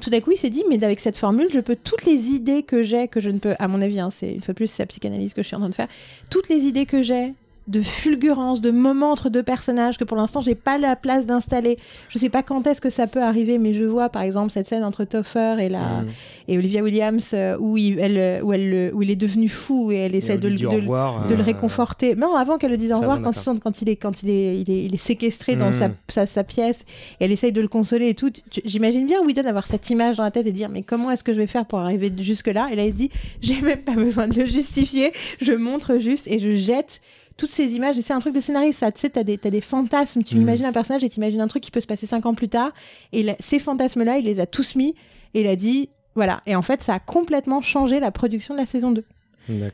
tout 0.00 0.10
d'un 0.10 0.20
coup, 0.20 0.32
il 0.32 0.36
s'est 0.36 0.50
dit, 0.50 0.64
mais 0.68 0.82
avec 0.84 1.00
cette 1.00 1.16
formule, 1.16 1.48
je 1.52 1.60
peux 1.60 1.76
toutes 1.76 2.04
les 2.04 2.30
idées 2.30 2.62
que 2.62 2.82
j'ai, 2.82 3.08
que 3.08 3.20
je 3.20 3.30
ne 3.30 3.38
peux, 3.38 3.54
à 3.58 3.68
mon 3.68 3.82
avis, 3.82 4.00
hein, 4.00 4.10
c'est 4.10 4.32
une 4.32 4.40
fois 4.40 4.52
de 4.52 4.56
plus, 4.56 4.68
c'est 4.68 4.82
la 4.82 4.86
psychanalyse 4.86 5.34
que 5.34 5.42
je 5.42 5.46
suis 5.46 5.56
en 5.56 5.60
train 5.60 5.68
de 5.68 5.74
faire, 5.74 5.88
toutes 6.30 6.48
les 6.48 6.64
idées 6.64 6.86
que 6.86 7.02
j'ai 7.02 7.34
de 7.68 7.82
fulgurance, 7.82 8.60
de 8.60 8.70
moments 8.72 9.12
entre 9.12 9.28
deux 9.28 9.42
personnages 9.42 9.96
que 9.98 10.04
pour 10.04 10.16
l'instant 10.16 10.40
j'ai 10.40 10.54
pas 10.56 10.76
la 10.78 10.96
place 10.96 11.26
d'installer. 11.26 11.78
Je 12.08 12.18
sais 12.18 12.28
pas 12.28 12.42
quand 12.42 12.66
est-ce 12.66 12.80
que 12.80 12.90
ça 12.90 13.06
peut 13.06 13.22
arriver, 13.22 13.58
mais 13.58 13.74
je 13.74 13.84
vois 13.84 14.08
par 14.08 14.22
exemple 14.22 14.50
cette 14.50 14.66
scène 14.66 14.82
entre 14.82 15.04
Topher 15.04 15.56
et 15.60 15.68
la 15.68 16.02
et 16.48 16.58
Olivia 16.58 16.82
Williams 16.82 17.30
euh, 17.34 17.56
où 17.60 17.76
il, 17.76 17.98
elle, 18.00 18.18
euh, 18.18 18.40
où 18.42 18.52
elle, 18.52 18.74
euh, 18.74 18.90
où 18.92 19.02
il 19.02 19.10
est 19.10 19.14
devenu 19.16 19.48
fou 19.48 19.92
et 19.92 19.96
elle 19.96 20.14
essaie 20.16 20.36
de, 20.36 20.48
Et 20.48 20.56
de 20.56 20.62
le- 20.62 20.68
revoir, 20.68 21.28
de 21.28 21.34
le 21.34 21.42
réconforter. 21.44 22.16
Non, 22.16 22.34
avant 22.34 22.58
qu'elle 22.58 22.72
le 22.72 22.76
dise 22.76 22.90
au 22.90 22.96
revoir, 22.98 23.18
bon, 23.18 23.24
quand, 23.24 23.30
ils 23.30 23.34
d'accord. 23.36 23.54
sont- 23.54 23.58
quand, 23.60 23.82
il 23.82 23.88
est, 23.88 23.96
quand 23.96 24.22
il, 24.24 24.30
est, 24.30 24.60
il, 24.60 24.70
est, 24.70 24.84
il 24.86 24.94
est 24.94 24.98
séquestré 24.98 25.54
dans 25.54 25.70
Mm. 25.70 25.74
sa, 25.74 25.90
sa, 26.08 26.26
sa 26.26 26.42
pièce, 26.44 26.84
et 27.20 27.24
elle 27.26 27.30
essaye 27.32 27.52
de 27.52 27.60
le 27.60 27.68
consoler 27.68 28.08
et 28.08 28.14
tout. 28.14 28.32
J'imagine 28.64 29.06
bien 29.06 29.22
Whedon 29.24 29.46
avoir 29.46 29.66
cette 29.68 29.88
image 29.90 30.16
dans 30.16 30.24
la 30.24 30.32
tête 30.32 30.46
et 30.48 30.52
dire 30.52 30.68
Mais 30.70 30.82
comment 30.82 31.10
est-ce 31.12 31.22
que 31.22 31.32
je 31.32 31.38
vais 31.38 31.46
faire 31.46 31.66
pour 31.66 31.78
arriver 31.78 32.10
jusque-là? 32.18 32.68
Et 32.72 32.76
là, 32.76 32.84
il 32.84 32.92
se 32.92 32.96
dit 32.98 33.10
J'ai 33.40 33.60
même 33.60 33.78
pas 33.82 33.94
besoin 33.94 34.26
de 34.26 34.40
le 34.40 34.46
justifier, 34.46 35.12
je 35.40 35.52
montre 35.52 35.98
juste 35.98 36.26
et 36.26 36.38
je 36.40 36.50
jette 36.56 37.00
toutes 37.40 37.50
ces 37.52 37.74
images. 37.74 37.98
C'est 38.00 38.12
un 38.12 38.20
truc 38.20 38.34
de 38.34 38.40
scénariste, 38.40 38.80
ça. 38.80 38.92
Tu 38.92 39.00
sais, 39.00 39.10
t'as 39.10 39.24
des, 39.24 39.38
t'as 39.38 39.50
des 39.50 39.60
fantasmes. 39.62 40.22
Tu 40.22 40.36
Mm. 40.36 40.42
imagines 40.42 40.66
un 40.66 40.72
personnage 40.72 41.02
et 41.02 41.08
t'imagines 41.08 41.40
un 41.40 41.48
truc 41.48 41.62
qui 41.62 41.70
peut 41.70 41.80
se 41.80 41.86
passer 41.86 42.06
cinq 42.06 42.26
ans 42.26 42.34
plus 42.34 42.48
tard. 42.48 42.72
Et 43.12 43.22
là, 43.22 43.34
ces 43.40 43.58
fantasmes-là, 43.58 44.18
il 44.18 44.26
les 44.26 44.38
a 44.40 44.46
tous 44.46 44.74
mis 44.76 44.94
et 45.34 45.40
il 45.40 45.46
a 45.46 45.56
dit. 45.56 45.88
Voilà. 46.14 46.42
Et 46.46 46.54
en 46.54 46.62
fait, 46.62 46.82
ça 46.82 46.94
a 46.94 46.98
complètement 46.98 47.60
changé 47.60 47.98
la 47.98 48.10
production 48.10 48.54
de 48.54 48.60
la 48.60 48.66
saison 48.66 48.90
2. 48.90 49.04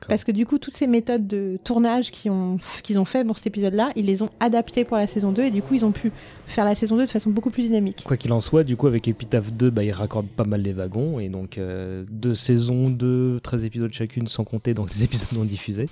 Parce 0.08 0.24
que 0.24 0.32
du 0.32 0.46
coup, 0.46 0.58
toutes 0.58 0.76
ces 0.76 0.86
méthodes 0.86 1.26
de 1.26 1.58
tournage 1.64 2.10
qu'ils 2.10 2.30
ont, 2.30 2.58
qu'ils 2.82 2.98
ont 2.98 3.04
fait 3.04 3.24
pour 3.24 3.36
cet 3.36 3.48
épisode-là, 3.48 3.90
ils 3.96 4.06
les 4.06 4.22
ont 4.22 4.30
adaptées 4.40 4.84
pour 4.84 4.96
la 4.96 5.06
saison 5.06 5.32
2 5.32 5.42
et 5.42 5.50
du 5.50 5.62
coup, 5.62 5.74
ils 5.74 5.84
ont 5.84 5.92
pu 5.92 6.12
faire 6.46 6.64
la 6.64 6.74
saison 6.74 6.96
2 6.96 7.06
de 7.06 7.10
façon 7.10 7.30
beaucoup 7.30 7.50
plus 7.50 7.64
dynamique. 7.64 8.02
Quoi 8.04 8.16
qu'il 8.16 8.32
en 8.32 8.40
soit, 8.40 8.64
du 8.64 8.76
coup, 8.76 8.86
avec 8.86 9.08
Epitaph 9.08 9.52
2, 9.52 9.70
bah, 9.70 9.84
il 9.84 9.92
raccorde 9.92 10.26
pas 10.28 10.44
mal 10.44 10.62
les 10.62 10.72
wagons. 10.72 11.18
Et 11.20 11.28
donc, 11.28 11.58
euh, 11.58 12.04
deux 12.10 12.34
saisons, 12.34 12.90
de 12.90 13.38
13 13.42 13.64
épisodes 13.64 13.92
chacune, 13.92 14.28
sans 14.28 14.44
compter 14.44 14.74
donc 14.74 14.94
les 14.94 15.02
épisodes 15.04 15.32
non 15.32 15.44
diffusés. 15.44 15.88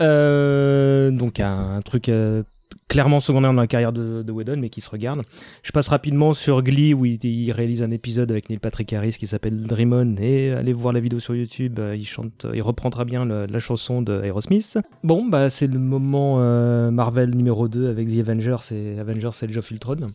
Euh, 0.00 1.10
donc, 1.10 1.40
un, 1.40 1.76
un 1.76 1.80
truc 1.80 2.08
euh, 2.08 2.42
clairement 2.88 3.20
secondaire 3.20 3.52
dans 3.52 3.60
la 3.60 3.66
carrière 3.66 3.92
de, 3.92 4.22
de 4.22 4.32
Whedon, 4.32 4.56
mais 4.58 4.68
qui 4.68 4.80
se 4.80 4.90
regarde. 4.90 5.22
Je 5.62 5.72
passe 5.72 5.88
rapidement 5.88 6.32
sur 6.32 6.62
Glee, 6.62 6.94
où 6.94 7.04
il, 7.04 7.52
réalise 7.52 7.82
un 7.82 7.90
épisode 7.90 8.30
avec 8.30 8.50
Neil 8.50 8.58
Patrick 8.58 8.92
Harris 8.92 9.12
qui 9.12 9.26
s'appelle 9.26 9.62
Dream 9.62 9.92
On. 9.92 10.16
Et 10.22 10.52
allez 10.52 10.72
voir 10.72 10.92
la 10.92 11.00
vidéo 11.00 11.18
sur 11.18 11.34
YouTube, 11.34 11.78
euh, 11.78 11.96
il, 11.96 12.06
chante, 12.06 12.46
il 12.52 12.62
reprendra 12.62 13.04
bien 13.04 13.24
la 13.24 13.58
chanson 13.58 14.02
de 14.02 14.22
Aerosmith. 14.22 14.78
Bon, 15.02 15.24
bah, 15.24 15.50
c'est 15.50 15.66
le 15.66 15.78
moment 15.78 16.36
euh, 16.38 16.90
Marvel 16.90 17.34
numéro 17.34 17.68
2 17.68 17.88
avec 17.88 18.08
The 18.08 18.18
Avengers 18.20 18.72
et 18.72 18.98
Avengers 18.98 19.30
Age 19.42 19.56
of 19.56 19.70
Ultron. 19.70 20.12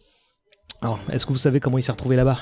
Alors, 0.82 1.00
est-ce 1.12 1.26
que 1.26 1.32
vous 1.32 1.40
savez 1.40 1.60
comment 1.60 1.78
il 1.78 1.84
s'est 1.84 1.92
retrouvé 1.92 2.16
là-bas? 2.16 2.38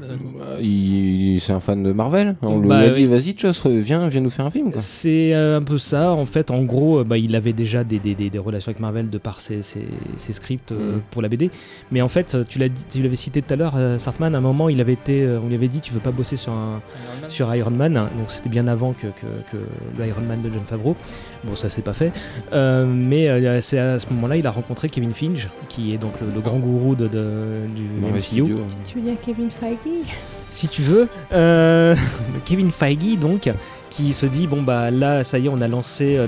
Bah, 0.00 0.56
il- 0.60 1.40
C'est 1.40 1.52
un 1.52 1.60
fan 1.60 1.82
de 1.82 1.92
Marvel. 1.92 2.36
On 2.42 2.58
lui 2.60 2.68
Bah, 2.68 2.78
a 2.78 2.86
oui. 2.88 2.94
dit, 2.94 3.06
vas-y, 3.06 3.34
Joss, 3.36 3.66
viens, 3.66 4.08
viens 4.08 4.20
nous 4.20 4.30
faire 4.30 4.46
un 4.46 4.50
film. 4.50 4.70
Quoi. 4.72 4.80
C'est 4.80 5.34
euh, 5.34 5.58
un 5.58 5.62
peu 5.62 5.78
ça. 5.78 6.12
En 6.12 6.26
fait, 6.26 6.50
en 6.50 6.62
gros, 6.64 6.98
euh, 7.00 7.04
bah, 7.04 7.16
il 7.18 7.34
avait 7.36 7.52
déjà 7.52 7.84
des, 7.84 7.98
des- 7.98 8.14
des- 8.14 8.30
des 8.30 8.38
relations 8.38 8.70
avec 8.70 8.80
Marvel 8.80 9.10
de 9.10 9.18
par 9.18 9.40
ses, 9.40 9.62
ses- 9.62 9.86
ses 10.16 10.32
scripts 10.32 10.72
euh, 10.72 10.96
Mhm. 10.96 11.00
pour 11.10 11.22
la 11.22 11.28
BD. 11.28 11.50
Mais 11.92 12.02
en 12.02 12.08
fait, 12.08 12.36
tu 12.48 12.58
l'as 12.58 12.68
dit- 12.68 12.84
tu 12.90 13.02
l'avais 13.02 13.16
cité 13.16 13.42
tout 13.42 13.52
à 13.52 13.56
l'heure, 13.56 13.74
euh, 13.76 13.98
Sartman, 13.98 14.34
à 14.34 14.38
un 14.38 14.40
moment, 14.40 14.68
il 14.68 14.80
avait 14.80 14.92
été, 14.94 15.22
euh, 15.22 15.40
on 15.42 15.48
lui 15.48 15.54
avait 15.54 15.68
dit, 15.68 15.80
tu 15.80 15.92
veux 15.92 16.00
pas 16.00 16.10
bosser 16.12 16.36
sur 16.36 16.52
un, 16.52 16.80
sur 17.28 17.54
Iron 17.54 17.70
Man. 17.70 17.94
Donc 17.94 18.08
c'était 18.28 18.48
bien 18.50 18.66
avant 18.68 18.92
que, 18.92 19.06
que- 19.08 19.52
que 19.52 19.56
le 19.98 20.06
Iron 20.06 20.22
Man 20.22 20.42
de 20.42 20.50
John 20.50 20.62
Favreau. 20.66 20.96
Bon, 21.44 21.54
ça 21.56 21.68
c'est 21.68 21.82
pas 21.82 21.92
fait. 21.92 22.12
Euh, 22.52 22.84
mais 22.86 23.28
euh, 23.28 23.60
c'est 23.60 23.78
à 23.78 23.98
ce 23.98 24.06
moment-là, 24.10 24.36
il 24.36 24.46
a 24.46 24.50
rencontré 24.50 24.88
Kevin 24.88 25.14
Finch, 25.14 25.48
qui 25.68 25.94
est 25.94 25.98
donc 25.98 26.12
le, 26.20 26.26
le 26.34 26.40
grand 26.40 26.58
gourou 26.58 26.94
de, 26.96 27.06
de- 27.06 27.60
du 27.74 27.82
MCU. 28.12 28.54
Tu 28.84 28.94
veux 28.96 29.00
dire 29.02 29.16
Kevin 29.24 29.50
Feige? 29.50 30.08
Si 30.50 30.66
tu 30.68 30.82
veux. 30.82 31.08
Euh, 31.32 31.94
Kevin 32.44 32.70
Feige, 32.70 33.18
donc, 33.18 33.50
qui 33.90 34.12
se 34.12 34.26
dit 34.26 34.46
bon 34.46 34.62
bah 34.62 34.90
là 34.90 35.24
ça 35.24 35.38
y 35.38 35.46
est 35.46 35.48
on 35.48 35.60
a 35.60 35.66
lancé 35.68 36.18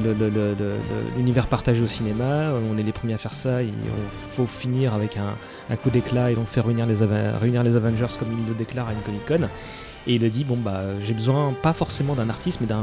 l'univers 1.16 1.46
partagé 1.46 1.82
au 1.82 1.86
cinéma, 1.86 2.52
on 2.72 2.78
est 2.78 2.82
les 2.82 2.92
premiers 2.92 3.14
à 3.14 3.18
faire 3.18 3.34
ça, 3.34 3.62
il 3.62 3.72
faut 4.32 4.46
finir 4.46 4.94
avec 4.94 5.16
un, 5.16 5.34
un 5.72 5.76
coup 5.76 5.90
d'éclat 5.90 6.30
et 6.30 6.34
donc 6.34 6.46
faire 6.48 6.66
réunir 6.66 6.86
les, 6.86 7.02
Ava- 7.02 7.36
réunir 7.40 7.62
les 7.62 7.76
Avengers 7.76 8.06
comme 8.18 8.28
il 8.36 8.46
le 8.46 8.54
déclare 8.54 8.88
à 8.88 8.92
une 8.92 8.98
Comic 9.00 9.24
Con. 9.26 9.48
Et 10.06 10.14
il 10.14 10.22
le 10.22 10.30
dit 10.30 10.44
bon 10.44 10.56
bah 10.56 10.82
j'ai 11.00 11.12
besoin 11.12 11.52
pas 11.62 11.72
forcément 11.72 12.14
d'un 12.14 12.30
artiste 12.30 12.60
mais 12.60 12.66
d'un 12.66 12.82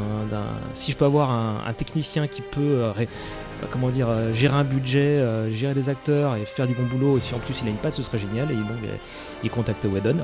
si 0.74 0.92
je 0.92 0.98
peux 0.98 1.06
avoir 1.06 1.32
un, 1.32 1.74
technicien 1.74 2.28
qui 2.28 2.42
peut 2.42 2.62
euh, 2.62 2.94
euh, 3.64 3.66
euh, 4.02 4.34
gérer 4.34 4.56
un 4.56 4.64
budget, 4.64 5.24
gérer 5.52 5.74
des 5.74 5.90
acteurs 5.90 6.36
et 6.36 6.46
faire 6.46 6.68
du 6.68 6.74
bon 6.74 6.84
boulot 6.84 7.18
et 7.18 7.22
si 7.22 7.34
en 7.34 7.40
plus 7.40 7.60
il 7.62 7.68
a 7.68 7.72
une 7.72 7.78
patte 7.78 7.94
ce 7.94 8.04
serait 8.04 8.20
génial. 8.20 8.50
Et 8.52 8.56
euh, 8.56 8.96
il 9.44 9.50
contacte 9.50 9.86
Whedon 9.86 10.18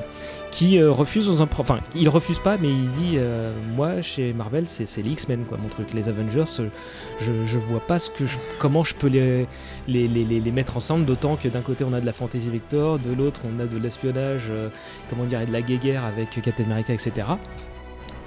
qui 0.53 0.77
euh, 0.77 0.91
refuse 0.91 1.25
dans 1.25 1.41
un 1.41 1.49
enfin 1.57 1.79
il 1.95 2.07
refuse 2.09 2.37
pas 2.37 2.57
mais 2.61 2.69
il 2.69 2.87
dit 2.91 3.13
euh, 3.15 3.51
moi 3.75 4.03
chez 4.03 4.33
Marvel 4.33 4.67
c'est 4.67 5.01
les 5.01 5.09
X-Men 5.09 5.45
quoi 5.45 5.57
mon 5.57 5.67
truc 5.67 5.93
les 5.95 6.07
Avengers 6.09 6.45
euh, 6.59 6.67
je, 7.19 7.31
je 7.45 7.57
vois 7.57 7.79
pas 7.79 7.97
ce 7.97 8.11
que 8.11 8.23
comment 8.59 8.83
je 8.83 8.93
peux 8.93 9.07
les 9.07 9.47
les, 9.87 10.07
les, 10.07 10.23
les- 10.25 10.51
mettre 10.51 10.77
ensemble 10.77 11.05
d'autant 11.05 11.37
que 11.37 11.47
d'un 11.47 11.61
côté 11.61 11.83
on 11.83 11.91
a 11.93 11.99
de 11.99 12.05
la 12.05 12.13
fantasy 12.13 12.51
vector 12.51 12.99
de 12.99 13.11
l'autre 13.11 13.41
on 13.45 13.59
a 13.59 13.65
de 13.65 13.77
l'espionnage 13.79 14.51
comment 15.09 15.23
dire 15.25 15.41
et 15.41 15.47
de 15.47 15.51
la 15.53 15.63
guéguerre 15.63 16.03
avec 16.05 16.29
Captain 16.39 16.65
America 16.65 16.93
etc 16.93 17.27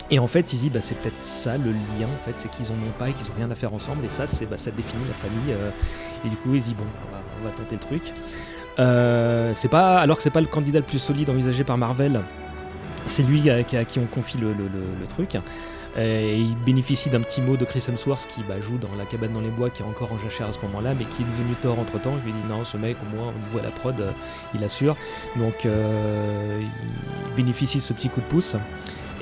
et 0.09 0.21
en 0.21 0.29
fait, 0.29 0.53
il 0.53 0.61
dit, 0.61 0.71
bah, 0.71 0.81
c'est 0.81 0.95
peut-être 0.95 1.19
ça 1.19 1.59
le 1.59 1.73
lien, 1.73 2.07
en 2.07 2.25
fait, 2.25 2.35
c'est 2.37 2.49
qu'ils 2.49 2.71
en 2.71 2.75
ont 2.75 2.95
pas 2.97 3.09
et 3.11 3.13
qu'ils 3.13 3.27
ont 3.27 3.35
rien 3.37 3.51
à 3.51 3.57
faire 3.57 3.75
ensemble, 3.75 4.05
et 4.05 4.09
ça, 4.09 4.25
bah, 4.49 4.57
ça 4.57 4.71
définit 4.71 5.03
la 5.09 5.15
famille. 5.15 5.53
et 6.25 6.29
du 6.29 6.37
coup, 6.37 6.55
il 6.55 6.63
dit, 6.63 6.75
bon, 6.75 6.85
bah, 7.11 7.21
on 7.41 7.45
va 7.45 7.51
tenter 7.51 7.75
le 7.75 7.81
truc. 7.81 8.13
Euh, 8.79 9.53
c'est 9.55 9.69
pas, 9.69 9.99
alors 9.99 10.17
que 10.17 10.23
c'est 10.23 10.31
pas 10.31 10.41
le 10.41 10.47
candidat 10.47 10.81
le 10.81 10.85
plus 10.85 10.99
solide 10.99 11.31
envisagé 11.31 11.65
par 11.65 11.79
Marvel, 11.79 12.21
c'est 13.07 13.23
lui 13.23 13.49
à, 13.51 13.63
qui- 13.63 13.77
à 13.77 13.83
on 13.99 14.07
confie 14.07 14.39
le, 14.39 14.53
truc. 15.09 15.37
Et 15.99 16.37
il 16.37 16.55
bénéficie 16.57 17.09
d'un 17.09 17.23
petit 17.23 17.41
mot 17.41 17.57
de 17.57 17.65
Chris 17.65 17.83
Hemsworth 17.89 18.27
qui 18.27 18.43
bah, 18.47 18.57
joue 18.61 18.77
dans 18.77 18.91
La 18.99 19.07
cabane 19.07 19.33
dans 19.33 19.41
les 19.41 19.49
bois, 19.49 19.71
qui 19.71 19.81
est 19.81 19.85
encore 19.87 20.13
en 20.13 20.19
jachère 20.19 20.47
à 20.47 20.53
ce 20.53 20.59
moment-là, 20.61 20.93
mais 20.99 21.07
qui 21.07 21.23
est 21.23 21.25
devenu 21.25 21.55
Thor 21.63 21.79
entre 21.79 21.99
temps. 21.99 22.17
Il 22.19 22.33
lui 22.33 22.39
dit 22.39 22.49
non, 22.51 22.65
ce 22.67 22.77
mec, 22.77 22.99
au 23.03 23.17
moins, 23.17 23.29
au 23.29 23.45
niveau 23.47 23.61
de 23.61 23.65
la 23.65 23.71
prod, 23.71 23.99
euh, 23.99 24.11
il 24.55 24.63
assure. 24.63 24.95
Donc, 25.37 25.65
euh, 25.65 26.61
il 26.61 27.35
bénéficie 27.35 27.79
de 27.79 27.83
ce 27.83 27.95
petit 27.95 28.11
coup 28.11 28.21
de 28.21 28.27
pouce. 28.27 28.57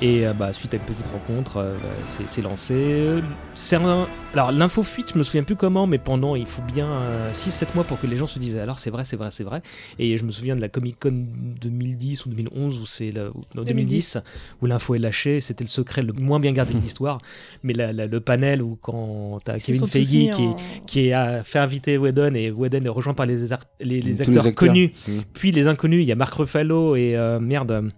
Et 0.07 0.27
euh, 0.27 0.35
bah, 0.35 0.53
suite 0.53 0.75
à 0.75 0.77
une 0.77 0.83
petite 0.83 1.07
rencontre, 1.07 1.57
euh, 1.57 1.77
c'est 2.07 2.29
c'est 2.29 2.43
lancé. 2.43 2.75
Euh, 2.77 3.21
c'est 3.55 3.77
un- 3.77 4.07
Alors 4.35 4.53
l'info 4.53 4.83
fuite, 4.83 5.13
je 5.15 5.19
me 5.19 5.23
souviens 5.23 5.45
plus 5.45 5.57
comment, 5.57 5.87
mais 5.87 5.97
pendant 5.99 6.35
il 6.37 6.45
faut 6.45 6.61
bien 6.61 6.89
6-7 7.33 7.75
mois 7.75 7.85
pour 7.85 7.99
que 7.99 8.07
les 8.07 8.17
gens 8.17 8.27
se 8.27 8.39
disent 8.39 8.57
alors 8.59 8.81
c'est 8.81 8.91
vrai, 8.91 9.05
c'est 9.07 9.17
vrai, 9.17 9.29
c'est 9.31 9.45
vrai. 9.45 9.63
Et 9.99 10.19
je 10.19 10.25
me 10.25 10.31
souviens 10.31 10.57
de 10.57 10.61
la 10.61 10.69
Comic 10.69 10.99
Con 11.01 11.25
2010 11.63 12.27
ou 12.27 12.29
2011 12.29 12.81
où 12.81 12.87
c'est 12.87 13.13
le- 13.13 13.31
ou- 13.31 13.45
non, 13.55 13.63
2010 13.63 14.19
où 14.61 14.67
l'info 14.67 14.95
est 14.95 14.99
lâchée. 14.99 15.41
C'était 15.41 15.65
le 15.65 15.69
secret 15.71 16.03
le 16.03 16.13
moins 16.13 16.39
bien 16.41 16.53
gardé 16.53 16.75
de 16.75 16.79
l'histoire. 16.87 17.19
Mais 17.63 17.73
la- 17.73 17.93
la- 17.95 18.07
le 18.07 18.21
panel 18.21 18.61
où 18.61 18.77
quand 18.83 19.41
t'as 19.45 19.59
Kevin 19.59 19.87
Feige 19.87 20.09
qui, 20.09 20.27
est- 20.27 20.35
en- 20.35 20.57
qui 20.87 21.13
a 21.13 21.43
fait 21.45 21.61
inviter 21.61 21.97
Whedon 21.97 22.35
et 22.35 22.51
Whedon 22.51 22.85
est 22.85 22.89
rejoint 22.89 23.15
par 23.15 23.25
les, 23.27 23.53
art- 23.53 23.65
les, 23.81 24.01
acteurs, 24.21 24.29
les 24.35 24.39
acteurs. 24.39 24.55
connus. 24.55 24.93
Mm. 25.09 25.13
Puis 25.33 25.51
les 25.51 25.67
inconnus, 25.67 26.03
il 26.03 26.09
y 26.09 26.13
a 26.13 26.17
Mark 26.17 26.35
Ruffalo 26.35 26.95
et 26.97 27.17
euh, 27.17 27.41
merde, 27.41 27.71
euh, 27.71 27.89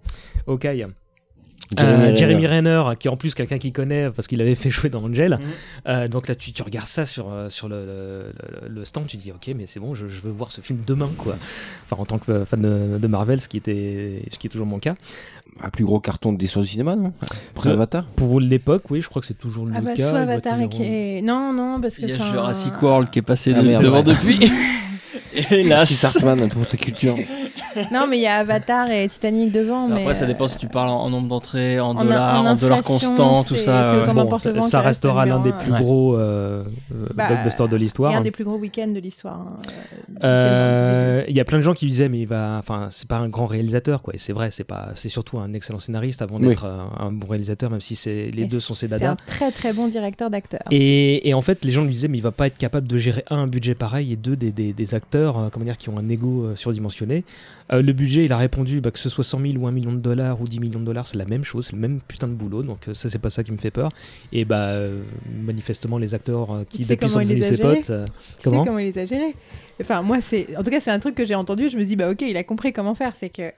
Hawkeye. 0.47 0.85
Jeremy 1.75 1.93
Euh, 1.93 2.05
Renner. 2.05 2.15
Jeremy 2.17 2.47
Renner, 2.47 2.83
qui 2.99 3.07
est 3.07 3.11
en 3.11 3.17
plus 3.17 3.33
quelqu'un 3.33 3.57
qui 3.57 3.71
connaît 3.71 4.09
parce 4.11 4.27
qu'il 4.27 4.41
avait 4.41 4.55
fait 4.55 4.69
jouer 4.69 4.89
dans 4.89 5.03
Angel. 5.03 5.31
Mhm. 5.33 5.39
Euh, 5.87 6.07
donc 6.07 6.27
là, 6.27 6.35
tu, 6.35 6.51
tu 6.53 6.63
regardes 6.63 6.87
ça 6.87 7.05
sur, 7.05 7.31
euh, 7.31 7.49
sur 7.49 7.67
le, 7.67 7.85
le- 7.85 8.67
le 8.69 8.85
stand, 8.85 9.07
tu 9.07 9.17
dis 9.17 9.31
ok, 9.31 9.53
mais 9.55 9.65
c'est 9.67 9.79
bon, 9.79 9.93
je, 9.93 10.07
je 10.07 10.21
veux 10.21 10.31
voir 10.31 10.51
ce 10.51 10.61
film 10.61 10.79
demain, 10.85 11.09
quoi. 11.17 11.35
Enfin, 11.85 12.01
en 12.01 12.05
tant 12.05 12.19
que 12.19 12.45
fan 12.45 12.61
de, 12.61 12.97
de 12.97 13.07
Marvel, 13.07 13.41
ce 13.41 13.49
qui, 13.49 13.57
était, 13.57 14.21
ce 14.31 14.37
qui 14.37 14.47
est 14.47 14.49
toujours 14.49 14.67
mon 14.67 14.79
cas. 14.79 14.95
Un 15.63 15.69
plus 15.69 15.85
gros 15.85 15.99
carton 15.99 16.33
de 16.33 16.39
l'histoire 16.39 16.63
du 16.63 16.69
cinéma, 16.69 16.95
non? 16.95 17.13
Après 17.55 17.69
Euh, 17.69 17.73
Avatar? 17.73 18.05
Pour 18.15 18.39
l'époque, 18.39 18.83
oui, 18.91 19.01
je 19.01 19.09
crois 19.09 19.21
que 19.23 19.27
c'est 19.27 19.33
toujours 19.37 19.65
le 19.65 19.73
Ah 19.75 19.81
bah, 19.81 19.93
cas. 19.95 20.13
Avatar 20.15 20.69
qui 20.69 20.83
est... 20.83 21.21
Non, 21.23 21.51
non, 21.51 21.81
parce 21.81 21.95
que... 21.97 22.03
Il 22.03 22.09
y 22.09 22.13
a 22.13 22.17
Jurassic 22.17 22.79
World 22.81 23.09
qui 23.09 23.19
est 23.19 23.23
passé 23.23 23.53
Ah, 23.57 23.61
de- 23.63 23.67
merde, 23.67 23.81
devant 23.83 23.97
ouais. 23.97 24.03
depuis. 24.03 24.37
Hélas. 25.33 25.65
Merci 25.67 25.93
Sartman 25.93 26.49
pour 26.49 26.65
ta 26.65 26.77
culture. 26.77 27.15
Non, 27.91 28.07
mais 28.09 28.17
il 28.17 28.23
y 28.23 28.27
a 28.27 28.37
Avatar 28.37 28.89
et 28.89 29.07
Titanic 29.07 29.51
devant, 29.51 29.87
mais... 29.87 30.01
Après, 30.01 30.13
ça 30.15 30.23
euh, 30.23 30.27
dépend 30.27 30.47
si 30.47 30.57
tu 30.57 30.67
parles 30.67 30.89
en, 30.89 30.99
en 31.03 31.09
nombre 31.11 31.27
d'entrées, 31.27 31.79
en, 31.79 31.89
en- 31.89 32.03
dollars, 32.03 32.41
en 32.41 32.45
en, 32.47 32.55
dollars 32.55 32.81
constants, 32.81 33.43
tout 33.43 33.55
c'est- 33.55 33.65
ça. 33.65 34.03
c'est 34.05 34.13
Bon, 34.13 34.25
vent, 34.25 34.37
ça 34.39 34.51
ça 34.69 34.81
reste 34.81 35.03
restera 35.03 35.25
l'un 35.27 35.39
des 35.39 35.49
un, 35.51 35.53
plus 35.53 35.71
ouais. 35.71 35.79
gros 35.79 36.15
euh, 36.15 36.63
euh, 36.93 37.07
Bah, 37.13 37.27
blockbusters 37.27 37.67
de 37.67 37.75
Et 37.75 37.79
l'histoire. 37.79 38.15
un 38.15 38.21
des 38.21 38.31
plus 38.31 38.45
gros 38.45 38.57
week-ends 38.57 38.87
de 38.87 38.99
l'histoire. 38.99 39.41
hein, 39.47 39.57
euh, 40.23 41.21
Euh, 41.21 41.23
Il 41.27 41.35
y 41.35 41.39
a 41.39 41.45
plein 41.45 41.57
de 41.57 41.63
gens 41.63 41.73
qui 41.73 41.85
disaient 41.85 42.09
mais 42.09 42.19
il 42.19 42.27
va, 42.27 42.55
enfin 42.59 42.87
c'est 42.89 43.07
pas 43.07 43.17
un 43.17 43.29
grand 43.29 43.45
réalisateur 43.45 44.01
quoi. 44.01 44.15
Et 44.15 44.17
c'est 44.17 44.33
vrai, 44.33 44.49
c'est 44.51 44.63
pas, 44.63 44.89
c'est 44.95 45.09
surtout 45.09 45.37
un 45.37 45.53
excellent 45.53 45.79
scénariste 45.79 46.21
avant 46.21 46.37
Oui. 46.39 46.47
d'être 46.49 46.65
un, 46.65 46.89
un 46.99 47.11
bon 47.11 47.27
réalisateur, 47.27 47.69
même 47.69 47.81
si 47.81 47.95
c'est 47.95 48.31
les 48.33 48.45
deux 48.47 48.59
sont 48.59 48.73
ses 48.73 48.87
C'est 48.87 48.99
dadas. 48.99 49.11
un 49.11 49.17
très 49.27 49.51
très 49.51 49.73
bon 49.73 49.87
directeur 49.87 50.29
d'acteur. 50.29 50.61
Et, 50.71 51.27
et 51.29 51.33
en 51.35 51.41
fait, 51.41 51.63
les 51.63 51.71
gens 51.71 51.83
lui 51.83 51.91
disaient, 51.91 52.07
mais 52.07 52.17
il 52.17 52.23
va 52.23 52.31
pas 52.31 52.47
être 52.47 52.57
capable 52.57 52.87
de 52.87 52.97
gérer 52.97 53.23
un, 53.29 53.37
un 53.37 53.47
budget 53.47 53.75
pareil 53.75 54.11
et 54.13 54.15
deux, 54.15 54.35
des, 54.35 54.51
des, 54.51 54.73
des 54.73 54.95
acteurs 54.95 55.16
euh, 55.17 55.49
comment 55.49 55.65
dire, 55.65 55.77
qui 55.77 55.89
ont 55.89 55.97
un 55.97 56.07
ego 56.09 56.45
euh, 56.45 56.55
surdimensionné. 56.55 57.23
Euh, 57.71 57.81
le 57.81 57.93
budget, 57.93 58.25
il 58.25 58.31
a 58.31 58.37
répondu 58.37 58.81
bah, 58.81 58.91
que 58.91 58.99
ce 58.99 59.09
soit 59.09 59.23
100 59.23 59.41
000 59.41 59.53
ou 59.57 59.67
1 59.67 59.71
million 59.71 59.91
de 59.91 59.97
dollars 59.97 60.39
ou 60.41 60.45
10 60.45 60.59
millions 60.59 60.79
de 60.79 60.85
dollars, 60.85 61.07
c'est 61.07 61.17
la 61.17 61.25
même 61.25 61.43
chose, 61.43 61.67
c'est 61.67 61.73
le 61.73 61.81
même 61.81 61.99
putain 62.07 62.27
de 62.27 62.33
boulot. 62.33 62.63
Donc 62.63 62.87
ça, 62.93 63.09
c'est 63.09 63.19
pas 63.19 63.29
ça 63.29 63.43
qui 63.43 63.51
me 63.51 63.57
fait 63.57 63.71
peur. 63.71 63.91
Et 64.31 64.45
bah, 64.45 64.75
manifestement, 65.43 65.97
les 65.97 66.13
acteurs 66.13 66.65
qui 66.69 66.85
depuis 66.85 67.09
sont 67.09 67.19
devenus 67.19 67.45
ses 67.45 67.57
potes. 67.57 67.91
comment 68.43 68.63
comment 68.63 68.79
il 68.79 68.85
les 68.85 68.99
a 68.99 69.05
gérés? 69.05 69.35
Enfin, 69.81 70.01
moi, 70.01 70.21
c'est. 70.21 70.55
En 70.57 70.63
tout 70.63 70.71
cas, 70.71 70.79
c'est 70.79 70.91
un 70.91 70.99
truc 70.99 71.15
que 71.15 71.25
j'ai 71.25 71.35
entendu. 71.35 71.69
Je 71.69 71.77
me 71.77 71.83
dis, 71.83 71.95
bah, 71.95 72.09
ok, 72.09 72.21
il 72.21 72.37
a 72.37 72.43
compris 72.43 72.73
comment 72.73 72.95
faire. 72.95 73.15
C'est 73.15 73.29
que 73.29 73.51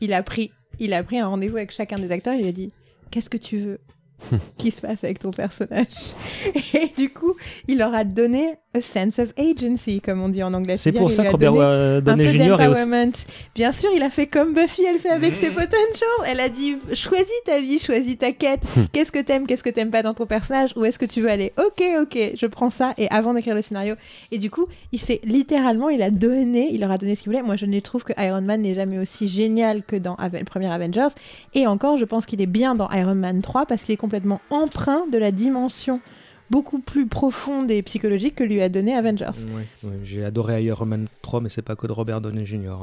il 0.00 0.12
a 0.12 0.22
pris, 0.22 0.50
il 0.78 0.92
a 0.92 1.02
pris 1.02 1.18
un 1.18 1.26
rendez-vous 1.28 1.56
avec 1.56 1.70
chacun 1.70 1.98
des 1.98 2.12
acteurs. 2.12 2.34
Il 2.34 2.42
lui 2.42 2.48
a 2.48 2.52
dit, 2.52 2.72
qu'est-ce 3.10 3.30
que 3.30 3.36
tu 3.36 3.58
veux? 3.58 3.78
qui 4.58 4.70
se 4.70 4.80
passe 4.80 5.04
avec 5.04 5.18
ton 5.18 5.30
personnage 5.30 6.14
Et 6.74 6.90
du 6.96 7.10
coup, 7.10 7.34
il 7.68 7.78
leur 7.78 7.94
a 7.94 8.04
donné 8.04 8.56
a 8.76 8.82
sense 8.82 9.20
of 9.20 9.32
agency, 9.38 10.00
comme 10.00 10.20
on 10.20 10.28
dit 10.28 10.42
en 10.42 10.52
anglais. 10.52 10.76
C'est 10.76 10.90
pour 10.90 11.10
ça 11.10 11.24
que 11.24 11.30
Robert 11.30 11.52
donné 11.52 11.68
un 11.68 12.00
Downey 12.00 12.24
peu 12.24 12.30
Jr. 12.30 12.60
est 12.60 12.68
aussi. 12.68 13.26
Bien 13.54 13.72
sûr, 13.72 13.90
il 13.94 14.02
a 14.02 14.10
fait 14.10 14.26
comme 14.26 14.52
Buffy, 14.52 14.82
elle 14.84 14.98
fait 14.98 15.10
avec 15.10 15.36
ses 15.36 15.50
potentials. 15.50 16.08
Elle 16.26 16.40
a 16.40 16.48
dit 16.48 16.76
choisis 16.92 17.34
ta 17.46 17.60
vie, 17.60 17.78
choisis 17.78 18.18
ta 18.18 18.32
quête. 18.32 18.62
Qu'est-ce 18.92 19.12
que 19.12 19.20
t'aimes, 19.20 19.46
qu'est-ce 19.46 19.62
que 19.62 19.70
t'aimes 19.70 19.90
pas 19.90 20.02
dans 20.02 20.14
ton 20.14 20.26
personnage? 20.26 20.72
Où 20.76 20.84
est-ce 20.84 20.98
que 20.98 21.04
tu 21.04 21.20
veux 21.20 21.30
aller? 21.30 21.52
Ok, 21.56 21.84
ok, 22.00 22.32
je 22.36 22.46
prends 22.46 22.70
ça. 22.70 22.94
Et 22.98 23.08
avant 23.10 23.34
d'écrire 23.34 23.54
le 23.54 23.62
scénario, 23.62 23.94
et 24.32 24.38
du 24.38 24.50
coup, 24.50 24.66
il 24.90 24.98
s'est 24.98 25.20
littéralement, 25.22 25.88
il 25.88 26.02
a 26.02 26.10
donné, 26.10 26.70
il 26.72 26.80
leur 26.80 26.90
a 26.90 26.98
donné 26.98 27.14
ce 27.14 27.22
qu'il 27.22 27.30
voulait. 27.30 27.42
Moi, 27.42 27.54
je 27.54 27.66
ne 27.66 27.78
trouve 27.78 28.02
que 28.02 28.12
Iron 28.20 28.42
Man 28.42 28.62
n'est 28.62 28.74
jamais 28.74 28.98
aussi 28.98 29.28
génial 29.28 29.84
que 29.84 29.94
dans 29.94 30.16
le 30.20 30.44
premier 30.44 30.66
Avengers. 30.72 31.14
Et 31.54 31.68
encore, 31.68 31.96
je 31.96 32.04
pense 32.04 32.26
qu'il 32.26 32.40
est 32.40 32.46
bien 32.46 32.74
dans 32.74 32.90
Iron 32.90 33.14
Man 33.14 33.40
3 33.40 33.66
parce 33.66 33.84
qu'il 33.84 33.94
est 33.94 33.98
complètement 34.04 34.42
empreint 34.50 35.06
de 35.10 35.16
la 35.16 35.32
dimension 35.32 36.02
beaucoup 36.50 36.78
plus 36.78 37.06
profonde 37.06 37.70
et 37.70 37.82
psychologique 37.82 38.34
que 38.36 38.44
lui 38.44 38.60
a 38.62 38.68
donné 38.68 38.94
Avengers. 38.94 39.24
Ouais, 39.54 39.66
ouais, 39.88 39.94
j'ai 40.04 40.24
adoré 40.24 40.62
Iron 40.64 40.84
Man 40.86 41.06
3, 41.22 41.40
mais 41.40 41.48
c'est 41.48 41.62
pas 41.62 41.74
que 41.74 41.86
de 41.86 41.92
Robert 41.92 42.20
Downey 42.20 42.44
Jr. 42.44 42.68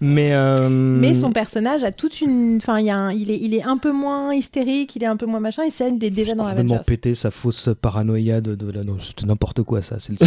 Mais, 0.00 0.32
euh, 0.32 0.68
Mais 0.68 1.14
son 1.14 1.32
personnage 1.32 1.82
a 1.84 1.90
toute 1.92 2.20
une. 2.20 2.56
Enfin, 2.58 2.78
il, 2.78 2.86
y 2.86 2.90
a 2.90 2.96
un- 2.96 3.12
il, 3.12 3.30
est, 3.30 3.38
il 3.38 3.54
est 3.54 3.62
un 3.64 3.76
peu 3.76 3.92
moins 3.92 4.32
hystérique, 4.34 4.94
il 4.96 5.02
est 5.02 5.06
un 5.06 5.16
peu 5.16 5.26
moins 5.26 5.40
machin, 5.40 5.64
et 5.64 5.70
ça, 5.70 5.88
il 5.88 6.02
est 6.04 6.10
déjà 6.10 6.34
dans 6.34 6.44
complètement 6.44 6.74
Avengers. 6.74 6.84
pété 6.86 7.14
sa 7.14 7.30
fausse 7.30 7.68
paranoïa 7.80 8.40
de, 8.40 8.54
de 8.54 8.70
la 8.70 8.84
non, 8.84 8.96
c'est 8.98 9.24
n'importe 9.26 9.62
quoi 9.62 9.82
ça 9.82 9.98
c'est 9.98 10.12
le 10.12 10.26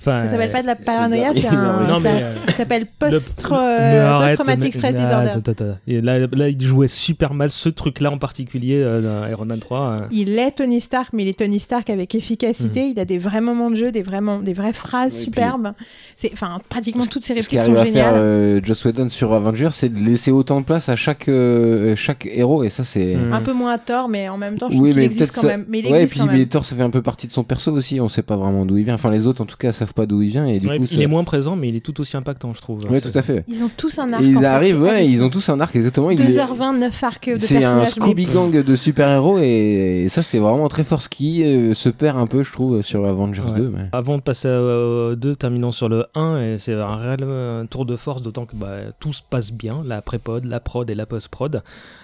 enfin 0.00 0.24
Ça 0.24 0.26
s'appelle 0.28 0.50
pas 0.52 0.62
de 0.62 0.66
la 0.66 0.76
paranoïa, 0.76 1.32
c'est 1.34 1.46
un. 1.46 1.86
non 1.86 2.00
ça, 2.00 2.12
mais 2.12 2.22
euh, 2.22 2.34
ça 2.48 2.52
s'appelle 2.54 2.86
post- 2.98 3.42
post-traumatic 3.42 4.74
stress 4.74 4.94
disorder. 4.96 5.74
Et 5.86 6.00
là, 6.00 6.18
là, 6.20 6.48
il 6.48 6.60
jouait 6.62 6.88
super 6.88 7.34
mal 7.34 7.50
ce 7.50 7.68
truc 7.68 8.00
là 8.00 8.10
en 8.10 8.18
particulier 8.18 8.82
euh, 8.82 9.00
dans 9.22 9.28
Iron 9.30 9.44
Man 9.44 9.58
3 9.60 9.78
euh. 9.90 10.00
Il 10.10 10.38
est 10.38 10.52
Tony 10.52 10.80
Stark, 10.80 11.12
mais 11.12 11.22
il 11.22 11.28
est 11.28 11.38
Tony 11.38 11.60
Stark 11.60 11.88
avec 11.94 12.14
efficacité. 12.14 12.84
Mm. 12.88 12.90
Il 12.90 13.00
a 13.00 13.04
des 13.06 13.16
vrais 13.18 13.40
moments 13.40 13.70
de 13.70 13.76
jeu, 13.76 13.90
des, 13.90 14.02
vraiment, 14.02 14.38
des 14.40 14.52
vraies 14.52 14.74
phrases 14.74 15.12
Oui, 15.14 15.16
puis- 15.16 15.24
superbes. 15.24 15.72
C'est, 16.16 16.30
enfin, 16.34 16.60
pratiquement 16.68 17.06
toutes 17.06 17.24
ces 17.24 17.32
Ce 17.32 17.38
répliques 17.38 17.58
qu'arrive 17.58 17.74
sont 17.74 17.80
à 17.80 17.84
faire 17.86 17.92
géniales. 17.94 18.14
euh, 18.16 18.60
Joss 18.62 18.84
Whedon 18.84 19.08
sur 19.08 19.32
Avengers, 19.32 19.70
c'est 19.72 19.88
de 19.88 19.98
laisser 20.04 20.30
autant 20.30 20.60
de 20.60 20.66
place 20.66 20.88
à 20.90 20.96
chaque, 20.96 21.28
euh, 21.28 21.96
chaque 21.96 22.26
héros, 22.30 22.62
et 22.64 22.68
ça, 22.70 22.84
c'est. 22.84 23.16
Mm. 23.16 23.32
Un 23.32 23.40
peu 23.40 23.52
moins 23.54 23.72
à 23.72 23.78
tort, 23.78 24.08
mais 24.08 24.28
en 24.28 24.36
même 24.36 24.58
temps, 24.58 24.68
je 24.68 24.74
Oui, 24.74 24.78
trouve 24.78 24.88
qu'il 24.90 24.96
mais 24.98 25.04
existe 25.06 25.20
peut-être 25.20 25.34
quand 25.34 25.40
ça- 25.42 25.46
même. 25.48 25.64
Mais 25.68 25.78
il 25.80 25.86
ouais, 25.90 26.02
et 26.02 26.06
puis 26.06 26.20
mais 26.30 26.44
Thor, 26.46 26.64
ça 26.64 26.76
fait 26.76 26.82
un 26.82 26.90
peu 26.90 27.00
partie 27.02 27.26
de 27.26 27.32
son 27.32 27.44
perso 27.44 27.72
aussi. 27.72 28.00
On 28.00 28.08
sait 28.08 28.22
pas 28.22 28.36
vraiment 28.36 28.66
d'où 28.66 28.76
il 28.76 28.84
vient. 28.84 28.94
Enfin, 28.94 29.10
les 29.10 29.26
autres, 29.26 29.40
en 29.42 29.46
tout 29.46 29.56
cas, 29.56 29.72
savent 29.72 29.94
pas 29.94 30.06
d'où 30.06 30.20
il 30.22 30.30
vient, 30.30 30.46
et 30.46 30.58
du 30.60 30.68
Ouais, 30.68 30.76
coup, 30.78 30.84
il 30.84 30.88
ça- 30.96 31.00
est 31.02 31.06
moins 31.06 31.24
présent 31.24 31.56
mais 31.56 31.68
il 31.68 31.76
est 31.76 31.80
tout 31.80 32.00
aussi 32.00 32.16
impactant 32.16 32.52
je 32.54 32.60
trouve 32.60 32.80
C'est- 32.90 33.00
tout 33.12 33.16
à 33.18 33.22
fait. 33.22 33.44
Ils 33.48 33.62
ont 33.62 33.70
tous 33.76 33.98
un 33.98 34.12
arc. 34.12 34.22
Et 34.22 34.26
ils 34.26 34.44
arrivent, 34.44 34.82
ouais, 34.82 35.06
ils 35.06 35.22
ont 35.22 35.30
tous 35.30 35.48
un 35.48 35.60
arc 35.60 35.74
exactement. 35.76 36.10
il 36.10 36.20
est- 36.20 36.24
2h29 36.24 37.02
arcs 37.04 37.30
de 37.32 37.38
C'est 37.38 37.56
un 37.56 37.60
personnages. 37.60 37.88
Scooby 37.90 38.24
Gang 38.26 38.50
de 38.62 38.76
super-héros 38.76 39.38
et 39.38 40.06
ça 40.08 40.22
c'est 40.22 40.38
vraiment 40.38 40.68
très 40.68 40.84
fort. 40.84 41.02
Ski, 41.02 41.42
euh, 41.44 41.73
se 41.74 41.88
perd 41.88 42.16
un 42.18 42.26
peu, 42.26 42.42
je 42.42 42.52
trouve, 42.52 42.82
sur 42.82 43.04
Avengers 43.06 43.42
Ouais. 43.42 43.58
2. 43.58 43.68
mais- 43.70 43.88
Avant 43.92 44.16
de 44.16 44.22
passer 44.22 44.48
au 44.48 45.14
2, 45.14 45.36
terminons 45.36 45.72
sur 45.72 45.88
le 45.88 46.06
1, 46.14 46.40
et 46.40 46.58
c'est 46.58 46.74
un 46.74 46.96
réel 46.96 47.18
euh, 47.22 47.64
tour 47.64 47.84
de 47.86 47.96
force, 47.96 48.22
d'autant 48.22 48.46
que 48.46 48.56
bah, 48.56 48.76
tout 49.00 49.12
se 49.12 49.22
passe 49.28 49.52
bien, 49.52 49.82
la 49.86 50.00
pré-pod, 50.02 50.44
la 50.44 50.60
prod 50.60 50.88
et 50.88 50.94
la 50.94 51.06
post-prod. 51.06 51.62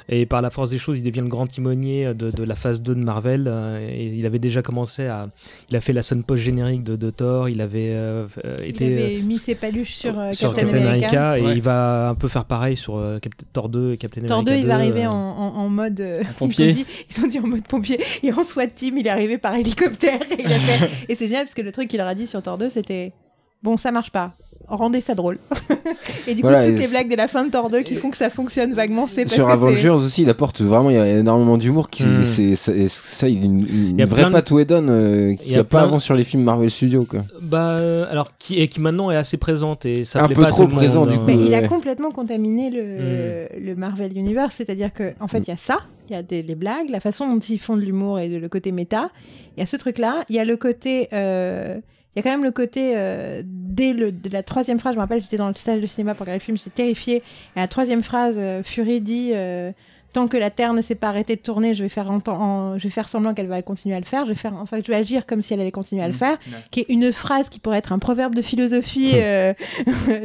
Et 0.09 0.27
par 0.27 0.43
la 0.43 0.51
force 0.51 0.71
des 0.71 0.79
choses, 0.79 0.99
il 0.99 1.03
devient 1.05 1.21
le 1.21 1.29
grand 1.29 1.47
timonier 1.47 2.13
de, 2.15 2.31
de 2.31 2.43
la 2.45 2.57
phase 2.57 2.83
2 2.83 2.95
de 2.95 3.01
Marvel. 3.05 3.45
euh, 3.47 3.79
et 3.89 4.07
il 4.17 4.27
avait 4.27 4.39
déjà 4.39 4.61
commencé 4.63 5.07
à. 5.07 5.29
Il 5.71 5.77
a 5.77 5.81
fait 5.81 5.93
la 5.93 6.03
scène 6.03 6.23
post-générique 6.25 6.83
de, 6.85 6.97
de 6.97 7.11
Thor, 7.11 7.49
il 7.49 7.61
avait 7.61 7.91
euh, 7.93 8.27
euh, 8.45 8.57
Il 8.63 8.71
été. 8.71 8.93
avait 8.93 9.23
mis 9.23 9.37
ses 9.37 9.55
paluches 9.55 9.95
sur, 9.95 10.19
euh, 10.19 10.33
sur 10.33 10.53
Captain, 10.55 10.73
Captain 10.73 10.87
America. 10.89 11.07
America, 11.31 11.39
et 11.39 11.43
Ouais. 11.47 11.57
il 11.57 11.63
va 11.63 12.09
un 12.11 12.15
peu 12.15 12.29
faire 12.29 12.45
pareil 12.45 12.77
sur 12.77 12.97
euh, 12.97 13.19
Cap- 13.19 13.33
Thor 13.53 13.69
2 13.69 13.93
et 13.93 13.97
Captain 13.97 14.23
Thor 14.23 14.43
2, 14.43 14.51
America 14.53 14.61
il 14.61 14.67
va 14.69 14.75
2, 14.75 14.81
arriver 14.81 15.05
euh, 15.07 15.11
en, 15.11 15.15
en- 15.15 15.57
en 15.61 15.69
mode 15.69 16.01
euh, 16.01 16.23
pompier. 16.39 16.71
Ils 16.71 16.73
ont, 16.73 16.75
dit, 16.75 16.87
ils 17.11 17.25
ont 17.25 17.29
dit 17.29 17.39
en 17.39 17.47
mode 17.47 17.67
pompier 17.69 18.01
et 18.23 18.33
en 18.33 18.43
SWAT 18.45 18.67
team, 18.69 18.99
il 18.99 19.07
est 19.07 19.11
arrivé 19.11 19.39
par 19.39 19.55
hélicoptère 19.61 20.21
et, 20.31 20.43
il 20.43 20.47
a 20.53 20.59
fait- 20.59 20.91
et 21.09 21.15
c'est 21.15 21.27
génial 21.27 21.45
parce 21.45 21.55
que 21.55 21.63
le 21.63 21.73
truc 21.73 21.89
qu'il 21.89 21.99
leur 21.99 22.09
a 22.09 22.15
dit 22.15 22.27
sur 22.27 22.43
Thor 22.43 22.59
2, 22.59 22.69
c'était 22.71 23.13
bon, 23.63 23.77
ça 23.77 23.91
marche 23.93 24.11
pas. 24.11 24.33
Rendez 24.69 25.01
ça 25.01 25.17
drôle. 25.17 25.39
et 26.29 26.35
du 26.35 26.43
coup, 26.43 26.49
Voilà, 26.49 26.65
toutes 26.65 26.79
les 26.79 26.87
blagues 26.87 27.11
de 27.11 27.17
la 27.17 27.27
fin 27.27 27.45
de 27.45 27.51
Thor 27.51 27.71
2 27.71 27.81
qui 27.81 27.97
font 27.97 28.09
que 28.11 28.17
ça 28.17 28.31
fonctionne 28.31 28.73
vaguement, 28.73 29.09
c'est 29.09 29.25
parce 29.25 29.35
Sur 29.35 29.47
que 29.47 29.51
Avengers 29.51 29.89
aussi, 29.89 30.23
il 30.23 30.31
apporte 30.31 30.61
vraiment, 30.61 30.91
il 30.91 30.97
y 30.97 30.99
a 31.01 31.09
énormément 31.19 31.59
d'humour. 31.59 31.91
Qui, 31.91 32.05
Hmm. 32.05 32.25
c'est, 32.25 32.55
c'est- 32.55 32.87
ça, 32.89 33.29
il 33.29 33.39
y 33.39 33.43
a 33.43 33.47
une, 33.47 33.67
une 33.91 33.99
y 33.99 34.03
a 34.03 34.05
vraie 34.07 34.21
plein 34.23 34.29
de- 34.31 34.35
patte 34.35 34.51
Whedon 34.53 34.87
euh, 34.89 35.31
Il 35.33 35.39
qu'il 35.39 35.49
y 35.49 35.51
n'y 35.53 35.57
a 35.57 35.61
a 35.63 35.65
pas 35.65 35.79
plein- 35.79 35.89
avant 35.89 35.99
sur 35.99 36.15
les 36.15 36.23
films 36.23 36.45
Marvel 36.45 36.71
Studios. 36.71 37.05
Quoi. 37.05 37.21
Bah, 37.43 37.73
euh, 37.73 38.07
alors, 38.13 38.31
qui, 38.39 38.61
et 38.61 38.69
qui 38.69 38.81
maintenant 38.81 39.11
est 39.11 39.17
assez 39.17 39.39
présente, 39.39 39.87
et 39.87 40.05
ça 40.05 40.23
Un 40.23 40.27
plaît 40.27 40.37
peu 40.37 40.43
pas 40.43 40.49
à 40.49 40.51
trop 40.51 40.65
tout 40.67 40.71
le 40.71 40.77
présent, 40.77 41.01
monde, 41.01 41.09
du 41.11 41.17
hein. 41.17 41.19
coup. 41.19 41.25
Mais 41.27 41.35
il 41.35 41.53
a 41.55 41.63
Ouais. 41.63 41.67
complètement 41.67 42.13
contaminé 42.13 42.71
le, 42.71 43.49
le 43.61 43.75
Marvel 43.75 44.17
Universe, 44.17 44.55
c'est-à-dire 44.55 44.93
que 44.93 45.15
en 45.19 45.27
fait, 45.27 45.39
il 45.41 45.49
y 45.49 45.53
a 45.53 45.57
ça, 45.57 45.79
il 46.11 46.15
y 46.15 46.17
a 46.17 46.23
des, 46.23 46.43
les 46.43 46.55
blagues, 46.55 46.91
la 46.91 47.01
façon 47.01 47.33
dont 47.33 47.39
ils 47.39 47.59
font 47.59 47.77
de 47.77 47.83
l'humour 47.83 48.19
et 48.19 48.29
de- 48.29 48.37
le 48.39 48.49
côté 48.49 48.73
méta. 48.73 49.11
Il 49.57 49.61
y 49.61 49.63
a 49.63 49.67
ce 49.67 49.77
truc-là, 49.77 50.25
il 50.29 50.37
y 50.37 50.39
a 50.39 50.45
le 50.45 50.57
côté, 50.57 51.09
euh, 51.13 51.79
il 52.15 52.19
y 52.19 52.21
a 52.21 52.23
quand 52.23 52.31
même 52.31 52.45
le 52.45 52.51
côté 52.51 52.93
euh, 52.97 53.43
dès 53.45 53.93
le, 53.93 54.11
de 54.13 54.29
la 54.29 54.43
troisième 54.43 54.79
phrase. 54.79 54.95
Je 54.95 54.99
me 54.99 55.03
rappelle, 55.03 55.23
j'étais 55.23 55.37
dans 55.37 55.49
le 55.49 55.55
salle 55.55 55.81
de 55.81 55.87
cinéma 55.87 56.15
pour 56.15 56.23
regarder 56.27 56.41
le 56.41 56.45
film, 56.45 56.57
j'étais 56.59 56.71
terrifiée. 56.71 57.17
Et 57.57 57.61
la 57.61 57.69
troisième 57.69 58.03
phrase, 58.03 58.37
euh, 58.39 58.63
Fury 58.63 59.01
dit. 59.01 59.33
Tant 60.13 60.27
que 60.29 60.37
la 60.37 60.51
Terre 60.51 60.73
ne 60.73 60.83
s'est 60.83 60.95
pas 60.97 61.09
arrêtée 61.09 61.37
de 61.37 61.41
tourner, 61.41 61.75
je 61.75 61.83
vais 61.83 61.89
faire, 61.89 62.11
enten- 62.11 62.31
en- 62.33 62.79
je 62.79 62.83
vais 62.85 62.91
faire 62.91 63.09
semblant 63.09 63.33
qu'elle 63.33 63.47
va 63.47 63.63
continuer 63.63 63.95
à 63.95 64.01
le 64.01 64.05
faire. 64.05 64.25
Je 64.25 64.31
vais 64.31 64.37
faire, 64.37 64.55
en 64.55 64.67
fait, 64.67 64.85
je 64.85 64.91
vais 64.91 64.97
agir 64.99 65.25
comme 65.27 65.41
si 65.43 65.55
elle 65.55 65.61
allait 65.61 65.71
continuer 65.71 66.03
à 66.03 66.07
le 66.09 66.13
faire, 66.13 66.37
qui 66.71 66.81
est 66.81 66.87
une 66.89 67.13
phrase 67.13 67.49
qui 67.49 67.59
pourrait 67.61 67.79
être 67.79 67.93
un 67.93 67.99
proverbe 67.99 68.35
de 68.35 68.43
philosophie 68.43 69.13
euh, 69.15 69.53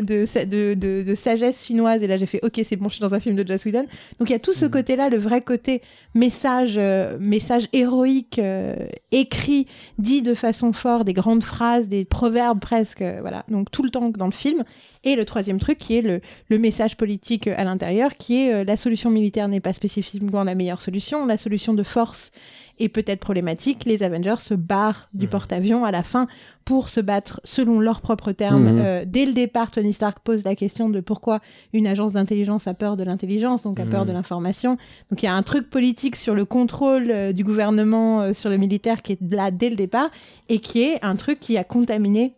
de, 0.02 0.26
sa- 0.26 0.46
de, 0.46 0.74
de, 0.74 1.04
de 1.04 1.16
sagesse 1.16 1.64
chinoise. 1.66 2.02
Et 2.04 2.08
là, 2.08 2.18
j'ai 2.18 2.26
fait, 2.26 2.40
ok, 2.44 2.60
c'est 2.64 2.76
bon, 2.78 2.90
je 2.90 2.96
suis 2.96 3.02
dans 3.02 3.14
un 3.14 3.20
film 3.20 3.36
de 3.36 3.48
Joss 3.48 3.66
Whedon. 3.66 3.86
Donc 4.20 4.30
il 4.30 4.32
y 4.32 4.36
a 4.36 4.40
tout 4.40 4.54
ce 4.54 4.66
côté-là, 4.66 5.10
le 5.10 5.18
vrai 5.18 5.42
côté 5.42 5.82
message, 6.16 6.76
euh, 6.78 7.18
message 7.20 7.68
héroïque, 7.74 8.40
euh, 8.40 8.76
écrit, 9.12 9.68
dit 10.00 10.22
de 10.22 10.34
façon 10.34 10.74
forte, 10.74 11.06
des 11.06 11.14
grandes 11.14 11.44
phrases, 11.44 11.90
des 11.90 12.06
proverbes 12.06 12.60
presque, 12.60 13.04
voilà. 13.22 13.44
Donc 13.50 13.70
tout 13.72 13.84
le 13.84 13.90
temps 13.90 14.10
dans 14.10 14.26
le 14.26 14.32
film. 14.32 14.64
Et 15.04 15.16
le 15.16 15.24
troisième 15.26 15.60
truc, 15.60 15.78
qui 15.78 15.98
est 15.98 16.02
le, 16.02 16.20
le 16.50 16.58
message 16.58 16.98
politique 16.98 17.48
à 17.48 17.64
l'intérieur, 17.64 18.14
qui 18.18 18.48
est 18.48 18.64
la 18.64 18.76
solution 18.78 19.12
militaire 19.12 19.48
n'est 19.48 19.60
pas 19.60 19.74
spécifiquement 19.76 20.44
la 20.44 20.56
meilleure 20.56 20.82
solution, 20.82 21.26
la 21.26 21.38
solution 21.38 21.74
de 21.74 21.84
force 21.84 22.32
est 22.80 22.90
peut-être 22.90 23.20
problématique. 23.20 23.86
Les 23.86 24.04
Avengers 24.04 24.40
se 24.40 24.54
barrent 24.54 25.08
du 25.14 25.28
porte-avions 25.28 25.86
à 25.86 25.92
la 25.92 26.04
fin 26.04 26.28
pour 26.66 26.90
se 26.90 27.00
battre 27.00 27.40
selon 27.44 27.80
leurs 27.80 28.02
propres 28.02 28.32
termes. 28.32 28.74
Mhm. 28.74 28.82
Euh, 28.82 29.04
dès 29.06 29.26
le 29.26 29.34
départ, 29.34 29.72
Tony 29.72 29.94
Stark 29.94 30.20
pose 30.20 30.44
la 30.44 30.56
question 30.56 30.90
de 30.90 31.00
pourquoi 31.00 31.40
une 31.74 31.88
agence 31.88 32.14
d'intelligence 32.14 32.68
a 32.68 32.74
peur 32.74 32.98
de 32.98 33.04
l'intelligence, 33.04 33.64
donc 33.64 33.80
a 33.80 33.86
peur 33.86 34.06
de 34.06 34.12
l'information. 34.12 34.78
Donc 35.10 35.24
il 35.24 35.26
y 35.26 35.30
a 35.30 35.36
un 35.36 35.44
truc 35.44 35.70
politique 35.70 36.16
sur 36.16 36.36
le 36.36 36.46
contrôle 36.46 37.12
euh, 37.12 37.32
du 37.32 37.44
gouvernement 37.44 38.22
euh, 38.22 38.34
sur 38.34 38.50
le 38.50 38.58
militaire 38.58 39.02
qui 39.02 39.14
est 39.14 39.22
là 39.22 39.52
dès 39.52 39.70
le 39.70 39.76
départ 39.76 40.10
et 40.50 40.60
qui 40.60 40.84
est 40.84 41.04
un 41.04 41.16
truc 41.16 41.40
qui 41.40 41.58
a 41.58 41.64
contaminé 41.64 42.34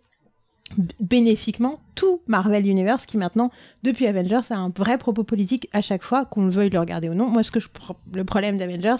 bénéfiquement 1.00 1.80
tout 1.96 2.22
Marvel 2.28 2.68
Universe 2.68 3.06
qui 3.06 3.18
maintenant, 3.18 3.52
depuis 3.84 4.06
Avengers, 4.08 4.42
a 4.50 4.56
un 4.58 4.70
vrai 4.76 4.98
propos 4.98 5.24
politique 5.24 5.70
à 5.74 5.82
chaque 5.82 6.04
fois, 6.04 6.26
qu'on 6.26 6.46
le 6.46 6.52
veuille 6.52 6.70
le 6.70 6.80
regarder 6.80 7.10
ou 7.10 7.14
non. 7.14 7.28
Moi, 7.30 7.44
ce 7.44 7.52
que 7.52 7.60
je, 7.60 7.68
pro- 7.70 7.96
le 8.14 8.24
problème 8.24 8.58
d'Avengers, 8.58 8.96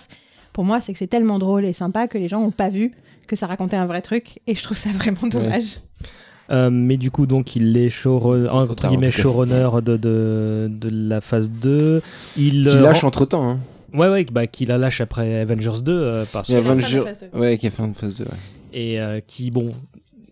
pour 0.54 0.64
moi, 0.64 0.82
c'est 0.82 0.94
que 0.94 1.00
c'est 1.00 1.08
tellement 1.08 1.40
drôle 1.40 1.66
et 1.66 1.74
sympa 1.74 2.08
que 2.08 2.18
les 2.18 2.28
gens 2.28 2.42
n'ont 2.42 2.52
pas 2.52 2.70
vu 2.70 2.94
que 3.28 3.36
ça 3.36 3.46
racontait 3.48 3.76
un 3.76 3.86
vrai 3.86 4.02
truc 4.02 4.40
et 4.48 4.56
je 4.56 4.64
trouve 4.64 4.78
ça 4.78 4.90
vraiment 4.94 5.28
dommage. 5.30 5.82
Euh, 6.50 6.70
mais 6.72 6.96
du 6.96 7.12
coup, 7.12 7.26
donc, 7.26 7.58
il 7.58 7.76
est 7.78 7.90
showrunner, 7.90 8.48
entre 8.50 8.88
guillemets, 8.88 9.12
showrunner 9.12 9.68
de, 9.84 9.98
de, 9.98 10.68
de 10.72 10.90
la 11.10 11.20
phase 11.20 11.50
2. 11.52 12.02
Il 12.38 12.64
Qui 12.64 12.70
euh, 12.70 12.82
lâche 12.82 13.04
entre 13.04 13.26
temps. 13.26 13.50
Hein. 13.50 13.60
Ouais, 13.94 14.08
ouais, 14.10 14.26
bah, 14.32 14.48
qui 14.48 14.66
la 14.66 14.78
lâche 14.78 15.02
après 15.02 15.42
Avengers 15.42 15.82
2, 15.84 15.92
euh, 15.92 16.26
parce... 16.32 16.48
Il 16.48 16.54
y 16.54 16.56
a 16.56 16.62
la 16.62 16.66
fin 16.68 16.76
de 16.76 16.82
Avengers- 16.82 17.04
phase 17.04 17.26
deux. 17.34 17.38
Ouais, 17.40 17.58
qui 17.58 17.68
a 17.68 17.72
fait 17.72 17.84
une 17.84 17.94
phase 17.94 18.16
2. 18.16 18.24
ouais. 18.24 18.30
et 18.74 19.00
euh, 19.02 19.20
qui, 19.28 19.52
bon... 19.52 19.72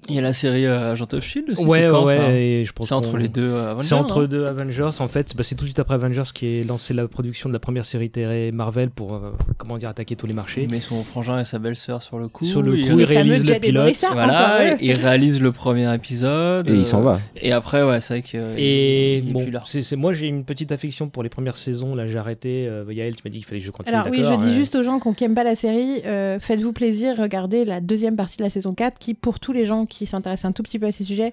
Il 0.07 0.15
y 0.15 0.19
a 0.19 0.21
la 0.21 0.33
série 0.33 0.65
euh, 0.65 0.91
Agent 0.91 1.07
of 1.13 1.23
Shield 1.23 1.49
aussi. 1.49 1.65
Ouais, 1.65 1.87
quand, 1.89 2.05
ouais, 2.05 2.17
ça 2.17 2.31
et 2.31 2.63
je 2.65 2.71
pense 2.73 2.87
C'est 2.87 2.93
entre 2.93 3.17
les 3.17 3.27
deux 3.27 3.49
euh, 3.49 3.71
Avengers. 3.71 3.87
C'est 3.87 3.95
entre 3.95 4.25
deux 4.25 4.45
Avengers 4.45 4.91
en 4.99 5.07
fait. 5.07 5.35
Bah, 5.35 5.43
c'est 5.43 5.55
tout 5.55 5.63
de 5.63 5.67
suite 5.69 5.79
après 5.79 5.95
Avengers 5.95 6.23
qui 6.33 6.59
est 6.59 6.63
lancé 6.63 6.93
la 6.93 7.07
production 7.07 7.49
de 7.49 7.53
la 7.53 7.59
première 7.59 7.85
série 7.85 8.09
télé 8.11 8.51
Marvel 8.51 8.91
pour 8.91 9.15
euh, 9.15 9.31
comment 9.57 9.77
dire 9.77 9.89
attaquer 9.89 10.15
tous 10.15 10.27
les 10.27 10.33
marchés. 10.33 10.63
Il 10.63 10.69
met 10.69 10.79
son 10.79 11.03
frangin 11.03 11.39
et 11.39 11.45
sa 11.45 11.57
belle-sœur 11.57 12.03
sur 12.03 12.19
le 12.19 12.27
coup. 12.27 12.45
Sur 12.45 12.61
le 12.61 12.77
il, 12.77 12.87
coup, 12.87 12.99
il 12.99 13.05
réalise 13.05 13.49
le 13.49 13.59
pilote. 13.59 13.95
Voilà, 14.11 14.75
il 14.79 14.97
réalise 14.99 15.41
le 15.41 15.51
premier 15.51 15.91
épisode. 15.93 16.69
Et 16.69 16.75
il 16.75 16.85
s'en 16.85 16.99
euh, 16.99 17.03
va. 17.03 17.19
Et 17.41 17.51
après, 17.51 17.81
ouais, 17.83 17.99
c'est 18.01 18.13
vrai 18.13 18.21
que. 18.21 18.37
euh, 18.37 18.55
Et 18.57 19.17
il 19.17 19.33
bon, 19.33 19.43
c'est 19.65 19.95
moi 19.95 20.13
j'ai 20.13 20.27
une 20.27 20.43
petite 20.43 20.71
affection 20.71 21.09
pour 21.09 21.23
les 21.23 21.29
premières 21.29 21.57
saisons. 21.57 21.95
Là 21.95 22.07
j'ai 22.07 22.19
arrêté. 22.19 22.67
Euh, 22.67 22.85
Yael, 22.91 23.15
tu 23.15 23.23
m'as 23.25 23.31
dit 23.31 23.39
qu'il 23.39 23.47
fallait 23.47 23.59
que 23.59 23.65
je 23.65 23.71
continue. 23.71 23.95
Alors 23.95 24.07
oui, 24.11 24.23
je 24.23 24.35
dis 24.35 24.53
juste 24.53 24.75
aux 24.75 24.83
gens 24.83 24.99
qui 24.99 25.23
n'aiment 25.23 25.33
pas 25.35 25.43
la 25.43 25.55
série, 25.55 26.01
euh, 26.05 26.39
faites-vous 26.39 26.73
plaisir, 26.73 27.15
regardez 27.17 27.65
la 27.65 27.81
deuxième 27.81 28.15
partie 28.15 28.37
de 28.37 28.43
la 28.43 28.49
saison 28.49 28.73
4 28.73 28.99
qui, 28.99 29.13
pour 29.13 29.39
tous 29.39 29.51
les 29.53 29.65
gens 29.65 29.85
qui 29.85 29.94
s'intéressent 30.05 30.49
un 30.49 30.51
tout 30.51 30.63
petit 30.63 30.79
peu 30.79 30.87
à 30.87 30.91
ces 30.91 31.05
sujets, 31.05 31.31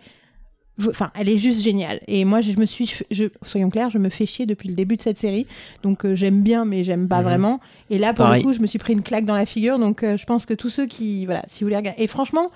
Enfin, 0.89 1.11
elle 1.15 1.29
est 1.29 1.37
juste 1.37 1.61
géniale. 1.63 2.01
Et 2.09 2.25
moi, 2.25 2.41
je 2.41 2.59
me 2.59 2.65
suis, 2.65 2.91
je, 3.11 3.25
soyons 3.45 3.69
clairs, 3.69 3.91
je 3.91 3.99
me 3.99 4.09
fais 4.09 4.25
chier 4.25 4.47
depuis 4.47 4.71
le 4.71 4.75
début 4.75 4.97
de 4.97 5.03
cette 5.03 5.19
série. 5.19 5.47
Donc, 5.83 6.07
euh, 6.07 6.15
j'aime 6.15 6.43
bien, 6.43 6.65
mais 6.65 6.83
j'aime 6.83 7.09
pas 7.09 7.19
Mhm. 7.19 7.25
vraiment. 7.25 7.61
Et 7.91 7.99
là, 7.99 8.15
pour 8.15 8.25
Pareil. 8.25 8.43
le 8.43 8.49
coup, 8.49 8.55
je 8.55 8.61
me 8.61 8.67
suis 8.67 8.79
pris 8.79 8.95
une 8.95 9.03
claque 9.03 9.27
dans 9.27 9.35
la 9.35 9.45
figure. 9.45 9.79
Donc, 9.79 10.03
euh, 10.03 10.17
je 10.17 10.25
pense 10.25 10.47
que 10.47 10.55
tous 10.55 10.71
ceux 10.71 10.87
qui, 10.87 11.27
voilà, 11.27 11.45
si 11.47 11.63
vous 11.63 11.67
voulez 11.67 11.77
regarder. 11.77 12.03
Et 12.03 12.07
franchement, 12.07 12.51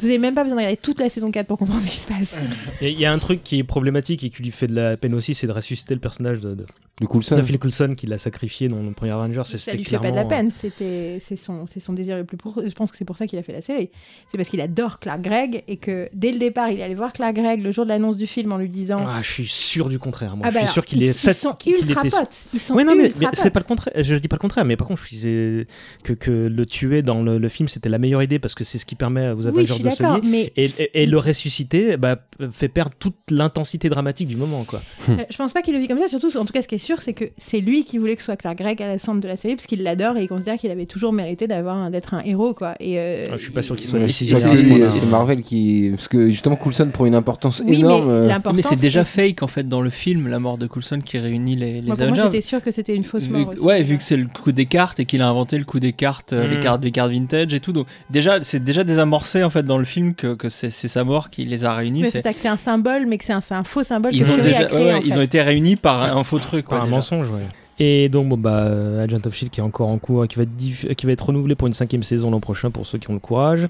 vous 0.00 0.06
n'avez 0.08 0.18
même 0.18 0.34
pas 0.34 0.42
besoin 0.42 0.56
de 0.56 0.60
regarder 0.60 0.76
toute 0.76 1.00
la 1.00 1.08
saison 1.08 1.30
4 1.30 1.46
pour 1.46 1.56
comprendre 1.56 1.82
ce 1.82 1.90
qui 1.90 1.96
se 1.96 2.06
passe. 2.06 2.38
Il 2.82 2.84
y 2.84 2.90
a- 2.90 2.92
il 2.92 3.00
y 3.00 3.04
a 3.06 3.12
un 3.12 3.18
truc 3.18 3.42
qui 3.42 3.58
est 3.58 3.64
problématique 3.64 4.22
et 4.22 4.28
qui 4.28 4.42
lui 4.42 4.50
fait 4.50 4.66
de 4.66 4.74
la 4.74 4.96
peine 4.98 5.14
aussi, 5.14 5.34
c'est 5.34 5.46
de 5.46 5.52
ressusciter 5.52 5.94
le 5.94 6.00
personnage 6.00 6.40
de, 6.40 6.54
de, 6.54 6.66
Du 7.00 7.08
Coulson. 7.08 7.36
de 7.36 7.42
Phil 7.42 7.58
Coulson 7.58 7.94
qui 7.96 8.06
l'a 8.06 8.18
sacrifié 8.18 8.68
dans 8.68 8.80
le 8.80 8.92
premier 8.92 9.10
Avengers. 9.10 9.42
ça 9.44 9.72
lui 9.72 9.82
fait 9.84 9.98
pas 9.98 10.12
de 10.12 10.16
la 10.16 10.24
peine. 10.24 10.52
C'était, 10.52 11.18
c'est 11.20 11.34
son, 11.36 11.66
c'est 11.66 11.80
son 11.80 11.92
désir 11.92 12.16
le 12.16 12.24
plus 12.24 12.36
pour. 12.36 12.62
Je 12.64 12.72
pense 12.72 12.92
que 12.92 12.96
c'est 12.96 13.04
pour 13.04 13.18
ça 13.18 13.26
qu'il 13.26 13.36
a 13.38 13.42
fait 13.42 13.52
la 13.52 13.60
série. 13.60 13.90
C'est 14.30 14.36
parce 14.36 14.48
qu'il 14.48 14.60
adore 14.60 15.00
Clark 15.00 15.20
Gregg 15.20 15.64
et 15.66 15.76
que 15.76 16.08
dès 16.14 16.30
le 16.30 16.38
départ, 16.38 16.70
il 16.70 16.78
est 16.78 16.84
allé 16.84 16.94
voir 16.94 17.12
Clark 17.12 17.34
Gregg 17.34 17.62
le 17.64 17.72
jour 17.72 17.84
de 17.84 17.88
l'annonce 17.88 18.16
du 18.16 18.28
film 18.28 18.52
en 18.52 18.58
lui 18.58 18.68
disant. 18.68 19.04
Ah, 19.08 19.22
je 19.22 19.28
suis 19.30 19.46
sûr 19.46 19.88
du 19.88 19.98
contraire. 19.98 20.36
Moi, 20.36 20.46
Ah 20.46 20.50
je 20.50 20.54
bah 20.54 20.60
suis 20.60 20.64
alors, 20.66 20.72
sûr 20.74 20.84
qu'il 20.84 20.98
ils, 21.02 21.06
est 21.06 21.10
ils 21.10 21.14
sat- 21.14 21.34
sont 21.34 21.56
ultra 21.66 22.00
était- 22.06 22.10
potes. 22.16 22.36
Ils 22.54 22.60
sont 22.60 22.74
Oui, 22.76 22.84
non, 22.84 22.94
mais, 22.94 23.06
ultra 23.06 23.20
mais 23.22 23.28
c'est 23.34 23.50
pas 23.50 23.58
le 23.60 23.64
contraire. 23.64 23.94
Je 24.00 24.14
dis 24.14 24.28
pas 24.28 24.36
le 24.36 24.40
contraire, 24.40 24.64
mais 24.64 24.76
par 24.76 24.86
contre, 24.86 25.02
je 25.02 25.08
disais 25.08 25.66
que, 26.04 26.12
que 26.12 26.30
le 26.30 26.64
tuer 26.66 27.02
dans 27.02 27.22
le, 27.24 27.38
le 27.38 27.48
film, 27.48 27.68
c'était 27.68 27.88
la 27.88 27.98
meilleure 27.98 28.22
idée 28.22 28.38
parce 28.38 28.54
que 28.54 28.62
c'est 28.62 28.78
ce 28.78 28.86
qui 28.86 28.94
permet 28.94 29.30
aux 29.30 29.38
Oui, 29.42 29.46
Avengers 29.48 29.74
suis 29.74 29.82
de 29.82 29.90
se 29.90 30.02
lier. 30.04 30.20
mais 30.22 30.52
Et, 30.56 30.66
et- 30.78 31.02
et 31.02 31.06
le 31.06 31.18
ressusciter 31.18 31.96
bah, 31.96 32.20
fait 32.52 32.68
perdre 32.68 32.92
toute 33.00 33.16
l'intensité 33.30 33.88
dramatique 33.88 34.28
du 34.28 34.36
moment. 34.36 34.62
Quoi. 34.62 34.80
Euh, 35.08 35.16
je 35.28 35.36
pense 35.36 35.52
pas 35.52 35.60
qu'il 35.62 35.74
le 35.74 35.80
vit 35.80 35.88
comme 35.88 35.98
ça. 35.98 36.06
Surtout, 36.06 36.36
en 36.38 36.44
tout 36.44 36.52
cas, 36.52 36.62
ce 36.62 36.68
qui 36.68 36.76
est 36.76 36.83
sûr, 36.84 37.02
c'est 37.02 37.12
que 37.14 37.24
c'est 37.36 37.60
lui 37.60 37.84
qui 37.84 37.98
voulait 37.98 38.14
que 38.14 38.20
ce 38.22 38.26
soit 38.26 38.36
Clark 38.36 38.58
Gregg 38.58 38.80
à 38.82 38.86
la 38.88 38.98
centre 38.98 39.20
de 39.20 39.26
la 39.28 39.36
série 39.36 39.54
parce 39.56 39.66
qu'il 39.66 39.82
l'adore 39.82 40.16
et 40.16 40.22
il 40.22 40.28
considère 40.28 40.56
qu'il 40.56 40.70
avait 40.70 40.86
toujours 40.86 41.12
mérité 41.12 41.46
d'avoir 41.46 41.76
un- 41.76 41.90
d'être 41.90 42.14
un 42.14 42.20
héros, 42.24 42.54
quoi. 42.54 42.74
Et 42.80 42.98
euh, 42.98 43.28
Ah, 43.32 43.36
je 43.36 43.42
suis 43.42 43.50
pas 43.52 43.62
sûr 43.62 43.74
qu'il 43.76 43.88
soit 43.88 43.98
c'est 44.08 45.10
Marvel 45.10 45.42
qui. 45.42 45.90
Parce 45.94 46.08
que 46.08 46.28
justement, 46.28 46.56
Coulson 46.56 46.90
prend 46.92 47.06
une 47.06 47.14
importance 47.14 47.62
oui, 47.66 47.76
énorme. 47.76 48.06
mais 48.06 48.32
euh. 48.32 48.38
Mais 48.54 48.62
c'est 48.62 48.76
déjà 48.76 49.04
c'est- 49.04 49.28
fake 49.28 49.42
en 49.42 49.46
fait 49.48 49.68
dans 49.68 49.80
le 49.80 49.90
film, 49.90 50.28
la 50.28 50.38
mort 50.38 50.58
de 50.58 50.66
Coulson 50.66 50.98
qui 51.04 51.18
réunit 51.18 51.56
les, 51.56 51.80
les 51.80 51.82
Moi, 51.82 51.96
pour 51.96 51.96
moi, 51.96 52.04
Avengers. 52.18 52.22
j'étais 52.32 52.40
sûr 52.40 52.62
que 52.62 52.70
c'était 52.70 52.94
une 52.94 53.04
fausse 53.04 53.24
Vu 53.24 53.32
mort. 53.32 53.50
que- 53.50 53.56
aussi, 53.56 53.64
ouais, 53.64 53.78
déjà. 53.78 53.88
vu 53.90 53.96
que 53.96 54.02
c'est 54.02 54.16
le 54.16 54.26
coup 54.26 54.52
des 54.52 54.66
cartes 54.66 55.00
et 55.00 55.04
qu'il 55.04 55.22
a 55.22 55.28
inventé 55.28 55.58
le 55.58 55.64
coup 55.64 55.80
des 55.80 55.92
cartes, 55.92 56.32
euh, 56.32 56.48
les 56.48 56.58
Mm. 56.58 56.62
cartes, 56.62 56.84
les 56.84 56.90
cartes 56.90 57.10
vintage 57.10 57.54
et 57.54 57.60
tout. 57.60 57.72
Donc 57.72 57.86
déjà, 58.10 58.42
c'est 58.42 58.62
déjà 58.62 58.84
désamorcé 58.84 59.42
en 59.42 59.50
fait 59.50 59.62
dans 59.62 59.78
le 59.78 59.84
film 59.84 60.14
que, 60.14 60.34
que 60.34 60.48
c'est 60.48 60.70
sa 60.70 61.04
mort 61.04 61.30
qui 61.30 61.44
les 61.44 61.64
a 61.64 61.74
réunis. 61.74 62.02
Mais 62.02 62.10
c'est- 62.10 62.46
un 62.46 62.56
symbole, 62.56 63.06
mais 63.06 63.16
que 63.18 63.24
c'est 63.24 63.32
un, 63.32 63.40
faux 63.64 63.82
symbole 63.82 64.12
Ils 64.14 64.20
que 64.20 64.24
ont 64.24 64.34
Fury 64.34 64.42
déjà, 64.42 64.58
a 64.58 64.64
créé. 64.64 64.78
ouais, 64.78 64.84
ouais, 64.86 64.94
en 64.94 65.00
ils 65.00 65.12
fait. 65.12 65.18
ont 65.18 65.22
été 65.22 65.40
réunis 65.40 65.76
par 65.76 66.16
un 66.16 66.24
faux 66.24 66.38
truc. 66.38 66.66
Quoi, 66.74 66.80
un 66.82 66.84
déjà. 66.84 66.96
mensonge, 66.96 67.28
ouais. 67.30 67.46
Et 67.80 68.08
donc, 68.08 68.28
bon, 68.28 68.36
bah, 68.36 68.66
euh, 68.66 69.02
Agent 69.02 69.18
of 69.26 69.34
Shield 69.34 69.50
qui 69.50 69.58
est 69.58 69.62
encore 69.62 69.88
en 69.88 69.98
cours, 69.98 70.28
qui 70.28 70.36
va, 70.36 70.44
être 70.44 70.56
diff- 70.56 70.94
qui 70.94 71.06
va 71.06 71.12
être 71.12 71.26
renouvelé 71.26 71.56
pour 71.56 71.66
une 71.66 71.74
cinquième 71.74 72.04
saison 72.04 72.30
l'an 72.30 72.38
prochain 72.38 72.70
pour 72.70 72.86
ceux 72.86 72.98
qui 72.98 73.10
ont 73.10 73.14
le 73.14 73.18
courage. 73.18 73.66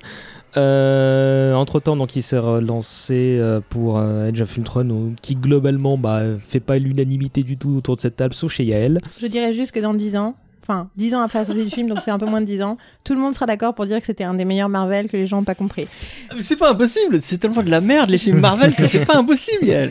entre 0.56 1.80
temps, 1.80 1.96
donc, 1.96 2.14
il 2.16 2.22
s'est 2.22 2.38
relancé 2.38 3.38
euh, 3.40 3.60
pour 3.70 3.98
euh, 3.98 4.28
Age 4.30 4.40
of 4.42 4.56
Ultron, 4.56 4.88
euh, 4.90 5.10
qui 5.22 5.36
globalement 5.36 5.96
bah, 5.96 6.20
fait 6.46 6.60
pas 6.60 6.78
l'unanimité 6.78 7.42
du 7.42 7.56
tout 7.56 7.76
autour 7.78 7.96
de 7.96 8.00
cette 8.00 8.16
table, 8.16 8.34
sauf 8.34 8.52
chez 8.52 8.64
Yael. 8.64 9.00
Je 9.20 9.26
dirais 9.26 9.52
juste 9.52 9.72
que 9.72 9.80
dans 9.80 9.94
10 9.94 10.16
ans, 10.16 10.34
enfin 10.62 10.88
10 10.96 11.14
ans 11.14 11.22
après 11.22 11.38
la 11.40 11.44
sortie 11.46 11.64
du 11.64 11.70
film, 11.70 11.88
donc 11.88 11.98
c'est 12.04 12.10
un 12.10 12.18
peu 12.18 12.26
moins 12.26 12.40
de 12.40 12.46
10 12.46 12.62
ans, 12.62 12.76
tout 13.04 13.14
le 13.14 13.20
monde 13.20 13.34
sera 13.34 13.46
d'accord 13.46 13.74
pour 13.74 13.86
dire 13.86 14.00
que 14.00 14.06
c'était 14.06 14.24
un 14.24 14.34
des 14.34 14.44
meilleurs 14.44 14.68
Marvel 14.68 15.08
que 15.10 15.16
les 15.16 15.26
gens 15.26 15.38
n'ont 15.38 15.44
pas 15.44 15.54
compris. 15.54 15.86
Ah, 16.30 16.34
Mais 16.36 16.42
c'est 16.42 16.56
pas 16.56 16.70
impossible, 16.72 17.20
c'est 17.22 17.38
tellement 17.38 17.62
de 17.62 17.70
la 17.70 17.80
merde 17.80 18.10
les 18.10 18.18
films 18.18 18.40
Marvel 18.40 18.74
que 18.74 18.86
c'est 18.86 19.04
pas 19.06 19.16
impossible. 19.16 19.90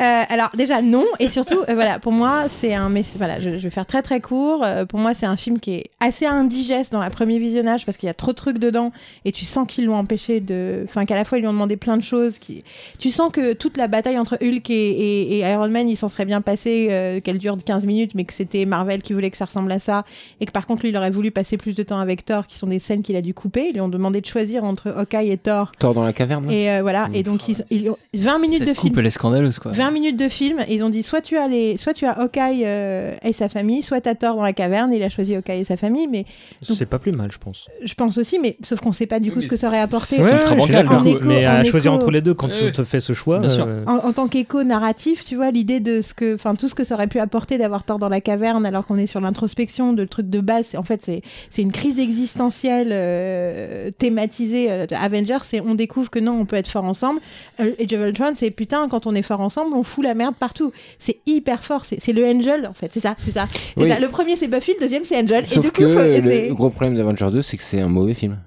Euh, 0.00 0.22
alors 0.28 0.50
déjà 0.56 0.82
non. 0.82 1.04
Et 1.18 1.28
surtout 1.28 1.58
euh, 1.68 1.74
voilà 1.74 1.98
pour 1.98 2.12
moi 2.12 2.44
c'est 2.48 2.74
un 2.74 2.88
mais 2.88 3.02
voilà 3.16 3.40
je, 3.40 3.50
je 3.56 3.62
vais 3.62 3.70
faire 3.70 3.86
très 3.86 4.02
très 4.02 4.20
court. 4.20 4.62
Euh, 4.64 4.84
pour 4.84 4.98
moi 4.98 5.14
c'est 5.14 5.26
un 5.26 5.36
film 5.36 5.58
qui 5.58 5.74
est 5.74 5.84
assez 6.00 6.26
indigeste 6.26 6.92
dans 6.92 7.02
le 7.02 7.10
premier 7.10 7.38
visionnage 7.38 7.84
parce 7.86 7.96
qu'il 7.96 8.06
y 8.06 8.10
a 8.10 8.14
trop 8.14 8.32
de 8.32 8.36
trucs 8.36 8.58
dedans 8.58 8.92
et 9.24 9.32
tu 9.32 9.44
sens 9.44 9.66
qu'ils 9.68 9.86
l'ont 9.86 9.96
empêché 9.96 10.40
de 10.40 10.82
enfin 10.84 11.04
qu'à 11.06 11.14
la 11.14 11.24
fois 11.24 11.38
ils 11.38 11.42
lui 11.42 11.48
ont 11.48 11.52
demandé 11.52 11.76
plein 11.76 11.96
de 11.96 12.02
choses 12.02 12.38
qui 12.38 12.62
tu 12.98 13.10
sens 13.10 13.30
que 13.32 13.52
toute 13.54 13.76
la 13.76 13.88
bataille 13.88 14.18
entre 14.18 14.38
Hulk 14.42 14.68
et, 14.70 14.74
et- 14.74 15.38
et 15.38 15.38
Iron 15.40 15.68
Man 15.68 15.88
il 15.88 15.96
s'en 15.96 16.08
serait 16.08 16.24
bien 16.26 16.40
passé 16.40 16.88
euh, 16.90 17.20
qu'elle 17.20 17.38
dure 17.38 17.56
15 17.64 17.86
minutes 17.86 18.12
mais 18.14 18.24
que 18.24 18.32
c'était 18.34 18.66
Marvel 18.66 19.02
qui 19.02 19.12
voulait 19.12 19.30
que 19.30 19.36
ça 19.36 19.46
ressemble 19.46 19.72
à 19.72 19.78
ça 19.78 20.04
et 20.40 20.46
que 20.46 20.52
par 20.52 20.66
contre 20.66 20.82
lui 20.82 20.90
il 20.90 20.96
aurait 20.96 21.10
voulu 21.10 21.30
passer 21.30 21.56
plus 21.56 21.74
de 21.74 21.82
temps 21.82 21.98
avec 22.00 22.24
Thor 22.24 22.46
qui 22.46 22.58
sont 22.58 22.66
des 22.66 22.78
scènes 22.80 23.02
qu'il 23.02 23.16
a 23.16 23.22
dû 23.22 23.34
couper. 23.34 23.68
Ils 23.68 23.74
lui 23.74 23.80
ont 23.80 23.88
demandé 23.88 24.20
de 24.20 24.26
choisir 24.26 24.64
entre 24.64 24.90
Hawkeye 24.90 25.30
et 25.30 25.38
Thor. 25.38 25.72
Thor 25.78 25.94
dans 25.94 26.04
la 26.04 26.12
caverne. 26.12 26.50
et 26.50 26.70
euh, 26.70 26.82
voilà. 26.82 27.08
Et 27.14 27.22
donc 27.22 27.48
ils, 27.48 27.64
ils 27.70 27.90
ont 27.90 27.96
20 28.14 28.38
minutes 28.38 28.58
Cette 28.58 28.68
de 28.68 28.74
film. 28.74 28.88
coupe, 28.90 28.98
elle 28.98 29.06
est 29.06 29.10
scandaleuse, 29.10 29.58
quoi. 29.58 29.72
20 29.72 29.85
minutes 29.90 30.16
de 30.16 30.28
film 30.28 30.60
et 30.68 30.74
ils 30.74 30.82
ont 30.84 30.88
dit 30.90 31.02
soit 31.02 31.20
tu 31.20 31.36
as 31.36 31.48
les 31.48 31.76
soit 31.78 31.92
tu 31.94 32.06
as 32.06 32.12
Hawkeye 32.12 32.62
euh, 32.64 33.14
et 33.22 33.32
sa 33.32 33.48
famille 33.48 33.82
soit 33.82 34.00
t'as 34.00 34.14
Thor 34.14 34.36
dans 34.36 34.42
la 34.42 34.52
caverne 34.52 34.92
il 34.92 35.02
a 35.02 35.08
choisi 35.08 35.34
Hawkeye 35.34 35.60
et 35.60 35.64
sa 35.64 35.76
famille 35.76 36.06
mais 36.06 36.24
Donc- 36.68 36.76
C'est 36.78 36.86
pas 36.86 36.98
plus 36.98 37.12
mal, 37.12 37.30
je 37.32 37.38
pense. 37.38 37.68
je 37.84 37.94
pense 37.94 38.18
aussi 38.18 38.38
mais 38.38 38.56
sauf 38.62 38.80
qu'on 38.80 38.92
sait 38.92 39.06
pas 39.06 39.20
du 39.20 39.30
coup 39.32 39.38
Oui, 39.38 39.44
ce 39.44 39.48
que 39.50 39.56
ça 39.56 39.68
aurait 39.68 39.80
apporté 39.80 40.16
c'est 40.16 40.22
Ouais, 40.24 40.32
ultra 40.32 40.54
bancal, 40.54 40.86
mais 41.22 41.44
à 41.44 41.64
choisir 41.64 41.92
écho- 41.92 41.96
entre 42.02 42.10
les 42.10 42.20
deux, 42.20 42.34
quand 42.34 42.48
Ouais. 42.48 42.66
tu 42.66 42.72
te 42.72 42.84
fais 42.84 43.00
ce 43.00 43.12
choix. 43.12 43.38
Bien 43.40 43.48
sûr. 43.48 43.66
euh, 43.68 43.84
en, 43.86 43.96
en 43.98 44.12
tant 44.12 44.28
qu'écho 44.28 44.62
narratif 44.64 45.24
tu 45.24 45.36
vois 45.36 45.50
l'idée 45.50 45.80
de 45.80 46.00
ce 46.02 46.14
que 46.14 46.34
enfin 46.34 46.54
tout 46.54 46.68
ce 46.68 46.74
que 46.74 46.84
ça 46.84 46.94
aurait 46.94 47.06
pu 47.08 47.18
apporter 47.18 47.58
d'avoir 47.58 47.84
Thor 47.84 47.98
dans 47.98 48.08
la 48.08 48.20
caverne 48.20 48.64
alors 48.66 48.86
qu'on 48.86 48.98
est 48.98 49.06
sur 49.06 49.20
l'introspection 49.20 49.92
de 49.92 50.02
le 50.02 50.08
truc 50.08 50.28
de 50.30 50.40
base 50.40 50.74
en 50.76 50.82
fait 50.82 51.02
c'est 51.02 51.22
c'est 51.50 51.62
une 51.62 51.72
crise 51.72 51.98
existentielle 52.00 52.90
euh, 52.92 53.90
thématisée 53.98 54.70
euh, 54.70 54.86
de 54.86 54.94
Avengers 54.94 55.38
c'est 55.42 55.60
on 55.60 55.74
découvre 55.74 56.10
que 56.10 56.18
non 56.18 56.32
on 56.40 56.44
peut 56.44 56.56
être 56.56 56.68
fort 56.68 56.84
ensemble 56.84 57.20
Euh, 57.60 57.72
et 57.78 57.84
Age 57.84 57.92
of 57.94 58.06
Ultron 58.08 58.30
c'est 58.34 58.50
putain 58.50 58.86
quand 58.88 59.06
on 59.06 59.14
est 59.14 59.22
fort 59.22 59.40
ensemble 59.40 59.74
on 59.76 59.82
fout 59.82 60.04
la 60.04 60.14
merde 60.14 60.34
partout 60.38 60.72
c'est 60.98 61.18
hyper 61.26 61.62
fort 61.62 61.84
c'est 61.84 62.00
c'est 62.00 62.12
le 62.12 62.26
Angel 62.26 62.66
en 62.66 62.72
fait 62.74 62.90
c'est 62.92 63.00
ça 63.00 63.14
c'est 63.24 63.32
ça 63.32 63.46
c'est 63.76 63.82
Oui. 63.82 63.88
ça 63.88 63.98
le 64.00 64.08
premier 64.08 64.34
c'est 64.36 64.48
Buffy 64.48 64.72
le 64.74 64.80
deuxième 64.80 65.04
c'est 65.04 65.16
Angel 65.16 65.44
et 65.50 65.58
du 65.58 65.70
que 65.70 65.84
coup 65.84 65.90
faut- 65.92 65.98
c'est- 66.00 66.48
le 66.48 66.54
gros 66.54 66.70
problème 66.70 66.96
d'Avengers 66.96 67.30
2, 67.32 67.42
c'est 67.42 67.56
que 67.56 67.62
c'est 67.62 67.80
un 67.80 67.88
mauvais 67.88 68.14
film. 68.14 68.38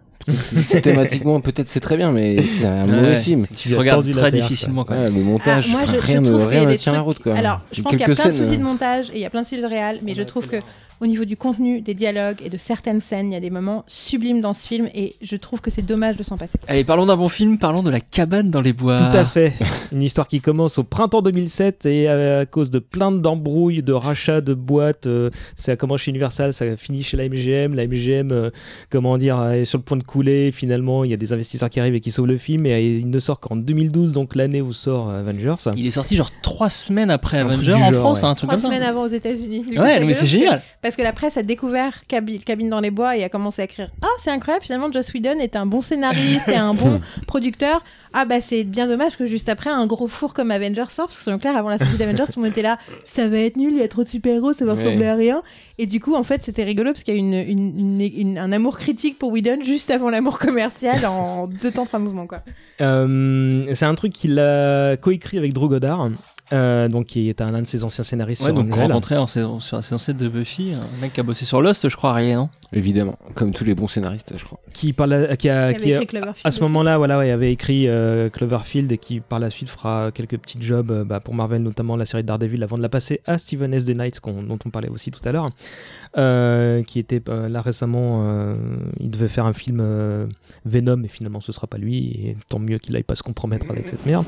Systématiquement, 0.44 1.40
peut-être 1.42 1.68
c'est 1.68 1.80
très 1.80 1.98
bien, 1.98 2.12
mais 2.12 2.44
c'est 2.44 2.66
un 2.68 2.86
Ouais, 2.88 3.02
mauvais 3.02 3.20
film. 3.20 3.46
Tu 3.56 3.70
se 3.70 3.76
as 3.76 3.80
regarde 3.80 4.02
tendu 4.04 4.14
la 4.14 4.22
très 4.22 4.32
difficilement, 4.32 4.84
quoi. 4.84 4.96
Ouais, 4.98 5.06
le 5.08 5.12
montage, 5.24 5.66
Ah, 5.68 5.72
moi, 5.72 5.82
enfin, 5.84 5.94
je, 5.96 6.00
rien 6.00 6.24
je 6.24 6.32
ne 6.32 6.38
rien 6.46 6.76
tient 6.76 6.92
la 6.94 7.02
route. 7.02 7.20
Quoi. 7.20 7.36
Alors, 7.36 7.62
je 7.72 7.82
pense 7.82 7.92
qu'il 7.92 8.00
y 8.02 8.04
a 8.04 8.06
plein 8.14 8.30
de 8.30 8.34
soucis 8.34 8.58
de 8.58 8.62
euh, 8.62 8.66
montage 8.66 9.10
et 9.12 9.16
il 9.16 9.22
y 9.22 9.26
a 9.26 9.30
plein 9.30 9.42
de 9.42 9.46
soucis 9.48 9.62
de 9.62 9.66
réal, 9.66 9.98
mais 10.04 10.14
je 10.16 10.24
trouve 10.24 10.48
que 10.48 10.58
au 11.02 11.08
niveau 11.08 11.26
du 11.26 11.38
contenu, 11.38 11.82
des 11.82 11.94
dialogues 11.94 12.38
et 12.44 12.50
de 12.50 12.58
certaines 12.58 13.00
scènes, 13.02 13.32
il 13.32 13.34
y 13.34 13.38
a 13.38 13.40
des 13.40 13.50
moments 13.50 13.84
sublimes 13.88 14.42
dans 14.42 14.54
ce 14.54 14.68
film 14.68 14.90
et 14.94 15.16
je 15.22 15.36
trouve 15.38 15.62
que 15.62 15.72
c'est 15.72 15.86
dommage 15.86 16.18
de 16.18 16.24
s'en 16.24 16.38
passer. 16.38 16.60
Allez, 16.68 16.84
parlons 16.84 17.06
d'un 17.06 17.16
bon 17.16 17.30
film, 17.30 17.58
parlons 17.58 17.84
de 17.84 17.90
la 17.90 18.00
cabane 18.02 18.50
dans 18.52 18.62
les 18.62 18.74
bois. 18.74 18.98
Tout 19.12 19.18
à 19.18 19.26
fait. 19.26 19.54
Une 19.92 20.02
histoire 20.02 20.28
qui 20.28 20.42
commence 20.42 20.78
au 20.78 20.84
printemps 20.84 21.22
2007 21.22 21.86
et 21.86 22.08
à 22.10 22.46
cause 22.46 22.70
de 22.70 22.80
plein 22.80 23.12
d'embrouilles, 23.12 23.82
de 23.82 23.94
rachats 23.94 24.42
de 24.42 24.54
boîtes, 24.54 25.08
euh, 25.08 25.30
ça 25.56 25.76
commence 25.76 26.02
chez 26.02 26.12
Universal, 26.12 26.54
ça 26.54 26.76
finit 26.78 27.04
chez 27.04 27.18
la 27.18 27.28
MGM. 27.30 27.76
La 27.76 27.88
MGM, 27.88 28.32
euh, 28.32 28.50
comment 28.90 29.18
dire, 29.18 29.42
est 29.52 29.66
sur 29.66 29.78
le 29.78 29.84
point 29.84 29.98
de 29.98 30.04
couler. 30.04 30.52
Finalement, 30.52 31.04
il 31.04 31.12
y 31.12 31.14
a 31.14 31.18
des 31.18 31.32
investisseurs 31.34 31.70
qui 31.70 31.80
arrivent 31.80 31.96
et 31.96 32.02
qui 32.02 32.12
sauvent 32.12 32.28
le 32.28 32.38
film 32.38 32.66
et 32.66 32.74
euh, 32.74 32.80
il 33.00 33.10
ne 33.10 33.20
sort 33.20 33.40
qu'en 33.40 33.56
2012, 33.56 34.12
donc 34.12 34.36
l'année 34.36 34.62
où 34.62 34.74
sort 34.74 35.10
Avengers. 35.10 35.56
Il 35.78 35.88
est 35.88 35.92
sorti 35.92 36.16
genre 36.16 36.32
trois 36.42 36.70
semaines 36.70 37.10
après 37.12 37.40
Un 37.40 37.46
truc 37.46 37.56
Avenger 37.68 37.74
du 37.76 37.82
en 37.84 37.92
genre, 37.94 38.02
France, 38.02 38.22
ouais. 38.22 38.28
un 38.28 38.36
truc 38.36 38.50
Trois 38.50 38.56
comme 38.56 38.62
ça. 38.62 38.68
semaines 38.76 38.88
avant 38.88 39.04
aux 39.04 39.08
États-Unis. 39.08 39.66
Ouais, 39.78 40.00
mais 40.06 40.14
c'est 40.14 40.28
génial. 40.28 40.62
Parce 40.82 40.89
que 40.98 41.02
la 41.02 41.14
presse 41.14 41.38
a 41.38 41.44
découvert 41.44 42.04
Cabi- 42.08 42.40
Cabine 42.40 42.70
dans 42.70 42.80
les 42.80 42.92
bois 42.92 43.16
et 43.18 43.24
a 43.24 43.30
commencé 43.30 43.62
à 43.62 43.66
écrire 43.66 43.90
Ah, 44.02 44.08
c'est 44.20 44.32
incroyable, 44.32 44.64
finalement, 44.66 44.92
Joss 44.92 45.14
Whedon 45.14 45.40
est 45.40 45.56
un 45.56 45.66
bon 45.66 45.82
scénariste 45.82 46.48
et 46.50 46.56
un 46.56 46.74
bon 46.74 47.00
producteur. 47.28 47.84
Ah, 48.14 48.26
bah, 48.26 48.42
c'est 48.42 48.64
bien 48.64 48.88
dommage 48.88 49.18
que 49.18 49.28
juste 49.28 49.50
après, 49.50 49.70
un 49.70 49.86
gros 49.86 50.08
four 50.08 50.34
comme 50.34 50.50
Avengers 50.50 50.86
sort. 50.90 51.08
Parce 51.08 51.18
que, 51.18 51.24
soyons 51.24 51.38
clairs, 51.38 51.56
avant 51.56 51.70
la 51.70 51.78
sortie 51.78 51.98
d'Avengers, 51.98 52.24
tout 52.26 52.34
le 52.40 52.42
monde 52.44 52.52
était 52.52 52.64
là 52.64 52.80
Ça 53.06 53.28
va 53.28 53.38
être 53.38 53.56
nul, 53.56 53.72
il 53.74 53.78
y 53.80 53.84
a 53.84 53.88
trop 53.88 54.04
de 54.04 54.10
super-héros, 54.10 54.54
ça 54.54 54.66
va 54.66 54.74
Ouais. 54.74 54.84
ressembler 54.84 55.06
à 55.06 55.16
rien. 55.16 55.44
Et 55.78 55.86
du 55.86 56.00
coup, 56.00 56.16
en 56.16 56.24
fait, 56.24 56.42
c'était 56.44 56.64
rigolo 56.64 56.92
parce 56.92 57.04
qu'il 57.04 57.14
y 57.14 57.18
a 57.18 57.20
une, 57.20 57.34
une- 57.34 58.02
une- 58.02 58.12
une- 58.18 58.38
un 58.40 58.52
amour 58.52 58.78
critique 58.80 59.20
pour 59.20 59.32
Whedon 59.32 59.60
juste 59.64 59.92
avant 59.92 60.10
l'amour 60.10 60.40
commercial 60.40 61.06
en 61.06 61.46
deux 61.48 61.70
temps, 61.72 61.86
trois 61.86 62.00
mouvements, 62.00 62.26
quoi. 62.26 62.40
Euh, 62.82 63.66
c'est 63.76 63.86
un 63.86 63.96
truc 63.96 64.14
qu'il 64.14 64.40
a 64.40 64.98
coécrit 64.98 65.38
avec 65.38 65.54
Drew 65.54 65.68
Goddard, 65.70 66.10
euh, 66.54 66.88
donc 66.88 67.06
qui 67.08 67.30
est 67.30 67.42
un, 67.42 67.54
un 67.54 67.62
de 67.62 67.68
ses 67.68 67.84
anciens 67.84 68.04
scénaristes 68.04 68.42
Ouais, 68.42 68.48
sur 68.52 68.56
donc 68.56 68.74
rencontré 68.74 69.18
en 69.18 69.28
saison, 69.28 69.60
sur 69.60 69.78
la 69.78 69.84
saison 69.84 69.98
7 69.98 70.18
de 70.18 70.28
Buffy, 70.30 70.74
un 70.76 71.02
mec 71.02 71.14
qui 71.14 71.20
a 71.20 71.24
bossé 71.24 71.46
sur 71.46 71.62
Lost, 71.62 71.88
je 71.90 71.96
crois, 71.96 72.14
rien, 72.14 72.38
non? 72.38 72.50
Évidemment, 72.72 73.18
comme 73.34 73.52
tous 73.52 73.64
les 73.64 73.74
bons 73.76 73.88
scénaristes, 73.88 74.34
je 74.38 74.44
crois. 74.46 74.60
qui, 74.74 74.94
par 74.94 75.08
la- 75.08 75.36
qui 75.38 75.50
a, 75.50 75.74
Qui 75.74 75.92
a- 75.94 75.98
écrit 75.98 76.08
Cloverfield 76.08 76.46
à 76.48 76.52
ce 76.52 76.62
moment-là, 76.62 76.98
voilà, 76.98 77.18
ouais, 77.18 77.32
avait 77.32 77.52
écrit 77.52 77.88
euh, 77.88 78.30
Cloverfield 78.30 78.92
et 78.92 78.98
qui 78.98 79.20
par 79.22 79.40
la 79.40 79.50
suite 79.50 79.70
fera 79.70 80.12
quelques 80.14 80.38
petits 80.38 80.60
jobs 80.62 80.92
euh, 80.92 81.04
bah, 81.04 81.20
pour 81.20 81.34
Marvel, 81.34 81.64
notamment 81.64 81.96
la 81.96 82.06
série 82.06 82.24
Daredevil, 82.24 82.62
avant 82.64 82.78
de 82.78 82.84
la 82.84 82.90
passer 82.90 83.22
à 83.26 83.38
Steven 83.38 83.74
S. 83.74 83.86
The 83.86 83.90
Knights, 83.96 84.20
qu'on- 84.20 84.44
dont 84.44 84.60
on 84.66 84.70
parlait 84.70 84.90
aussi 84.90 85.10
tout 85.12 85.22
à 85.28 85.32
l'heure, 85.32 85.50
euh, 86.18 86.84
qui 86.84 87.00
était 87.00 87.22
euh, 87.30 87.50
là 87.50 87.62
récemment, 87.62 88.22
euh, 88.24 88.56
il 89.00 89.10
devait 89.10 89.28
faire 89.28 89.46
un 89.46 89.54
film 89.54 89.80
euh, 89.82 90.26
Venom, 90.66 91.04
et 91.04 91.08
finalement 91.08 91.42
ce 91.42 91.52
sera 91.52 91.68
pas 91.68 91.78
lui, 91.78 91.98
et 92.08 92.38
tant 92.50 92.60
mieux 92.60 92.78
qu'il 92.78 92.96
aille 92.96 93.04
pas 93.04 93.16
se 93.16 93.24
compromettre 93.24 93.70
avec 93.70 93.88
cette 93.88 94.06
merde. 94.06 94.26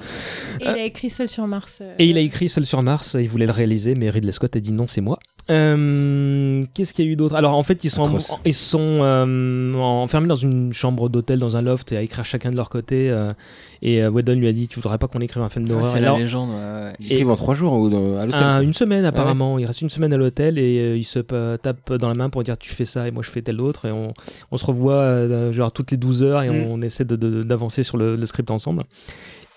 Et 0.59 0.63
il 0.63 0.67
a 0.67 0.83
écrit 0.85 1.09
Seul 1.09 1.29
sur 1.29 1.45
Mars. 1.47 1.79
euh, 1.81 1.93
Et 1.99 2.10
il 2.11 2.17
a 2.17 2.21
écrit 2.21 2.47
Seul 2.49 2.65
sur 2.65 2.81
Mars, 2.83 3.17
il 3.19 3.27
voulait 3.27 3.45
le 3.47 3.51
réaliser, 3.51 3.95
mais 3.95 4.09
Ridley 4.09 4.31
Scott 4.31 4.55
a 4.55 4.59
dit 4.59 4.71
non, 4.71 4.87
c'est 4.87 5.01
moi. 5.01 5.17
Euh, 5.49 6.63
Qu'est-ce 6.73 6.93
qu'il 6.93 7.05
y 7.05 7.07
a 7.07 7.11
eu 7.11 7.15
d'autre? 7.15 7.35
Alors 7.35 7.55
en 7.55 7.63
fait, 7.63 7.83
ils 7.83 7.89
sont, 7.89 8.17
ils 8.45 8.53
euh, 8.75 9.73
enfermés 9.75 10.27
dans 10.27 10.35
une 10.35 10.71
chambre 10.73 11.09
d'hôtel, 11.09 11.39
dans 11.39 11.57
un 11.57 11.61
loft, 11.61 11.91
et 11.91 11.97
à 11.97 12.01
écrire 12.01 12.23
chacun 12.25 12.51
de 12.51 12.55
leur 12.55 12.69
côté. 12.69 13.09
euh, 13.09 13.33
et 13.81 14.01
euh, 14.03 14.09
Whedon 14.11 14.33
lui 14.35 14.47
a 14.47 14.53
dit 14.53 14.67
Tu 14.67 14.79
voudrais 14.79 14.97
pas 14.97 15.07
qu'on 15.07 15.19
écrive 15.21 15.41
un 15.41 15.49
film 15.49 15.67
d'horreur 15.67 15.85
C'est 15.85 15.99
la 15.99 16.15
légende. 16.17 16.49
ouais, 16.49 16.55
ouais. 16.55 16.93
Ils 16.99 17.11
écrivent 17.13 17.31
en 17.31 17.35
trois 17.35 17.55
jours 17.55 17.73
au- 17.73 17.87
à 18.17 18.25
l'hôtel. 18.25 18.41
un- 18.43 18.61
Une 18.61 18.73
semaine 18.73 19.05
apparemment. 19.05 19.57
Il 19.57 19.65
reste 19.65 19.81
une 19.81 19.89
semaine 19.89 20.13
à 20.13 20.17
l'hôtel 20.17 20.57
et 20.59 20.79
euh, 20.79 20.97
il 20.97 21.03
se 21.03 21.19
euh, 21.33 21.57
tape 21.57 21.93
dans 21.93 22.07
la 22.07 22.13
main 22.15 22.29
pour 22.29 22.43
dire 22.43 22.57
Tu 22.57 22.69
fais 22.73 22.85
ça 22.85 23.07
et 23.07 23.11
moi 23.11 23.23
je 23.23 23.29
fais 23.31 23.41
tel 23.41 23.59
autre. 23.59 23.85
Et 23.87 23.91
on, 23.91 24.13
on 24.51 24.57
se 24.57 24.65
revoit 24.65 24.93
euh, 24.93 25.51
genre 25.51 25.71
toutes 25.73 25.91
les 25.91 25.97
12 25.97 26.23
heures 26.23 26.43
et 26.43 26.49
Mm. 26.49 26.67
on 26.69 26.81
essaie 26.81 27.05
de- 27.05 27.15
de- 27.15 27.43
d'avancer 27.43 27.83
sur 27.83 27.97
le, 27.97 28.15
le 28.15 28.25
script 28.25 28.51
ensemble. 28.51 28.83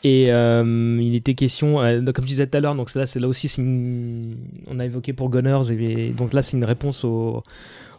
Et 0.06 0.26
euh, 0.30 0.98
il 1.00 1.14
était 1.14 1.32
question, 1.34 1.80
euh, 1.80 2.00
donc, 2.00 2.14
comme 2.16 2.26
tu 2.26 2.30
disais 2.32 2.46
tout 2.46 2.58
à 2.58 2.60
l'heure, 2.60 2.74
donc 2.74 2.94
là, 2.94 3.06
c'est 3.06 3.18
là 3.18 3.26
aussi, 3.26 3.50
une- 3.58 4.36
on 4.70 4.78
a 4.78 4.84
évoqué 4.84 5.14
pour 5.14 5.30
Gunners, 5.30 5.72
et, 5.72 6.10
donc 6.10 6.34
là, 6.34 6.42
c'est 6.42 6.58
une 6.58 6.64
réponse 6.64 7.04
au, 7.04 7.42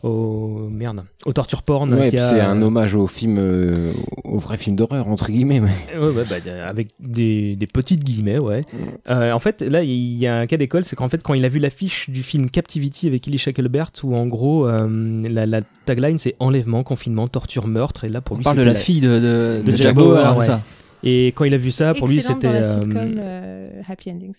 au 0.03 0.69
merde, 0.71 1.03
au 1.25 1.33
torture 1.33 1.63
porn. 1.63 1.91
Ouais, 1.91 2.15
a- 2.15 2.29
c'est 2.29 2.39
un 2.41 2.61
hommage 2.61 2.93
au 2.93 3.07
film, 3.07 3.37
euh, 3.39 3.91
au 4.23 4.37
vrai 4.37 4.57
film 4.57 4.75
d'horreur 4.75 5.07
entre 5.07 5.31
guillemets. 5.31 5.59
mais- 5.61 5.71
Ouais, 5.99 6.09
ouais, 6.09 6.23
bah, 6.29 6.35
avec 6.67 6.89
des, 6.99 7.55
des 7.55 7.65
petites 7.65 8.03
guillemets, 8.03 8.37
ouais. 8.37 8.61
Euh, 9.09 9.31
en 9.31 9.39
fait, 9.39 9.63
là, 9.63 9.81
il 9.81 9.89
y 10.15 10.27
a 10.27 10.37
un 10.37 10.45
cas 10.45 10.57
d'école, 10.57 10.83
c'est 10.83 10.95
qu'en 10.95 11.09
fait, 11.09 11.23
quand 11.23 11.33
il 11.33 11.43
a 11.43 11.49
vu 11.49 11.57
l'affiche 11.57 12.11
du 12.11 12.21
film 12.21 12.51
Captivity 12.51 13.07
avec 13.07 13.27
Ellie 13.27 13.39
Shackelbert, 13.39 13.89
où 14.03 14.15
en 14.15 14.27
gros, 14.27 14.67
euh, 14.67 14.87
la, 15.27 15.47
la 15.47 15.61
tagline 15.85 16.19
c'est 16.19 16.35
enlèvement, 16.37 16.83
confinement, 16.83 17.27
torture, 17.27 17.65
meurtre, 17.65 18.03
et 18.03 18.09
là, 18.09 18.21
pour 18.21 18.35
On 18.35 18.37
lui, 18.37 18.43
parle 18.43 18.57
de 18.57 18.61
la 18.63 18.75
fille 18.75 19.01
de, 19.01 19.07
de, 19.19 19.63
de 19.65 19.75
c'est 19.75 19.91
ouais. 20.37 20.45
ça. 20.45 20.61
Et 21.05 21.27
quand 21.27 21.45
il 21.45 21.53
a 21.53 21.57
vu 21.57 21.71
ça, 21.71 21.93
pour 21.93 22.07
lui, 22.07 22.21
c'était. 22.21 22.47
dans 22.47 22.53
la 22.53 22.59
euh, 22.59 22.83
sitcom 22.83 23.15
euh, 23.19 23.81
Happy 23.87 24.11
Endings. 24.11 24.35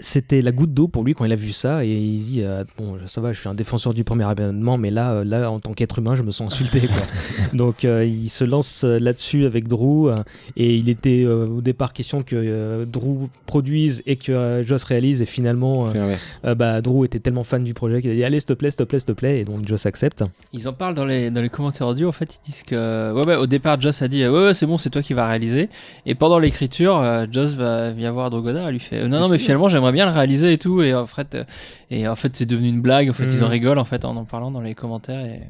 C'était 0.00 0.40
la 0.42 0.52
goutte 0.52 0.72
d'eau 0.74 0.88
pour 0.88 1.04
lui 1.04 1.14
quand 1.14 1.24
il 1.24 1.32
a 1.32 1.36
vu 1.36 1.52
ça 1.52 1.84
et 1.84 1.92
il 1.92 2.18
dit 2.18 2.40
euh, 2.42 2.64
bon 2.78 2.96
ça 3.06 3.20
va 3.20 3.32
je 3.32 3.38
suis 3.38 3.48
un 3.48 3.54
défenseur 3.54 3.94
du 3.94 4.04
premier 4.04 4.28
événement 4.30 4.78
mais 4.78 4.90
là 4.90 5.12
euh, 5.12 5.24
là 5.24 5.50
en 5.50 5.60
tant 5.60 5.74
qu'être 5.74 5.98
humain 5.98 6.14
je 6.14 6.22
me 6.22 6.30
sens 6.30 6.52
insulté 6.52 6.88
quoi. 6.88 6.96
donc 7.52 7.84
euh, 7.84 8.04
il 8.04 8.28
se 8.30 8.44
lance 8.44 8.84
là-dessus 8.84 9.44
avec 9.44 9.68
Drew 9.68 10.10
et 10.56 10.74
il 10.76 10.88
était 10.88 11.22
euh, 11.24 11.46
au 11.46 11.60
départ 11.60 11.92
question 11.92 12.22
que 12.22 12.34
euh, 12.36 12.84
Drew 12.84 13.28
produise 13.46 14.02
et 14.06 14.16
que 14.16 14.32
euh, 14.32 14.64
Joss 14.64 14.82
réalise 14.84 15.22
et 15.22 15.26
finalement 15.26 15.86
euh, 15.88 16.16
euh, 16.46 16.54
bah, 16.54 16.80
Drew 16.80 17.04
était 17.04 17.20
tellement 17.20 17.44
fan 17.44 17.62
du 17.62 17.74
projet 17.74 18.00
qu'il 18.00 18.10
a 18.10 18.14
dit 18.14 18.24
allez 18.24 18.40
s'il 18.40 18.46
te 18.48 18.52
plaît 18.54 18.70
s'il 18.70 18.78
te 18.78 18.82
plaît 18.84 18.98
s'il 18.98 19.06
te 19.06 19.12
plaît 19.12 19.40
et 19.40 19.44
donc 19.44 19.68
Joss 19.68 19.86
accepte 19.86 20.24
Ils 20.52 20.68
en 20.68 20.72
parlent 20.72 20.94
dans 20.94 21.04
les, 21.04 21.30
dans 21.30 21.42
les 21.42 21.48
commentaires 21.48 21.86
audio. 21.86 22.08
En 22.08 22.12
fait, 22.12 22.38
ils 22.42 22.50
disent 22.50 22.62
que 22.62 23.12
ouais, 23.12 23.36
au 23.36 23.46
départ, 23.46 23.80
Joss 23.80 24.02
a 24.02 24.08
dit 24.08 24.26
ouais, 24.26 24.46
ouais 24.46 24.54
c'est 24.54 24.66
bon, 24.66 24.78
c'est 24.78 24.90
toi 24.90 25.02
qui 25.02 25.14
vas 25.14 25.26
réaliser. 25.26 25.68
Et 26.06 26.14
pendant 26.14 26.38
l'écriture, 26.38 26.96
euh, 26.98 27.26
Joss 27.30 27.54
va 27.54 27.90
vient 27.90 28.10
voir 28.10 28.30
Drew 28.30 28.42
Goddard 28.42 28.68
et 28.68 28.72
lui 28.72 28.80
fait 28.80 29.06
non, 29.08 29.20
non, 29.20 29.28
mais 29.28 29.38
finalement, 29.38 29.68
j'aimerais 29.68 29.81
bien 29.90 30.06
le 30.06 30.12
réaliser 30.12 30.52
et 30.52 30.58
tout. 30.58 30.82
Et 30.82 30.94
en 30.94 31.06
fait, 31.06 31.34
euh, 31.34 31.44
et 31.90 32.06
en 32.06 32.14
fait, 32.14 32.36
c'est 32.36 32.46
devenu 32.46 32.68
une 32.68 32.80
blague. 32.80 33.10
En 33.10 33.12
fait, 33.14 33.24
ils 33.24 33.42
en 33.42 33.46
Mhm. 33.46 33.52
rigolent 33.52 33.78
en 33.80 33.84
fait 33.84 34.04
en 34.04 34.14
en 34.14 34.24
parlant 34.24 34.52
dans 34.52 34.60
les 34.60 34.74
commentaires. 34.74 35.24
Et... 35.24 35.40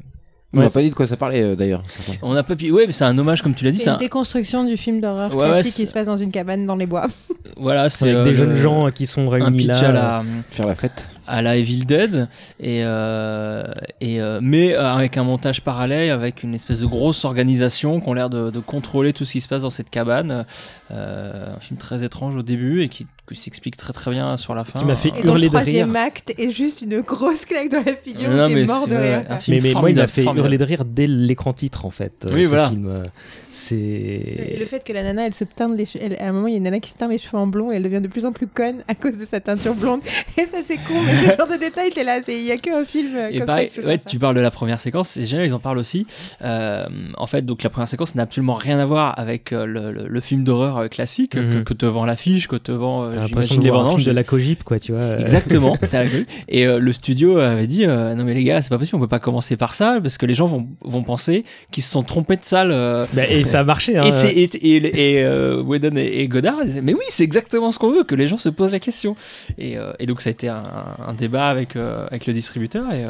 On 0.55 0.59
Ouais, 0.59 0.65
n'a 0.65 0.69
pas 0.71 0.81
dit 0.83 0.89
de 0.91 0.93
quoi 0.95 1.07
ça 1.07 1.17
parlait 1.17 1.41
euh, 1.41 1.55
d'ailleurs. 1.55 1.81
On 2.21 2.35
a 2.35 2.43
pas 2.43 2.55
pu. 2.55 2.69
Ouais, 2.71 2.85
mais 2.85 2.91
c'est 2.93 3.05
un 3.05 3.17
hommage 3.17 3.41
comme 3.41 3.55
tu 3.55 3.65
l'as 3.65 3.71
dit. 3.71 3.79
C'est 3.79 3.85
une 3.89 3.95
un- 3.95 3.97
déconstruction 3.97 4.63
du 4.63 4.77
film 4.77 5.01
d'horreur 5.01 5.35
Ouais, 5.35 5.47
classique 5.49 5.73
qui 5.73 5.87
se 5.87 5.93
passe 5.93 6.05
dans 6.05 6.17
une 6.17 6.31
cabane 6.31 6.65
dans 6.67 6.75
les 6.75 6.85
bois. 6.85 7.05
Voilà, 7.57 7.89
c'est 7.89 8.05
avec 8.05 8.15
euh, 8.17 8.23
des 8.25 8.33
jeunes 8.33 8.49
le- 8.49 8.55
gens 8.55 8.89
qui 8.89 9.05
sont 9.05 9.27
un 9.27 9.29
réunis 9.29 9.57
pitch 9.67 9.81
là 9.81 9.89
à 9.89 9.91
la 9.91 10.23
Faire 10.49 10.65
la 10.67 10.73
fête. 10.75 11.07
à 11.27 11.41
la 11.41 11.55
Evil 11.57 11.85
Dead 11.85 12.27
et 12.59 12.83
euh, 12.83 13.63
et 14.01 14.21
euh, 14.21 14.39
mais 14.41 14.73
euh, 14.73 14.91
avec 14.93 15.17
un 15.17 15.23
montage 15.23 15.61
parallèle 15.61 16.09
avec 16.09 16.41
une 16.43 16.55
espèce 16.55 16.79
de 16.79 16.85
grosse 16.87 17.25
organisation 17.25 17.99
qui 17.99 18.09
ont 18.09 18.13
l'air 18.13 18.29
de, 18.29 18.49
de 18.49 18.59
contrôler 18.59 19.13
tout 19.13 19.25
ce 19.25 19.33
qui 19.33 19.41
se 19.41 19.47
passe 19.47 19.61
dans 19.63 19.69
cette 19.69 19.89
cabane 19.91 20.45
Euh, 20.93 21.55
un 21.55 21.59
film 21.59 21.77
très 21.79 22.03
étrange 22.03 22.35
au 22.35 22.43
début 22.43 22.81
et 22.83 22.89
qui, 22.89 23.07
qui 23.27 23.35
s'explique 23.35 23.77
très 23.77 23.93
très 23.93 24.11
bien 24.11 24.37
sur 24.37 24.53
la 24.53 24.63
fin. 24.63 24.79
Qui 24.79 24.85
m'a 24.85 24.95
fait 24.95 25.09
Euh, 25.11 25.19
Et 25.19 25.23
dans 25.23 25.29
hurler 25.29 25.43
le 25.45 25.49
de 25.49 25.55
troisième 25.57 25.91
rire. 25.91 26.01
acte 26.03 26.33
est 26.37 26.49
juste 26.51 26.81
une 26.81 27.01
grosse 27.01 27.45
claque 27.45 27.69
dans 27.69 27.83
la 27.83 27.93
figure. 27.95 28.29
Non, 28.29 28.47
mais 28.49 28.65
mort 28.65 28.87
de 28.87 28.95
rire. 28.95 29.23
Mais, 29.47 29.59
mais 29.61 29.73
moi, 29.73 29.89
il 29.89 29.95
m'a 29.95 30.07
fait 30.07 30.21
formidable. 30.23 30.45
hurler 30.45 30.57
de 30.59 30.63
rire 30.65 30.85
dès 30.85 31.07
l'écran 31.07 31.53
titre, 31.53 31.85
en 31.85 31.89
fait. 31.89 32.25
euh, 32.25 32.33
Oui, 32.33 32.43
ce 32.43 32.49
voilà. 32.49 32.69
film. 32.69 32.87
euh, 32.87 33.05
C'est. 33.49 34.55
le 34.59 34.65
fait 34.65 34.83
que 34.83 34.93
la 34.93 35.03
nana, 35.03 35.25
elle 35.27 35.33
se 35.33 35.43
teinte 35.43 35.75
les 35.75 35.85
cheveux. 35.85 36.03
elle- 36.03 36.17
À 36.19 36.27
un 36.27 36.31
moment, 36.31 36.47
il 36.47 36.51
y 36.51 36.53
a 36.55 36.57
une 36.57 36.63
nana 36.63 36.79
qui 36.79 36.91
se 36.91 36.97
teint 36.97 37.07
les 37.07 37.17
cheveux 37.17 37.37
en 37.37 37.47
blond 37.47 37.71
et 37.71 37.75
elle 37.75 37.83
devient 37.83 38.01
de 38.01 38.07
plus 38.07 38.25
en 38.25 38.31
plus 38.31 38.47
conne 38.47 38.83
à 38.87 38.95
cause 38.95 39.17
de 39.17 39.25
sa 39.25 39.39
teinture 39.39 39.75
blonde. 39.75 40.01
Et 40.37 40.41
ça, 40.45 40.57
c'est 40.63 40.77
con, 40.77 40.93
mais 41.05 41.31
ce 41.31 41.37
genre 41.37 41.47
de 41.47 41.57
détail, 41.59 41.91
t'es 41.91 42.03
là. 42.03 42.21
c'est- 42.23 42.33
Il 42.37 42.45
y 42.45 42.51
a 42.51 42.57
qu'un 42.57 42.83
film 42.83 43.17
Et 43.31 43.37
comme 43.37 43.45
pareil, 43.47 43.71
ça 43.73 43.81
ouais, 43.81 43.97
tu 43.99 44.19
parles 44.19 44.35
de 44.35 44.41
la 44.41 44.51
première 44.51 44.79
séquence, 44.79 45.09
c'est 45.09 45.25
génial, 45.25 45.45
ils 45.47 45.53
en 45.53 45.59
parlent 45.59 45.77
aussi. 45.77 46.05
Euh, 46.43 46.85
en 47.17 47.27
fait, 47.27 47.43
donc 47.45 47.63
la 47.63 47.69
première 47.69 47.89
séquence 47.89 48.15
n'a 48.15 48.23
absolument 48.23 48.55
rien 48.55 48.79
à 48.79 48.85
voir 48.85 49.17
avec 49.19 49.51
le, 49.51 49.65
le- 49.91 50.07
le 50.07 50.21
film 50.21 50.43
d'horreur 50.43 50.82
euh, 50.83 50.87
classique 50.87 51.31
que, 51.31 51.39
Mhm. 51.39 51.63
que 51.63 51.73
te 51.73 51.85
vend 51.85 52.05
l'affiche, 52.05 52.47
que 52.47 52.55
te 52.55 52.71
vend, 52.71 53.05
euh, 53.05 53.15
l'impression 53.15 53.55
de 53.55 53.67
voir 53.67 53.81
un 53.81 53.83
bandes 53.85 53.97
film 53.99 54.07
de 54.07 54.11
la 54.15 54.23
Cogip, 54.23 54.63
quoi, 54.63 54.79
tu 54.79 54.91
vois. 54.91 55.01
euh. 55.01 55.19
Exactement. 55.19 55.75
t'as 55.91 56.03
la. 56.03 56.09
Et 56.49 56.65
euh, 56.67 56.79
le 56.79 56.91
studio 56.93 57.37
avait 57.37 57.67
dit 57.67 57.85
euh, 57.85 58.13
non 58.15 58.23
mais 58.23 58.33
les 58.33 58.43
gars, 58.43 58.61
c'est 58.61 58.69
pas 58.69 58.77
possible, 58.77 58.97
on 58.97 59.01
peut 59.01 59.07
pas 59.07 59.19
commencer 59.19 59.57
par 59.57 59.73
ça 59.75 59.99
parce 60.01 60.17
que 60.17 60.25
les 60.25 60.33
gens 60.33 60.45
vont, 60.45 60.67
vont 60.83 61.03
penser 61.03 61.43
qu'ils 61.71 61.83
se 61.83 61.91
sont 61.91 62.03
trompés 62.03 62.35
de 62.35 62.43
salle. 62.45 62.69
Bah, 63.13 63.23
et 63.29 63.45
ça 63.45 63.61
a 63.61 63.63
marché, 63.63 63.97
hein. 63.97 64.03
et, 64.05 64.43
et, 64.43 64.75
et, 64.75 65.19
et, 65.19 65.27
Whedon 65.61 65.95
et, 65.97 66.27
ils 66.61 66.67
disaient, 66.67 66.81
mais 66.81 66.93
oui 66.93 67.03
c'est 67.09 67.23
exactement 67.23 67.71
ce 67.71 67.79
qu'on 67.79 67.91
veut 67.91 68.03
que 68.03 68.15
les 68.15 68.27
gens 68.27 68.37
se 68.37 68.49
posent 68.49 68.71
la 68.71 68.79
question 68.79 69.15
et, 69.57 69.77
donc 70.05 70.21
ça 70.21 70.29
a 70.29 70.31
été 70.31 70.49
un, 70.49 70.63
un 71.07 71.13
débat 71.13 71.47
avec, 71.47 71.75
avec 71.75 72.25
le 72.27 72.33
distributeur 72.33 72.91
et 72.93 73.03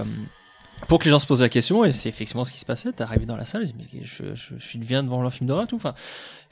pour 0.88 1.00
que 1.00 1.06
les 1.06 1.12
gens 1.12 1.20
se 1.20 1.26
posent 1.28 1.42
la 1.42 1.50
question 1.50 1.84
et 1.86 1.92
c'est 1.92 2.10
effectivement 2.10 2.46
ce 2.46 2.52
qui 2.52 2.60
se 2.60 2.66
passait. 2.66 2.92
T'arrives 2.92 3.26
dans 3.26 3.38
la 3.38 3.46
salle 3.46 3.66
tu 3.66 3.74
dis, 3.74 3.76
mais 3.94 4.04
je, 4.04 4.36
je, 4.36 4.54
je 4.58 4.78
viens 4.80 5.04
devant 5.04 5.24
un 5.24 5.30
film 5.30 5.48
d'horreur 5.48 5.66
et 5.66 5.68
tout. 5.68 5.76
Enfin 5.76 5.94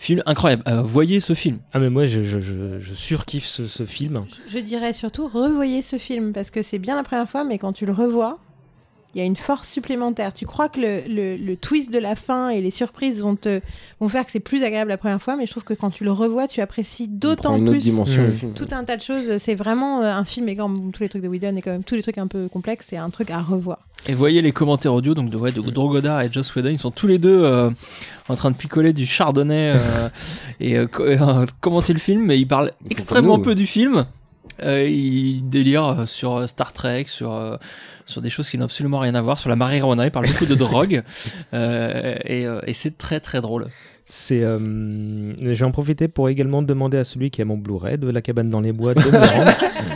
film 0.02 0.24
incroyable. 0.26 0.64
Euh, 0.68 0.82
voyez 0.82 1.20
ce 1.20 1.34
film. 1.34 1.60
Ah, 1.74 1.80
mais 1.80 1.90
moi, 1.92 2.08
je, 2.08 2.24
je, 2.24 2.40
je, 2.40 2.80
je 2.80 2.94
surkiffe 2.94 3.46
ce, 3.46 3.68
ce 3.68 3.86
film. 3.86 4.26
Je 4.48 4.58
dirais 4.58 4.94
surtout 4.94 5.28
revoyez 5.28 5.84
ce 5.84 5.98
film 5.98 6.34
parce 6.34 6.50
que 6.50 6.64
c'est 6.64 6.80
bien 6.80 6.96
la 6.96 7.04
première 7.04 7.30
fois, 7.30 7.44
mais 7.44 7.60
quand 7.60 7.72
tu 7.72 7.86
le 7.86 7.94
revois, 7.94 8.40
il 9.14 9.20
y 9.20 9.22
a 9.22 9.26
une 9.26 9.36
force 9.36 9.68
supplémentaire. 9.70 10.34
Tu 10.34 10.46
crois 10.46 10.70
que 10.70 10.80
le, 10.80 11.02
le- 11.08 11.36
le 11.38 11.58
twist 11.58 11.92
de 11.92 12.00
la 12.00 12.16
fin 12.16 12.50
et 12.50 12.62
les 12.62 12.72
surprises 12.72 13.22
vont 13.22 13.36
te 13.36 13.60
vont 14.00 14.08
faire 14.10 14.26
que 14.26 14.32
c'est 14.32 14.40
plus 14.40 14.64
agréable 14.64 14.90
la 14.90 14.98
première 14.98 15.22
fois, 15.22 15.36
mais 15.36 15.46
je 15.46 15.52
trouve 15.52 15.64
que 15.64 15.74
quand 15.74 15.90
tu 15.90 16.04
le 16.04 16.12
revois, 16.12 16.48
tu 16.48 16.62
apprécies 16.62 17.08
d'autant 17.08 17.58
plus 17.60 17.92
Mm. 17.92 18.06
film. 18.06 18.54
tout 18.54 18.68
un 18.72 18.84
tas 18.84 18.96
de 18.98 19.02
choses. 19.02 19.38
C'est 19.38 19.56
vraiment 19.56 20.02
euh, 20.02 20.12
un 20.14 20.26
film, 20.26 20.48
et 20.50 20.56
comme 20.56 20.92
tous 20.92 21.04
les 21.04 21.10
trucs 21.10 21.24
de 21.24 21.28
Whedon 21.28 21.56
et 21.58 21.62
quand 21.62 21.72
même 21.72 21.84
tous 21.84 21.96
les 21.96 22.02
trucs 22.04 22.18
un 22.18 22.28
peu 22.28 22.48
complexes, 22.48 22.88
c'est 22.90 22.98
un 22.98 23.10
truc 23.10 23.32
à 23.32 23.40
revoir. 23.42 23.80
et 24.08 24.14
voyez 24.14 24.42
les 24.42 24.52
commentaires 24.52 24.94
audio 24.94 25.14
donc 25.14 25.30
de, 25.30 25.38
ouais, 25.38 25.52
de 25.52 25.62
Drew 25.62 25.90
Goddard 25.90 26.22
et 26.22 26.30
Joss 26.32 26.56
Whedon 26.56 26.70
ils 26.70 26.80
sont 26.80 26.90
tous 26.92 27.06
les 27.08 27.20
deux 27.20 27.44
euh, 27.44 27.70
en 28.30 28.36
train 28.36 28.50
de 28.50 28.56
picoler 28.56 28.94
du 28.94 29.06
chardonnay 29.06 29.74
euh, 29.76 30.10
et 30.60 30.78
euh, 30.78 30.88
co- 30.88 31.04
commenter 31.60 31.94
le 31.94 32.00
film 32.00 32.26
mais 32.26 32.40
ils 32.40 32.48
parlent 32.48 32.72
extrêmement 32.90 33.38
nous. 33.38 33.44
peu 33.44 33.54
du 33.56 33.68
film 33.68 34.06
Euh, 34.64 34.88
ils 34.88 35.48
délirent 35.48 36.02
euh, 36.02 36.06
sur 36.06 36.38
euh, 36.38 36.48
Star 36.48 36.74
Trek 36.74 37.06
sur 37.08 37.34
euh, 37.34 37.58
sur 38.06 38.22
des 38.22 38.30
choses 38.30 38.50
qui 38.50 38.58
n'ont 38.58 38.66
absolument 38.66 39.00
rien 39.00 39.16
à 39.16 39.22
voir 39.22 39.38
sur 39.38 39.50
la 39.50 39.56
marijuana 39.56 40.06
ils 40.06 40.12
parlent 40.12 40.28
beaucoup 40.28 40.46
de 40.46 40.56
drogue 40.56 41.04
euh, 41.54 42.16
et, 42.26 42.46
et 42.68 42.74
c'est 42.74 42.98
très 42.98 43.20
très 43.20 43.42
drôle 43.42 43.68
C'est, 44.06 44.44
euh, 44.44 44.58
je 45.40 45.54
vais 45.54 45.64
en 45.64 45.72
profiter 45.72 46.08
pour 46.08 46.28
également 46.28 46.62
demander 46.62 46.98
à 46.98 47.04
celui 47.04 47.32
qui 47.32 47.42
a 47.42 47.46
mon 47.46 47.58
Blu-ray 47.58 47.98
de 47.98 48.10
La 48.10 48.22
cabane 48.22 48.50
dans 48.50 48.60
les 48.60 48.74
bois 48.74 48.94
de 48.94 49.00
me 49.00 49.12
le 49.12 49.18
rendre. 49.18 49.52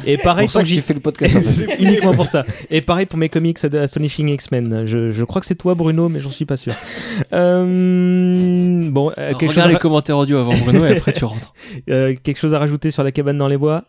Et 0.05 0.17
pareil, 0.17 0.45
pour 0.45 0.53
ça 0.53 0.61
que 0.61 0.67
j'ai 0.67 0.81
fait 0.81 0.93
le 0.93 0.99
podcast. 0.99 1.35
en 1.35 1.41
fait. 1.41 1.49
C'est 1.49 1.79
uniquement 1.79 2.13
pour 2.13 2.27
ça. 2.27 2.45
Et 2.69 2.81
pareil 2.81 3.07
pour 3.07 3.17
mes 3.17 3.29
comics 3.29 3.65
de 3.65 3.77
Astonishing 3.77 4.29
X-Men. 4.29 4.85
Je, 4.85 5.11
je 5.11 5.23
crois 5.23 5.41
que 5.41 5.47
c'est 5.47 5.55
toi, 5.55 5.75
Bruno, 5.75 6.07
mais 6.07 6.19
j'en 6.21 6.29
suis 6.29 6.45
pas 6.45 6.55
sûr. 6.55 6.73
Euh, 7.33 8.89
bon, 8.89 9.11
euh, 9.17 9.31
chose 9.33 9.49
regarde 9.49 9.69
à, 9.69 9.73
les 9.73 9.79
commentaires 9.79 10.17
audio 10.17 10.37
avant 10.37 10.53
Bruno 10.53 10.85
et 10.85 10.95
après 10.95 11.11
tu 11.11 11.25
rentres 11.25 11.53
euh, 11.89 12.15
quelque 12.21 12.37
chose 12.37 12.53
à 12.53 12.59
rajouter 12.59 12.91
sur 12.91 13.03
la 13.03 13.11
cabane 13.11 13.37
dans 13.37 13.47
les 13.47 13.57
bois? 13.57 13.85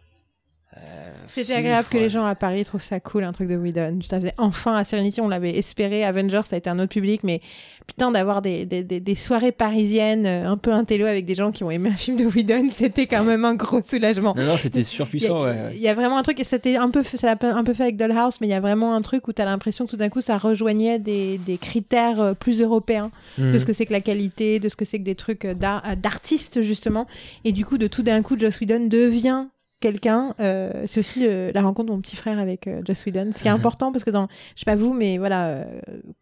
C'était 1.27 1.55
agréable 1.55 1.89
que 1.91 1.99
les 1.99 2.09
gens 2.09 2.25
à 2.25 2.35
Paris 2.35 2.65
trouvent 2.65 2.83
ça 2.83 3.01
cool, 3.01 3.25
un 3.25 3.33
truc 3.33 3.49
de 3.49 3.57
Whedon. 3.57 3.99
Ça 4.05 4.21
faisait 4.21 4.35
enfin 4.39 4.75
à 4.77 4.85
Serenity, 4.85 5.21
on 5.21 5.29
l'avait 5.29 5.57
espéré. 5.57 6.05
Avengers, 6.05 6.43
ça 6.45 6.57
a 6.57 6.59
été 6.59 6.71
un 6.71 6.79
autre 6.79 6.93
public, 6.93 7.23
mais 7.25 7.41
putain, 7.87 8.11
d'avoir 8.11 8.43
des, 8.43 8.65
des, 8.67 8.83
des- 8.83 9.01
des 9.01 9.15
soirées 9.15 9.53
parisiennes 9.53 10.27
euh, 10.27 10.49
un 10.49 10.57
peu 10.57 10.73
intello 10.73 11.07
avec 11.07 11.25
des 11.25 11.35
gens 11.35 11.53
qui 11.53 11.63
ont 11.65 11.71
aimé 11.71 11.91
un 11.93 11.97
film 11.97 12.17
de 12.17 12.25
Whedon, 12.25 12.69
c'était 12.71 13.07
quand 13.07 13.25
même 13.25 13.45
un 13.45 13.55
gros 13.55 13.81
soulagement. 13.83 14.35
non 14.37 14.45
non 14.45 14.57
c'était 14.57 14.81
Il 14.81 14.85
surpuissant 14.85 15.43
a, 15.43 15.45
ouais, 15.45 15.51
ouais. 15.53 15.73
il 15.75 15.81
y 15.81 15.89
a 15.89 15.95
vraiment 15.95 16.19
un 16.19 16.23
truc, 16.23 16.41
et 16.41 16.45
c'était 16.45 16.77
un 16.77 16.91
peu, 16.91 17.03
ça 17.03 17.27
l'a 17.27 17.37
un 17.57 17.65
peu 17.65 17.75
fait 17.75 17.85
avec 17.85 17.97
Dollhouse, 17.97 18.37
mais 18.41 18.47
il 18.49 18.51
y 18.51 18.55
a 18.55 18.61
vraiment 18.61 18.95
un 18.95 19.03
truc 19.03 19.29
où 19.29 19.33
tu 19.33 19.41
as 19.43 19.45
l'impression 19.45 19.85
que 19.87 19.91
tout 19.91 19.97
d'un 19.97 20.09
coup 20.09 20.21
ça 20.21 20.37
rejoignait 20.39 20.99
des, 20.99 21.39
des 21.39 21.59
critères 21.59 22.21
euh, 22.21 22.35
plus 22.35 22.61
européens 22.61 23.11
Hmm. 23.39 23.53
de 23.53 23.59
ce 23.59 23.65
que 23.67 23.73
c'est 23.73 23.85
que 23.87 23.93
la 23.93 24.01
qualité, 24.01 24.59
de 24.61 24.69
ce 24.69 24.77
que 24.77 24.85
c'est 24.87 24.99
que 24.99 25.05
des 25.05 25.15
trucs 25.15 25.45
euh, 25.45 25.55
d'artistes 25.55 26.63
justement. 26.63 27.07
Et 27.45 27.53
du 27.53 27.65
coup, 27.65 27.79
de 27.79 27.87
tout 27.87 28.03
d'un 28.03 28.23
coup, 28.23 28.39
Joss 28.39 28.61
Whedon 28.61 28.87
devient 28.87 29.47
quelqu'un. 29.81 30.35
euh, 30.41 30.85
c'est 30.87 31.01
aussi 31.01 31.21
le- 31.21 31.51
la 31.55 31.63
rencontre 31.63 31.89
de 31.89 31.93
mon 31.93 32.01
petit 32.01 32.17
frère 32.17 32.39
avec 32.39 32.67
euh, 32.67 32.81
Joss 32.87 33.05
Whedon. 33.07 33.31
Ce 33.33 33.41
qui 33.43 33.49
est 33.49 33.51
Mhm. 33.51 33.57
important 33.59 33.93
parce 33.93 34.05
que 34.05 34.11
dans, 34.11 34.27
je 34.55 34.61
sais 34.61 34.65
pas 34.65 34.75
vous, 34.75 34.93
mais 34.95 35.19
voilà, 35.19 35.47
euh, 35.47 35.65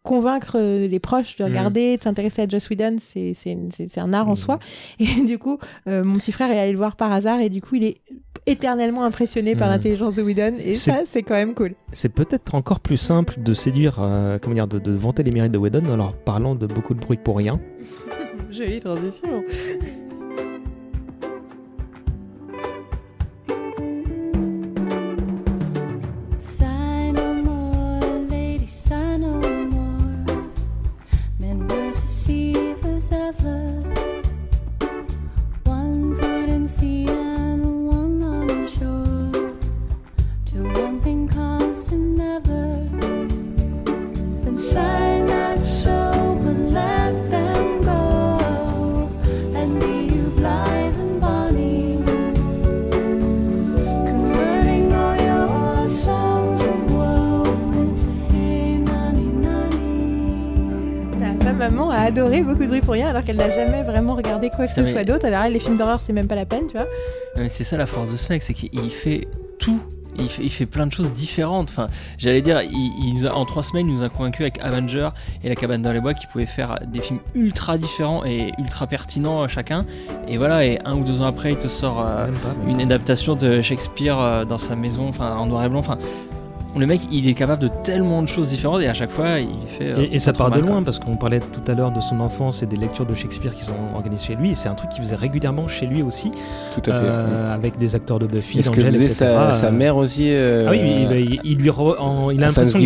convaincre 0.03 0.57
euh, 0.59 0.87
les 0.87 0.99
proches 0.99 1.35
de 1.37 1.43
Mhm. 1.43 1.49
regarder, 1.49 1.97
de 1.97 2.01
s'intéresser 2.01 2.41
à 2.43 2.47
Joss 2.47 2.69
Whedon, 2.69 2.97
c'est 2.99 3.33
un 3.97 4.13
art 4.13 4.27
en 4.27 4.31
Mhm. 4.31 4.35
soi. 4.37 4.59
Et 4.99 5.23
du 5.25 5.37
coup, 5.39 5.57
euh, 5.87 6.03
mon 6.03 6.17
petit 6.19 6.31
frère 6.31 6.51
est 6.51 6.59
allé 6.59 6.71
le 6.71 6.77
voir 6.77 6.95
par 6.95 7.11
hasard 7.11 7.39
et 7.39 7.49
du 7.49 7.61
coup, 7.61 7.75
il 7.75 7.83
est 7.85 8.01
éternellement 8.45 9.03
impressionné 9.03 9.55
par 9.55 9.69
l'intelligence 9.69 10.13
de 10.13 10.21
Whedon 10.21 10.55
et 10.59 10.73
C'est- 10.75 10.91
ça, 10.91 11.01
c'est 11.05 11.23
quand 11.23 11.33
même 11.33 11.53
cool. 11.55 11.73
C'est 11.91 12.09
peut-être 12.09 12.53
encore 12.55 12.79
plus 12.79 12.97
simple 12.97 13.35
de 13.41 13.53
séduire, 13.53 13.97
euh, 14.01 14.37
comment 14.39 14.53
dire, 14.55 14.67
de, 14.67 14.77
de 14.79 14.91
vanter 14.91 15.23
les 15.23 15.31
mérites 15.31 15.51
de 15.51 15.57
Whedon 15.57 15.85
en 15.89 15.95
leur 15.97 16.13
parlant 16.15 16.53
de 16.55 16.67
beaucoup 16.67 16.93
de 16.93 16.99
bruit 16.99 17.17
pour 17.17 17.37
rien. 17.37 17.59
Jolie 18.51 18.79
transition. 18.81 19.43
Qu'elle 63.25 63.35
n'a 63.37 63.49
jamais 63.49 63.83
vraiment 63.83 64.15
regardé 64.15 64.49
quoi 64.49 64.67
que 64.67 64.73
ce 64.73 64.81
mais- 64.81 64.91
soit 64.91 65.03
d'autre. 65.03 65.25
Alors 65.25 65.43
elle, 65.43 65.53
les 65.53 65.59
films 65.59 65.77
d'horreur, 65.77 66.01
c'est 66.01 66.13
même 66.13 66.27
pas 66.27 66.35
la 66.35 66.45
peine, 66.45 66.67
tu 66.67 66.73
vois. 66.77 66.85
Non, 67.35 67.41
mais 67.43 67.49
c'est 67.49 67.63
ça 67.65 67.75
la 67.77 67.85
force 67.85 68.11
de 68.11 68.17
ce 68.17 68.29
mec, 68.29 68.41
c'est 68.43 68.53
qu'il 68.53 68.89
fait 68.91 69.27
tout. 69.59 69.81
Il 70.17 70.29
fait, 70.29 70.43
il 70.43 70.49
fait 70.49 70.65
plein 70.65 70.87
de 70.87 70.93
choses 70.93 71.11
différentes. 71.11 71.69
Enfin, 71.71 71.87
j'allais 72.17 72.41
dire, 72.41 72.61
il, 72.61 72.91
il 73.05 73.15
nous 73.19 73.25
a- 73.27 73.33
en 73.33 73.43
trois 73.43 73.63
semaines, 73.63 73.89
il 73.89 73.93
nous 73.95 74.03
a 74.03 74.07
convaincu 74.07 74.43
avec 74.43 74.63
Avenger 74.63 75.09
et 75.43 75.49
La 75.49 75.55
Cabane 75.55 75.81
dans 75.81 75.91
les 75.91 75.99
Bois 75.99 76.13
qu'il 76.13 76.29
pouvait 76.29 76.45
faire 76.45 76.79
des 76.87 77.01
films 77.01 77.19
ultra 77.33 77.77
différents 77.77 78.23
et 78.23 78.53
ultra 78.57 78.87
pertinents 78.87 79.43
euh, 79.43 79.47
chacun. 79.49 79.85
Et 80.29 80.37
voilà, 80.37 80.63
et 80.65 80.79
un 80.85 80.95
ou 80.95 81.03
deux 81.03 81.19
ans 81.21 81.25
après, 81.25 81.51
il 81.51 81.57
te 81.57 81.67
sort 81.67 81.99
euh, 81.99 82.27
pas, 82.27 82.55
une 82.65 82.79
adaptation 82.81 83.35
de 83.35 83.61
Shakespeare 83.61 84.17
euh, 84.17 84.45
dans 84.45 84.57
sa 84.57 84.77
maison, 84.77 85.09
enfin 85.09 85.35
en 85.35 85.47
noir 85.47 85.65
et 85.65 85.69
blanc. 85.69 85.79
Enfin, 85.79 85.97
le 86.77 86.85
mec, 86.85 87.01
il 87.11 87.27
est 87.29 87.33
capable 87.33 87.61
de 87.61 87.69
tellement 87.83 88.21
de 88.21 88.27
choses 88.27 88.49
différentes 88.49 88.81
et 88.81 88.87
à 88.87 88.93
chaque 88.93 89.11
fois, 89.11 89.39
il 89.39 89.47
fait. 89.67 89.91
euh, 89.91 90.01
Et, 90.11 90.15
et 90.15 90.19
ça 90.19 90.33
part 90.33 90.51
de 90.51 90.59
loin 90.59 90.77
quoi. 90.77 90.83
parce 90.85 90.99
qu'on 90.99 91.15
parlait 91.15 91.39
tout 91.39 91.71
à 91.71 91.73
l'heure 91.75 91.91
de 91.91 91.99
son 91.99 92.19
enfance 92.19 92.61
et 92.63 92.65
des 92.65 92.75
lectures 92.75 93.05
de 93.05 93.15
Shakespeare 93.15 93.53
qui 93.53 93.63
sont 93.63 93.73
organisées 93.93 94.25
chez 94.27 94.35
lui. 94.35 94.51
Et 94.51 94.55
c'est 94.55 94.67
un 94.69 94.75
truc 94.75 94.89
qu'il 94.91 95.01
faisait 95.03 95.15
régulièrement 95.15 95.67
chez 95.67 95.85
lui 95.85 96.01
aussi, 96.01 96.31
Tout 96.73 96.81
à 96.81 96.83
fait. 96.83 96.91
euh, 96.93 97.53
avec 97.55 97.77
des 97.77 97.95
acteurs 97.95 98.19
de 98.19 98.25
Buffy, 98.27 98.59
Est-ce 98.59 98.69
que 98.71 98.81
faisait 98.81 99.09
sa, 99.09 99.53
sa 99.53 99.67
euh, 99.67 99.71
mère 99.71 99.95
aussi 99.97 100.25
euh, 100.33 100.65
Ah 100.67 100.71
oui, 100.71 100.79
il, 100.83 101.17
il- 101.33 101.39
il 101.43 101.57
lui 101.57 101.69
re- 101.69 101.97
en- 101.99 102.29
il 102.29 102.43
a 102.43 102.47
l'impression 102.47 102.79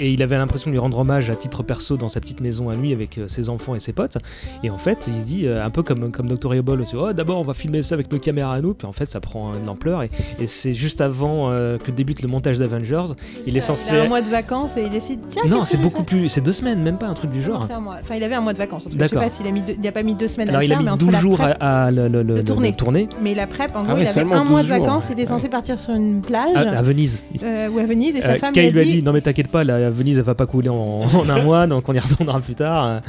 et 0.00 0.12
il 0.12 0.22
avait 0.22 0.36
l'impression 0.38 0.70
de 0.70 0.72
lui 0.72 0.78
rendre 0.80 0.98
hommage 0.98 1.30
à 1.30 1.34
titre 1.36 1.62
perso 1.62 1.96
dans 1.96 2.08
sa 2.08 2.20
petite 2.20 2.40
maison 2.40 2.68
à 2.68 2.74
lui 2.74 2.92
avec 2.92 3.20
ses 3.26 3.48
enfants 3.48 3.74
et 3.74 3.80
ses 3.80 3.92
potes. 3.92 4.18
Et 4.62 4.70
en 4.70 4.78
fait, 4.78 5.08
il 5.12 5.20
se 5.20 5.26
dit 5.26 5.48
un 5.48 5.70
peu 5.70 5.82
comme 5.82 6.10
comme 6.10 6.28
Dr. 6.28 6.54
Evil, 6.54 6.82
c'est 6.84 6.96
oh 6.96 7.12
d'abord 7.12 7.38
on 7.38 7.42
va 7.42 7.54
filmer 7.54 7.82
ça 7.82 7.94
avec 7.94 8.10
nos 8.12 8.18
caméras 8.18 8.54
à 8.54 8.60
nous, 8.60 8.74
puis 8.74 8.86
en 8.86 8.92
fait 8.92 9.06
ça 9.08 9.20
prend 9.20 9.52
une 9.60 9.68
ampleur 9.68 10.02
et, 10.02 10.10
et 10.40 10.46
c'est 10.46 10.74
juste 10.74 11.00
avant 11.00 11.50
euh, 11.50 11.78
que 11.78 11.90
débute 11.90 12.22
le 12.22 12.28
montage 12.28 12.58
d'Avengers 12.58 12.97
Il 13.46 13.56
est 13.56 13.60
censé. 13.60 13.92
Il 13.94 13.98
a 13.98 14.02
un 14.02 14.08
mois 14.08 14.20
de 14.20 14.28
vacances 14.28 14.76
et 14.76 14.84
il 14.84 14.90
décide. 14.90 15.20
Tiens, 15.28 15.42
Non, 15.46 15.64
c'est 15.64 15.76
beaucoup 15.76 16.02
plus. 16.02 16.28
C'est 16.28 16.40
deux 16.40 16.52
semaines, 16.52 16.82
même 16.82 16.98
pas 16.98 17.06
un 17.06 17.14
truc 17.14 17.30
du 17.30 17.40
genre. 17.42 17.64
c'est 17.64 17.72
un 17.72 17.80
mois. 17.80 17.96
Enfin, 18.00 18.14
il 18.16 18.24
avait 18.24 18.34
un 18.34 18.40
mois 18.40 18.52
de 18.52 18.58
vacances. 18.58 18.86
En 18.86 18.90
tout 18.90 18.96
cas. 18.96 19.04
Je 19.04 19.08
sais 19.10 19.14
D'accord. 19.16 19.28
pas 19.30 19.34
s'il 19.34 19.46
a 19.46 19.50
mis, 19.50 19.62
deux- 19.62 19.76
il 19.80 19.86
a 19.88 19.92
pas 19.92 20.02
mis 20.02 20.14
deux 20.14 20.28
semaines 20.28 20.48
Alors 20.50 20.60
à 20.60 20.64
il 20.64 20.70
le 20.70 20.76
a 20.76 20.78
mis 20.78 20.88
entre 20.88 20.98
12 20.98 21.12
la 21.12 21.20
jours 21.20 21.40
à, 21.40 21.48
prep- 21.50 21.56
à 21.60 21.90
le, 21.90 22.08
le- 22.08 22.22
le- 22.22 22.22
le 22.22 22.34
le- 22.36 22.44
tourner. 22.44 22.70
le 22.70 22.76
tourner 22.76 23.08
Mais 23.22 23.34
la 23.34 23.46
prep, 23.46 23.74
en 23.76 23.80
Ah 23.80 23.94
gros, 23.94 23.96
il 23.98 24.06
avait 24.08 24.20
un 24.20 24.44
mois 24.44 24.62
de 24.62 24.68
12 24.68 24.76
jours, 24.76 24.84
vacances. 24.86 25.06
Il 25.08 25.12
était 25.12 25.26
censé 25.26 25.48
partir 25.48 25.78
sur 25.80 25.94
une 25.94 26.20
plage 26.20 26.56
à, 26.56 26.78
à 26.78 26.82
Venise. 26.82 27.24
euh, 27.42 27.68
ou 27.70 27.78
à 27.78 27.84
Venise 27.84 28.16
et 28.16 28.20
sa 28.22 28.32
Euh, 28.32 28.38
femme 28.38 28.52
Kay 28.52 28.66
lui 28.66 28.72
lui 28.72 28.80
a 28.80 28.84
dit 28.84 28.92
dit. 28.98 29.02
non 29.02 29.12
mais 29.12 29.20
t'inquiète 29.20 29.48
pas, 29.48 29.64
la 29.64 29.90
Venise 29.90 30.18
elle 30.18 30.24
va 30.24 30.34
pas 30.34 30.46
couler 30.46 30.68
en, 30.68 30.74
en 31.14 31.28
un 31.28 31.42
mois, 31.42 31.66
donc 31.66 31.88
on 31.88 31.92
y 31.94 31.98
retournera 31.98 32.40
plus 32.40 32.54
tard. 32.54 33.00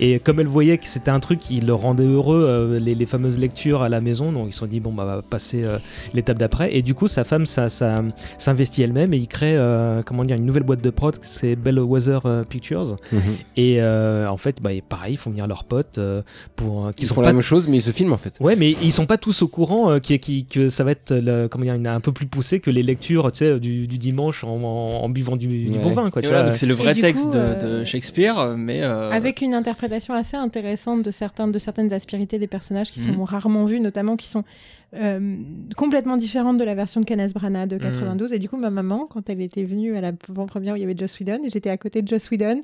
Et 0.00 0.18
comme 0.18 0.40
elle 0.40 0.46
voyait 0.46 0.78
que 0.78 0.86
c'était 0.86 1.10
un 1.10 1.20
truc 1.20 1.38
qui 1.40 1.60
le 1.60 1.74
rendait 1.74 2.04
heureux, 2.04 2.44
euh, 2.48 2.78
les, 2.78 2.94
les 2.94 3.06
fameuses 3.06 3.38
lectures 3.38 3.82
à 3.82 3.88
la 3.88 4.00
maison, 4.00 4.32
donc 4.32 4.46
ils 4.48 4.52
se 4.52 4.58
sont 4.60 4.66
dit 4.66 4.80
bon 4.80 4.92
bah 4.92 5.02
on 5.04 5.06
va 5.16 5.22
passer 5.22 5.62
euh, 5.64 5.78
l'étape 6.14 6.38
d'après. 6.38 6.74
Et 6.74 6.82
du 6.82 6.94
coup 6.94 7.08
sa 7.08 7.24
femme 7.24 7.46
ça, 7.46 7.68
ça 7.68 8.02
s'investit 8.38 8.82
elle-même 8.82 9.12
et 9.14 9.16
il 9.16 9.28
crée 9.32 9.56
euh, 9.56 10.02
comment 10.04 10.24
dire 10.24 10.36
une 10.36 10.44
nouvelle 10.46 10.62
boîte 10.62 10.82
de 10.82 10.90
prod, 10.90 11.16
c'est 11.22 11.56
Bellwether 11.56 12.18
euh, 12.26 12.44
Pictures. 12.44 12.96
Mhm. 13.10 13.20
Et 13.56 13.82
euh, 13.82 14.28
en 14.28 14.36
fait 14.36 14.60
bah 14.62 14.70
pareil, 14.88 15.14
ils 15.14 15.16
font 15.16 15.30
venir 15.30 15.46
leurs 15.46 15.64
potes 15.64 15.98
euh, 15.98 16.22
pour 16.54 16.86
euh, 16.86 16.92
qui 16.92 17.04
Ils 17.04 17.08
sont 17.08 17.14
font 17.16 17.22
pas 17.22 17.28
la 17.28 17.32
même 17.32 17.42
chose, 17.42 17.66
mais 17.68 17.78
ils 17.78 17.82
se 17.82 17.90
filment 17.90 18.12
en 18.12 18.16
fait. 18.18 18.34
Ouais, 18.40 18.54
mais 18.56 18.70
ils 18.82 18.92
sont 18.92 19.06
pas 19.06 19.18
tous 19.18 19.42
au 19.42 19.48
courant 19.48 19.90
euh, 19.90 19.98
qui, 19.98 20.18
qui- 20.18 20.44
que 20.44 20.68
ça 20.68 20.84
va 20.84 20.92
être 20.92 21.12
le- 21.14 21.48
comment 21.48 21.64
dire, 21.64 21.74
une- 21.74 21.86
un 21.86 22.00
peu 22.00 22.12
plus 22.12 22.26
poussé 22.26 22.60
que 22.60 22.70
les 22.70 22.82
lectures 22.82 23.32
tu 23.32 23.38
sais, 23.38 23.58
du, 23.58 23.88
du 23.88 23.98
dimanche 23.98 24.44
en, 24.44 24.50
en- 24.62 25.02
en 25.04 25.08
buvant 25.08 25.36
du, 25.36 25.46
du 25.48 25.70
Ouais. 25.70 25.78
bon 25.78 25.90
vin. 25.92 26.10
Quoi, 26.10 26.22
tu 26.22 26.28
voilà, 26.28 26.42
vois. 26.42 26.50
donc 26.50 26.56
c'est 26.58 26.66
le 26.66 26.74
vrai 26.74 26.94
texte 26.94 27.26
coup, 27.26 27.30
de, 27.32 27.38
euh, 27.38 27.80
de 27.80 27.84
Shakespeare, 27.84 28.54
mais 28.56 28.82
euh, 28.82 29.10
Avec 29.10 29.40
une 29.40 29.54
interprétation 29.54 30.14
assez 30.14 30.36
intéressante 30.36 31.02
de, 31.04 31.10
certains, 31.10 31.48
de 31.48 31.58
certaines 31.58 31.92
aspérités 31.92 32.38
des 32.38 32.46
personnages 32.46 32.90
qui 32.90 33.00
sont 33.00 33.08
Mhm. 33.08 33.22
rarement 33.22 33.64
vus, 33.64 33.80
notamment 33.80 34.16
qui 34.16 34.28
sont 34.28 34.44
euh, 34.94 35.36
complètement 35.76 36.16
différentes 36.16 36.58
de 36.58 36.64
la 36.64 36.74
version 36.74 37.00
de 37.00 37.06
Kenneth 37.06 37.32
Branagh 37.32 37.68
de 37.68 37.78
92. 37.78 38.32
Et 38.32 38.38
du 38.38 38.48
coup, 38.48 38.56
ma 38.56 38.70
maman, 38.70 39.06
quand 39.06 39.30
elle 39.30 39.40
était 39.40 39.64
venue 39.64 39.96
à 39.96 40.00
la 40.00 40.12
première 40.12 40.74
où 40.74 40.76
il 40.76 40.80
y 40.80 40.84
avait 40.84 40.96
Joss 40.96 41.18
Whedon, 41.18 41.40
et 41.44 41.48
j'étais 41.48 41.70
à 41.70 41.76
côté 41.76 42.02
de 42.02 42.08
Joss 42.08 42.30
Whedon, 42.30 42.62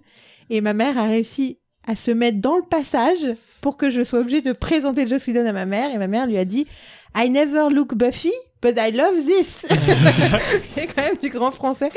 et 0.50 0.60
ma 0.60 0.74
mère 0.74 0.98
a 0.98 1.04
réussi 1.04 1.58
à 1.86 1.96
se 1.96 2.10
mettre 2.10 2.38
dans 2.38 2.56
le 2.56 2.62
passage 2.62 3.34
pour 3.62 3.78
que 3.78 3.88
je 3.88 4.04
sois 4.04 4.20
obligée 4.20 4.42
de 4.42 4.52
présenter 4.52 5.06
Joss 5.06 5.26
Whedon 5.26 5.46
à 5.46 5.52
ma 5.52 5.64
mère. 5.64 5.94
Et 5.94 5.98
ma 5.98 6.06
mère 6.06 6.26
lui 6.26 6.36
a 6.36 6.44
dit 6.44 6.66
I 7.16 7.30
never 7.30 7.68
look 7.72 7.94
Buffy, 7.94 8.32
but 8.62 8.74
I 8.78 8.90
love 8.92 9.24
this. 9.26 9.66
c'est 10.74 10.86
quand 10.86 11.02
même 11.02 11.16
du 11.22 11.30
grand 11.30 11.50
français. 11.50 11.88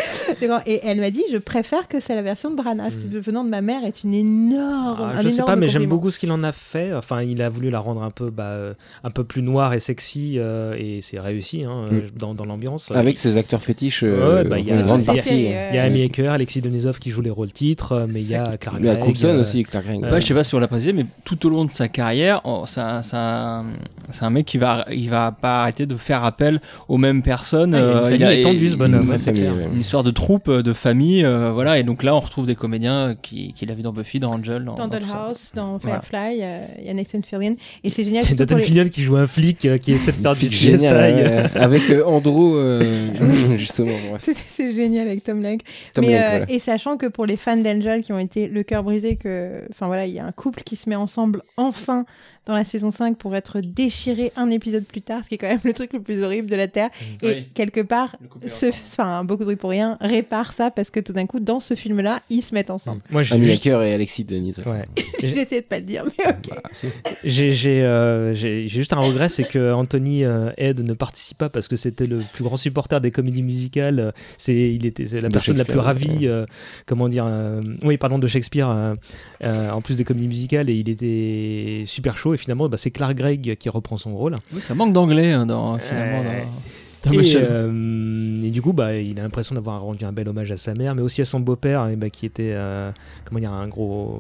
Et 0.66 0.80
elle 0.84 1.00
m'a 1.00 1.12
dit 1.12 1.24
Je 1.32 1.38
préfère 1.38 1.88
que 1.88 2.00
c'est 2.00 2.16
la 2.16 2.22
version 2.22 2.50
de 2.52 2.56
Branagh. 2.56 2.92
Ce 2.92 2.98
qui, 2.98 3.08
venant 3.08 3.44
de 3.44 3.50
ma 3.50 3.62
mère, 3.62 3.84
est 3.84 4.04
une 4.04 4.14
énorme. 4.14 4.98
Ah, 5.02 5.18
un 5.18 5.22
je 5.22 5.28
sais 5.30 5.36
énorme 5.36 5.48
pas, 5.52 5.56
mais 5.56 5.70
j'aime 5.70 5.86
beaucoup 5.86 6.12
ce 6.12 6.20
qu'il 6.20 6.32
en 6.32 6.44
a 6.44 6.52
fait. 6.52 6.94
Enfin, 6.94 7.22
il 7.24 7.42
a 7.42 7.50
voulu 7.50 7.70
la 7.70 7.80
rendre 7.80 8.04
un 8.04 8.12
peu, 8.12 8.30
bah, 8.30 8.44
euh, 8.46 8.74
un 9.04 9.10
peu 9.12 9.24
plus 9.24 9.42
noire 9.42 9.74
et 9.74 9.80
sexy, 9.80 10.36
euh, 10.38 10.76
et 10.78 11.00
c'est 11.02 11.20
réussi 11.20 11.64
hein, 11.64 11.88
euh, 11.92 12.02
dans, 12.16 12.34
dans 12.34 12.46
l'ambiance. 12.46 12.92
Avec 12.92 13.18
ses 13.18 13.38
acteurs 13.38 13.62
fétiches, 13.62 14.04
euh, 14.04 14.36
Ouais, 14.38 14.44
bah, 14.44 14.60
il 14.60 14.68
y 14.68 14.72
a- 14.72 14.76
une 14.76 14.84
grande 14.86 15.02
il 15.02 15.08
y 15.08 15.10
a- 15.10 15.14
partie. 15.14 15.30
il 15.36 15.42
y 15.42 15.46
Il 15.46 15.76
y 15.76 15.80
a 15.80 15.84
Amy 15.84 16.04
Acker, 16.04 16.28
Alexis 16.32 16.62
Denisov 16.62 17.00
qui 17.00 17.10
joue 17.12 17.22
les 17.22 17.30
rôles 17.30 17.52
titres, 17.52 18.06
mais 18.12 18.22
il 18.22 18.28
y 18.30 18.36
a 18.36 18.58
Clark 18.58 18.78
Il 18.80 18.86
y 18.86 18.90
a 18.90 18.94
Gregg, 18.96 19.06
Coulson 19.06 19.28
euh, 19.30 19.42
aussi, 19.42 19.64
Clark 19.64 19.86
Gregg. 19.86 20.04
euh, 20.04 20.12
Ouais, 20.12 20.22
je 20.22 20.28
sais 20.28 20.34
pas 20.34 20.44
si 20.44 20.54
on 20.56 20.60
l'a 20.60 20.68
précisé, 20.68 20.94
mais 20.94 21.06
tout 21.26 21.46
au 21.46 21.50
long 21.50 21.66
de 21.66 21.72
sa 21.72 21.88
carrière, 21.88 22.42
oh, 22.44 22.64
c'est 22.68 22.82
un, 22.82 23.02
un- 23.14 23.66
c'est 24.10 24.24
un 24.24 24.30
mec 24.30 24.46
qui 24.46 24.58
va, 24.58 24.86
il 24.92 25.10
va 25.10 25.32
pas 25.32 25.62
arrêter 25.62 25.86
de 25.86 25.96
faire 25.96 26.24
appel 26.24 26.51
aux 26.88 26.98
mêmes 26.98 27.22
personnes. 27.22 27.76
Ah, 27.76 27.80
il 27.80 27.84
a 27.84 27.88
une 27.90 27.98
euh, 27.98 28.10
famille 28.28 28.40
étendue, 28.40 28.70
ce 28.70 28.76
bonhomme, 28.76 29.12
une- 29.12 29.20
famille, 29.20 29.42
clair. 29.42 29.56
ouais. 29.56 29.66
une 29.74 29.80
histoire 29.80 30.04
de 30.04 30.12
troupe, 30.12 30.48
euh, 30.50 30.62
de 30.64 30.74
famille, 30.74 31.24
euh, 31.24 31.52
voilà. 31.52 31.78
Et 31.80 31.84
donc 31.84 32.04
là, 32.04 32.16
on 32.16 32.20
retrouve 32.20 32.46
des 32.48 32.56
comédiens 32.56 33.16
qui, 33.22 33.54
qu'il 33.54 33.70
a 33.72 33.74
vu 33.74 33.82
dans 33.82 33.94
Buffy, 33.94 34.20
dans 34.20 34.32
Angel, 34.32 34.64
dans, 34.66 34.76
Dans 34.76 34.88
dans. 34.88 35.00
Dollhouse, 35.00 35.52
dans. 35.56 35.80
Firefly, 35.80 36.40
euh, 36.42 36.66
il 36.80 36.86
y 36.86 36.90
a 36.90 36.94
Nathan 36.94 37.20
Fillion. 37.24 37.56
Et 37.84 37.90
c'est 37.90 38.04
génial. 38.04 38.24
Il 38.26 38.30
y 38.32 38.34
a 38.34 38.36
Nathan 38.38 38.56
les- 38.58 38.64
Fillion 38.64 38.88
qui 38.90 39.04
joue 39.04 39.16
un 39.18 39.28
flic 39.28 39.66
euh, 39.66 39.78
qui 39.78 39.92
essaie 39.94 40.12
de 40.12 40.18
faire 40.18 40.36
du 40.36 40.48
CSI. 40.48 40.72
génial, 40.72 40.96
euh, 40.96 41.44
ouais, 41.44 41.50
avec 41.60 41.90
euh, 41.90 42.04
Andrew, 42.06 42.56
euh, 42.56 43.12
justement. 43.58 43.90
C'est- 44.48 44.74
génial 44.74 45.08
avec 45.08 45.24
Tom 45.24 45.42
Lake. 45.42 45.62
Tom 45.94 46.06
Mais, 46.06 46.14
Lake, 46.14 46.22
euh, 46.24 46.30
voilà. 46.40 46.52
Et 46.52 46.60
sachant 46.60 46.98
que 46.98 47.08
pour 47.08 47.26
les 47.26 47.36
fans 47.38 47.58
d'Angel 47.58 48.02
qui 48.02 48.14
ont 48.14 48.20
été 48.20 48.48
le 48.48 48.64
cœur 48.64 48.84
brisé, 48.84 49.16
que, 49.16 49.64
enfin 49.72 49.88
voilà, 49.88 50.06
il 50.06 50.14
y 50.14 50.20
a 50.20 50.26
un 50.26 50.32
couple 50.32 50.64
qui 50.64 50.76
se 50.76 50.90
met 50.90 50.96
ensemble 50.96 51.42
enfin 51.58 52.06
dans 52.48 52.56
la 52.56 52.64
saison 52.64 52.90
5 52.90 53.18
pour 53.18 53.36
être 53.36 53.60
déchiré 53.62 54.32
un 54.36 54.50
épisode 54.50 54.84
plus 54.86 55.02
tard, 55.02 55.24
ce 55.24 55.30
qui 55.30 55.36
est 55.36 55.38
quand 55.38 55.48
même 55.48 55.60
le 55.64 55.74
truc 55.74 55.94
le 55.94 56.02
plus 56.02 56.24
horrible 56.24 56.50
de 56.50 56.56
la 56.56 56.68
Terre. 56.68 56.90
Et 57.22 57.28
Oui. 57.28 57.48
quelque 57.54 57.82
part, 57.82 58.16
ce, 58.48 58.68
enfin 58.70 59.24
beaucoup 59.24 59.42
de 59.42 59.46
bruit 59.46 59.56
pour 59.58 59.70
rien, 59.70 59.98
répare 60.02 60.54
ça 60.54 60.72
parce 60.72 60.90
que 60.90 61.00
tout 61.00 61.14
d'un 61.14 61.28
coup, 61.28 61.40
dans 61.40 61.60
ce 61.60 61.76
film-là, 61.76 62.20
ils 62.32 62.42
se 62.42 62.54
mettent 62.56 62.72
ensemble. 62.72 63.02
Moi, 63.12 63.22
j'ai 63.24 63.36
Amy 63.36 63.46
juste- 63.46 63.60
Acker 63.68 63.84
et 63.84 63.94
Alexis 63.94 64.24
Denis. 64.24 64.56
Ouais. 64.66 64.86
J'ai 65.22 65.38
essayé 65.38 65.62
de 65.62 65.68
pas 65.68 65.78
le 65.78 65.84
dire, 65.86 66.04
mais 66.06 66.26
ok. 66.28 66.50
Bah. 66.50 67.12
J'ai 67.24 67.84
euh, 67.84 68.34
j'ai- 68.34 68.68
juste 68.68 68.92
un 68.94 69.00
regret, 69.00 69.30
c'est 69.30 69.44
que 69.44 69.72
Anthony 69.72 70.24
euh, 70.26 70.50
Head 70.58 70.80
ne 70.82 70.94
participe 70.94 71.38
pas 71.38 71.50
parce 71.50 71.68
que 71.68 71.76
c'était 71.76 72.08
le 72.08 72.24
plus 72.34 72.44
grand 72.44 72.56
supporter 72.56 73.00
des 73.02 73.12
comédies 73.12 73.44
musicales. 73.44 74.14
C'est, 74.40 74.56
il 74.74 74.84
était 74.88 75.04
la 75.22 75.28
De 75.28 75.34
personne 75.34 75.58
la 75.58 75.66
plus 75.66 75.78
ravie, 75.78 76.28
euh, 76.28 76.46
comment 76.88 77.08
dire, 77.08 77.26
euh, 77.28 77.62
oui, 77.84 77.98
pardon, 77.98 78.18
de 78.18 78.26
Shakespeare, 78.26 78.68
euh, 78.70 78.96
euh, 79.44 79.70
en 79.70 79.82
plus 79.82 79.98
des 79.98 80.04
comédies 80.04 80.28
musicales, 80.28 80.70
et 80.72 80.74
il 80.76 80.90
était 80.90 81.84
super 81.86 82.18
chaud. 82.18 82.31
Et 82.34 82.38
finalement, 82.38 82.68
bah, 82.70 82.78
c'est 82.78 82.92
Clark 82.92 83.16
Gregg 83.16 83.56
qui 83.58 83.70
reprend 83.70 83.98
son 83.98 84.16
rôle. 84.16 84.38
Oui, 84.54 84.62
ça 84.62 84.74
manque 84.76 84.94
d'anglais 84.94 85.32
hein, 85.32 85.46
dans, 85.46 85.78
finalement, 85.80 86.24
dans, 86.24 87.12
Et, 87.14 87.34
euh, 87.36 88.42
et 88.44 88.50
du 88.52 88.62
coup, 88.62 88.74
bah, 88.74 88.96
il 88.98 89.20
a 89.20 89.24
l'impression 89.24 89.56
d'avoir 89.56 89.82
rendu 89.82 90.06
un 90.06 90.12
bel 90.12 90.30
hommage 90.30 90.52
à 90.52 90.58
sa 90.58 90.74
mère, 90.76 90.94
mais 90.94 91.02
aussi 91.02 91.22
à 91.22 91.26
son 91.26 91.40
beau-père, 91.40 91.90
bah, 91.98 92.10
qui 92.12 92.26
était 92.28 92.52
euh, 92.54 92.92
comment 93.26 93.40
dire, 93.40 93.52
un 93.54 93.68
gros, 93.68 94.20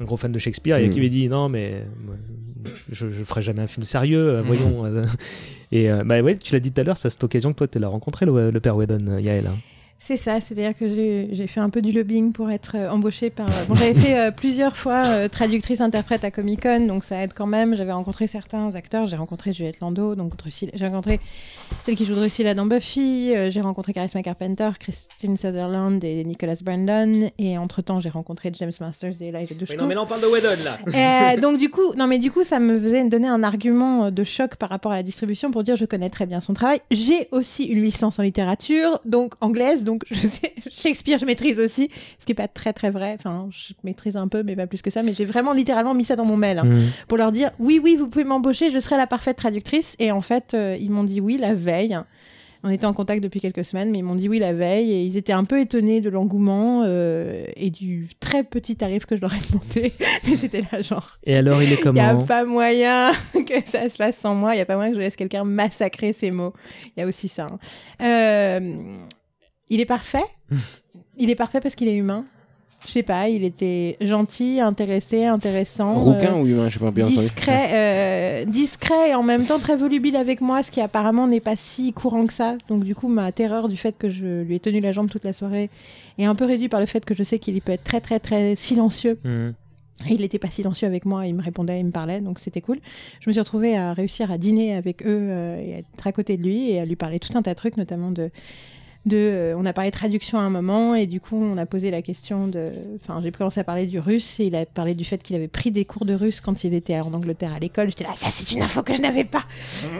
un 0.00 0.04
gros 0.04 0.16
fan 0.16 0.30
de 0.30 0.38
Shakespeare, 0.38 0.76
et 0.78 0.86
Mm. 0.86 0.90
qui 0.90 1.00
lui 1.00 1.10
dit 1.10 1.28
non, 1.28 1.48
mais 1.48 1.84
je, 2.92 3.10
je 3.10 3.24
ferai 3.24 3.42
jamais 3.42 3.62
un 3.62 3.66
film 3.66 3.84
sérieux, 3.84 4.28
euh, 4.36 4.42
voyons. 4.42 4.84
euh. 4.86 5.04
et 5.72 5.90
euh, 5.90 6.04
bah 6.04 6.20
ouais, 6.22 6.36
tu 6.36 6.52
l'as 6.52 6.60
dit 6.60 6.70
tout 6.70 6.80
à 6.80 6.84
l'heure, 6.84 6.96
c'est 6.96 7.08
à 7.08 7.10
cette 7.10 7.24
occasion 7.24 7.52
que 7.52 7.58
toi, 7.58 7.66
tu 7.68 7.78
l'as 7.80 7.88
rencontré, 7.88 8.26
le, 8.26 8.50
le 8.50 8.60
père 8.60 8.76
Whedon, 8.76 9.18
Yael. 9.18 9.48
hein. 9.48 9.56
C'est 9.98 10.16
ça, 10.16 10.40
c'est-à-dire 10.40 10.76
que 10.76 10.86
j'ai 10.88 11.46
fait 11.46 11.60
un 11.60 11.70
peu 11.70 11.80
du 11.80 11.92
lobbying 11.92 12.32
pour 12.32 12.50
être 12.50 12.76
euh, 12.76 12.90
embauchée 12.90 13.30
par. 13.30 13.48
Bon, 13.68 13.74
j'avais 13.74 13.94
fait 13.94 14.18
euh, 14.18 14.30
plusieurs 14.36 14.76
fois 14.76 15.06
euh, 15.06 15.28
traductrice-interprète 15.28 16.24
à 16.24 16.30
Comic 16.30 16.62
Con, 16.62 16.86
donc 16.86 17.04
ça 17.04 17.22
aide 17.22 17.32
quand 17.34 17.46
même. 17.46 17.74
J'avais 17.74 17.92
rencontré 17.92 18.26
certains 18.26 18.74
acteurs, 18.74 19.06
j'ai 19.06 19.16
rencontré 19.16 19.52
Juliette 19.52 19.80
Lando, 19.80 20.14
donc 20.14 20.32
j'ai 20.46 20.86
rencontré 20.86 21.20
celle 21.84 21.96
qui 21.96 22.04
joue 22.06 22.14
Drusilla 22.14 22.54
dans 22.54 22.64
Buffy, 22.64 23.34
euh, 23.34 23.50
j'ai 23.50 23.60
rencontré 23.60 23.92
Charisma 23.92 24.22
Carpenter, 24.22 24.70
Christine 24.80 25.36
Sutherland 25.36 26.02
et 26.02 26.24
Nicholas 26.24 26.60
Brandon, 26.64 27.30
et 27.38 27.58
entre-temps 27.58 28.00
j'ai 28.00 28.08
rencontré 28.08 28.50
James 28.58 28.72
Masters 28.80 29.20
et 29.20 29.28
Eliza 29.28 29.54
Dushku. 29.54 29.76
là, 29.76 30.02
on 30.02 30.06
parle 30.06 30.22
de 30.22 30.26
Whedon, 30.26 30.64
là 30.64 30.78
Euh, 31.34 31.40
donc 31.40 31.58
du 31.58 31.70
coup, 31.70 31.94
non 31.96 32.06
mais 32.06 32.18
du 32.18 32.30
coup, 32.30 32.44
ça 32.44 32.58
me 32.58 32.80
faisait 32.80 33.04
donner 33.08 33.28
un 33.28 33.42
argument 33.42 34.06
euh, 34.06 34.10
de 34.10 34.24
choc 34.24 34.56
par 34.56 34.70
rapport 34.70 34.92
à 34.92 34.96
la 34.96 35.02
distribution 35.02 35.50
pour 35.50 35.62
dire 35.62 35.76
je 35.76 35.84
connais 35.84 36.08
très 36.08 36.24
bien 36.24 36.40
son 36.40 36.54
travail. 36.54 36.80
J'ai 36.90 37.28
aussi 37.30 37.64
une 37.64 37.82
licence 37.82 38.18
en 38.18 38.22
littérature, 38.22 39.00
donc 39.04 39.34
anglaise, 39.40 39.84
donc 39.84 39.93
je 40.10 40.26
sais 40.26 40.52
Shakespeare 40.70 41.18
je 41.18 41.26
maîtrise 41.26 41.60
aussi, 41.60 41.90
ce 42.18 42.26
qui 42.26 42.32
est 42.32 42.34
pas 42.34 42.48
très 42.48 42.72
très 42.72 42.90
vrai. 42.90 43.14
Enfin, 43.18 43.48
je 43.50 43.72
maîtrise 43.84 44.16
un 44.16 44.28
peu, 44.28 44.42
mais 44.42 44.56
pas 44.56 44.66
plus 44.66 44.82
que 44.82 44.90
ça. 44.90 45.02
Mais 45.02 45.12
j'ai 45.14 45.24
vraiment 45.24 45.52
littéralement 45.52 45.94
mis 45.94 46.04
ça 46.04 46.16
dans 46.16 46.24
mon 46.24 46.36
mail 46.36 46.58
hein, 46.58 46.64
Mm. 46.64 46.82
pour 47.08 47.18
leur 47.18 47.32
dire 47.32 47.50
oui 47.58 47.80
oui 47.82 47.96
vous 47.96 48.08
pouvez 48.08 48.24
m'embaucher, 48.24 48.70
je 48.70 48.78
serai 48.78 48.96
la 48.96 49.06
parfaite 49.06 49.36
traductrice. 49.36 49.96
Et 49.98 50.10
en 50.12 50.20
fait, 50.20 50.52
euh, 50.54 50.76
ils 50.80 50.90
m'ont 50.90 51.04
dit 51.04 51.20
oui 51.20 51.36
la 51.38 51.54
veille. 51.54 51.96
On 52.66 52.70
était 52.70 52.86
en 52.86 52.94
contact 52.94 53.22
depuis 53.22 53.40
quelques 53.40 53.62
semaines, 53.62 53.90
mais 53.90 53.98
ils 53.98 54.02
m'ont 54.02 54.14
dit 54.14 54.26
oui 54.26 54.38
la 54.38 54.54
veille 54.54 54.90
et 54.90 55.02
ils 55.04 55.18
étaient 55.18 55.34
un 55.34 55.44
peu 55.44 55.60
étonnés 55.60 56.00
de 56.00 56.08
l'engouement 56.08 56.80
euh, 56.86 57.44
et 57.56 57.68
du 57.68 58.08
très 58.20 58.42
petit 58.42 58.74
tarif 58.74 59.04
que 59.04 59.16
je 59.16 59.20
leur 59.20 59.34
ai 59.34 59.38
demandé. 59.50 59.92
mais 60.26 60.34
j'étais 60.34 60.62
là 60.72 60.80
genre 60.80 61.18
Et 61.24 61.36
alors, 61.36 61.62
il 61.62 61.70
est 61.70 61.78
il 61.84 61.92
n'y 61.92 62.00
a 62.00 62.12
comment 62.12 62.24
pas 62.24 62.44
moyen 62.46 63.12
que 63.34 63.54
ça 63.66 63.86
se 63.90 63.96
fasse 63.96 64.16
sans 64.16 64.34
moi. 64.34 64.54
Il 64.54 64.56
n'y 64.56 64.62
a 64.62 64.64
pas 64.64 64.76
moyen 64.76 64.92
que 64.92 64.96
je 64.96 65.00
laisse 65.02 65.14
quelqu'un 65.16 65.44
massacrer 65.44 66.14
ses 66.14 66.30
mots. 66.30 66.54
Il 66.96 67.00
y 67.00 67.02
a 67.02 67.06
aussi 67.06 67.28
ça. 67.28 67.48
hein. 67.52 67.58
Euh, 68.02 68.72
il 69.70 69.80
est 69.80 69.86
parfait? 69.86 70.24
il 71.18 71.30
est 71.30 71.34
parfait 71.34 71.60
parce 71.60 71.74
qu'il 71.74 71.88
est 71.88 71.96
humain? 71.96 72.24
Je 72.86 72.92
sais 72.92 73.02
pas, 73.02 73.30
il 73.30 73.44
était 73.44 73.96
gentil, 74.02 74.60
intéressé, 74.60 75.24
intéressant. 75.24 75.94
Rouquin 75.94 76.34
euh, 76.34 76.42
ou 76.42 76.46
humain, 76.46 76.68
je 76.68 76.74
sais 76.74 76.80
pas 76.80 76.90
bien 76.90 77.04
discret, 77.04 77.70
euh, 77.72 78.44
discret 78.44 79.10
et 79.10 79.14
en 79.14 79.22
même 79.22 79.46
temps 79.46 79.58
très 79.58 79.74
volubile 79.74 80.16
avec 80.16 80.42
moi, 80.42 80.62
ce 80.62 80.70
qui 80.70 80.82
apparemment 80.82 81.26
n'est 81.26 81.40
pas 81.40 81.56
si 81.56 81.94
courant 81.94 82.26
que 82.26 82.34
ça. 82.34 82.56
Donc 82.68 82.84
du 82.84 82.94
coup, 82.94 83.08
ma 83.08 83.32
terreur 83.32 83.70
du 83.70 83.78
fait 83.78 83.96
que 83.96 84.10
je 84.10 84.42
lui 84.42 84.56
ai 84.56 84.60
tenu 84.60 84.80
la 84.80 84.92
jambe 84.92 85.08
toute 85.08 85.24
la 85.24 85.32
soirée 85.32 85.70
est 86.18 86.26
un 86.26 86.34
peu 86.34 86.44
réduite 86.44 86.70
par 86.70 86.80
le 86.80 86.84
fait 86.86 87.06
que 87.06 87.14
je 87.14 87.22
sais 87.22 87.38
qu'il 87.38 87.58
peut 87.62 87.72
être 87.72 87.84
très 87.84 88.02
très 88.02 88.20
très 88.20 88.54
silencieux 88.54 89.18
Mm. 89.24 90.08
et 90.08 90.14
il 90.14 90.20
n'était 90.20 90.38
pas 90.38 90.50
silencieux 90.50 90.86
avec 90.86 91.04
moi, 91.06 91.26
il 91.26 91.34
me 91.34 91.42
répondait, 91.42 91.78
il 91.80 91.86
me 91.86 91.90
parlait, 91.90 92.20
donc 92.20 92.38
c'était 92.38 92.60
cool. 92.60 92.78
Je 93.20 93.30
me 93.30 93.32
suis 93.32 93.40
retrouvée 93.40 93.76
à 93.76 93.92
réussir 93.92 94.30
à 94.30 94.38
dîner 94.38 94.74
avec 94.74 95.02
eux 95.02 95.28
euh, 95.30 95.60
et 95.60 95.74
à 95.74 95.78
être 95.78 96.06
à 96.06 96.12
côté 96.12 96.36
de 96.36 96.42
lui 96.42 96.70
et 96.70 96.80
à 96.80 96.84
lui 96.84 96.96
parler 96.96 97.18
tout 97.18 97.36
un 97.36 97.42
tas 97.42 97.52
de 97.52 97.56
trucs, 97.56 97.76
notamment 97.76 98.10
de. 98.10 98.30
De 99.06 99.16
euh, 99.16 99.54
on 99.58 99.66
a 99.66 99.72
parlé 99.72 99.90
traduction 99.90 100.38
à 100.38 100.42
un 100.42 100.50
moment 100.50 100.94
et 100.94 101.06
du 101.06 101.20
coup 101.20 101.36
on 101.36 101.58
a 101.58 101.66
posé 101.66 101.90
la 101.90 102.00
question 102.02 102.46
de. 102.46 102.66
Enfin, 103.02 103.20
j'ai 103.22 103.30
commencé 103.32 103.60
à 103.60 103.64
parler 103.64 103.86
du 103.86 103.98
russe 103.98 104.40
et 104.40 104.46
il 104.46 104.56
a 104.56 104.64
parlé 104.64 104.94
du 104.94 105.04
fait 105.04 105.22
qu'il 105.22 105.36
avait 105.36 105.48
pris 105.48 105.70
des 105.70 105.84
cours 105.84 106.04
de 106.06 106.14
russe 106.14 106.40
quand 106.40 106.64
il 106.64 106.72
était 106.74 106.98
en 107.00 107.12
Angleterre 107.12 107.52
à 107.54 107.58
l'école. 107.58 107.88
J'étais 107.88 108.04
là, 108.04 108.12
ça 108.14 108.28
c'est 108.30 108.54
une 108.54 108.62
info 108.62 108.82
que 108.82 108.94
je 108.94 109.02
n'avais 109.02 109.24
pas. 109.24 109.44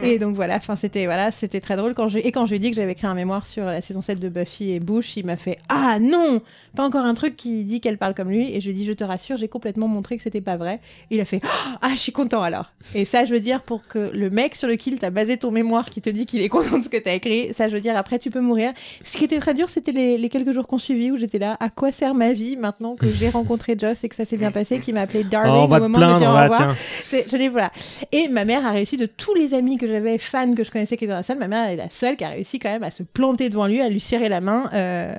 Et 0.02 0.18
donc 0.18 0.36
voilà, 0.36 0.56
enfin 0.56 0.76
c'était 0.76 1.04
voilà, 1.04 1.30
c'était 1.32 1.60
très 1.60 1.76
drôle 1.76 1.94
quand 1.94 2.08
je 2.08 2.18
et 2.18 2.32
quand 2.32 2.46
je 2.46 2.50
lui 2.50 2.56
ai 2.56 2.60
dit 2.60 2.70
que 2.70 2.76
j'avais 2.76 2.92
écrit 2.92 3.06
un 3.06 3.14
mémoire 3.14 3.46
sur 3.46 3.64
la 3.64 3.80
saison 3.82 4.00
7 4.00 4.18
de 4.20 4.28
Buffy 4.28 4.70
et 4.70 4.80
Bush, 4.80 5.16
il 5.16 5.26
m'a 5.26 5.36
fait 5.36 5.58
"Ah 5.68 5.98
non, 6.00 6.40
pas 6.74 6.86
encore 6.86 7.04
un 7.04 7.14
truc 7.14 7.36
qui 7.36 7.64
dit 7.64 7.80
qu'elle 7.80 7.98
parle 7.98 8.14
comme 8.14 8.30
lui" 8.30 8.54
et 8.54 8.60
je 8.60 8.66
lui 8.66 8.70
ai 8.70 8.74
dit 8.74 8.84
"Je 8.84 8.92
te 8.92 9.04
rassure, 9.04 9.36
j'ai 9.36 9.48
complètement 9.48 9.88
montré 9.88 10.16
que 10.16 10.22
c'était 10.22 10.40
pas 10.40 10.56
vrai." 10.56 10.80
Et 11.10 11.16
il 11.16 11.20
a 11.20 11.24
fait 11.26 11.40
"Ah, 11.82 11.90
je 11.90 11.98
suis 11.98 12.12
content 12.12 12.42
alors." 12.42 12.72
Et 12.94 13.04
ça, 13.04 13.24
je 13.26 13.34
veux 13.34 13.40
dire 13.40 13.62
pour 13.62 13.82
que 13.82 14.10
le 14.14 14.30
mec 14.30 14.54
sur 14.54 14.66
lequel 14.68 14.98
tu 14.98 15.04
as 15.04 15.10
basé 15.10 15.36
ton 15.36 15.50
mémoire 15.50 15.90
qui 15.90 16.00
te 16.00 16.10
dit 16.10 16.24
qu'il 16.26 16.40
est 16.40 16.48
content 16.48 16.78
de 16.78 16.84
ce 16.84 16.88
que 16.88 16.96
tu 16.96 17.08
as 17.08 17.14
écrit, 17.14 17.52
ça 17.52 17.68
je 17.68 17.74
veux 17.74 17.80
dire 17.82 17.96
après 17.96 18.18
tu 18.18 18.30
peux 18.30 18.40
mourir 18.40 18.72
Ce 19.02 19.16
qui 19.16 19.24
était 19.24 19.38
très 19.38 19.54
dur, 19.54 19.68
c'était 19.68 19.92
les, 19.92 20.16
les 20.18 20.28
quelques 20.28 20.52
jours 20.52 20.66
qu'on 20.66 20.78
suivit 20.78 21.10
où 21.10 21.16
j'étais 21.16 21.38
là. 21.38 21.56
À 21.60 21.68
quoi 21.70 21.90
sert 21.92 22.14
ma 22.14 22.32
vie 22.32 22.56
maintenant 22.56 22.94
que 22.96 23.10
j'ai 23.10 23.28
rencontré 23.28 23.76
Joss 23.78 24.04
et 24.04 24.08
que 24.08 24.14
ça 24.14 24.24
s'est 24.24 24.36
bien 24.36 24.50
passé, 24.52 24.78
qui 24.78 24.92
m'a 24.92 25.02
appelé 25.02 25.24
Darling 25.24 25.62
Oh, 25.64 25.66
va 25.66 25.78
au 25.78 25.80
moment 25.88 25.98
de 25.98 26.12
me 26.12 26.16
dire 26.18 26.30
au 26.30 26.34
revoir. 26.34 26.74
je 27.10 27.36
l'ai- 27.36 27.48
voilà. 27.48 27.70
Et 28.12 28.28
ma 28.28 28.44
mère 28.44 28.66
a 28.66 28.70
réussi 28.72 28.96
de 28.96 29.06
tous 29.06 29.34
les 29.34 29.54
amis 29.54 29.76
que 29.78 29.86
j'avais, 29.86 30.18
fans 30.18 30.54
que 30.54 30.64
je 30.64 30.70
connaissais 30.70 30.96
qui 30.96 31.04
étaient 31.04 31.10
dans 31.12 31.18
la 31.18 31.22
salle, 31.22 31.38
ma 31.38 31.48
mère 31.48 31.68
est 31.68 31.76
la 31.76 31.90
seule 31.90 32.16
qui 32.16 32.24
a 32.24 32.28
réussi 32.28 32.58
quand 32.58 32.70
même 32.70 32.82
à 32.84 32.90
se 32.90 33.02
planter 33.02 33.48
devant 33.50 33.66
lui, 33.66 33.80
à 33.80 33.88
lui 33.88 34.00
serrer 34.00 34.28
la 34.28 34.40
main 34.40 34.70
euh, 34.74 35.14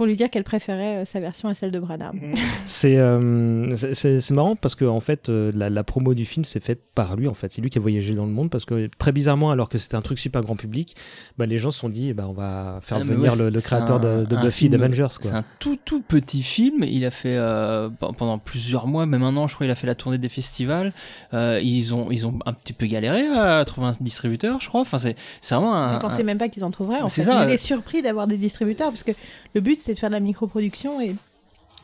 pour 0.00 0.06
lui 0.06 0.16
dire 0.16 0.30
qu'elle 0.30 0.44
préférait 0.44 0.96
euh, 1.02 1.04
sa 1.04 1.20
version 1.20 1.50
à 1.50 1.54
celle 1.54 1.70
de 1.72 1.78
Branagh. 1.78 2.14
C'est 2.64 2.96
euh, 2.96 3.74
c'est- 3.74 4.30
marrant 4.30 4.56
parce 4.56 4.74
que 4.74 4.86
en 4.86 5.00
fait 5.00 5.28
euh, 5.28 5.52
la, 5.54 5.68
la 5.68 5.84
promo 5.84 6.14
du 6.14 6.24
film 6.24 6.46
s'est 6.46 6.60
faite 6.60 6.80
par 6.94 7.16
lui 7.16 7.28
en 7.28 7.34
fait 7.34 7.52
c'est 7.52 7.60
lui 7.60 7.68
qui 7.68 7.76
a 7.76 7.80
voyagé 7.82 8.14
dans 8.14 8.24
le 8.24 8.32
monde 8.32 8.48
parce 8.48 8.64
que 8.64 8.88
très 8.98 9.12
bizarrement 9.12 9.50
alors 9.50 9.68
que 9.68 9.76
c'était 9.76 9.96
un 9.96 10.00
truc 10.00 10.18
super 10.18 10.40
grand 10.40 10.54
public 10.54 10.94
bah, 11.36 11.44
les 11.44 11.58
gens 11.58 11.70
se 11.70 11.80
sont 11.80 11.90
dit 11.90 12.14
bah, 12.14 12.24
on 12.28 12.32
va 12.32 12.78
faire 12.82 12.98
Ah, 13.00 13.04
venir 13.04 13.32
ouais, 13.38 13.50
le, 13.50 13.60
créateur 13.60 13.96
un- 13.96 14.20
de, 14.20 14.24
de 14.24 14.36
un 14.36 14.40
Buffy 14.40 14.58
film- 14.60 14.72
d'Avengers 14.72 15.08
C'est 15.20 15.32
un 15.32 15.44
tout 15.58 15.76
tout 15.84 16.00
petit 16.00 16.42
film. 16.42 16.82
Il 16.84 17.04
a 17.04 17.10
fait 17.10 17.36
euh, 17.36 17.90
pe- 17.90 18.12
pendant 18.16 18.38
plusieurs 18.38 18.86
mois, 18.86 19.04
même 19.04 19.22
un 19.22 19.36
an, 19.36 19.48
je 19.48 19.54
crois, 19.54 19.66
il 19.66 19.70
a 19.70 19.74
fait 19.74 19.86
la 19.86 19.94
tournée 19.94 20.18
des 20.18 20.28
festivals. 20.30 20.92
Euh, 21.34 21.60
ils 21.62 21.94
ont 21.94 22.10
ils 22.10 22.26
ont 22.26 22.38
un 22.46 22.52
petit 22.54 22.72
peu 22.72 22.86
galéré 22.86 23.26
à 23.26 23.62
trouver 23.66 23.88
un 23.88 23.92
distributeur, 24.00 24.60
je 24.60 24.68
crois. 24.68 24.80
Enfin, 24.80 24.96
c'est 24.98 25.14
c'est 25.42 25.54
vraiment 25.54 25.74
un. 25.74 25.90
Je 25.90 25.94
ne 25.96 26.00
pensais 26.00 26.22
un- 26.22 26.24
même 26.24 26.38
pas 26.38 26.48
qu'ils 26.48 26.64
en 26.64 26.70
trouveraient. 26.70 27.00
En 27.02 27.08
C'est 27.08 27.22
fait. 27.22 27.28
ça, 27.28 27.44
Il 27.44 27.50
est 27.50 27.54
euh. 27.54 27.58
surpris 27.58 28.00
d'avoir 28.02 28.26
des 28.26 28.36
distributeurs 28.38 28.90
parce 28.90 29.02
que 29.02 29.12
le 29.54 29.60
but 29.60 29.78
c'est 29.78 29.89
de 29.94 29.98
faire 29.98 30.10
de 30.10 30.14
la 30.14 30.20
microproduction 30.20 31.00
et 31.00 31.14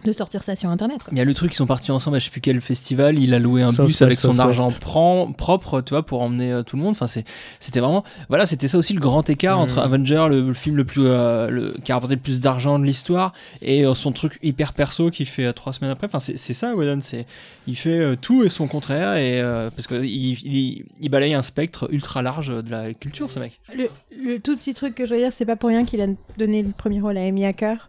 de 0.06 0.12
sortir 0.12 0.42
ça 0.42 0.56
sur 0.56 0.70
internet. 0.70 1.02
quoi. 1.02 1.10
Il 1.12 1.18
y 1.18 1.20
a 1.20 1.24
le 1.24 1.34
truc, 1.34 1.52
ils 1.52 1.56
sont 1.56 1.66
partis 1.66 1.90
ensemble 1.90 2.16
à 2.16 2.18
je 2.20 2.24
sais 2.24 2.30
plus 2.30 2.40
quel 2.40 2.60
festival, 2.60 3.18
il 3.18 3.34
a 3.34 3.38
loué 3.38 3.62
un 3.62 3.72
bus 3.72 4.00
avec 4.02 4.18
son 4.18 4.38
argent 4.38 4.68
propre, 4.70 5.80
tu 5.82 5.90
vois, 5.90 6.04
pour 6.04 6.22
emmener 6.22 6.52
euh, 6.52 6.62
tout 6.62 6.76
le 6.76 6.82
monde. 6.82 6.92
Enfin, 6.92 7.06
c'était 7.06 7.80
vraiment, 7.80 8.04
voilà, 8.28 8.46
c'était 8.46 8.68
ça 8.68 8.78
aussi 8.78 8.92
le 8.92 9.00
grand 9.00 9.28
écart 9.28 9.58
entre 9.58 9.78
Avenger, 9.78 10.26
le, 10.30 10.40
le 10.40 10.54
film 10.54 10.76
le 10.76 10.84
plus, 10.84 11.06
euh, 11.06 11.50
le, 11.50 11.74
qui 11.84 11.92
a 11.92 11.96
rapporté 11.96 12.14
le 12.14 12.20
plus 12.20 12.40
d'argent 12.40 12.78
de 12.78 12.84
l'histoire, 12.84 13.32
et 13.62 13.84
euh, 13.84 13.94
son 13.94 14.12
truc 14.12 14.38
hyper 14.42 14.72
perso 14.72 15.10
qui 15.10 15.24
fait 15.24 15.46
euh, 15.46 15.52
trois 15.52 15.72
semaines 15.72 15.90
après. 15.90 16.06
Enfin, 16.06 16.18
c'est 16.18 16.36
ça, 16.54 16.74
Whedon, 16.74 17.00
c'est, 17.02 17.26
il 17.66 17.76
fait 17.76 17.98
euh, 17.98 18.16
tout 18.20 18.44
et 18.44 18.48
son 18.48 18.66
contraire, 18.68 19.16
et 19.16 19.40
euh, 19.40 19.70
parce 19.74 19.86
que 19.86 20.02
il, 20.02 20.38
il, 20.44 20.84
il 21.00 21.08
balaye 21.08 21.34
un 21.34 21.42
spectre 21.42 21.88
ultra 21.90 22.22
large 22.22 22.48
de 22.48 22.70
la 22.70 22.94
culture, 22.94 23.30
ce 23.30 23.38
mec. 23.38 23.60
Le, 23.74 23.88
le 24.16 24.38
tout 24.38 24.56
petit 24.56 24.74
truc 24.74 24.94
que 24.94 25.06
je 25.06 25.14
veux 25.14 25.20
dire, 25.20 25.32
c'est 25.32 25.44
pas 25.44 25.56
pour 25.56 25.68
rien 25.68 25.84
qu'il 25.84 26.00
a 26.00 26.06
donné 26.38 26.62
le 26.62 26.70
premier 26.70 27.00
rôle 27.00 27.18
à 27.18 27.22
Amy 27.22 27.44
Hacker, 27.44 27.88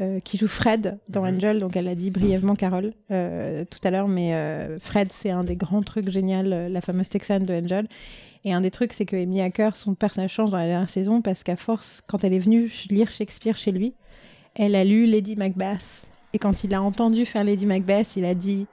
euh, 0.00 0.20
qui 0.20 0.38
joue 0.38 0.48
Fred 0.48 0.98
dans 1.08 1.22
Mhm. 1.22 1.36
Angel. 1.36 1.60
Donc 1.60 1.76
elle 1.76 1.84
l'a 1.84 1.94
dit 1.94 2.10
brièvement, 2.10 2.54
Carole, 2.56 2.92
euh, 3.10 3.64
tout 3.70 3.78
à 3.84 3.90
l'heure, 3.90 4.08
mais 4.08 4.34
euh, 4.34 4.78
Fred, 4.78 5.08
c'est 5.10 5.30
un 5.30 5.44
des 5.44 5.56
grands 5.56 5.82
trucs 5.82 6.08
géniaux, 6.08 6.42
la 6.42 6.80
fameuse 6.80 7.08
Texane 7.08 7.44
de 7.44 7.54
Angel. 7.54 7.86
Et 8.44 8.52
un 8.52 8.60
des 8.60 8.70
trucs, 8.72 8.92
c'est 8.92 9.04
que 9.04 9.16
Amy 9.16 9.40
Hacker, 9.40 9.76
son 9.76 9.94
personnage 9.94 10.32
change 10.32 10.50
dans 10.50 10.56
la 10.56 10.66
dernière 10.66 10.90
saison 10.90 11.22
parce 11.22 11.44
qu'à 11.44 11.56
force, 11.56 12.02
quand 12.08 12.24
elle 12.24 12.32
est 12.32 12.40
venue 12.40 12.70
lire 12.90 13.10
Shakespeare 13.10 13.56
chez 13.56 13.70
lui, 13.70 13.94
elle 14.54 14.74
a 14.74 14.82
lu 14.84 15.06
Lady 15.06 15.36
Macbeth. 15.36 15.84
Et 16.32 16.38
quand 16.38 16.64
il 16.64 16.74
a 16.74 16.82
entendu 16.82 17.24
faire 17.24 17.44
Lady 17.44 17.66
Macbeth, 17.66 18.16
il 18.16 18.24
a 18.24 18.34
dit 18.34 18.66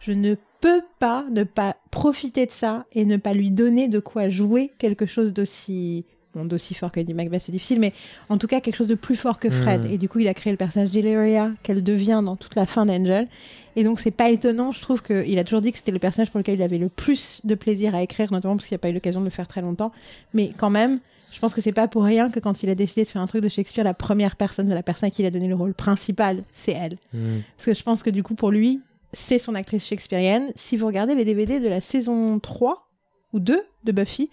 Je 0.00 0.12
ne 0.12 0.36
peux 0.60 0.80
pas 0.98 1.26
ne 1.30 1.44
pas 1.44 1.76
profiter 1.90 2.46
de 2.46 2.50
ça 2.52 2.86
et 2.92 3.04
ne 3.04 3.16
pas 3.18 3.34
lui 3.34 3.50
donner 3.50 3.88
de 3.88 3.98
quoi 3.98 4.28
jouer 4.28 4.72
quelque 4.78 5.04
chose 5.04 5.32
d'aussi. 5.34 6.06
Bon, 6.36 6.44
d'aussi 6.44 6.74
fort 6.74 6.92
que 6.92 7.00
Lady 7.00 7.14
Macbeth, 7.14 7.40
c'est 7.40 7.52
difficile, 7.52 7.80
mais 7.80 7.94
en 8.28 8.36
tout 8.36 8.46
cas 8.46 8.60
quelque 8.60 8.76
chose 8.76 8.88
de 8.88 8.94
plus 8.94 9.16
fort 9.16 9.38
que 9.38 9.48
Fred. 9.48 9.84
Mhm. 9.84 9.92
Et 9.92 9.96
du 9.96 10.06
coup, 10.06 10.18
il 10.18 10.28
a 10.28 10.34
créé 10.34 10.52
le 10.52 10.58
personnage 10.58 10.90
d'Hilaria, 10.90 11.50
qu'elle 11.62 11.82
devient 11.82 12.20
dans 12.22 12.36
toute 12.36 12.54
la 12.56 12.66
fin 12.66 12.84
d'Angel. 12.84 13.26
Et 13.74 13.84
donc, 13.84 14.00
c'est 14.00 14.10
pas 14.10 14.28
étonnant, 14.28 14.70
je 14.70 14.82
trouve 14.82 15.02
qu'il 15.02 15.38
a 15.38 15.44
toujours 15.44 15.62
dit 15.62 15.72
que 15.72 15.78
c'était 15.78 15.92
le 15.92 15.98
personnage 15.98 16.30
pour 16.30 16.36
lequel 16.36 16.56
il 16.56 16.62
avait 16.62 16.76
le 16.76 16.90
plus 16.90 17.40
de 17.44 17.54
plaisir 17.54 17.94
à 17.94 18.02
écrire, 18.02 18.30
notamment 18.32 18.56
parce 18.56 18.68
qu'il 18.68 18.74
n'a 18.74 18.80
pas 18.80 18.90
eu 18.90 18.92
l'occasion 18.92 19.20
de 19.20 19.24
le 19.24 19.30
faire 19.30 19.48
très 19.48 19.62
longtemps. 19.62 19.92
Mais 20.34 20.52
quand 20.58 20.68
même, 20.68 21.00
je 21.32 21.40
pense 21.40 21.54
que 21.54 21.62
c'est 21.62 21.72
pas 21.72 21.88
pour 21.88 22.04
rien 22.04 22.30
que 22.30 22.38
quand 22.38 22.62
il 22.62 22.68
a 22.68 22.74
décidé 22.74 23.04
de 23.04 23.08
faire 23.08 23.22
un 23.22 23.26
truc 23.26 23.42
de 23.42 23.48
Shakespeare, 23.48 23.84
la 23.84 23.94
première 23.94 24.36
personne, 24.36 24.68
la 24.68 24.82
personne 24.82 25.06
à 25.06 25.10
qui 25.10 25.22
il 25.22 25.26
a 25.26 25.30
donné 25.30 25.48
le 25.48 25.54
rôle 25.54 25.72
principal, 25.72 26.44
c'est 26.52 26.72
elle. 26.72 26.98
Mm. 27.14 27.38
Parce 27.56 27.66
que 27.66 27.74
je 27.74 27.82
pense 27.82 28.02
que 28.02 28.10
du 28.10 28.22
coup, 28.22 28.34
pour 28.34 28.50
lui, 28.50 28.80
c'est 29.14 29.38
son 29.38 29.54
actrice 29.54 29.86
shakespearienne. 29.86 30.52
Si 30.54 30.76
vous 30.76 30.86
regardez 30.86 31.14
les 31.14 31.24
DVD 31.24 31.60
de 31.60 31.68
la 31.68 31.80
saison 31.80 32.38
3 32.38 32.88
ou 33.32 33.40
2 33.40 33.62
de 33.84 33.92
Buffy, 33.92 34.30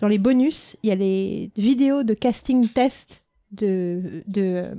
dans 0.00 0.08
les 0.08 0.18
bonus, 0.18 0.76
il 0.82 0.88
y 0.88 0.92
a 0.92 0.96
les 0.96 1.50
vidéos 1.56 2.02
de 2.02 2.14
casting 2.14 2.68
test 2.68 3.22
de, 3.52 4.22
de 4.26 4.62
euh, 4.64 4.74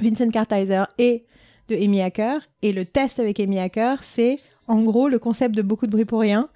Vincent 0.00 0.28
Kartheiser 0.30 0.82
et 0.98 1.24
de 1.68 1.76
Amy 1.76 2.02
Hacker. 2.02 2.40
Et 2.62 2.72
le 2.72 2.84
test 2.84 3.20
avec 3.20 3.38
Amy 3.38 3.58
Hacker, 3.58 4.02
c'est 4.02 4.36
en 4.66 4.82
gros 4.82 5.08
le 5.08 5.18
concept 5.18 5.54
de 5.54 5.62
beaucoup 5.62 5.86
de 5.86 5.92
bruit 5.92 6.04
pour 6.04 6.20
rien, 6.20 6.48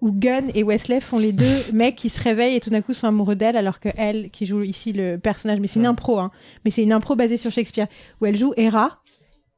où 0.00 0.10
Gunn 0.10 0.50
et 0.54 0.62
Wesley 0.62 1.00
font 1.00 1.18
les 1.18 1.32
deux 1.32 1.60
mecs 1.72 1.96
qui 1.96 2.08
se 2.08 2.22
réveillent 2.22 2.56
et 2.56 2.60
tout 2.60 2.70
d'un 2.70 2.82
coup 2.82 2.94
sont 2.94 3.08
amoureux 3.08 3.36
d'elle, 3.36 3.56
alors 3.56 3.78
que 3.78 3.90
elle, 3.96 4.30
qui 4.30 4.46
joue 4.46 4.62
ici 4.62 4.92
le 4.92 5.18
personnage, 5.18 5.60
mais 5.60 5.66
c'est 5.66 5.80
une 5.80 5.86
impro, 5.86 6.18
hein, 6.18 6.30
mais 6.64 6.70
c'est 6.70 6.82
une 6.82 6.92
impro 6.92 7.14
basée 7.14 7.36
sur 7.36 7.50
Shakespeare, 7.50 7.88
où 8.20 8.26
elle 8.26 8.36
joue 8.36 8.54
Hera, 8.56 9.02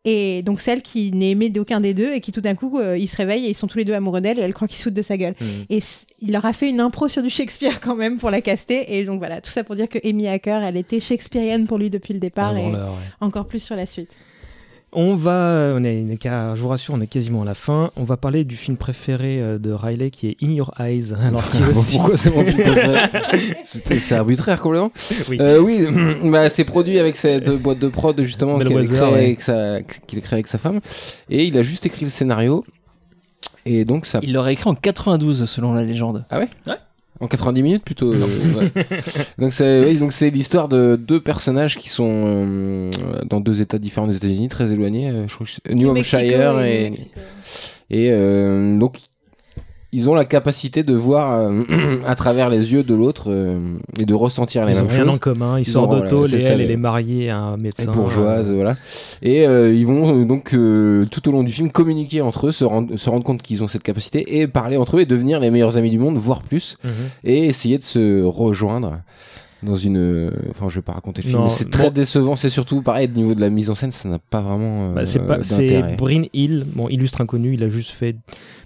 et 0.07 0.43
donc 0.43 0.61
celle 0.61 0.83
qui 0.83 1.11
n'est 1.11 1.33
aimée 1.33 1.51
d'aucun 1.51 1.81
des 1.81 1.93
deux, 1.93 2.15
et 2.15 2.21
qui 2.21 2.31
tout 2.31 2.41
d'un 2.41 2.55
coup, 2.55 2.79
euh, 2.79 2.97
ils 2.97 3.09
se 3.09 3.17
réveillent 3.17 3.47
et 3.47 3.51
ils 3.51 3.57
sont 3.57 3.67
tous 3.67 3.77
les 3.77 3.85
deux 3.85 3.93
amoureux 3.93 4.21
d'elle, 4.21 4.39
et 4.39 4.43
elle 4.43 4.55
croit 4.55 4.69
qu'ils 4.69 4.79
se 4.79 4.85
foutent 4.85 4.95
de 4.95 5.03
sa 5.03 5.17
gueule. 5.17 5.35
Mm. 5.41 5.45
Et 5.69 5.81
il 6.23 6.33
leur 6.33 6.45
a 6.45 6.53
fait 6.53 6.71
une 6.71 6.81
impro 6.81 7.09
sur 7.09 7.23
du 7.23 7.29
Shakespeare 7.29 7.81
quand 7.81 7.97
même 7.97 8.19
pour 8.19 8.31
la 8.31 8.41
caster, 8.41 8.97
et 8.97 9.05
donc 9.05 9.19
voilà, 9.19 9.41
tout 9.41 9.51
ça 9.51 9.65
pour 9.65 9.75
dire 9.75 9.89
que 9.89 9.99
Amy 10.09 10.29
Hacker, 10.29 10.63
elle 10.63 10.77
était 10.77 11.01
shakespearienne 11.01 11.67
pour 11.67 11.77
lui 11.77 11.91
depuis 11.91 12.15
le 12.15 12.21
départ, 12.21 12.57
et 12.57 12.67
ouais. 12.67 12.79
encore 13.21 13.49
plus 13.49 13.59
sur 13.59 13.75
la 13.75 13.87
suite. 13.87 14.17
On 14.99 15.15
va, 15.15 15.75
on 15.77 15.85
est, 15.85 16.03
on 16.07 16.11
est 16.11 16.17
qu'à- 16.17 16.55
je 16.55 16.61
vous 16.63 16.69
rassure, 16.69 16.95
on 16.95 17.01
est 17.03 17.07
quasiment 17.07 17.43
à 17.43 17.45
la 17.45 17.53
fin. 17.55 17.91
On 17.97 18.05
va 18.05 18.17
parler 18.17 18.45
du 18.45 18.57
film 18.57 18.79
préféré 18.79 19.41
euh, 19.43 19.59
de 19.59 19.71
Riley 19.71 20.11
qui 20.11 20.29
est 20.29 20.37
In 20.43 20.53
Your 20.53 20.73
Eyes. 20.81 21.13
Alors 21.23 21.47
qui 21.51 21.63
aussi. 21.71 21.99
Pourquoi 21.99 22.17
c'est 22.17 22.35
mon 22.35 22.43
film 22.45 22.63
préféré 22.63 22.99
C'était- 23.65 23.99
C'est 23.99 24.15
arbitraire 24.15 24.59
complètement. 24.61 24.91
Oui. 25.29 25.37
Euh, 25.41 25.59
oui, 25.61 25.87
bah, 26.31 26.49
c'est 26.49 26.65
produit 26.65 26.99
avec 26.99 27.17
cette 27.17 27.51
boîte 27.51 27.79
de 27.79 27.89
prod 27.89 28.19
justement 28.23 28.59
qu'il 28.69 28.77
a, 28.79 28.81
ouais. 29.13 29.19
avec 29.25 29.43
sa- 29.43 29.83
qu'il 29.83 30.19
a 30.19 30.23
créé 30.23 30.37
avec 30.39 30.47
sa 30.47 30.57
femme. 30.57 30.81
Et 31.29 31.45
il 31.45 31.59
a 31.59 31.63
juste 31.63 31.85
écrit 31.85 32.05
le 32.07 32.11
scénario. 32.11 32.65
Et 33.67 33.85
donc 33.85 34.07
ça 34.07 34.21
Il 34.23 34.33
l'aurait 34.33 34.55
écrit 34.55 34.71
en 34.71 34.75
92 34.75 35.45
selon 35.45 35.75
la 35.75 35.83
légende. 35.83 36.25
En 37.21 37.29
90 37.29 37.63
minutes 37.63 37.85
plutôt. 37.85 38.13
euh, 38.13 38.27
ouais. 38.57 38.71
Donc 39.39 39.53
c'est 39.53 39.85
oui, 39.85 39.97
donc 39.97 40.13
c'est 40.13 40.31
l'histoire 40.31 40.69
de 40.69 40.97
deux 40.97 41.21
personnages 41.21 41.77
qui 41.77 41.89
sont 41.89 42.25
euh, 42.27 42.91
dans 43.25 43.41
deux 43.41 43.63
États 43.63 43.79
différents 43.79 44.07
ils 49.93 50.11
ont 50.11 50.15
la 50.15 50.25
capacité 50.25 50.83
de 50.83 50.95
voir 50.95 51.33
euh, 51.39 51.63
à 52.07 52.15
travers 52.17 52.51
les 52.51 52.73
yeux 52.73 52.83
de 52.83 52.95
l'autre 52.95 53.27
euh, 53.29 53.59
et 53.99 54.05
de 54.05 54.15
ressentir 54.15 54.67
les 54.67 54.73
Ils 54.75 54.79
ont 54.79 54.83
mêmes 54.83 54.91
rien 54.91 55.05
choses. 55.05 55.15
en 55.15 55.19
commun. 55.19 55.59
Ils, 55.59 55.63
Ils 55.63 55.65
sortent 55.73 55.91
d'auto. 56.03 56.19
voilà, 56.19 56.37
les- 56.37 56.43
elle, 56.45 56.59
le- 56.59 56.65
elle 56.65 56.71
est 56.71 56.77
mariée 56.77 57.31
à 57.31 57.39
un 57.39 57.57
médecin. 57.57 57.93
Bourgeoise, 57.93 58.51
voilà. 58.51 58.77
Et 59.23 59.47
euh, 59.47 59.73
ils 59.73 59.87
vont 59.87 60.21
euh, 60.21 60.25
donc 60.25 60.53
euh, 60.55 61.07
tout 61.11 61.29
au 61.29 61.33
long 61.33 61.43
du 61.45 61.53
film 61.53 61.71
communiquer 61.71 62.21
entre 62.21 62.49
eux, 62.49 62.53
se 62.53 62.65
rendre, 62.65 62.97
se 62.97 63.09
rendre 63.09 63.25
compte 63.25 63.43
qu'ils 63.43 63.63
ont 63.63 63.69
cette 63.69 63.83
capacité 63.85 64.39
et 64.41 64.47
parler 64.47 64.77
entre 64.77 64.97
eux 64.97 65.01
et 65.01 65.07
devenir 65.07 65.41
les 65.41 65.51
meilleurs 65.51 65.77
amis 65.79 65.91
du 65.91 65.99
monde, 65.99 66.17
voire 66.17 66.43
plus, 66.43 66.77
Mhm. 66.85 66.91
et 67.25 67.45
essayer 67.47 67.79
de 67.79 67.85
se 67.85 68.23
rejoindre 68.23 68.99
dans 69.63 69.75
une. 69.77 69.97
euh, 69.97 70.31
Enfin, 70.51 70.67
je 70.69 70.75
vais 70.77 70.83
pas 70.83 70.93
raconter 70.93 71.23
le 71.23 71.29
film, 71.29 71.49
c'est 71.49 71.71
très 71.71 71.85
bon. 71.85 71.91
décevant. 71.95 72.37
C'est 72.37 72.51
surtout 72.51 72.83
pareil, 72.83 73.09
au 73.13 73.17
niveau 73.17 73.35
de 73.35 73.41
la 73.41 73.51
mise 73.51 73.71
en 73.71 73.75
scène, 73.75 73.93
ça 73.93 74.09
n'a 74.09 74.19
pas 74.19 74.41
vraiment. 74.43 74.91
euh, 74.91 74.95
Bah, 74.95 75.07
c'est. 75.43 75.97
Bryn 75.97 76.25
Hill, 76.35 76.65
bon 76.75 76.89
illustre 76.89 77.21
inconnu. 77.23 77.55
Il 77.55 77.63
a 77.65 77.69
juste 77.69 77.91
fait 77.91 78.17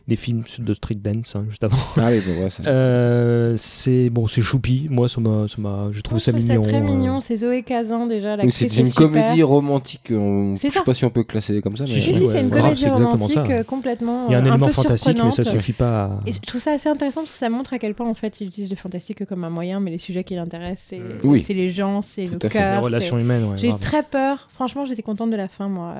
des 0.08 0.16
films 0.16 0.42
de 0.58 0.74
street 0.74 0.96
dance 0.96 1.36
hein, 1.36 1.44
juste 1.48 1.62
avant. 1.64 1.76
Ah 1.96 2.08
oui, 2.10 2.20
bon, 2.26 2.42
ouais, 2.42 2.50
ça- 2.50 2.62
Euh, 2.66 3.54
c'est 3.56 4.08
bon, 4.10 4.26
c'est 4.26 4.42
choupi. 4.42 4.86
Moi, 4.90 5.08
ça 5.08 5.20
m'a, 5.20 5.46
ça 5.48 5.56
m'a, 5.58 5.88
je 5.92 6.00
trouve 6.00 6.18
Je 6.18 6.24
ça 6.24 6.32
trouve 6.32 6.44
mignon. 6.44 6.62
très 6.62 6.76
euh. 6.76 6.80
mignon, 6.80 7.20
c'est 7.20 7.36
Zoé 7.36 7.62
Kazan 7.62 8.06
déjà, 8.06 8.36
Oui, 8.36 8.50
c'est 8.50 8.64
une 8.76 8.86
super. 8.86 8.94
comédie 8.94 9.42
romantique. 9.42 10.08
on- 10.10 10.54
C'est 10.56 10.68
Je 10.68 10.72
sais 10.72 10.78
ça. 10.80 10.84
pas 10.84 10.94
si 10.94 11.04
on 11.04 11.10
peut 11.10 11.22
classer 11.24 11.60
comme 11.60 11.76
ça, 11.76 11.84
mais. 11.84 11.90
Si, 11.90 12.00
Si, 12.00 12.14
si, 12.16 12.26
c'est 12.28 12.40
une 12.40 12.46
Ouais, 12.46 12.50
grave, 12.50 12.62
comédie 12.62 12.80
c'est 12.82 12.86
exactement 12.88 13.10
romantique 13.10 13.34
ça. 13.46 13.52
euh, 13.52 13.62
complètement 13.64 14.26
Il 14.28 14.32
y 14.32 14.34
a 14.34 14.38
un 14.38 14.42
euh, 14.44 14.48
élément 14.48 14.66
peu 14.66 14.72
fantastique, 14.72 15.18
mais 15.24 15.32
ça 15.32 15.44
suffit 15.44 15.72
pas. 15.72 16.04
à- 16.04 16.10
Et 16.26 16.32
je 16.32 16.40
trouve 16.40 16.60
ça 16.60 16.72
assez 16.72 16.88
intéressant 16.88 17.20
parce 17.20 17.32
que 17.32 17.38
ça 17.38 17.48
montre 17.50 17.72
à 17.74 17.78
quel 17.78 17.94
point 17.94 18.08
en 18.08 18.14
fait 18.14 18.40
il 18.40 18.48
utilise 18.48 18.70
le 18.70 18.76
fantastique 18.76 19.24
comme 19.26 19.44
un 19.44 19.50
moyen, 19.50 19.78
mais 19.80 19.90
les 19.90 19.98
sujets 19.98 20.24
qui 20.24 20.34
l'intéressent, 20.34 20.86
c'est 20.90 21.00
Oui. 21.26 21.40
c'est 21.46 21.54
les 21.54 21.70
gens, 21.70 22.02
c'est 22.02 22.22
le 22.22 22.28
fait. 22.38 22.44
Les 22.44 22.48
cœur. 22.50 22.82
relations 22.82 23.16
c'est- 23.16 23.22
humaines, 23.22 23.44
ouais, 23.44 23.56
J'ai 23.58 23.72
très 23.80 24.02
peur. 24.02 24.48
Franchement, 24.52 24.84
j'étais 24.86 25.02
contente 25.02 25.30
de 25.30 25.36
la 25.36 25.48
fin, 25.48 25.68
moi. 25.68 25.94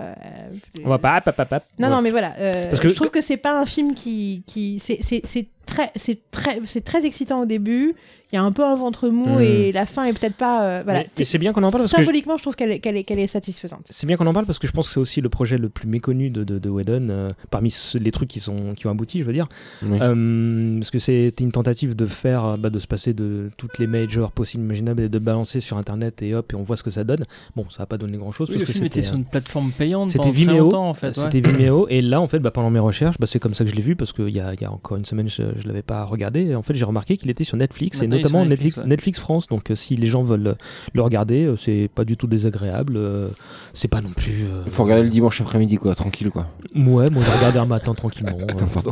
On 0.85 0.89
va 0.89 0.99
pas. 0.99 1.19
hop, 1.19 1.29
hop, 1.29 1.35
hop, 1.39 1.49
hop. 1.53 1.63
Non, 1.79 1.89
Ouais. 1.89 1.95
non, 1.95 2.03
mais 2.03 2.11
voilà. 2.11 2.33
Parce 2.69 2.81
que- 2.81 2.89
je 2.89 2.95
trouve 2.95 3.11
que 3.11 3.21
c'est 3.21 3.37
pas 3.37 3.61
un 3.61 3.67
film 3.67 3.90
qui, 3.93 4.43
qui, 4.47 4.79
c'est, 4.81 5.01
c'est 5.03 5.49
très, 5.71 5.91
c'est 5.97 6.19
très, 6.31 6.61
c'est 6.67 6.85
très 6.85 7.07
excitant 7.07 7.41
au 7.43 7.47
début. 7.47 7.95
Il 8.33 8.37
y 8.37 8.39
a 8.39 8.45
un 8.45 8.53
peu 8.53 8.65
un 8.65 8.77
ventre 8.77 9.09
mou 9.09 9.41
et 9.41 9.73
la 9.73 9.87
fin 9.87 10.05
est 10.05 10.13
peut-être 10.13 10.37
pas, 10.37 10.63
euh, 10.63 10.81
voilà. 10.85 11.01
Mais- 11.01 11.11
et 11.19 11.25
c'est 11.25 11.39
bien 11.39 11.53
qu'on 11.53 11.65
en 11.65 11.73
parle 11.73 11.83
parce 11.83 11.91
que 11.93 11.97
je- 11.99 12.05
Symboliquement, 12.05 12.37
je 12.37 12.43
trouve 12.43 12.55
qu'elle 12.55 12.71
est, 12.71 12.79
qu'elle 12.79 12.97
est, 12.97 13.03
qu'elle 13.03 13.19
est 13.19 13.27
satisfaisante. 13.27 13.85
C'est 13.91 14.07
bien 14.07 14.17
qu'on 14.17 14.27
en 14.29 14.33
parle 14.33 14.47
parce 14.47 14.61
que 14.61 14.69
je 14.69 14.73
pense 14.73 14.87
que 14.87 14.93
c'est 14.95 15.01
aussi 15.01 15.21
le 15.21 15.29
projet 15.29 15.59
le 15.59 15.69
plus 15.69 15.89
méconnu 15.89 16.31
de, 16.31 16.45
de, 16.45 16.61
de 16.61 16.69
Whedon, 16.71 17.09
euh, 17.11 17.33
parmi 17.51 17.75
les 17.95 18.13
trucs 18.13 18.29
qui, 18.29 18.39
sont, 18.39 18.75
qui 18.77 18.87
ont 18.87 18.91
abouti, 18.93 19.19
je 19.19 19.25
veux 19.25 19.33
dire. 19.33 19.49
Oui. 19.83 19.99
Euh, 20.01 20.79
parce 20.79 20.91
que 20.91 21.01
c'était 21.01 21.43
une 21.43 21.51
tentative 21.51 21.97
de 21.97 22.07
faire, 22.07 22.57
bah, 22.57 22.71
de 22.71 22.79
se 22.79 22.87
passer 22.87 23.15
de 23.15 23.51
toutes 23.57 23.79
les 23.79 23.89
majors 23.89 24.31
possibles, 24.31 24.63
imaginables 24.63 25.03
et 25.03 25.09
de 25.09 25.19
balancer 25.19 25.59
sur 25.61 25.77
internet 25.77 26.23
et 26.23 26.33
hop, 26.37 26.53
et 26.53 26.55
on 26.57 26.63
voit 26.63 26.77
ce 26.77 26.85
que 26.85 26.91
ça 26.91 27.03
donne. 27.03 27.25
Bon, 27.57 27.67
ça 27.69 27.83
n'a 27.83 27.87
pas 27.87 27.99
donné 27.99 28.17
grand 28.17 28.31
chose 28.31 28.49
Oui, 28.49 28.55
parce 28.59 28.61
le 28.61 28.67
que 28.69 28.73
film 28.75 28.85
était 28.85 29.03
c'était. 29.03 29.09
sur 29.09 29.17
une 29.17 29.25
plateforme 29.25 29.73
payante 29.73 30.11
C'était 30.11 30.31
Vimeo, 30.31 30.59
longtemps 30.67 30.89
en 30.89 30.95
fait. 30.95 31.17
ouais. 31.19 31.25
C'était 31.33 31.41
Vimeo, 31.41 31.89
et 31.89 32.01
là 32.01 32.21
en 32.21 32.29
fait, 32.29 32.39
bah, 32.39 32.53
pendant 32.53 32.71
mes 32.71 32.79
recherches, 32.79 33.17
bah, 33.19 33.27
c'est 33.27 33.41
comme 33.41 33.55
ça 33.55 33.65
que 33.65 33.71
je 33.71 33.75
l'ai 33.75 33.83
vu 33.83 33.97
parce 33.97 34.13
qu'il 34.13 34.29
y 34.29 34.35
y 34.35 34.41
a 34.41 34.71
encore 34.71 34.97
une 34.99 35.05
semaine, 35.05 35.29
je, 35.29 35.43
je 35.61 35.69
l'avais 35.69 35.83
pas 35.83 36.05
regardé. 36.05 36.55
En 36.55 36.63
fait, 36.63 36.75
j'ai 36.75 36.85
remarqué 36.85 37.17
qu'il 37.17 37.31
était 37.31 37.45
sur 37.45 37.57
Netflix 37.57 37.99
et 37.99 38.09
Maintenant, 38.09 38.45
notamment 38.45 38.87
Netflix. 38.87 39.19
France. 39.21 39.47
Donc, 39.49 39.71
euh, 39.71 39.75
si 39.75 39.97
les 39.97 40.07
gens 40.07 40.23
veulent 40.23 40.47
euh, 40.49 40.55
le 40.95 41.03
regarder, 41.03 41.45
euh, 41.45 41.57
c'est 41.57 41.89
pas 41.95 42.05
du 42.05 42.17
tout 42.17 42.27
désagréable. 42.27 42.95
euh, 42.97 43.29
c'est 43.75 43.89
pas 43.89 44.01
non 44.01 44.11
plus. 44.11 44.45
euh, 44.45 44.63
Il 44.67 44.73
faut 44.73 44.83
regarder 44.85 45.03
le 45.05 45.09
dimanche 45.11 45.41
après-midi, 45.41 45.77
quoi, 45.77 45.95
tranquille, 45.95 46.31
quoi. 46.31 46.47
Ouais, 46.75 47.09
moi 47.11 47.23
j'ai 47.25 47.37
regardé 47.39 47.59
un 47.59 47.67
matin 47.67 47.95
tranquillement. 47.95 48.37
Attends, 48.49 48.67
pardon. 48.67 48.91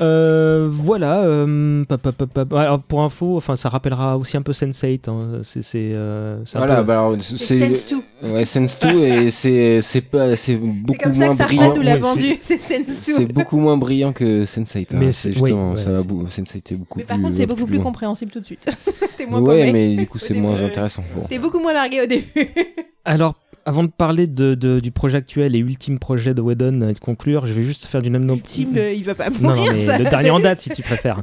Euh, 0.00 0.68
voilà. 0.70 1.22
euh, 1.24 1.84
pa- 1.84 1.98
pa- 1.98 2.12
pa- 2.12 2.26
pa- 2.44 2.60
alors, 2.62 2.80
pour 2.80 3.02
info, 3.02 3.36
enfin, 3.36 3.56
ça 3.56 3.68
rappellera 3.68 4.16
aussi 4.18 4.36
un 4.36 4.42
peu 4.42 4.52
Sense8. 4.52 5.08
hein, 5.08 5.40
c'est 5.42 5.62
c'est, 5.62 5.92
euh, 5.94 6.38
c'est 6.44 6.56
un 6.56 6.60
Voilà, 6.60 6.76
peu- 6.76 6.84
bah 6.84 6.92
alors, 7.00 7.16
C'est 7.20 7.38
c'est. 7.38 7.74
Sense 7.74 7.86
2. 8.22 8.30
Ouais, 8.30 8.44
Sense 8.44 8.78
2, 8.80 8.98
et 8.98 9.30
c'est 9.30 9.80
c'est 9.80 10.00
pas 10.00 10.30
c'est 10.36 10.54
C'est 10.54 10.56
beaucoup 10.56 10.98
comme 11.02 11.14
ça 11.14 11.26
moins 11.26 11.36
que 11.36 11.42
brillant. 11.44 11.74
nous 11.76 11.82
l'a 11.82 11.92
Ouais, 11.94 11.98
vendu. 11.98 12.36
C'est 12.42 12.58
Sense 12.60 13.06
2. 13.06 13.12
C'est 13.14 13.26
beaucoup 13.32 13.58
moins 13.58 13.76
brillant 13.76 14.12
que 14.12 14.44
Sense8. 14.44 14.78
hein. 14.94 14.96
Mais 14.98 15.12
c'est 15.12 15.32
c'est- 15.32 15.40
oui, 15.40 15.52
ça 15.76 15.90
va 15.92 15.98
c'est- 15.98 16.06
bou- 16.06 16.26
Sense8 16.26 16.72
est 16.72 16.76
beaucoup 16.76 16.98
Mais 16.98 17.04
par 17.04 17.16
plus- 17.16 17.22
contre, 17.24 17.36
c'est 17.36 17.42
va 17.46 17.54
beaucoup 17.54 17.66
plus 17.66 17.76
loin. 17.76 17.84
compréhensible 17.84 18.30
tout 18.32 18.40
de 18.40 18.46
suite. 18.46 18.66
T'es 19.16 19.26
moins 19.26 19.40
Ouais, 19.40 19.66
paumé. 19.66 19.72
mais 19.72 19.96
du 19.96 20.06
coup, 20.06 20.18
c'est 20.18 20.34
moins 20.34 20.56
euh, 20.60 20.66
intéressant. 20.66 21.04
Bon. 21.14 21.22
T'es 21.28 21.38
beaucoup 21.38 21.60
moins 21.60 21.72
largué 21.72 22.02
au 22.02 22.06
début. 22.06 22.26
Alors, 23.04 23.34
avant 23.66 23.82
de 23.82 23.88
parler 23.88 24.26
de, 24.26 24.54
de- 24.54 24.78
du 24.80 24.90
projet 24.90 25.16
actuel 25.16 25.56
et 25.56 25.58
ultime 25.58 25.98
projet 25.98 26.34
de 26.34 26.40
Whedon 26.42 26.86
et 26.88 26.92
de 26.92 26.98
conclure, 26.98 27.46
je 27.46 27.52
vais 27.54 27.62
juste 27.62 27.86
faire 27.86 28.02
du 28.02 28.10
name 28.10 28.26
Le 28.26 28.38
team, 28.40 28.70
euh, 28.76 28.92
il 28.92 29.04
va 29.04 29.14
pas 29.14 29.30
Non, 29.30 29.50
non, 29.50 29.54
mourir. 29.56 29.72
mais 29.72 29.86
ça. 29.86 29.98
le 29.98 30.04
dernier 30.04 30.30
en 30.30 30.40
date, 30.40 30.60
si 30.60 30.70
tu 30.70 30.82
préfères. 30.82 31.20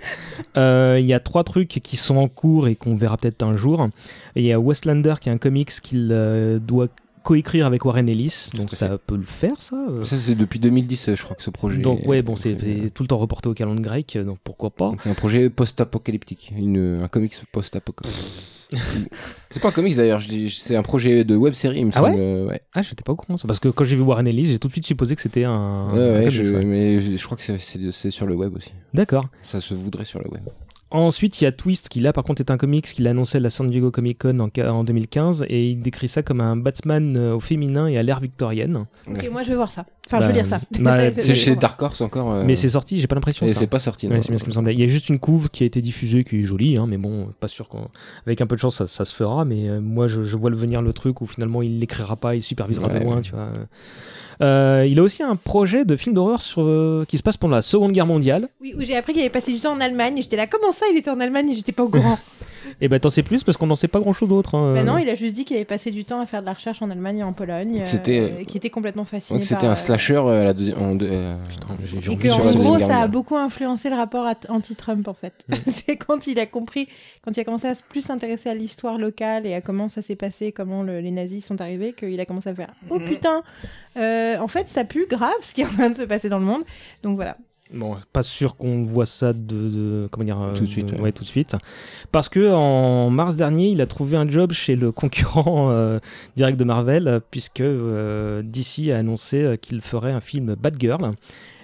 Euh, 0.58 0.98
Il 1.00 1.06
y 1.06 1.14
a 1.14 1.20
trois 1.20 1.44
trucs 1.44 1.68
qui 1.84 1.98
sont 1.98 2.18
en 2.18 2.28
cours 2.28 2.68
et 2.68 2.76
qu'on 2.76 2.96
verra 2.96 3.18
peut-être 3.18 3.44
un 3.44 3.56
jour. 3.56 3.88
Il 4.36 4.44
y 4.44 4.52
a 4.54 4.60
Westlander 4.60 5.16
qui 5.22 5.30
est 5.30 5.32
un 5.32 5.38
comics 5.38 5.70
qu'il 5.82 6.10
euh, 6.12 6.58
doit 6.60 6.88
coécrire 7.24 7.66
avec 7.66 7.86
Warren 7.86 8.08
Ellis, 8.10 8.50
donc 8.56 8.72
ça 8.72 8.98
peut 8.98 9.16
le 9.16 9.24
faire, 9.24 9.62
ça. 9.62 9.76
euh. 9.90 10.04
Ça, 10.04 10.18
c'est 10.18 10.36
depuis 10.36 10.60
2010, 10.60 11.16
je 11.16 11.24
crois 11.24 11.36
que 11.36 11.44
ce 11.44 11.50
projet. 11.50 11.78
Donc 11.78 12.06
ouais, 12.08 12.22
bon, 12.22 12.36
c'est 12.36 12.56
tout 12.94 13.04
le 13.04 13.08
temps 13.08 13.18
reporté 13.18 13.50
au 13.50 13.54
calendrier 13.54 13.82
grec, 13.82 14.18
donc 14.26 14.38
pourquoi 14.44 14.70
pas. 14.70 14.90
donc, 14.90 15.06
un 15.08 15.14
projet 15.14 15.50
post-apocalyptique, 15.50 16.54
un 16.58 17.08
comics 17.08 17.34
post-apocalyptique. 17.52 18.58
c'est 19.50 19.62
pas 19.62 19.68
un 19.68 19.72
comics 19.72 19.96
d'ailleurs, 19.98 20.22
c'est 20.50 20.76
un 20.76 20.82
projet 20.84 21.24
de 21.26 21.36
web 21.36 21.54
série, 21.54 21.80
il 21.80 21.88
me 21.88 21.92
Ah 21.94 22.00
semble. 22.00 22.16
euh, 22.20 22.48
ouais. 22.48 22.62
Ah, 22.74 22.82
j'étais 22.82 23.04
pas 23.04 23.12
au 23.12 23.16
courant 23.18 23.36
ça, 23.38 23.48
parce 23.48 23.60
que 23.60 23.68
quand 23.68 23.84
j'ai 23.84 23.96
vu 23.98 24.02
Warren 24.02 24.26
Ellis, 24.28 24.46
j'ai 24.46 24.60
tout 24.60 24.68
de 24.70 24.74
suite 24.74 24.86
supposé 24.88 25.16
que 25.16 25.22
c'était 25.22 25.44
un. 25.44 25.90
Ouais, 25.92 26.00
un 26.00 26.14
ouais, 26.20 26.26
comics, 26.26 26.46
je, 26.46 26.54
mais 26.56 27.00
je, 27.00 27.24
crois 27.24 27.38
que 27.38 27.44
c'est 27.44 28.12
sur 28.12 28.26
le 28.28 28.36
web 28.36 28.56
aussi. 28.56 28.72
D'accord. 28.94 29.28
Ça 29.44 29.60
se 29.60 29.74
voudrait 29.74 30.06
sur 30.06 30.20
le 30.20 30.30
web. 30.30 30.44
Ensuite, 30.92 31.40
il 31.40 31.46
y 31.46 31.48
a 31.48 31.54
Twist 31.54 31.88
qui 31.88 32.02
là 32.02 32.12
par 32.12 32.24
contre 32.26 32.42
est 32.42 32.52
un 32.52 32.58
comics 32.58 32.86
qu'il 32.86 33.08
a 33.08 33.12
annoncé 33.12 33.38
à 33.38 33.40
la 33.40 33.50
San 33.50 33.70
Diego 33.70 33.92
Comic 33.92 34.20
Con 34.20 34.40
en, 34.40 34.50
en 34.62 34.84
2015 34.84 35.46
et 35.48 35.70
il 35.70 35.82
décrit 35.82 36.10
ça 36.10 36.22
comme 36.22 36.42
un 36.42 36.58
Batman 36.58 37.16
euh, 37.16 37.34
au 37.36 37.40
féminin 37.40 37.88
et 37.88 37.98
à 37.98 38.04
l'ère 38.04 38.20
victorienne. 38.20 38.86
Ok, 39.08 39.30
moi 39.32 39.44
je 39.44 39.50
veux 39.52 39.56
voir 39.56 39.72
ça. 39.72 39.86
Enfin, 40.12 40.20
Bah, 40.20 40.24
je 40.26 40.32
veux 40.32 40.36
lire 40.38 40.48
ça. 40.48 40.60
bah, 40.80 41.12
C'est 41.18 41.36
chez 41.36 41.56
Dark 41.56 41.82
Horse 41.82 42.02
encore. 42.02 42.32
euh, 42.34 42.44
Mais 42.46 42.56
c'est 42.56 42.70
sorti, 42.70 43.00
j'ai 43.00 43.08
pas 43.08 43.16
l'impression. 43.16 43.46
et 43.46 43.54
c'est 43.54 43.68
pas 43.68 43.80
sorti. 43.80 44.08
Ouais, 44.08 44.22
c'est 44.22 44.30
bien 44.30 44.38
ce 44.38 44.44
qui 44.44 44.50
me 44.50 44.54
semblait. 44.54 44.74
Il 44.74 44.80
y 44.80 44.84
a 44.84 44.88
juste 44.88 45.10
une 45.10 45.20
couve 45.20 45.50
qui 45.50 45.64
a 45.64 45.66
été 45.66 45.82
diffusée 45.82 46.24
qui 46.24 46.42
est 46.42 46.44
jolie, 46.44 46.78
hein, 46.78 46.86
mais 46.88 46.98
bon, 46.98 47.30
pas 47.40 47.48
sûr 47.48 47.70
qu'avec 47.70 48.42
un 48.42 48.48
peu 48.48 48.56
de 48.56 48.62
chance 48.62 48.78
ça, 48.78 48.88
ça 48.88 49.06
se 49.06 49.16
fera. 49.16 49.46
Mais 49.46 49.70
euh, 49.70 49.80
moi 49.80 50.08
je, 50.08 50.24
je 50.24 50.36
vois 50.38 50.50
le 50.50 50.58
venir 50.58 50.82
le 50.82 50.92
truc 50.94 51.22
où 51.22 51.26
finalement 51.26 51.62
il 51.62 51.80
l'écrira 51.80 52.16
pas, 52.16 52.36
il 52.36 52.44
supervisera 52.44 52.88
Ouais, 52.88 53.00
de 53.00 53.04
loin, 53.06 53.16
ouais. 53.18 53.22
tu 53.22 53.32
vois. 53.32 53.48
Euh, 54.42 54.88
il 54.90 54.98
a 55.00 55.04
aussi 55.04 55.24
un 55.24 55.36
projet 55.36 55.86
de 55.86 55.96
film 55.96 56.16
d'horreur 56.16 56.42
sur 56.42 57.06
qui 57.08 57.18
se 57.18 57.24
passe 57.24 57.38
pendant 57.38 57.56
la 57.56 57.62
Seconde 57.62 57.92
Guerre 57.92 58.06
mondiale. 58.08 58.50
Oui, 58.60 58.74
où 58.78 58.82
j'ai 58.82 58.96
appris 58.96 59.14
qu'il 59.14 59.22
avait 59.22 59.30
passé 59.30 59.52
du 59.54 59.60
temps 59.60 59.74
en 59.74 59.80
Allemagne. 59.82 60.16
J'étais 60.22 60.36
là, 60.38 60.48
comment 60.48 60.72
ça, 60.72 60.86
il 60.92 60.98
était 60.98 61.10
en 61.12 61.20
Allemagne 61.20 61.50
et 61.50 61.54
j'étais 61.56 61.72
pas 61.72 61.84
au 61.84 61.90
courant. 61.90 62.18
Et 62.80 62.88
ben 62.88 63.00
t'en 63.00 63.10
sais 63.10 63.24
plus 63.24 63.44
parce 63.44 63.58
qu'on 63.58 63.66
n'en 63.68 63.76
sait 63.76 63.88
pas 63.88 64.00
grand 64.00 64.14
chose 64.14 64.30
d'autre. 64.30 64.54
hein. 64.56 64.74
Bah 64.76 64.84
non, 64.84 64.98
il 65.00 65.10
a 65.10 65.16
juste 65.16 65.34
dit 65.34 65.46
qu'il 65.46 65.56
avait 65.56 65.66
passé 65.66 65.90
du 65.90 66.06
temps 66.06 66.22
à 66.22 66.26
faire 66.28 66.42
de 66.42 66.46
la 66.46 66.54
recherche 66.54 66.82
en 66.84 66.90
Allemagne 66.92 67.20
et 67.20 67.24
en 67.24 67.34
Pologne. 67.34 67.80
euh, 67.82 67.86
C'était- 67.86 68.46
qui 68.48 68.56
était 68.58 68.70
complètement 68.70 69.04
fasciné 69.04 69.40
Donc 69.40 69.48
c'était 69.48 69.62
par, 69.62 69.70
un 69.70 69.74
euh, 69.74 69.76
euh, 70.10 70.42
à 70.42 70.44
la 70.46 70.54
deuxième. 70.54 70.78
en 70.82 70.96
deux- 70.96 71.08
euh, 71.12 71.36
Putain, 71.48 71.68
Et 72.12 72.18
que, 72.18 72.30
sur 72.30 72.44
en 72.46 72.52
gros, 72.54 72.80
ça 72.80 73.00
a 73.02 73.08
beaucoup 73.08 73.38
influencé 73.38 73.90
le 73.90 73.96
rapport 73.96 74.28
anti-Trump, 74.50 75.08
en 75.08 75.14
fait. 75.14 75.46
C'est 75.68 75.98
quand 75.98 76.28
il 76.28 76.40
a 76.40 76.46
compris, 76.46 76.88
quand 77.24 77.36
il 77.36 77.40
a 77.40 77.44
commencé 77.44 77.68
à 77.68 77.72
s- 77.72 77.84
plus 77.88 78.02
s'intéresser 78.02 78.50
à 78.50 78.54
l'histoire 78.56 78.98
locale 78.98 79.46
et 79.46 79.54
à 79.54 79.62
comment 79.62 79.90
ça 79.90 80.02
s'est 80.02 80.16
passé, 80.16 80.52
comment 80.52 80.84
le- 80.84 81.00
les 81.02 81.12
nazis 81.12 81.46
sont 81.46 81.62
arrivés, 81.62 81.94
qu'il 81.94 82.20
a 82.20 82.26
commencé 82.26 82.50
à 82.50 82.56
faire 82.56 82.74
Oh 82.90 83.00
Mm. 83.00 83.06
putain 83.06 83.44
Euh, 83.98 84.38
En 84.40 84.48
fait, 84.48 84.70
ça 84.70 84.84
pue 84.86 85.06
grave 85.10 85.32
ce 85.42 85.54
qui 85.54 85.62
est 85.62 85.66
en 85.66 85.70
train 85.70 85.90
de 85.90 85.96
se 85.96 86.04
passer 86.04 86.30
dans 86.30 86.40
le 86.40 86.46
monde. 86.46 86.64
Donc 87.04 87.16
voilà. 87.18 87.38
Bon, 87.74 87.96
pas 88.12 88.22
sûr 88.24 88.58
qu'on 88.58 88.84
voit 88.84 89.06
ça 89.06 89.32
de, 89.32 89.40
de- 89.70 90.08
comment 90.12 90.26
dire 90.26 90.42
euh, 90.42 90.54
Tout 90.54 90.64
de 90.66 90.70
suite, 90.70 90.94
de- 90.94 91.02
ouais. 91.02 91.12
tout 91.14 91.24
de 91.24 91.28
suite. 91.28 91.56
Parce 92.12 92.28
que 92.28 92.52
en 92.52 93.10
mars 93.10 93.38
dernier, 93.38 93.70
il 93.70 93.80
a 93.82 93.86
trouvé 93.86 94.18
un 94.18 94.28
job 94.30 94.52
chez 94.52 94.76
le 94.76 94.92
concurrent 94.92 95.72
euh, 95.72 96.00
direct 96.36 96.60
de 96.60 96.64
Marvel, 96.66 97.08
euh, 97.08 97.20
puisque 97.32 97.62
euh, 97.62 98.42
DC 98.44 98.90
a 98.92 98.98
annoncé 98.98 99.42
euh, 99.44 99.56
qu'il 99.56 99.80
ferait 99.82 100.12
un 100.12 100.20
film 100.22 100.56
Batgirl. 100.56 101.12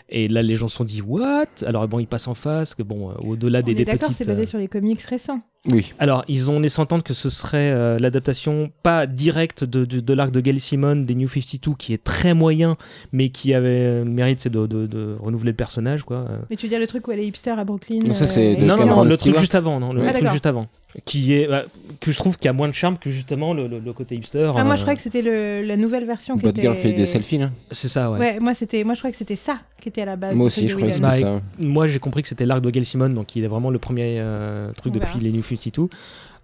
Et 0.09 0.27
là, 0.29 0.41
les 0.41 0.55
gens 0.55 0.67
se 0.69 0.77
sont 0.77 0.83
dit 0.85 1.01
What? 1.01 1.45
Alors 1.65 1.87
bon, 1.87 1.99
il 1.99 2.07
passe 2.07 2.27
en 2.27 2.33
face, 2.33 2.75
que 2.75 2.83
bon, 2.83 3.09
euh, 3.09 3.13
au-delà 3.25 3.61
des, 3.61 3.73
des 3.75 3.83
d'accord, 3.83 4.07
petites. 4.09 4.17
c'est 4.17 4.25
basé 4.25 4.43
euh, 4.43 4.45
sur 4.45 4.57
les 4.57 4.67
comics 4.69 5.01
récents. 5.01 5.41
Oui. 5.69 5.93
Alors, 5.99 6.23
ils 6.29 6.49
ont 6.49 6.61
laissé 6.61 6.79
entendre 6.79 7.03
que 7.03 7.13
ce 7.13 7.29
serait 7.29 7.71
euh, 7.71 7.99
l'adaptation 7.99 8.71
pas 8.83 9.05
directe 9.05 9.65
de, 9.65 9.83
de, 9.83 9.99
de 9.99 10.13
l'arc 10.13 10.31
de 10.31 10.39
Gail 10.39 10.61
Simon 10.61 10.95
des 10.95 11.13
New 11.13 11.27
52, 11.27 11.73
qui 11.77 11.91
est 11.93 12.01
très 12.01 12.33
moyen, 12.33 12.77
mais 13.11 13.29
qui 13.29 13.53
avait 13.53 13.69
euh, 13.81 14.03
le 14.05 14.09
mérite 14.09 14.39
c'est 14.39 14.49
de, 14.49 14.65
de, 14.65 14.87
de 14.87 15.17
renouveler 15.19 15.51
le 15.51 15.57
personnage, 15.57 16.03
quoi. 16.03 16.25
euh. 16.29 16.37
Mais 16.49 16.55
tu 16.55 16.67
veux 16.67 16.69
dire 16.69 16.79
le 16.79 16.87
truc 16.87 17.05
où 17.07 17.11
elle 17.11 17.19
est 17.19 17.27
hipster 17.27 17.51
à 17.51 17.65
Brooklyn 17.65 17.99
Non, 18.05 18.13
ça, 18.13 18.23
euh, 18.23 18.27
c'est 18.29 18.53
et 18.53 18.55
de 18.55 18.63
Non, 18.63 18.77
non, 18.77 18.85
non, 18.85 19.03
le 19.03 19.17
truc 19.17 19.37
juste 19.37 19.55
avant, 19.55 19.79
non, 19.81 19.91
le. 19.91 20.07
Ah, 20.07 20.13
truc 20.13 20.29
juste 20.29 20.45
avant. 20.45 20.67
Qui 21.05 21.33
est, 21.33 21.47
bah, 21.47 21.63
que 21.99 22.11
je 22.11 22.17
trouve 22.17 22.37
qui 22.37 22.47
a 22.47 22.53
moins 22.53 22.67
de 22.69 22.73
charme 22.73 22.97
que 22.97 23.09
justement 23.09 23.53
le, 23.53 23.67
le- 23.67 23.79
le 23.79 23.93
côté 23.93 24.15
hipster. 24.15 24.51
Ah, 24.55 24.63
moi, 24.63 24.73
euh, 24.73 24.75
je 24.77 24.81
croyais 24.81 24.95
que 24.95 25.01
c'était 25.03 25.21
le- 25.21 25.61
la 25.61 25.77
nouvelle 25.77 26.05
version 26.05 26.37
qui 26.37 26.43
Batgirl 26.43 26.73
était... 26.73 26.81
fait 26.81 26.93
des 26.93 27.05
selfies 27.05 27.37
là. 27.37 27.51
C'est 27.71 27.87
ça, 27.89 28.09
ouais. 28.09 28.17
Ouais, 28.17 28.39
moi, 28.39 28.53
c'était... 28.53 28.83
moi, 28.83 28.93
je 28.95 28.99
croyais 29.01 29.11
que 29.11 29.17
c'était 29.17 29.35
ça 29.35 29.59
qui 29.79 29.89
était 29.89 30.01
à 30.01 30.05
la 30.05 30.15
base. 30.15 30.35
Moi 30.35 30.47
aussi, 30.47 30.67
je 30.67 30.75
croyais 30.75 30.93
que 30.93 30.97
c'était 30.97 31.21
Bah, 31.23 31.39
ça. 31.39 31.41
Moi, 31.59 31.85
j'ai 31.87 31.99
compris 31.99 32.23
que 32.23 32.27
c'était 32.29 32.45
l'arc 32.45 32.61
de 32.61 32.69
Gail 32.71 32.85
Simon, 32.85 33.09
donc 33.09 33.35
il 33.35 33.43
est 33.43 33.47
vraiment 33.47 33.69
le 33.69 33.79
premier 33.79 34.17
euh, 34.19 34.71
truc 34.73 34.93
depuis 34.93 35.19
les 35.19 35.31
New 35.31 35.43
52. 35.43 35.87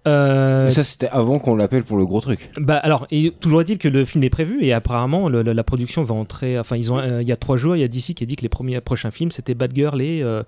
Euh, 0.06 0.66
Mais 0.66 0.70
ça, 0.70 0.84
c'était 0.84 1.08
avant 1.08 1.38
qu'on 1.38 1.56
l'appelle 1.56 1.82
pour 1.82 1.96
le 1.96 2.04
gros 2.04 2.20
truc. 2.20 2.50
Bah 2.58 2.76
alors, 2.76 3.06
et 3.10 3.32
toujours 3.40 3.62
est-il 3.62 3.78
que 3.78 3.88
le 3.88 4.04
film 4.04 4.22
est 4.24 4.30
prévu 4.30 4.58
et 4.62 4.72
apparemment 4.74 5.28
le- 5.30 5.42
la 5.42 5.64
production 5.64 6.04
va 6.04 6.14
entrer. 6.14 6.58
Enfin, 6.58 6.76
ils 6.76 6.92
ont, 6.92 6.98
euh, 6.98 7.22
il 7.22 7.28
y 7.28 7.32
a 7.32 7.36
trois 7.38 7.56
jours, 7.56 7.74
il 7.74 7.80
y 7.80 7.84
a 7.84 7.88
DC 7.88 8.12
qui 8.14 8.22
a 8.22 8.26
dit 8.26 8.36
que 8.36 8.42
les 8.42 8.48
premiers 8.50 8.80
prochains 8.82 9.10
films 9.10 9.30
c'était 9.30 9.54
Batgirl 9.54 10.00
et 10.02 10.20
euh, 10.22 10.42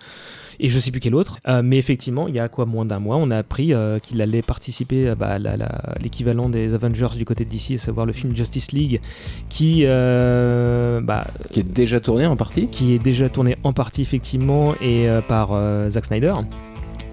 et 0.61 0.69
je 0.69 0.79
sais 0.79 0.91
plus 0.91 1.01
quel 1.01 1.15
autre. 1.15 1.39
Euh, 1.49 1.63
mais 1.65 1.79
effectivement, 1.79 2.29
il 2.29 2.35
y 2.35 2.39
a 2.39 2.49
quoi 2.49 2.67
moins 2.67 2.85
d'un 2.85 2.99
mois, 2.99 3.17
on 3.17 3.31
a 3.31 3.39
appris 3.39 3.73
euh, 3.73 3.99
qu'il 3.99 4.21
allait 4.21 4.43
participer 4.43 5.09
à 5.09 5.15
bah, 5.15 5.37
à 5.37 5.99
l'équivalent 6.03 6.49
des 6.51 6.75
Avengers 6.75 7.17
du 7.17 7.25
côté 7.25 7.45
de 7.47 7.51
DC, 7.51 7.73
à 7.77 7.79
savoir 7.79 8.05
le 8.05 8.13
film 8.13 8.37
Justice 8.37 8.73
League, 8.73 9.01
qui 9.49 9.85
bah, 9.87 11.27
Qui 11.53 11.61
est 11.61 11.63
déjà 11.63 12.01
tourné 12.01 12.27
en 12.27 12.37
partie. 12.37 12.69
qui 12.69 12.95
est 12.95 12.99
déjà 12.99 13.29
tourné 13.29 13.57
en 13.65 13.73
partie 13.73 14.03
effectivement 14.03 14.75
et 14.83 15.07
par 15.29 15.51
Zack 15.91 16.05
Snyder 16.07 16.35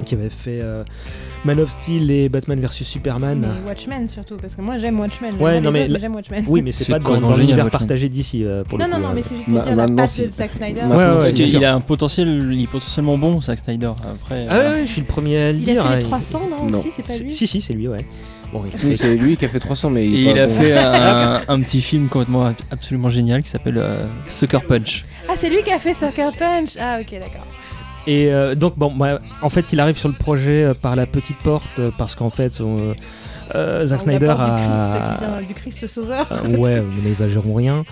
qui 0.06 0.16
avait 0.16 0.30
fait 0.30 0.62
Man 1.46 1.60
of 1.60 1.70
Steel 1.72 2.10
et 2.10 2.30
Batman 2.30 2.60
vs 2.62 2.84
Superman. 2.84 3.40
Mais 3.42 3.70
Watchmen 3.70 4.08
surtout, 4.08 4.38
parce 4.38 4.56
que 4.56 4.62
moi 4.62 4.78
j'aime 4.78 4.98
Watchmen. 5.00 5.34
Ouais, 5.42 5.60
non, 5.60 5.72
mais 5.72 5.84
autres, 5.90 6.00
la- 6.02 6.10
Watchmen. 6.10 6.46
Oui, 6.48 6.62
mais 6.62 6.72
c'est 6.72 6.90
pas 6.92 7.00
dans, 7.00 7.20
dans 7.20 7.36
l'univers 7.36 7.70
partagé 7.70 8.08
d'ici 8.08 8.46
euh, 8.46 8.64
pour 8.64 8.80
Non, 8.80 8.86
le 8.86 8.92
non, 8.92 8.98
coup. 8.98 9.04
non, 9.04 9.10
euh. 9.10 9.12
mais 9.16 9.24
c'est 9.24 9.36
juste 9.36 9.48
Ma- 9.50 9.60
pour 9.62 9.74
dire 9.74 9.76
la 9.76 10.08
si- 10.08 10.22
de 10.28 10.32
Zack 10.32 10.52
Snyder. 10.54 10.82
Ouais, 10.84 10.96
ouais, 10.96 11.32
sûr. 11.60 11.66
a 11.66 11.74
un 11.74 11.82
potentiel, 11.82 12.50
il 12.54 12.64
est 12.64 12.68
potentiellement 12.68 13.18
bon, 13.18 13.42
Zack 13.42 13.60
Snyder. 13.60 13.92
Après, 14.10 14.48
Ah 14.50 14.56
euh, 14.56 14.70
ouais, 14.70 14.76
ouais, 14.82 14.86
je 14.86 14.92
suis 14.92 15.02
le 15.02 15.08
premier 15.08 15.38
à 15.38 15.52
le 15.52 15.58
Il 15.58 15.64
dire. 15.64 15.82
a 15.82 15.88
fait 15.88 15.94
hein, 15.94 15.96
les 15.98 16.02
il- 16.04 16.08
300, 16.08 16.42
non, 16.50 16.66
Non. 16.72 16.80
aussi, 16.80 16.90
c'est 16.92 17.06
pas 17.06 17.18
lui 17.18 17.34
Si, 17.34 17.46
si, 17.46 17.60
c'est 17.60 17.74
lui, 17.74 17.90
ouais. 17.90 18.06
Bon, 18.54 18.62
il 18.66 18.72
Oui, 18.88 18.92
fait- 18.92 18.96
c'est 18.96 19.16
lui 19.16 19.36
qui 19.36 19.44
a 19.44 19.50
fait 19.50 19.60
300, 19.60 19.90
mais 19.90 20.06
il, 20.08 20.16
est 20.16 20.20
il 20.32 20.34
pas 20.36 20.42
a 20.44 20.48
bon. 20.48 20.54
fait 20.54 20.74
un, 20.78 21.42
un 21.50 21.60
petit 21.62 21.82
film 21.82 22.08
complètement 22.08 22.46
ab- 22.46 22.56
absolument 22.72 23.10
génial 23.10 23.42
qui 23.44 23.50
s'appelle 23.50 23.78
euh, 23.80 24.04
Sucker 24.30 24.60
Punch. 24.68 25.04
Ah, 25.28 25.34
c'est 25.36 25.50
lui 25.50 25.62
qui 25.64 25.72
a 25.72 25.80
fait 25.80 25.94
Sucker 25.94 26.30
Punch 26.38 26.78
Ah, 26.80 27.00
ok, 27.02 27.12
d'accord. 27.20 27.46
Et 28.06 28.34
euh, 28.34 28.56
donc, 28.56 28.78
bon, 28.78 28.94
bah, 28.94 29.20
en 29.42 29.50
fait, 29.50 29.72
il 29.72 29.80
arrive 29.80 29.98
sur 29.98 30.10
le 30.10 30.16
projet 30.16 30.64
euh, 30.64 30.74
par 30.74 30.96
la 30.96 31.06
petite 31.06 31.38
porte 31.38 31.80
euh, 31.80 31.90
parce 31.98 32.16
qu'en 32.16 32.30
fait, 32.30 32.60
euh, 32.60 32.94
euh, 33.56 33.86
Zack 33.88 34.02
Snyder 34.02 34.34
a. 34.38 35.40
Du 35.48 35.54
Christ, 35.54 35.74
du 35.76 35.76
Christ 35.76 35.94
sauveur. 35.94 36.28
Euh, 36.32 36.58
ouais, 36.58 36.82
mais 36.96 37.04
n'exagérons 37.10 37.54
rien. 37.54 37.84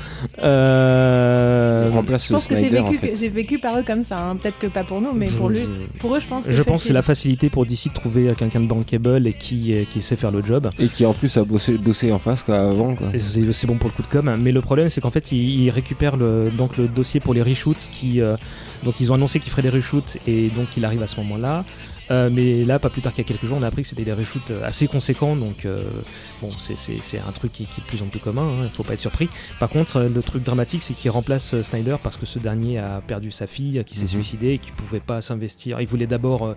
Euh, 0.43 1.89
remplace 1.93 2.27
Je 2.27 2.33
pense 2.33 2.47
que 2.47 2.55
c'est 2.55 2.79
en 2.79 2.85
vécu, 2.89 2.97
fait. 2.97 3.15
c'est 3.15 3.27
vécu 3.29 3.59
par 3.59 3.77
eux 3.79 3.83
comme 3.85 4.03
ça. 4.03 4.19
hein. 4.19 4.35
Peut-être 4.35 4.59
que 4.59 4.67
pas 4.67 4.83
pour 4.83 5.01
nous, 5.01 5.13
mais 5.13 5.27
je- 5.27 5.38
pour 5.38 5.49
lui. 5.49 5.61
Pour 5.99 6.15
eux, 6.15 6.19
je 6.19 6.27
pense 6.27 6.45
que 6.45 6.51
Je 6.51 6.63
pense 6.63 6.81
que 6.81 6.88
c'est 6.88 6.93
la 6.93 7.01
facilité 7.01 7.49
pour 7.49 7.65
DC 7.65 7.89
de 7.89 7.93
trouver 7.93 8.33
quelqu'un 8.38 8.61
de 8.61 8.67
bankable 8.67 9.27
et 9.27 9.33
qui, 9.33 9.75
qui 9.89 10.01
sait 10.01 10.15
faire 10.15 10.31
le 10.31 10.43
job. 10.43 10.69
Et 10.79 10.88
qui 10.88 11.05
en 11.05 11.13
plus 11.13 11.35
a 11.38 11.43
bossé, 11.43 11.77
bossé 11.77 12.11
en 12.11 12.19
face 12.19 12.43
quoi, 12.43 12.59
avant 12.59 12.95
quoi. 12.95 13.07
C'est 13.17 13.67
bon 13.67 13.77
pour 13.77 13.89
le 13.89 13.95
coup 13.95 14.01
de 14.03 14.07
com. 14.07 14.35
Mais 14.39 14.51
le 14.51 14.61
problème, 14.61 14.89
c'est 14.89 15.01
qu'en 15.01 15.11
fait, 15.11 15.31
ils, 15.31 15.61
ils 15.63 15.69
récupèrent 15.69 16.17
le, 16.17 16.49
donc 16.51 16.77
le 16.77 16.88
dossier 16.88 17.19
pour 17.19 17.33
les 17.33 17.41
reshoots. 17.41 17.89
Qui, 17.91 18.21
euh, 18.21 18.35
donc, 18.83 18.99
ils 18.99 19.11
ont 19.11 19.15
annoncé 19.15 19.39
qu'ils 19.39 19.51
feraient 19.51 19.61
des 19.61 19.69
reshoots 19.69 20.17
et 20.27 20.49
donc 20.49 20.67
il 20.77 20.85
arrive 20.85 21.03
à 21.03 21.07
ce 21.07 21.17
moment-là. 21.21 21.63
Euh, 22.09 22.29
mais 22.31 22.65
là, 22.65 22.79
pas 22.79 22.89
plus 22.89 23.01
tard 23.01 23.13
qu'il 23.13 23.23
y 23.23 23.27
a 23.27 23.27
quelques 23.27 23.45
jours, 23.45 23.57
on 23.59 23.63
a 23.63 23.67
appris 23.67 23.83
que 23.83 23.87
c'était 23.87 24.03
des 24.03 24.11
reshoots 24.13 24.51
euh, 24.51 24.65
assez 24.65 24.87
conséquents. 24.87 25.35
Donc, 25.35 25.65
euh, 25.65 25.83
bon, 26.41 26.51
c'est- 26.57 27.19
un 27.19 27.31
truc 27.31 27.53
qui, 27.53 27.65
qui 27.65 27.79
est 27.79 27.83
de 27.83 27.87
plus 27.87 28.01
en 28.01 28.07
plus 28.07 28.19
commun. 28.19 28.49
Il 28.63 28.69
faut 28.69 28.83
pas 28.83 28.93
être 28.95 28.99
surpris. 28.99 29.29
Par 29.59 29.69
contre, 29.69 29.97
euh, 29.97 30.09
le 30.09 30.21
truc 30.23 30.43
dramatique, 30.43 30.81
c'est 30.83 30.93
qu'il 30.93 31.11
remplace 31.11 31.61
Snyder 31.61 31.95
parce 32.03 32.17
que 32.17 32.25
ce 32.25 32.39
dernier 32.39 32.79
a 32.79 33.01
perdu 33.05 33.31
sa 33.31 33.47
fille, 33.47 33.81
qui 33.85 33.95
s'est 33.95 34.01
Mhm. 34.03 34.07
suicidée 34.09 34.49
et 34.53 34.57
qui 34.59 34.71
pouvait 34.71 34.99
pas 34.99 35.21
s'investir. 35.21 35.79
Il 35.79 35.87
voulait 35.87 36.07
d'abord. 36.07 36.55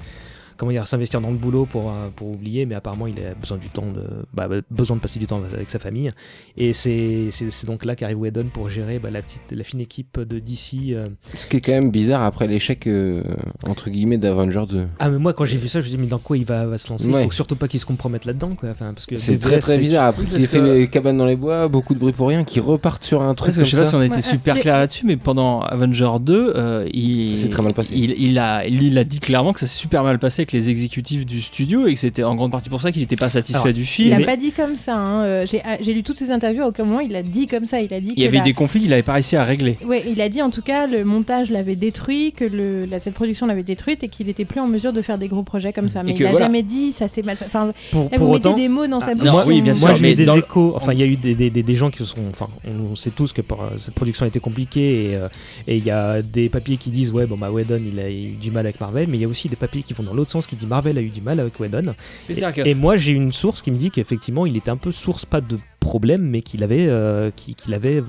Comment 0.57 0.71
dire, 0.73 0.87
s'investir 0.87 1.21
dans 1.21 1.31
le 1.31 1.37
boulot 1.37 1.67
pour, 1.67 1.91
euh, 1.91 2.09
pour 2.15 2.29
oublier, 2.31 2.67
mais 2.67 2.75
apparemment 2.75 3.07
il 3.07 3.19
a 3.19 3.35
besoin 3.35 3.57
du 3.59 3.69
temps 3.69 3.87
de, 3.91 4.03
bah, 4.33 4.49
besoin 4.71 4.97
de 4.97 5.01
passer 5.03 5.19
du 5.19 5.27
temps 5.27 5.43
avec 5.53 5.71
sa 5.71 5.79
famille. 5.79 6.11
Et 6.57 6.73
c'est 6.73 7.31
donc 7.67 7.85
là 7.85 7.97
qu'arrive 7.97 8.19
Whedon 8.21 8.47
pour 8.53 8.69
gérer 8.69 8.99
bah, 8.99 9.11
la 9.11 9.23
petite, 9.23 9.41
la 9.51 9.65
fine 9.65 9.81
équipe 9.81 10.21
de 10.21 10.39
DC. 10.39 10.93
euh. 10.93 11.09
Ce 11.37 11.47
qui 11.47 11.57
est 11.57 11.61
quand 11.61 11.73
même 11.73 11.91
bizarre 11.91 12.23
après 12.23 12.47
l'échec, 12.47 12.87
euh, 12.87 13.23
entre 13.67 13.91
guillemets, 13.91 14.19
d'Avengers 14.19 14.65
2. 14.69 14.87
Ah 14.99 15.09
mais 15.09 15.19
moi 15.19 15.33
quand 15.33 15.45
j'ai 15.45 15.59
vu 15.59 15.69
ça, 15.69 15.81
je 15.81 15.87
me 15.87 15.91
dis 15.97 15.99
mais 15.99 16.07
dans 16.07 16.19
quoi 16.19 16.37
il 16.37 16.45
va, 16.45 16.67
va 16.67 16.79
se 16.79 16.89
lancer? 16.91 17.09
Ouais. 17.09 17.23
Il 17.23 17.25
faut 17.25 17.31
surtout 17.33 17.57
pas 17.57 17.69
qu'il 17.69 17.81
se 17.81 17.87
compromette 17.87 18.25
là-dedans, 18.25 18.55
quoi. 18.55 18.71
Enfin, 18.71 18.93
parce 18.95 19.07
que 19.07 19.17
C'est 19.17 19.39
très 19.39 19.59
très 19.59 19.79
bizarre. 19.79 20.07
Après 20.07 20.25
qu'il 20.25 20.43
ait 20.43 20.47
fait 20.47 20.59
que- 20.59 20.65
les 20.75 20.89
cabanes 20.89 21.17
dans 21.17 21.27
les 21.27 21.37
bois, 21.37 21.69
beaucoup 21.69 21.95
de 21.95 21.99
bruit 21.99 22.13
pour 22.13 22.29
rien, 22.29 22.45
qui 22.45 22.61
repartent 22.61 23.05
sur 23.05 23.23
un 23.23 23.35
truc 23.35 23.49
Parce 23.49 23.57
que 23.57 23.61
comme 23.63 23.67
je 23.67 23.71
sais 23.77 23.83
pas 23.83 23.87
si 23.87 23.95
on 23.95 24.01
a 24.01 24.07
été 24.07 24.17
Ouais, 24.17 24.23
super 24.23 24.57
euh, 24.57 24.61
clair 24.61 24.77
là-dessus, 24.77 25.07
mais 25.07 25.17
pendant 25.17 25.61
Avenger 25.61 26.11
2, 26.21 26.53
euh, 26.57 26.89
il, 26.93 27.39
C'est 27.39 27.49
très 27.49 27.63
mal 27.63 27.75
passé. 27.75 27.93
Il, 27.95 28.13
il 28.21 28.39
a, 28.39 28.67
lui, 28.69 28.87
il 28.89 28.99
a 28.99 29.05
dit 29.05 29.19
clairement 29.21 29.53
que 29.53 29.61
ça 29.61 29.67
s'est 29.67 29.79
super 29.79 30.03
mal 30.05 30.19
passé 30.19 30.44
avec 30.45 30.53
les 30.53 30.69
exécutifs 30.69 31.25
du 31.25 31.41
studio 31.41 31.87
et 31.87 31.95
que 31.95 32.01
c'était 32.01 32.23
en 32.23 32.35
grande 32.35 32.51
partie 32.51 32.69
pour 32.69 32.81
ça 32.83 32.93
qu'il 32.93 33.01
n'était 33.01 33.17
pas 33.17 33.31
satisfait 33.31 33.61
Alors, 33.63 33.73
du 33.73 33.81
Il 33.81 33.87
film. 33.87 34.13
a 34.13 34.19
Mais- 34.19 34.25
pas 34.27 34.37
dit 34.37 34.53
comme 34.53 34.77
ça. 34.77 34.95
hein, 34.97 35.23
euh, 35.25 35.47
J'ai 35.47 35.63
ah, 35.65 35.79
j'ai 35.81 35.95
lu 35.95 36.03
toutes 36.03 36.19
ses 36.19 36.31
interviews. 36.31 36.63
À 36.63 36.69
aucun 36.69 36.85
moment 36.85 37.01
il 37.01 37.17
a 37.17 37.23
dit 37.23 37.47
comme 37.47 37.65
ça. 37.65 37.81
Il 37.81 37.93
a 37.95 38.01
dit 38.01 38.13
Il 38.17 38.23
y 38.23 38.27
avait 38.27 38.39
la- 38.39 38.45
des 38.45 38.53
conflits 38.53 38.81
qu'il 38.81 38.91
n'avait 38.91 39.03
pas 39.03 39.15
réussi 39.15 39.37
à 39.37 39.45
régler. 39.45 39.79
Ouais, 39.87 40.03
il 40.07 40.21
a 40.21 40.29
dit 40.29 40.43
en 40.43 40.51
tout 40.51 40.61
cas 40.63 40.87
le 40.87 41.05
montage 41.05 41.51
l'avait 41.51 41.77
détruit, 41.77 42.33
que 42.33 42.45
le, 42.45 42.85
la, 42.85 43.01
cette 43.01 43.15
production 43.15 43.47
l'avait 43.47 43.63
détruite 43.63 44.05
et 44.05 44.09
qu'il 44.09 44.29
était 44.29 44.45
plus 44.45 44.61
en 44.61 44.69
mesure 44.69 44.93
de 44.93 45.01
faire 45.01 45.17
des 45.19 45.29
gros 45.29 45.43
projets 45.43 45.73
comme 45.73 45.89
ça. 45.89 46.03
Mais 46.03 46.11
Et 46.11 46.15
il 46.15 46.19
que 46.19 46.25
a 46.25 46.31
voilà. 46.31 46.47
jamais 46.47 46.63
dit 46.63 46.93
ça 46.93 47.09
s'est 47.09 47.23
mal 47.23 47.37
fait. 47.37 47.47
Enfin, 47.47 47.73
Pour, 47.91 48.05
là, 48.05 48.19
pour 48.19 48.27
vous 48.29 48.35
autant, 48.35 48.51
mettez 48.51 48.63
des 48.63 48.69
mots 48.69 48.87
dans 48.87 49.01
sa 49.01 49.09
Ah, 49.13 49.15
bouche. 49.15 49.25
non, 49.27 49.43
qui 49.43 49.49
oui, 49.49 49.63
bien 49.63 49.75
sûr, 49.75 49.87
Moi, 49.89 49.97
j'ai 49.97 50.13
eu 50.13 50.15
des 50.15 50.29
échos. 50.29 50.73
Enfin, 50.77 50.93
il 50.93 50.99
y 50.99 51.03
a 51.03 51.07
eu 51.07 51.17
des, 51.17 51.35
des, 51.35 51.49
des, 51.51 51.63
des 51.63 51.75
gens 51.75 51.91
qui 51.91 52.05
sont. 52.05 52.17
Enfin, 52.31 52.49
on 52.91 52.95
sait 52.97 53.11
tous 53.11 53.33
que 53.33 53.41
par- 53.41 53.73
cette 53.79 53.95
production 53.95 54.25
a 54.27 54.29
été 54.29 54.41
compliquée 54.41 55.11
et 55.13 55.17
euh, 55.17 55.29
et 55.67 55.77
il 55.79 55.85
y 55.85 55.91
a 55.91 56.21
des 56.21 56.49
papiers 56.51 56.77
qui 56.77 56.91
disent 56.91 57.11
ouais 57.13 57.27
bon 57.27 57.37
bah 57.39 57.51
Whedon 57.51 57.81
il 57.93 57.99
a 57.99 58.11
eu 58.11 58.33
du 58.33 58.51
mal 58.51 58.67
avec 58.67 58.81
Marvel, 58.81 59.07
mais 59.09 59.17
il 59.17 59.21
y 59.21 59.25
a 59.25 59.29
aussi 59.29 59.49
des 59.49 59.57
papiers 59.57 59.83
qui 59.83 59.95
vont 59.95 60.03
dans 60.03 60.13
l'autre 60.15 60.31
qui 60.43 60.57
disent 60.57 60.69
Marvel 60.69 60.99
a 60.99 61.01
eu 61.01 61.09
du 61.09 61.21
mal 61.21 61.41
avec 61.41 61.59
Whedon. 61.59 61.95
Et, 62.29 62.35
et 62.71 62.75
moi 62.75 62.97
j'ai 62.97 63.13
une 63.13 63.33
source 63.33 63.63
qui 63.63 63.71
me 63.71 63.77
dit 63.77 63.91
qu'effectivement 63.91 64.47
il 64.47 64.57
était 64.57 64.71
un 64.71 64.77
peu 64.77 64.93
source 64.93 65.25
pas 65.25 65.41
de 65.41 65.59
problème, 65.85 66.23
mais 66.23 66.43
qu'il 66.43 66.63
avait 66.65 66.87
euh, 66.89 67.31
qu'il 67.37 67.73
avait 67.75 67.99
euh, 67.99 68.03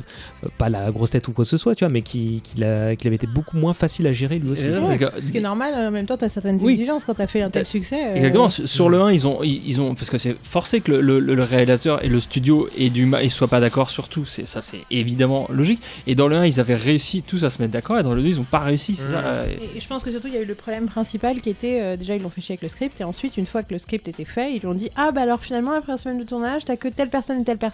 pas 0.58 0.70
la 0.70 0.90
grosse 0.92 1.12
tête 1.12 1.28
ou 1.28 1.32
quoi 1.34 1.44
que 1.46 1.50
ce 1.50 1.58
soit, 1.58 1.76
tu 1.76 1.84
vois, 1.86 1.92
mais 1.92 2.02
qu'il 2.02 2.42
qu'il 2.42 2.64
avait 2.64 2.96
été 2.96 3.28
beaucoup 3.28 3.58
moins 3.58 3.74
facile 3.74 4.08
à 4.08 4.14
gérer 4.14 4.40
lui 4.40 4.50
aussi. 4.50 4.66
Et 4.66 4.78
Ouais, 4.80 4.98
que- 4.98 5.22
Ce 5.22 5.32
qui 5.32 5.38
est 5.38 5.42
normal, 5.42 5.74
en 5.76 5.92
même 5.92 6.06
temps, 6.06 6.18
tu 6.18 6.26
as 6.26 6.30
certaines 6.30 6.58
Oui. 6.62 6.74
exigences 6.74 7.06
quand 7.06 7.14
tu 7.14 7.22
as 7.22 7.28
fait 7.28 7.42
un 7.42 7.50
tel 7.50 7.66
succès. 7.66 7.98
euh, 8.08 8.16
Exactement. 8.16 8.50
Sur 8.50 8.90
le 8.90 9.00
1, 9.02 9.12
ils 9.12 9.28
ont, 9.28 9.44
ils 9.44 9.62
ils 9.68 9.82
ont, 9.82 9.94
parce 9.96 10.10
que 10.10 10.18
c'est 10.18 10.36
forcé 10.42 10.82
que 10.82 10.92
le, 10.92 11.02
le- 11.20 11.20
le 11.36 11.44
réalisateur 11.44 12.04
et 12.04 12.08
le 12.08 12.20
studio 12.20 12.68
aient 12.78 12.90
du 12.90 13.06
mal, 13.06 13.24
ils 13.24 13.32
soient 13.32 13.48
pas 13.48 13.60
d'accord 13.60 13.90
sur 13.90 14.10
tout. 14.10 14.26
C'est 14.26 14.48
ça, 14.48 14.62
c'est 14.62 14.80
évidemment 14.92 15.48
logique. 15.52 15.82
Et 16.08 16.16
dans 16.16 16.28
le 16.28 16.36
1, 16.38 16.46
ils 16.46 16.60
avaient 16.60 16.76
réussi 16.76 17.22
tous 17.22 17.44
à 17.44 17.50
se 17.50 17.62
mettre 17.62 17.74
d'accord, 17.74 18.00
et 18.00 18.04
dans 18.04 18.14
le 18.14 18.22
2, 18.22 18.28
ils 18.30 18.40
ont 18.40 18.44
pas 18.44 18.60
réussi. 18.60 18.96
C'est 18.96 19.12
ça. 19.12 19.20
euh, 19.20 19.46
Et 19.76 19.80
je 19.80 19.88
pense 19.88 20.04
que 20.04 20.12
surtout 20.12 20.28
il 20.28 20.34
y 20.34 20.38
a 20.38 20.42
eu 20.42 20.46
le 20.46 20.56
problème 20.56 20.86
principal 20.88 21.42
qui 21.42 21.50
était 21.50 21.80
euh, 21.82 21.98
déjà 21.98 22.16
ils 22.16 22.22
l'ont 22.22 22.30
fait 22.30 22.42
chier 22.42 22.54
avec 22.54 22.62
le 22.62 22.70
script 22.70 23.02
et 23.02 23.04
ensuite 23.04 23.38
une 23.38 23.46
fois 23.46 23.64
que 23.64 23.74
le 23.74 23.80
script 23.80 24.08
était 24.08 24.24
fait 24.26 24.54
ils 24.54 24.60
lui 24.60 24.68
ont 24.68 24.74
dit 24.74 24.90
ah 24.96 25.12
bah 25.12 25.22
alors 25.22 25.40
finalement 25.40 25.72
la 25.74 25.82
première 25.82 26.00
semaine 26.00 26.18
de 26.20 26.24
tournage 26.24 26.64
t'as 26.66 26.76
que 26.78 26.88
telle 26.88 27.10
personne 27.10 27.42
et 27.42 27.44
telle 27.44 27.58
personne 27.58 27.65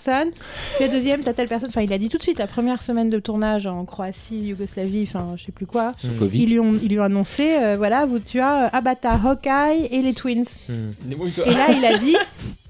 puis 0.76 0.86
la 0.86 0.88
deuxième 0.88 1.22
t'as 1.22 1.34
telle 1.34 1.48
personne. 1.48 1.70
Enfin 1.70 1.82
il 1.82 1.94
a 1.94 1.98
dit 1.98 2.10
tout 2.10 2.18
de 2.18 2.24
suite 2.24 2.40
la 2.40 2.48
première 2.48 2.82
semaine 2.82 3.10
de 3.10 3.20
tournage 3.20 3.68
en 3.68 3.86
Croatie 3.86 4.40
Yougoslavie 4.40 5.04
enfin 5.08 5.36
je 5.38 5.46
sais 5.46 5.52
plus 5.52 5.66
quoi. 5.66 5.94
Covid. 6.20 6.44
ils 6.44 6.50
lui 6.50 6.60
ont 6.60 6.74
ils 6.74 6.90
lui 6.90 7.00
ont 7.00 7.04
annoncé 7.04 7.56
euh, 7.56 7.76
voilà 7.78 8.06
vous 8.06 8.20
tu 8.20 8.40
as 8.40 8.66
euh, 8.74 8.94
t'as 9.02 9.16
Hawkeye 9.16 9.88
et 9.92 10.02
les 10.02 10.14
Twins. 10.14 10.44
Hmm. 10.70 10.90
et 11.46 11.52
là 11.52 11.68
il 11.70 11.86
a 11.86 11.98
dit 11.98 12.16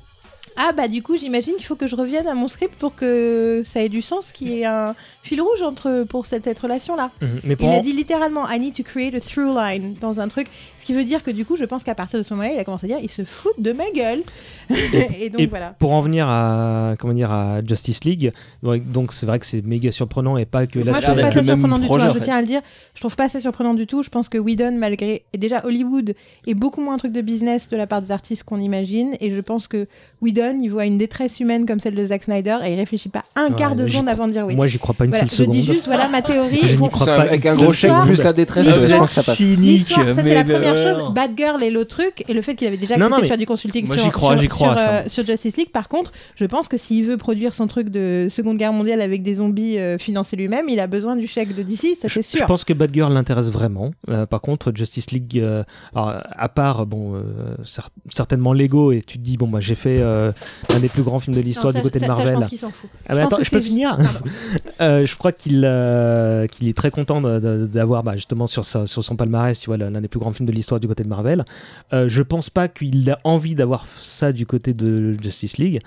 ah 0.57 0.72
bah 0.76 0.88
du 0.88 1.02
coup 1.02 1.18
j'imagine 1.18 1.56
qu'il 1.56 1.65
faut 1.65 1.76
que 1.76 1.88
je 1.88 1.95
revienne 1.95 2.27
à 2.27 2.34
mon 2.34 2.48
script 2.48 2.76
pour 2.76 2.95
que 2.95 3.64
ça 3.65 3.81
ait 3.81 3.89
du 3.89 4.02
sens 4.02 4.31
qu'il 4.31 4.49
y 4.49 4.61
ait 4.61 4.65
un 4.65 4.95
fil 5.23 5.41
rouge 5.41 5.61
entre 5.61 6.03
pour 6.10 6.26
cette, 6.26 6.45
cette 6.45 6.60
relation 6.60 6.95
là 6.95 7.11
Mhm. 7.22 7.27
Mais 7.43 7.56
pour 7.56 7.69
il 7.69 7.76
a 7.76 7.80
dit 7.80 7.93
littéralement 7.93 8.49
I 8.49 8.60
need 8.60 8.73
to 8.76 8.84
create 8.84 9.14
a 9.15 9.19
through 9.19 9.56
line 9.56 9.95
dans 10.02 10.19
un 10.19 10.27
truc. 10.27 10.48
Ce 10.77 10.85
qui 10.85 10.93
veut 10.93 11.03
dire 11.03 11.22
que 11.22 11.30
du 11.30 11.45
coup, 11.45 11.56
je 11.56 11.65
pense 11.65 11.84
qu'à 11.84 11.93
partir 11.93 12.18
de 12.18 12.23
ce 12.23 12.34
moment-là, 12.34 12.53
il 12.56 12.60
a 12.60 12.64
commencé 12.64 12.85
à 12.85 12.88
dire 12.89 12.99
il 13.03 13.10
se 13.10 13.23
fout 13.23 13.52
de 13.60 13.72
ma 13.72 13.89
gueule. 13.95 14.23
et 14.69 15.30
donc 15.31 15.41
et 15.41 15.45
voilà. 15.45 15.76
Pour 15.80 15.93
en 15.93 16.02
venir 16.02 16.27
à 16.27 16.95
comment 16.98 17.14
dire 17.14 17.31
à 17.31 17.61
Justice 17.65 18.03
League, 18.03 18.31
donc 18.64 19.14
c'est 19.14 19.26
vrai 19.26 19.38
que 19.39 19.45
c'est 19.45 19.64
méga 19.64 19.91
surprenant 19.91 20.38
et 20.38 20.45
pas 20.45 20.65
que 20.68 20.80
Moi, 20.80 20.85
la 20.85 20.91
je 20.93 20.98
a 20.98 21.02
trouve 21.02 21.22
pas 21.22 21.31
ça 21.31 21.43
surprenant 21.43 21.77
du 21.77 21.88
tout. 21.88 21.93
hein, 21.95 22.11
je 22.14 22.19
tiens 22.19 22.38
à 22.38 22.41
le 22.41 22.48
dire. 22.48 22.61
Je 22.95 22.99
trouve 22.99 23.15
pas 23.15 23.30
ça 23.30 23.39
surprenant 23.39 23.73
du 23.73 23.85
tout. 23.88 24.02
Je 24.03 24.10
pense 24.10 24.27
que 24.30 24.38
Whedon, 24.38 24.72
malgré. 24.77 25.23
Et 25.34 25.38
déjà, 25.38 25.64
Hollywood 25.65 26.15
est 26.48 26.53
beaucoup 26.56 26.81
moins 26.81 26.95
un 26.95 26.98
truc 26.98 27.11
de 27.14 27.22
business 27.22 27.69
de 27.69 27.77
la 27.77 27.85
part 27.88 28.02
des 28.02 28.11
artistes 28.11 28.43
qu'on 28.43 28.60
imagine. 28.60 29.15
Et 29.19 29.30
je 29.35 29.41
pense 29.41 29.68
que 29.68 29.88
Whedon, 30.22 30.60
il 30.61 30.69
voit 30.69 30.85
une 30.85 30.98
détresse 30.98 31.39
humaine 31.39 31.65
comme 31.65 31.80
celle 31.80 31.95
de 31.95 32.06
Zack 32.06 32.23
Snyder 32.23 32.57
et 32.65 32.73
il 32.73 32.76
réfléchit 32.77 33.10
pas 33.10 33.23
un 33.35 33.49
Ouais, 33.49 33.56
quart 33.56 33.76
de 33.76 33.85
seconde 33.85 34.10
avant 34.10 34.27
de 34.27 34.31
dire 34.34 34.45
oui. 34.48 34.56
Moi, 34.56 34.68
j'y 34.68 34.80
crois 34.80 34.95
pas 34.95 35.06
une 35.06 35.11
Voilà, 35.12 35.28
seule 35.28 35.46
je 35.46 35.52
dis 35.52 35.66
juste, 35.66 35.86
voilà 35.86 36.08
ma 36.08 36.22
théorie. 36.22 36.60
Je 36.64 36.76
n'y 36.76 36.90
crois 36.90 37.06
pas 37.06 37.22
avec 37.22 37.46
un 37.46 37.56
gros 37.56 37.72
chèque 37.72 37.92
plus 38.06 38.24
la 38.24 38.34
détresse, 38.34 38.68
euh, 38.68 38.88
je 38.88 38.96
pense 38.96 39.10
que 39.10 39.16
ça 39.16 39.24
passe. 39.24 39.36
cynique. 39.38 39.88
Ça 39.90 40.14
c'est 40.16 40.34
la 40.34 40.44
première 40.44 40.74
alors. 40.78 40.96
chose. 41.06 41.14
Bad 41.14 41.32
Girl 41.38 41.62
et 41.64 41.70
l'autre 41.70 41.96
truc, 41.96 42.24
et 42.28 42.34
le 42.34 42.42
fait 42.42 42.56
qu'il 42.56 42.68
avait 42.68 42.78
déjà 42.78 42.96
accepté 42.96 43.22
de 43.22 43.28
faire 43.28 43.38
du 43.38 43.46
consulting 43.46 43.88
Moi, 43.88 43.96
sur, 43.98 44.06
j'y 44.06 44.12
crois, 44.12 44.32
sur- 44.34 44.42
j'y 44.42 44.48
crois 44.48 44.78
sur, 44.78 44.88
euh, 44.90 45.02
sur 45.08 45.26
Justice 45.26 45.58
League. 45.58 45.72
Par 45.72 45.88
contre, 45.90 46.12
je 46.36 46.46
pense 46.46 46.68
que 46.68 46.78
s'il 46.78 47.04
veut 47.06 47.18
produire 47.18 47.54
son 47.54 47.68
truc 47.68 47.90
de 47.90 48.28
Seconde 48.30 48.58
Guerre 48.58 48.74
mondiale 48.74 49.02
avec 49.02 49.24
des 49.24 49.36
zombies 49.36 49.78
euh, 49.78 49.98
financés 49.98 50.36
lui-même, 50.36 50.70
il 50.70 50.80
a 50.80 50.88
besoin 50.88 51.16
du 51.16 51.28
chèque 51.28 51.56
de 51.56 51.64
DC, 51.64 51.96
ça 51.98 52.08
c'est 52.10 52.22
Je 52.22 52.38
sûr. 52.38 52.46
pense 52.46 52.64
que 52.64 52.74
Bad 52.74 52.94
Girl 52.94 53.14
l'intéresse 53.14 53.50
vraiment. 53.50 53.92
Euh, 54.10 54.26
par 54.26 54.42
contre, 54.42 54.72
Justice 54.76 55.12
League, 55.12 55.40
euh, 55.40 55.64
alors, 55.96 56.22
à 56.38 56.50
part 56.50 56.86
bon, 56.86 57.16
euh, 57.16 57.22
cer- 57.64 57.88
certainement 58.10 58.54
Lego, 58.54 58.92
et 58.92 59.02
tu 59.06 59.18
te 59.18 59.24
dis 59.24 59.38
bon 59.38 59.48
bah 59.48 59.60
j'ai 59.62 59.76
fait 59.76 59.98
euh, 60.00 60.32
un 60.76 60.80
des 60.80 60.88
plus 60.90 61.04
grands 61.04 61.20
films 61.20 61.36
de 61.36 61.42
l'histoire 61.42 61.74
du 61.74 61.82
côté 61.82 62.00
de 62.00 62.06
Marvel. 62.08 62.28
je 62.28 62.34
pense 62.34 62.48
qu'il 62.48 62.58
s'en 62.58 62.70
fout. 62.72 62.90
Ah 63.08 63.14
Je 63.16 63.44
je 63.44 63.50
peux 63.50 63.62
finir. 63.62 63.98
Euh, 65.02 65.06
Je 65.06 65.15
crois 65.18 65.32
qu'il 65.32 65.64
euh, 65.65 66.48
qu'il 66.48 66.68
est 66.68 66.76
très 66.76 66.91
content 66.91 67.22
d'avoir 67.22 68.03
bah, 68.03 68.14
justement 68.15 68.48
sur, 68.48 68.65
sa, 68.65 68.88
sur 68.88 69.03
son 69.03 69.15
palmarès, 69.15 69.60
tu 69.60 69.68
vois, 69.68 69.78
l'un 69.78 70.02
des 70.02 70.07
plus 70.07 70.19
grands 70.19 70.34
films 70.34 70.48
de 70.48 70.52
l'histoire 70.53 70.80
du 70.80 70.88
côté 70.88 71.03
de 71.03 71.10
Marvel. 71.10 71.45
Euh, 71.94 72.07
je 72.07 72.22
pense 72.22 72.49
pas 72.49 72.68
qu'il 72.68 73.10
a 73.10 73.18
envie 73.23 73.56
d'avoir 73.56 73.86
ça 74.02 74.32
du 74.32 74.45
côté 74.45 74.73
de 74.73 75.15
Justice 75.22 75.57
League. 75.57 75.80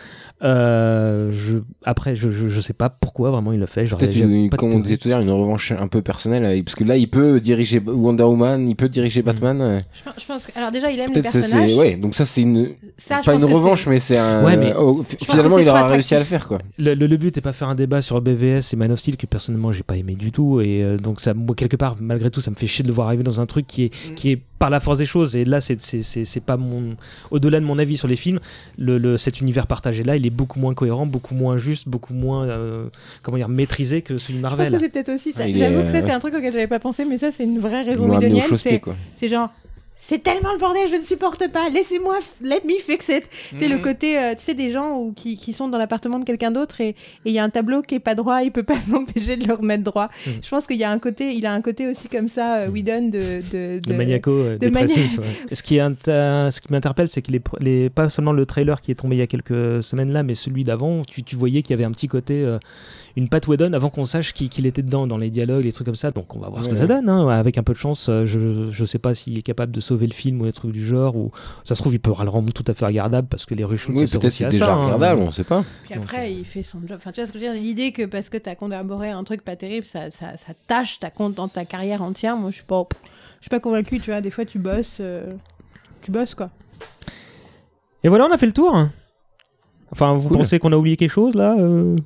Euh, 0.43 1.31
je, 1.33 1.59
après, 1.85 2.17
je, 2.17 2.31
je, 2.31 2.49
je 2.49 2.61
sais 2.61 2.73
pas 2.73 2.89
pourquoi 2.91 3.31
vraiment 3.31 3.53
il 3.53 3.61
le 3.61 3.67
fait. 3.67 3.85
Peut-être, 3.85 4.17
une- 4.17 4.51
comme 4.51 4.75
on 4.75 4.81
disait 4.81 4.97
tout 4.97 5.09
à 5.09 5.13
l'heure, 5.13 5.21
une 5.21 5.31
revanche 5.31 5.73
un 5.73 5.89
peu 5.89 6.03
personnelle. 6.03 6.63
Parce 6.65 6.75
que 6.75 6.85
là, 6.85 6.97
il 6.97 7.09
peut 7.09 7.41
diriger 7.41 7.81
Wonder 7.85 8.25
Woman, 8.25 8.69
il 8.69 8.77
peut 8.77 8.89
diriger 8.89 9.23
Mm. 9.23 9.25
Batman. 9.25 9.85
Je 9.93 10.03
pense, 10.03 10.15
je 10.21 10.27
pense 10.27 10.47
que- 10.47 10.59
alors 10.59 10.71
déjà, 10.71 10.91
il 10.91 10.99
aime 11.01 11.09
les 11.09 11.21
Peut-être 11.21 11.31
c'est- 11.33 11.41
personnages. 11.41 11.75
Ouais, 11.75 11.97
donc 11.97 12.15
ça, 12.15 12.25
c'est 12.25 12.43
une. 12.43 12.71
Ça, 12.97 13.21
Pas 13.25 13.35
une 13.35 13.45
revanche, 13.45 13.87
mais 13.87 13.99
c'est 13.99 14.19
un. 14.19 14.45
Ouais, 14.45 14.57
mais- 14.57 14.75
oh, 14.79 15.03
finalement, 15.23 15.59
il 15.59 15.69
aura 15.69 15.89
réussi 15.89 16.15
à 16.15 16.19
le 16.19 16.25
faire, 16.25 16.47
quoi. 16.49 16.59
Le, 16.79 16.95
le- 16.95 17.07
le 17.07 17.17
but 17.17 17.35
n'est 17.37 17.43
pas 17.43 17.53
faire 17.53 17.69
un 17.69 17.75
débat 17.75 18.03
sur 18.03 18.21
BVS 18.21 18.73
et 18.73 18.77
Man 18.77 18.93
of 18.93 19.01
Que 19.13 19.27
personnellement 19.27 19.71
j'ai 19.71 19.83
pas 19.83 19.97
aimé 19.97 20.15
du 20.15 20.33
tout 20.33 20.61
et 20.61 20.83
euh, 20.83 20.97
donc 20.97 21.21
ça 21.21 21.35
moi 21.35 21.55
quelque 21.55 21.77
part 21.77 21.97
malgré 22.01 22.31
tout 22.31 22.41
ça 22.41 22.51
me 22.51 22.57
fait 22.57 22.67
chier 22.67 22.83
de 22.83 22.89
le 22.89 22.95
voir 22.95 23.07
arriver 23.09 23.23
dans 23.23 23.41
un 23.41 23.47
truc 23.47 23.67
qui 23.67 23.85
est 23.85 23.91
Mm. 24.11 24.15
qui 24.15 24.31
est 24.31 24.41
par 24.59 24.71
la 24.71 24.81
force 24.81 24.99
des 24.99 25.05
choses 25.05 25.37
et 25.37 25.45
là 25.45 25.61
c'est 25.61 25.79
c'est 25.81 26.41
pas 26.41 26.57
mon 26.57 26.97
au-delà 27.31 27.61
de 27.61 27.65
mon 27.67 27.79
avis 27.79 27.97
sur 27.99 28.09
les 28.09 28.17
films 28.17 28.39
le, 28.79 28.97
le- 28.99 29.19
cet 29.19 29.41
univers 29.43 29.67
partagé 29.67 30.03
là 30.05 30.17
il 30.17 30.25
est 30.27 30.31
beaucoup 30.31 30.59
moins 30.59 30.73
cohérent 30.75 31.05
beaucoup 31.07 31.35
moins 31.35 31.59
juste 31.59 31.87
beaucoup 31.89 32.15
moins 32.15 32.45
euh, 32.47 32.87
comment 33.23 33.37
dire 33.37 33.49
maîtrisé 33.49 34.01
que 34.03 34.17
celui 34.17 34.39
de 34.41 34.45
Je 34.45 34.49
pense 34.49 34.57
Marvel 34.59 34.73
que 34.73 34.79
c'est 34.81 34.89
peut-être 34.89 35.11
aussi 35.15 35.33
ça. 35.33 35.43
Ah, 35.45 35.49
J'avoue 35.55 35.83
que 35.83 35.91
ça, 35.91 36.01
c'est 36.03 36.11
un 36.13 36.19
truc 36.19 36.35
auquel 36.35 36.53
j'avais 36.53 36.67
pas 36.67 36.79
pensé, 36.79 37.05
mais 37.05 37.19
ça, 37.19 37.31
c'est 37.31 37.45
une 37.45 37.59
vraie 37.59 37.83
raison 37.83 38.07
quoi. 38.81 38.97
c'est 39.17 39.29
genre. 39.29 39.51
C'est 40.07 40.23
tellement 40.23 40.53
le 40.53 40.59
bordel, 40.59 40.87
je 40.91 40.97
ne 40.97 41.03
supporte 41.03 41.51
pas. 41.51 41.71
Laissez-moi, 41.71 42.19
let 42.43 42.61
me 42.67 42.79
fix 42.79 43.09
it. 43.09 43.25
Sais, 43.57 43.69
le 43.69 43.79
côté, 43.79 44.19
euh, 44.19 44.35
tu 44.35 44.45
sais, 44.45 44.53
des 44.53 44.71
gens 44.71 44.99
où, 44.99 45.15
qui, 45.15 45.39
qui 45.39 45.55
sont 45.55 45.67
dans 45.67 45.79
l'appartement 45.79 46.19
de 46.19 46.27
quelqu'un 46.27 46.51
d'autre 46.51 46.83
et 46.83 46.95
il 47.25 47.33
y 47.33 47.39
a 47.39 47.43
un 47.43 47.49
tableau 47.49 47.81
qui 47.81 47.95
est 47.95 48.01
pas 48.01 48.15
droit, 48.15 48.43
il 48.43 48.53
peut 48.53 48.63
pas 48.63 48.79
s'empêcher 48.91 49.39
de 49.39 49.49
le 49.49 49.55
remettre 49.55 49.83
droit. 49.83 50.11
Mm. 50.27 50.31
Je 50.43 50.49
pense 50.51 50.67
qu'il 50.67 50.77
y 50.77 50.85
a 50.85 50.91
un 50.91 50.99
côté, 50.99 51.33
il 51.33 51.47
a 51.47 51.55
un 51.55 51.63
côté 51.63 51.89
aussi 51.89 52.09
comme 52.09 52.29
ça, 52.29 52.59
euh, 52.59 52.69
Whedon, 52.69 53.09
de, 53.09 53.41
de, 53.51 53.81
de 53.81 53.95
maniaco 53.95 54.31
euh, 54.31 54.53
de 54.55 54.59
dépressif 54.59 55.19
ouais. 55.51 55.55
ce 55.55 55.63
qui 55.63 55.77
ce 55.77 56.73
m'interpelle 56.73 57.09
c'est 57.09 57.23
que 57.23 57.33
les 57.61 57.89
pas 57.89 58.11
seulement 58.11 58.33
le 58.33 58.45
trailer 58.45 58.81
qui 58.83 58.91
est 58.91 58.97
tombé 58.97 59.17
il 59.17 59.21
y 59.21 59.23
a 59.23 59.27
quelques 59.27 59.83
semaines 59.83 60.13
là 60.13 60.23
mais 60.23 60.35
celui 60.35 60.65
d'avant 60.65 61.03
tu, 61.03 61.23
tu 61.23 61.37
voyais 61.37 61.63
qu'il 61.63 61.71
y 61.71 61.75
avait 61.75 61.85
un 61.85 61.93
petit 61.93 62.09
côté 62.09 62.43
euh, 62.43 62.59
une 63.17 63.29
patte 63.29 63.47
Whedon 63.47 63.73
avant 63.75 63.91
qu'on 63.91 64.05
sache 64.05 64.33
qui- 64.33 64.49
qu'il 64.49 64.67
était 64.67 64.83
dedans 64.83 65.07
dans 65.07 65.17
les 65.19 65.31
dialogues 65.31 65.65
les 65.65 65.73
trucs 65.73 65.87
comme 65.87 65.95
ça 65.97 66.11
donc 66.11 66.35
on 66.35 66.41
va 66.41 66.49
voir 66.49 66.65
ce 66.65 66.69
que 66.69 66.75
Ouais. 66.75 66.81
ça 66.81 66.87
donne 66.87 67.09
hein. 67.09 67.29
avec 67.29 67.59
un 67.59 67.63
peu 67.63 67.73
de 67.73 67.79
chance 67.79 68.09
euh, 68.09 68.27
je, 68.27 68.71
je 68.71 68.85
sais 68.85 68.99
pas 68.99 69.15
s'il 69.15 69.39
est 69.39 69.43
capable 69.43 69.71
de 69.73 69.81
sauver 69.81 70.07
le 70.07 70.13
film 70.13 70.41
ou 70.41 70.45
des 70.47 70.53
trucs 70.53 70.73
du 70.73 70.85
genre 70.85 71.15
ou 71.17 71.31
ça 71.65 71.75
se 71.75 71.81
trouve 71.83 71.95
il 71.95 72.01
peut 72.01 72.11
le 72.11 72.29
rendre 72.29 72.53
tout 72.53 72.65
à 72.67 72.75
fait 72.75 72.85
regardable 72.87 73.29
parce 73.29 73.47
que 73.47 73.55
les 73.55 73.65
reshoots 73.65 73.95
Oui, 73.97 74.09
c'est 74.09 74.17
à 74.17 74.49
déjà 74.51 74.51
ça, 74.67 74.73
hein. 74.75 74.85
regardable, 74.87 75.21
on 75.21 75.31
sait 75.31 75.45
pas. 75.45 75.65
Puis 75.85 75.95
après, 75.95 76.33
il 76.33 76.45
fait 76.45 76.63
son 76.63 76.79
job. 76.87 76.97
Enfin, 76.97 77.13
tu 77.13 77.21
vois 77.21 77.27
ce 77.27 77.33
que 77.33 77.39
je 77.39 77.45
veux 77.45 77.53
dire 77.53 77.61
L'idée 77.63 77.93
que 77.93 78.05
parce 78.07 78.29
que 78.29 78.37
t'as 78.39 78.55
collaboré 78.55 79.11
à 79.11 79.17
un 79.17 79.25
truc 79.25 79.43
pas 79.43 79.57
terrible, 79.57 79.87
ça, 79.87 80.11
ça, 80.11 80.37
ça 80.37 80.53
tâche 80.67 80.99
ta 80.99 81.11
compte 81.11 81.35
dans 81.35 81.49
ta 81.49 81.65
carrière 81.65 82.03
entière. 82.03 82.37
Moi, 82.37 82.51
je 82.51 82.57
suis 82.57 82.65
pas, 82.65 82.87
je 83.41 83.45
suis 83.45 83.51
pas 83.51 83.61
convaincu. 83.61 84.01
Tu 84.01 84.11
vois, 84.11 84.21
des 84.21 84.31
fois, 84.31 84.45
tu 84.45 84.59
bosses, 84.59 84.99
euh, 85.01 85.33
tu 86.03 86.11
bosses 86.11 86.35
quoi. 86.35 86.51
et 88.03 88.09
voilà 88.09 88.27
on 88.27 88.33
a 88.33 88.39
fait 88.39 88.47
le 88.47 88.53
tour 88.53 88.77
enfin 89.93 90.13
vous 90.15 90.29
Cool. 90.29 90.39
pensez 90.39 90.59
qu'on 90.59 90.73
a 90.73 90.77
oublié 90.77 90.97
quelque 90.97 91.11
chose 91.13 91.35
là 91.35 91.57
euh? 91.59 91.97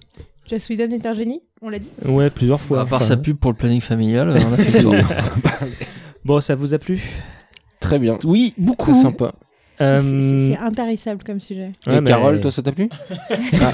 Joss 0.48 0.68
Whedon 0.68 0.90
est 0.92 1.04
un 1.06 1.14
génie, 1.14 1.42
on 1.62 1.68
l'a 1.70 1.78
dit. 1.78 1.90
ouais 2.06 2.30
plusieurs 2.30 2.60
fois 2.60 2.80
à 2.80 2.86
part 2.86 2.98
Enfin, 3.02 3.08
sa 3.08 3.16
pub 3.16 3.36
pour 3.36 3.50
le 3.50 3.56
planning 3.56 3.80
familial, 3.80 4.30
on 4.30 4.52
a 4.52 4.56
fait 4.56 4.78
le 4.78 4.82
tour. 4.82 4.94
bon 6.24 6.40
ça 6.40 6.54
vous 6.54 6.74
a 6.74 6.78
plu? 6.78 7.00
Très 7.80 7.98
bien. 7.98 8.18
Oui, 8.24 8.54
beaucoup. 8.58 8.92
Très 8.92 9.02
sympa. 9.02 9.34
Euh, 9.80 10.00
C'est- 10.00 10.56
intarissable 10.56 11.22
comme 11.24 11.40
sujet. 11.40 11.72
Et 11.86 11.90
ouais, 11.90 12.00
mais- 12.00 12.08
Carole, 12.10 12.40
toi, 12.40 12.50
ça 12.50 12.62
t'a 12.62 12.72
plu? 12.72 12.88
Ah. 13.60 13.72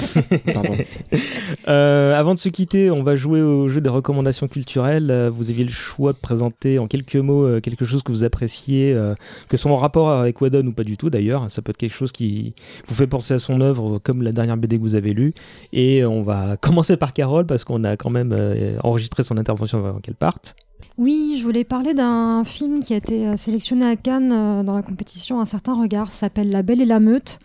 Euh, 1.67 2.15
avant 2.15 2.33
de 2.33 2.39
se 2.39 2.49
quitter, 2.49 2.91
on 2.91 3.03
va 3.03 3.15
jouer 3.15 3.41
au 3.41 3.67
jeu 3.67 3.81
des 3.81 3.89
recommandations 3.89 4.47
culturelles. 4.47 5.09
Euh, 5.09 5.29
vous 5.33 5.49
aviez 5.49 5.63
le 5.63 5.71
choix 5.71 6.13
de 6.13 6.17
présenter 6.17 6.79
en 6.79 6.87
quelques 6.87 7.15
mots 7.15 7.59
quelque 7.61 7.85
chose 7.85 8.03
que 8.03 8.11
vous 8.11 8.23
appréciez, 8.23 8.93
euh, 8.93 9.15
que 9.49 9.57
ce 9.57 9.63
soit 9.63 9.71
en 9.71 9.75
rapport 9.77 10.09
avec 10.09 10.39
Whedon 10.41 10.65
ou 10.67 10.71
pas 10.73 10.83
du 10.83 10.97
tout 10.97 11.09
d'ailleurs. 11.09 11.49
Ça 11.49 11.61
peut 11.61 11.71
être 11.71 11.77
quelque 11.77 11.93
chose 11.95 12.11
qui 12.11 12.53
vous 12.87 12.95
fait 12.95 13.07
penser 13.07 13.33
à 13.33 13.39
son 13.39 13.61
œuvre, 13.61 13.99
comme 13.99 14.21
la 14.21 14.31
dernière 14.31 14.57
BD 14.57 14.77
que 14.77 14.81
vous 14.81 14.95
avez 14.95 15.13
lue. 15.13 15.33
Et 15.73 16.05
on 16.05 16.21
va 16.21 16.57
commencer 16.61 16.97
par 16.97 17.13
Carole 17.13 17.45
parce 17.45 17.63
qu'on 17.63 17.83
a 17.83 17.97
quand 17.97 18.09
même 18.09 18.31
euh, 18.33 18.77
enregistré 18.83 19.23
son 19.23 19.37
intervention 19.37 19.79
avant 19.85 19.99
qu'elle 19.99 20.15
parte. 20.15 20.55
Oui, 20.97 21.35
je 21.37 21.43
voulais 21.43 21.65
parler 21.65 21.93
d'un 21.93 22.45
film 22.45 22.79
qui 22.79 22.93
a 22.93 22.97
été 22.97 23.27
euh, 23.27 23.35
sélectionné 23.35 23.85
à 23.85 23.97
Cannes 23.97 24.31
euh, 24.31 24.63
dans 24.63 24.73
la 24.73 24.81
compétition 24.81 25.41
Un 25.41 25.45
certain 25.45 25.73
regard. 25.73 26.09
S'appelle 26.09 26.49
La 26.49 26.61
Belle 26.61 26.81
et 26.81 26.85
la 26.85 27.01
Meute 27.01 27.39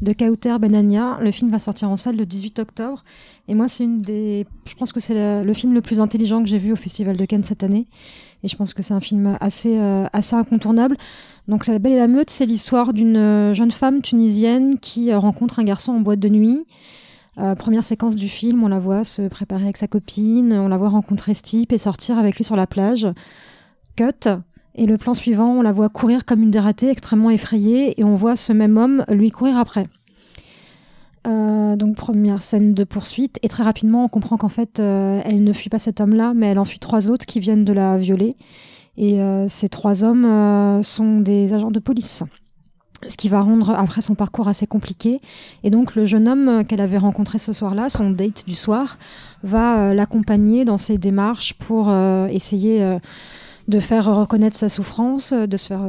de 0.00 0.12
Kauter 0.12 0.58
Benania. 0.58 1.16
Le 1.20 1.30
film 1.30 1.48
va 1.48 1.60
sortir 1.60 1.88
en 1.88 1.94
salle 1.94 2.16
le 2.16 2.26
18 2.26 2.58
octobre. 2.58 3.02
Et 3.46 3.54
moi, 3.54 3.68
c'est 3.68 3.84
une 3.84 4.02
des. 4.02 4.44
Je 4.68 4.74
pense 4.74 4.92
que 4.92 4.98
c'est 4.98 5.44
le, 5.44 5.52
film 5.54 5.72
le 5.72 5.82
plus 5.82 6.00
intelligent 6.00 6.42
que 6.42 6.48
j'ai 6.48 6.58
vu 6.58 6.72
au 6.72 6.76
Festival 6.76 7.16
de 7.16 7.24
Cannes 7.26 7.44
cette 7.44 7.62
année. 7.62 7.86
Et 8.42 8.48
je 8.48 8.56
pense 8.56 8.74
que 8.74 8.82
c'est 8.82 8.94
un 8.94 9.00
film 9.00 9.38
assez, 9.40 9.78
euh, 9.78 10.06
assez 10.12 10.34
incontournable. 10.34 10.96
Donc, 11.46 11.68
La 11.68 11.78
Belle 11.78 11.92
et 11.92 11.98
la 11.98 12.08
Meute, 12.08 12.30
c'est 12.30 12.46
l'histoire 12.46 12.92
d'une 12.92 13.52
jeune 13.54 13.70
femme 13.70 14.02
tunisienne 14.02 14.80
qui 14.80 15.14
rencontre 15.14 15.60
un 15.60 15.64
garçon 15.64 15.92
en 15.92 16.00
boîte 16.00 16.18
de 16.18 16.28
nuit. 16.28 16.66
Euh, 17.38 17.54
première 17.54 17.84
séquence 17.84 18.16
du 18.16 18.28
film, 18.28 18.64
on 18.64 18.68
la 18.68 18.78
voit 18.78 19.04
se 19.04 19.22
préparer 19.28 19.64
avec 19.64 19.76
sa 19.76 19.86
copine, 19.86 20.54
on 20.54 20.68
la 20.68 20.78
voit 20.78 20.88
rencontrer 20.88 21.34
ce 21.34 21.42
type 21.42 21.72
et 21.72 21.78
sortir 21.78 22.18
avec 22.18 22.36
lui 22.36 22.44
sur 22.44 22.56
la 22.56 22.66
plage. 22.66 23.06
Cut. 23.96 24.28
Et 24.74 24.86
le 24.86 24.98
plan 24.98 25.14
suivant, 25.14 25.50
on 25.50 25.62
la 25.62 25.72
voit 25.72 25.88
courir 25.88 26.24
comme 26.24 26.42
une 26.42 26.50
dératée, 26.50 26.90
extrêmement 26.90 27.30
effrayée, 27.30 27.98
et 27.98 28.04
on 28.04 28.14
voit 28.14 28.36
ce 28.36 28.52
même 28.52 28.76
homme 28.76 29.04
lui 29.08 29.30
courir 29.30 29.56
après. 29.58 29.86
Euh, 31.26 31.76
donc 31.76 31.96
première 31.96 32.42
scène 32.42 32.72
de 32.72 32.84
poursuite, 32.84 33.38
et 33.42 33.48
très 33.48 33.64
rapidement 33.64 34.04
on 34.04 34.08
comprend 34.08 34.36
qu'en 34.36 34.48
fait 34.48 34.78
euh, 34.78 35.20
elle 35.24 35.42
ne 35.42 35.52
fuit 35.52 35.70
pas 35.70 35.80
cet 35.80 36.00
homme-là, 36.00 36.34
mais 36.34 36.46
elle 36.46 36.58
en 36.58 36.64
fuit 36.64 36.78
trois 36.78 37.10
autres 37.10 37.26
qui 37.26 37.40
viennent 37.40 37.64
de 37.64 37.72
la 37.72 37.96
violer. 37.96 38.36
Et 38.98 39.20
ces 39.48 39.68
trois 39.68 40.04
hommes 40.04 40.82
sont 40.82 41.20
des 41.20 41.52
agents 41.52 41.70
de 41.70 41.80
police 41.80 42.22
ce 43.08 43.16
qui 43.16 43.28
va 43.28 43.40
rendre 43.40 43.70
après 43.70 44.00
son 44.00 44.14
parcours 44.14 44.48
assez 44.48 44.66
compliqué. 44.66 45.20
Et 45.64 45.70
donc 45.70 45.94
le 45.94 46.04
jeune 46.04 46.28
homme 46.28 46.48
euh, 46.48 46.62
qu'elle 46.62 46.80
avait 46.80 46.98
rencontré 46.98 47.38
ce 47.38 47.52
soir-là, 47.52 47.88
son 47.88 48.10
date 48.10 48.46
du 48.46 48.54
soir, 48.54 48.98
va 49.42 49.78
euh, 49.78 49.94
l'accompagner 49.94 50.64
dans 50.64 50.78
ses 50.78 50.98
démarches 50.98 51.54
pour 51.54 51.88
euh, 51.88 52.26
essayer 52.26 52.98
de 53.68 53.80
faire 53.80 54.06
reconnaître 54.14 54.56
sa 54.56 54.68
souffrance, 54.68 55.32
de 55.32 55.56
se 55.56 55.66
faire 55.66 55.84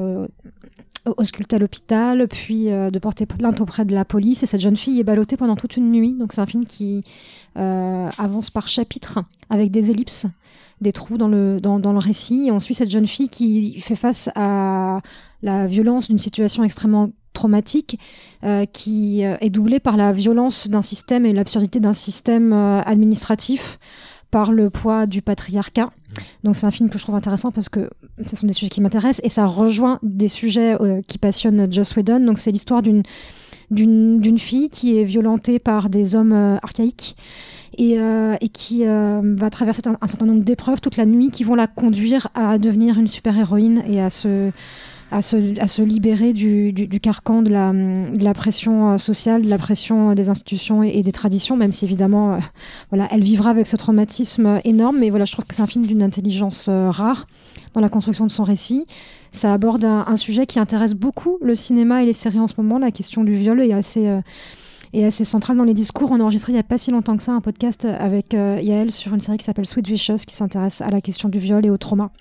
ausculter 1.17 1.55
à 1.55 1.59
l'hôpital, 1.59 2.27
puis 2.27 2.65
de 2.65 2.99
porter 2.99 3.25
plainte 3.25 3.61
auprès 3.61 3.85
de 3.85 3.93
la 3.93 4.05
police. 4.05 4.43
Et 4.43 4.45
cette 4.45 4.61
jeune 4.61 4.77
fille 4.77 4.99
est 4.99 5.03
ballottée 5.03 5.37
pendant 5.37 5.55
toute 5.55 5.77
une 5.77 5.91
nuit. 5.91 6.13
Donc 6.13 6.33
c'est 6.33 6.41
un 6.41 6.45
film 6.45 6.65
qui 6.65 7.03
avance 7.55 8.49
par 8.49 8.67
chapitres 8.67 9.19
avec 9.49 9.71
des 9.71 9.91
ellipses, 9.91 10.27
des 10.81 10.91
trous 10.91 11.17
dans 11.17 11.27
le, 11.27 11.59
dans, 11.59 11.79
dans 11.79 11.93
le 11.93 11.99
récit. 11.99 12.47
Et 12.47 12.51
on 12.51 12.59
suit 12.59 12.73
cette 12.73 12.89
jeune 12.89 13.07
fille 13.07 13.29
qui 13.29 13.79
fait 13.81 13.95
face 13.95 14.29
à 14.35 15.01
la 15.41 15.67
violence 15.67 16.07
d'une 16.07 16.19
situation 16.19 16.63
extrêmement 16.63 17.11
traumatique 17.33 17.99
euh, 18.43 18.65
qui 18.65 19.23
euh, 19.23 19.35
est 19.41 19.51
doublée 19.51 19.79
par 19.79 19.95
la 19.95 20.11
violence 20.11 20.67
d'un 20.67 20.81
système 20.81 21.25
et 21.25 21.33
l'absurdité 21.33 21.79
d'un 21.79 21.93
système 21.93 22.51
euh, 22.51 22.81
administratif 22.81 23.77
par 24.31 24.51
le 24.51 24.69
poids 24.69 25.05
du 25.05 25.21
patriarcat. 25.21 25.89
Donc 26.43 26.55
c'est 26.55 26.65
un 26.65 26.71
film 26.71 26.89
que 26.89 26.97
je 26.97 27.03
trouve 27.03 27.15
intéressant 27.15 27.51
parce 27.51 27.69
que 27.69 27.89
ce 28.25 28.35
sont 28.35 28.47
des 28.47 28.53
sujets 28.53 28.69
qui 28.69 28.81
m'intéressent 28.81 29.23
et 29.23 29.29
ça 29.29 29.45
rejoint 29.45 29.99
des 30.01 30.27
sujets 30.27 30.81
euh, 30.81 31.01
qui 31.07 31.17
passionnent 31.17 31.71
Joss 31.71 31.95
Whedon. 31.95 32.19
Donc 32.21 32.39
c'est 32.39 32.51
l'histoire 32.51 32.81
d'une 32.81 33.03
d'une 33.69 34.39
fille 34.39 34.69
qui 34.69 34.97
est 34.97 35.03
violentée 35.03 35.59
par 35.59 35.89
des 35.89 36.15
hommes 36.15 36.57
archaïques 36.63 37.17
et, 37.77 37.99
euh, 37.99 38.35
et 38.41 38.49
qui 38.49 38.85
euh, 38.85 39.21
va 39.23 39.49
traverser 39.49 39.81
un, 39.85 40.07
certain 40.07 40.25
nombre 40.25 40.43
d'épreuves 40.43 40.81
toute 40.81 40.97
la 40.97 41.05
nuit 41.05 41.29
qui 41.29 41.43
vont 41.43 41.55
la 41.55 41.67
conduire 41.67 42.27
à 42.33 42.57
devenir 42.57 42.97
une 42.97 43.07
super-héroïne 43.07 43.83
et 43.87 44.01
à 44.01 44.09
se 44.09 45.81
libérer 45.81 46.33
du, 46.33 46.73
du, 46.73 46.99
carcan 46.99 47.43
de 47.43 47.51
la, 47.51 48.33
pression 48.33 48.93
euh, 48.93 48.97
sociale, 48.97 49.43
de 49.43 49.49
la 49.49 49.57
pression 49.57 50.13
des 50.13 50.29
institutions 50.29 50.81
et, 50.81 51.03
des 51.03 51.11
traditions, 51.11 51.55
même 51.55 51.71
si 51.71 51.85
évidemment, 51.85 52.39
voilà, 52.89 53.07
elle 53.11 53.23
vivra 53.23 53.51
avec 53.51 53.67
ce 53.67 53.75
traumatisme 53.75 54.59
énorme. 54.63 54.97
Mais 54.99 55.09
voilà, 55.09 55.25
je 55.25 55.31
trouve 55.31 55.45
que 55.45 55.53
c'est 55.53 55.61
un 55.61 55.67
film 55.67 55.85
d'une 55.85 56.01
intelligence 56.01 56.69
rare 56.69 57.27
dans 57.73 57.81
la 57.81 57.89
construction 57.89 58.25
de 58.25 58.31
son 58.31 58.43
récit. 58.43 58.85
Ça 59.31 59.53
aborde 59.53 59.85
un, 59.85 60.05
un 60.07 60.15
sujet 60.15 60.47
qui 60.47 60.59
intéresse 60.59 60.95
beaucoup 60.95 61.37
le 61.41 61.53
cinéma 61.53 62.01
et 62.01 62.07
les 62.07 62.13
séries 62.13 62.39
en 62.39 62.47
ce 62.47 62.55
moment. 62.57 62.79
La 62.79 62.91
question 62.91 63.23
du 63.23 63.35
viol 63.35 63.61
est 63.61 63.73
assez 63.73 64.09
euh, 64.95 64.99
est 64.99 65.05
assez 65.05 65.23
centrale 65.23 65.57
dans 65.57 65.63
les 65.63 65.73
discours. 65.73 66.11
On 66.11 66.19
a 66.19 66.23
enregistré 66.23 66.51
il 66.51 66.55
n'y 66.55 66.59
a 66.59 66.63
pas 66.63 66.77
si 66.77 66.91
longtemps 66.91 67.17
que 67.17 67.23
ça 67.23 67.31
un 67.33 67.41
podcast 67.41 67.85
avec 67.85 68.33
euh, 68.33 68.59
Yael 68.61 68.91
sur 68.91 69.13
une 69.13 69.19
série 69.19 69.37
qui 69.37 69.45
s'appelle 69.45 69.65
Sweet 69.65 69.87
Vicious 69.87 70.17
qui 70.27 70.35
s'intéresse 70.35 70.81
à 70.81 70.89
la 70.89 71.01
question 71.01 71.29
du 71.29 71.39
viol 71.39 71.65
et 71.65 71.69
au 71.69 71.77
trauma. 71.77 72.11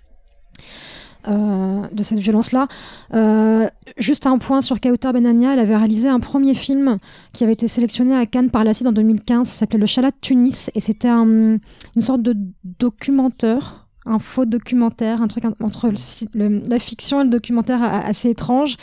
Euh, 1.29 1.83
de 1.91 2.05
cette 2.05 2.21
violence-là. 2.21 2.69
Euh, 3.13 3.69
juste 3.99 4.29
un 4.29 4.39
point 4.39 4.61
sur 4.61 4.81
Kautar 4.81 5.13
Benania, 5.13 5.55
elle 5.55 5.59
avait 5.59 5.77
réalisé 5.77 6.09
un 6.09 6.21
premier 6.21 6.55
film 6.55 6.99
qui 7.33 7.43
avait 7.43 7.55
été 7.55 7.67
sélectionné 7.67 8.15
à 8.15 8.27
Cannes 8.27 8.49
par 8.49 8.63
la 8.63 8.71
en 8.87 8.93
2015, 8.93 9.49
ça 9.49 9.55
s'appelait 9.55 9.81
Le 9.81 9.87
Chalat 9.87 10.13
de 10.13 10.17
Tunis, 10.21 10.71
et 10.77 10.81
c'était 10.81 11.09
un- 11.09 11.25
une 11.97 12.01
sorte 12.01 12.23
de 12.23 12.37
documentaire, 12.79 13.86
un 14.07 14.19
faux 14.19 14.45
documentaire, 14.47 15.21
un 15.21 15.29
truc 15.29 15.45
en- 15.45 15.55
entre 15.65 15.91
la 16.35 16.79
fiction 16.79 17.21
et 17.21 17.25
le 17.25 17.31
documentaire 17.31 17.83
assez 17.83 18.31
étrange, 18.31 18.77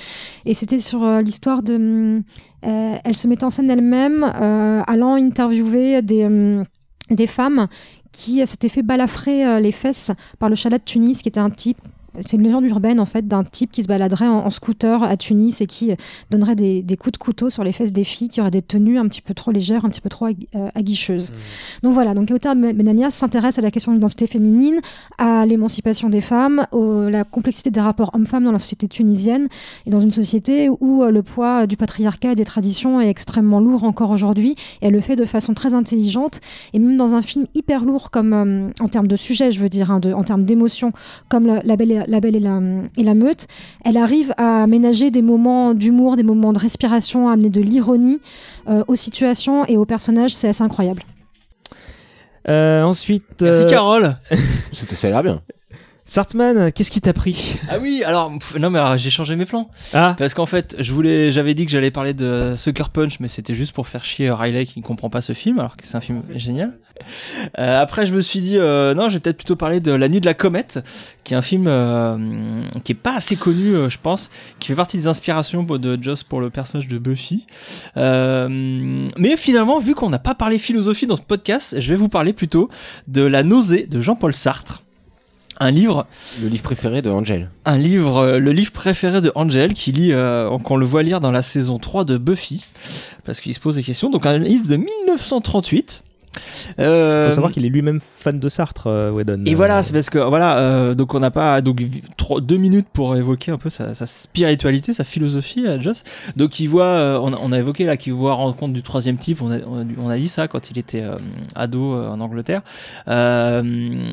et 0.45 0.53
c'était 0.53 0.79
sur 0.79 1.03
euh, 1.03 1.21
l'histoire 1.21 1.63
de... 1.63 1.75
hum, 1.75 2.23
euh, 2.65 2.95
elle 3.03 3.15
se 3.15 3.27
mettait 3.27 3.43
en 3.43 3.49
scène 3.49 3.69
elle-même, 3.69 4.23
euh, 4.23 4.81
allant 4.87 5.15
interviewer 5.15 6.01
des, 6.01 6.63
des 7.09 7.27
femmes 7.27 7.67
qui 8.11 8.41
euh, 8.41 8.45
s'étaient 8.45 8.69
fait 8.69 8.83
balafrer 8.83 9.45
euh, 9.45 9.59
les 9.59 9.71
fesses 9.71 10.11
par 10.39 10.49
le 10.49 10.55
chalat 10.55 10.77
de 10.77 10.83
Tunis, 10.83 11.21
qui 11.21 11.29
était 11.29 11.39
un 11.39 11.49
type 11.49 11.79
c'est 12.21 12.33
une 12.37 12.43
légende 12.43 12.65
urbaine 12.65 12.99
en 12.99 13.05
fait 13.05 13.27
d'un 13.27 13.43
type 13.43 13.71
qui 13.71 13.83
se 13.83 13.87
baladerait 13.87 14.27
en, 14.27 14.45
en 14.45 14.49
scooter 14.49 15.03
à 15.03 15.17
Tunis 15.17 15.61
et 15.61 15.65
qui 15.65 15.91
euh, 15.91 15.95
donnerait 16.31 16.55
des, 16.55 16.81
des 16.81 16.97
coups 16.97 17.13
de 17.13 17.17
couteau 17.17 17.49
sur 17.49 17.63
les 17.63 17.71
fesses 17.71 17.91
des 17.91 18.03
filles 18.03 18.27
qui 18.27 18.41
auraient 18.41 18.51
des 18.51 18.61
tenues 18.61 18.99
un 18.99 19.07
petit 19.07 19.21
peu 19.21 19.33
trop 19.33 19.51
légères, 19.51 19.85
un 19.85 19.89
petit 19.89 20.01
peu 20.01 20.09
trop 20.09 20.27
euh, 20.27 20.69
aguicheuses. 20.75 21.33
Donc 21.81 21.93
voilà, 21.93 22.13
donc 22.13 22.27
Kautar 22.27 22.55
Benania 22.55 23.11
s'intéresse 23.11 23.57
à 23.57 23.61
la 23.61 23.71
question 23.71 23.91
de 23.91 23.97
l'identité 23.97 24.27
féminine, 24.27 24.79
à 25.17 25.45
l'émancipation 25.45 26.09
des 26.09 26.21
femmes, 26.21 26.65
à 26.71 27.09
la 27.09 27.23
complexité 27.23 27.71
des 27.71 27.81
rapports 27.81 28.11
hommes-femmes 28.13 28.43
dans 28.43 28.51
la 28.51 28.59
société 28.59 28.87
tunisienne 28.87 29.47
et 29.85 29.89
dans 29.89 29.99
une 29.99 30.11
société 30.11 30.69
où 30.69 31.03
euh, 31.03 31.11
le 31.11 31.23
poids 31.23 31.67
du 31.67 31.77
patriarcat 31.77 32.33
et 32.33 32.35
des 32.35 32.45
traditions 32.45 33.01
est 33.01 33.09
extrêmement 33.09 33.59
lourd 33.59 33.83
encore 33.83 34.11
aujourd'hui. 34.11 34.55
Et 34.81 34.87
elle 34.87 34.93
le 34.93 35.01
fait 35.01 35.15
de 35.15 35.25
façon 35.25 35.53
très 35.53 35.73
intelligente 35.73 36.41
et 36.73 36.79
même 36.79 36.97
dans 36.97 37.15
un 37.15 37.21
film 37.21 37.45
hyper 37.53 37.85
lourd 37.85 38.11
comme 38.11 38.33
euh, 38.33 38.69
en 38.79 38.87
termes 38.87 39.07
de 39.07 39.15
sujet, 39.15 39.51
je 39.51 39.59
veux 39.59 39.69
dire, 39.69 39.91
hein, 39.91 39.99
de, 39.99 40.13
en 40.13 40.23
termes 40.23 40.43
d'émotion, 40.43 40.89
comme 41.29 41.45
la, 41.45 41.61
la 41.63 41.75
Belle, 41.75 42.02
la, 42.07 42.19
Belle 42.19 42.35
et, 42.35 42.39
la, 42.39 42.59
et 42.97 43.03
la 43.03 43.13
Meute, 43.13 43.47
elle 43.85 43.97
arrive 43.97 44.33
à 44.37 44.67
ménager 44.67 45.11
des 45.11 45.21
moments 45.21 45.73
d'humour, 45.73 46.15
des 46.15 46.23
moments 46.23 46.53
de 46.53 46.59
respiration, 46.59 47.29
à 47.29 47.33
amener 47.33 47.49
de 47.49 47.61
l'ironie 47.61 48.19
euh, 48.67 48.83
aux 48.87 48.95
situations 48.95 49.65
et 49.65 49.77
aux 49.77 49.85
personnages. 49.85 50.33
C'est 50.33 50.49
assez 50.49 50.63
incroyable. 50.63 51.03
Euh, 52.49 52.83
ensuite, 52.83 53.41
Merci 53.41 53.61
euh, 53.61 53.69
Carole. 53.69 54.17
C'était 54.73 54.95
ça 54.95 55.07
a 55.07 55.11
l'air 55.11 55.23
bien. 55.23 55.41
Sartman, 56.05 56.71
qu'est-ce 56.73 56.91
qui 56.91 56.99
t'a 56.99 57.13
pris? 57.13 57.57
Ah 57.69 57.77
oui, 57.81 58.03
alors 58.05 58.29
pff, 58.37 58.55
non 58.59 58.69
mais 58.69 58.79
alors, 58.79 58.97
j'ai 58.97 59.09
changé 59.09 59.37
mes 59.37 59.45
plans 59.45 59.69
Ah, 59.93 60.15
parce 60.17 60.33
qu'en 60.33 60.45
fait, 60.45 60.75
je 60.77 60.91
voulais 60.91 61.31
j'avais 61.31 61.53
dit 61.53 61.65
que 61.65 61.71
j'allais 61.71 61.91
parler 61.91 62.13
de 62.13 62.55
Sucker 62.57 62.89
Punch 62.91 63.21
mais 63.21 63.29
c'était 63.29 63.55
juste 63.55 63.71
pour 63.71 63.87
faire 63.87 64.03
chier 64.03 64.29
Riley 64.29 64.65
qui 64.65 64.79
ne 64.79 64.83
comprend 64.83 65.09
pas 65.09 65.21
ce 65.21 65.31
film 65.31 65.59
alors 65.59 65.77
que 65.77 65.87
c'est 65.87 65.95
un 65.95 66.01
film 66.01 66.21
génial. 66.35 66.77
Euh, 67.57 67.81
après 67.81 68.05
je 68.05 68.13
me 68.13 68.21
suis 68.21 68.41
dit 68.41 68.57
euh, 68.57 68.93
non, 68.93 69.07
je 69.07 69.13
vais 69.13 69.19
peut-être 69.21 69.37
plutôt 69.37 69.55
parler 69.55 69.79
de 69.79 69.91
La 69.91 70.09
nuit 70.09 70.19
de 70.19 70.25
la 70.25 70.33
comète 70.33 70.85
qui 71.23 71.33
est 71.33 71.37
un 71.37 71.41
film 71.41 71.65
euh, 71.67 72.17
qui 72.83 72.91
est 72.91 72.95
pas 72.95 73.15
assez 73.15 73.37
connu 73.37 73.73
je 73.89 73.97
pense, 74.01 74.29
qui 74.59 74.67
fait 74.67 74.75
partie 74.75 74.97
des 74.97 75.07
inspirations 75.07 75.63
de 75.63 75.97
Joss 76.01 76.23
pour 76.23 76.41
le 76.41 76.49
personnage 76.49 76.89
de 76.89 76.97
Buffy. 76.97 77.47
Mais 77.95 79.37
finalement, 79.37 79.79
vu 79.79 79.95
qu'on 79.95 80.09
n'a 80.09 80.19
pas 80.19 80.35
parlé 80.35 80.57
philosophie 80.59 81.07
dans 81.07 81.15
ce 81.15 81.21
podcast, 81.21 81.79
je 81.79 81.89
vais 81.89 81.95
vous 81.95 82.09
parler 82.09 82.33
plutôt 82.33 82.69
de 83.07 83.21
La 83.23 83.43
nausée 83.43 83.87
de 83.87 84.01
Jean-Paul 84.01 84.33
Sartre. 84.33 84.83
Un 85.59 85.71
livre 85.71 86.07
Le 86.41 86.47
livre 86.47 86.63
préféré 86.63 87.01
de 87.01 87.09
Angel. 87.09 87.49
un 87.65 87.77
livre, 87.77 88.17
euh, 88.17 88.39
le 88.39 88.51
livre 88.51 88.71
préféré 88.71 89.21
de 89.21 89.31
Angel, 89.35 89.73
qui 89.73 89.91
lit, 89.91 90.11
euh, 90.11 90.57
qu'on 90.59 90.77
le 90.77 90.85
voit 90.85 91.03
lire 91.03 91.21
dans 91.21 91.31
la 91.31 91.43
saison 91.43 91.79
3 91.79 92.05
de 92.05 92.17
Buffy, 92.17 92.65
parce 93.25 93.39
qu'il 93.39 93.53
se 93.53 93.59
pose 93.59 93.75
des 93.75 93.83
questions. 93.83 94.09
Donc 94.09 94.25
un 94.25 94.37
livre 94.37 94.67
de 94.67 94.75
1938. 94.75 96.03
Euh, 96.79 97.25
Il 97.25 97.29
faut 97.29 97.35
savoir 97.35 97.51
qu'il 97.51 97.65
est 97.65 97.69
lui-même 97.69 97.99
fan 98.19 98.39
de 98.39 98.49
Sartre, 98.49 98.87
euh, 98.87 99.11
Whedon. 99.11 99.43
Et 99.45 99.53
Euh, 99.53 99.55
voilà, 99.55 99.83
c'est 99.83 99.93
parce 99.93 100.09
que 100.09 100.19
voilà, 100.19 100.57
euh, 100.57 100.95
donc 100.95 101.13
on 101.13 101.19
n'a 101.19 101.31
pas 101.31 101.61
donc 101.61 101.81
trois- 102.17 102.41
deux 102.41 102.57
minutes 102.57 102.87
pour 102.91 103.15
évoquer 103.15 103.51
un 103.51 103.57
peu 103.57 103.69
sa, 103.69 103.93
sa 103.95 104.05
spiritualité, 104.07 104.93
sa 104.93 105.03
philosophie 105.03 105.67
à 105.67 105.79
Joss. 105.79 106.03
Donc 106.35 106.59
il 106.59 106.67
voit, 106.67 106.85
euh, 106.85 107.19
on, 107.21 107.33
a, 107.33 107.37
on 107.41 107.51
a 107.51 107.59
évoqué 107.59 107.85
là 107.85 107.97
qu'il 107.97 108.13
voit 108.13 108.33
rencontre 108.33 108.73
du 108.73 108.81
troisième 108.81 109.17
type. 109.17 109.41
On 109.41 109.51
a, 109.51 109.57
on 109.65 110.15
dit 110.15 110.27
ça 110.27 110.47
quand 110.47 110.69
il 110.71 110.77
était 110.77 111.01
euh, 111.01 111.17
ado 111.55 111.93
euh, 111.95 112.07
en 112.09 112.19
Angleterre. 112.19 112.61
Euh, 113.07 114.11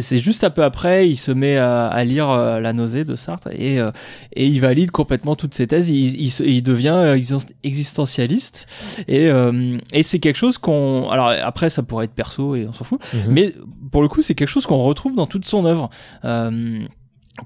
c'est 0.00 0.18
juste 0.18 0.44
un 0.44 0.50
peu 0.50 0.62
après, 0.64 1.08
il 1.08 1.16
se 1.16 1.32
met 1.32 1.56
à, 1.56 1.86
à 1.86 2.04
lire 2.04 2.30
euh, 2.30 2.60
La 2.60 2.72
nausée 2.72 3.04
de 3.04 3.16
Sartre 3.16 3.48
et 3.52 3.78
euh, 3.80 3.90
et 4.34 4.46
il 4.46 4.60
valide 4.60 4.90
complètement 4.90 5.36
toutes 5.36 5.54
ses 5.54 5.66
thèses. 5.66 5.90
Il, 5.90 6.26
il, 6.44 6.62
devient 6.62 6.94
euh, 6.94 7.16
existen- 7.16 7.48
existentialiste 7.64 8.66
et 9.08 9.28
euh, 9.30 9.78
et 9.92 10.02
c'est 10.02 10.18
quelque 10.18 10.36
chose 10.36 10.58
qu'on 10.58 11.08
alors 11.10 11.28
après 11.52 11.68
ça 11.70 11.82
pourrait 11.82 12.06
être 12.06 12.14
perso 12.14 12.54
et 12.56 12.66
on 12.66 12.72
s'en 12.72 12.84
fout 12.84 12.98
Mhm. 13.12 13.20
mais 13.28 13.54
pour 13.90 14.00
le 14.02 14.08
coup, 14.08 14.22
c'est 14.22 14.34
quelque 14.34 14.48
chose 14.48 14.64
qu'on 14.66 14.82
retrouve 14.84 15.14
dans 15.14 15.26
toute 15.26 15.44
son 15.44 15.66
œuvre. 15.66 15.90
Euh, 16.24 16.80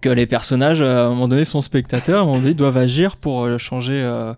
que 0.00 0.08
les 0.08 0.26
personnages, 0.26 0.80
euh, 0.82 1.04
à 1.04 1.06
un 1.06 1.10
moment 1.10 1.28
donné, 1.28 1.44
sont 1.44 1.60
spectateurs, 1.60 2.18
à 2.18 2.22
un 2.22 2.26
moment 2.26 2.38
donné, 2.38 2.54
doivent 2.54 2.76
agir 2.76 3.16
pour 3.16 3.44
euh, 3.44 3.56
changer, 3.56 3.94
euh, 4.02 4.34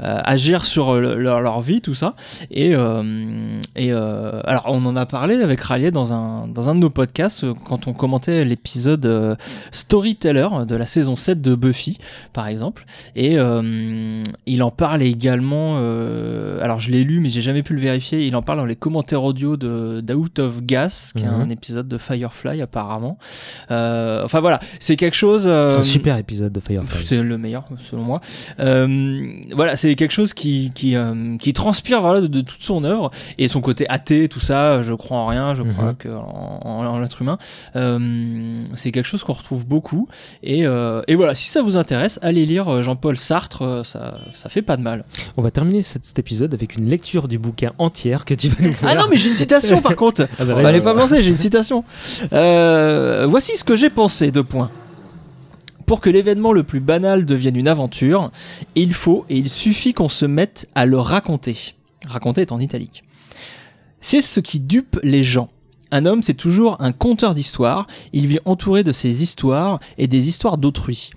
euh, 0.00 0.18
agir 0.24 0.64
sur 0.64 0.94
le- 0.96 1.14
leur, 1.16 1.40
leur 1.40 1.60
vie, 1.60 1.80
tout 1.80 1.94
ça. 1.94 2.14
Et, 2.50 2.74
euh, 2.74 3.56
et 3.76 3.92
euh, 3.92 4.40
alors, 4.44 4.64
on 4.66 4.84
en 4.86 4.96
a 4.96 5.06
parlé 5.06 5.40
avec 5.40 5.60
Raleigh 5.60 5.92
dans 5.92 6.12
un, 6.12 6.48
dans 6.48 6.68
un 6.68 6.74
de 6.74 6.80
nos 6.80 6.90
podcasts, 6.90 7.46
quand 7.64 7.86
on 7.86 7.92
commentait 7.92 8.44
l'épisode 8.44 9.36
Storyteller 9.70 10.48
de 10.66 10.74
la 10.76 10.86
saison 10.86 11.16
7 11.16 11.40
de 11.40 11.54
Buffy, 11.54 11.98
par 12.32 12.48
exemple. 12.48 12.84
Et 13.14 13.38
euh, 13.38 14.14
il 14.46 14.62
en 14.62 14.70
parle 14.70 15.02
également, 15.02 15.78
euh, 15.80 16.58
alors 16.62 16.80
je 16.80 16.90
l'ai 16.90 17.04
lu, 17.04 17.20
mais 17.20 17.28
j'ai 17.30 17.40
jamais 17.40 17.62
pu 17.62 17.74
le 17.74 17.80
vérifier, 17.80 18.26
il 18.26 18.34
en 18.34 18.42
parle 18.42 18.58
dans 18.58 18.66
les 18.66 18.76
commentaires 18.76 19.22
audio 19.22 19.56
de 19.56 20.00
d'Out 20.00 20.38
of 20.38 20.62
Gas, 20.62 21.12
qui 21.16 21.22
est 21.24 21.28
Mhm. 21.28 21.40
un 21.42 21.48
épisode 21.50 21.88
de 21.88 21.98
Firefly 21.98 22.62
apparemment. 22.62 23.18
Euh, 23.70 24.24
enfin 24.24 24.40
voilà, 24.40 24.58
c'est 24.88 24.96
quelque 24.96 25.14
chose... 25.16 25.44
euh, 25.46 25.78
Un 25.78 25.82
super 25.82 26.16
épisode 26.18 26.52
de 26.52 26.60
Firefly. 26.60 27.06
c'est 27.06 27.20
le 27.22 27.38
meilleur 27.38 27.64
selon 27.78 28.02
moi. 28.02 28.20
Euh, 28.58 28.86
voilà, 29.54 29.76
c'est 29.76 29.94
quelque 29.94 30.12
chose 30.12 30.32
qui 30.34 30.72
qui, 30.74 30.96
euh, 30.96 31.36
qui 31.38 31.52
transpire 31.52 32.00
voilà 32.00 32.20
de, 32.20 32.26
de 32.26 32.40
toute 32.40 32.62
son 32.62 32.84
œuvre 32.84 33.10
et 33.38 33.48
son 33.48 33.60
côté 33.60 33.84
athée, 33.88 34.28
tout 34.28 34.40
ça. 34.40 34.82
Je 34.82 34.92
crois 34.94 35.18
en 35.18 35.26
rien, 35.26 35.54
je 35.54 35.62
crois 35.62 35.90
Mhm. 35.92 35.96
que 35.96 36.08
en, 36.08 36.60
en- 36.64 36.86
en 36.86 36.98
l'être 36.98 37.20
humain. 37.22 37.38
C'est 38.74 38.90
quelque 38.92 39.06
chose 39.06 39.22
qu'on 39.24 39.32
retrouve 39.34 39.66
beaucoup 39.66 40.08
et 40.42 40.60
et 40.62 41.14
voilà. 41.14 41.34
Si 41.34 41.48
ça 41.50 41.62
vous 41.62 41.76
intéresse, 41.76 42.18
allez 42.22 42.46
lire 42.46 42.82
Jean-Paul 42.82 43.16
Sartre. 43.16 43.82
Ça 43.84 44.18
ça 44.34 44.48
fait 44.48 44.62
pas 44.62 44.76
de 44.76 44.82
mal. 44.82 45.04
On 45.36 45.42
va 45.42 45.50
terminer 45.50 45.82
cet, 45.82 46.04
cet 46.04 46.18
épisode 46.18 46.54
avec 46.54 46.76
une 46.76 46.88
lecture 46.88 47.28
du 47.28 47.38
bouquin 47.38 47.72
entière 47.78 48.24
que 48.24 48.34
tu 48.34 48.48
vas 48.48 48.56
nous 48.64 48.72
faire. 48.72 48.88
Ah 48.92 48.94
non, 48.96 49.04
mais 49.10 49.16
j'ai 49.18 49.28
une 49.30 49.36
citation 49.36 49.80
par 49.82 49.96
contre. 49.96 50.26
Ah 50.40 50.44
bah, 50.44 50.54
Fallait 50.56 50.80
pas 50.80 50.94
me 50.94 50.98
lancer, 51.00 51.22
j'ai 51.22 51.30
une 51.30 51.36
citation. 51.36 51.84
Euh, 52.32 53.26
voici 53.28 53.56
ce 53.56 53.64
que 53.64 53.76
j'ai 53.76 53.90
pensé, 53.90 54.30
deux 54.30 54.44
points. 54.44 54.70
Pour 55.88 56.02
que 56.02 56.10
l'événement 56.10 56.52
le 56.52 56.64
plus 56.64 56.80
banal 56.80 57.24
devienne 57.24 57.56
une 57.56 57.66
aventure, 57.66 58.30
il 58.74 58.92
faut 58.92 59.24
et 59.30 59.38
il 59.38 59.48
suffit 59.48 59.94
qu'on 59.94 60.10
se 60.10 60.26
mette 60.26 60.68
à 60.74 60.84
le 60.84 60.98
raconter. 60.98 61.74
Raconter 62.06 62.42
est 62.42 62.52
en 62.52 62.60
italique. 62.60 63.04
C'est 64.02 64.20
ce 64.20 64.40
qui 64.40 64.60
dupe 64.60 65.00
les 65.02 65.22
gens. 65.22 65.48
Un 65.90 66.04
homme, 66.04 66.22
c'est 66.22 66.34
toujours 66.34 66.76
un 66.80 66.92
conteur 66.92 67.34
d'histoires. 67.34 67.86
Il 68.12 68.26
vit 68.26 68.38
entouré 68.44 68.84
de 68.84 68.92
ses 68.92 69.22
histoires 69.22 69.80
et 69.96 70.08
des 70.08 70.28
histoires 70.28 70.58
d'autrui. 70.58 71.08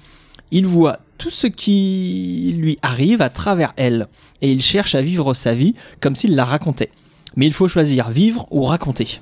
Il 0.52 0.66
voit 0.66 1.00
tout 1.18 1.32
ce 1.32 1.48
qui 1.48 2.56
lui 2.58 2.80
arrive 2.82 3.22
à 3.22 3.30
travers 3.30 3.74
elles 3.76 4.08
et 4.42 4.54
il 4.54 4.62
cherche 4.62 4.96
à 4.96 5.02
vivre 5.02 5.34
sa 5.34 5.54
vie 5.54 5.76
comme 6.00 6.16
s'il 6.16 6.34
la 6.34 6.46
racontait. 6.46 6.92
Mais 7.36 7.46
il 7.46 7.54
faut 7.54 7.68
choisir 7.68 8.10
vivre 8.10 8.48
ou 8.52 8.64
raconter. 8.64 9.20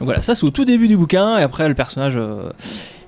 Donc 0.00 0.06
voilà, 0.06 0.20
ça 0.20 0.34
c'est 0.34 0.44
au 0.44 0.50
tout 0.50 0.64
début 0.64 0.88
du 0.88 0.96
bouquin 0.96 1.38
et 1.38 1.42
après 1.42 1.68
le 1.68 1.76
personnage 1.76 2.16
euh, 2.16 2.50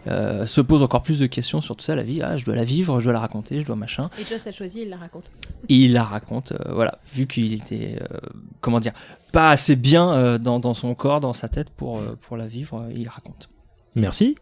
euh, 0.09 0.47
se 0.47 0.61
pose 0.61 0.83
encore 0.83 1.03
plus 1.03 1.19
de 1.19 1.27
questions 1.27 1.61
sur 1.61 1.77
tout 1.77 1.85
ça, 1.85 1.95
la 1.95 2.03
vie. 2.03 2.23
Ah, 2.23 2.37
je 2.37 2.45
dois 2.45 2.55
la 2.55 2.65
vivre, 2.65 2.99
je 3.01 3.05
dois 3.05 3.13
la 3.13 3.21
raconter, 3.21 3.61
je 3.61 3.67
dois 3.67 3.77
machin. 3.77 4.11
Et 4.19 4.25
Joss 4.25 4.47
a 4.47 4.53
choisi, 4.53 4.83
il 4.83 4.91
la 4.91 4.97
raconte. 4.97 5.31
Et 5.69 5.75
il 5.77 5.93
la 5.93 6.05
raconte, 6.05 6.53
euh, 6.53 6.73
voilà, 6.73 6.99
vu 7.15 7.27
qu'il 7.27 7.53
était, 7.53 7.99
euh, 8.01 8.19
comment 8.61 8.81
dire, 8.81 8.93
pas 9.33 9.51
assez 9.51 9.77
bien 9.77 10.13
euh, 10.13 10.39
dans, 10.39 10.59
dans 10.59 10.75
son 10.75 10.95
corps, 10.95 11.21
dans 11.21 11.33
sa 11.33 11.49
tête 11.49 11.71
pour, 11.71 11.99
euh, 11.99 12.19
pour 12.21 12.37
la 12.37 12.47
vivre, 12.47 12.83
euh, 12.83 12.93
il 12.95 13.09
raconte. 13.09 13.49
Merci. 13.95 14.37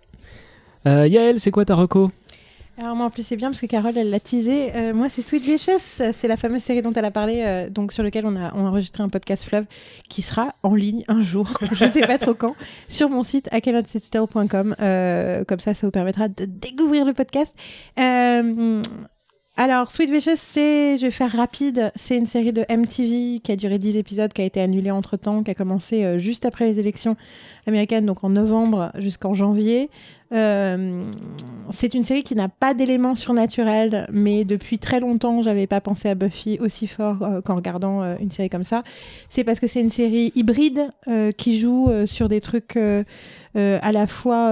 Euh, 0.87 1.07
Yael, 1.07 1.41
c'est 1.41 1.51
quoi 1.51 1.65
ta 1.65 1.75
reco? 1.75 2.11
Alors 2.81 2.97
moi 2.97 3.05
en 3.05 3.11
plus 3.11 3.27
c'est 3.27 3.37
bien 3.37 3.49
parce 3.51 3.61
que 3.61 3.67
Carole 3.67 3.99
elle 3.99 4.09
l'a 4.09 4.21
teasé. 4.21 4.75
Euh, 4.75 4.95
moi 4.95 5.11
c'est 5.11 5.21
Sweet 5.21 5.45
Vicious, 5.45 5.79
c'est 5.79 6.29
la 6.29 6.39
fameuse 6.39 6.63
série 6.63 6.81
dont 6.81 6.95
elle 6.95 7.05
a 7.05 7.11
parlé, 7.11 7.43
euh, 7.45 7.69
donc 7.69 7.93
sur 7.93 8.03
lequel 8.03 8.25
on 8.25 8.35
a, 8.37 8.55
enregistré 8.55 9.03
un 9.03 9.11
podcast 9.11 9.45
fleuve 9.45 9.67
qui 10.09 10.23
sera 10.23 10.55
en 10.63 10.75
ligne 10.75 11.05
un 11.07 11.21
jour, 11.21 11.53
je 11.73 11.85
sais 11.85 12.01
pas 12.07 12.17
trop 12.17 12.33
quand, 12.33 12.57
sur 12.89 13.11
mon 13.11 13.23
site 13.23 13.51
acanotsitstill.com. 13.53 14.77
Euh, 14.81 15.45
comme 15.45 15.61
ça 15.61 15.75
ça 15.75 15.87
vous 15.87 15.91
permettra 15.91 16.29
de 16.29 16.47
découvrir 16.47 17.05
le 17.05 17.13
podcast. 17.13 17.55
Alors, 19.57 19.91
Sweet 19.91 20.11
Vicious, 20.11 20.37
c'est, 20.37 20.97
je 20.97 21.03
vais 21.03 21.11
faire 21.11 21.31
rapide, 21.33 21.93
c'est 21.95 22.17
une 22.17 22.25
série 22.25 22.53
de 22.53 22.65
MTV 22.71 23.41
qui 23.41 23.53
a 23.53 23.57
duré 23.57 23.79
10 23.79 23.99
épisodes, 23.99 24.33
qui 24.33 24.41
a 24.41 24.45
été 24.45 24.59
annulée 24.59 24.91
entre 24.91 25.19
temps, 25.19 25.43
qui 25.43 25.51
a 25.51 25.55
commencé 25.55 26.19
juste 26.19 26.47
après 26.47 26.65
les 26.65 26.81
élections 26.81 27.15
américaines, 27.67 28.07
donc 28.07 28.25
en 28.25 28.31
novembre 28.31 28.91
jusqu'en 28.95 29.35
janvier. 29.35 29.91
Euh, 30.33 31.05
c'est 31.71 31.95
une 31.95 32.03
série 32.03 32.23
qui 32.23 32.35
n'a 32.35 32.49
pas 32.49 32.75
d'éléments 32.75 33.15
surnaturels, 33.15 34.07
mais 34.13 34.45
depuis 34.45 34.79
très 34.79 35.01
longtemps, 35.01 35.43
j'avais 35.43 35.67
pas 35.67 35.81
pensé 35.81 36.09
à 36.09 36.15
Buffy 36.15 36.59
aussi 36.61 36.87
fort 36.87 37.23
euh, 37.23 37.41
qu'en 37.41 37.57
regardant 37.57 38.03
euh, 38.03 38.17
une 38.21 38.31
série 38.31 38.51
comme 38.51 38.65
ça. 38.65 38.83
C'est 39.29 39.45
parce 39.45 39.61
que 39.61 39.67
c'est 39.67 39.81
une 39.81 39.91
série 39.91 40.33
hybride 40.35 40.91
qui 41.37 41.59
joue 41.59 41.89
sur 42.07 42.29
des 42.29 42.41
trucs 42.41 42.77
à 42.77 43.93
la 43.93 44.07
fois 44.07 44.49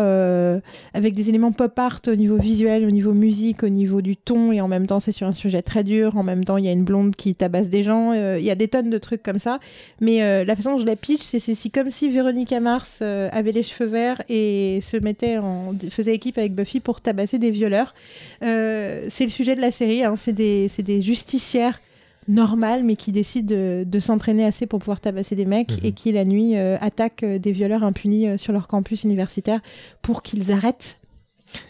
avec 0.94 1.14
des 1.14 1.28
éléments 1.28 1.52
pop 1.52 1.78
art 1.78 2.00
au 2.06 2.14
niveau 2.14 2.36
visuel, 2.36 2.84
au 2.84 2.90
niveau 2.90 3.12
musique, 3.12 3.62
au 3.62 3.68
niveau 3.68 4.00
du 4.00 4.16
ton, 4.16 4.52
et 4.52 4.60
en 4.60 4.68
même 4.68 4.86
temps, 4.86 5.00
c'est 5.00 5.12
sur 5.12 5.26
un 5.26 5.32
sujet 5.32 5.62
très 5.62 5.84
dur. 5.84 6.16
En 6.16 6.22
même 6.22 6.44
temps, 6.44 6.56
il 6.56 6.64
y 6.64 6.68
a 6.68 6.72
une 6.72 6.84
blonde 6.84 7.16
qui 7.16 7.34
tabasse 7.34 7.70
des 7.70 7.82
gens. 7.82 8.12
Il 8.12 8.44
y 8.44 8.50
a 8.50 8.54
des 8.54 8.68
tonnes 8.68 8.90
de 8.90 8.98
trucs 8.98 9.22
comme 9.22 9.38
ça. 9.38 9.58
Mais 10.00 10.44
la 10.44 10.56
façon 10.56 10.72
dont 10.72 10.78
je 10.78 10.86
la 10.86 10.96
pitch, 10.96 11.22
c'est 11.22 11.70
comme 11.70 11.90
si 11.90 12.08
Véronica 12.08 12.60
Mars 12.60 13.02
avait 13.02 13.52
les 13.52 13.62
cheveux 13.62 13.88
verts 13.88 14.22
et 14.28 14.80
se 14.82 14.96
mettait 14.96 15.38
en 15.38 15.67
faisait 15.90 16.14
équipe 16.14 16.38
avec 16.38 16.54
Buffy 16.54 16.80
pour 16.80 17.00
tabasser 17.00 17.38
des 17.38 17.50
violeurs. 17.50 17.94
Euh, 18.42 19.06
c'est 19.10 19.24
le 19.24 19.30
sujet 19.30 19.56
de 19.56 19.60
la 19.60 19.70
série. 19.72 20.04
hein. 20.04 20.14
C'est 20.16 20.32
des 20.32 21.00
justicières 21.00 21.80
normales 22.26 22.82
mais 22.84 22.94
qui 22.94 23.10
décident 23.10 23.46
de, 23.54 23.84
de 23.86 23.98
s'entraîner 24.00 24.44
assez 24.44 24.66
pour 24.66 24.80
pouvoir 24.80 25.00
tabasser 25.00 25.34
des 25.34 25.46
mecs 25.46 25.72
Mhm. 25.72 25.78
et 25.86 25.92
qui 25.92 26.12
la 26.12 26.24
nuit 26.26 26.56
euh, 26.58 26.76
attaquent 26.80 27.22
euh, 27.22 27.38
des 27.38 27.52
violeurs 27.52 27.82
impunis 27.84 28.38
sur 28.38 28.52
leur 28.52 28.68
campus 28.68 29.02
universitaire 29.04 29.60
pour 30.02 30.22
qu'ils 30.22 30.52
arrêtent 30.52 30.97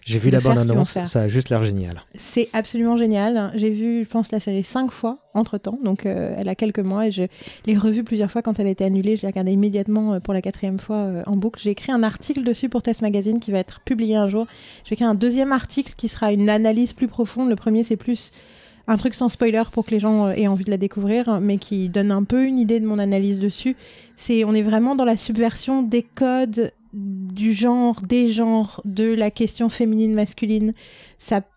J'ai 0.05 0.18
vu 0.18 0.31
la 0.31 0.40
bande-annonce, 0.40 0.98
ça 1.05 1.23
a 1.23 1.28
juste 1.28 1.50
l'air 1.50 1.62
génial. 1.62 2.02
c'est 2.16 2.48
absolument 2.52 2.97
génial. 2.97 3.52
J'ai 3.55 3.70
vu, 3.70 4.05
je 4.05 4.08
pense, 4.08 4.32
la 4.32 4.40
série 4.40 4.65
cinq 4.65 4.90
fois 4.90 5.18
entre 5.34 5.58
temps. 5.58 5.78
Donc, 5.82 6.07
euh, 6.07 6.34
elle 6.36 6.48
a 6.48 6.55
quelques 6.55 6.81
mois 6.81 7.07
et 7.07 7.10
je 7.10 7.24
l'ai 7.66 7.76
revue 7.76 8.05
plusieurs 8.05 8.31
fois 8.31 8.42
quand 8.42 8.58
elle 8.58 8.66
a 8.66 8.70
été 8.70 8.84
annulée. 8.84 9.16
Je 9.16 9.23
l'ai 9.23 9.28
regardée 9.28 9.52
immédiatement 9.52 10.15
euh, 10.15 10.20
pour 10.20 10.34
la 10.34 10.42
quatrième 10.42 10.78
fois 10.78 10.97
euh, 10.97 11.23
en 11.26 11.36
boucle. 11.36 11.60
J'ai 11.62 11.70
écrit 11.70 11.92
un 11.92 12.02
article 12.02 12.42
dessus 12.42 12.68
pour 12.68 12.82
Test 12.82 13.02
Magazine 13.02 13.40
qui 13.40 13.50
va 13.50 13.58
être 13.58 13.81
publié 13.81 14.16
un 14.16 14.28
jour. 14.28 14.47
Je 14.84 14.90
vais 14.90 14.94
écrire 14.94 15.08
un 15.08 15.15
deuxième 15.15 15.52
article 15.52 15.94
qui 15.97 16.08
sera 16.08 16.32
une 16.32 16.50
analyse 16.50 16.92
plus 16.92 17.08
profonde. 17.08 17.48
Le 17.48 17.57
premier, 17.57 17.82
c'est 17.82 17.97
plus 17.97 18.32
un 18.86 18.97
truc 18.97 19.15
sans 19.15 19.28
spoiler 19.28 19.62
pour 19.70 19.84
que 19.84 19.90
les 19.90 20.00
gens 20.00 20.31
aient 20.31 20.47
envie 20.47 20.65
de 20.65 20.70
la 20.70 20.78
découvrir, 20.78 21.40
mais 21.42 21.58
qui 21.58 21.90
donne 21.90 22.10
un 22.10 22.24
peu 22.24 22.44
une 22.44 22.58
idée 22.58 22.81
de 22.81 22.86
mon 22.86 22.98
analyse 22.98 23.39
dessus. 23.39 23.76
C'est, 24.16 24.44
on 24.44 24.55
est 24.55 24.62
vraiment 24.62 24.97
dans 24.97 25.05
la 25.05 25.18
subversion 25.18 25.82
des 25.82 26.02
codes 26.02 26.73
du 26.92 27.52
genre, 27.52 28.00
des 28.02 28.31
genres, 28.31 28.81
de 28.84 29.12
la 29.15 29.31
question 29.31 29.68
féminine-masculine. 29.68 30.73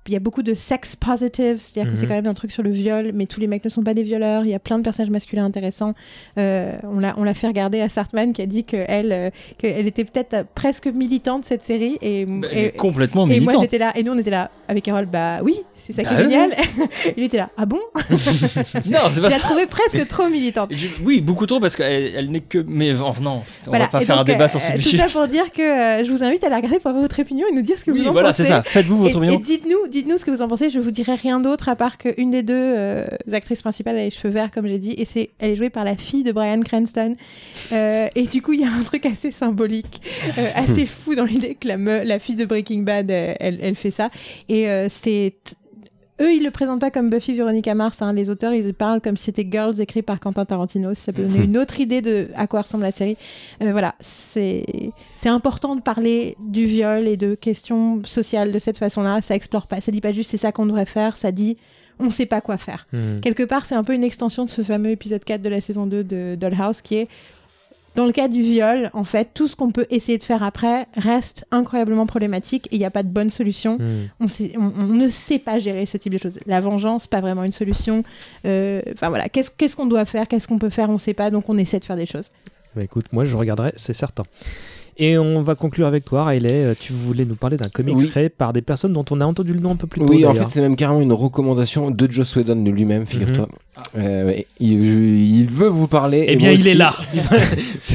Il 0.07 0.14
y 0.14 0.15
a 0.15 0.19
beaucoup 0.19 0.41
de 0.41 0.56
sex 0.56 0.95
positive, 0.95 1.57
c'est-à-dire 1.59 1.91
que 1.93 1.98
c'est 1.98 2.06
Mhm. 2.06 2.09
quand 2.09 2.15
même 2.15 2.25
un 2.27 2.33
truc 2.33 2.49
sur 2.51 2.64
le 2.64 2.72
viol, 2.72 3.11
mais 3.14 3.27
tous 3.27 3.40
les 3.40 3.45
mecs 3.45 3.64
ne 3.64 3.69
sont 3.69 3.83
pas 3.83 3.93
des 3.93 4.01
violeurs. 4.01 4.43
Il 4.43 4.49
y 4.49 4.56
a 4.56 4.59
plein 4.59 4.80
de 4.80 4.83
personnages 4.83 5.11
masculins 5.11 5.45
intéressants. 5.45 5.93
Euh, 6.40 6.73
on 6.83 6.99
l'a, 6.99 7.14
on 7.17 7.23
l'a 7.23 7.35
fait 7.35 7.45
regarder 7.45 7.80
à 7.81 7.88
Sartman 7.88 8.33
qui 8.33 8.41
a 8.41 8.48
dit 8.48 8.64
qu'elle, 8.64 9.11
euh, 9.11 9.30
qu'elle 9.59 9.85
était 9.85 10.03
peut-être 10.03 10.48
presque 10.56 10.88
militante 10.88 11.45
cette 11.45 11.61
série 11.61 11.99
et, 12.01 12.25
et- 12.51 12.72
complètement 12.72 13.25
et 13.25 13.27
moi 13.27 13.53
militante. 13.53 13.61
j'étais 13.61 13.77
là, 13.77 13.91
et 13.95 14.01
nous 14.03 14.11
on 14.14 14.17
était 14.17 14.31
là 14.31 14.49
avec 14.67 14.83
Carole, 14.83 15.06
bah 15.06 15.40
oui, 15.43 15.56
c'est 15.75 15.93
ça 15.93 16.03
qui 16.03 16.09
est 16.11 16.17
Bah, 16.17 16.23
génial. 16.23 16.49
lui 17.17 17.25
était 17.25 17.38
là, 17.38 17.49
ah 17.56 17.65
bon? 17.67 17.80
Non, 18.88 18.99
c'est 19.09 19.15
Je 19.15 19.22
pas 19.22 19.30
la 19.30 19.38
trouvais 19.40 19.67
presque 19.67 20.07
trop 20.07 20.27
militante. 20.30 20.69
Je- 20.73 20.88
Oui, 21.06 21.22
beaucoup 21.22 21.45
trop 21.45 21.59
parce 21.59 21.75
qu'elle 21.75 22.11
elle 22.15 22.31
n'est 22.31 22.41
que. 22.41 22.64
Mais 22.67 22.93
oh, 22.93 23.14
non, 23.22 23.43
on 23.67 23.69
Voilà. 23.69 23.85
va 23.85 23.91
pas 23.91 24.01
Et 24.01 24.06
faire 24.06 24.17
donc, 24.17 24.27
un 24.30 24.33
débat 24.33 24.45
euh, 24.45 24.48
sur 24.48 24.59
ce 24.61 24.72
Tout 24.73 24.81
sujet. 24.81 25.07
ça 25.07 25.19
pour 25.19 25.27
dire 25.27 25.51
que 25.51 25.61
euh, 25.61 26.03
je 26.03 26.11
vous 26.11 26.23
invite 26.23 26.43
à 26.43 26.49
la 26.49 26.57
regarder 26.57 26.80
pour 26.80 26.88
avoir 26.90 27.03
votre 27.03 27.22
opinion 27.22 27.45
et 27.51 27.56
nous 27.56 27.61
dire 27.61 27.77
ce 27.77 27.83
que 27.85 27.91
Oui, 27.91 28.01
vous 28.01 28.09
en 28.09 28.11
voilà, 28.14 28.30
pensez. 28.30 28.43
c'est 28.43 28.49
ça. 28.49 28.64
Faites-vous 28.64 28.98
votre 28.98 29.17
opinion. 29.17 29.35
Dites-nous, 29.51 29.88
dites-nous 29.89 30.17
ce 30.17 30.25
que 30.25 30.31
vous 30.31 30.41
en 30.41 30.47
pensez. 30.47 30.69
Je 30.69 30.80
vous 30.80 30.91
dirai 30.91 31.15
rien 31.15 31.39
d'autre 31.39 31.67
à 31.69 31.75
part 31.75 31.97
qu'une 31.97 32.31
des 32.31 32.43
deux 32.43 32.53
euh, 32.55 33.05
actrices 33.31 33.61
principales 33.61 33.97
a 33.97 34.03
les 34.03 34.09
cheveux 34.09 34.33
verts, 34.33 34.51
comme 34.51 34.67
j'ai 34.67 34.80
dit, 34.80 34.93
et 34.97 35.05
c'est, 35.05 35.30
elle 35.39 35.51
est 35.51 35.55
jouée 35.55 35.69
par 35.69 35.83
la 35.83 35.97
fille 35.97 36.23
de 36.23 36.31
Brian 36.31 36.61
Cranston. 36.61 37.15
Euh, 37.73 38.07
et 38.15 38.23
du 38.23 38.41
coup, 38.41 38.53
il 38.53 38.61
y 38.61 38.63
a 38.65 38.71
un 38.71 38.83
truc 38.83 39.05
assez 39.05 39.31
symbolique, 39.31 40.01
euh, 40.38 40.49
assez 40.55 40.85
fou 40.97 41.15
dans 41.15 41.25
l'idée 41.25 41.55
que 41.55 41.67
la, 41.67 41.77
me- 41.77 42.03
la 42.03 42.19
fille 42.19 42.35
de 42.35 42.45
Breaking 42.45 42.80
Bad, 42.83 43.11
elle, 43.11 43.59
elle 43.61 43.75
fait 43.75 43.91
ça. 43.91 44.09
Et 44.49 44.67
c'est 44.89 45.33
eux, 46.22 46.33
ils 46.33 46.43
le 46.43 46.51
présentent 46.51 46.80
pas 46.80 46.91
comme 46.91 47.09
Buffy 47.09 47.33
Veronica 47.33 47.74
Mars. 47.75 48.01
hein. 48.01 48.14
Les 48.14 48.30
auteurs, 48.30 48.53
ils 48.53 48.74
parlent 48.74 49.01
comme 49.01 49.17
si 49.17 49.25
c'était 49.25 49.48
Girls 49.50 49.80
écrit 49.82 50.01
par 50.01 50.19
Quentin 50.19 50.45
Tarantino. 50.45 50.93
Ça 50.93 51.11
peut 51.11 51.24
donner 51.24 51.43
une 51.45 51.58
autre 51.58 51.80
idée 51.80 52.01
de 52.01 52.30
à 52.35 52.48
quoi 52.48 52.61
ressemble 52.61 52.83
la 52.83 52.91
série. 52.91 53.17
Euh, 53.61 53.72
voilà, 53.72 53.95
c'est 54.00 54.64
c'est 55.16 55.30
important 55.30 55.75
de 55.75 55.82
parler 55.82 56.38
du 56.40 56.66
viol 56.66 57.08
et 57.08 57.17
de 57.17 57.35
questions 57.35 58.01
sociales 58.06 58.51
de 58.51 58.59
cette 58.59 58.77
façon-là. 58.77 59.22
Ça 59.22 59.35
explore 59.35 59.67
pas, 59.67 59.82
ça 59.82 59.91
dit 59.91 60.01
pas 60.01 60.11
juste 60.11 60.32
c'est 60.32 60.38
ça 60.38 60.51
qu'on 60.51 60.66
devrait 60.66 60.85
faire. 60.85 61.17
Ça 61.17 61.32
dit 61.32 61.58
on 62.00 62.09
sait 62.09 62.25
pas 62.25 62.41
quoi 62.41 62.58
faire. 62.58 62.88
Hmm. 62.93 63.19
Quelque 63.19 63.43
part, 63.43 63.66
c'est 63.66 63.75
un 63.75 63.83
peu 63.83 63.93
une 63.93 64.03
extension 64.03 64.45
de 64.45 64.50
ce 64.50 64.64
fameux 64.64 64.90
épisode 64.90 65.24
4 65.24 65.41
de 65.41 65.50
la 65.50 65.61
saison 65.61 65.85
2 65.85 66.03
de 66.03 66.35
Dollhouse 66.40 66.82
qui 66.82 66.95
est 66.95 67.08
dans 67.95 68.06
le 68.06 68.11
cas 68.11 68.28
du 68.28 68.42
viol, 68.42 68.90
en 68.94 69.03
fait, 69.03 69.30
tout 69.34 69.48
ce 69.48 69.56
qu'on 69.56 69.72
peut 69.72 69.86
essayer 69.90 70.18
de 70.18 70.24
faire 70.24 70.44
après 70.44 70.88
reste 70.95 71.45
incroyablement 71.52 72.06
problématique 72.06 72.68
et 72.72 72.76
il 72.76 72.80
n'y 72.80 72.86
a 72.86 72.90
pas 72.92 73.03
de 73.03 73.10
bonne 73.10 73.30
solution. 73.30 73.78
Hmm. 73.80 74.08
On, 74.20 74.28
sait- 74.28 74.53
on- 74.58 74.72
on 74.78 74.88
ne 74.88 75.10
sait 75.10 75.40
pas 75.40 75.60
gérer 75.60 75.86
ce 75.86 75.98
type 75.98 76.14
de 76.14 76.18
choses. 76.18 76.40
La 76.45 76.61
vengeance, 76.61 77.08
pas 77.08 77.20
vraiment 77.22 77.44
une 77.44 77.52
solution. 77.52 78.03
Euh, 78.45 78.82
Enfin 78.94 79.10
voilà, 79.10 79.28
qu'est-ce 79.30 79.52
qu'est-ce 79.52 79.76
qu'on 79.76 79.86
doit 79.88 80.06
faire, 80.06 80.28
qu'est-ce 80.28 80.48
qu'on 80.48 80.60
peut 80.60 80.70
faire, 80.70 80.90
on 80.90 80.94
ne 80.94 80.98
sait 81.00 81.14
pas, 81.14 81.30
donc 81.32 81.50
on 81.50 81.58
essaie 81.58 81.80
de 81.80 81.86
faire 81.86 81.98
des 81.98 82.06
choses. 82.06 82.30
Bah, 82.76 82.84
écoute, 82.84 83.06
moi 83.11 83.26
je 83.26 83.36
regarderai, 83.36 83.74
c'est 83.76 83.94
certain. 83.94 84.24
Et 85.03 85.17
on 85.17 85.41
va 85.41 85.55
conclure 85.55 85.88
avec 85.88 86.05
toi, 86.05 86.25
Riley. 86.25 86.63
Euh, 86.63 86.73
Tu 86.80 86.93
voulais 86.93 87.25
nous 87.25 87.33
parler 87.35 87.57
d'un 87.57 87.69
comics 87.69 87.95
Oui. 87.97 88.07
créé 88.07 88.30
par 88.30 88.53
des 88.53 88.61
personnes 88.61 88.93
dont 88.93 89.03
on 89.09 89.19
a 89.19 89.25
entendu 89.25 89.51
le 89.51 89.59
nom 89.59 89.71
un 89.71 89.75
peu 89.75 89.88
plus 89.88 89.99
tôt. 89.99 90.07
Oui, 90.07 90.25
en 90.27 90.33
fait, 90.35 90.47
c'est 90.47 90.61
même 90.61 90.75
carrément 90.75 91.01
une 91.01 91.11
recommandation 91.11 91.89
de 91.89 92.09
Joss 92.11 92.35
Whedon 92.35 92.63
lui-même, 92.65 93.07
figure-toi. 93.07 93.47
Euh, 93.97 94.27
ouais, 94.27 94.45
il, 94.59 94.71
il 95.41 95.49
veut 95.49 95.69
vous 95.69 95.88
parler. 95.88 96.19
Mhm. 96.19 96.27
Eh 96.30 96.35
bien, 96.35 96.51
il 96.51 96.67
est 96.67 96.75
là. 96.75 96.93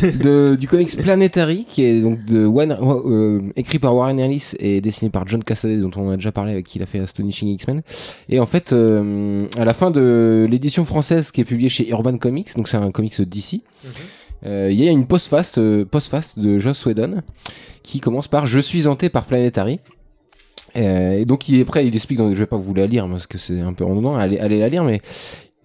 de, 0.02 0.56
du 0.58 0.66
comics 0.66 0.96
Planetary, 0.96 1.64
qui 1.68 1.84
est 1.84 2.00
donc 2.00 2.24
de 2.24 2.44
Warner- 2.44 2.76
euh, 2.82 3.40
écrit 3.56 3.78
par 3.78 3.94
Warren 3.94 4.18
Ellis 4.18 4.52
et 4.58 4.80
dessiné 4.80 5.08
par 5.10 5.28
John 5.28 5.44
Cassaday, 5.44 5.76
dont 5.76 5.90
on 5.96 6.10
a 6.10 6.16
déjà 6.16 6.32
parlé, 6.32 6.52
avec 6.52 6.66
qui 6.66 6.78
il 6.78 6.82
a 6.82 6.86
fait 6.86 6.98
Astonishing 6.98 7.48
X-Men. 7.50 7.82
Et 8.28 8.40
en 8.40 8.46
fait, 8.46 8.72
euh, 8.72 9.46
à 9.58 9.64
la 9.64 9.74
fin 9.74 9.90
de 9.92 10.46
l'édition 10.50 10.84
française 10.84 11.30
qui 11.30 11.40
est 11.40 11.44
publiée 11.44 11.68
chez 11.68 11.88
Urban 11.90 12.18
Comics, 12.18 12.48
donc 12.56 12.68
c'est 12.68 12.76
un 12.78 12.90
comics 12.90 13.20
DC, 13.20 13.60
euh, 13.84 13.88
il 14.44 14.74
y 14.74 14.88
a 14.88 14.90
une 14.90 15.06
euh, 15.58 15.84
postface 15.84 16.38
de 16.38 16.58
Joss 16.58 16.84
Whedon 16.86 17.22
qui 17.82 18.00
commence 18.00 18.28
par 18.28 18.46
Je 18.46 18.60
suis 18.60 18.86
hanté 18.86 19.08
par 19.08 19.24
Planetary. 19.24 19.80
Euh, 20.76 21.18
et 21.18 21.24
donc 21.24 21.48
il 21.48 21.58
est 21.58 21.64
prêt, 21.64 21.86
il 21.86 21.94
explique, 21.94 22.18
donc 22.18 22.34
je 22.34 22.38
vais 22.38 22.46
pas 22.46 22.58
vous 22.58 22.74
la 22.74 22.86
lire 22.86 23.08
parce 23.08 23.26
que 23.26 23.38
c'est 23.38 23.60
un 23.60 23.72
peu 23.72 23.84
redondant, 23.84 24.14
allez, 24.14 24.36
la 24.36 24.68
lire, 24.68 24.84
mais 24.84 25.00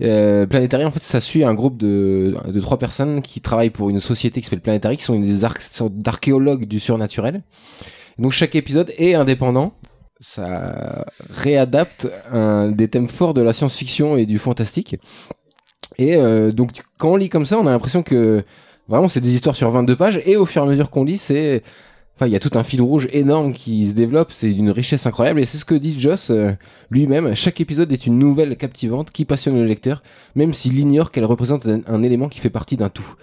euh, 0.01 0.45
Planetary 0.45 0.85
en 0.85 0.91
fait 0.91 1.03
ça 1.03 1.19
suit 1.19 1.43
un 1.43 1.53
groupe 1.53 1.77
de, 1.77 2.33
trois 2.61 2.79
personnes 2.79 3.21
qui 3.21 3.41
travaillent 3.41 3.71
pour 3.71 3.89
une 3.89 3.99
société 3.99 4.39
qui 4.39 4.45
s'appelle 4.45 4.61
Planetary, 4.61 4.95
qui 4.95 5.03
sont 5.03 5.19
des 5.19 5.39
sortes 5.59 5.97
d'archéologues 5.97 6.65
du 6.65 6.79
surnaturel. 6.79 7.43
Donc 8.19 8.31
chaque 8.31 8.55
épisode 8.55 8.93
est 8.97 9.15
indépendant, 9.15 9.73
ça 10.21 11.05
réadapte 11.29 12.07
des 12.69 12.87
thèmes 12.87 13.09
forts 13.09 13.33
de 13.33 13.41
la 13.41 13.51
science-fiction 13.51 14.15
et 14.15 14.25
du 14.25 14.39
fantastique. 14.39 14.95
Et 16.01 16.15
euh, 16.15 16.51
donc 16.51 16.71
quand 16.97 17.11
on 17.11 17.15
lit 17.15 17.29
comme 17.29 17.45
ça, 17.45 17.59
on 17.59 17.67
a 17.67 17.69
l'impression 17.69 18.01
que 18.01 18.43
vraiment 18.87 19.07
c'est 19.07 19.21
des 19.21 19.35
histoires 19.35 19.55
sur 19.55 19.69
22 19.69 19.95
pages. 19.95 20.19
Et 20.25 20.35
au 20.35 20.47
fur 20.47 20.63
et 20.63 20.65
à 20.65 20.67
mesure 20.67 20.89
qu'on 20.89 21.03
lit, 21.03 21.19
c'est 21.19 21.61
enfin 22.15 22.25
il 22.25 22.33
y 22.33 22.35
a 22.35 22.39
tout 22.39 22.49
un 22.55 22.63
fil 22.63 22.81
rouge 22.81 23.07
énorme 23.13 23.53
qui 23.53 23.85
se 23.85 23.93
développe, 23.93 24.31
c'est 24.31 24.49
d'une 24.49 24.71
richesse 24.71 25.05
incroyable. 25.05 25.39
Et 25.41 25.45
c'est 25.45 25.59
ce 25.59 25.65
que 25.65 25.75
dit 25.75 25.99
Joss 25.99 26.31
euh, 26.31 26.53
lui-même, 26.89 27.35
chaque 27.35 27.61
épisode 27.61 27.91
est 27.91 28.07
une 28.07 28.17
nouvelle 28.17 28.57
captivante 28.57 29.11
qui 29.11 29.25
passionne 29.25 29.53
le 29.59 29.65
lecteur 29.65 30.01
même 30.33 30.53
s'il 30.53 30.79
ignore 30.79 31.11
qu'elle 31.11 31.25
représente 31.25 31.67
un, 31.67 32.01
élément 32.01 32.29
qui 32.29 32.39
fait 32.39 32.49
partie 32.49 32.77
d'un 32.77 32.89
tout. 32.89 33.13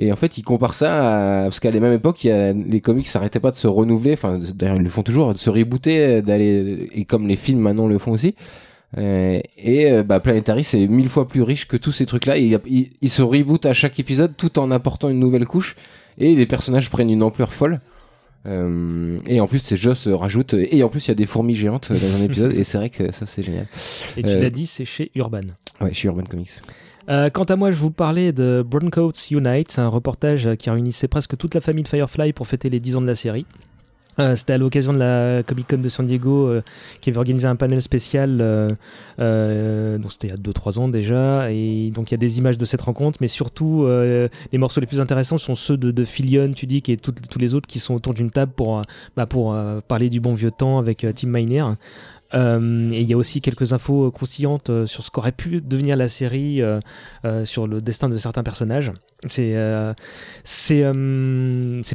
Et 0.00 0.10
en 0.10 0.16
fait, 0.16 0.36
il 0.36 0.42
compare 0.42 0.74
ça 0.74 1.42
à 1.42 1.42
parce 1.44 1.60
qu'à 1.60 1.70
la 1.70 1.78
même 1.78 1.92
époque, 1.92 2.24
y 2.24 2.32
a, 2.32 2.52
les 2.52 2.80
comics 2.80 3.06
s'arrêtaient 3.06 3.38
pas 3.38 3.52
de 3.52 3.56
se 3.56 3.68
renouveler, 3.68 4.14
enfin 4.14 4.40
d'ailleurs 4.54 4.76
ils 4.76 4.82
le 4.82 4.90
font 4.90 5.04
toujours, 5.04 5.34
de 5.34 5.38
se 5.38 5.50
rebooter, 5.50 6.20
d'aller 6.20 6.88
et 6.92 7.04
comme 7.04 7.28
les 7.28 7.36
films 7.36 7.60
maintenant 7.60 7.86
le 7.86 7.98
font 7.98 8.10
aussi. 8.10 8.34
Euh, 8.96 9.40
et 9.58 9.90
euh, 9.90 10.02
bah, 10.04 10.20
Planetary 10.20 10.62
c'est 10.62 10.86
mille 10.86 11.08
fois 11.08 11.26
plus 11.26 11.42
riche 11.42 11.66
que 11.66 11.76
tous 11.76 11.92
ces 11.92 12.06
trucs-là. 12.06 12.38
Il, 12.38 12.58
il, 12.66 12.90
il 13.00 13.10
se 13.10 13.22
reboot 13.22 13.66
à 13.66 13.72
chaque 13.72 13.98
épisode 13.98 14.36
tout 14.36 14.58
en 14.58 14.70
apportant 14.70 15.08
une 15.08 15.18
nouvelle 15.18 15.46
couche 15.46 15.74
et 16.18 16.34
les 16.34 16.46
personnages 16.46 16.90
prennent 16.90 17.10
une 17.10 17.22
ampleur 17.22 17.52
folle. 17.52 17.80
Euh, 18.46 19.18
et 19.26 19.40
en 19.40 19.46
plus, 19.46 19.60
c'est 19.60 19.76
Joss 19.76 20.06
euh, 20.06 20.14
rajoute 20.14 20.54
et 20.54 20.82
en 20.82 20.88
plus 20.88 21.06
il 21.06 21.08
y 21.08 21.12
a 21.12 21.14
des 21.14 21.26
fourmis 21.26 21.54
géantes 21.54 21.90
dans 21.90 22.16
un 22.20 22.22
épisode 22.24 22.52
et 22.56 22.62
c'est 22.62 22.76
vrai 22.78 22.90
que 22.90 23.10
ça 23.10 23.26
c'est 23.26 23.42
génial. 23.42 23.66
Et 24.16 24.22
tu 24.22 24.28
Euh, 24.28 24.40
l'as 24.42 24.50
dit, 24.50 24.66
c'est 24.66 24.84
chez 24.84 25.10
Urban. 25.14 25.40
Ouais, 25.80 25.92
suis 25.94 26.08
Urban 26.08 26.24
Comics. 26.24 26.50
Euh, 27.08 27.30
quant 27.30 27.44
à 27.44 27.56
moi, 27.56 27.70
je 27.70 27.76
vous 27.76 27.90
parlais 27.90 28.32
de 28.32 28.64
Browncoats 28.66 29.12
Unite, 29.30 29.72
c'est 29.72 29.80
un 29.80 29.88
reportage 29.88 30.48
qui 30.58 30.70
réunissait 30.70 31.08
presque 31.08 31.36
toute 31.36 31.54
la 31.54 31.60
famille 31.60 31.84
de 31.84 31.88
Firefly 31.88 32.32
pour 32.32 32.46
fêter 32.46 32.70
les 32.70 32.80
10 32.80 32.96
ans 32.96 33.02
de 33.02 33.06
la 33.06 33.16
série. 33.16 33.44
Euh, 34.20 34.36
C'était 34.36 34.52
à 34.52 34.58
l'occasion 34.58 34.92
de 34.92 34.98
la 34.98 35.42
Comic 35.42 35.66
Con 35.68 35.78
de 35.78 35.88
San 35.88 36.06
Diego 36.06 36.46
euh, 36.48 36.62
qui 37.00 37.10
avait 37.10 37.18
organisé 37.18 37.46
un 37.48 37.56
panel 37.56 37.82
spécial. 37.82 38.38
euh, 38.40 38.70
euh, 39.20 39.98
donc 39.98 40.12
c'était 40.12 40.28
il 40.28 40.30
y 40.30 40.34
a 40.34 40.36
2-3 40.36 40.78
ans 40.78 40.88
déjà. 40.88 41.50
Et 41.50 41.90
donc 41.92 42.10
il 42.10 42.14
y 42.14 42.16
a 42.16 42.18
des 42.18 42.38
images 42.38 42.58
de 42.58 42.64
cette 42.64 42.80
rencontre, 42.82 43.18
mais 43.20 43.28
surtout 43.28 43.84
euh, 43.84 44.28
les 44.52 44.58
morceaux 44.58 44.80
les 44.80 44.86
plus 44.86 45.00
intéressants 45.00 45.38
sont 45.38 45.54
ceux 45.54 45.76
de, 45.76 45.90
de 45.90 46.04
Filion, 46.04 46.52
Tudyk 46.52 46.88
et 46.88 46.96
tout- 46.96 47.12
tous 47.30 47.38
les 47.38 47.54
autres 47.54 47.66
qui 47.66 47.80
sont 47.80 47.94
autour 47.94 48.14
d'une 48.14 48.30
table 48.30 48.52
pour, 48.54 48.78
euh, 48.78 48.82
bah, 49.16 49.26
pour 49.26 49.56
parler 49.88 50.10
du 50.10 50.20
bon 50.20 50.34
vieux 50.34 50.50
temps 50.50 50.78
avec 50.78 51.06
Tim 51.14 51.28
Miner. 51.28 51.64
Euh, 52.34 52.90
et 52.90 53.00
il 53.00 53.06
y 53.08 53.12
a 53.12 53.16
aussi 53.16 53.40
quelques 53.40 53.72
infos 53.72 54.06
euh, 54.06 54.10
croustillantes 54.10 54.70
euh, 54.70 54.86
sur 54.86 55.04
ce 55.04 55.10
qu'aurait 55.10 55.32
pu 55.32 55.60
devenir 55.60 55.96
la 55.96 56.08
série, 56.08 56.60
sur 57.44 57.66
le 57.66 57.80
destin 57.80 58.08
de 58.08 58.16
certains 58.16 58.42
personnages. 58.42 58.92
C'est 59.26 59.54
c'est 60.44 60.84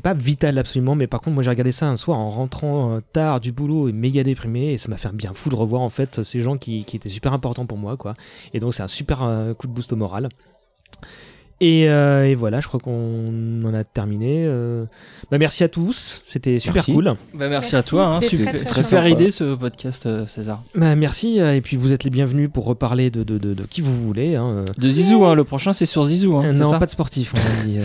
pas 0.02 0.14
vital 0.14 0.58
absolument, 0.58 0.96
mais 0.96 1.08
par 1.08 1.22
contre 1.22 1.36
moi 1.36 1.44
j'ai 1.44 1.50
regardé 1.50 1.72
ça 1.72 1.88
un 1.88 1.96
soir 1.96 2.18
en 2.18 2.30
rentrant 2.30 3.00
tard 3.14 3.40
du 3.40 3.52
boulot 3.52 3.88
et 3.90 3.92
méga 3.92 4.24
déprimé 4.24 4.74
et 4.74 4.78
ça 4.78 4.90
m'a 4.90 4.98
fait 4.98 5.14
bien 5.14 5.34
fou 5.34 5.50
de 5.50 5.56
revoir 5.56 5.82
en 5.82 5.90
fait 5.90 6.24
ces 6.24 6.42
gens 6.42 6.58
qui, 6.58 6.86
qui 6.86 6.96
étaient 6.96 7.10
super 7.10 7.34
importants 7.34 7.66
pour 7.66 7.78
moi 7.78 7.98
quoi. 7.98 8.16
Et 8.54 8.60
donc 8.60 8.74
c'est 8.74 8.84
un 8.84 8.88
super 8.88 9.20
coup 9.58 9.68
de 9.68 9.74
boost 9.74 9.94
au 9.94 9.96
moral. 9.96 10.30
Et, 11.62 11.90
euh, 11.90 12.26
et 12.26 12.36
voilà, 12.36 12.62
je 12.62 12.68
crois 12.70 12.80
qu'on 12.80 13.64
en 13.66 13.74
a 13.74 13.84
terminé. 13.84 14.46
euh. 14.48 14.86
Bah, 15.30 15.38
merci 15.38 15.64
à 15.64 15.68
tous, 15.68 16.22
c'était 16.24 16.58
super 16.58 16.76
Merci. 16.76 16.94
cool. 16.94 17.04
Bah, 17.34 17.50
merci, 17.50 17.50
Merci, 17.50 17.76
à 17.76 17.84
toi, 17.84 18.08
hein, 18.08 18.22
super, 18.22 18.54
très, 18.64 18.82
très 18.82 19.12
idée 19.12 19.30
ce 19.32 19.56
podcast, 19.56 20.06
euh, 20.06 20.26
César. 20.26 20.64
Bah, 20.74 20.96
merci, 20.96 21.40
et 21.40 21.60
puis 21.62 21.76
vous 21.76 21.92
êtes 21.92 22.04
les 22.06 22.10
bienvenus 22.10 22.50
pour 22.52 22.64
reparler 22.66 23.10
de, 23.10 23.24
de, 23.24 23.38
de, 23.38 23.54
de 23.54 23.64
qui 23.64 23.82
vous 23.82 23.94
voulez. 23.94 24.36
hein. 24.36 24.64
De 24.78 24.90
Zizou, 24.90 25.26
hein, 25.26 25.36
le 25.36 25.44
prochain 25.44 25.74
c'est 25.74 25.86
sur 25.86 26.06
Zizou. 26.06 26.38
Hein, 26.38 26.52
c'est 26.54 26.60
non, 26.60 26.70
ça 26.72 26.80
pas 26.80 26.86
de 26.86 26.92
sportif, 26.92 27.34
on 27.36 27.66
dit. 27.68 27.78
euh, 27.80 27.84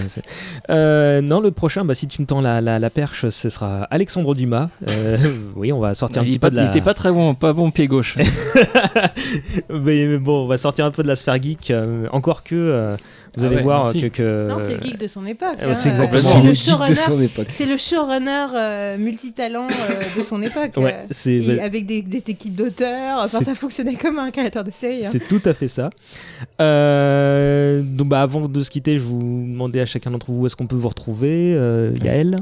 Euh, 0.70 1.20
non, 1.20 1.40
le 1.40 1.50
prochain, 1.50 1.84
bah, 1.84 1.94
si 1.96 2.06
tu 2.06 2.22
me 2.22 2.26
tends 2.26 2.40
la, 2.40 2.60
la, 2.60 2.78
la 2.78 2.90
perche, 2.90 3.28
ce 3.28 3.50
sera 3.50 3.82
Alexandre 3.90 4.34
Dumas. 4.34 4.70
Euh, 4.88 5.18
oui, 5.56 5.72
on 5.72 5.80
va 5.80 5.94
sortir 5.94 6.22
un 6.22 6.24
il, 6.24 6.28
petit 6.30 6.38
pas, 6.38 6.48
peu 6.50 6.52
de 6.52 6.56
la... 6.60 6.62
il 6.64 6.68
était 6.68 6.80
pas 6.80 6.94
très 6.94 7.10
bon, 7.12 7.34
pas 7.34 7.52
bon 7.52 7.70
pied 7.72 7.88
gauche. 7.88 8.16
mais, 9.68 10.06
mais 10.06 10.18
bon, 10.18 10.44
on 10.44 10.46
va 10.46 10.58
sortir 10.58 10.84
un 10.84 10.90
peu 10.90 11.02
de 11.02 11.08
la 11.08 11.16
sphère 11.16 11.40
geek. 11.42 11.70
euh, 11.70 12.06
encore 12.12 12.42
que, 12.44 12.54
euh, 12.54 12.96
vous 13.36 13.42
Ah 13.44 13.46
allez 13.46 13.56
ouais, 13.56 13.62
voir 13.62 13.82
merci. 13.84 14.00
que... 14.02 14.06
que- 14.08 14.48
Non, 14.48 14.56
c'est 14.60 14.74
le 14.74 14.80
geek 14.82 14.98
de 14.98 15.08
son 15.08 15.26
époque. 15.26 15.56
euh, 15.60 15.70
hein. 15.70 15.74
c'est 15.74 15.88
Euh, 15.88 15.92
exactement 15.92 16.42
le 16.44 16.54
showrunner. 16.54 16.94
C'est 17.54 17.66
le 17.66 17.76
showrunner 17.76 18.46
euh, 18.56 18.98
multitalent 18.98 19.66
euh, 19.70 20.18
de 20.18 20.22
son 20.22 20.42
époque. 20.42 20.72
Ouais, 20.76 21.06
c'est... 21.10 21.34
et 21.34 21.60
avec 21.60 21.86
des, 21.86 22.02
des 22.02 22.22
équipes 22.28 22.54
d'auteurs. 22.54 23.18
Enfin, 23.24 23.40
ça 23.40 23.54
fonctionnait 23.54 23.94
comme 23.96 24.18
un 24.18 24.30
créateur 24.30 24.64
de 24.64 24.70
série. 24.70 25.04
hein. 25.04 25.08
C'est 25.10 25.26
tout 25.26 25.42
à 25.44 25.54
fait 25.54 25.68
ça. 25.68 25.90
Euh, 26.60 27.82
donc, 27.82 28.08
bah, 28.08 28.22
avant 28.22 28.48
de 28.48 28.60
se 28.60 28.70
quitter, 28.70 28.98
je 28.98 29.02
vous 29.04 29.18
demandais 29.20 29.80
à 29.80 29.86
chacun 29.86 30.10
d'entre 30.10 30.26
vous 30.30 30.42
où 30.42 30.46
est-ce 30.46 30.56
qu'on 30.56 30.66
peut 30.66 30.76
vous 30.76 30.88
retrouver. 30.88 31.54
Euh, 31.56 31.92
Yael 32.02 32.38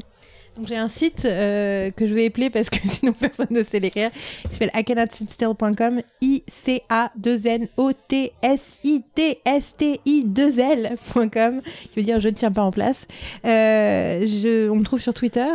Donc 0.56 0.66
j'ai 0.66 0.76
un 0.76 0.88
site 0.88 1.24
euh, 1.24 1.90
que 1.90 2.06
je 2.06 2.12
vais 2.12 2.26
épeler 2.26 2.50
parce 2.50 2.68
que 2.68 2.76
sinon 2.84 3.12
personne 3.12 3.48
ne 3.50 3.62
sait 3.62 3.80
l'écrire, 3.80 4.10
qui 4.48 4.52
s'appelle 4.52 4.70
I 4.74 6.04
i 6.20 6.42
c 6.46 6.82
a 6.88 7.10
2 7.16 7.46
n 7.46 7.68
o 7.76 7.92
t 7.92 8.32
s 8.42 8.78
i 8.84 9.02
t 9.14 9.38
s 9.44 9.76
t 9.76 10.00
i 10.04 10.24
2 10.24 10.58
l.com, 10.58 11.60
qui 11.62 11.96
veut 11.96 12.02
dire 12.02 12.20
je 12.20 12.28
ne 12.28 12.34
tiens 12.34 12.52
pas 12.52 12.62
en 12.62 12.70
place. 12.70 13.06
Euh, 13.46 14.26
je, 14.26 14.68
on 14.68 14.76
me 14.76 14.84
trouve 14.84 15.00
sur 15.00 15.14
Twitter 15.14 15.48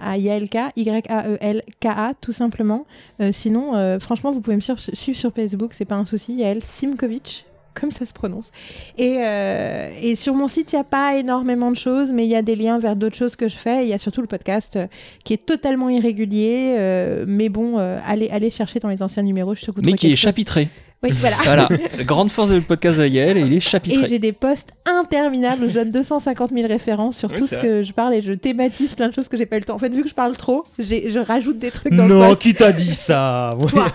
à 0.00 0.18
YALK, 0.18 0.56
Y-A-E-L-K-A, 0.76 2.12
tout 2.20 2.32
simplement. 2.32 2.86
Euh, 3.20 3.30
sinon, 3.32 3.98
franchement, 3.98 4.32
vous 4.32 4.40
pouvez 4.40 4.56
me 4.56 4.60
suivre 4.60 4.78
sur 5.18 5.32
Facebook, 5.32 5.72
c'est 5.74 5.84
pas 5.84 5.96
un 5.96 6.04
souci, 6.04 6.34
Yael 6.34 6.62
Simkovic 6.62 7.46
comme 7.74 7.90
ça 7.90 8.06
se 8.06 8.12
prononce. 8.12 8.50
Et, 8.98 9.18
euh, 9.18 9.90
et 10.00 10.16
sur 10.16 10.34
mon 10.34 10.48
site, 10.48 10.72
il 10.72 10.76
n'y 10.76 10.80
a 10.80 10.84
pas 10.84 11.16
énormément 11.16 11.70
de 11.70 11.76
choses, 11.76 12.10
mais 12.10 12.24
il 12.24 12.30
y 12.30 12.36
a 12.36 12.42
des 12.42 12.56
liens 12.56 12.78
vers 12.78 12.96
d'autres 12.96 13.16
choses 13.16 13.36
que 13.36 13.48
je 13.48 13.56
fais. 13.56 13.84
Il 13.84 13.88
y 13.88 13.92
a 13.92 13.98
surtout 13.98 14.20
le 14.20 14.26
podcast 14.26 14.76
euh, 14.76 14.86
qui 15.24 15.32
est 15.32 15.44
totalement 15.44 15.88
irrégulier, 15.88 16.76
euh, 16.78 17.24
mais 17.26 17.48
bon, 17.48 17.78
allez, 17.78 18.28
allez 18.30 18.50
chercher 18.50 18.80
dans 18.80 18.88
les 18.88 19.02
anciens 19.02 19.22
numéros. 19.22 19.54
Je 19.54 19.66
Mais 19.82 19.92
qui 19.94 20.06
est 20.06 20.10
chose. 20.10 20.18
chapitré. 20.20 20.68
Oui, 21.04 21.10
voilà. 21.20 21.68
Grande 22.04 22.30
force 22.30 22.50
du 22.50 22.60
podcast 22.62 22.98
de 22.98 23.06
Yael, 23.06 23.36
et 23.36 23.42
il 23.42 23.52
est 23.52 23.56
Et 23.56 23.60
chapitré. 23.60 24.06
j'ai 24.08 24.18
des 24.18 24.32
posts 24.32 24.70
interminables 24.86 25.64
où 25.64 25.68
je 25.68 25.74
donne 25.74 25.90
250 25.90 26.50
000 26.52 26.66
références 26.66 27.16
sur 27.18 27.30
Oui, 27.30 27.36
tout 27.36 27.46
ce 27.46 27.56
que 27.56 27.82
je 27.82 27.92
parle 27.92 28.14
et 28.14 28.22
je 28.22 28.32
thématise 28.32 28.94
plein 28.94 29.08
de 29.08 29.14
choses 29.14 29.28
que 29.28 29.36
j'ai 29.36 29.46
pas 29.46 29.56
eu 29.56 29.60
le 29.60 29.64
temps. 29.66 29.74
En 29.74 29.78
fait, 29.78 29.92
vu 29.94 30.02
que 30.02 30.08
je 30.08 30.14
parle 30.14 30.36
trop, 30.36 30.64
je 30.78 31.18
rajoute 31.18 31.58
des 31.58 31.70
trucs 31.70 31.94
dans 31.94 32.06
le 32.08 32.14
Non, 32.14 32.34
qui 32.34 32.54
t'a 32.54 32.72
dit 32.72 32.94
ça 32.94 33.56
Toi. 33.68 33.86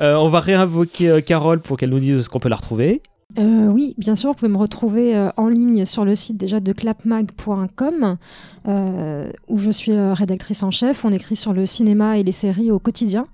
Euh, 0.00 0.14
On 0.16 0.28
va 0.28 0.40
réinvoquer 0.40 1.08
euh, 1.08 1.20
Carole 1.20 1.60
pour 1.60 1.76
qu'elle 1.76 1.90
nous 1.90 1.98
dise 2.00 2.14
où 2.16 2.18
est-ce 2.18 2.28
qu'on 2.28 2.38
peut 2.40 2.48
la 2.48 2.56
retrouver. 2.56 3.00
Euh, 3.38 3.66
oui, 3.66 3.94
bien 3.98 4.14
sûr, 4.14 4.30
vous 4.30 4.34
pouvez 4.34 4.50
me 4.52 4.56
retrouver 4.58 5.14
euh, 5.16 5.28
en 5.36 5.48
ligne 5.48 5.84
sur 5.84 6.04
le 6.04 6.14
site 6.14 6.36
déjà 6.36 6.60
de 6.60 6.72
clapmag.com, 6.72 8.16
euh, 8.68 9.28
où 9.48 9.58
je 9.58 9.70
suis 9.70 9.92
euh, 9.92 10.14
rédactrice 10.14 10.62
en 10.62 10.70
chef. 10.70 11.04
On 11.04 11.12
écrit 11.12 11.36
sur 11.36 11.52
le 11.52 11.66
cinéma 11.66 12.18
et 12.18 12.22
les 12.22 12.32
séries 12.32 12.70
au 12.70 12.78
quotidien. 12.78 13.26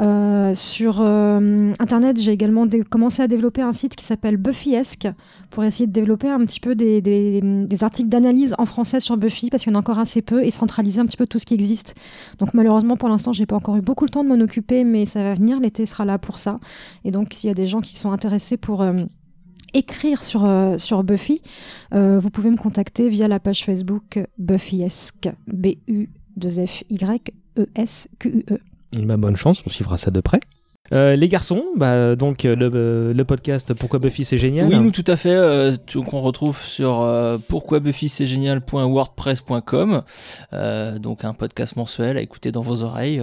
Euh, 0.00 0.54
sur 0.54 1.00
euh, 1.00 1.72
Internet, 1.80 2.20
j'ai 2.20 2.30
également 2.30 2.66
commencé 2.88 3.22
à 3.22 3.26
développer 3.26 3.62
un 3.62 3.72
site 3.72 3.96
qui 3.96 4.04
s'appelle 4.04 4.36
Buffyesque 4.36 5.08
pour 5.50 5.64
essayer 5.64 5.88
de 5.88 5.92
développer 5.92 6.28
un 6.28 6.38
petit 6.44 6.60
peu 6.60 6.76
des, 6.76 7.66
articles 7.82 8.08
d'analyse 8.08 8.54
en 8.58 8.66
français 8.66 9.00
sur 9.00 9.16
Buffy 9.16 9.50
parce 9.50 9.64
qu'il 9.64 9.72
y 9.72 9.74
en 9.74 9.76
a 9.76 9.80
encore 9.80 9.98
assez 9.98 10.22
peu 10.22 10.44
et 10.44 10.50
centraliser 10.50 11.00
un 11.00 11.06
petit 11.06 11.16
peu 11.16 11.26
tout 11.26 11.40
ce 11.40 11.46
qui 11.46 11.54
existe. 11.54 11.96
Donc 12.38 12.54
malheureusement 12.54 12.96
pour 12.96 13.08
l'instant, 13.08 13.32
j'ai 13.32 13.46
pas 13.46 13.56
encore 13.56 13.76
eu 13.76 13.80
beaucoup 13.80 14.04
le 14.04 14.10
temps 14.10 14.22
de 14.22 14.28
m'en 14.28 14.40
occuper, 14.40 14.84
mais 14.84 15.04
ça 15.04 15.22
va 15.22 15.34
venir. 15.34 15.58
L'été 15.60 15.84
sera 15.86 16.04
là 16.04 16.18
pour 16.18 16.38
ça. 16.38 16.56
Et 17.04 17.10
donc 17.10 17.32
s'il 17.32 17.48
y 17.48 17.50
a 17.50 17.54
des 17.54 17.66
gens 17.66 17.80
qui 17.80 17.96
sont 17.96 18.12
intéressés 18.12 18.56
pour 18.56 18.82
euh, 18.82 19.04
écrire 19.74 20.22
sur, 20.22 20.44
Buffy, 21.02 21.42
vous 21.92 22.30
pouvez 22.30 22.50
me 22.50 22.56
contacter 22.56 23.08
via 23.08 23.26
la 23.26 23.40
page 23.40 23.64
Facebook 23.64 24.20
Buffyesque, 24.38 25.28
B-U-F-Y-E-S-Q-U-E. 25.46 26.08
Bah, 28.92 29.16
bonne 29.16 29.36
chance, 29.36 29.62
on 29.66 29.70
suivra 29.70 29.98
ça 29.98 30.10
de 30.10 30.20
près. 30.20 30.40
Euh, 30.92 31.16
les 31.16 31.28
garçons, 31.28 31.62
bah, 31.76 32.16
donc 32.16 32.44
euh, 32.46 32.56
le, 32.56 33.12
le 33.12 33.24
podcast 33.24 33.74
Pourquoi 33.74 33.98
Buffy 33.98 34.24
c'est 34.24 34.38
génial. 34.38 34.68
Oui, 34.68 34.80
nous 34.80 34.90
tout 34.90 35.04
à 35.06 35.16
fait. 35.16 35.34
Euh, 35.34 35.76
qu'on 35.92 36.20
retrouve 36.20 36.58
sur 36.62 37.02
euh, 37.02 37.36
pourquoi 37.48 37.78
Buffy 37.80 38.08
c'est 38.08 38.24
génial.wordpress.com. 38.26 40.02
Euh, 40.54 40.98
donc 40.98 41.24
un 41.24 41.34
podcast 41.34 41.76
mensuel 41.76 42.16
à 42.16 42.22
écouter 42.22 42.52
dans 42.52 42.62
vos 42.62 42.84
oreilles. 42.84 43.20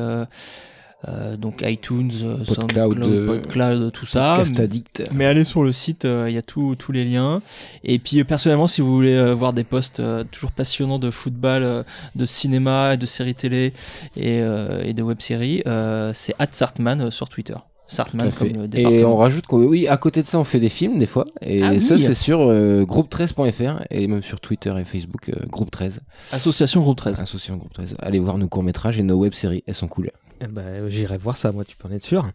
Euh, 1.08 1.38
donc 1.38 1.64
iTunes, 1.66 2.11
euh, 2.24 2.38
PodCloud, 2.38 2.56
SoundCloud, 2.56 3.03
euh, 3.03 3.25
PodCloud, 3.25 3.92
tout 3.92 4.06
ça. 4.06 4.34
Addict. 4.58 5.03
Mais 5.11 5.25
allez 5.25 5.43
sur 5.43 5.64
le 5.64 5.72
site, 5.72 6.06
euh, 6.06 6.25
il 6.30 6.35
y 6.35 6.38
a 6.38 6.42
tous 6.42 6.75
les 6.92 7.06
liens. 7.06 7.42
Et 7.84 8.00
puis 8.00 8.19
euh, 8.19 8.24
personnellement, 8.24 8.67
si 8.67 8.82
vous 8.82 8.93
voulez 8.93 9.16
euh, 9.16 9.34
voir 9.34 9.53
des 9.53 9.64
posts 9.64 10.00
euh, 10.00 10.24
toujours 10.32 10.51
passionnants 10.51 11.00
de 11.00 11.11
football, 11.11 11.64
euh, 11.64 11.84
de 12.16 12.25
cinéma, 12.25 12.98
de 12.98 13.06
séries 13.06 13.35
télé 13.35 13.74
et, 14.16 14.42
euh, 14.42 14.84
et 14.84 14.93
de 14.93 15.03
web-séries, 15.03 15.64
euh, 15.67 16.11
c'est 16.14 16.35
@sartman 16.51 17.11
sur 17.11 17.30
Twitter. 17.30 17.56
Sartman 17.88 18.32
comme 18.32 18.48
le 18.50 18.64
Et 18.66 18.68
département. 18.68 19.14
on 19.14 19.16
rajoute 19.18 19.46
que 19.48 19.56
oui, 19.56 19.88
à 19.88 19.98
côté 19.98 20.22
de 20.22 20.28
ça, 20.28 20.40
on 20.40 20.44
fait 20.44 20.60
des 20.60 20.70
films 20.70 20.98
des 20.98 21.06
fois. 21.06 21.26
Et 21.42 21.62
Ah 21.64 21.70
oui. 21.72 21.80
ça, 21.82 21.98
c'est 21.98 22.14
sur 22.16 22.42
euh, 22.42 22.84
groupe13.fr 22.84 23.84
et 23.92 24.08
même 24.08 24.24
sur 24.24 24.40
Twitter 24.40 24.74
et 24.80 24.84
Facebook, 24.86 25.30
euh, 25.30 25.46
groupe 25.48 25.70
13. 25.72 26.02
Association 26.32 26.82
Groupe 26.82 26.98
13. 26.98 27.20
Association 27.20 27.58
groupe 27.58 27.74
13. 27.74 27.96
Allez 28.00 28.20
voir 28.20 28.38
nos 28.38 28.48
courts-métrages 28.48 29.00
et 29.00 29.04
nos 29.04 29.16
web-séries, 29.18 29.64
elles 29.68 29.76
sont 29.76 29.88
cool. 29.88 30.12
Eh 30.44 30.48
ben, 30.48 30.90
J'irai 30.90 31.18
voir 31.18 31.38
ça, 31.38 31.52
moi, 31.52 31.64
tu 31.64 31.78
peux 31.78 31.88
en 31.88 31.92
être 31.92 32.04
sûr. 32.04 32.28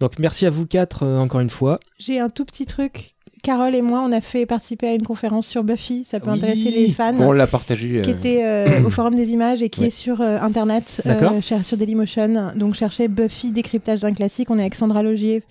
Donc 0.00 0.18
merci 0.18 0.46
à 0.46 0.50
vous 0.50 0.66
quatre, 0.66 1.02
euh, 1.04 1.18
encore 1.18 1.40
une 1.40 1.50
fois. 1.50 1.80
J'ai 1.98 2.18
un 2.18 2.28
tout 2.30 2.44
petit 2.44 2.66
truc. 2.66 3.13
Carole 3.44 3.74
et 3.74 3.82
moi, 3.82 4.02
on 4.04 4.10
a 4.10 4.22
fait 4.22 4.46
participer 4.46 4.88
à 4.88 4.94
une 4.94 5.02
conférence 5.02 5.46
sur 5.46 5.62
Buffy. 5.64 6.02
Ça 6.04 6.18
peut 6.18 6.30
Oui. 6.30 6.38
intéresser 6.38 6.70
les 6.70 6.88
fans. 6.88 7.12
Bon, 7.12 7.28
on 7.28 7.32
l'a 7.32 7.46
partagé. 7.46 8.00
qui 8.02 8.10
euh, 8.10 8.14
était 8.14 8.42
euh, 8.42 8.82
au 8.86 8.90
Forum 8.90 9.14
des 9.14 9.32
images 9.32 9.62
et 9.62 9.68
qui 9.68 9.82
Ouais. 9.82 9.86
est 9.88 9.90
sur 9.90 10.22
euh, 10.22 10.38
internet, 10.40 11.02
euh, 11.06 11.40
sur 11.62 11.76
Dailymotion. 11.76 12.52
Donc 12.56 12.74
cherchez 12.74 13.06
Buffy 13.06 13.50
décryptage 13.52 14.00
d'un 14.00 14.14
classique. 14.14 14.50
On 14.50 14.56
est 14.58 14.62
avec 14.62 14.74
Sandra 14.74 15.02
Logier 15.02 15.42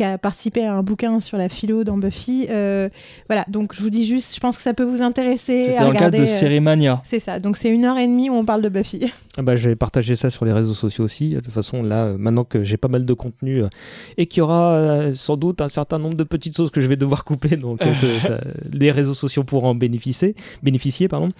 qui 0.00 0.04
a 0.04 0.16
participé 0.16 0.64
à 0.64 0.72
un 0.76 0.82
bouquin 0.82 1.20
sur 1.20 1.36
la 1.36 1.50
philo 1.50 1.84
dans 1.84 1.98
Buffy. 1.98 2.46
Euh, 2.48 2.88
voilà, 3.28 3.44
donc 3.48 3.74
je 3.74 3.82
vous 3.82 3.90
dis 3.90 4.06
juste, 4.06 4.34
je 4.34 4.40
pense 4.40 4.56
que 4.56 4.62
ça 4.62 4.72
peut 4.72 4.82
vous 4.82 5.02
intéresser 5.02 5.64
C'était 5.66 5.76
à 5.76 5.82
dans 5.82 5.88
le 5.88 5.92
cadre 5.92 6.06
regarder. 6.06 6.18
de 6.20 6.22
euh, 6.22 6.26
Série 6.26 6.60
Mania. 6.60 7.02
c'est 7.04 7.18
ça, 7.20 7.38
donc 7.38 7.58
c'est 7.58 7.68
une 7.68 7.84
heure 7.84 7.98
et 7.98 8.06
demie 8.06 8.30
où 8.30 8.32
on 8.32 8.46
parle 8.46 8.62
de 8.62 8.70
Buffy. 8.70 9.12
Ah 9.38 9.42
bah, 9.42 9.54
je 9.54 9.68
vais 9.68 9.76
partager 9.76 10.16
ça 10.16 10.28
sur 10.28 10.44
les 10.44 10.52
réseaux 10.52 10.74
sociaux 10.74 11.04
aussi. 11.04 11.30
De 11.30 11.40
toute 11.40 11.52
façon, 11.54 11.84
là, 11.84 12.02
euh, 12.06 12.16
maintenant 12.18 12.42
que 12.42 12.64
j'ai 12.64 12.76
pas 12.76 12.88
mal 12.88 13.06
de 13.06 13.12
contenu 13.14 13.62
euh, 13.62 13.68
et 14.18 14.26
qu'il 14.26 14.38
y 14.38 14.42
aura 14.42 14.72
euh, 14.74 15.14
sans 15.14 15.36
doute 15.36 15.60
un 15.60 15.68
certain 15.68 15.98
nombre 16.00 16.16
de 16.16 16.24
petites 16.24 16.56
choses 16.56 16.70
que 16.70 16.80
je 16.80 16.88
vais 16.88 16.96
devoir 16.96 17.24
couper, 17.24 17.56
donc 17.56 17.80
euh, 17.80 17.94
ce- 17.94 18.18
ça- 18.26 18.40
les 18.70 18.90
réseaux 18.90 19.14
sociaux 19.14 19.44
pourront 19.44 19.68
en 19.68 19.74
bénéficier. 19.76 20.34
bénéficier 20.64 21.06
pardon. 21.06 21.30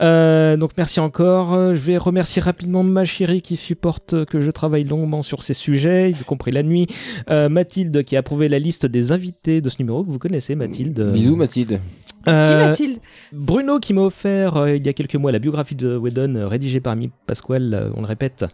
Euh, 0.00 0.56
donc 0.56 0.70
merci 0.78 1.00
encore. 1.00 1.52
Euh, 1.54 1.74
Je 1.74 1.80
vais 1.80 1.98
remercier 1.98 2.40
rapidement 2.40 2.82
ma 2.82 3.04
chérie 3.04 3.42
qui 3.42 3.56
supporte 3.56 4.14
euh, 4.14 4.24
que 4.24 4.40
je 4.40 4.50
travaille 4.50 4.84
longuement 4.84 5.22
sur 5.22 5.42
ces 5.42 5.54
sujets, 5.54 6.10
y 6.12 6.24
compris 6.24 6.50
la 6.50 6.62
nuit. 6.62 6.86
Euh, 7.30 7.50
Mathilde 7.50 8.03
qui 8.04 8.16
a 8.16 8.20
approuvé 8.20 8.48
la 8.48 8.58
liste 8.58 8.86
des 8.86 9.12
invités 9.12 9.60
de 9.60 9.68
ce 9.68 9.76
numéro 9.78 10.04
que 10.04 10.10
vous 10.10 10.18
connaissez, 10.18 10.54
Mathilde. 10.54 11.12
Bisous 11.12 11.36
Mathilde. 11.36 11.80
Euh, 12.28 12.68
Mathilde. 12.68 12.98
Bruno 13.32 13.78
qui 13.78 13.92
m'a 13.92 14.02
offert 14.02 14.56
euh, 14.56 14.76
il 14.76 14.86
y 14.86 14.88
a 14.88 14.92
quelques 14.92 15.16
mois 15.16 15.32
la 15.32 15.38
biographie 15.38 15.74
de 15.74 15.96
Whedon 15.96 16.34
euh, 16.36 16.48
rédigée 16.48 16.80
par 16.80 16.96
Mi 16.96 17.10
Pasquale, 17.26 17.90
on 17.96 18.00
le 18.00 18.06
répète. 18.06 18.44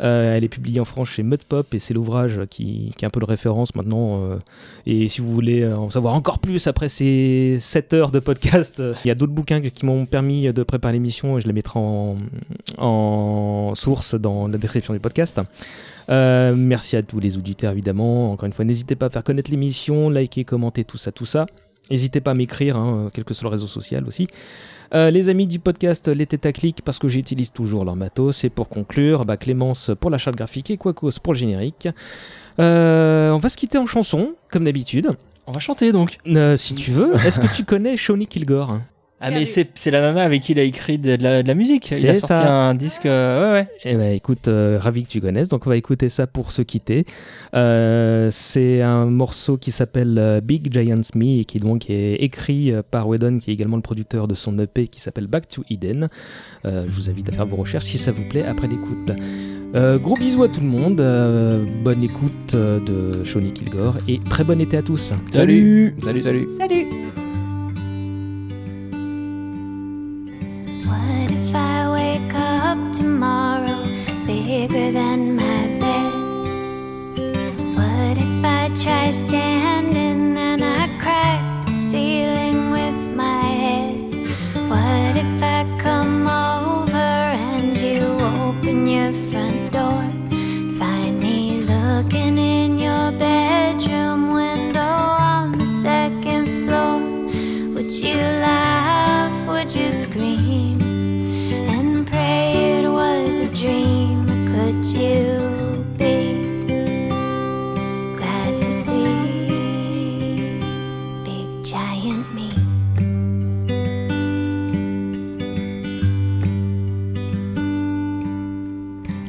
Elle 0.00 0.42
est 0.42 0.48
publiée 0.48 0.80
en 0.80 0.84
France 0.84 1.10
chez 1.10 1.22
Mud 1.22 1.44
Pop 1.44 1.72
et 1.74 1.78
c'est 1.78 1.94
l'ouvrage 1.94 2.40
qui, 2.50 2.92
qui 2.96 3.04
est 3.04 3.06
un 3.06 3.10
peu 3.10 3.20
de 3.20 3.24
référence 3.24 3.76
maintenant. 3.76 4.36
et 4.84 5.06
si 5.06 5.20
vous 5.20 5.32
voulez 5.32 5.64
en 5.64 5.90
savoir 5.90 6.14
encore 6.14 6.40
plus 6.40 6.66
après 6.66 6.88
ces 6.88 7.58
7 7.60 7.92
heures 7.92 8.10
de 8.10 8.18
podcast, 8.18 8.82
il 9.04 9.08
y 9.08 9.10
a 9.12 9.14
d'autres 9.14 9.32
bouquins 9.32 9.60
qui 9.60 9.86
m'ont 9.86 10.04
permis 10.06 10.52
de 10.52 10.62
préparer 10.64 10.94
l'émission 10.94 11.38
et 11.38 11.40
je 11.40 11.46
les 11.46 11.52
mettrai 11.52 11.78
en, 11.78 12.16
en 12.78 13.74
source 13.76 14.16
dans 14.16 14.48
la 14.48 14.58
description 14.58 14.92
du 14.92 14.98
podcast. 14.98 15.40
Euh, 16.08 16.54
merci 16.56 16.96
à 16.96 17.02
tous 17.02 17.20
les 17.20 17.36
auditeurs 17.36 17.72
évidemment. 17.72 18.32
Encore 18.32 18.46
une 18.46 18.52
fois, 18.52 18.64
n'hésitez 18.64 18.96
pas 18.96 19.06
à 19.06 19.10
faire 19.10 19.24
connaître 19.24 19.50
l'émission, 19.50 20.10
liker, 20.10 20.44
commenter, 20.44 20.84
tout 20.84 20.98
ça, 20.98 21.12
tout 21.12 21.26
ça. 21.26 21.46
N'hésitez 21.92 22.22
pas 22.22 22.30
à 22.30 22.34
m'écrire, 22.34 22.78
hein, 22.78 23.10
quel 23.12 23.22
que 23.22 23.34
soit 23.34 23.44
le 23.44 23.50
réseau 23.50 23.66
social 23.66 24.06
aussi. 24.08 24.26
Euh, 24.94 25.10
les 25.10 25.28
amis 25.28 25.46
du 25.46 25.58
podcast 25.58 26.08
Les 26.08 26.24
Têtes 26.24 26.46
à 26.46 26.52
Clic, 26.52 26.80
parce 26.82 26.98
que 26.98 27.06
j'utilise 27.06 27.52
toujours 27.52 27.84
leur 27.84 27.96
matos. 27.96 28.44
Et 28.44 28.48
pour 28.48 28.70
conclure, 28.70 29.26
bah, 29.26 29.36
Clémence 29.36 29.90
pour 30.00 30.08
la 30.08 30.16
charte 30.16 30.34
graphique 30.34 30.70
et 30.70 30.78
Quacos 30.78 31.18
pour 31.22 31.34
le 31.34 31.38
générique. 31.38 31.90
Euh, 32.60 33.30
on 33.32 33.36
va 33.36 33.50
se 33.50 33.58
quitter 33.58 33.76
en 33.76 33.84
chanson, 33.84 34.34
comme 34.50 34.64
d'habitude. 34.64 35.10
On 35.46 35.52
va 35.52 35.60
chanter 35.60 35.92
donc. 35.92 36.16
Euh, 36.26 36.56
si 36.56 36.74
tu 36.74 36.92
veux, 36.92 37.14
est-ce 37.26 37.38
que 37.38 37.54
tu 37.54 37.64
connais 37.64 37.98
Shawnee 37.98 38.26
Kilgore? 38.26 38.78
Ah 39.24 39.30
mais 39.30 39.46
c'est 39.46 39.68
c'est 39.74 39.90
la 39.92 40.00
nana 40.00 40.22
avec 40.22 40.42
qui 40.42 40.52
il 40.52 40.58
a 40.58 40.62
écrit 40.64 40.98
de, 40.98 41.14
de 41.16 41.22
la, 41.22 41.42
de 41.42 41.48
la 41.48 41.54
musique. 41.54 41.90
Il 41.92 42.08
a 42.08 42.14
C'est 42.14 42.20
sorti 42.20 42.34
ça. 42.34 42.52
un 42.68 42.74
disque. 42.74 43.06
euh, 43.06 43.52
ouais 43.52 43.60
ouais. 43.60 43.68
Eh 43.84 43.94
ben 43.96 44.12
écoute, 44.12 44.48
euh, 44.48 44.78
ravi 44.80 45.04
que 45.04 45.08
tu 45.08 45.20
connaisses. 45.20 45.48
Donc 45.48 45.66
on 45.66 45.70
va 45.70 45.76
écouter 45.76 46.08
ça 46.08 46.26
pour 46.26 46.50
se 46.50 46.62
quitter. 46.62 47.04
Euh, 47.54 48.28
c'est 48.32 48.82
un 48.82 49.06
morceau 49.06 49.56
qui 49.56 49.70
s'appelle 49.70 50.16
euh, 50.18 50.40
Big 50.40 50.72
Giants 50.72 50.96
Me 51.14 51.40
et 51.40 51.44
qui 51.44 51.58
donc 51.60 51.88
est 51.88 52.14
écrit 52.16 52.72
par 52.90 53.06
Whedon, 53.08 53.38
qui 53.38 53.50
est 53.50 53.54
également 53.54 53.76
le 53.76 53.82
producteur 53.82 54.26
de 54.28 54.34
son 54.34 54.58
EP 54.58 54.88
qui 54.88 55.00
s'appelle 55.00 55.26
Back 55.28 55.48
to 55.48 55.62
Eden. 55.70 56.08
Euh, 56.64 56.84
je 56.88 56.92
vous 56.92 57.08
invite 57.08 57.28
à 57.28 57.32
faire 57.32 57.46
vos 57.46 57.56
recherches 57.56 57.84
si 57.84 57.98
ça 57.98 58.10
vous 58.12 58.24
plaît 58.28 58.44
après 58.44 58.66
l'écoute. 58.66 59.12
Euh, 59.74 59.98
gros 59.98 60.16
bisous 60.16 60.42
à 60.42 60.48
tout 60.48 60.60
le 60.60 60.66
monde. 60.66 61.00
euh, 61.00 61.64
bonne 61.82 62.02
écoute 62.02 62.54
de 62.54 63.24
Shawnee 63.24 63.52
Kilgore 63.52 63.96
et 64.08 64.18
très 64.18 64.44
bon 64.44 64.60
été 64.60 64.76
à 64.78 64.82
tous. 64.82 65.12
Salut 65.32 65.94
Salut, 66.02 66.22
salut 66.22 66.48
Salut 66.58 66.86
What 70.92 71.30
if 71.30 71.54
I 71.54 71.90
wake 71.90 72.34
up 72.34 72.78
tomorrow 72.92 73.80
bigger 74.26 74.92
than 74.92 75.36
my 75.36 75.60
bed? 75.82 76.12
What 77.78 78.16
if 78.26 78.44
I 78.44 78.70
try 78.82 79.10
standing 79.10 80.36
and 80.36 80.62
I 80.62 80.84
crack 81.02 81.64
the 81.64 81.72
ceiling 81.72 82.72
with 82.72 83.00
my 83.16 83.42
head? 83.62 83.96
What 84.72 85.16
if 85.24 85.42
I 85.42 85.60
come 85.78 86.26
over 86.26 87.12
and 87.52 87.74
you 87.74 88.02
open 88.44 88.86
your 88.86 89.12
front 89.30 89.72
door? 89.72 90.04
Find 90.78 91.18
me 91.18 91.62
looking 91.72 92.36
in 92.36 92.78
your 92.78 93.12
bedroom 93.12 94.34
window 94.34 94.94
on 95.32 95.52
the 95.52 95.66
second 95.86 96.46
floor. 96.66 97.00
Would 97.74 97.90
you 97.90 98.16
laugh? 98.44 98.71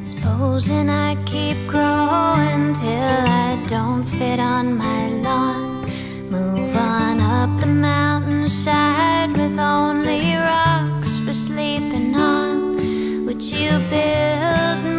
Supposing 0.02 0.90
I 0.90 1.16
keep 1.24 1.56
growing 1.66 2.74
till 2.74 3.24
I 3.26 3.58
don't 3.66 4.04
fit 4.04 4.38
on 4.38 4.76
my 4.76 5.08
lawn. 5.08 5.86
Move 6.30 6.76
on 6.76 7.20
up 7.20 7.58
the 7.58 7.66
mountainside 7.66 9.34
with 9.36 9.58
only 9.58 10.36
rocks 10.36 11.18
for 11.18 11.32
sleeping 11.32 12.14
on. 12.14 13.24
Would 13.24 13.42
you 13.42 13.78
build 13.90 14.93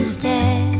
instead? 0.00 0.79